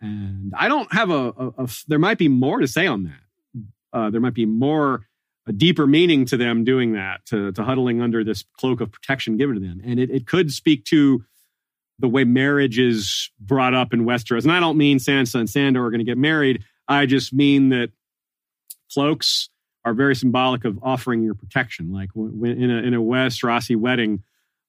And 0.00 0.52
I 0.56 0.68
don't 0.68 0.92
have 0.92 1.10
a, 1.10 1.32
a, 1.36 1.64
a, 1.64 1.68
there 1.88 1.98
might 1.98 2.18
be 2.18 2.28
more 2.28 2.60
to 2.60 2.68
say 2.68 2.86
on 2.86 3.04
that. 3.04 3.62
Uh, 3.92 4.10
there 4.10 4.20
might 4.20 4.34
be 4.34 4.46
more 4.46 5.06
a 5.46 5.52
deeper 5.52 5.86
meaning 5.86 6.24
to 6.26 6.36
them 6.36 6.64
doing 6.64 6.92
that, 6.92 7.24
to, 7.26 7.52
to 7.52 7.62
huddling 7.62 8.02
under 8.02 8.24
this 8.24 8.44
cloak 8.58 8.80
of 8.80 8.90
protection 8.90 9.36
given 9.36 9.54
to 9.54 9.60
them. 9.60 9.80
And 9.84 10.00
it, 10.00 10.10
it 10.10 10.26
could 10.26 10.52
speak 10.52 10.84
to 10.86 11.24
the 11.98 12.08
way 12.08 12.24
marriage 12.24 12.78
is 12.78 13.30
brought 13.40 13.72
up 13.72 13.94
in 13.94 14.04
Westeros. 14.04 14.42
And 14.42 14.52
I 14.52 14.60
don't 14.60 14.76
mean 14.76 14.98
Sansa 14.98 15.36
and 15.36 15.48
Sandor 15.48 15.84
are 15.84 15.90
going 15.90 16.00
to 16.00 16.04
get 16.04 16.18
married. 16.18 16.64
I 16.88 17.06
just 17.06 17.32
mean 17.32 17.70
that 17.70 17.90
cloaks 18.92 19.48
are 19.86 19.94
very 19.94 20.16
symbolic 20.16 20.64
of 20.64 20.78
offering 20.82 21.22
your 21.22 21.34
protection. 21.34 21.92
Like 21.92 22.10
when, 22.12 22.60
in 22.60 22.70
a 22.70 22.78
in 22.78 22.92
a 22.92 23.00
Westerosi 23.00 23.76
wedding, 23.76 24.24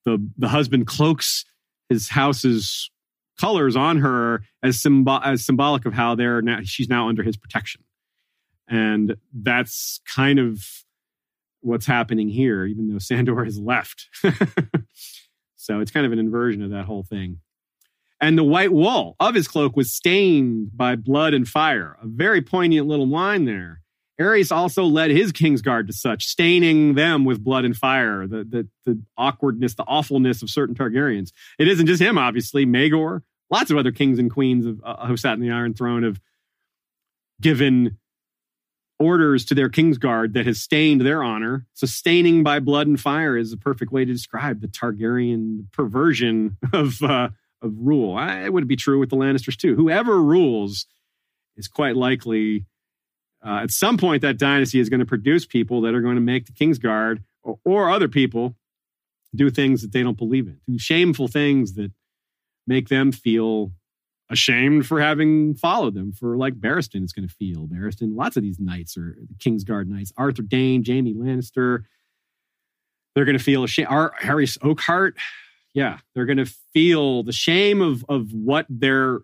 the 0.05 0.25
the 0.37 0.47
husband 0.47 0.87
cloaks 0.87 1.43
his 1.89 2.07
house's 2.07 2.89
colors 3.39 3.75
on 3.75 3.97
her 3.97 4.43
as 4.63 4.79
symbol 4.79 5.19
as 5.23 5.43
symbolic 5.43 5.85
of 5.85 5.93
how 5.93 6.15
they're 6.15 6.41
now 6.41 6.59
she's 6.63 6.87
now 6.87 7.09
under 7.09 7.23
his 7.23 7.35
protection. 7.35 7.81
And 8.69 9.17
that's 9.33 10.01
kind 10.05 10.39
of 10.39 10.63
what's 11.61 11.85
happening 11.85 12.29
here, 12.29 12.65
even 12.65 12.87
though 12.87 12.99
Sandor 12.99 13.43
has 13.43 13.57
left. 13.57 14.07
so 15.55 15.79
it's 15.79 15.91
kind 15.91 16.05
of 16.05 16.11
an 16.11 16.19
inversion 16.19 16.61
of 16.61 16.69
that 16.71 16.85
whole 16.85 17.03
thing. 17.03 17.39
And 18.19 18.37
the 18.37 18.43
white 18.43 18.71
wool 18.71 19.15
of 19.19 19.35
his 19.35 19.47
cloak 19.47 19.75
was 19.75 19.91
stained 19.91 20.75
by 20.75 20.95
blood 20.95 21.33
and 21.33 21.47
fire. 21.47 21.97
A 22.01 22.07
very 22.07 22.41
poignant 22.41 22.87
little 22.87 23.07
line 23.07 23.45
there. 23.45 23.81
Aerys 24.19 24.51
also 24.51 24.83
led 24.83 25.11
his 25.11 25.31
Kingsguard 25.31 25.87
to 25.87 25.93
such, 25.93 26.25
staining 26.25 26.95
them 26.95 27.23
with 27.23 27.43
blood 27.43 27.65
and 27.65 27.77
fire, 27.77 28.25
the, 28.25 28.43
the, 28.43 28.67
the 28.85 28.99
awkwardness, 29.17 29.75
the 29.75 29.83
awfulness 29.83 30.41
of 30.41 30.49
certain 30.49 30.73
Targaryens. 30.73 31.31
It 31.59 31.67
isn't 31.67 31.85
just 31.85 32.01
him, 32.01 32.17
obviously. 32.17 32.65
Maegor, 32.65 33.21
lots 33.51 33.69
of 33.69 33.77
other 33.77 33.91
kings 33.91 34.17
and 34.17 34.31
queens 34.31 34.65
of, 34.65 34.81
uh, 34.83 35.05
who 35.05 35.17
sat 35.17 35.33
in 35.33 35.41
the 35.41 35.51
Iron 35.51 35.75
Throne 35.75 36.03
have 36.03 36.19
given 37.39 37.97
orders 38.99 39.45
to 39.45 39.55
their 39.55 39.69
Kingsguard 39.69 40.33
that 40.33 40.47
has 40.47 40.59
stained 40.59 41.01
their 41.01 41.21
honor. 41.21 41.67
So, 41.73 41.85
staining 41.85 42.43
by 42.43 42.59
blood 42.59 42.87
and 42.87 42.99
fire 42.99 43.37
is 43.37 43.53
a 43.53 43.57
perfect 43.57 43.91
way 43.91 44.03
to 44.03 44.11
describe 44.11 44.61
the 44.61 44.67
Targaryen 44.67 45.71
perversion 45.71 46.57
of 46.73 47.01
uh, 47.03 47.29
of 47.61 47.73
rule. 47.77 48.15
I, 48.15 48.45
it 48.45 48.53
would 48.53 48.67
be 48.67 48.75
true 48.75 48.99
with 48.99 49.09
the 49.09 49.15
Lannisters 49.15 49.57
too. 49.57 49.75
Whoever 49.75 50.21
rules 50.21 50.87
is 51.55 51.67
quite 51.67 51.95
likely 51.95 52.65
uh, 53.47 53.61
at 53.63 53.71
some 53.71 53.97
point 53.97 54.21
that 54.23 54.37
dynasty 54.37 54.79
is 54.79 54.89
going 54.89 54.99
to 54.99 55.05
produce 55.05 55.45
people 55.45 55.81
that 55.81 55.95
are 55.95 56.01
going 56.01 56.15
to 56.15 56.21
make 56.21 56.45
the 56.45 56.51
Kingsguard 56.51 57.23
or, 57.43 57.59
or 57.63 57.89
other 57.89 58.09
people 58.09 58.55
do 59.33 59.49
things 59.49 59.81
that 59.81 59.93
they 59.93 60.03
don't 60.03 60.17
believe 60.17 60.47
in, 60.47 60.59
do 60.67 60.77
shameful 60.77 61.27
things 61.27 61.73
that 61.73 61.91
make 62.65 62.89
them 62.89 63.11
feel 63.11 63.71
ashamed 64.29 64.85
for 64.85 64.99
having 64.99 65.55
followed 65.55 65.93
them 65.93 66.11
for 66.11 66.35
like 66.35 66.55
Barristan 66.55 67.05
is 67.05 67.13
going 67.13 67.27
to 67.27 67.33
feel. 67.33 67.67
Barristan, 67.67 68.15
lots 68.17 68.35
of 68.35 68.43
these 68.43 68.59
knights 68.59 68.97
are 68.97 69.15
the 69.17 69.35
Kingsguard 69.35 69.87
knights. 69.87 70.11
Arthur 70.17 70.41
Dayne, 70.41 70.83
Jaime 70.85 71.13
Lannister. 71.13 71.83
They're 73.15 73.25
going 73.25 73.37
to 73.37 73.43
feel 73.43 73.63
ashamed. 73.63 73.87
Our, 73.89 74.13
Arys 74.21 74.57
Oakheart. 74.59 75.13
Yeah, 75.73 75.99
they're 76.13 76.25
going 76.25 76.37
to 76.37 76.51
feel 76.73 77.23
the 77.23 77.31
shame 77.31 77.81
of, 77.81 78.03
of 78.09 78.33
what 78.33 78.65
their 78.69 79.19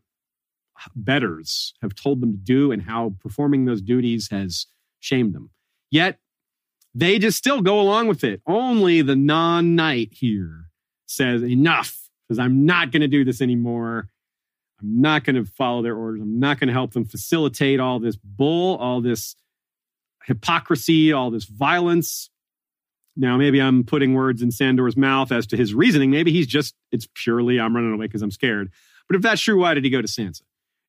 betters 0.96 1.74
have 1.82 1.96
told 1.96 2.22
them 2.22 2.32
to 2.32 2.38
do 2.38 2.72
and 2.72 2.82
how 2.82 3.16
performing 3.22 3.66
those 3.66 3.82
duties 3.82 4.30
has 4.30 4.68
shamed 5.00 5.34
them. 5.34 5.50
Yet 5.92 6.20
they 6.96 7.20
just 7.20 7.38
still 7.38 7.62
go 7.62 7.80
along 7.80 8.08
with 8.08 8.24
it. 8.24 8.42
Only 8.46 9.02
the 9.02 9.16
non 9.16 9.76
knight 9.76 10.10
here 10.12 10.70
says, 11.06 11.44
enough, 11.44 12.10
because 12.28 12.40
I'm 12.40 12.66
not 12.66 12.92
going 12.92 13.02
to 13.02 13.08
do 13.08 13.24
this 13.24 13.42
anymore. 13.42 14.10
I'm 14.82 15.02
not 15.02 15.24
going 15.24 15.36
to 15.36 15.46
follow 15.46 15.82
their 15.82 15.96
orders. 15.96 16.22
I'm 16.22 16.40
not 16.40 16.60
going 16.60 16.68
to 16.68 16.74
help 16.74 16.94
them 16.94 17.06
facilitate 17.06 17.80
all 17.80 18.00
this 18.00 18.16
bull, 18.18 18.78
all 18.78 19.02
this 19.02 19.36
hypocrisy, 20.26 21.14
all 21.14 21.32
this 21.32 21.46
violence. 21.46 22.30
Now, 23.16 23.38
maybe 23.38 23.62
I'm 23.62 23.84
putting 23.84 24.14
words 24.14 24.42
in 24.42 24.52
Sandor's 24.52 24.98
mouth 24.98 25.32
as 25.32 25.46
to 25.48 25.58
his 25.58 25.74
reasoning. 25.74 26.10
Maybe 26.10 26.32
he's 26.32 26.48
just, 26.48 26.76
it's 26.92 27.08
purely, 27.14 27.60
I'm 27.60 27.76
running 27.76 27.94
away 27.94 28.08
because 28.08 28.22
I'm 28.22 28.32
scared. 28.32 28.72
But 29.08 29.16
if 29.16 29.22
that's 29.22 29.42
true, 29.42 29.60
why 29.60 29.74
did 29.74 29.84
he 29.84 29.90
go 29.90 30.02
to 30.02 30.08
Sansa? 30.08 30.42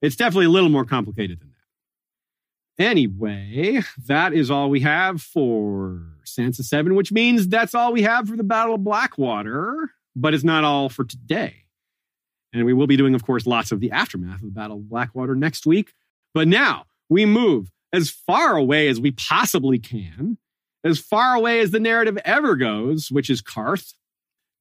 It's 0.05 0.17
definitely 0.17 0.47
a 0.47 0.51
little 0.51 0.69
more 0.69 0.85
complicated 0.85 1.41
than 1.41 1.49
that. 1.49 2.85
Anyway, 2.85 3.81
that 4.07 4.35
is 4.35 4.51
all 4.51 4.69
we 4.69 4.81
have 4.81 5.23
for 5.23 6.03
Sansa 6.27 6.63
7, 6.63 6.95
which 6.95 7.11
means 7.11 7.49
that's 7.49 7.75
all 7.75 7.91
we 7.91 8.03
have 8.03 8.29
for 8.29 8.37
the 8.37 8.45
Battle 8.45 8.75
of 8.75 8.85
Blackwater, 8.85 9.93
but 10.15 10.35
it's 10.35 10.45
not 10.45 10.63
all 10.63 10.91
for 10.91 11.05
today. 11.05 11.65
And 12.53 12.67
we 12.67 12.75
will 12.75 12.87
be 12.87 12.99
doing, 12.99 13.15
of 13.15 13.25
course, 13.25 13.47
lots 13.47 13.73
of 13.73 13.81
the 13.81 13.93
aftermath 13.93 14.43
of 14.43 14.43
the 14.43 14.49
Battle 14.49 14.77
of 14.77 14.91
Blackwater 14.91 15.35
next 15.35 15.65
week. 15.65 15.95
But 16.35 16.49
now 16.49 16.85
we 17.09 17.25
move 17.25 17.71
as 17.91 18.11
far 18.11 18.57
away 18.57 18.89
as 18.89 19.01
we 19.01 19.13
possibly 19.13 19.79
can, 19.79 20.37
as 20.85 20.99
far 20.99 21.35
away 21.35 21.61
as 21.61 21.71
the 21.71 21.81
narrative 21.81 22.19
ever 22.27 22.57
goes, 22.57 23.11
which 23.11 23.31
is 23.31 23.41
Qarth. 23.41 23.95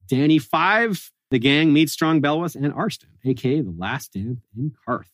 Dany 0.07 0.41
5, 0.41 1.11
the 1.31 1.39
gang 1.39 1.73
meets 1.73 1.91
Strong 1.91 2.21
Belwas 2.21 2.55
and 2.55 2.73
Arstan, 2.73 3.17
aka 3.25 3.59
the 3.59 3.75
last 3.77 4.13
dance 4.13 4.39
in 4.55 4.73
Qarth. 4.87 5.07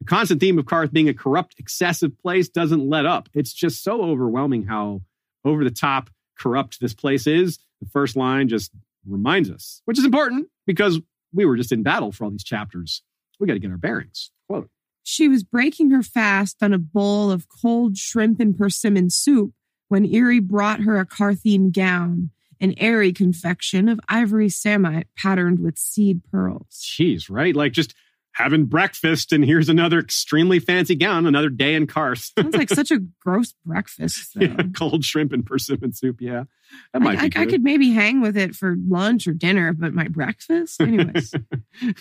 The 0.00 0.06
constant 0.06 0.40
theme 0.40 0.58
of 0.58 0.66
Qarth 0.66 0.92
being 0.92 1.08
a 1.08 1.14
corrupt, 1.14 1.54
excessive 1.58 2.18
place 2.18 2.48
doesn't 2.48 2.88
let 2.88 3.06
up. 3.06 3.28
It's 3.34 3.52
just 3.52 3.82
so 3.82 4.02
overwhelming 4.02 4.64
how 4.64 5.02
over 5.44 5.64
the 5.64 5.70
top 5.70 6.10
corrupt 6.38 6.80
this 6.80 6.94
place 6.94 7.26
is. 7.26 7.58
The 7.80 7.88
first 7.88 8.16
line 8.16 8.48
just 8.48 8.72
reminds 9.06 9.50
us, 9.50 9.82
which 9.84 9.98
is 9.98 10.04
important 10.04 10.48
because 10.66 11.00
we 11.32 11.44
were 11.44 11.56
just 11.56 11.72
in 11.72 11.82
battle 11.82 12.12
for 12.12 12.24
all 12.24 12.30
these 12.30 12.44
chapters. 12.44 13.02
We 13.38 13.46
got 13.46 13.54
to 13.54 13.58
get 13.58 13.70
our 13.70 13.76
bearings. 13.76 14.30
Quote. 14.48 14.70
She 15.02 15.28
was 15.28 15.42
breaking 15.42 15.90
her 15.90 16.02
fast 16.02 16.62
on 16.62 16.72
a 16.72 16.78
bowl 16.78 17.30
of 17.30 17.46
cold 17.48 17.98
shrimp 17.98 18.40
and 18.40 18.56
persimmon 18.56 19.10
soup 19.10 19.52
when 19.88 20.06
Irri 20.06 20.40
brought 20.42 20.80
her 20.80 20.98
a 20.98 21.06
Qartheen 21.06 21.72
gown, 21.72 22.30
an 22.60 22.74
airy 22.78 23.12
confection 23.12 23.88
of 23.88 24.00
ivory 24.08 24.48
samite 24.48 25.08
patterned 25.16 25.58
with 25.58 25.78
seed 25.78 26.22
pearls. 26.30 26.80
Jeez, 26.98 27.28
right? 27.28 27.54
Like 27.54 27.72
just 27.72 27.94
having 28.34 28.66
breakfast 28.66 29.32
and 29.32 29.44
here's 29.44 29.68
another 29.68 29.98
extremely 30.00 30.58
fancy 30.58 30.96
gown, 30.96 31.24
another 31.24 31.48
day 31.48 31.74
in 31.74 31.86
Qarth. 31.86 32.32
Sounds 32.38 32.56
like 32.56 32.68
such 32.68 32.90
a 32.90 32.98
gross 33.20 33.54
breakfast. 33.64 34.32
Yeah, 34.44 34.56
cold 34.76 35.04
shrimp 35.04 35.32
and 35.32 35.46
persimmon 35.46 35.92
soup. 35.92 36.20
Yeah, 36.20 36.44
that 36.92 37.00
might 37.00 37.18
I, 37.18 37.40
I, 37.40 37.44
I, 37.44 37.46
could 37.46 37.62
maybe 37.62 37.92
hang 37.92 38.20
with 38.20 38.36
it 38.36 38.54
for 38.54 38.76
lunch 38.88 39.26
or 39.28 39.32
dinner, 39.32 39.72
but 39.72 39.94
my 39.94 40.08
breakfast, 40.08 40.80
anyways. 40.80 41.32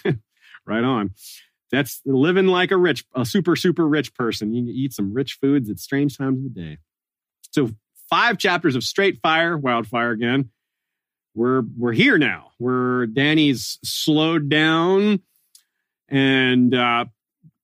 right 0.65 0.83
on. 0.83 1.11
That's 1.71 2.01
living 2.05 2.47
like 2.47 2.71
a 2.71 2.77
rich, 2.77 3.05
a 3.15 3.23
super, 3.23 3.55
super 3.55 3.87
rich 3.87 4.13
person. 4.15 4.53
You 4.53 4.63
can 4.63 4.73
eat 4.73 4.93
some 4.93 5.13
rich 5.13 5.37
foods 5.39 5.69
at 5.69 5.79
strange 5.79 6.17
times 6.17 6.39
of 6.39 6.43
the 6.43 6.61
day. 6.61 6.77
So 7.51 7.69
five 8.09 8.39
chapters 8.39 8.75
of 8.75 8.83
straight 8.83 9.19
fire, 9.21 9.55
wildfire 9.55 10.11
again. 10.11 10.49
We're 11.35 11.63
we're 11.77 11.93
here 11.93 12.17
now. 12.17 12.51
We're 12.59 13.05
Dany's 13.05 13.79
slowed 13.83 14.49
down 14.49 15.21
and 16.13 16.73
uh, 16.75 17.05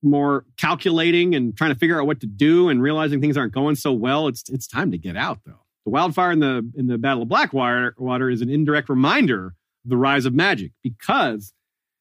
more 0.02 0.46
calculating 0.58 1.36
and 1.36 1.56
trying 1.56 1.72
to 1.72 1.80
figure 1.80 2.00
out 2.02 2.08
what 2.08 2.20
to 2.22 2.28
do 2.28 2.70
and 2.70 2.82
realizing 2.82 3.22
things 3.22 3.38
aren't 3.38 3.54
going 3.54 3.76
so 3.76 3.94
well, 3.94 4.28
it's 4.28 4.50
it's 4.50 4.68
time 4.68 4.92
to 4.92 4.98
get 4.98 5.16
out 5.16 5.40
though. 5.46 5.62
The 5.86 5.92
wildfire 5.92 6.32
in 6.32 6.40
the 6.40 6.70
in 6.76 6.88
the 6.88 6.98
Battle 6.98 7.24
of 7.24 7.30
Blackwater 7.30 7.96
water 7.98 8.30
is 8.30 8.42
an 8.42 8.50
indirect 8.50 8.90
reminder 8.90 9.48
of 9.86 9.90
the 9.90 9.98
rise 9.98 10.26
of 10.26 10.34
magic 10.34 10.72
because 10.84 11.54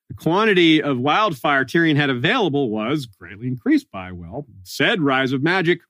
the 0.08 0.14
quantity 0.14 0.82
of 0.82 0.98
wildfire 0.98 1.64
Tyrion 1.64 1.96
had 1.96 2.08
available 2.08 2.70
was 2.70 3.04
greatly 3.04 3.46
increased 3.46 3.90
by, 3.90 4.10
well, 4.10 4.46
said 4.62 5.02
rise 5.02 5.32
of 5.32 5.42
magic 5.42 5.80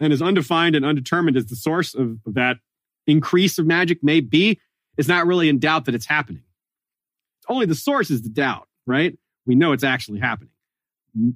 and 0.00 0.12
as 0.12 0.20
undefined 0.20 0.76
and 0.76 0.84
undetermined 0.84 1.38
as 1.38 1.46
the 1.46 1.56
source 1.56 1.94
of, 1.94 2.18
of 2.26 2.34
that 2.34 2.58
increase 3.06 3.58
of 3.58 3.64
magic 3.66 4.02
may 4.02 4.20
be, 4.20 4.60
it's 4.98 5.08
not 5.08 5.26
really 5.26 5.48
in 5.48 5.58
doubt 5.58 5.86
that 5.86 5.94
it's 5.94 6.06
happening. 6.06 6.42
Only 7.48 7.64
the 7.66 7.74
source 7.74 8.10
is 8.10 8.22
the 8.22 8.28
doubt, 8.28 8.68
right? 8.86 9.16
We 9.46 9.54
know 9.54 9.72
it's 9.72 9.84
actually 9.84 10.20
happening. 10.20 10.50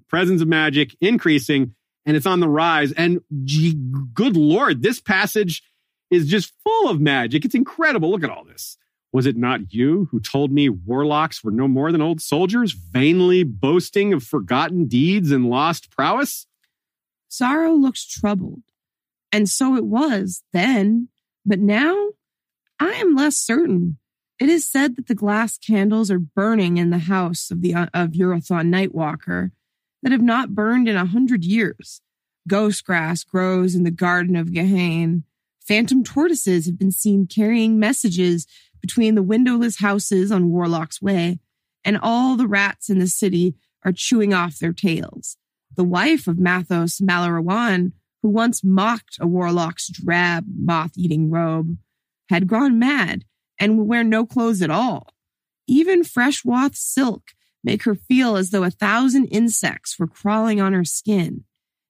Presence 0.09 0.43
of 0.43 0.49
magic 0.49 0.97
increasing 1.01 1.75
and 2.05 2.17
it's 2.17 2.27
on 2.27 2.41
the 2.41 2.49
rise. 2.49 2.93
And 2.93 3.21
gee, 3.45 3.75
good 4.15 4.37
Lord, 4.37 4.83
this 4.83 5.01
passage 5.01 5.63
is 6.11 6.27
just 6.27 6.53
full 6.65 6.89
of 6.89 7.01
magic. 7.01 7.45
It's 7.45 7.55
incredible. 7.55 8.11
Look 8.11 8.25
at 8.25 8.31
all 8.31 8.45
this. 8.45 8.79
Was 9.13 9.27
it 9.27 9.37
not 9.37 9.73
you 9.73 10.09
who 10.11 10.21
told 10.21 10.53
me 10.53 10.69
warlocks 10.69 11.43
were 11.43 11.51
no 11.51 11.69
more 11.69 11.93
than 11.93 12.03
old 12.03 12.21
soldiers, 12.21 12.73
vainly 12.73 13.43
boasting 13.43 14.13
of 14.13 14.23
forgotten 14.23 14.87
deeds 14.87 15.31
and 15.31 15.49
lost 15.49 15.91
prowess? 15.91 16.47
Xaro 17.31 17.79
looked 17.79 18.11
troubled. 18.11 18.63
And 19.33 19.49
so 19.49 19.77
it 19.77 19.85
was 19.85 20.43
then, 20.53 21.09
but 21.45 21.59
now 21.59 22.11
I 22.81 22.93
am 22.93 23.15
less 23.15 23.37
certain. 23.37 23.99
It 24.39 24.49
is 24.49 24.67
said 24.67 24.95
that 24.97 25.09
the 25.09 25.17
glass 25.17 25.59
candles 25.59 26.11
are 26.11 26.21
burning 26.21 26.77
in 26.77 26.91
the 26.91 26.99
house 26.99 27.51
of 27.51 27.61
the 27.61 27.75
of 27.75 28.13
Urathon 28.13 28.71
Nightwalker 28.71 29.51
that 30.03 30.13
have 30.13 30.23
not 30.23 30.55
burned 30.55 30.89
in 30.89 30.97
a 30.97 31.07
hundred 31.07 31.45
years. 31.45 32.01
Ghost 32.47 32.85
grass 32.85 33.25
grows 33.25 33.75
in 33.75 33.83
the 33.83 33.91
garden 33.91 34.37
of 34.37 34.49
Gehane. 34.49 35.25
Phantom 35.61 36.05
tortoises 36.05 36.67
have 36.67 36.79
been 36.79 36.93
seen 36.93 37.27
carrying 37.27 37.79
messages 37.81 38.47
between 38.81 39.17
the 39.17 39.25
windowless 39.25 39.81
houses 39.81 40.31
on 40.31 40.51
Warlock's 40.51 41.03
Way, 41.03 41.41
and 41.85 41.99
all 42.01 42.37
the 42.37 42.47
rats 42.47 42.89
in 42.89 43.01
the 43.01 43.09
city 43.09 43.57
are 43.85 43.93
chewing 43.93 44.33
off 44.33 44.61
their 44.61 44.73
tails. 44.73 45.37
The 45.75 45.85
wife 45.85 46.29
of 46.29 46.37
Mathos 46.37 47.01
Malarawan, 47.01 47.93
who 48.23 48.29
once 48.29 48.63
mocked 48.63 49.19
a 49.21 49.27
warlock's 49.27 49.89
drab, 49.89 50.45
moth 50.49 50.93
eating 50.97 51.29
robe, 51.29 51.77
had 52.31 52.47
gone 52.47 52.79
mad 52.79 53.25
and 53.59 53.79
would 53.79 53.89
wear 53.89 54.05
no 54.05 54.25
clothes 54.25 54.63
at 54.63 54.71
all. 54.71 55.09
Even 55.67 56.05
fresh 56.05 56.45
wath 56.45 56.77
silk 56.77 57.33
make 57.63 57.83
her 57.85 57.95
feel 57.95 58.37
as 58.37 58.51
though 58.51 58.65
a 58.65 58.71
thousand 58.71 59.27
insects 59.27 59.99
were 59.99 60.07
crawling 60.07 60.61
on 60.61 60.73
her 60.73 60.85
skin. 60.85 61.45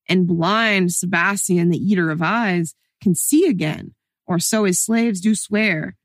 And 0.08 0.26
blind 0.26 0.92
Sebastian, 0.92 1.68
the 1.68 1.78
eater 1.78 2.10
of 2.10 2.22
eyes, 2.22 2.74
can 3.02 3.14
see 3.14 3.46
again, 3.46 3.94
or 4.26 4.38
so 4.38 4.64
his 4.64 4.80
slaves 4.80 5.20
do 5.20 5.34
swear. 5.34 5.96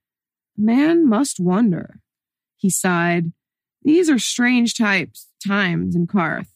Man 0.58 1.08
must 1.08 1.40
wonder. 1.40 2.00
He 2.58 2.70
sighed. 2.70 3.32
These 3.82 4.10
are 4.10 4.20
strange 4.20 4.78
types, 4.78 5.28
times 5.46 5.96
in 5.96 6.08
Qarth, 6.08 6.48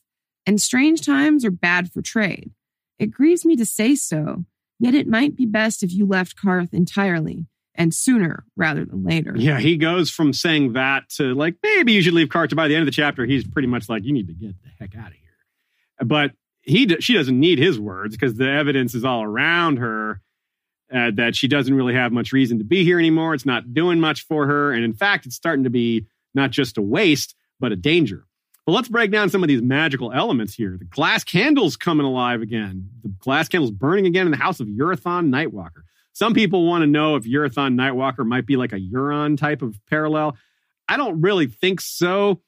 and 0.46 0.62
strange 0.62 1.06
times 1.06 1.44
are 1.44 1.52
bad 1.52 1.92
for 1.92 2.02
trade. 2.02 2.52
It 3.00 3.12
grieves 3.12 3.46
me 3.46 3.56
to 3.58 3.66
say 3.66 3.96
so, 3.96 4.46
yet 4.80 4.96
it 4.96 5.08
might 5.08 5.36
be 5.36 5.46
best 5.46 5.84
if 5.84 5.92
you 5.92 6.06
left 6.06 6.38
Qarth 6.38 6.74
entirely, 6.74 7.48
and 7.78 7.94
sooner 7.94 8.44
rather 8.56 8.84
than 8.84 9.04
later. 9.04 9.34
Yeah, 9.38 9.60
he 9.60 9.78
goes 9.78 10.10
from 10.10 10.34
saying 10.34 10.74
that 10.74 11.10
to 11.12 11.34
like, 11.36 11.56
maybe 11.64 11.94
you 11.94 12.02
should 12.02 12.14
leave 12.14 12.30
Qarth. 12.30 12.56
By 12.56 12.68
the 12.68 12.76
end 12.76 12.82
of 12.82 12.88
the 12.88 12.92
chapter, 12.92 13.26
he's 13.26 13.46
pretty 13.46 13.68
much 13.68 13.88
like, 13.88 14.04
you 14.04 14.12
need 14.12 14.28
to 14.28 14.34
get 14.34 14.56
the 14.64 14.70
heck 14.80 14.96
out 14.96 15.08
of 15.08 15.14
here. 15.14 16.06
But 16.06 16.32
he, 16.62 16.88
she 17.00 17.14
doesn't 17.14 17.40
need 17.40 17.60
his 17.60 17.80
words 17.80 18.16
because 18.16 18.36
the 18.36 18.50
evidence 18.50 18.96
is 18.96 19.06
all 19.06 19.24
around 19.24 19.78
her 19.78 20.22
uh, 20.94 21.12
that 21.16 21.36
she 21.36 21.48
doesn't 21.48 21.74
really 21.74 21.94
have 21.94 22.12
much 22.12 22.34
reason 22.34 22.58
to 22.58 22.64
be 22.64 22.84
here 22.84 23.00
anymore. 23.00 23.34
It's 23.34 23.46
not 23.46 23.74
doing 23.74 24.00
much 24.00 24.26
for 24.26 24.48
her. 24.48 24.72
And 24.72 24.84
in 24.84 24.94
fact, 24.94 25.26
it's 25.26 25.36
starting 25.36 25.64
to 25.64 25.70
be 25.70 26.08
not 26.34 26.52
just 26.52 26.78
a 26.78 26.82
waste, 26.82 27.36
but 27.60 27.72
a 27.72 27.76
danger. 27.76 28.26
But 28.66 28.74
let's 28.74 28.90
break 28.90 29.12
down 29.12 29.30
some 29.30 29.44
of 29.44 29.48
these 29.48 29.62
magical 29.62 30.12
elements 30.12 30.54
here. 30.54 30.76
The 30.78 30.86
glass 30.86 31.24
candles 31.24 31.78
coming 31.78 32.06
alive 32.06 32.42
again. 32.42 32.90
The 33.02 33.10
glass 33.10 33.48
candles 33.48 33.72
burning 33.72 34.06
again 34.06 34.28
in 34.28 34.32
the 34.32 34.38
house 34.38 34.60
of 34.60 34.68
Urathon 34.68 35.30
Nightwalker. 35.30 35.84
Some 36.18 36.34
people 36.34 36.66
want 36.66 36.82
to 36.82 36.88
know 36.88 37.16
if 37.16 37.26
Urathon 37.26 37.76
Nightwalker 37.76 38.26
might 38.26 38.48
be 38.48 38.56
like 38.56 38.74
a 38.74 38.80
Euron 38.80 39.38
type 39.38 39.62
of 39.62 39.80
parallel. 39.88 40.36
I 40.90 40.98
don't 40.98 41.22
really 41.22 41.46
think 41.46 41.80
so. 41.80 42.42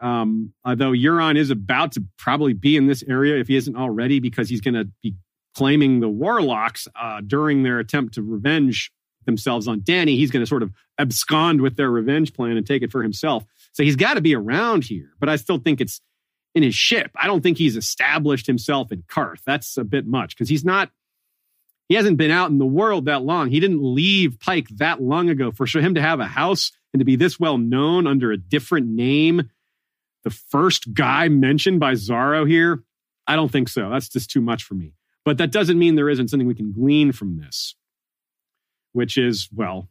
Um, 0.00 0.52
although 0.64 0.92
Euron 0.92 1.36
is 1.36 1.50
about 1.50 1.90
to 1.92 2.04
probably 2.16 2.52
be 2.52 2.76
in 2.76 2.86
this 2.86 3.02
area 3.02 3.40
if 3.40 3.48
he 3.48 3.56
isn't 3.56 3.74
already, 3.74 4.20
because 4.20 4.48
he's 4.48 4.60
going 4.60 4.74
to 4.74 4.88
be 5.02 5.16
claiming 5.56 5.98
the 5.98 6.08
warlocks 6.08 6.86
uh, 6.94 7.20
during 7.26 7.64
their 7.64 7.80
attempt 7.80 8.14
to 8.14 8.22
revenge 8.22 8.92
themselves 9.26 9.66
on 9.66 9.80
Dany. 9.80 10.14
He's 10.14 10.30
going 10.30 10.44
to 10.44 10.48
sort 10.48 10.62
of 10.62 10.70
abscond 10.96 11.60
with 11.60 11.74
their 11.74 11.90
revenge 11.90 12.32
plan 12.32 12.56
and 12.56 12.64
take 12.64 12.82
it 12.82 12.92
for 12.92 13.02
himself. 13.02 13.44
So 13.72 13.82
he's 13.82 13.96
got 13.96 14.14
to 14.14 14.20
be 14.20 14.36
around 14.36 14.84
here, 14.84 15.10
but 15.18 15.28
I 15.28 15.34
still 15.34 15.58
think 15.58 15.80
it's 15.80 16.00
in 16.54 16.62
his 16.62 16.76
ship. 16.76 17.10
I 17.16 17.26
don't 17.26 17.40
think 17.40 17.58
he's 17.58 17.76
established 17.76 18.46
himself 18.46 18.92
in 18.92 19.02
Qarth. 19.02 19.42
That's 19.44 19.76
a 19.76 19.82
bit 19.82 20.06
much 20.06 20.36
because 20.36 20.48
he's 20.48 20.64
not, 20.64 20.90
he 21.92 21.96
hasn't 21.96 22.16
been 22.16 22.30
out 22.30 22.48
in 22.48 22.56
the 22.56 22.64
world 22.64 23.04
that 23.04 23.20
long. 23.20 23.50
He 23.50 23.60
didn't 23.60 23.82
leave 23.82 24.40
Pike 24.40 24.66
that 24.78 25.02
long 25.02 25.28
ago. 25.28 25.50
For 25.50 25.66
him 25.66 25.92
to 25.92 26.00
have 26.00 26.20
a 26.20 26.24
house 26.24 26.72
and 26.94 27.00
to 27.00 27.04
be 27.04 27.16
this 27.16 27.38
well 27.38 27.58
known 27.58 28.06
under 28.06 28.32
a 28.32 28.38
different 28.38 28.86
name, 28.86 29.50
the 30.24 30.30
first 30.30 30.94
guy 30.94 31.28
mentioned 31.28 31.80
by 31.80 31.92
Xaro 31.92 32.48
here, 32.48 32.82
I 33.26 33.36
don't 33.36 33.52
think 33.52 33.68
so. 33.68 33.90
That's 33.90 34.08
just 34.08 34.30
too 34.30 34.40
much 34.40 34.64
for 34.64 34.72
me. 34.72 34.94
But 35.26 35.36
that 35.36 35.52
doesn't 35.52 35.78
mean 35.78 35.94
there 35.94 36.08
isn't 36.08 36.28
something 36.28 36.46
we 36.46 36.54
can 36.54 36.72
glean 36.72 37.12
from 37.12 37.36
this, 37.36 37.74
which 38.94 39.18
is, 39.18 39.50
well, 39.54 39.90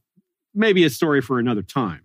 maybe 0.56 0.84
a 0.84 0.90
story 0.90 1.22
for 1.22 1.38
another 1.38 1.62
time. 1.62 2.02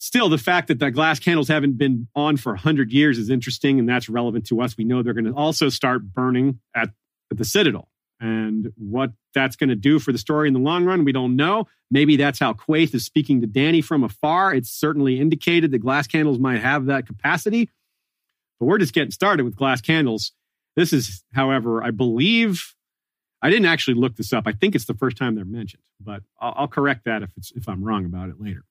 Still, 0.00 0.28
the 0.28 0.38
fact 0.38 0.66
that 0.66 0.80
the 0.80 0.90
glass 0.90 1.20
candles 1.20 1.46
haven't 1.46 1.78
been 1.78 2.08
on 2.16 2.36
for 2.36 2.50
100 2.50 2.90
years 2.90 3.16
is 3.16 3.30
interesting, 3.30 3.78
and 3.78 3.88
that's 3.88 4.08
relevant 4.08 4.44
to 4.46 4.60
us. 4.60 4.76
We 4.76 4.82
know 4.82 5.04
they're 5.04 5.14
going 5.14 5.26
to 5.26 5.34
also 5.34 5.68
start 5.68 6.12
burning 6.12 6.58
at, 6.74 6.88
at 7.30 7.38
the 7.38 7.44
Citadel. 7.44 7.91
And 8.22 8.72
what 8.76 9.10
that's 9.34 9.56
going 9.56 9.70
to 9.70 9.74
do 9.74 9.98
for 9.98 10.12
the 10.12 10.18
story 10.18 10.46
in 10.46 10.54
the 10.54 10.60
long 10.60 10.84
run, 10.84 11.04
we 11.04 11.10
don't 11.10 11.34
know. 11.34 11.66
Maybe 11.90 12.14
that's 12.14 12.38
how 12.38 12.52
Quaithe 12.52 12.94
is 12.94 13.04
speaking 13.04 13.40
to 13.40 13.48
Dany 13.48 13.84
from 13.84 14.04
afar. 14.04 14.54
It's 14.54 14.70
certainly 14.70 15.18
indicated 15.18 15.72
that 15.72 15.80
glass 15.80 16.06
candles 16.06 16.38
might 16.38 16.60
have 16.60 16.86
that 16.86 17.08
capacity. 17.08 17.68
But 18.60 18.66
we're 18.66 18.78
just 18.78 18.94
getting 18.94 19.10
started 19.10 19.42
with 19.42 19.56
glass 19.56 19.80
candles. 19.80 20.30
This 20.76 20.92
is, 20.92 21.24
however, 21.34 21.82
I 21.82 21.90
believe 21.90 22.76
I 23.42 23.50
didn't 23.50 23.66
actually 23.66 23.94
look 23.94 24.14
this 24.14 24.32
up. 24.32 24.44
I 24.46 24.52
think 24.52 24.76
it's 24.76 24.84
the 24.84 24.94
first 24.94 25.16
time 25.16 25.34
they're 25.34 25.44
mentioned, 25.44 25.82
but 26.00 26.22
I'll, 26.40 26.54
I'll 26.58 26.68
correct 26.68 27.06
that 27.06 27.24
if 27.24 27.30
it's 27.36 27.50
if 27.56 27.68
I'm 27.68 27.82
wrong 27.82 28.04
about 28.04 28.28
it 28.28 28.40
later. 28.40 28.62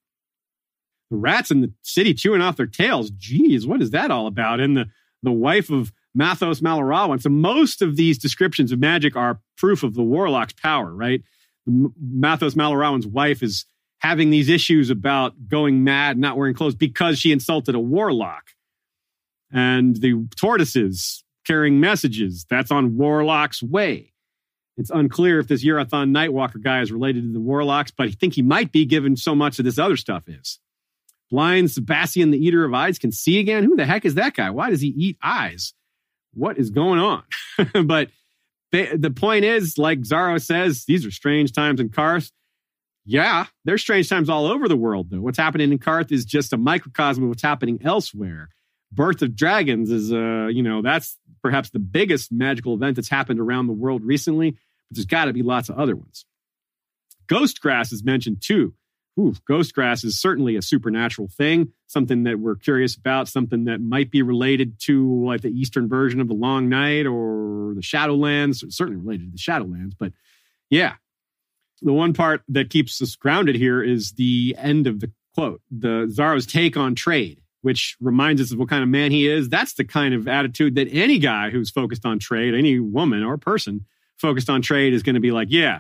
The 1.10 1.18
rats 1.18 1.52
in 1.52 1.60
the 1.60 1.74
city 1.82 2.14
chewing 2.14 2.42
off 2.42 2.56
their 2.56 2.68
tails. 2.68 3.12
Geez, 3.12 3.68
what 3.68 3.82
is 3.82 3.92
that 3.92 4.12
all 4.12 4.28
about? 4.28 4.62
And 4.62 4.78
the 4.78 4.86
the 5.22 5.32
wife 5.32 5.70
of 5.70 5.92
Mathos 6.18 6.62
Malarawan. 6.62 7.22
So 7.22 7.30
most 7.30 7.82
of 7.82 7.96
these 7.96 8.18
descriptions 8.18 8.72
of 8.72 8.80
magic 8.80 9.16
are 9.16 9.40
proof 9.58 9.84
of 9.84 9.94
the 9.94 10.04
warlock's 10.04 10.54
power, 10.54 10.94
right? 10.94 11.22
Mathos 11.68 12.56
Malarawan's 12.56 13.08
wife 13.08 13.42
is 13.44 13.66
having 14.00 14.30
these 14.30 14.50
issues 14.50 14.90
about 14.90 15.48
going 15.48 15.84
mad, 15.84 16.18
not 16.18 16.38
wearing 16.38 16.56
clothes 16.56 16.76
because 16.76 17.20
she 17.20 17.32
insulted 17.32 17.76
a 17.76 17.80
warlock. 17.80 18.50
And 19.52 19.96
the 19.96 20.28
tortoises 20.36 21.24
carrying 21.46 21.80
messages. 21.80 22.46
That's 22.50 22.72
on 22.72 22.98
Warlock's 22.98 23.62
way. 23.64 24.14
It's 24.78 24.90
unclear 24.90 25.40
if 25.40 25.48
this 25.48 25.66
Urathon 25.66 26.12
Nightwalker 26.12 26.62
guy 26.62 26.82
is 26.82 26.92
related 26.92 27.24
to 27.24 27.34
the 27.34 27.40
Warlocks, 27.40 27.92
but 27.92 28.08
I 28.08 28.12
think 28.12 28.34
he 28.34 28.42
might 28.42 28.72
be 28.72 28.86
given 28.86 29.18
so 29.18 29.36
much 29.36 29.60
of 29.60 29.66
this 29.66 29.78
other 29.78 29.98
stuff 29.98 30.28
is. 30.28 30.60
Blind 31.30 31.72
Sebastian, 31.72 32.32
the 32.32 32.44
Eater 32.44 32.66
of 32.66 32.74
Eyes, 32.74 33.00
can 33.00 33.12
see 33.12 33.40
again. 33.40 33.64
Who 33.64 33.76
the 33.76 33.86
heck 33.86 34.06
is 34.06 34.16
that 34.16 34.34
guy? 34.34 34.50
Why 34.50 34.70
does 34.70 34.82
he 34.82 34.90
eat 34.90 35.18
eyes? 35.22 35.74
What 36.34 36.58
is 36.58 36.70
going 36.70 37.00
on? 37.00 37.24
but 37.86 38.10
the 38.72 39.14
point 39.16 39.46
is, 39.46 39.78
like 39.78 40.00
Xaro 40.00 40.42
says, 40.42 40.86
these 40.86 41.06
are 41.06 41.12
strange 41.12 41.52
times 41.52 41.80
in 41.80 41.90
Qarth. 41.90 42.32
Yeah, 43.06 43.48
there's 43.66 43.82
strange 43.82 44.08
times 44.10 44.30
all 44.30 44.46
over 44.46 44.68
the 44.68 44.78
world, 44.78 45.10
though. 45.10 45.22
What's 45.22 45.38
happening 45.38 45.72
in 45.72 45.80
Qarth 45.80 46.12
is 46.12 46.24
just 46.24 46.54
a 46.54 46.58
microcosm 46.58 47.24
of 47.24 47.30
what's 47.30 47.42
happening 47.42 47.80
elsewhere. 47.84 48.50
Birth 48.92 49.22
of 49.22 49.36
Dragons 49.36 49.90
is, 49.90 50.12
uh, 50.12 50.48
you 50.48 50.62
know, 50.62 50.82
that's 50.82 51.18
perhaps 51.42 51.70
the 51.72 51.80
biggest 51.80 52.32
magical 52.32 52.76
event 52.76 52.96
that's 52.96 53.10
happened 53.10 53.40
around 53.40 53.68
the 53.68 53.74
world 53.74 54.04
recently, 54.04 54.52
but 54.52 54.60
there's 54.96 55.06
got 55.06 55.26
to 55.26 55.34
be 55.34 55.42
lots 55.42 55.70
of 55.70 55.78
other 55.80 55.96
ones. 55.96 56.26
Ghost 57.28 57.62
grass 57.62 57.92
is 57.92 58.04
mentioned 58.04 58.42
too. 58.42 58.74
Ooh, 59.22 59.36
ghost 59.48 59.74
grass 59.76 60.04
is 60.04 60.20
certainly 60.20 60.56
a 60.56 60.62
supernatural 60.62 61.28
thing, 61.28 61.72
something 61.88 62.24
that 62.24 62.40
we're 62.40 62.56
curious 62.56 62.96
about, 62.96 63.28
something 63.28 63.66
that 63.66 63.82
might 63.82 64.10
be 64.10 64.22
related 64.22 64.80
to 64.82 65.26
like 65.26 65.42
the 65.42 65.50
Eastern 65.50 65.88
version 65.88 66.20
of 66.20 66.28
the 66.28 66.34
Long 66.34 66.70
Night 66.70 67.06
or 67.06 67.74
the 67.76 67.82
Shadowlands, 67.82 68.64
certainly 68.72 69.00
related 69.00 69.26
to 69.28 69.32
the 69.32 69.38
Shadowlands. 69.38 69.94
But 69.98 70.14
yeah, 70.70 70.96
the 71.82 71.94
one 71.94 72.14
part 72.14 72.42
that 72.50 72.70
keeps 72.70 73.02
us 73.02 73.16
grounded 73.16 73.56
here 73.56 73.84
is 73.84 74.14
the 74.14 74.56
end 74.58 74.88
of 74.88 75.00
the 75.00 75.12
quote, 75.36 75.62
the 75.70 76.08
Xaro's 76.08 76.46
take 76.46 76.76
on 76.76 76.96
trade 76.96 77.42
which 77.62 77.96
reminds 78.00 78.42
us 78.42 78.52
of 78.52 78.58
what 78.58 78.70
kind 78.70 78.84
of 78.84 78.90
man 78.90 79.12
he 79.12 79.28
is. 79.28 79.48
That's 79.48 79.74
the 79.74 79.86
kind 79.86 80.14
of 80.14 80.28
attitude 80.28 80.76
that 80.76 80.88
any 80.92 81.20
guy 81.20 81.50
who's 81.50 81.70
focused 81.70 82.06
on 82.06 82.20
trade, 82.20 82.54
any 82.56 82.80
woman 82.80 83.24
or 83.24 83.38
person 83.38 83.86
focused 84.18 84.50
on 84.50 84.62
trade 84.62 84.94
is 84.94 85.04
going 85.04 85.16
to 85.16 85.22
be 85.22 85.32
like, 85.32 85.48
yeah, 85.52 85.80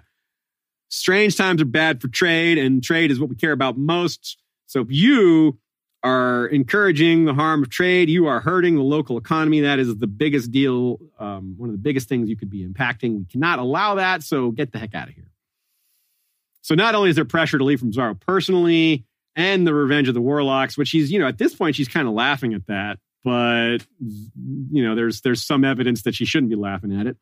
strange 0.91 1.37
times 1.37 1.61
are 1.61 1.65
bad 1.65 2.01
for 2.01 2.07
trade, 2.09 2.57
and 2.57 2.83
trade 2.83 3.09
is 3.09 3.19
what 3.19 3.29
we 3.29 3.35
care 3.35 3.53
about 3.53 3.77
most. 3.77 4.37
So 4.67 4.81
if 4.81 4.91
you 4.91 5.57
are 6.03 6.47
encouraging 6.47 7.25
the 7.25 7.33
harm 7.33 7.63
of 7.63 7.69
trade, 7.69 8.09
you 8.09 8.27
are 8.27 8.39
hurting 8.39 8.75
the 8.75 8.83
local 8.83 9.17
economy. 9.17 9.61
That 9.61 9.79
is 9.79 9.95
the 9.97 10.07
biggest 10.07 10.51
deal, 10.51 10.97
um, 11.19 11.55
one 11.57 11.69
of 11.69 11.73
the 11.73 11.81
biggest 11.81 12.09
things 12.09 12.29
you 12.29 12.35
could 12.35 12.49
be 12.49 12.65
impacting. 12.67 13.17
We 13.17 13.25
cannot 13.25 13.59
allow 13.59 13.95
that. 13.95 14.23
So 14.23 14.51
get 14.51 14.71
the 14.71 14.79
heck 14.79 14.93
out 14.93 15.07
of 15.07 15.13
here. 15.13 15.31
So 16.61 16.75
not 16.75 16.93
only 16.93 17.09
is 17.09 17.15
there 17.15 17.25
pressure 17.25 17.57
to 17.57 17.63
leave 17.63 17.79
from 17.79 17.91
Xaro 17.91 18.19
personally 18.19 19.05
and 19.35 19.65
the 19.65 19.73
revenge 19.73 20.07
of 20.07 20.13
the 20.13 20.21
warlocks, 20.21 20.77
which 20.77 20.89
she's, 20.89 21.11
you 21.11 21.19
know, 21.19 21.27
at 21.27 21.37
this 21.37 21.55
point 21.55 21.75
she's 21.75 21.87
kind 21.87 22.07
of 22.07 22.13
laughing 22.13 22.53
at 22.53 22.67
that, 22.67 22.99
but 23.23 23.79
you 23.99 24.83
know, 24.83 24.95
there's 24.95 25.21
there's 25.21 25.43
some 25.43 25.63
evidence 25.63 26.03
that 26.03 26.15
she 26.15 26.25
shouldn't 26.25 26.49
be 26.49 26.55
laughing 26.55 26.91
at 26.99 27.07
it. 27.07 27.17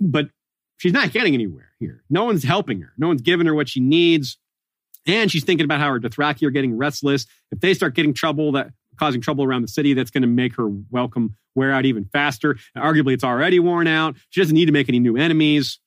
But 0.00 0.30
she's 0.78 0.92
not 0.92 1.12
getting 1.12 1.34
anywhere 1.34 1.70
here. 1.78 2.02
No 2.08 2.24
one's 2.24 2.42
helping 2.42 2.80
her. 2.80 2.92
No 2.96 3.08
one's 3.08 3.22
giving 3.22 3.46
her 3.46 3.54
what 3.54 3.68
she 3.68 3.80
needs. 3.80 4.38
And 5.06 5.30
she's 5.30 5.44
thinking 5.44 5.64
about 5.64 5.80
how 5.80 5.90
her 5.90 6.00
Dothraki 6.00 6.46
are 6.46 6.50
getting 6.50 6.76
restless. 6.76 7.26
If 7.50 7.60
they 7.60 7.74
start 7.74 7.94
getting 7.94 8.14
trouble 8.14 8.52
that 8.52 8.70
causing 8.98 9.20
trouble 9.20 9.44
around 9.44 9.62
the 9.62 9.68
city, 9.68 9.94
that's 9.94 10.10
going 10.10 10.22
to 10.22 10.28
make 10.28 10.56
her 10.56 10.68
welcome 10.90 11.36
wear 11.54 11.72
out 11.72 11.84
even 11.84 12.04
faster. 12.04 12.56
And 12.74 12.84
arguably, 12.84 13.12
it's 13.12 13.24
already 13.24 13.58
worn 13.60 13.86
out. 13.86 14.16
She 14.30 14.40
doesn't 14.40 14.54
need 14.54 14.66
to 14.66 14.72
make 14.72 14.88
any 14.88 14.98
new 14.98 15.16
enemies. 15.16 15.78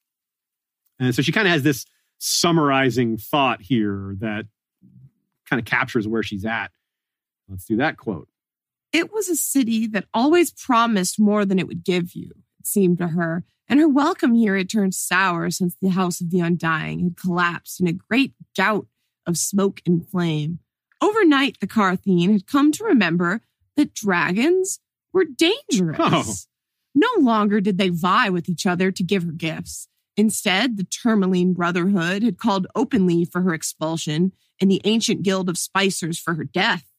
And 0.99 1.13
so 1.13 1.21
she 1.21 1.31
kind 1.31 1.47
of 1.47 1.51
has 1.51 1.63
this 1.63 1.85
summarizing 2.19 3.17
thought 3.17 3.61
here 3.61 4.15
that 4.19 4.45
kind 5.49 5.59
of 5.59 5.65
captures 5.65 6.07
where 6.07 6.23
she's 6.23 6.45
at. 6.45 6.71
Let's 7.49 7.65
do 7.65 7.77
that 7.77 7.97
quote. 7.97 8.29
It 8.93 9.11
was 9.11 9.29
a 9.29 9.35
city 9.35 9.87
that 9.87 10.05
always 10.13 10.51
promised 10.51 11.19
more 11.19 11.45
than 11.45 11.59
it 11.59 11.67
would 11.67 11.83
give 11.83 12.13
you, 12.13 12.31
it 12.59 12.67
seemed 12.67 12.97
to 12.99 13.09
her, 13.09 13.43
and 13.71 13.79
her 13.79 13.87
welcome 13.87 14.35
here 14.35 14.57
had 14.57 14.69
turned 14.69 14.93
sour 14.93 15.49
since 15.49 15.77
the 15.81 15.91
House 15.91 16.19
of 16.19 16.29
the 16.29 16.41
Undying 16.41 16.99
had 16.99 17.15
collapsed 17.15 17.79
in 17.79 17.87
a 17.87 17.93
great 17.93 18.33
gout 18.55 18.85
of 19.25 19.37
smoke 19.37 19.81
and 19.85 20.05
flame. 20.09 20.59
Overnight, 21.01 21.61
the 21.61 21.67
Qartheen 21.67 22.33
had 22.33 22.45
come 22.45 22.73
to 22.73 22.83
remember 22.83 23.39
that 23.77 23.93
dragons 23.93 24.81
were 25.13 25.23
dangerous. 25.23 25.97
Oh. 26.01 26.33
No 26.93 27.07
longer 27.17 27.61
did 27.61 27.77
they 27.77 27.87
vie 27.87 28.29
with 28.29 28.49
each 28.49 28.65
other 28.65 28.91
to 28.91 29.03
give 29.03 29.23
her 29.23 29.31
gifts. 29.31 29.87
Instead, 30.17 30.75
the 30.75 30.83
Tourmaline 30.83 31.53
Brotherhood 31.53 32.23
had 32.23 32.37
called 32.37 32.67
openly 32.75 33.23
for 33.23 33.41
her 33.41 33.53
expulsion 33.53 34.33
and 34.59 34.69
the 34.69 34.81
ancient 34.83 35.23
guild 35.23 35.47
of 35.47 35.55
Spicers 35.55 36.19
for 36.19 36.33
her 36.33 36.43
death. 36.43 36.90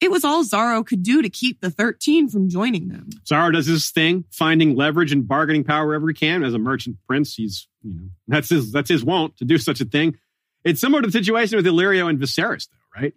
It 0.00 0.10
was 0.10 0.24
all 0.24 0.44
Xaro 0.44 0.86
could 0.86 1.02
do 1.02 1.22
to 1.22 1.30
keep 1.30 1.60
the 1.60 1.70
13 1.70 2.28
from 2.28 2.50
joining 2.50 2.88
them. 2.88 3.08
Xaro 3.24 3.52
does 3.52 3.66
his 3.66 3.90
thing, 3.90 4.24
finding 4.30 4.76
leverage 4.76 5.10
and 5.10 5.26
bargaining 5.26 5.64
power 5.64 5.86
wherever 5.86 6.06
he 6.08 6.14
can. 6.14 6.42
As 6.44 6.52
a 6.52 6.58
merchant 6.58 6.96
prince, 7.06 7.34
he's, 7.34 7.66
you 7.82 7.94
know, 7.94 8.08
that's 8.28 8.50
his, 8.50 8.72
that's 8.72 8.90
his 8.90 9.02
wont 9.02 9.38
to 9.38 9.44
do 9.44 9.56
such 9.56 9.80
a 9.80 9.86
thing. 9.86 10.18
It's 10.64 10.80
similar 10.80 11.00
to 11.00 11.08
the 11.08 11.12
situation 11.12 11.56
with 11.56 11.66
Illyrio 11.66 12.10
and 12.10 12.18
Viserys, 12.18 12.68
though, 12.68 13.00
right? 13.00 13.14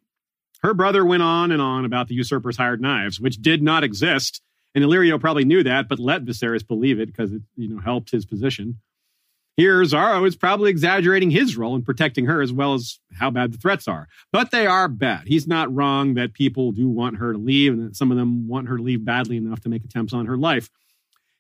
Her 0.62 0.74
brother 0.74 1.06
went 1.06 1.24
on 1.24 1.52
and 1.52 1.62
on 1.62 1.84
about 1.84 2.08
the 2.08 2.16
usurper's 2.16 2.58
hired 2.58 2.82
knives, 2.82 3.20
which 3.20 3.42
did 3.42 3.62
not 3.62 3.84
exist. 3.84 4.42
And 4.76 4.84
Illyrio 4.84 5.20
probably 5.20 5.46
knew 5.46 5.64
that, 5.64 5.90
but 5.90 6.00
let 6.00 6.24
Viserys 6.24 6.66
believe 6.66 7.00
it 7.00 7.08
because 7.08 7.34
it, 7.34 7.42
you 7.56 7.68
know, 7.68 7.82
helped 7.82 8.12
his 8.12 8.26
position. 8.26 8.80
Here, 9.60 9.82
Xaro 9.82 10.26
is 10.26 10.38
probably 10.38 10.70
exaggerating 10.70 11.32
his 11.32 11.58
role 11.58 11.76
in 11.76 11.82
protecting 11.82 12.28
her 12.28 12.42
as 12.42 12.54
well 12.54 12.76
as 12.76 12.98
how 13.20 13.30
bad 13.30 13.52
the 13.52 13.58
threats 13.58 13.90
are. 13.90 14.08
But 14.32 14.52
they 14.52 14.66
are 14.66 14.88
bad. 14.88 15.28
He's 15.28 15.48
not 15.48 15.76
wrong 15.76 16.14
that 16.14 16.34
people 16.34 16.72
do 16.72 16.88
want 16.88 17.18
her 17.18 17.34
to 17.34 17.38
leave 17.38 17.74
and 17.74 17.90
that 17.90 17.98
some 17.98 18.10
of 18.10 18.16
them 18.16 18.48
want 18.48 18.70
her 18.70 18.78
to 18.78 18.84
leave 18.84 19.04
badly 19.04 19.36
enough 19.36 19.60
to 19.64 19.70
make 19.70 19.84
attempts 19.84 20.14
on 20.14 20.28
her 20.28 20.38
life. 20.38 20.70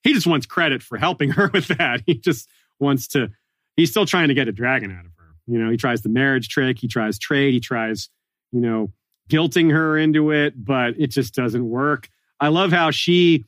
He 0.03 0.11
just 0.11 0.27
wants 0.27 0.45
credit 0.45 0.83
for 0.83 0.97
helping 0.97 1.29
her 1.37 1.49
with 1.53 1.67
that. 1.69 2.01
He 2.05 2.15
just 2.15 2.49
wants 2.77 3.07
to, 3.09 3.29
he's 3.77 3.89
still 3.89 4.05
trying 4.05 4.27
to 4.27 4.33
get 4.33 4.49
a 4.49 4.51
dragon 4.51 4.91
out 4.91 5.05
of 5.05 5.13
her. 5.17 5.35
You 5.47 5.57
know, 5.57 5.71
he 5.71 5.77
tries 5.77 6.01
the 6.01 6.09
marriage 6.09 6.49
trick, 6.49 6.77
he 6.77 6.89
tries 6.89 7.19
trade, 7.19 7.53
he 7.53 7.61
tries, 7.61 8.09
you 8.51 8.59
know, 8.59 8.91
guilting 9.29 9.71
her 9.71 9.97
into 9.97 10.31
it, 10.31 10.55
but 10.61 10.95
it 10.99 11.07
just 11.07 11.33
doesn't 11.33 11.69
work. 11.69 12.09
I 12.37 12.49
love 12.49 12.73
how 12.73 12.91
she 12.91 13.45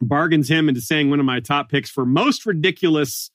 bargains 0.00 0.48
him 0.48 0.70
into 0.70 0.80
saying 0.80 1.10
one 1.10 1.20
of 1.20 1.26
my 1.26 1.40
top 1.40 1.68
picks 1.68 1.90
for 1.90 2.06
most 2.06 2.46
ridiculous 2.46 3.30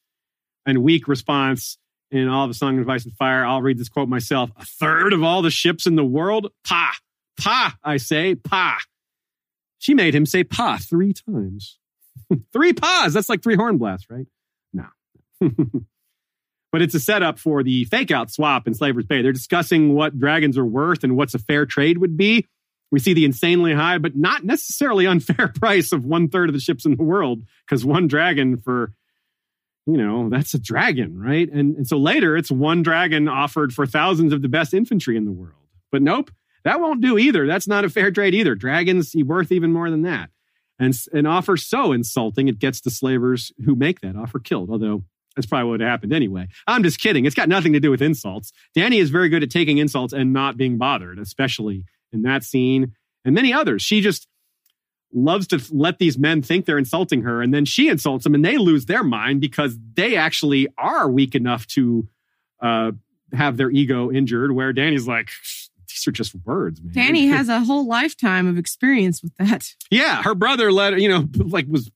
and 0.66 0.84
weak 0.84 1.08
response 1.08 1.78
in 2.12 2.28
all 2.28 2.50
a 2.50 2.54
song 2.54 2.80
of 2.80 2.90
ice 2.90 3.06
and 3.06 3.16
fire. 3.16 3.46
I'll 3.46 3.62
read 3.62 3.78
this 3.78 3.90
quote 3.90 4.10
myself. 4.10 4.52
A 4.58 4.66
third 4.66 5.14
of 5.14 5.24
all 5.24 5.42
the 5.42 5.50
ships 5.50 5.86
in 5.88 5.96
the 5.96 6.06
world? 6.06 6.52
Pa, 6.64 6.94
pa, 7.40 7.76
I 7.84 7.98
say, 7.98 8.36
pa. 8.36 8.78
She 9.80 9.94
made 9.94 10.14
him 10.14 10.26
say 10.26 10.44
pa 10.44 10.78
three 10.80 11.14
times. 11.14 11.80
three 12.54 12.74
paws. 12.74 13.14
That's 13.14 13.30
like 13.30 13.42
three 13.42 13.56
horn 13.56 13.78
blasts, 13.78 14.08
right? 14.10 14.28
No. 14.74 14.86
but 16.72 16.82
it's 16.82 16.94
a 16.94 17.00
setup 17.00 17.40
for 17.40 17.64
the 17.64 17.86
fake 17.86 18.12
out 18.12 18.30
swap 18.30 18.68
in 18.68 18.74
Slaver's 18.74 19.06
Bay. 19.06 19.22
They're 19.22 19.32
discussing 19.32 19.96
what 19.96 20.20
dragons 20.20 20.58
are 20.58 20.66
worth 20.66 21.04
and 21.04 21.16
what's 21.16 21.34
a 21.34 21.40
fair 21.40 21.66
trade 21.66 21.98
would 21.98 22.18
be. 22.18 22.48
We 22.92 23.00
see 23.00 23.14
the 23.14 23.26
insanely 23.26 23.74
high, 23.74 23.98
but 23.98 24.16
not 24.16 24.44
necessarily 24.44 25.08
unfair 25.08 25.48
price 25.48 25.92
of 25.92 26.06
one 26.06 26.30
third 26.30 26.50
of 26.50 26.54
the 26.54 26.62
ships 26.62 26.86
in 26.86 26.96
the 26.96 27.04
world 27.04 27.44
because 27.66 27.86
one 27.86 28.08
dragon 28.08 28.58
for 28.58 28.94
you 29.86 29.98
know, 29.98 30.30
that's 30.30 30.54
a 30.54 30.60
dragon, 30.60 31.18
right? 31.20 31.50
And, 31.52 31.76
and 31.76 31.88
so 31.88 31.98
later 31.98 32.38
it's 32.38 32.52
one 32.52 32.84
dragon 32.84 33.28
offered 33.28 33.74
for 33.74 33.86
thousands 33.86 34.34
of 34.34 34.42
the 34.42 34.50
best 34.50 34.74
infantry 34.74 35.18
in 35.18 35.26
the 35.26 35.32
world. 35.32 35.56
But 35.92 36.02
nope, 36.02 36.32
that 36.64 36.80
won't 36.80 37.02
do 37.02 37.18
either. 37.18 37.48
That's 37.48 37.68
not 37.68 37.86
a 37.86 37.90
fair 37.90 38.12
trade 38.12 38.36
either. 38.36 38.56
Dragons 38.56 39.16
worth 39.16 39.52
even 39.52 39.74
more 39.74 39.90
than 39.90 40.04
that. 40.04 40.30
And 40.80 40.96
an 41.14 41.26
offer 41.26 41.58
so 41.58 41.92
insulting, 41.92 42.48
it 42.48 42.60
gets 42.60 42.82
the 42.82 42.90
slavers 42.90 43.52
who 43.66 43.76
make 43.76 44.02
that 44.02 44.16
offer 44.16 44.40
killed, 44.40 44.70
although 44.70 45.04
that's 45.36 45.46
probably 45.46 45.70
what 45.70 45.80
happened 45.80 46.14
anyway. 46.14 46.48
I'm 46.68 46.84
just 46.84 47.00
kidding. 47.00 47.26
It's 47.26 47.36
got 47.36 47.50
nothing 47.50 47.74
to 47.74 47.80
do 47.80 47.92
with 47.92 48.02
insults. 48.02 48.52
Dany 48.76 49.00
is 49.00 49.10
very 49.10 49.30
good 49.30 49.44
at 49.44 49.52
taking 49.52 49.78
insults 49.78 50.14
and 50.14 50.34
not 50.34 50.58
being 50.58 50.78
bothered, 50.78 51.20
especially 51.20 51.84
in 52.12 52.24
that 52.24 52.44
scene 52.44 52.94
and 53.24 53.36
many 53.36 53.54
others. 53.54 53.82
She 53.82 54.02
just 54.02 54.28
loves 55.14 55.48
to 55.48 55.62
let 55.72 56.00
these 56.00 56.18
men 56.18 56.42
think 56.42 56.66
they're 56.66 56.78
insulting 56.78 57.22
her 57.24 57.42
and 57.42 57.54
then 57.54 57.66
she 57.66 57.90
insults 57.90 58.24
them 58.24 58.34
and 58.36 58.46
they 58.46 58.58
lose 58.58 58.86
their 58.86 59.04
mind 59.04 59.42
because 59.42 59.78
they 59.96 60.16
actually 60.16 60.68
are 60.78 61.10
weak 61.10 61.36
enough 61.36 61.68
to 61.68 62.08
uh, 62.62 62.92
have 63.34 63.58
their 63.58 63.70
ego 63.72 64.12
injured 64.12 64.52
where 64.54 64.74
Dany's 64.74 65.08
like 65.08 65.30
these 65.90 66.08
are 66.08 66.12
just 66.12 66.34
words 66.46 66.82
man 66.82 66.94
Dany 66.94 67.28
has 67.36 67.50
a 67.50 67.60
whole 67.62 67.86
lifetime 67.88 68.48
of 68.48 68.58
experience 68.58 69.22
with 69.22 69.36
that. 69.38 69.74
yeah 69.90 70.22
her 70.24 70.34
brother 70.36 70.72
let 70.72 70.94
her 70.94 71.00
you 71.00 71.10
know 71.10 71.28
like 71.46 71.66
was 71.68 71.92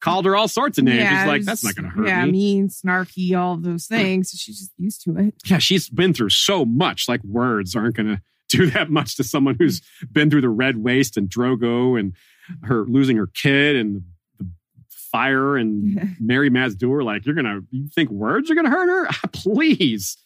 called 0.00 0.26
her 0.26 0.36
all 0.36 0.48
sorts 0.48 0.76
of 0.76 0.84
names 0.84 0.98
Yeah, 0.98 1.18
she's 1.22 1.26
like 1.28 1.42
that's 1.44 1.64
not 1.64 1.74
gonna 1.74 1.88
hurt 1.88 2.06
Yeah, 2.06 2.26
me 2.26 2.32
mean, 2.32 2.68
snarky, 2.68 3.34
all 3.38 3.56
those 3.56 3.86
things. 3.86 4.30
She's 4.36 4.58
just 4.58 4.72
used 4.76 5.02
to 5.04 5.16
it. 5.16 5.34
yeah 5.46 5.56
she's 5.58 5.88
been 5.88 6.12
through 6.12 6.28
so 6.28 6.64
much 6.66 7.08
like 7.08 7.24
words 7.24 7.74
aren't 7.74 7.96
gonna 7.96 8.20
do 8.50 8.66
that 8.70 8.90
much 8.90 9.16
to 9.16 9.24
someone 9.24 9.56
who's 9.58 9.80
been 10.12 10.28
through 10.30 10.42
the 10.42 10.48
red 10.50 10.76
waste 10.76 11.16
and 11.16 11.30
drogo 11.30 11.98
and 11.98 12.12
her 12.62 12.84
losing 12.84 13.16
her 13.16 13.26
kid 13.26 13.76
and 13.76 14.02
the, 14.38 14.48
fire 14.90 15.56
and 15.56 15.96
Mirri 16.20 16.50
Maz 16.50 16.76
Duur, 16.76 17.04
like 17.04 17.24
you're 17.24 17.34
gonna 17.34 17.60
you 17.70 17.88
think 17.88 18.10
words 18.10 18.50
are 18.50 18.54
gonna 18.54 18.70
hurt 18.70 18.88
her? 18.88 19.28
Please. 19.32 20.16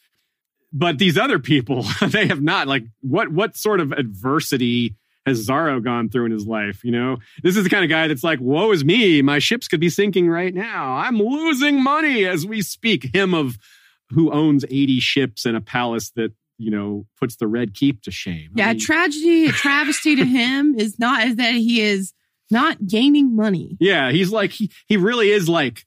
But 0.72 0.98
these 0.98 1.16
other 1.16 1.38
people, 1.38 1.82
they 2.06 2.26
have 2.26 2.42
not. 2.42 2.68
Like, 2.68 2.84
what 3.00 3.30
what 3.30 3.56
sort 3.56 3.80
of 3.80 3.92
adversity 3.92 4.96
has 5.26 5.46
Xaro 5.46 5.82
gone 5.82 6.08
through 6.08 6.26
in 6.26 6.32
his 6.32 6.46
life? 6.46 6.84
You 6.84 6.92
know, 6.92 7.18
this 7.42 7.56
is 7.56 7.64
the 7.64 7.70
kind 7.70 7.84
of 7.84 7.90
guy 7.90 8.08
that's 8.08 8.24
like, 8.24 8.40
"Woe 8.40 8.72
is 8.72 8.84
me! 8.84 9.22
My 9.22 9.38
ships 9.38 9.68
could 9.68 9.80
be 9.80 9.90
sinking 9.90 10.28
right 10.28 10.54
now. 10.54 10.94
I'm 10.94 11.18
losing 11.18 11.82
money 11.82 12.24
as 12.24 12.46
we 12.46 12.62
speak." 12.62 13.14
Him 13.14 13.34
of 13.34 13.58
who 14.10 14.32
owns 14.32 14.64
80 14.70 15.00
ships 15.00 15.44
and 15.44 15.56
a 15.56 15.60
palace 15.60 16.10
that 16.16 16.32
you 16.58 16.70
know 16.70 17.06
puts 17.18 17.36
the 17.36 17.46
Red 17.46 17.74
Keep 17.74 18.02
to 18.02 18.10
shame. 18.10 18.50
Yeah, 18.54 18.66
a 18.66 18.74
mean, 18.74 18.80
tragedy, 18.80 19.46
a 19.46 19.52
travesty 19.52 20.16
to 20.16 20.24
him 20.24 20.74
is 20.78 20.98
not 20.98 21.26
is 21.26 21.36
that 21.36 21.54
he 21.54 21.80
is 21.80 22.12
not 22.50 22.86
gaining 22.86 23.34
money. 23.34 23.76
Yeah, 23.80 24.10
he's 24.10 24.30
like 24.30 24.52
he 24.52 24.70
he 24.86 24.96
really 24.96 25.30
is 25.30 25.48
like 25.48 25.86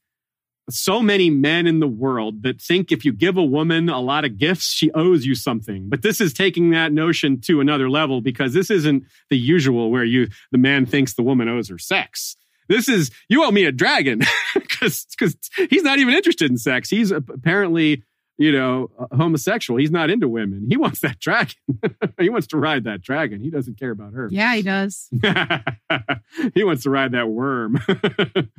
so 0.69 1.01
many 1.01 1.29
men 1.29 1.67
in 1.67 1.79
the 1.79 1.87
world 1.87 2.43
that 2.43 2.61
think 2.61 2.91
if 2.91 3.03
you 3.03 3.11
give 3.11 3.37
a 3.37 3.43
woman 3.43 3.89
a 3.89 3.99
lot 3.99 4.25
of 4.25 4.37
gifts, 4.37 4.65
she 4.65 4.91
owes 4.91 5.25
you 5.25 5.35
something. 5.35 5.89
But 5.89 6.01
this 6.01 6.21
is 6.21 6.33
taking 6.33 6.71
that 6.71 6.93
notion 6.93 7.41
to 7.41 7.59
another 7.59 7.89
level 7.89 8.21
because 8.21 8.53
this 8.53 8.69
isn't 8.69 9.03
the 9.29 9.37
usual 9.37 9.91
where 9.91 10.05
you 10.05 10.29
the 10.51 10.57
man 10.57 10.85
thinks 10.85 11.13
the 11.13 11.23
woman 11.23 11.49
owes 11.49 11.69
her 11.69 11.77
sex. 11.77 12.37
This 12.67 12.87
is 12.87 13.11
you 13.27 13.43
owe 13.43 13.51
me 13.51 13.65
a 13.65 13.71
dragon 13.71 14.21
because 14.53 15.05
because 15.05 15.35
he's 15.69 15.83
not 15.83 15.99
even 15.99 16.13
interested 16.13 16.49
in 16.49 16.57
sex. 16.57 16.89
He's 16.89 17.11
apparently 17.11 18.03
you 18.41 18.51
know 18.51 18.89
homosexual. 19.15 19.79
He's 19.79 19.91
not 19.91 20.09
into 20.09 20.27
women. 20.27 20.65
He 20.67 20.75
wants 20.75 20.99
that 21.01 21.19
dragon. 21.19 21.55
he 22.19 22.29
wants 22.29 22.47
to 22.47 22.57
ride 22.57 22.85
that 22.85 23.01
dragon. 23.01 23.39
He 23.39 23.51
doesn't 23.51 23.77
care 23.77 23.91
about 23.91 24.13
her. 24.13 24.27
Yeah, 24.31 24.55
he 24.55 24.63
does. 24.63 25.09
he 26.55 26.63
wants 26.63 26.83
to 26.83 26.89
ride 26.89 27.11
that 27.11 27.29
worm. 27.29 27.79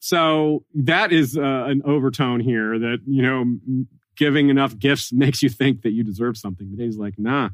so 0.00 0.64
that 0.74 1.12
is 1.12 1.38
uh, 1.38 1.40
an 1.40 1.82
overtone 1.84 2.40
here 2.40 2.78
that, 2.80 2.98
you 3.06 3.22
know, 3.22 3.58
giving 4.16 4.48
enough 4.48 4.76
gifts 4.76 5.12
makes 5.12 5.42
you 5.42 5.48
think 5.48 5.82
that 5.82 5.92
you 5.92 6.02
deserve 6.02 6.36
something. 6.36 6.68
But 6.74 6.82
he's 6.82 6.98
like, 6.98 7.18
nah. 7.18 7.50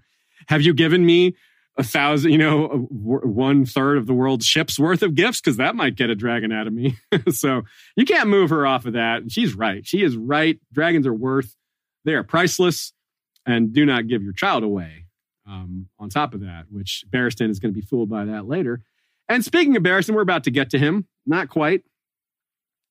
have 0.49 0.63
you 0.63 0.73
given 0.73 1.05
me 1.05 1.37
a 1.79 1.85
thousand, 1.85 2.33
you 2.33 2.39
know, 2.39 2.89
one 2.91 3.65
third 3.65 3.97
of 3.97 4.07
the 4.07 4.13
world's 4.13 4.45
ships 4.45 4.79
worth 4.79 5.03
of 5.03 5.15
gifts? 5.15 5.41
Because 5.41 5.57
that 5.57 5.77
might 5.77 5.97
get 5.97 6.11
a 6.11 6.15
dragon 6.15 6.53
out 6.53 6.67
of 6.67 6.73
me. 6.73 6.99
so 7.31 7.63
you 7.97 8.05
can't 8.05 8.29
move 8.29 8.51
her 8.51 8.67
off 8.67 8.85
of 8.85 8.95
that. 8.95 9.31
She's 9.31 9.55
right. 9.55 9.87
She 9.87 10.03
is 10.03 10.17
right. 10.17 10.59
Dragons 10.73 11.07
are 11.07 11.15
worth, 11.15 11.55
they 12.05 12.15
are 12.15 12.25
priceless 12.25 12.93
and 13.47 13.73
do 13.73 13.87
not 13.87 14.09
give 14.09 14.23
your 14.23 14.33
child 14.33 14.63
away. 14.63 15.05
Um, 15.47 15.89
on 15.99 16.11
top 16.11 16.35
of 16.35 16.41
that, 16.41 16.67
which 16.69 17.05
Barristan 17.09 17.49
is 17.49 17.59
going 17.59 17.73
to 17.73 17.81
be 17.81 17.87
fooled 17.87 18.11
by 18.11 18.27
that 18.27 18.47
later. 18.47 18.83
And 19.31 19.43
speaking 19.43 19.77
of 19.77 19.83
Barristan, 19.83 20.15
we're 20.15 20.21
about 20.21 20.45
to 20.45 20.51
get 20.51 20.69
to 20.71 20.79
him. 20.79 21.07
Not 21.27 21.49
quite. 21.49 21.85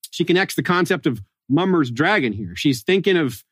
She 0.09 0.25
connects 0.25 0.55
the 0.55 0.63
concept 0.63 1.05
of 1.05 1.21
Mummer's 1.47 1.91
dragon 1.91 2.33
here. 2.33 2.55
She's 2.55 2.81
thinking 2.81 3.15
of 3.15 3.43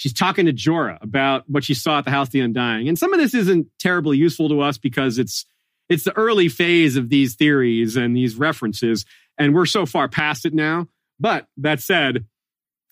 she's 0.00 0.14
talking 0.14 0.46
to 0.46 0.52
Jorah 0.52 0.96
about 1.02 1.44
what 1.46 1.62
she 1.62 1.74
saw 1.74 1.98
at 1.98 2.06
the 2.06 2.10
House 2.10 2.28
of 2.28 2.32
the 2.32 2.40
Undying. 2.40 2.88
And 2.88 2.98
some 2.98 3.12
of 3.12 3.20
this 3.20 3.34
isn't 3.34 3.66
terribly 3.78 4.16
useful 4.16 4.48
to 4.48 4.62
us 4.62 4.78
because 4.78 5.18
it's 5.18 5.44
it's 5.90 6.04
the 6.04 6.16
early 6.16 6.48
phase 6.48 6.96
of 6.96 7.10
these 7.10 7.34
theories 7.34 7.96
and 7.96 8.16
these 8.16 8.36
references, 8.36 9.04
and 9.36 9.54
we're 9.54 9.66
so 9.66 9.84
far 9.84 10.08
past 10.08 10.46
it 10.46 10.54
now. 10.54 10.86
But 11.18 11.48
that 11.58 11.80
said, 11.80 12.24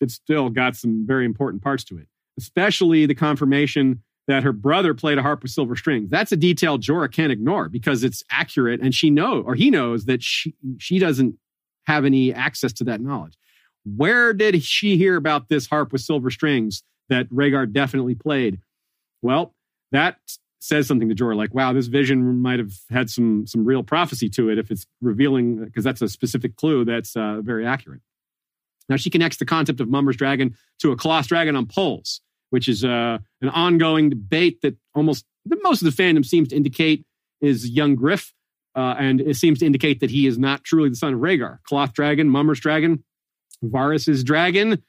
it's 0.00 0.14
still 0.14 0.50
got 0.50 0.76
some 0.76 1.06
very 1.06 1.24
important 1.24 1.62
parts 1.62 1.84
to 1.84 1.98
it, 1.98 2.08
especially 2.38 3.06
the 3.06 3.14
confirmation 3.14 4.02
that 4.26 4.42
her 4.42 4.52
brother 4.52 4.92
played 4.92 5.16
a 5.16 5.22
harp 5.22 5.42
with 5.42 5.52
silver 5.52 5.76
strings. 5.76 6.10
That's 6.10 6.32
a 6.32 6.36
detail 6.36 6.76
Jorah 6.76 7.10
can't 7.10 7.32
ignore 7.32 7.70
because 7.70 8.04
it's 8.04 8.22
accurate, 8.30 8.80
and 8.82 8.94
she 8.94 9.08
know 9.08 9.40
or 9.40 9.54
he 9.54 9.70
knows 9.70 10.04
that 10.04 10.22
she 10.22 10.54
she 10.78 10.98
doesn't 10.98 11.36
have 11.86 12.04
any 12.04 12.34
access 12.34 12.74
to 12.74 12.84
that 12.84 13.00
knowledge. 13.00 13.38
Where 13.84 14.34
did 14.34 14.62
she 14.62 14.98
hear 14.98 15.16
about 15.16 15.48
this 15.48 15.66
harp 15.66 15.92
with 15.92 16.02
silver 16.02 16.30
strings? 16.30 16.82
That 17.08 17.28
Rhaegar 17.30 17.72
definitely 17.72 18.14
played. 18.14 18.60
Well, 19.22 19.54
that 19.92 20.18
says 20.60 20.86
something 20.86 21.08
to 21.08 21.14
Jorah, 21.14 21.36
like, 21.36 21.54
wow, 21.54 21.72
this 21.72 21.86
vision 21.86 22.42
might 22.42 22.58
have 22.58 22.72
had 22.90 23.10
some 23.10 23.46
some 23.46 23.64
real 23.64 23.82
prophecy 23.82 24.28
to 24.30 24.50
it 24.50 24.58
if 24.58 24.70
it's 24.70 24.86
revealing, 25.00 25.64
because 25.64 25.84
that's 25.84 26.02
a 26.02 26.08
specific 26.08 26.56
clue 26.56 26.84
that's 26.84 27.16
uh, 27.16 27.40
very 27.42 27.66
accurate. 27.66 28.00
Now 28.88 28.96
she 28.96 29.10
connects 29.10 29.38
the 29.38 29.44
concept 29.44 29.80
of 29.80 29.88
Mummer's 29.88 30.16
dragon 30.16 30.56
to 30.80 30.92
a 30.92 30.96
cloth 30.96 31.28
dragon 31.28 31.56
on 31.56 31.66
poles, 31.66 32.20
which 32.50 32.68
is 32.68 32.84
uh, 32.84 33.18
an 33.40 33.48
ongoing 33.50 34.10
debate 34.10 34.60
that 34.62 34.76
almost 34.94 35.24
that 35.46 35.58
most 35.62 35.82
of 35.82 35.94
the 35.94 36.02
fandom 36.02 36.24
seems 36.24 36.48
to 36.48 36.56
indicate 36.56 37.04
is 37.40 37.70
young 37.70 37.94
Griff, 37.94 38.34
uh, 38.74 38.96
and 38.98 39.20
it 39.20 39.36
seems 39.36 39.60
to 39.60 39.66
indicate 39.66 40.00
that 40.00 40.10
he 40.10 40.26
is 40.26 40.38
not 40.38 40.64
truly 40.64 40.88
the 40.88 40.96
son 40.96 41.14
of 41.14 41.20
Rhaegar. 41.20 41.62
Cloth 41.62 41.92
dragon, 41.92 42.28
Mummer's 42.28 42.60
dragon, 42.60 43.04
Varys's 43.62 44.24
dragon, 44.24 44.82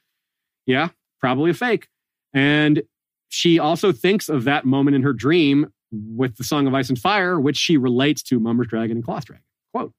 yeah, 0.66 0.88
probably 1.20 1.50
a 1.50 1.54
fake. 1.54 1.88
And 2.32 2.82
she 3.28 3.58
also 3.58 3.92
thinks 3.92 4.28
of 4.28 4.44
that 4.44 4.64
moment 4.64 4.96
in 4.96 5.02
her 5.02 5.12
dream 5.12 5.72
with 5.92 6.36
the 6.36 6.44
Song 6.44 6.66
of 6.66 6.74
Ice 6.74 6.88
and 6.88 6.98
Fire, 6.98 7.40
which 7.40 7.56
she 7.56 7.76
relates 7.76 8.22
to 8.24 8.38
Mummer's 8.38 8.68
Dragon 8.68 8.98
and 8.98 9.04
Cloth 9.04 9.26
Dragon. 9.26 9.44
Quote 9.72 9.92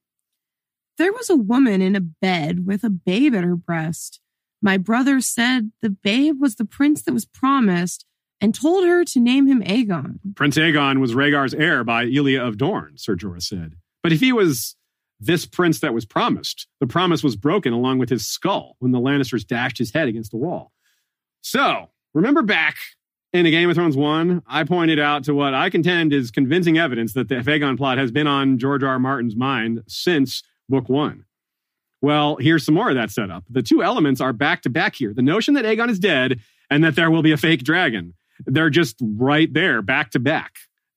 There 0.97 1.13
was 1.13 1.29
a 1.29 1.35
woman 1.35 1.81
in 1.81 1.95
a 1.95 2.01
bed 2.01 2.65
with 2.65 2.83
a 2.83 2.89
babe 2.89 3.35
at 3.35 3.43
her 3.43 3.55
breast. 3.55 4.19
My 4.61 4.77
brother 4.77 5.21
said 5.21 5.71
the 5.81 5.89
babe 5.89 6.39
was 6.39 6.55
the 6.55 6.65
prince 6.65 7.01
that 7.03 7.13
was 7.13 7.25
promised 7.25 8.05
and 8.39 8.55
told 8.55 8.85
her 8.85 9.03
to 9.05 9.19
name 9.19 9.47
him 9.47 9.61
Aegon. 9.63 10.19
Prince 10.35 10.57
Aegon 10.57 10.99
was 10.99 11.13
Rhaegar's 11.13 11.53
heir 11.53 11.83
by 11.83 12.05
Elia 12.05 12.43
of 12.43 12.57
Dorne, 12.57 12.97
Sir 12.97 13.15
Jorah 13.15 13.41
said. 13.41 13.75
But 14.03 14.11
if 14.11 14.19
he 14.19 14.33
was 14.33 14.75
this 15.19 15.45
prince 15.45 15.79
that 15.79 15.93
was 15.93 16.05
promised, 16.05 16.67
the 16.79 16.87
promise 16.87 17.23
was 17.23 17.35
broken 17.35 17.73
along 17.73 17.99
with 17.99 18.09
his 18.09 18.25
skull 18.25 18.75
when 18.79 18.91
the 18.91 18.99
Lannisters 18.99 19.45
dashed 19.45 19.77
his 19.77 19.93
head 19.93 20.07
against 20.07 20.31
the 20.31 20.37
wall. 20.37 20.71
So, 21.41 21.89
Remember 22.13 22.41
back 22.41 22.77
in 23.33 23.45
the 23.45 23.51
Game 23.51 23.69
of 23.69 23.75
Thrones 23.75 23.95
1, 23.95 24.43
I 24.45 24.65
pointed 24.65 24.99
out 24.99 25.23
to 25.25 25.33
what 25.33 25.53
I 25.53 25.69
contend 25.69 26.11
is 26.11 26.31
convincing 26.31 26.77
evidence 26.77 27.13
that 27.13 27.29
the 27.29 27.35
Aegon 27.35 27.77
plot 27.77 27.97
has 27.97 28.11
been 28.11 28.27
on 28.27 28.57
George 28.57 28.83
R. 28.83 28.89
R. 28.91 28.99
Martin's 28.99 29.35
mind 29.35 29.83
since 29.87 30.43
book 30.67 30.89
one. 30.89 31.25
Well, 32.01 32.35
here's 32.37 32.65
some 32.65 32.75
more 32.75 32.89
of 32.89 32.95
that 32.95 33.11
setup. 33.11 33.45
The 33.49 33.61
two 33.61 33.83
elements 33.83 34.19
are 34.19 34.33
back 34.33 34.63
to 34.63 34.69
back 34.69 34.95
here. 34.95 35.13
The 35.13 35.21
notion 35.21 35.53
that 35.53 35.65
Aegon 35.65 35.89
is 35.89 35.99
dead 35.99 36.41
and 36.69 36.83
that 36.83 36.95
there 36.95 37.11
will 37.11 37.21
be 37.21 37.31
a 37.31 37.37
fake 37.37 37.63
dragon. 37.63 38.15
They're 38.45 38.69
just 38.71 38.97
right 39.01 39.51
there, 39.53 39.81
back 39.81 40.11
to 40.11 40.19
back. 40.19 40.55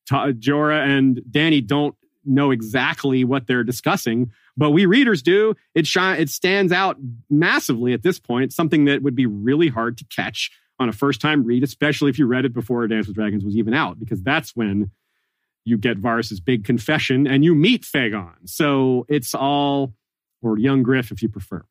Jorah 0.09 0.85
and 0.85 1.21
Dany 1.29 1.65
don't 1.65 1.95
know 2.25 2.51
exactly 2.51 3.23
what 3.23 3.47
they're 3.47 3.63
discussing, 3.63 4.31
but 4.57 4.71
we 4.71 4.85
readers 4.85 5.21
do. 5.21 5.53
It 5.75 5.85
shine, 5.85 6.19
it 6.19 6.29
stands 6.29 6.71
out 6.71 6.97
massively 7.29 7.93
at 7.93 8.01
this 8.01 8.19
point, 8.19 8.51
something 8.51 8.85
that 8.85 9.03
would 9.03 9.15
be 9.15 9.27
really 9.27 9.67
hard 9.67 9.97
to 9.99 10.05
catch 10.05 10.51
on 10.79 10.89
a 10.89 10.93
first 10.93 11.21
time 11.21 11.43
read, 11.43 11.63
especially 11.63 12.09
if 12.09 12.19
you 12.19 12.27
read 12.27 12.45
it 12.45 12.53
before 12.53 12.85
Dance 12.87 13.07
with 13.07 13.15
Dragons 13.15 13.43
was 13.43 13.55
even 13.55 13.73
out, 13.73 13.99
because 13.99 14.21
that's 14.21 14.55
when 14.55 14.91
you 15.63 15.77
get 15.77 15.99
Varys's 15.99 16.39
big 16.39 16.63
confession 16.63 17.27
and 17.27 17.43
you 17.43 17.55
meet 17.55 17.83
fAegon. 17.83 18.35
So 18.45 19.05
it's 19.09 19.33
all, 19.33 19.93
or 20.41 20.57
young 20.57 20.83
Griff 20.83 21.11
if 21.11 21.21
you 21.21 21.29
prefer. 21.29 21.63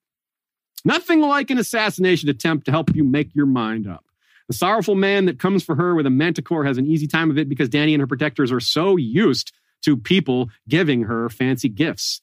Nothing 0.84 1.20
like 1.20 1.50
an 1.50 1.58
assassination 1.58 2.28
attempt 2.28 2.66
to 2.66 2.70
help 2.70 2.94
you 2.94 3.04
make 3.04 3.34
your 3.34 3.46
mind 3.46 3.86
up. 3.86 4.04
The 4.48 4.54
sorrowful 4.54 4.94
man 4.94 5.24
that 5.26 5.38
comes 5.38 5.64
for 5.64 5.74
her 5.76 5.94
with 5.94 6.04
a 6.04 6.10
manticore 6.10 6.64
has 6.64 6.76
an 6.76 6.86
easy 6.86 7.06
time 7.06 7.30
of 7.30 7.38
it 7.38 7.48
because 7.48 7.70
Dany 7.70 7.92
and 7.92 8.00
her 8.00 8.06
protectors 8.06 8.52
are 8.52 8.60
so 8.60 8.96
used 8.96 9.52
to 9.82 9.96
people 9.96 10.50
giving 10.68 11.04
her 11.04 11.28
fancy 11.28 11.68
gifts. 11.68 12.20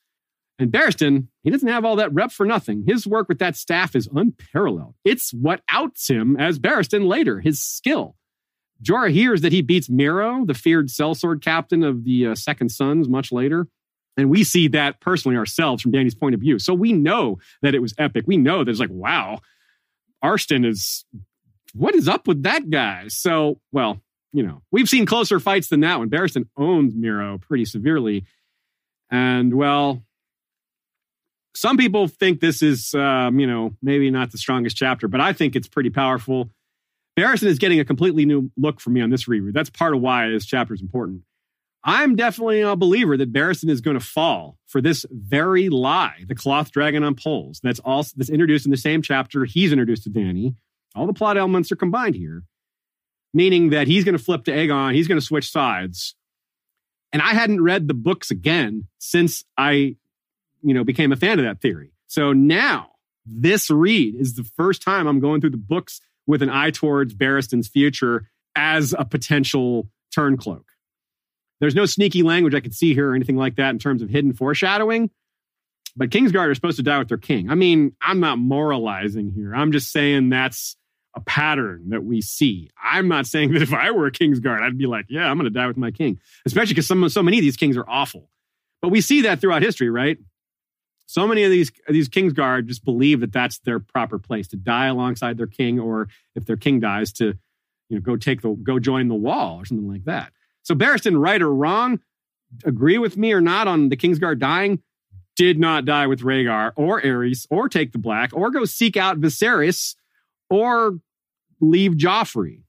And 0.60 0.72
Barristan, 0.72 1.28
he 1.44 1.50
doesn't 1.50 1.68
have 1.68 1.86
all 1.86 1.96
that 1.96 2.14
rep 2.14 2.32
for 2.32 2.46
nothing. 2.46 2.84
His 2.88 3.08
work 3.08 3.28
with 3.28 3.40
that 3.40 3.56
staff 3.56 3.96
is 3.96 4.08
unparalleled. 4.14 4.94
It's 5.04 5.34
what 5.34 5.62
outs 5.70 6.08
him 6.08 6.38
as 6.38 6.60
Barristan 6.60 7.08
later, 7.08 7.40
his 7.40 7.62
skill. 7.62 8.16
Jorah 8.84 9.12
hears 9.12 9.42
that 9.42 9.52
he 9.52 9.62
beats 9.62 9.90
Mero, 9.90 10.46
the 10.46 10.54
feared 10.54 10.90
sellsword 10.90 11.42
captain 11.42 11.84
of 11.84 12.04
the 12.04 12.28
uh, 12.28 12.36
Second 12.36 12.70
Sons, 12.70 13.08
much 13.08 13.32
later. 13.32 13.68
And 14.18 14.30
we 14.30 14.44
see 14.44 14.68
that 14.70 15.00
personally 15.00 15.38
ourselves 15.38 15.82
from 15.82 15.92
Dany's 15.92 16.16
point 16.16 16.36
of 16.36 16.42
view. 16.42 16.60
So 16.60 16.74
we 16.74 16.94
know 16.94 17.40
that 17.62 17.76
it 17.76 17.82
was 17.82 17.94
epic. 17.98 18.26
We 18.28 18.38
know 18.38 18.64
that 18.64 18.70
it's 18.70 18.80
like, 18.80 18.90
wow, 18.92 19.40
Arstan 20.24 20.66
is, 20.66 21.06
what 21.74 21.96
is 21.96 22.08
up 22.08 22.28
with 22.28 22.44
that 22.44 22.70
guy? 22.70 23.08
So, 23.08 23.60
well, 23.72 24.02
you 24.34 24.44
know, 24.44 24.62
we've 24.72 24.90
seen 24.90 25.06
closer 25.06 25.40
fights 25.40 25.70
than 25.70 25.82
that 25.82 26.00
when 26.00 26.10
Barristan 26.10 26.48
owns 26.58 26.96
Mero 26.96 27.38
pretty 27.38 27.66
severely. 27.66 28.26
And 29.10 29.54
well, 29.54 30.04
some 31.54 31.78
people 31.78 32.08
think 32.08 32.40
this 32.40 32.62
is, 32.62 32.94
um, 32.94 33.40
you 33.40 33.48
know, 33.48 33.76
maybe 33.82 34.10
not 34.10 34.32
the 34.32 34.38
strongest 34.38 34.78
chapter, 34.78 35.08
but 35.08 35.20
I 35.22 35.34
think 35.34 35.56
it's 35.56 35.68
pretty 35.68 35.90
powerful. 35.90 36.50
Barristan 37.18 37.48
is 37.48 37.60
getting 37.60 37.80
a 37.80 37.86
completely 37.86 38.26
new 38.26 38.52
look 38.58 38.80
for 38.80 38.90
me 38.90 39.02
on 39.02 39.10
this 39.10 39.28
reread. 39.28 39.54
That's 39.54 39.70
part 39.70 39.94
of 39.94 40.02
why 40.02 40.30
this 40.30 40.46
chapter 40.46 40.74
is 40.74 40.82
important. 40.82 41.24
I'm 41.84 42.16
definitely 42.16 42.62
a 42.62 42.76
believer 42.76 43.18
that 43.18 43.34
Barristan 43.34 43.70
is 43.70 43.82
going 43.82 43.98
to 43.98 44.06
fall 44.06 44.58
for 44.68 44.82
this 44.82 45.06
very 45.10 45.70
lie, 45.70 46.24
the 46.28 46.36
cloth 46.36 46.72
dragon 46.72 47.04
on 47.04 47.16
poles. 47.16 47.60
That's 47.64 47.80
also 47.80 48.14
that's 48.16 48.30
introduced 48.30 48.66
in 48.66 48.72
the 48.72 48.78
same 48.78 49.02
chapter 49.02 49.46
he's 49.46 49.72
introduced 49.72 50.04
to 50.04 50.10
Dany. 50.10 50.56
All 50.96 51.08
the 51.08 51.14
plot 51.14 51.38
elements 51.38 51.72
are 51.72 51.76
combined 51.76 52.16
here, 52.16 52.44
meaning 53.34 53.72
that 53.72 53.88
he's 53.88 54.04
going 54.04 54.18
to 54.18 54.24
flip 54.24 54.44
to 54.46 54.52
Aegon. 54.52 54.94
He's 54.94 55.08
going 55.08 55.20
to 55.20 55.26
switch 55.26 55.50
sides. 55.50 56.16
And 57.12 57.22
I 57.22 57.34
hadn't 57.34 57.62
read 57.62 57.88
the 57.88 57.94
books 57.94 58.32
again 58.32 58.88
since 59.00 59.44
I 59.58 59.96
you 60.62 60.74
know, 60.74 60.84
became 60.84 61.12
a 61.12 61.16
fan 61.16 61.40
of 61.40 61.46
that 61.46 61.62
theory. 61.62 61.92
So 62.08 62.34
now 62.34 62.92
this 63.26 63.70
read 63.70 64.16
is 64.16 64.36
the 64.36 64.44
first 64.44 64.82
time 64.82 65.08
I'm 65.08 65.20
going 65.20 65.42
through 65.42 65.52
the 65.52 65.58
books 65.58 66.02
with 66.28 66.42
an 66.42 66.50
eye 66.50 66.72
towards 66.72 67.14
Barristan's 67.14 67.68
future 67.68 68.28
as 68.56 68.94
a 68.98 69.06
potential 69.06 69.88
turncloak. 70.16 70.64
There's 71.60 71.76
no 71.76 71.86
sneaky 71.86 72.24
language 72.24 72.56
I 72.56 72.60
could 72.60 72.74
see 72.74 72.94
here 72.94 73.12
or 73.12 73.16
anything 73.16 73.38
like 73.38 73.56
that 73.56 73.70
in 73.70 73.80
terms 73.80 74.02
of 74.02 74.10
hidden 74.10 74.34
foreshadowing. 74.34 75.12
But 75.96 76.10
Kingsguard 76.10 76.48
are 76.48 76.56
supposed 76.56 76.78
to 76.78 76.84
die 76.84 77.00
with 77.00 77.10
their 77.10 77.18
king. 77.18 77.50
I 77.50 77.56
mean, 77.56 77.96
I'm 78.02 78.20
not 78.20 78.40
moralizing 78.40 79.32
here. 79.32 79.54
I'm 79.54 79.72
just 79.72 79.92
saying 79.92 80.30
that's 80.30 80.78
a 81.16 81.20
pattern 81.20 81.90
that 81.90 82.04
we 82.04 82.22
see. 82.22 82.70
I'm 82.82 83.10
not 83.10 83.28
saying 83.28 83.52
that 83.54 83.62
if 83.62 83.74
I 83.74 83.92
were 83.92 84.08
a 84.08 84.12
Kingsguard, 84.12 84.62
I'd 84.62 84.78
be 84.78 84.88
like, 84.88 85.08
yeah, 85.10 85.30
I'm 85.30 85.38
going 85.38 85.52
to 85.52 85.60
die 85.60 85.68
with 85.68 85.78
my 85.78 85.92
king, 85.92 86.20
especially 86.46 86.76
because 86.76 86.88
so 87.14 87.24
many 87.24 87.38
of 87.38 87.42
these 87.42 87.58
kings 87.58 87.76
are 87.78 87.88
awful. 87.88 88.30
But 88.82 88.90
we 88.90 89.02
see 89.02 89.24
that 89.24 89.42
throughout 89.42 89.62
history, 89.62 89.90
right? 89.90 90.18
So 91.12 91.28
many 91.28 91.44
of 91.44 91.52
these 91.52 91.74
these 91.90 92.08
Kingsguard 92.08 92.68
just 92.68 92.86
believe 92.86 93.20
that 93.20 93.34
that's 93.34 93.60
their 93.60 93.80
proper 93.80 94.18
place 94.18 94.48
to 94.48 94.56
die 94.56 94.86
alongside 94.86 95.38
their 95.38 95.46
king, 95.46 95.78
or 95.78 96.08
if 96.36 96.46
their 96.46 96.56
king 96.56 96.80
dies, 96.80 97.12
to 97.14 97.34
you 97.90 97.98
know 97.98 98.00
go 98.00 98.16
take 98.16 98.42
the 98.42 98.52
go 98.64 98.80
join 98.80 99.10
the 99.10 99.16
wall 99.16 99.60
or 99.60 99.66
something 99.66 99.90
like 99.90 100.06
that. 100.06 100.32
So 100.64 100.74
Barristan, 100.74 101.20
right 101.20 101.42
or 101.42 101.54
wrong, 101.54 102.00
agree 102.64 102.98
with 102.98 103.18
me 103.18 103.34
or 103.34 103.42
not 103.42 103.68
on 103.68 103.90
the 103.90 103.98
Kingsguard 103.98 104.40
dying, 104.40 104.82
did 105.36 105.60
not 105.60 105.84
die 105.84 106.08
with 106.08 106.22
Rhaegar 106.22 106.72
or 106.78 107.02
Aerys 107.02 107.46
or 107.50 107.68
take 107.68 107.92
the 107.92 107.98
black 107.98 108.32
or 108.34 108.50
go 108.50 108.64
seek 108.64 108.96
out 108.96 109.20
Viserys 109.20 109.96
or 110.50 110.98
leave 111.60 111.94
Joffrey. 111.94 112.62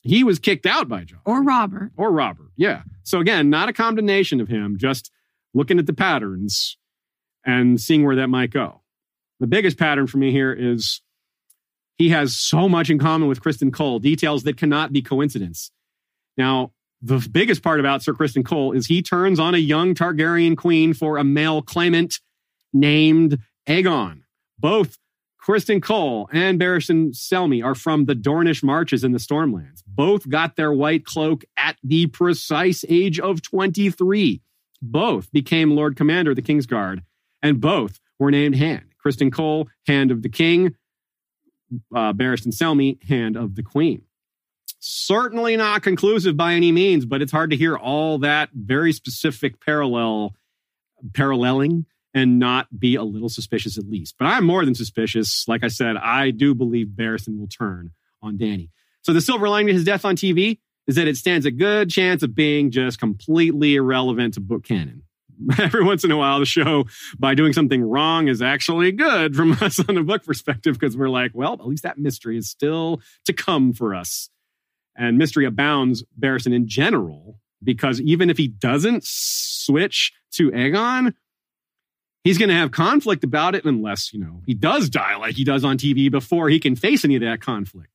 He 0.00 0.24
was 0.24 0.40
kicked 0.40 0.66
out 0.66 0.88
by 0.88 1.04
Joffrey. 1.04 1.20
Or 1.24 1.44
Robert. 1.44 1.92
Or 1.96 2.10
Robert. 2.10 2.50
Yeah. 2.56 2.82
So 3.04 3.20
again, 3.20 3.48
not 3.48 3.68
a 3.68 3.72
condemnation 3.72 4.40
of 4.40 4.48
him, 4.48 4.76
just 4.76 5.12
looking 5.54 5.78
at 5.78 5.86
the 5.86 5.92
patterns 5.92 6.76
and 7.44 7.80
seeing 7.80 8.04
where 8.04 8.16
that 8.16 8.28
might 8.28 8.50
go. 8.50 8.80
The 9.40 9.46
biggest 9.46 9.78
pattern 9.78 10.06
for 10.06 10.18
me 10.18 10.32
here 10.32 10.52
is 10.52 11.00
he 11.96 12.10
has 12.10 12.36
so 12.36 12.68
much 12.68 12.90
in 12.90 12.98
common 12.98 13.28
with 13.28 13.42
Criston 13.42 13.72
Cole, 13.72 13.98
details 13.98 14.42
that 14.44 14.56
cannot 14.56 14.92
be 14.92 15.02
coincidence. 15.02 15.70
Now, 16.36 16.72
the 17.02 17.26
biggest 17.30 17.62
part 17.62 17.80
about 17.80 18.02
Sir 18.02 18.12
Criston 18.12 18.44
Cole 18.44 18.72
is 18.72 18.86
he 18.86 19.02
turns 19.02 19.40
on 19.40 19.54
a 19.54 19.58
young 19.58 19.94
Targaryen 19.94 20.56
queen 20.56 20.92
for 20.92 21.16
a 21.16 21.24
male 21.24 21.62
claimant 21.62 22.20
named 22.72 23.38
Aegon. 23.66 24.22
Both 24.58 24.98
Criston 25.42 25.82
Cole 25.82 26.28
and 26.32 26.60
Barristan 26.60 27.14
Selmy 27.14 27.64
are 27.64 27.74
from 27.74 28.04
the 28.04 28.14
Dornish 28.14 28.62
marches 28.62 29.02
in 29.02 29.12
the 29.12 29.18
Stormlands. 29.18 29.82
Both 29.86 30.28
got 30.28 30.56
their 30.56 30.72
white 30.72 31.04
cloak 31.04 31.44
at 31.56 31.76
the 31.82 32.06
precise 32.06 32.84
age 32.88 33.18
of 33.18 33.40
23. 33.40 34.42
Both 34.82 35.32
became 35.32 35.72
Lord 35.72 35.96
Commander 35.96 36.32
of 36.32 36.36
the 36.36 36.42
Kingsguard, 36.42 37.02
and 37.42 37.60
both 37.60 38.00
were 38.18 38.30
named 38.30 38.56
Hand. 38.56 38.84
Criston 39.04 39.32
Cole, 39.32 39.68
Hand 39.86 40.10
of 40.10 40.22
the 40.22 40.28
King, 40.28 40.74
uh, 41.94 42.12
Barristan 42.12 42.52
Selmy, 42.52 43.02
Hand 43.04 43.36
of 43.36 43.54
the 43.54 43.62
Queen. 43.62 44.02
Certainly 44.78 45.56
not 45.56 45.82
conclusive 45.82 46.36
by 46.36 46.54
any 46.54 46.72
means, 46.72 47.04
but 47.04 47.22
it's 47.22 47.32
hard 47.32 47.50
to 47.50 47.56
hear 47.56 47.76
all 47.76 48.18
that 48.18 48.50
very 48.54 48.92
specific 48.92 49.64
parallel 49.64 50.34
paralleling 51.12 51.86
and 52.12 52.38
not 52.38 52.66
be 52.78 52.96
a 52.96 53.02
little 53.02 53.28
suspicious 53.28 53.78
at 53.78 53.88
least. 53.88 54.16
But 54.18 54.26
I'm 54.26 54.44
more 54.44 54.64
than 54.64 54.74
suspicious. 54.74 55.46
Like 55.46 55.64
I 55.64 55.68
said, 55.68 55.96
I 55.96 56.30
do 56.30 56.54
believe 56.54 56.88
Barristan 56.88 57.38
will 57.38 57.46
turn 57.46 57.92
on 58.22 58.36
Dany. 58.36 58.70
So 59.02 59.12
the 59.12 59.20
silver 59.20 59.48
lining 59.48 59.68
to 59.68 59.74
his 59.74 59.84
death 59.84 60.04
on 60.04 60.16
TV 60.16 60.58
is 60.86 60.96
that 60.96 61.08
it 61.08 61.16
stands 61.16 61.46
a 61.46 61.50
good 61.50 61.90
chance 61.90 62.22
of 62.22 62.34
being 62.34 62.70
just 62.70 62.98
completely 62.98 63.76
irrelevant 63.76 64.34
to 64.34 64.40
book 64.40 64.64
canon. 64.64 65.02
Every 65.58 65.84
once 65.84 66.04
in 66.04 66.10
a 66.10 66.16
while, 66.16 66.38
the 66.38 66.46
show, 66.46 66.86
by 67.18 67.34
doing 67.34 67.52
something 67.52 67.82
wrong, 67.82 68.28
is 68.28 68.42
actually 68.42 68.92
good 68.92 69.34
from 69.34 69.52
us 69.60 69.80
on 69.88 69.96
a 69.96 70.02
book 70.02 70.24
perspective 70.24 70.78
because 70.78 70.96
we're 70.96 71.08
like, 71.08 71.32
well, 71.34 71.54
at 71.54 71.66
least 71.66 71.82
that 71.82 71.98
mystery 71.98 72.36
is 72.36 72.48
still 72.48 73.00
to 73.24 73.32
come 73.32 73.72
for 73.72 73.94
us. 73.94 74.28
And 74.96 75.18
mystery 75.18 75.46
abounds, 75.46 76.04
Barristan 76.18 76.54
in 76.54 76.68
general, 76.68 77.38
because 77.62 78.00
even 78.00 78.28
if 78.28 78.36
he 78.36 78.48
doesn't 78.48 79.04
switch 79.04 80.12
to 80.32 80.50
Aegon, 80.50 81.14
he's 82.24 82.38
going 82.38 82.48
to 82.48 82.54
have 82.54 82.70
conflict 82.70 83.24
about 83.24 83.54
it 83.54 83.64
unless, 83.64 84.12
you 84.12 84.20
know, 84.20 84.42
he 84.46 84.54
does 84.54 84.90
die 84.90 85.16
like 85.16 85.36
he 85.36 85.44
does 85.44 85.64
on 85.64 85.78
TV 85.78 86.10
before 86.10 86.48
he 86.48 86.58
can 86.58 86.76
face 86.76 87.04
any 87.04 87.16
of 87.16 87.22
that 87.22 87.40
conflict. 87.40 87.89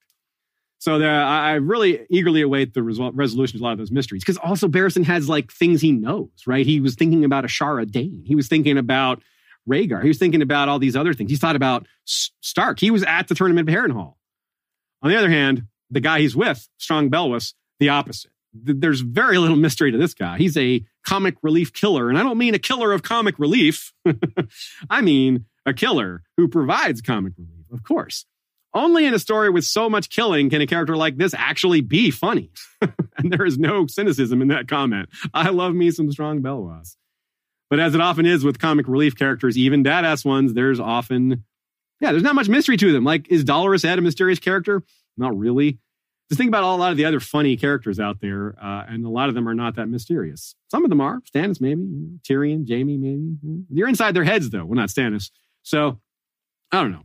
So 0.85 0.99
there, 0.99 1.19
I 1.19 1.53
really 1.53 2.05
eagerly 2.11 2.41
await 2.41 2.75
the 2.75 2.83
resolution 2.83 3.57
of 3.57 3.61
a 3.61 3.64
lot 3.64 3.72
of 3.72 3.80
those 3.80 3.89
mysteries. 3.89 4.22
Because 4.22 4.38
also 4.38 4.67
Barristan 4.67 5.03
has 5.05 5.27
like 5.27 5.51
things 5.51 5.81
he 5.81 5.91
knows, 5.91 6.30
right? 6.45 6.64
He 6.64 6.80
was 6.80 6.93
thinking 6.93 7.25
about 7.25 7.43
Ashara 7.43 7.89
Dayne. 7.89 8.22
He 8.23 8.35
was 8.35 8.47
thinking 8.47 8.77
about 8.77 9.19
Rhaegar. 9.67 10.03
He 10.03 10.09
was 10.09 10.19
thinking 10.19 10.43
about 10.43 10.69
all 10.69 10.77
these 10.77 10.95
other 10.95 11.15
things. 11.15 11.31
He 11.31 11.38
thought 11.38 11.55
about 11.55 11.88
Stark. 12.05 12.80
He 12.80 12.91
was 12.91 13.01
at 13.01 13.27
the 13.27 13.33
tournament 13.33 13.67
of 13.67 13.73
Harrenhal. 13.73 14.14
On 15.01 15.09
the 15.09 15.17
other 15.17 15.27
hand, 15.27 15.64
the 15.89 16.01
guy 16.01 16.19
he's 16.19 16.35
with, 16.35 16.69
Strong 16.77 17.09
Belwas, 17.09 17.55
the 17.80 17.89
opposite. 17.89 18.30
There's 18.53 19.01
very 19.01 19.39
little 19.39 19.57
mystery 19.57 19.91
to 19.91 19.97
this 19.97 20.14
guy. 20.14 20.38
He's 20.38 20.55
a 20.55 20.85
comic 21.03 21.38
relief 21.41 21.73
killer. 21.73 22.09
And 22.09 22.17
I 22.19 22.22
don't 22.22 22.38
mean 22.38 22.53
a 22.53 22.59
killer 22.59 22.91
of 22.91 23.01
comic 23.01 23.39
relief. 23.39 23.91
I 24.91 25.01
mean 25.01 25.45
a 25.65 25.73
killer 25.73 26.22
who 26.38 26.47
provides 26.47 27.01
comic 27.01 27.33
relief, 27.39 27.65
of 27.72 27.81
course. 27.81 28.27
Only 28.75 29.05
in 29.05 29.13
a 29.13 29.19
story 29.19 29.49
with 29.49 29.63
so 29.63 29.89
much 29.89 30.09
killing 30.09 30.49
can 30.49 30.61
a 30.61 30.67
character 30.67 30.97
like 30.97 31.15
this 31.15 31.33
actually 31.33 31.79
be 31.79 32.11
funny. 32.11 32.51
and 33.17 33.31
there 33.31 33.45
is 33.45 33.57
no 33.57 33.87
cynicism 33.87 34.41
in 34.41 34.49
that 34.49 34.67
comment. 34.67 35.07
I 35.33 35.49
love 35.49 35.73
me 35.73 35.91
some 35.91 36.11
strong 36.11 36.41
Belwas. 36.41 36.97
But 37.69 37.79
as 37.79 37.95
it 37.95 38.01
often 38.01 38.25
is 38.25 38.43
with 38.43 38.59
comic 38.59 38.87
relief 38.89 39.15
characters, 39.15 39.57
even 39.57 39.83
badass 39.83 40.25
ones, 40.25 40.53
there's 40.53 40.79
often, 40.79 41.45
yeah, 42.01 42.11
there's 42.11 42.21
not 42.21 42.35
much 42.35 42.49
mystery 42.49 42.75
to 42.75 42.91
them. 42.91 43.05
Like, 43.05 43.27
is 43.29 43.45
Dolorous 43.45 43.85
Edd 43.85 43.97
a 43.97 44.01
mysterious 44.01 44.39
character? 44.39 44.83
Not 45.17 45.37
really. 45.37 45.79
Just 46.29 46.37
think 46.37 46.49
about 46.49 46.63
all, 46.63 46.75
a 46.75 46.79
lot 46.79 46.91
of 46.91 46.97
the 46.97 47.05
other 47.05 47.19
funny 47.19 47.55
characters 47.55 47.99
out 47.99 48.19
there, 48.19 48.55
uh, 48.61 48.83
and 48.89 49.05
a 49.05 49.09
lot 49.09 49.29
of 49.29 49.35
them 49.35 49.47
are 49.47 49.53
not 49.53 49.75
that 49.75 49.87
mysterious. 49.87 50.53
Some 50.69 50.83
of 50.83 50.89
them 50.89 50.99
are. 50.99 51.21
Stannis, 51.21 51.61
maybe. 51.61 51.83
Tyrion, 52.27 52.67
Jaime, 52.67 52.97
maybe. 52.97 53.63
You're 53.69 53.87
inside 53.87 54.15
their 54.15 54.23
heads, 54.23 54.49
though. 54.49 54.65
Well, 54.65 54.75
not 54.75 54.89
Stannis. 54.89 55.29
So, 55.63 55.99
I 56.71 56.81
don't 56.81 56.91
know. 56.91 57.03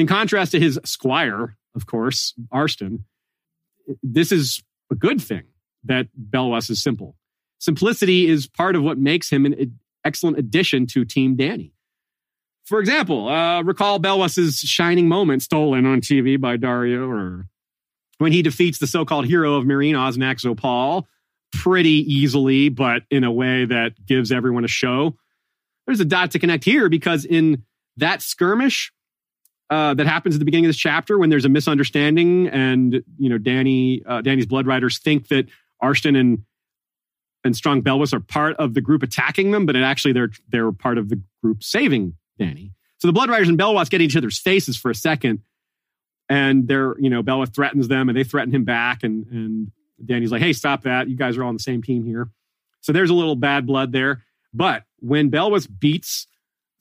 In 0.00 0.06
contrast 0.06 0.52
to 0.52 0.58
his 0.58 0.80
squire, 0.82 1.58
of 1.74 1.84
course, 1.84 2.32
Arstan, 2.50 3.00
this 4.02 4.32
is 4.32 4.62
a 4.90 4.94
good 4.94 5.20
thing 5.20 5.42
that 5.84 6.06
Belwas 6.18 6.70
is 6.70 6.82
simple. 6.82 7.16
Simplicity 7.58 8.26
is 8.26 8.46
part 8.46 8.76
of 8.76 8.82
what 8.82 8.96
makes 8.96 9.28
him 9.28 9.44
an 9.44 9.78
excellent 10.02 10.38
addition 10.38 10.86
to 10.86 11.04
Team 11.04 11.36
Dany. 11.36 11.72
For 12.64 12.80
example, 12.80 13.28
uh, 13.28 13.62
recall 13.62 14.00
Belwas's 14.00 14.60
shining 14.60 15.06
moment 15.06 15.42
stolen 15.42 15.84
on 15.84 16.00
TV 16.00 16.40
by 16.40 16.56
Daario, 16.56 17.06
or 17.06 17.46
when 18.16 18.32
he 18.32 18.40
defeats 18.40 18.78
the 18.78 18.86
so-called 18.86 19.26
hero 19.26 19.56
of 19.56 19.66
Meereen 19.66 19.92
Osnak 19.92 20.40
Zopal, 20.40 21.04
pretty 21.52 22.10
easily, 22.10 22.70
but 22.70 23.02
in 23.10 23.22
a 23.22 23.30
way 23.30 23.66
that 23.66 24.06
gives 24.06 24.32
everyone 24.32 24.64
a 24.64 24.68
show. 24.68 25.18
There's 25.84 26.00
a 26.00 26.06
dot 26.06 26.30
to 26.30 26.38
connect 26.38 26.64
here 26.64 26.88
because 26.88 27.26
in 27.26 27.64
that 27.98 28.22
skirmish, 28.22 28.94
uh, 29.70 29.94
that 29.94 30.06
happens 30.06 30.34
at 30.34 30.40
the 30.40 30.44
beginning 30.44 30.66
of 30.66 30.70
this 30.70 30.76
chapter 30.76 31.16
when 31.16 31.30
there's 31.30 31.44
a 31.44 31.48
misunderstanding 31.48 32.48
and 32.48 33.02
you 33.18 33.30
know 33.30 33.38
Dany 33.38 34.02
uh, 34.04 34.20
Dany's 34.20 34.46
blood 34.46 34.66
riders 34.66 34.98
think 34.98 35.28
that 35.28 35.46
Arstan 35.82 36.18
and 36.18 36.44
and 37.44 37.56
Strong 37.56 37.82
Belwas 37.82 38.12
are 38.12 38.20
part 38.20 38.56
of 38.56 38.74
the 38.74 38.80
group 38.80 39.02
attacking 39.02 39.50
them, 39.50 39.64
but 39.64 39.76
it 39.76 39.82
actually 39.82 40.12
they're 40.12 40.30
they're 40.48 40.72
part 40.72 40.98
of 40.98 41.08
the 41.08 41.22
group 41.42 41.62
saving 41.62 42.14
Dany. 42.38 42.72
So 42.98 43.06
the 43.08 43.12
blood 43.12 43.30
riders 43.30 43.48
and 43.48 43.58
Belwas 43.58 43.88
get 43.88 44.00
each 44.00 44.16
other's 44.16 44.38
faces 44.38 44.76
for 44.76 44.90
a 44.90 44.94
second, 44.94 45.40
and 46.28 46.66
they're 46.66 46.98
you 46.98 47.08
know 47.08 47.22
Belwas 47.22 47.54
threatens 47.54 47.88
them 47.88 48.08
and 48.08 48.18
they 48.18 48.24
threaten 48.24 48.52
him 48.52 48.64
back, 48.64 49.04
and 49.04 49.24
and 49.26 49.70
Dany's 50.04 50.32
like, 50.32 50.42
hey, 50.42 50.52
stop 50.52 50.82
that! 50.82 51.08
You 51.08 51.16
guys 51.16 51.36
are 51.36 51.44
all 51.44 51.48
on 51.48 51.54
the 51.54 51.62
same 51.62 51.82
team 51.82 52.04
here. 52.04 52.28
So 52.80 52.92
there's 52.92 53.10
a 53.10 53.14
little 53.14 53.36
bad 53.36 53.66
blood 53.66 53.92
there. 53.92 54.24
But 54.52 54.82
when 54.98 55.30
Belwas 55.30 55.68
beats 55.78 56.26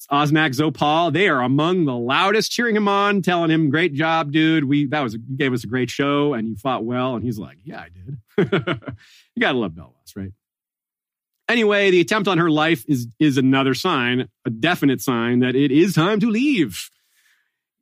Oznak 0.08 0.54
zo 0.54 0.72
Pahl. 0.72 1.12
They 1.12 1.28
are 1.28 1.42
among 1.42 1.86
the 1.86 1.96
loudest, 1.96 2.52
cheering 2.52 2.76
him 2.76 2.88
on, 2.88 3.22
telling 3.22 3.52
him, 3.52 3.70
"Great 3.70 3.94
job, 3.94 4.32
dude. 4.32 4.64
We 4.64 4.86
that 4.88 5.02
was 5.02 5.14
you 5.14 5.38
gave 5.38 5.54
us 5.54 5.64
a 5.64 5.68
great 5.68 5.90
show, 5.90 6.34
and 6.34 6.48
you 6.48 6.56
fought 6.56 6.86
well." 6.86 7.16
And 7.16 7.24
he's 7.24 7.38
like, 7.38 7.58
"Yeah, 7.64 7.82
I 7.82 7.90
did." 7.90 8.20
you 9.36 9.42
gotta 9.42 9.58
love 9.58 9.74
Belwas, 9.74 10.16
right? 10.16 10.32
Anyway, 11.50 11.90
the 11.92 12.00
attempt 12.00 12.28
on 12.28 12.38
her 12.38 12.50
life 12.50 12.84
is 12.88 13.08
is 13.20 13.38
another 13.38 13.74
sign, 13.74 14.30
a 14.46 14.50
definite 14.50 15.02
sign 15.02 15.40
that 15.40 15.56
it 15.56 15.72
is 15.72 15.96
time 15.96 16.20
to 16.20 16.28
leave. 16.28 16.90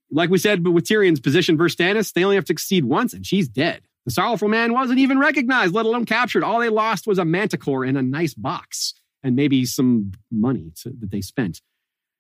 Like 0.09 0.29
we 0.29 0.37
said, 0.37 0.63
but 0.63 0.71
with 0.71 0.85
Tyrion's 0.85 1.19
position 1.19 1.57
versus 1.57 1.75
Stannis, 1.75 2.13
they 2.13 2.23
only 2.23 2.37
have 2.37 2.45
to 2.45 2.51
succeed 2.51 2.85
once, 2.85 3.13
and 3.13 3.25
she's 3.25 3.49
dead. 3.49 3.81
The 4.05 4.11
sorrowful 4.11 4.47
man 4.47 4.71
wasn't 4.71 4.99
even 4.99 5.19
recognized, 5.19 5.73
let 5.73 5.85
alone 5.85 6.05
captured. 6.05 6.41
All 6.41 6.61
they 6.61 6.69
lost 6.69 7.07
was 7.07 7.19
a 7.19 7.25
manticore 7.25 7.83
in 7.83 7.97
a 7.97 8.01
nice 8.01 8.33
box 8.33 8.93
and 9.21 9.35
maybe 9.35 9.65
some 9.65 10.13
money 10.31 10.71
to, 10.81 10.91
that 11.01 11.11
they 11.11 11.19
spent. 11.19 11.61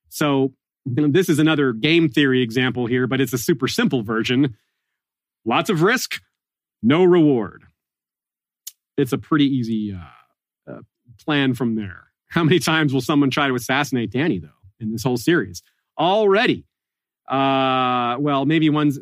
So 0.09 0.53
this 0.85 1.29
is 1.29 1.39
another 1.39 1.73
game 1.73 2.09
theory 2.09 2.41
example 2.41 2.85
here, 2.85 3.07
but 3.07 3.19
it's 3.19 3.33
a 3.33 3.37
super 3.37 3.67
simple 3.67 4.03
version. 4.03 4.55
Lots 5.45 5.69
of 5.69 5.81
risk, 5.81 6.21
no 6.81 7.03
reward. 7.03 7.63
It's 8.97 9.13
a 9.13 9.17
pretty 9.17 9.45
easy 9.45 9.93
uh, 9.93 10.71
uh, 10.71 10.79
plan 11.23 11.53
from 11.53 11.75
there. 11.75 12.07
How 12.29 12.43
many 12.43 12.59
times 12.59 12.93
will 12.93 13.01
someone 13.01 13.29
try 13.29 13.47
to 13.47 13.55
assassinate 13.55 14.11
Dany, 14.11 14.41
though, 14.41 14.49
in 14.79 14.91
this 14.91 15.03
whole 15.03 15.17
series? 15.17 15.61
Already. 15.97 16.65
Uh, 17.27 18.17
well, 18.19 18.45
maybe 18.45 18.69
one's, 18.69 18.99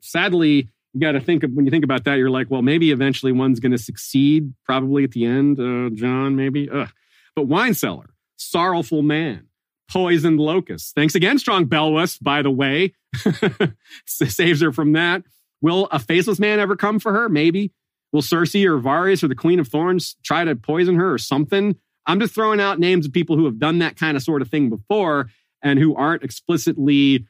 sadly, 0.00 0.68
you 0.92 1.00
got 1.00 1.12
to 1.12 1.20
think 1.20 1.42
of, 1.42 1.52
when 1.52 1.64
you 1.64 1.70
think 1.70 1.84
about 1.84 2.04
that, 2.04 2.16
you're 2.16 2.30
like, 2.30 2.50
well, 2.50 2.62
maybe 2.62 2.90
eventually 2.90 3.32
one's 3.32 3.60
going 3.60 3.72
to 3.72 3.78
succeed, 3.78 4.54
probably 4.64 5.04
at 5.04 5.10
the 5.10 5.24
end, 5.24 5.58
uh, 5.58 5.90
Jon, 5.94 6.36
maybe. 6.36 6.70
Ugh. 6.70 6.88
But 7.34 7.46
Wine 7.46 7.74
Seller, 7.74 8.10
sorrowful 8.36 9.02
man, 9.02 9.48
poisoned 9.90 10.40
locust. 10.40 10.94
Thanks 10.94 11.14
again, 11.14 11.38
Strong 11.38 11.66
Belwas, 11.66 12.22
by 12.22 12.42
the 12.42 12.50
way. 12.50 12.94
Saves 14.06 14.60
her 14.60 14.72
from 14.72 14.92
that. 14.92 15.22
Will 15.60 15.86
a 15.90 15.98
faceless 15.98 16.38
man 16.38 16.60
ever 16.60 16.76
come 16.76 16.98
for 16.98 17.12
her? 17.12 17.28
Maybe. 17.28 17.72
Will 18.12 18.22
Cersei 18.22 18.64
or 18.66 18.80
Varys 18.80 19.22
or 19.22 19.28
the 19.28 19.34
Queen 19.34 19.58
of 19.58 19.68
Thorns 19.68 20.16
try 20.22 20.44
to 20.44 20.54
poison 20.54 20.96
her 20.96 21.12
or 21.12 21.18
something? 21.18 21.76
I'm 22.06 22.20
just 22.20 22.34
throwing 22.34 22.60
out 22.60 22.78
names 22.78 23.06
of 23.06 23.12
people 23.12 23.36
who 23.36 23.46
have 23.46 23.58
done 23.58 23.78
that 23.80 23.96
kind 23.96 24.16
of 24.16 24.22
sort 24.22 24.42
of 24.42 24.48
thing 24.48 24.70
before 24.70 25.28
and 25.62 25.78
who 25.78 25.94
aren't 25.96 26.22
explicitly 26.22 27.26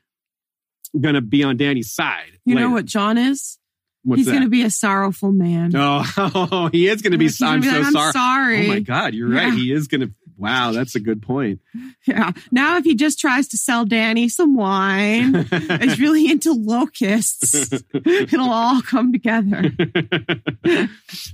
going 1.01 1.15
to 1.15 1.21
be 1.21 1.43
on 1.43 1.57
Dany's 1.57 1.93
side. 1.93 2.39
You 2.45 2.55
later. 2.55 2.69
know 2.69 2.75
what 2.75 2.85
Jon 2.85 3.17
is? 3.17 3.59
What's 4.03 4.21
He's 4.21 4.29
going 4.29 4.43
to 4.43 4.49
be 4.49 4.63
a 4.63 4.71
sorrowful 4.71 5.33
man. 5.33 5.73
Oh, 5.75 6.69
he 6.73 6.87
is 6.87 7.03
going 7.03 7.13
to 7.13 7.19
be. 7.19 7.29
I'm 7.43 7.61
be 7.61 7.67
so 7.67 7.77
like, 7.77 7.87
"I'm 7.87 7.93
sorry. 7.93 8.13
sorry." 8.13 8.67
Oh 8.67 8.69
my 8.69 8.81
God, 8.81 9.15
you're 9.15 9.29
right. 9.29 9.53
He 9.53 9.73
is 9.73 9.89
going 9.89 10.03
to. 10.03 10.11
Wow, 10.37 10.73
that's 10.73 10.95
a 10.95 11.01
good 11.01 11.23
point. 11.23 11.61
Yeah. 12.07 12.31
Now, 12.53 12.77
if 12.77 12.85
he 12.85 12.95
just 12.95 13.19
tries 13.19 13.49
to 13.49 13.57
sell 13.57 13.85
Dany 13.85 14.31
some 14.31 14.55
wine, 14.55 15.35
he's 15.81 15.99
really 15.99 16.31
into 16.31 16.53
locusts, 16.53 17.83
it'll 17.95 18.49
all 18.49 18.81
come 18.81 19.13
together. 19.13 19.63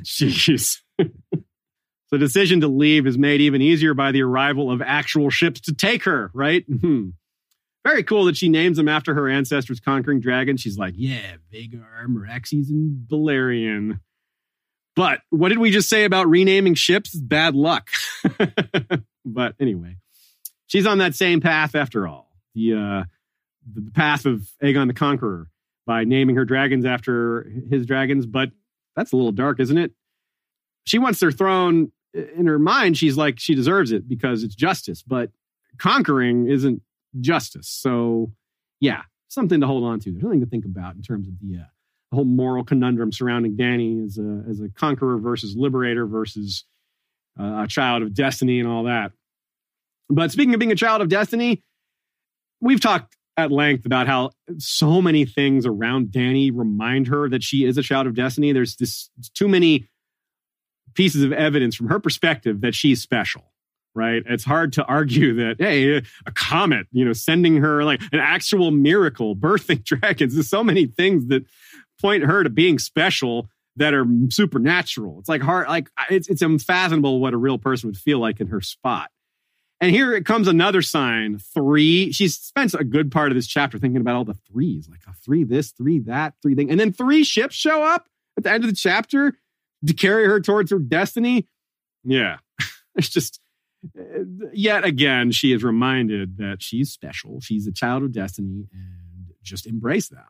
Jeez. 0.03 0.79
the 0.99 2.19
decision 2.19 2.63
to 2.63 2.69
leave 2.69 3.07
is 3.07 3.19
made 3.19 3.43
even 3.43 3.61
easier 3.61 3.93
by 3.93 4.13
the 4.13 4.23
arrival 4.23 4.71
of 4.71 4.81
actual 4.81 5.29
ships 5.29 5.61
to 5.63 5.75
take 5.75 6.05
her, 6.05 6.31
right? 6.33 6.65
Hmm. 6.65 7.11
Very 7.85 8.03
cool 8.03 8.25
that 8.25 8.37
she 8.39 8.49
names 8.49 8.79
them 8.79 8.89
after 8.89 9.13
her 9.13 9.29
ancestors 9.29 9.79
conquering 9.79 10.21
dragons. 10.21 10.63
She's 10.63 10.79
like, 10.79 10.95
yeah, 10.97 11.37
Vhagar, 11.53 12.07
Meraxes, 12.07 12.71
and 12.71 13.07
Balerion. 13.07 14.01
But 14.95 15.21
what 15.31 15.49
did 15.49 15.59
we 15.59 15.71
just 15.71 15.89
say 15.89 16.05
about 16.05 16.29
renaming 16.29 16.75
ships? 16.75 17.15
Bad 17.15 17.55
luck. 17.55 17.89
but 19.25 19.55
anyway, 19.59 19.97
she's 20.67 20.87
on 20.87 20.99
that 20.99 21.15
same 21.15 21.41
path 21.41 21.75
after 21.75 22.07
all. 22.07 22.31
The 22.55 22.75
uh, 22.75 23.05
the 23.73 23.91
path 23.93 24.27
of 24.27 24.43
Aegon 24.63 24.89
the 24.89 24.95
Conqueror 24.95 25.49
by 25.87 26.05
naming 26.05 26.37
her 26.37 26.45
dragons 26.45 26.85
after 26.85 27.51
his 27.71 27.87
dragons. 27.87 28.27
But 28.27 28.51
that's 28.95 29.13
a 29.13 29.17
little 29.17 29.33
dark, 29.33 29.61
isn't 29.61 29.79
it? 29.79 29.93
She 30.85 30.99
wants 30.99 31.21
their 31.21 31.33
throne 31.33 31.93
in 32.13 32.47
her 32.47 32.59
mind. 32.59 32.99
She's 32.99 33.17
like 33.17 33.39
she 33.39 33.55
deserves 33.55 33.93
it 33.93 34.09
because 34.09 34.43
it's 34.43 34.55
justice. 34.55 35.03
But 35.03 35.31
conquering 35.79 36.49
isn't 36.49 36.83
justice. 37.21 37.69
So 37.69 38.33
yeah, 38.81 39.03
something 39.29 39.61
to 39.61 39.67
hold 39.67 39.85
on 39.85 40.01
to. 40.01 40.11
There's 40.11 40.23
something 40.23 40.41
to 40.41 40.47
think 40.47 40.65
about 40.65 40.95
in 40.95 41.03
terms 41.03 41.29
of 41.29 41.35
the, 41.41 41.61
uh, 41.61 41.65
whole 42.13 42.25
moral 42.25 42.65
conundrum 42.65 43.13
surrounding 43.13 43.57
Dany 43.57 44.05
as 44.05 44.19
a 44.19 44.45
as 44.49 44.61
a 44.61 44.69
conqueror 44.69 45.19
versus 45.19 45.57
liberator 45.57 46.07
versus 46.07 46.65
uh, 47.39 47.63
a 47.65 47.67
child 47.67 48.03
of 48.03 48.15
destiny 48.15 48.61
and 48.61 48.69
all 48.69 48.85
that. 48.85 49.13
But 50.09 50.31
speaking 50.31 50.55
of 50.55 50.61
being 50.61 50.73
a 50.73 50.77
child 50.77 51.01
of 51.01 51.09
destiny, 51.09 51.63
we've 52.61 52.81
talked 52.81 53.17
at 53.37 53.51
length 53.51 53.87
about 53.87 54.07
how 54.07 54.31
so 54.59 55.01
many 55.01 55.25
things 55.25 55.65
around 55.65 56.09
Dany 56.09 56.51
remind 56.55 57.07
her 57.07 57.29
that 57.31 57.43
she 57.43 57.65
is 57.65 57.79
a 57.79 57.83
child 57.83 58.07
of 58.07 58.15
destiny. 58.15 58.53
There's 58.53 58.77
this 58.77 59.11
too 59.35 59.49
many 59.49 59.89
pieces 60.95 61.23
of 61.23 61.33
evidence 61.33 61.75
from 61.75 61.89
her 61.89 61.99
perspective 61.99 62.61
that 62.61 62.75
she's 62.75 63.01
special 63.01 63.53
right? 63.95 64.23
It's 64.27 64.45
hard 64.45 64.73
to 64.75 64.85
argue 64.85 65.35
that, 65.35 65.57
hey, 65.59 65.99
a 66.27 66.33
comet, 66.33 66.87
you 66.93 67.05
know, 67.05 67.13
sending 67.13 67.57
her 67.57 67.85
like 67.85 68.01
an 68.13 68.21
actual 68.21 68.71
miracle, 68.71 69.37
birthing 69.37 69.85
dragons. 69.85 70.35
There's 70.35 70.49
so 70.49 70.65
many 70.65 70.87
things 70.87 71.27
that 71.27 71.45
point 72.03 72.25
her 72.25 72.45
to 72.45 72.51
being 72.51 72.79
special 72.79 73.49
that 73.77 73.95
are 73.95 74.05
supernatural. 74.29 75.19
It's 75.21 75.29
like 75.29 75.41
hard, 75.41 75.69
like 75.69 75.89
it's, 76.11 76.29
it's 76.29 76.43
unfathomable 76.43 77.21
what 77.21 77.33
a 77.33 77.39
real 77.39 77.59
person 77.59 77.89
would 77.89 77.97
feel 77.97 78.19
like 78.19 78.41
in 78.41 78.49
her 78.49 78.61
spot. 78.61 79.11
And 79.81 79.91
here 79.91 80.15
it 80.15 80.25
comes 80.25 80.47
another 80.47 80.81
sign 80.81 81.39
three. 81.39 82.13
She 82.13 82.29
spends 82.29 82.73
a 82.73 82.85
good 82.85 83.11
part 83.11 83.33
of 83.33 83.35
this 83.35 83.49
chapter 83.49 83.81
thinking 83.81 84.01
about 84.01 84.15
all 84.15 84.25
the 84.25 84.39
threes, 84.53 84.89
like 84.89 85.01
a 85.09 85.13
three 85.13 85.43
this, 85.43 85.73
three 85.73 85.99
that, 86.01 86.35
three 86.41 86.55
thing. 86.55 86.71
And 86.71 86.79
then 86.79 86.93
three 86.93 87.25
ships 87.25 87.57
show 87.57 87.83
up 87.83 88.07
at 88.37 88.45
the 88.45 88.53
end 88.53 88.63
of 88.63 88.71
the 88.71 88.77
chapter 88.77 89.33
to 89.85 89.93
carry 89.93 90.27
her 90.27 90.41
towards 90.41 90.71
her 90.71 90.79
destiny. 90.79 91.49
Yeah. 92.05 92.37
it's 92.95 93.09
just, 93.09 93.41
eh, 93.99 94.23
yet 94.53 94.85
again, 94.85 95.33
she 95.33 95.53
is 95.53 95.65
reminded 95.65 96.37
that 96.39 96.63
she's 96.63 96.91
special. 96.93 97.41
She's 97.41 97.67
a 97.67 97.73
child 97.73 98.05
of 98.05 98.13
destiny 98.13 98.69
and 98.73 99.33
just 99.43 99.67
embrace 99.67 100.09
that, 100.11 100.29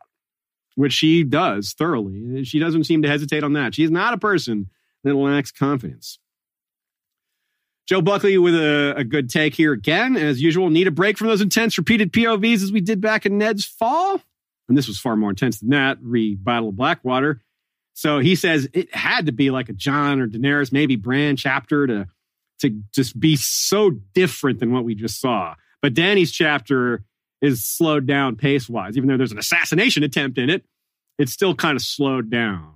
which 0.75 0.93
she 0.93 1.23
does 1.23 1.73
thoroughly. 1.73 2.43
She 2.43 2.59
doesn't 2.59 2.85
seem 2.85 3.01
to 3.03 3.09
hesitate 3.09 3.43
on 3.43 3.53
that. 3.53 3.75
She 3.75 3.83
is 3.83 3.91
not 3.91 4.13
a 4.13 4.17
person 4.17 4.69
that 5.03 5.15
lacks 5.15 5.51
confidence. 5.51 6.19
Joe 7.85 8.01
Buckley 8.01 8.37
with 8.37 8.55
a, 8.55 8.93
a 8.97 9.03
good 9.03 9.29
take 9.29 9.55
here 9.55 9.73
again. 9.73 10.15
As 10.15 10.41
usual, 10.41 10.69
need 10.69 10.87
a 10.87 10.91
break 10.91 11.17
from 11.17 11.27
those 11.27 11.41
intense 11.41 11.77
repeated 11.77 12.13
POVs 12.13 12.63
as 12.63 12.71
we 12.71 12.79
did 12.79 13.01
back 13.01 13.25
in 13.25 13.37
Ned's 13.37 13.65
fall. 13.65 14.21
And 14.69 14.77
this 14.77 14.87
was 14.87 14.99
far 14.99 15.15
more 15.15 15.29
intense 15.29 15.59
than 15.59 15.69
that, 15.71 15.97
re 16.01 16.35
Battle 16.35 16.69
of 16.69 16.77
Blackwater. 16.77 17.41
So 17.93 18.19
he 18.19 18.35
says 18.35 18.67
it 18.73 18.93
had 18.95 19.25
to 19.25 19.31
be 19.31 19.51
like 19.51 19.69
a 19.69 19.73
Jon 19.73 20.19
or 20.19 20.27
Daenerys, 20.27 20.71
maybe 20.71 20.95
Bran 20.95 21.35
chapter 21.35 21.85
to 21.87 22.07
to 22.59 22.81
just 22.93 23.19
be 23.19 23.35
so 23.35 23.89
different 24.13 24.59
than 24.59 24.71
what 24.71 24.85
we 24.85 24.95
just 24.95 25.19
saw. 25.19 25.55
But 25.81 25.93
Dany's 25.93 26.31
chapter 26.31 27.03
is 27.43 27.63
slowed 27.63 28.07
down 28.07 28.37
pace 28.37 28.69
wise, 28.69 28.97
even 28.97 29.09
though 29.09 29.17
there's 29.17 29.33
an 29.33 29.37
assassination 29.37 30.01
attempt 30.01 30.37
in 30.39 30.49
it. 30.49 30.63
It's 31.19 31.33
still 31.33 31.53
kind 31.53 31.75
of 31.75 31.83
slowed 31.83 32.31
down 32.31 32.73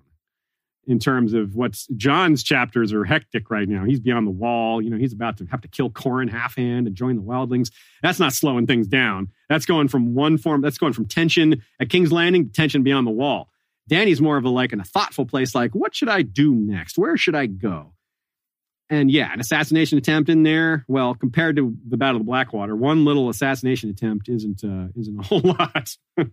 in 0.85 0.99
terms 0.99 1.33
of 1.33 1.55
what's 1.55 1.87
Jon's 1.95 2.43
chapters 2.43 2.93
are 2.93 3.03
hectic 3.03 3.49
right 3.49 3.67
now. 3.67 3.85
He's 3.85 3.99
beyond 3.99 4.27
the 4.27 4.31
wall. 4.31 4.81
You 4.81 4.89
know, 4.89 4.97
he's 4.97 5.13
about 5.13 5.37
to 5.37 5.45
have 5.45 5.61
to 5.61 5.67
kill 5.67 5.89
Qhorin 5.89 6.29
Halfhand 6.29 6.85
and 6.85 6.95
join 6.95 7.15
the 7.15 7.21
Wildlings. 7.21 7.71
That's 8.03 8.19
not 8.19 8.33
slowing 8.33 8.67
things 8.67 8.87
down. 8.87 9.29
That's 9.49 9.65
going 9.65 9.87
from 9.87 10.13
one 10.13 10.37
form, 10.37 10.61
that's 10.61 10.77
going 10.77 10.93
from 10.93 11.05
tension 11.05 11.63
at 11.79 11.89
King's 11.89 12.11
Landing 12.11 12.45
to 12.47 12.51
tension 12.51 12.83
beyond 12.83 13.07
the 13.07 13.11
wall. 13.11 13.49
Dany's 13.89 14.21
more 14.21 14.35
of 14.35 14.43
a 14.43 14.49
like 14.49 14.73
in 14.73 14.81
a 14.81 14.85
thoughtful 14.85 15.25
place, 15.25 15.55
like, 15.55 15.73
what 15.73 15.95
should 15.95 16.09
I 16.09 16.21
do 16.21 16.53
next? 16.53 16.97
Where 16.97 17.15
should 17.15 17.35
I 17.35 17.45
go? 17.45 17.93
And 18.89 19.11
yeah, 19.11 19.33
an 19.33 19.39
assassination 19.39 19.97
attempt 19.97 20.29
in 20.29 20.43
there. 20.43 20.85
Well, 20.87 21.13
compared 21.13 21.57
to 21.57 21.75
the 21.87 21.97
Battle 21.97 22.21
of 22.21 22.25
Blackwater, 22.25 22.75
one 22.75 23.03
little 23.03 23.29
assassination 23.29 23.89
attempt 23.89 24.29
isn't 24.29 24.63
uh, 24.63 24.87
isn't 24.97 25.19
a 25.19 25.23
whole 25.27 25.41
lot. 25.41 25.97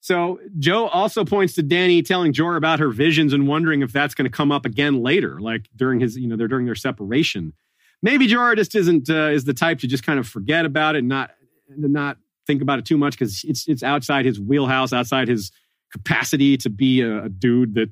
so 0.00 0.40
Joe 0.58 0.86
also 0.86 1.24
points 1.24 1.54
to 1.54 1.62
Dany 1.62 2.04
telling 2.04 2.34
Jor 2.34 2.56
about 2.56 2.80
her 2.80 2.90
visions 2.90 3.32
and 3.32 3.48
wondering 3.48 3.80
if 3.80 3.92
that's 3.92 4.14
going 4.14 4.30
to 4.30 4.36
come 4.36 4.52
up 4.52 4.66
again 4.66 5.02
later, 5.02 5.40
like 5.40 5.68
during 5.74 6.00
his 6.00 6.18
you 6.18 6.28
know 6.28 6.36
they're 6.36 6.48
during 6.48 6.66
their 6.66 6.74
separation. 6.74 7.54
Maybe 8.02 8.26
Jor 8.26 8.54
just 8.54 8.74
isn't 8.74 9.08
uh, 9.08 9.30
is 9.30 9.44
the 9.44 9.54
type 9.54 9.78
to 9.78 9.86
just 9.86 10.04
kind 10.04 10.18
of 10.18 10.28
forget 10.28 10.66
about 10.66 10.96
it, 10.96 10.98
and 10.98 11.08
not 11.08 11.30
not 11.78 12.18
think 12.46 12.60
about 12.60 12.78
it 12.78 12.84
too 12.84 12.98
much 12.98 13.18
because 13.18 13.42
it's 13.44 13.66
it's 13.66 13.82
outside 13.82 14.26
his 14.26 14.38
wheelhouse, 14.38 14.92
outside 14.92 15.28
his 15.28 15.50
capacity 15.90 16.58
to 16.58 16.68
be 16.68 17.00
a, 17.00 17.24
a 17.24 17.28
dude 17.30 17.74
that 17.76 17.88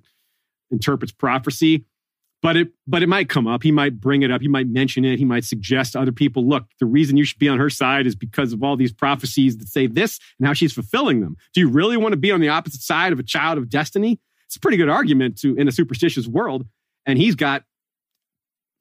interprets 0.71 1.13
prophecy 1.13 1.87
but 2.43 2.57
it 2.57 2.73
but 2.87 3.03
it 3.03 3.09
might 3.09 3.29
come 3.29 3.47
up. 3.47 3.63
He 3.63 3.71
might 3.71 4.01
bring 4.01 4.23
it 4.23 4.31
up. 4.31 4.41
He 4.41 4.49
might 4.49 4.67
mention 4.67 5.05
it. 5.05 5.19
He 5.19 5.25
might 5.25 5.45
suggest 5.45 5.93
to 5.93 6.01
other 6.01 6.13
people, 6.13 6.47
look, 6.47 6.65
the 6.81 6.87
reason 6.87 7.17
you 7.17 7.25
should 7.25 7.39
be 7.39 7.49
on 7.49 7.59
her 7.59 7.71
side 7.71 8.07
is 8.07 8.17
because 8.17 8.53
of 8.53 8.63
all 8.63 8.77
these 8.77 8.93
prophecies 8.93 9.57
that 9.59 9.69
say 9.69 9.87
this 9.87 10.19
and 10.39 10.47
how 10.47 10.53
she's 10.53 10.73
fulfilling 10.73 11.21
them. 11.21 11.37
Do 11.55 11.61
you 11.61 11.69
really 11.69 11.97
want 11.97 12.13
to 12.13 12.19
be 12.19 12.33
on 12.33 12.41
the 12.41 12.49
opposite 12.49 12.83
side 12.83 13.13
of 13.13 13.21
a 13.21 13.23
child 13.23 13.59
of 13.59 13.71
destiny? 13.71 14.19
It's 14.47 14.57
a 14.57 14.61
pretty 14.61 14.77
good 14.77 14.89
argument 14.89 15.39
to 15.39 15.55
in 15.55 15.69
a 15.69 15.73
superstitious 15.73 16.27
world. 16.27 16.67
And 17.07 17.19
he's 17.19 17.37
got 17.37 17.65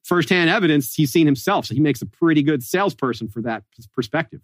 firsthand 0.04 0.50
evidence 0.50 0.94
he's 0.94 1.12
seen 1.12 1.26
himself. 1.26 1.66
So 1.66 1.74
he 1.74 1.80
makes 1.80 2.02
a 2.02 2.06
pretty 2.06 2.42
good 2.42 2.62
salesperson 2.62 3.28
for 3.28 3.40
that 3.42 3.62
perspective. 3.94 4.40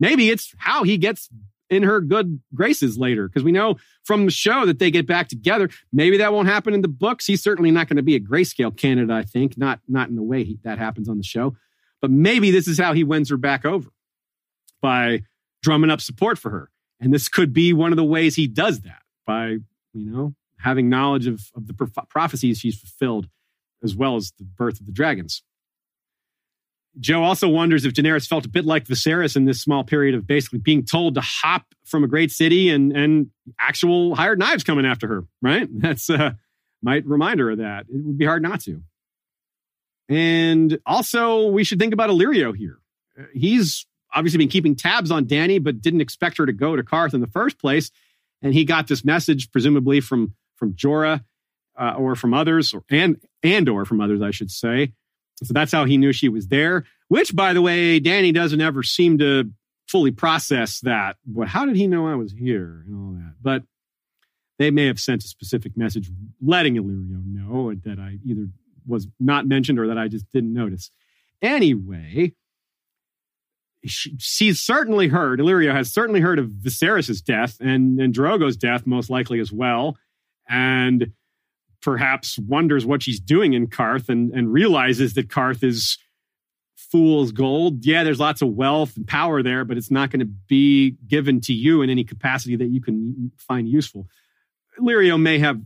Maybe 0.00 0.30
it's 0.30 0.52
how 0.58 0.82
he 0.82 0.96
gets 0.98 1.28
in 1.70 1.82
her 1.82 2.00
good 2.00 2.40
graces 2.54 2.98
later 2.98 3.28
because 3.28 3.42
we 3.42 3.52
know 3.52 3.76
from 4.04 4.26
the 4.26 4.30
show 4.30 4.66
that 4.66 4.78
they 4.78 4.90
get 4.90 5.06
back 5.06 5.28
together. 5.28 5.68
Maybe 5.92 6.18
that 6.18 6.32
won't 6.32 6.48
happen 6.48 6.74
in 6.74 6.82
the 6.82 6.88
books. 6.88 7.26
He's 7.26 7.42
certainly 7.42 7.70
not 7.70 7.88
going 7.88 7.96
to 7.96 8.02
be 8.02 8.14
a 8.14 8.20
grayscale 8.20 8.76
candidate, 8.76 9.10
I 9.10 9.22
think, 9.22 9.56
not 9.56 9.80
not 9.88 10.08
in 10.08 10.16
the 10.16 10.22
way 10.22 10.44
he, 10.44 10.58
that 10.64 10.78
happens 10.78 11.08
on 11.08 11.16
the 11.16 11.24
show. 11.24 11.56
But 12.00 12.10
maybe 12.10 12.50
this 12.50 12.68
is 12.68 12.78
how 12.78 12.92
he 12.92 13.04
wins 13.04 13.30
her 13.30 13.36
back 13.36 13.64
over 13.64 13.88
by 14.82 15.22
drumming 15.62 15.90
up 15.90 16.00
support 16.00 16.38
for 16.38 16.50
her. 16.50 16.70
And 17.00 17.12
this 17.12 17.28
could 17.28 17.52
be 17.52 17.72
one 17.72 17.92
of 17.92 17.96
the 17.96 18.04
ways 18.04 18.36
he 18.36 18.46
does 18.46 18.80
that 18.82 19.02
by, 19.26 19.58
you 19.94 20.10
know, 20.10 20.34
having 20.58 20.88
knowledge 20.88 21.26
of, 21.26 21.50
of 21.56 21.66
the 21.66 21.74
prophecies 22.08 22.58
she's 22.58 22.78
fulfilled 22.78 23.28
as 23.82 23.94
well 23.94 24.16
as 24.16 24.32
the 24.38 24.44
birth 24.44 24.80
of 24.80 24.86
the 24.86 24.92
dragons. 24.92 25.42
Joe 27.00 27.22
also 27.22 27.48
wonders 27.48 27.84
if 27.84 27.92
Daenerys 27.92 28.28
felt 28.28 28.46
a 28.46 28.48
bit 28.48 28.64
like 28.64 28.86
Viserys 28.86 29.36
in 29.36 29.44
this 29.44 29.60
small 29.60 29.84
period 29.84 30.14
of 30.14 30.26
basically 30.26 30.60
being 30.60 30.84
told 30.84 31.14
to 31.16 31.20
hop 31.20 31.66
from 31.84 32.04
a 32.04 32.08
great 32.08 32.30
city 32.30 32.70
and 32.70 32.96
and 32.96 33.30
actual 33.58 34.14
hired 34.14 34.38
knives 34.38 34.64
coming 34.64 34.86
after 34.86 35.08
her. 35.08 35.24
Right? 35.42 35.68
That's 35.80 36.08
uh, 36.08 36.32
might 36.82 37.06
remind 37.06 37.40
her 37.40 37.50
of 37.50 37.58
that. 37.58 37.86
It 37.88 38.04
would 38.04 38.18
be 38.18 38.26
hard 38.26 38.42
not 38.42 38.60
to. 38.62 38.82
And 40.08 40.78
also, 40.84 41.46
we 41.48 41.64
should 41.64 41.78
think 41.78 41.94
about 41.94 42.10
Illyrio 42.10 42.54
here. 42.54 42.78
He's 43.32 43.86
obviously 44.12 44.38
been 44.38 44.48
keeping 44.48 44.76
tabs 44.76 45.10
on 45.10 45.24
Dany, 45.24 45.62
but 45.62 45.80
didn't 45.80 46.02
expect 46.02 46.36
her 46.38 46.46
to 46.46 46.52
go 46.52 46.76
to 46.76 46.82
Qarth 46.82 47.14
in 47.14 47.20
the 47.20 47.26
first 47.26 47.58
place. 47.58 47.90
And 48.42 48.52
he 48.52 48.64
got 48.64 48.86
this 48.86 49.04
message, 49.04 49.50
presumably 49.50 50.00
from 50.00 50.34
from 50.56 50.74
Jorah 50.74 51.24
uh, 51.78 51.94
or 51.96 52.14
from 52.14 52.34
others, 52.34 52.74
or 52.74 52.84
and 52.90 53.16
and 53.42 53.68
or 53.68 53.84
from 53.84 54.00
others, 54.00 54.20
I 54.22 54.30
should 54.30 54.50
say, 54.50 54.92
so 55.42 55.52
that's 55.52 55.72
how 55.72 55.84
he 55.84 55.98
knew 55.98 56.12
she 56.12 56.28
was 56.28 56.48
there, 56.48 56.84
which, 57.08 57.34
by 57.34 57.52
the 57.52 57.62
way, 57.62 58.00
Dany 58.00 58.32
doesn't 58.32 58.60
ever 58.60 58.82
seem 58.82 59.18
to 59.18 59.50
fully 59.88 60.10
process 60.10 60.80
that. 60.80 61.16
But 61.26 61.48
how 61.48 61.66
did 61.66 61.76
he 61.76 61.86
know 61.86 62.06
I 62.06 62.14
was 62.14 62.32
here 62.32 62.84
and 62.86 62.94
all 62.94 63.12
that? 63.14 63.34
But 63.42 63.62
they 64.58 64.70
may 64.70 64.86
have 64.86 65.00
sent 65.00 65.24
a 65.24 65.28
specific 65.28 65.76
message 65.76 66.10
letting 66.40 66.76
Illyrio 66.76 67.24
know 67.26 67.74
that 67.84 67.98
I 67.98 68.18
either 68.24 68.46
was 68.86 69.08
not 69.18 69.46
mentioned 69.46 69.78
or 69.78 69.88
that 69.88 69.98
I 69.98 70.08
just 70.08 70.30
didn't 70.30 70.52
notice. 70.52 70.90
Anyway, 71.42 72.34
she, 73.84 74.16
she's 74.18 74.60
certainly 74.60 75.08
heard, 75.08 75.40
Illyrio 75.40 75.72
has 75.72 75.92
certainly 75.92 76.20
heard 76.20 76.38
of 76.38 76.46
Viserys' 76.46 77.22
death 77.22 77.56
and, 77.60 78.00
and 78.00 78.14
Drogo's 78.14 78.56
death, 78.56 78.86
most 78.86 79.10
likely 79.10 79.40
as 79.40 79.52
well. 79.52 79.96
And 80.48 81.12
perhaps 81.84 82.38
wonders 82.38 82.86
what 82.86 83.02
she's 83.02 83.20
doing 83.20 83.52
in 83.52 83.66
Qarth 83.66 84.08
and, 84.08 84.32
and 84.32 84.50
realizes 84.50 85.12
that 85.14 85.28
Qarth 85.28 85.62
is 85.62 85.98
fool's 86.76 87.30
gold. 87.30 87.84
Yeah, 87.84 88.04
there's 88.04 88.18
lots 88.18 88.40
of 88.40 88.48
wealth 88.48 88.96
and 88.96 89.06
power 89.06 89.42
there, 89.42 89.66
but 89.66 89.76
it's 89.76 89.90
not 89.90 90.10
going 90.10 90.20
to 90.20 90.32
be 90.48 90.96
given 91.06 91.42
to 91.42 91.52
you 91.52 91.82
in 91.82 91.90
any 91.90 92.02
capacity 92.02 92.56
that 92.56 92.68
you 92.68 92.80
can 92.80 93.30
find 93.36 93.68
useful. 93.68 94.08
Illyrio 94.80 95.20
may 95.20 95.38
have 95.40 95.60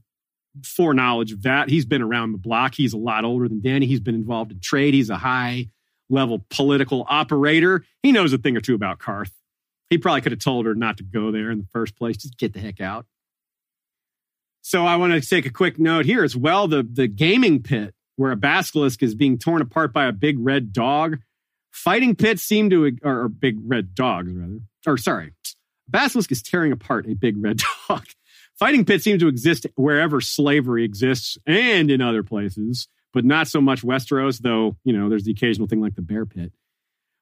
foreknowledge 0.64 1.30
of 1.30 1.42
that. 1.42 1.68
He's 1.68 1.86
been 1.86 2.02
around 2.02 2.32
the 2.32 2.38
block. 2.38 2.74
He's 2.74 2.94
a 2.94 2.98
lot 2.98 3.24
older 3.24 3.48
than 3.48 3.60
Dany. 3.60 3.86
He's 3.86 4.00
been 4.00 4.16
involved 4.16 4.50
in 4.50 4.58
trade. 4.58 4.94
He's 4.94 5.10
a 5.10 5.16
high 5.16 5.68
level 6.10 6.44
political 6.50 7.06
operator. 7.08 7.84
He 8.02 8.10
knows 8.10 8.32
a 8.32 8.38
thing 8.38 8.56
or 8.56 8.60
two 8.60 8.74
about 8.74 8.98
Qarth. 8.98 9.30
He 9.88 9.98
probably 9.98 10.22
could 10.22 10.32
have 10.32 10.40
told 10.40 10.66
her 10.66 10.74
not 10.74 10.97
to 10.97 11.05
go 11.05 11.30
there 11.30 11.50
in 11.52 11.58
the 11.58 11.66
first 11.72 11.97
place. 11.97 12.16
Just 12.16 12.36
get 12.36 12.55
the 12.55 12.60
heck 12.60 12.80
out. 12.80 13.06
So 14.68 14.84
I 14.84 14.97
want 14.97 15.14
to 15.14 15.26
take 15.26 15.47
a 15.47 15.50
quick 15.50 15.78
note 15.78 16.05
here 16.05 16.22
as 16.22 16.36
well. 16.36 16.68
The 16.68 16.82
the 16.82 17.08
gaming 17.08 17.62
pit 17.62 17.94
where 18.16 18.32
a 18.32 18.36
basilisk 18.36 19.02
is 19.02 19.14
being 19.14 19.38
torn 19.38 19.62
apart 19.62 19.94
by 19.94 20.05
a 20.05 20.12
big 20.12 20.36
red 20.38 20.74
dog. 20.74 21.20
Fighting 21.70 22.14
pits 22.14 22.42
seem 22.42 22.68
to, 22.68 22.98
or, 23.02 23.22
or 23.22 23.28
big 23.30 23.56
red 23.64 23.94
dogs 23.94 24.30
rather, 24.30 24.60
or 24.86 24.98
sorry, 24.98 25.32
basilisk 25.88 26.30
is 26.32 26.42
tearing 26.42 26.70
apart 26.70 27.08
a 27.08 27.14
big 27.14 27.42
red 27.42 27.62
dog. 27.88 28.05
Fighting 28.58 28.84
pits 28.84 29.05
seem 29.05 29.18
to 29.20 29.28
exist 29.28 29.66
wherever 29.76 30.20
slavery 30.20 30.84
exists 30.84 31.38
and 31.47 31.90
in 31.90 32.02
other 32.02 32.22
places, 32.22 32.88
but 33.14 33.24
not 33.24 33.48
so 33.48 33.62
much 33.62 33.80
Westeros, 33.80 34.40
though, 34.40 34.76
you 34.84 34.92
know, 34.92 35.08
there's 35.08 35.24
the 35.24 35.32
occasional 35.32 35.66
thing 35.66 35.80
like 35.80 35.94
the 35.94 36.02
bear 36.02 36.26
pit. 36.26 36.52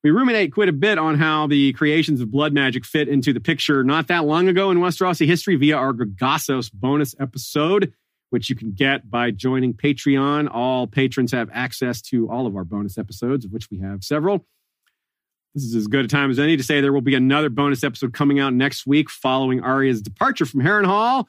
We 0.07 0.13
ruminate 0.13 0.53
quite 0.53 0.69
a 0.69 0.73
bit 0.73 0.99
on 0.99 1.19
how 1.19 1.49
the 1.49 1.73
creations 1.73 2.21
of 2.21 2.31
blood 2.31 2.53
magic 2.53 2.85
fit 2.85 3.09
into 3.09 3.33
the 3.33 3.41
picture 3.41 3.83
not 3.83 4.07
that 4.07 4.25
long 4.25 4.47
ago 4.47 4.71
in 4.71 4.79
Westerosi 4.79 5.27
history 5.27 5.57
via 5.57 5.77
our 5.77 5.93
Gogossos 5.93 6.73
bonus 6.73 7.17
episode, 7.19 7.93
which 8.31 8.49
you 8.49 8.55
can 8.55 8.71
get 8.71 9.11
by 9.11 9.33
joining 9.33 9.75
Patreon. 9.75 10.49
All 10.55 10.87
patrons 10.87 11.33
have 11.33 11.51
access 11.53 12.01
to 12.03 12.31
all 12.31 12.47
of 12.47 12.55
our 12.55 12.63
bonus 12.63 12.99
episodes, 12.99 13.45
of 13.45 13.51
which 13.51 13.69
we 13.69 13.81
have 13.81 14.05
several. 14.05 14.47
This 15.57 15.65
is 15.65 15.75
as 15.75 15.89
good 15.89 16.05
a 16.05 16.09
time 16.09 16.31
as 16.31 16.39
any 16.39 16.57
to 16.57 16.63
say 16.63 16.81
there 16.81 16.93
will 16.93 17.01
be 17.01 17.17
another 17.17 17.49
bonus 17.49 17.83
episode 17.83 18.15
coming 18.15 18.39
out 18.39 18.55
next 18.55 18.87
week 18.87 19.11
following 19.11 19.61
Arya's 19.61 20.03
departure 20.03 20.47
from 20.47 20.61
Harrenhal. 20.61 21.25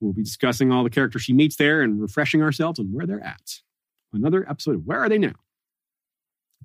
We'll 0.00 0.14
be 0.14 0.24
discussing 0.24 0.72
all 0.72 0.82
the 0.82 0.90
characters 0.90 1.22
she 1.22 1.32
meets 1.32 1.54
there 1.54 1.80
and 1.80 2.00
refreshing 2.02 2.42
ourselves 2.42 2.80
on 2.80 2.86
where 2.86 3.06
they're 3.06 3.22
at. 3.22 3.60
Another 4.12 4.44
episode 4.50 4.74
of 4.74 4.84
Where 4.84 4.98
Are 4.98 5.08
They 5.08 5.18
Now? 5.18 5.34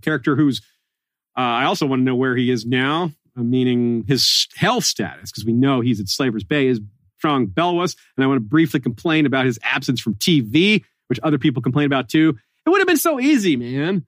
character 0.02 0.36
who's, 0.36 0.62
uh, 1.38 1.42
I 1.42 1.66
also 1.66 1.86
want 1.86 2.02
to 2.02 2.04
know 2.04 2.16
where 2.16 2.36
he 2.36 2.52
is 2.52 2.66
now, 2.66 3.12
uh, 3.38 3.42
meaning 3.42 4.04
his 4.08 4.48
health 4.56 4.84
status, 4.84 5.32
because 5.32 5.46
we 5.46 5.54
know 5.54 5.82
he's 5.82 6.00
at 6.00 6.10
Slaver's 6.10 6.44
Bay, 6.44 6.68
is 6.68 6.82
Strong 7.18 7.48
Belwas. 7.48 7.96
And 8.18 8.24
I 8.24 8.28
want 8.28 8.38
to 8.38 8.46
briefly 8.46 8.80
complain 8.80 9.26
about 9.26 9.46
his 9.46 9.60
absence 9.64 10.02
from 10.02 10.16
TV, 10.16 10.84
which 11.08 11.20
other 11.24 11.38
people 11.38 11.62
complain 11.62 11.86
about 11.86 12.10
too. 12.10 12.38
It 12.66 12.70
would 12.70 12.80
have 12.80 12.88
been 12.88 12.98
so 12.98 13.20
easy, 13.20 13.56
man. 13.56 14.06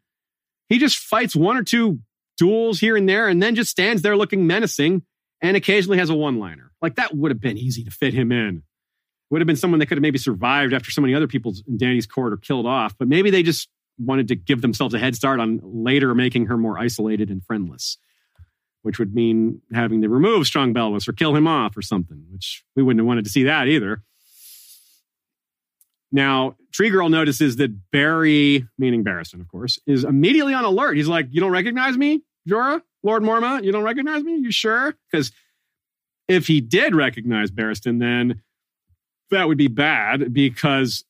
He 0.70 0.80
just 0.80 0.98
fights 0.98 1.36
one 1.36 1.58
or 1.58 1.64
two 1.64 2.00
duels 2.38 2.80
here 2.80 2.98
and 2.98 3.08
there 3.08 3.28
and 3.28 3.42
then 3.42 3.56
just 3.56 3.70
stands 3.70 4.02
there 4.02 4.18
looking 4.18 4.48
menacing 4.48 5.04
and 5.42 5.56
occasionally 5.56 5.98
has 5.98 6.10
a 6.10 6.16
one 6.16 6.40
liner. 6.40 6.72
Like 6.82 6.96
that 6.96 7.16
would 7.16 7.32
have 7.32 7.40
been 7.40 7.58
easy 7.58 7.84
to 7.84 7.92
fit 7.92 8.14
him 8.14 8.32
in. 8.32 8.64
Would 9.30 9.42
have 9.42 9.48
been 9.48 9.56
someone 9.56 9.80
that 9.80 9.88
could 9.88 9.98
have 9.98 10.04
maybe 10.04 10.20
survived 10.20 10.74
after 10.74 10.92
so 10.92 11.02
many 11.02 11.16
other 11.16 11.28
people 11.28 11.54
in 11.68 11.78
Dany's 11.78 12.06
court 12.06 12.34
are 12.34 12.38
killed 12.38 12.66
off, 12.66 12.96
but 12.98 13.08
maybe 13.08 13.30
they 13.30 13.44
just 13.44 13.68
wanted 13.98 14.28
to 14.30 14.36
give 14.36 14.62
themselves 14.62 14.94
a 14.94 15.00
head 15.00 15.16
start 15.16 15.40
on 15.40 15.60
later 15.64 16.14
making 16.16 16.48
her 16.48 16.58
more 16.58 16.78
isolated 16.80 17.30
and 17.30 17.44
friendless, 17.46 17.98
which 18.82 19.00
would 19.00 19.14
mean 19.14 19.62
having 19.74 20.02
to 20.02 20.10
remove 20.10 20.48
Strong 20.48 20.74
Belwas 20.74 21.08
or 21.08 21.14
kill 21.14 21.36
him 21.36 21.48
off 21.48 21.78
or 21.78 21.82
something, 21.82 22.26
which 22.32 22.64
we 22.76 22.84
wouldn't 22.84 23.00
have 23.00 23.08
wanted 23.08 23.26
to 23.26 23.32
see 23.32 23.44
that 23.44 23.68
either. 23.68 24.02
Now, 26.12 26.58
Tree 26.72 26.92
Girl 26.92 27.10
notices 27.10 27.56
that 27.56 27.92
Barry, 27.92 28.68
meaning 28.78 29.04
Barristan, 29.04 29.42
of 29.42 29.48
course, 29.48 29.80
is 29.88 30.04
immediately 30.04 30.54
on 30.54 30.64
alert. 30.64 30.96
He's 30.96 31.08
like, 31.08 31.28
You 31.32 31.42
don't 31.42 31.52
recognize 31.52 31.98
me, 31.98 32.22
Jorah? 32.48 32.82
Lord 33.02 33.24
Mormont? 33.24 33.64
You 33.64 33.72
don't 33.72 33.84
recognize 33.84 34.24
me? 34.24 34.38
You 34.38 34.52
sure? 34.52 34.96
Because 35.12 35.32
if 36.28 36.48
he 36.48 36.62
did 36.62 36.96
recognize 36.96 37.52
Barristan, 37.52 38.00
then 38.00 38.42
that 39.32 39.48
would 39.48 39.58
be 39.58 39.68
bad 39.68 40.34
because 40.34 41.04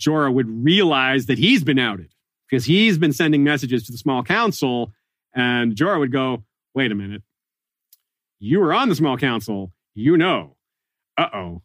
Jorah 0.00 0.32
would 0.32 0.64
realize 0.64 1.26
that 1.26 1.38
he's 1.38 1.64
been 1.64 1.78
outed 1.78 2.12
because 2.50 2.64
he's 2.64 2.98
been 2.98 3.12
sending 3.12 3.44
messages 3.44 3.84
to 3.84 3.92
the 3.92 3.98
small 3.98 4.22
council. 4.22 4.92
And 5.34 5.74
Jorah 5.74 5.98
would 5.98 6.12
go, 6.12 6.44
Wait 6.74 6.92
a 6.92 6.94
minute. 6.94 7.22
You 8.38 8.60
were 8.60 8.72
on 8.72 8.88
the 8.88 8.94
small 8.94 9.16
council. 9.16 9.72
You 9.94 10.16
know. 10.16 10.56
Uh 11.16 11.28
oh. 11.34 11.62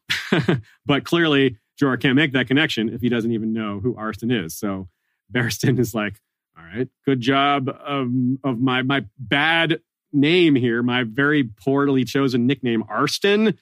but 0.86 1.06
clearly, 1.06 1.58
Jorah 1.82 2.00
can't 2.00 2.16
make 2.16 2.34
that 2.34 2.48
connection 2.48 2.90
if 2.90 3.02
he 3.02 3.10
doesn't 3.10 3.32
even 3.32 3.54
know 3.54 3.80
who 3.80 3.94
Arstan 3.96 4.46
is. 4.46 4.58
So 4.58 4.90
Barristan 5.34 5.80
is 5.80 5.94
like, 5.94 6.20
all 6.58 6.64
right, 6.64 6.88
good 7.06 7.22
job 7.22 7.70
of, 7.70 8.10
of 8.44 8.60
my 8.60 8.82
my 8.82 9.06
bad 9.20 9.82
name 10.12 10.56
here, 10.56 10.82
my 10.82 11.04
very 11.04 11.44
poorly 11.44 12.06
chosen 12.06 12.48
nickname, 12.48 12.84
Arstan. 12.84 13.58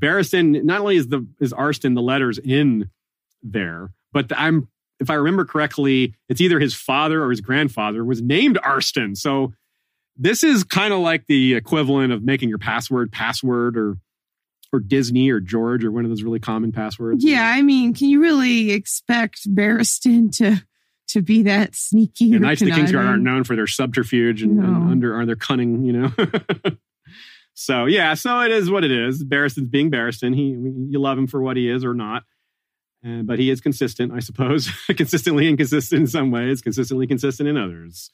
Barristan, 0.00 0.64
not 0.64 0.80
only 0.80 0.96
is 0.96 1.08
the 1.08 1.26
is 1.40 1.52
Arstan 1.52 1.94
the 1.94 2.02
letters 2.02 2.38
in 2.38 2.90
there, 3.42 3.92
but 4.12 4.32
I'm 4.36 4.68
if 5.00 5.10
I 5.10 5.14
remember 5.14 5.44
correctly, 5.44 6.14
it's 6.28 6.40
either 6.40 6.60
his 6.60 6.74
father 6.74 7.24
or 7.24 7.30
his 7.30 7.40
grandfather 7.40 8.04
was 8.04 8.20
named 8.20 8.58
Arstan. 8.62 9.16
So 9.16 9.54
this 10.16 10.44
is 10.44 10.62
kind 10.62 10.92
of 10.92 11.00
like 11.00 11.26
the 11.26 11.54
equivalent 11.54 12.12
of 12.12 12.22
making 12.22 12.50
your 12.50 12.58
password 12.58 13.10
password 13.10 13.76
or 13.76 13.96
or 14.72 14.78
Disney 14.78 15.30
or 15.30 15.40
George 15.40 15.84
or 15.84 15.90
one 15.90 16.04
of 16.04 16.10
those 16.10 16.22
really 16.22 16.38
common 16.38 16.70
passwords. 16.70 17.24
Yeah, 17.24 17.44
I 17.44 17.62
mean, 17.62 17.92
can 17.92 18.08
you 18.08 18.20
really 18.20 18.70
expect 18.70 19.52
Barristan 19.52 20.30
to 20.36 20.62
to 21.08 21.22
be 21.22 21.42
that 21.42 21.74
sneaky? 21.74 22.26
Yeah, 22.26 22.38
Knights 22.38 22.62
of 22.62 22.68
the 22.68 22.74
Kingsguard 22.74 23.06
aren't 23.06 23.22
known 23.22 23.44
for 23.44 23.56
their 23.56 23.66
subterfuge 23.66 24.42
and, 24.42 24.62
and 24.62 24.90
under 24.90 25.18
are 25.18 25.26
their 25.26 25.34
cunning, 25.34 25.84
you 25.84 25.92
know. 25.92 26.12
so 27.54 27.86
yeah, 27.86 28.14
so 28.14 28.42
it 28.42 28.52
is 28.52 28.70
what 28.70 28.84
it 28.84 28.92
is. 28.92 29.24
Barristan's 29.24 29.68
being 29.70 29.90
Barristan. 29.90 30.34
He 30.34 30.50
you 30.90 31.00
love 31.00 31.18
him 31.18 31.26
for 31.26 31.40
what 31.40 31.56
he 31.56 31.68
is 31.68 31.84
or 31.84 31.94
not. 31.94 32.24
Uh, 33.04 33.22
but 33.22 33.38
he 33.38 33.50
is 33.50 33.60
consistent, 33.60 34.12
I 34.12 34.20
suppose. 34.20 34.70
Consistently 34.88 35.48
inconsistent 35.48 36.02
in 36.02 36.06
some 36.06 36.30
ways, 36.30 36.60
consistently 36.60 37.06
consistent 37.06 37.48
in 37.48 37.56
others. 37.56 38.10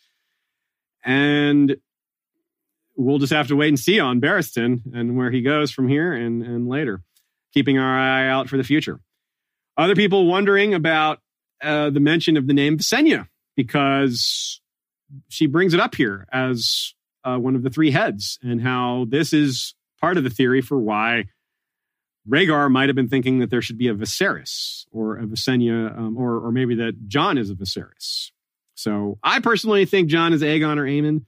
And 1.05 1.77
we'll 2.97 3.19
just 3.19 3.33
have 3.33 3.49
to 3.49 3.57
wait 3.57 3.69
and 3.69 3.79
see 3.79 3.99
on 3.99 4.21
Barristan 4.21 4.83
and 4.95 5.17
where 5.17 5.31
he 5.31 5.43
goes 5.43 5.71
from 5.71 5.89
here 5.89 6.13
and, 6.13 6.43
and 6.43 6.69
later, 6.69 7.03
keeping 7.53 7.79
our 7.79 7.99
eye 7.99 8.29
out 8.29 8.49
for 8.49 8.57
the 8.57 8.65
future. 8.65 9.01
Other 9.77 9.95
people 9.95 10.27
wondering 10.27 10.73
about 10.73 11.19
uh, 11.63 11.91
the 11.91 12.01
mention 12.01 12.37
of 12.37 12.47
the 12.47 12.55
name 12.55 12.79
Visenya 12.79 13.29
because 13.57 14.61
she 15.29 15.47
brings 15.47 15.75
it 15.75 15.81
up 15.81 15.95
here 15.95 16.27
as 16.33 16.95
uh, 17.25 17.37
one 17.37 17.57
of 17.57 17.63
the 17.63 17.71
three 17.71 17.91
heads 17.91 18.39
and 18.43 18.61
how 18.61 19.07
this 19.09 19.33
is 19.33 19.75
part 20.01 20.17
of 20.17 20.25
the 20.25 20.31
theory 20.31 20.61
for 20.61 20.79
why 20.79 21.25
Rhaegar 22.29 22.71
might 22.71 22.89
have 22.89 22.97
been 22.97 23.09
thinking 23.09 23.39
that 23.39 23.51
there 23.51 23.63
should 23.63 23.79
be 23.79 23.89
a 23.89 23.95
Viserys 23.95 24.87
or 24.91 25.17
a 25.19 25.25
Visenya, 25.25 25.97
um, 25.97 26.17
or, 26.17 26.39
or 26.39 26.53
maybe 26.53 26.75
that 26.77 27.09
Jon 27.09 27.39
is 27.39 27.51
a 27.51 27.55
Viserys. 27.55 28.31
So 28.75 29.19
I 29.23 29.41
personally 29.41 29.85
think 29.87 30.09
Jon 30.09 30.33
is 30.33 30.43
Aegon 30.43 30.77
or 30.79 30.85
Aemon. 30.85 31.25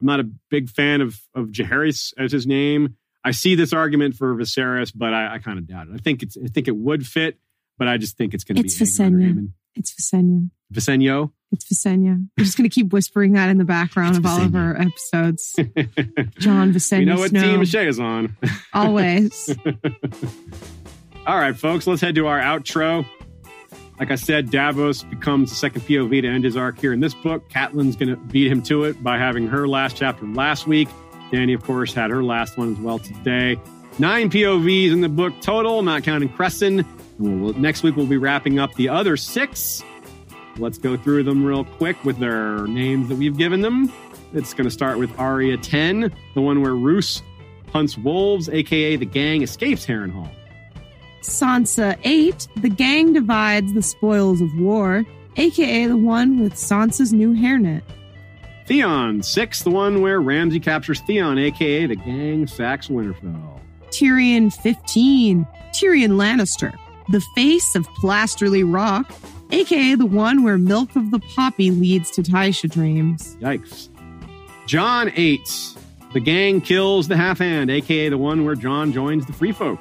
I'm 0.00 0.06
not 0.06 0.20
a 0.20 0.30
big 0.50 0.70
fan 0.70 1.00
of 1.00 1.20
of 1.34 1.48
Jaehaerys 1.48 2.14
as 2.18 2.32
his 2.32 2.46
name. 2.46 2.96
I 3.22 3.32
see 3.32 3.54
this 3.54 3.72
argument 3.72 4.14
for 4.16 4.34
Viserys, 4.34 4.92
but 4.94 5.12
I, 5.12 5.34
I 5.34 5.38
kind 5.38 5.58
of 5.58 5.66
doubt 5.66 5.88
it. 5.88 5.94
I 5.94 5.98
think 5.98 6.22
it's 6.22 6.36
I 6.36 6.46
think 6.46 6.68
it 6.68 6.76
would 6.76 7.06
fit, 7.06 7.38
but 7.78 7.88
I 7.88 7.98
just 7.98 8.16
think 8.16 8.34
it's 8.34 8.44
going 8.44 8.56
to 8.56 8.62
be 8.62 8.66
It's 8.66 8.78
Aegon 8.78 9.14
or 9.14 9.18
Aemon. 9.18 9.52
It's 9.74 9.94
Visenya. 9.94 10.50
Visenyo. 10.72 11.32
It's 11.52 11.64
Visenya. 11.64 12.28
We're 12.38 12.44
just 12.44 12.56
going 12.56 12.68
to 12.68 12.74
keep 12.74 12.92
whispering 12.92 13.32
that 13.32 13.48
in 13.50 13.58
the 13.58 13.64
background 13.64 14.16
of 14.16 14.24
all 14.24 14.40
of 14.40 14.54
our 14.54 14.76
episodes. 14.80 15.54
Jon 16.38 16.72
Visenya 16.72 16.98
we 16.98 17.04
know 17.06 17.18
what 17.18 17.30
Snow. 17.30 17.40
team 17.42 17.64
Shay 17.64 17.88
is 17.88 17.98
on. 17.98 18.36
Always. 18.72 19.54
All 21.26 21.36
right, 21.36 21.56
folks, 21.56 21.86
let's 21.86 22.00
head 22.00 22.14
to 22.14 22.26
our 22.26 22.40
outro. 22.40 23.04
Like 23.98 24.10
I 24.10 24.14
said, 24.14 24.50
Davos 24.50 25.02
becomes 25.02 25.50
the 25.50 25.56
second 25.56 25.82
POV 25.82 26.22
to 26.22 26.28
end 26.28 26.44
his 26.44 26.56
arc 26.56 26.78
here 26.78 26.92
in 26.92 27.00
this 27.00 27.14
book. 27.14 27.50
Catelyn's 27.50 27.96
going 27.96 28.08
to 28.08 28.16
beat 28.16 28.50
him 28.50 28.62
to 28.62 28.84
it 28.84 29.02
by 29.02 29.18
having 29.18 29.46
her 29.48 29.68
last 29.68 29.96
chapter 29.96 30.24
last 30.26 30.66
week. 30.66 30.88
Dany, 31.30 31.54
of 31.54 31.62
course, 31.62 31.92
had 31.92 32.10
her 32.10 32.22
last 32.24 32.56
one 32.56 32.72
as 32.72 32.78
well 32.78 32.98
today. 32.98 33.60
Nine 33.98 34.30
POVs 34.30 34.92
in 34.92 35.00
the 35.02 35.08
book 35.08 35.34
total, 35.42 35.82
not 35.82 36.02
counting 36.02 36.30
Cressen. 36.30 36.86
We'll, 37.20 37.52
next 37.52 37.82
week, 37.82 37.96
we'll 37.96 38.06
be 38.06 38.16
wrapping 38.16 38.58
up 38.58 38.74
the 38.74 38.88
other 38.88 39.16
six. 39.16 39.84
Let's 40.56 40.78
go 40.78 40.96
through 40.96 41.24
them 41.24 41.44
real 41.44 41.64
quick 41.64 42.02
with 42.04 42.18
their 42.18 42.66
names 42.66 43.08
that 43.08 43.16
we've 43.16 43.36
given 43.36 43.60
them. 43.60 43.92
It's 44.32 44.54
going 44.54 44.64
to 44.64 44.70
start 44.70 44.98
with 44.98 45.16
Arya 45.18 45.58
10, 45.58 46.12
the 46.34 46.40
one 46.40 46.62
where 46.62 46.74
Roose 46.74 47.22
hunts 47.72 47.98
wolves, 47.98 48.48
aka 48.48 48.96
the 48.96 49.06
gang 49.06 49.42
escapes 49.42 49.86
Harrenhal. 49.86 50.30
Sansa 51.20 51.98
8, 52.04 52.48
the 52.56 52.70
gang 52.70 53.12
divides 53.12 53.72
the 53.74 53.82
spoils 53.82 54.40
of 54.40 54.48
war, 54.58 55.04
aka 55.36 55.86
the 55.86 55.96
one 55.96 56.40
with 56.40 56.54
Sansa's 56.54 57.12
new 57.12 57.34
hairnet. 57.34 57.82
Theon, 58.66 59.22
six, 59.22 59.62
the 59.62 59.70
one 59.70 60.00
where 60.00 60.20
Ramsay 60.20 60.60
captures 60.60 61.00
Theon, 61.00 61.38
aka 61.38 61.86
the 61.86 61.96
gang 61.96 62.46
sacks 62.46 62.88
Winterfell. 62.88 63.60
Tyrion 63.90 64.52
15, 64.52 65.46
Tyrion 65.72 66.12
Lannister, 66.12 66.72
the 67.10 67.20
face 67.34 67.74
of 67.74 67.86
Plasterly 67.94 68.62
Rock, 68.62 69.12
aka 69.50 69.94
the 69.94 70.06
one 70.06 70.42
where 70.42 70.58
Milk 70.58 70.94
of 70.96 71.10
the 71.10 71.18
Poppy 71.18 71.70
leads 71.70 72.10
to 72.12 72.22
Tysha 72.22 72.70
dreams. 72.70 73.36
Yikes. 73.40 73.88
Jon, 74.66 75.10
eight, 75.16 75.74
the 76.12 76.20
gang 76.20 76.60
kills 76.60 77.08
the 77.08 77.16
half 77.16 77.38
hand, 77.38 77.70
aka 77.70 78.08
the 78.08 78.18
one 78.18 78.44
where 78.44 78.54
Jon 78.54 78.92
joins 78.92 79.26
the 79.26 79.32
free 79.32 79.52
folk. 79.52 79.80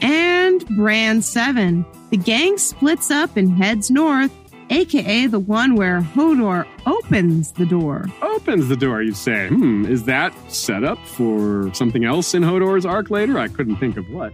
And 0.00 0.66
Bran 0.76 1.20
7, 1.20 1.84
the 2.08 2.16
gang 2.16 2.56
splits 2.56 3.10
up 3.10 3.36
and 3.36 3.52
heads 3.52 3.90
north, 3.90 4.32
aka 4.70 5.26
the 5.26 5.38
one 5.38 5.74
where 5.74 6.00
Hodor 6.00 6.66
opens 6.86 7.52
the 7.52 7.66
door. 7.66 8.06
Opens 8.22 8.68
the 8.68 8.76
door, 8.76 9.02
you 9.02 9.12
say. 9.12 9.48
Hmm, 9.48 9.84
is 9.84 10.04
that 10.04 10.34
set 10.50 10.84
up 10.84 10.98
for 11.06 11.70
something 11.74 12.04
else 12.04 12.32
in 12.32 12.42
Hodor's 12.42 12.86
arc 12.86 13.10
later? 13.10 13.38
I 13.38 13.48
couldn't 13.48 13.76
think 13.76 13.98
of 13.98 14.08
what. 14.10 14.32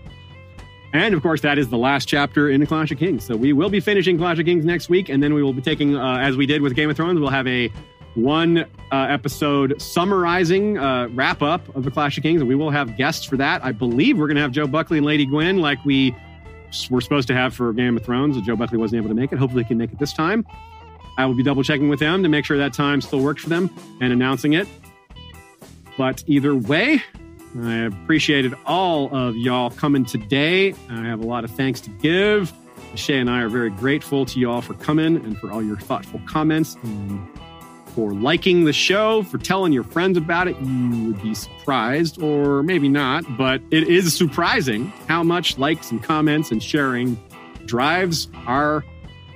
And 0.97 1.15
of 1.15 1.23
course, 1.23 1.42
that 1.42 1.58
is 1.58 1.68
the 1.68 1.76
last 1.76 2.08
chapter 2.08 2.49
in 2.49 2.65
Clash 2.65 2.91
of 2.91 2.99
Kings. 2.99 3.23
So 3.23 3.36
we 3.36 3.52
will 3.52 3.68
be 3.68 3.81
finishing 3.81 4.16
Clash 4.16 4.39
of 4.39 4.47
Kings 4.47 4.65
next 4.65 4.89
week, 4.89 5.10
and 5.10 5.23
then 5.23 5.34
we 5.34 5.42
will 5.42 5.52
be 5.52 5.60
taking, 5.60 5.94
uh, 5.94 6.16
as 6.16 6.39
we 6.39 6.47
did 6.47 6.62
with 6.62 6.75
Game 6.75 6.89
of 6.89 6.97
Thrones, 6.97 7.20
we'll 7.20 7.28
have 7.28 7.47
a 7.47 7.70
one 8.15 8.60
uh, 8.91 9.07
episode 9.10 9.81
summarizing 9.81 10.78
uh, 10.78 11.08
wrap 11.08 11.42
up 11.42 11.62
of 11.76 11.84
the 11.84 11.91
Clash 11.91 12.16
of 12.16 12.23
Kings, 12.23 12.41
and 12.41 12.49
we 12.49 12.55
will 12.55 12.70
have 12.70 12.97
guests 12.97 13.26
for 13.26 13.36
that. 13.36 13.62
I 13.62 13.73
believe 13.73 14.16
we're 14.16 14.26
going 14.26 14.36
to 14.36 14.42
have 14.42 14.52
Joe 14.52 14.66
Buckley 14.66 14.97
and 14.97 15.07
Lady 15.07 15.26
Gwyn, 15.26 15.58
like 15.58 15.84
we 15.84 16.16
were 16.91 17.02
supposed 17.02 17.28
to 17.28 17.34
have 17.34 17.55
for 17.55 17.75
Game 17.75 17.94
of 17.94 18.02
Thrones. 18.02 18.41
Joe 18.41 18.57
Buckley 18.57 18.78
wasn't 18.78 19.00
able 19.00 19.10
to 19.10 19.15
make 19.15 19.33
it. 19.33 19.39
Hopefully, 19.39 19.65
he 19.65 19.68
can 19.68 19.76
make 19.76 19.92
it 19.92 19.99
this 19.99 20.15
time. 20.15 20.47
I 21.18 21.26
will 21.26 21.34
be 21.34 21.42
double 21.42 21.62
checking 21.62 21.91
with 21.91 22.00
them 22.00 22.23
to 22.23 22.31
make 22.31 22.47
sure 22.47 22.57
that 22.57 22.73
time 22.73 23.02
still 23.02 23.20
works 23.20 23.42
for 23.42 23.50
them 23.50 23.70
and 24.00 24.15
announcing 24.15 24.55
it. 24.55 24.66
But 25.99 26.25
either 26.26 26.55
way, 26.55 27.02
I 27.62 27.85
appreciated 27.86 28.55
all 28.67 29.15
of 29.15 29.36
y'all 29.36 29.70
coming 29.70 30.05
today. 30.05 30.75
I 30.91 31.05
have 31.05 31.20
a 31.20 31.26
lot 31.26 31.44
of 31.44 31.51
thanks 31.51 31.81
to 31.83 31.91
give. 31.91 32.52
Shay 32.94 33.18
and 33.18 33.31
I 33.31 33.43
are 33.43 33.49
very 33.49 33.70
grateful 33.70 34.25
to 34.26 34.41
y'all 34.41 34.60
for 34.60 34.75
coming 34.75 35.17
and 35.17 35.39
for 35.39 35.51
all 35.51 35.62
your 35.62 35.76
thoughtful 35.76 36.20
comments 36.26 36.76
and 36.83 37.26
for 37.94 38.12
liking 38.12 38.65
the 38.65 38.73
show, 38.73 39.23
for 39.23 39.39
telling 39.39 39.73
your 39.73 39.85
friends 39.85 40.18
about 40.18 40.49
it. 40.49 40.57
You 40.60 41.07
would 41.07 41.23
be 41.23 41.35
surprised, 41.35 42.23
or 42.23 42.62
maybe 42.62 42.89
not, 42.89 43.25
but 43.36 43.62
it 43.70 43.89
is 43.89 44.15
surprising 44.15 44.86
how 45.09 45.23
much 45.23 45.57
likes 45.57 45.91
and 45.91 46.02
comments 46.02 46.51
and 46.51 46.62
sharing 46.62 47.18
drives 47.65 48.28
our 48.47 48.85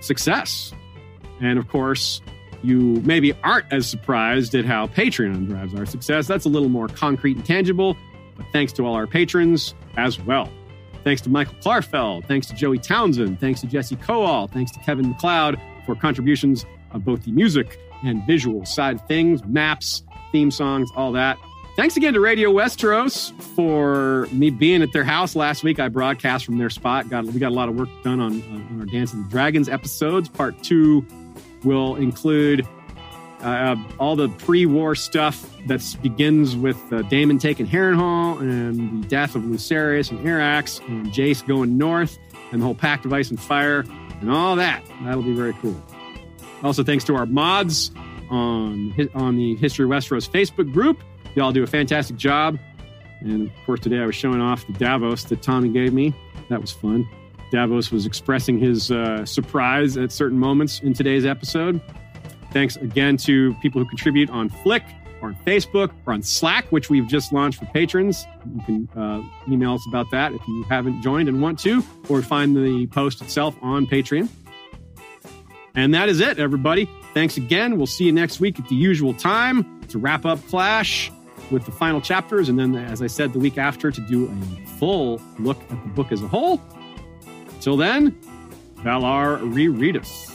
success. 0.01 0.73
And 1.41 1.59
of 1.59 1.69
course, 1.69 2.21
you 2.63 3.01
maybe 3.05 3.33
aren't 3.43 3.73
as 3.73 3.89
surprised 3.89 4.55
at 4.55 4.67
how 4.67 4.89
Patreon 4.89 5.47
drives 5.49 5.75
our 5.75 5.87
success. 5.87 6.27
That's 6.27 6.45
a 6.45 6.51
little 6.51 6.69
more 6.69 6.89
concrete 6.89 7.39
and 7.39 7.47
tangible, 7.47 7.97
but 8.41 8.51
thanks 8.53 8.73
to 8.73 8.87
all 8.87 8.95
our 8.95 9.07
patrons 9.07 9.75
as 9.99 10.19
well. 10.21 10.51
Thanks 11.05 11.21
to 11.23 11.31
Michael 11.31 11.55
Klarfeld. 11.63 12.27
Thanks 12.27 12.47
to 12.47 12.55
Joey 12.55 12.79
Townsend. 12.79 13.39
Thanks 13.39 13.61
to 13.61 13.67
Jesse 13.67 13.97
Coal. 13.97 14.49
Thanks 14.49 14.71
to 14.73 14.79
Kevin 14.81 15.15
McLeod 15.15 15.61
for 15.85 15.95
contributions 15.95 16.65
of 16.93 17.05
both 17.05 17.25
the 17.25 17.33
music 17.33 17.79
and 18.03 18.27
visual 18.27 18.65
side 18.65 18.97
of 18.97 19.07
things, 19.07 19.45
maps, 19.45 20.03
theme 20.33 20.51
songs, 20.51 20.91
all 20.97 21.13
that. 21.13 21.37
Thanks 21.77 21.97
again 21.97 22.15
to 22.15 22.21
Radio 22.21 22.51
Westeros 22.51 23.33
for 23.55 24.27
me 24.33 24.51
being 24.51 24.83
at 24.83 24.93
their 24.93 25.05
house 25.05 25.37
last 25.37 25.63
week. 25.63 25.79
I 25.79 25.89
broadcast 25.89 26.45
from 26.45 26.59
their 26.59 26.71
spot. 26.71 27.09
Got 27.09 27.27
we 27.27 27.39
got 27.39 27.53
a 27.53 27.55
lot 27.55 27.69
of 27.69 27.77
work 27.77 27.89
done 28.03 28.21
on, 28.21 28.43
on 28.43 28.81
our 28.81 28.87
Dance 28.87 29.13
of 29.13 29.23
the 29.23 29.29
Dragons 29.31 29.69
episodes. 29.69 30.29
Part 30.29 30.63
two 30.63 31.07
will 31.63 31.97
include 31.97 32.67
uh, 33.43 33.77
all 33.99 34.17
the 34.17 34.29
pre-war 34.29 34.95
stuff 34.95 35.49
that 35.67 35.83
begins 36.03 36.57
with 36.57 36.77
uh, 36.93 37.03
Daemon 37.03 37.39
taking 37.39 37.67
Harrenhal 37.67 38.41
and 38.41 39.03
the 39.03 39.09
death 39.09 39.35
of 39.35 39.43
Lucerys 39.43 40.11
and 40.11 40.21
Arrax 40.21 40.87
and 40.89 41.07
Jace 41.09 41.47
going 41.47 41.79
north 41.79 42.19
and 42.53 42.61
the 42.61 42.65
whole 42.67 42.75
Pact 42.75 43.05
of 43.05 43.13
Ice 43.13 43.31
and 43.31 43.41
Fire 43.41 43.85
and 44.21 44.31
all 44.31 44.57
that. 44.57 44.85
That'll 45.03 45.23
be 45.23 45.35
very 45.35 45.55
cool. 45.55 45.81
Also, 46.63 46.85
thanks 46.85 47.05
to 47.05 47.17
our 47.17 47.27
mods 47.27 47.91
on 48.31 48.95
on 49.15 49.37
the 49.37 49.57
History 49.57 49.87
Westeros 49.87 50.29
Facebook 50.29 50.73
group. 50.73 51.03
Y'all 51.35 51.53
do 51.53 51.63
a 51.63 51.67
fantastic 51.67 52.17
job. 52.17 52.59
And 53.21 53.49
of 53.49 53.67
course, 53.67 53.81
today 53.81 53.99
I 53.99 54.07
was 54.07 54.15
showing 54.15 54.41
off 54.41 54.67
the 54.67 54.73
Davos 54.75 55.25
that 55.25 55.43
Tommy 55.43 55.69
gave 55.69 55.93
me. 55.93 56.15
That 56.49 56.61
was 56.61 56.73
fun. 56.73 57.09
Davos 57.51 57.91
was 57.91 58.07
expressing 58.07 58.59
his 58.59 58.91
uh, 58.91 59.25
surprise 59.25 59.97
at 59.97 60.13
certain 60.13 60.39
moments 60.39 60.81
in 60.81 60.93
today's 60.95 61.27
episode. 61.27 61.81
Thanks 62.53 62.77
again 62.77 63.17
to 63.19 63.55
people 63.55 63.81
who 63.81 63.89
contribute 63.89 64.31
on 64.31 64.49
Flick 64.49 64.83
or 65.23 65.29
on 65.29 65.37
Facebook 65.47 65.93
or 66.07 66.13
on 66.13 66.23
Slack, 66.23 66.67
which 66.71 66.91
we've 66.91 67.07
just 67.07 67.33
launched 67.33 67.59
for 67.59 67.67
patrons. 67.67 68.27
You 68.55 68.63
can 68.65 68.89
uh, 69.01 69.23
email 69.49 69.75
us 69.75 69.87
about 69.89 70.11
that 70.11 70.33
if 70.33 70.47
you 70.49 70.65
haven't 70.65 71.03
joined 71.03 71.29
and 71.29 71.41
want 71.41 71.59
to, 71.61 71.85
or 72.09 72.23
find 72.23 72.57
the 72.57 72.87
post 72.89 73.21
itself 73.23 73.55
on 73.63 73.87
Patreon. 73.87 74.29
And 75.75 75.95
that 75.95 76.09
is 76.09 76.21
it, 76.21 76.39
everybody. 76.39 76.89
Thanks 77.15 77.37
again. 77.37 77.77
We'll 77.77 77.87
see 77.87 78.05
you 78.05 78.13
next 78.13 78.41
week 78.41 78.59
at 78.59 78.69
the 78.69 78.75
usual 78.75 79.15
time 79.15 79.81
to 79.89 79.99
wrap 79.99 80.25
up 80.27 80.45
Clash 80.49 81.13
with 81.51 81.65
the 81.65 81.73
final 81.73 82.01
chapters. 82.01 82.49
And 82.49 82.59
then, 82.59 82.75
as 82.75 83.03
I 83.03 83.07
said, 83.07 83.33
the 83.33 83.39
week 83.39 83.59
after 83.59 83.91
to 83.91 84.01
do 84.01 84.29
a 84.29 84.67
full 84.67 85.21
look 85.39 85.59
at 85.71 85.83
the 85.83 85.89
book 85.91 86.11
as 86.13 86.23
a 86.23 86.29
whole. 86.29 86.61
Till 87.61 87.77
then, 87.77 88.19
Valar 88.77 89.39
reread 89.55 89.97
us. 89.97 90.30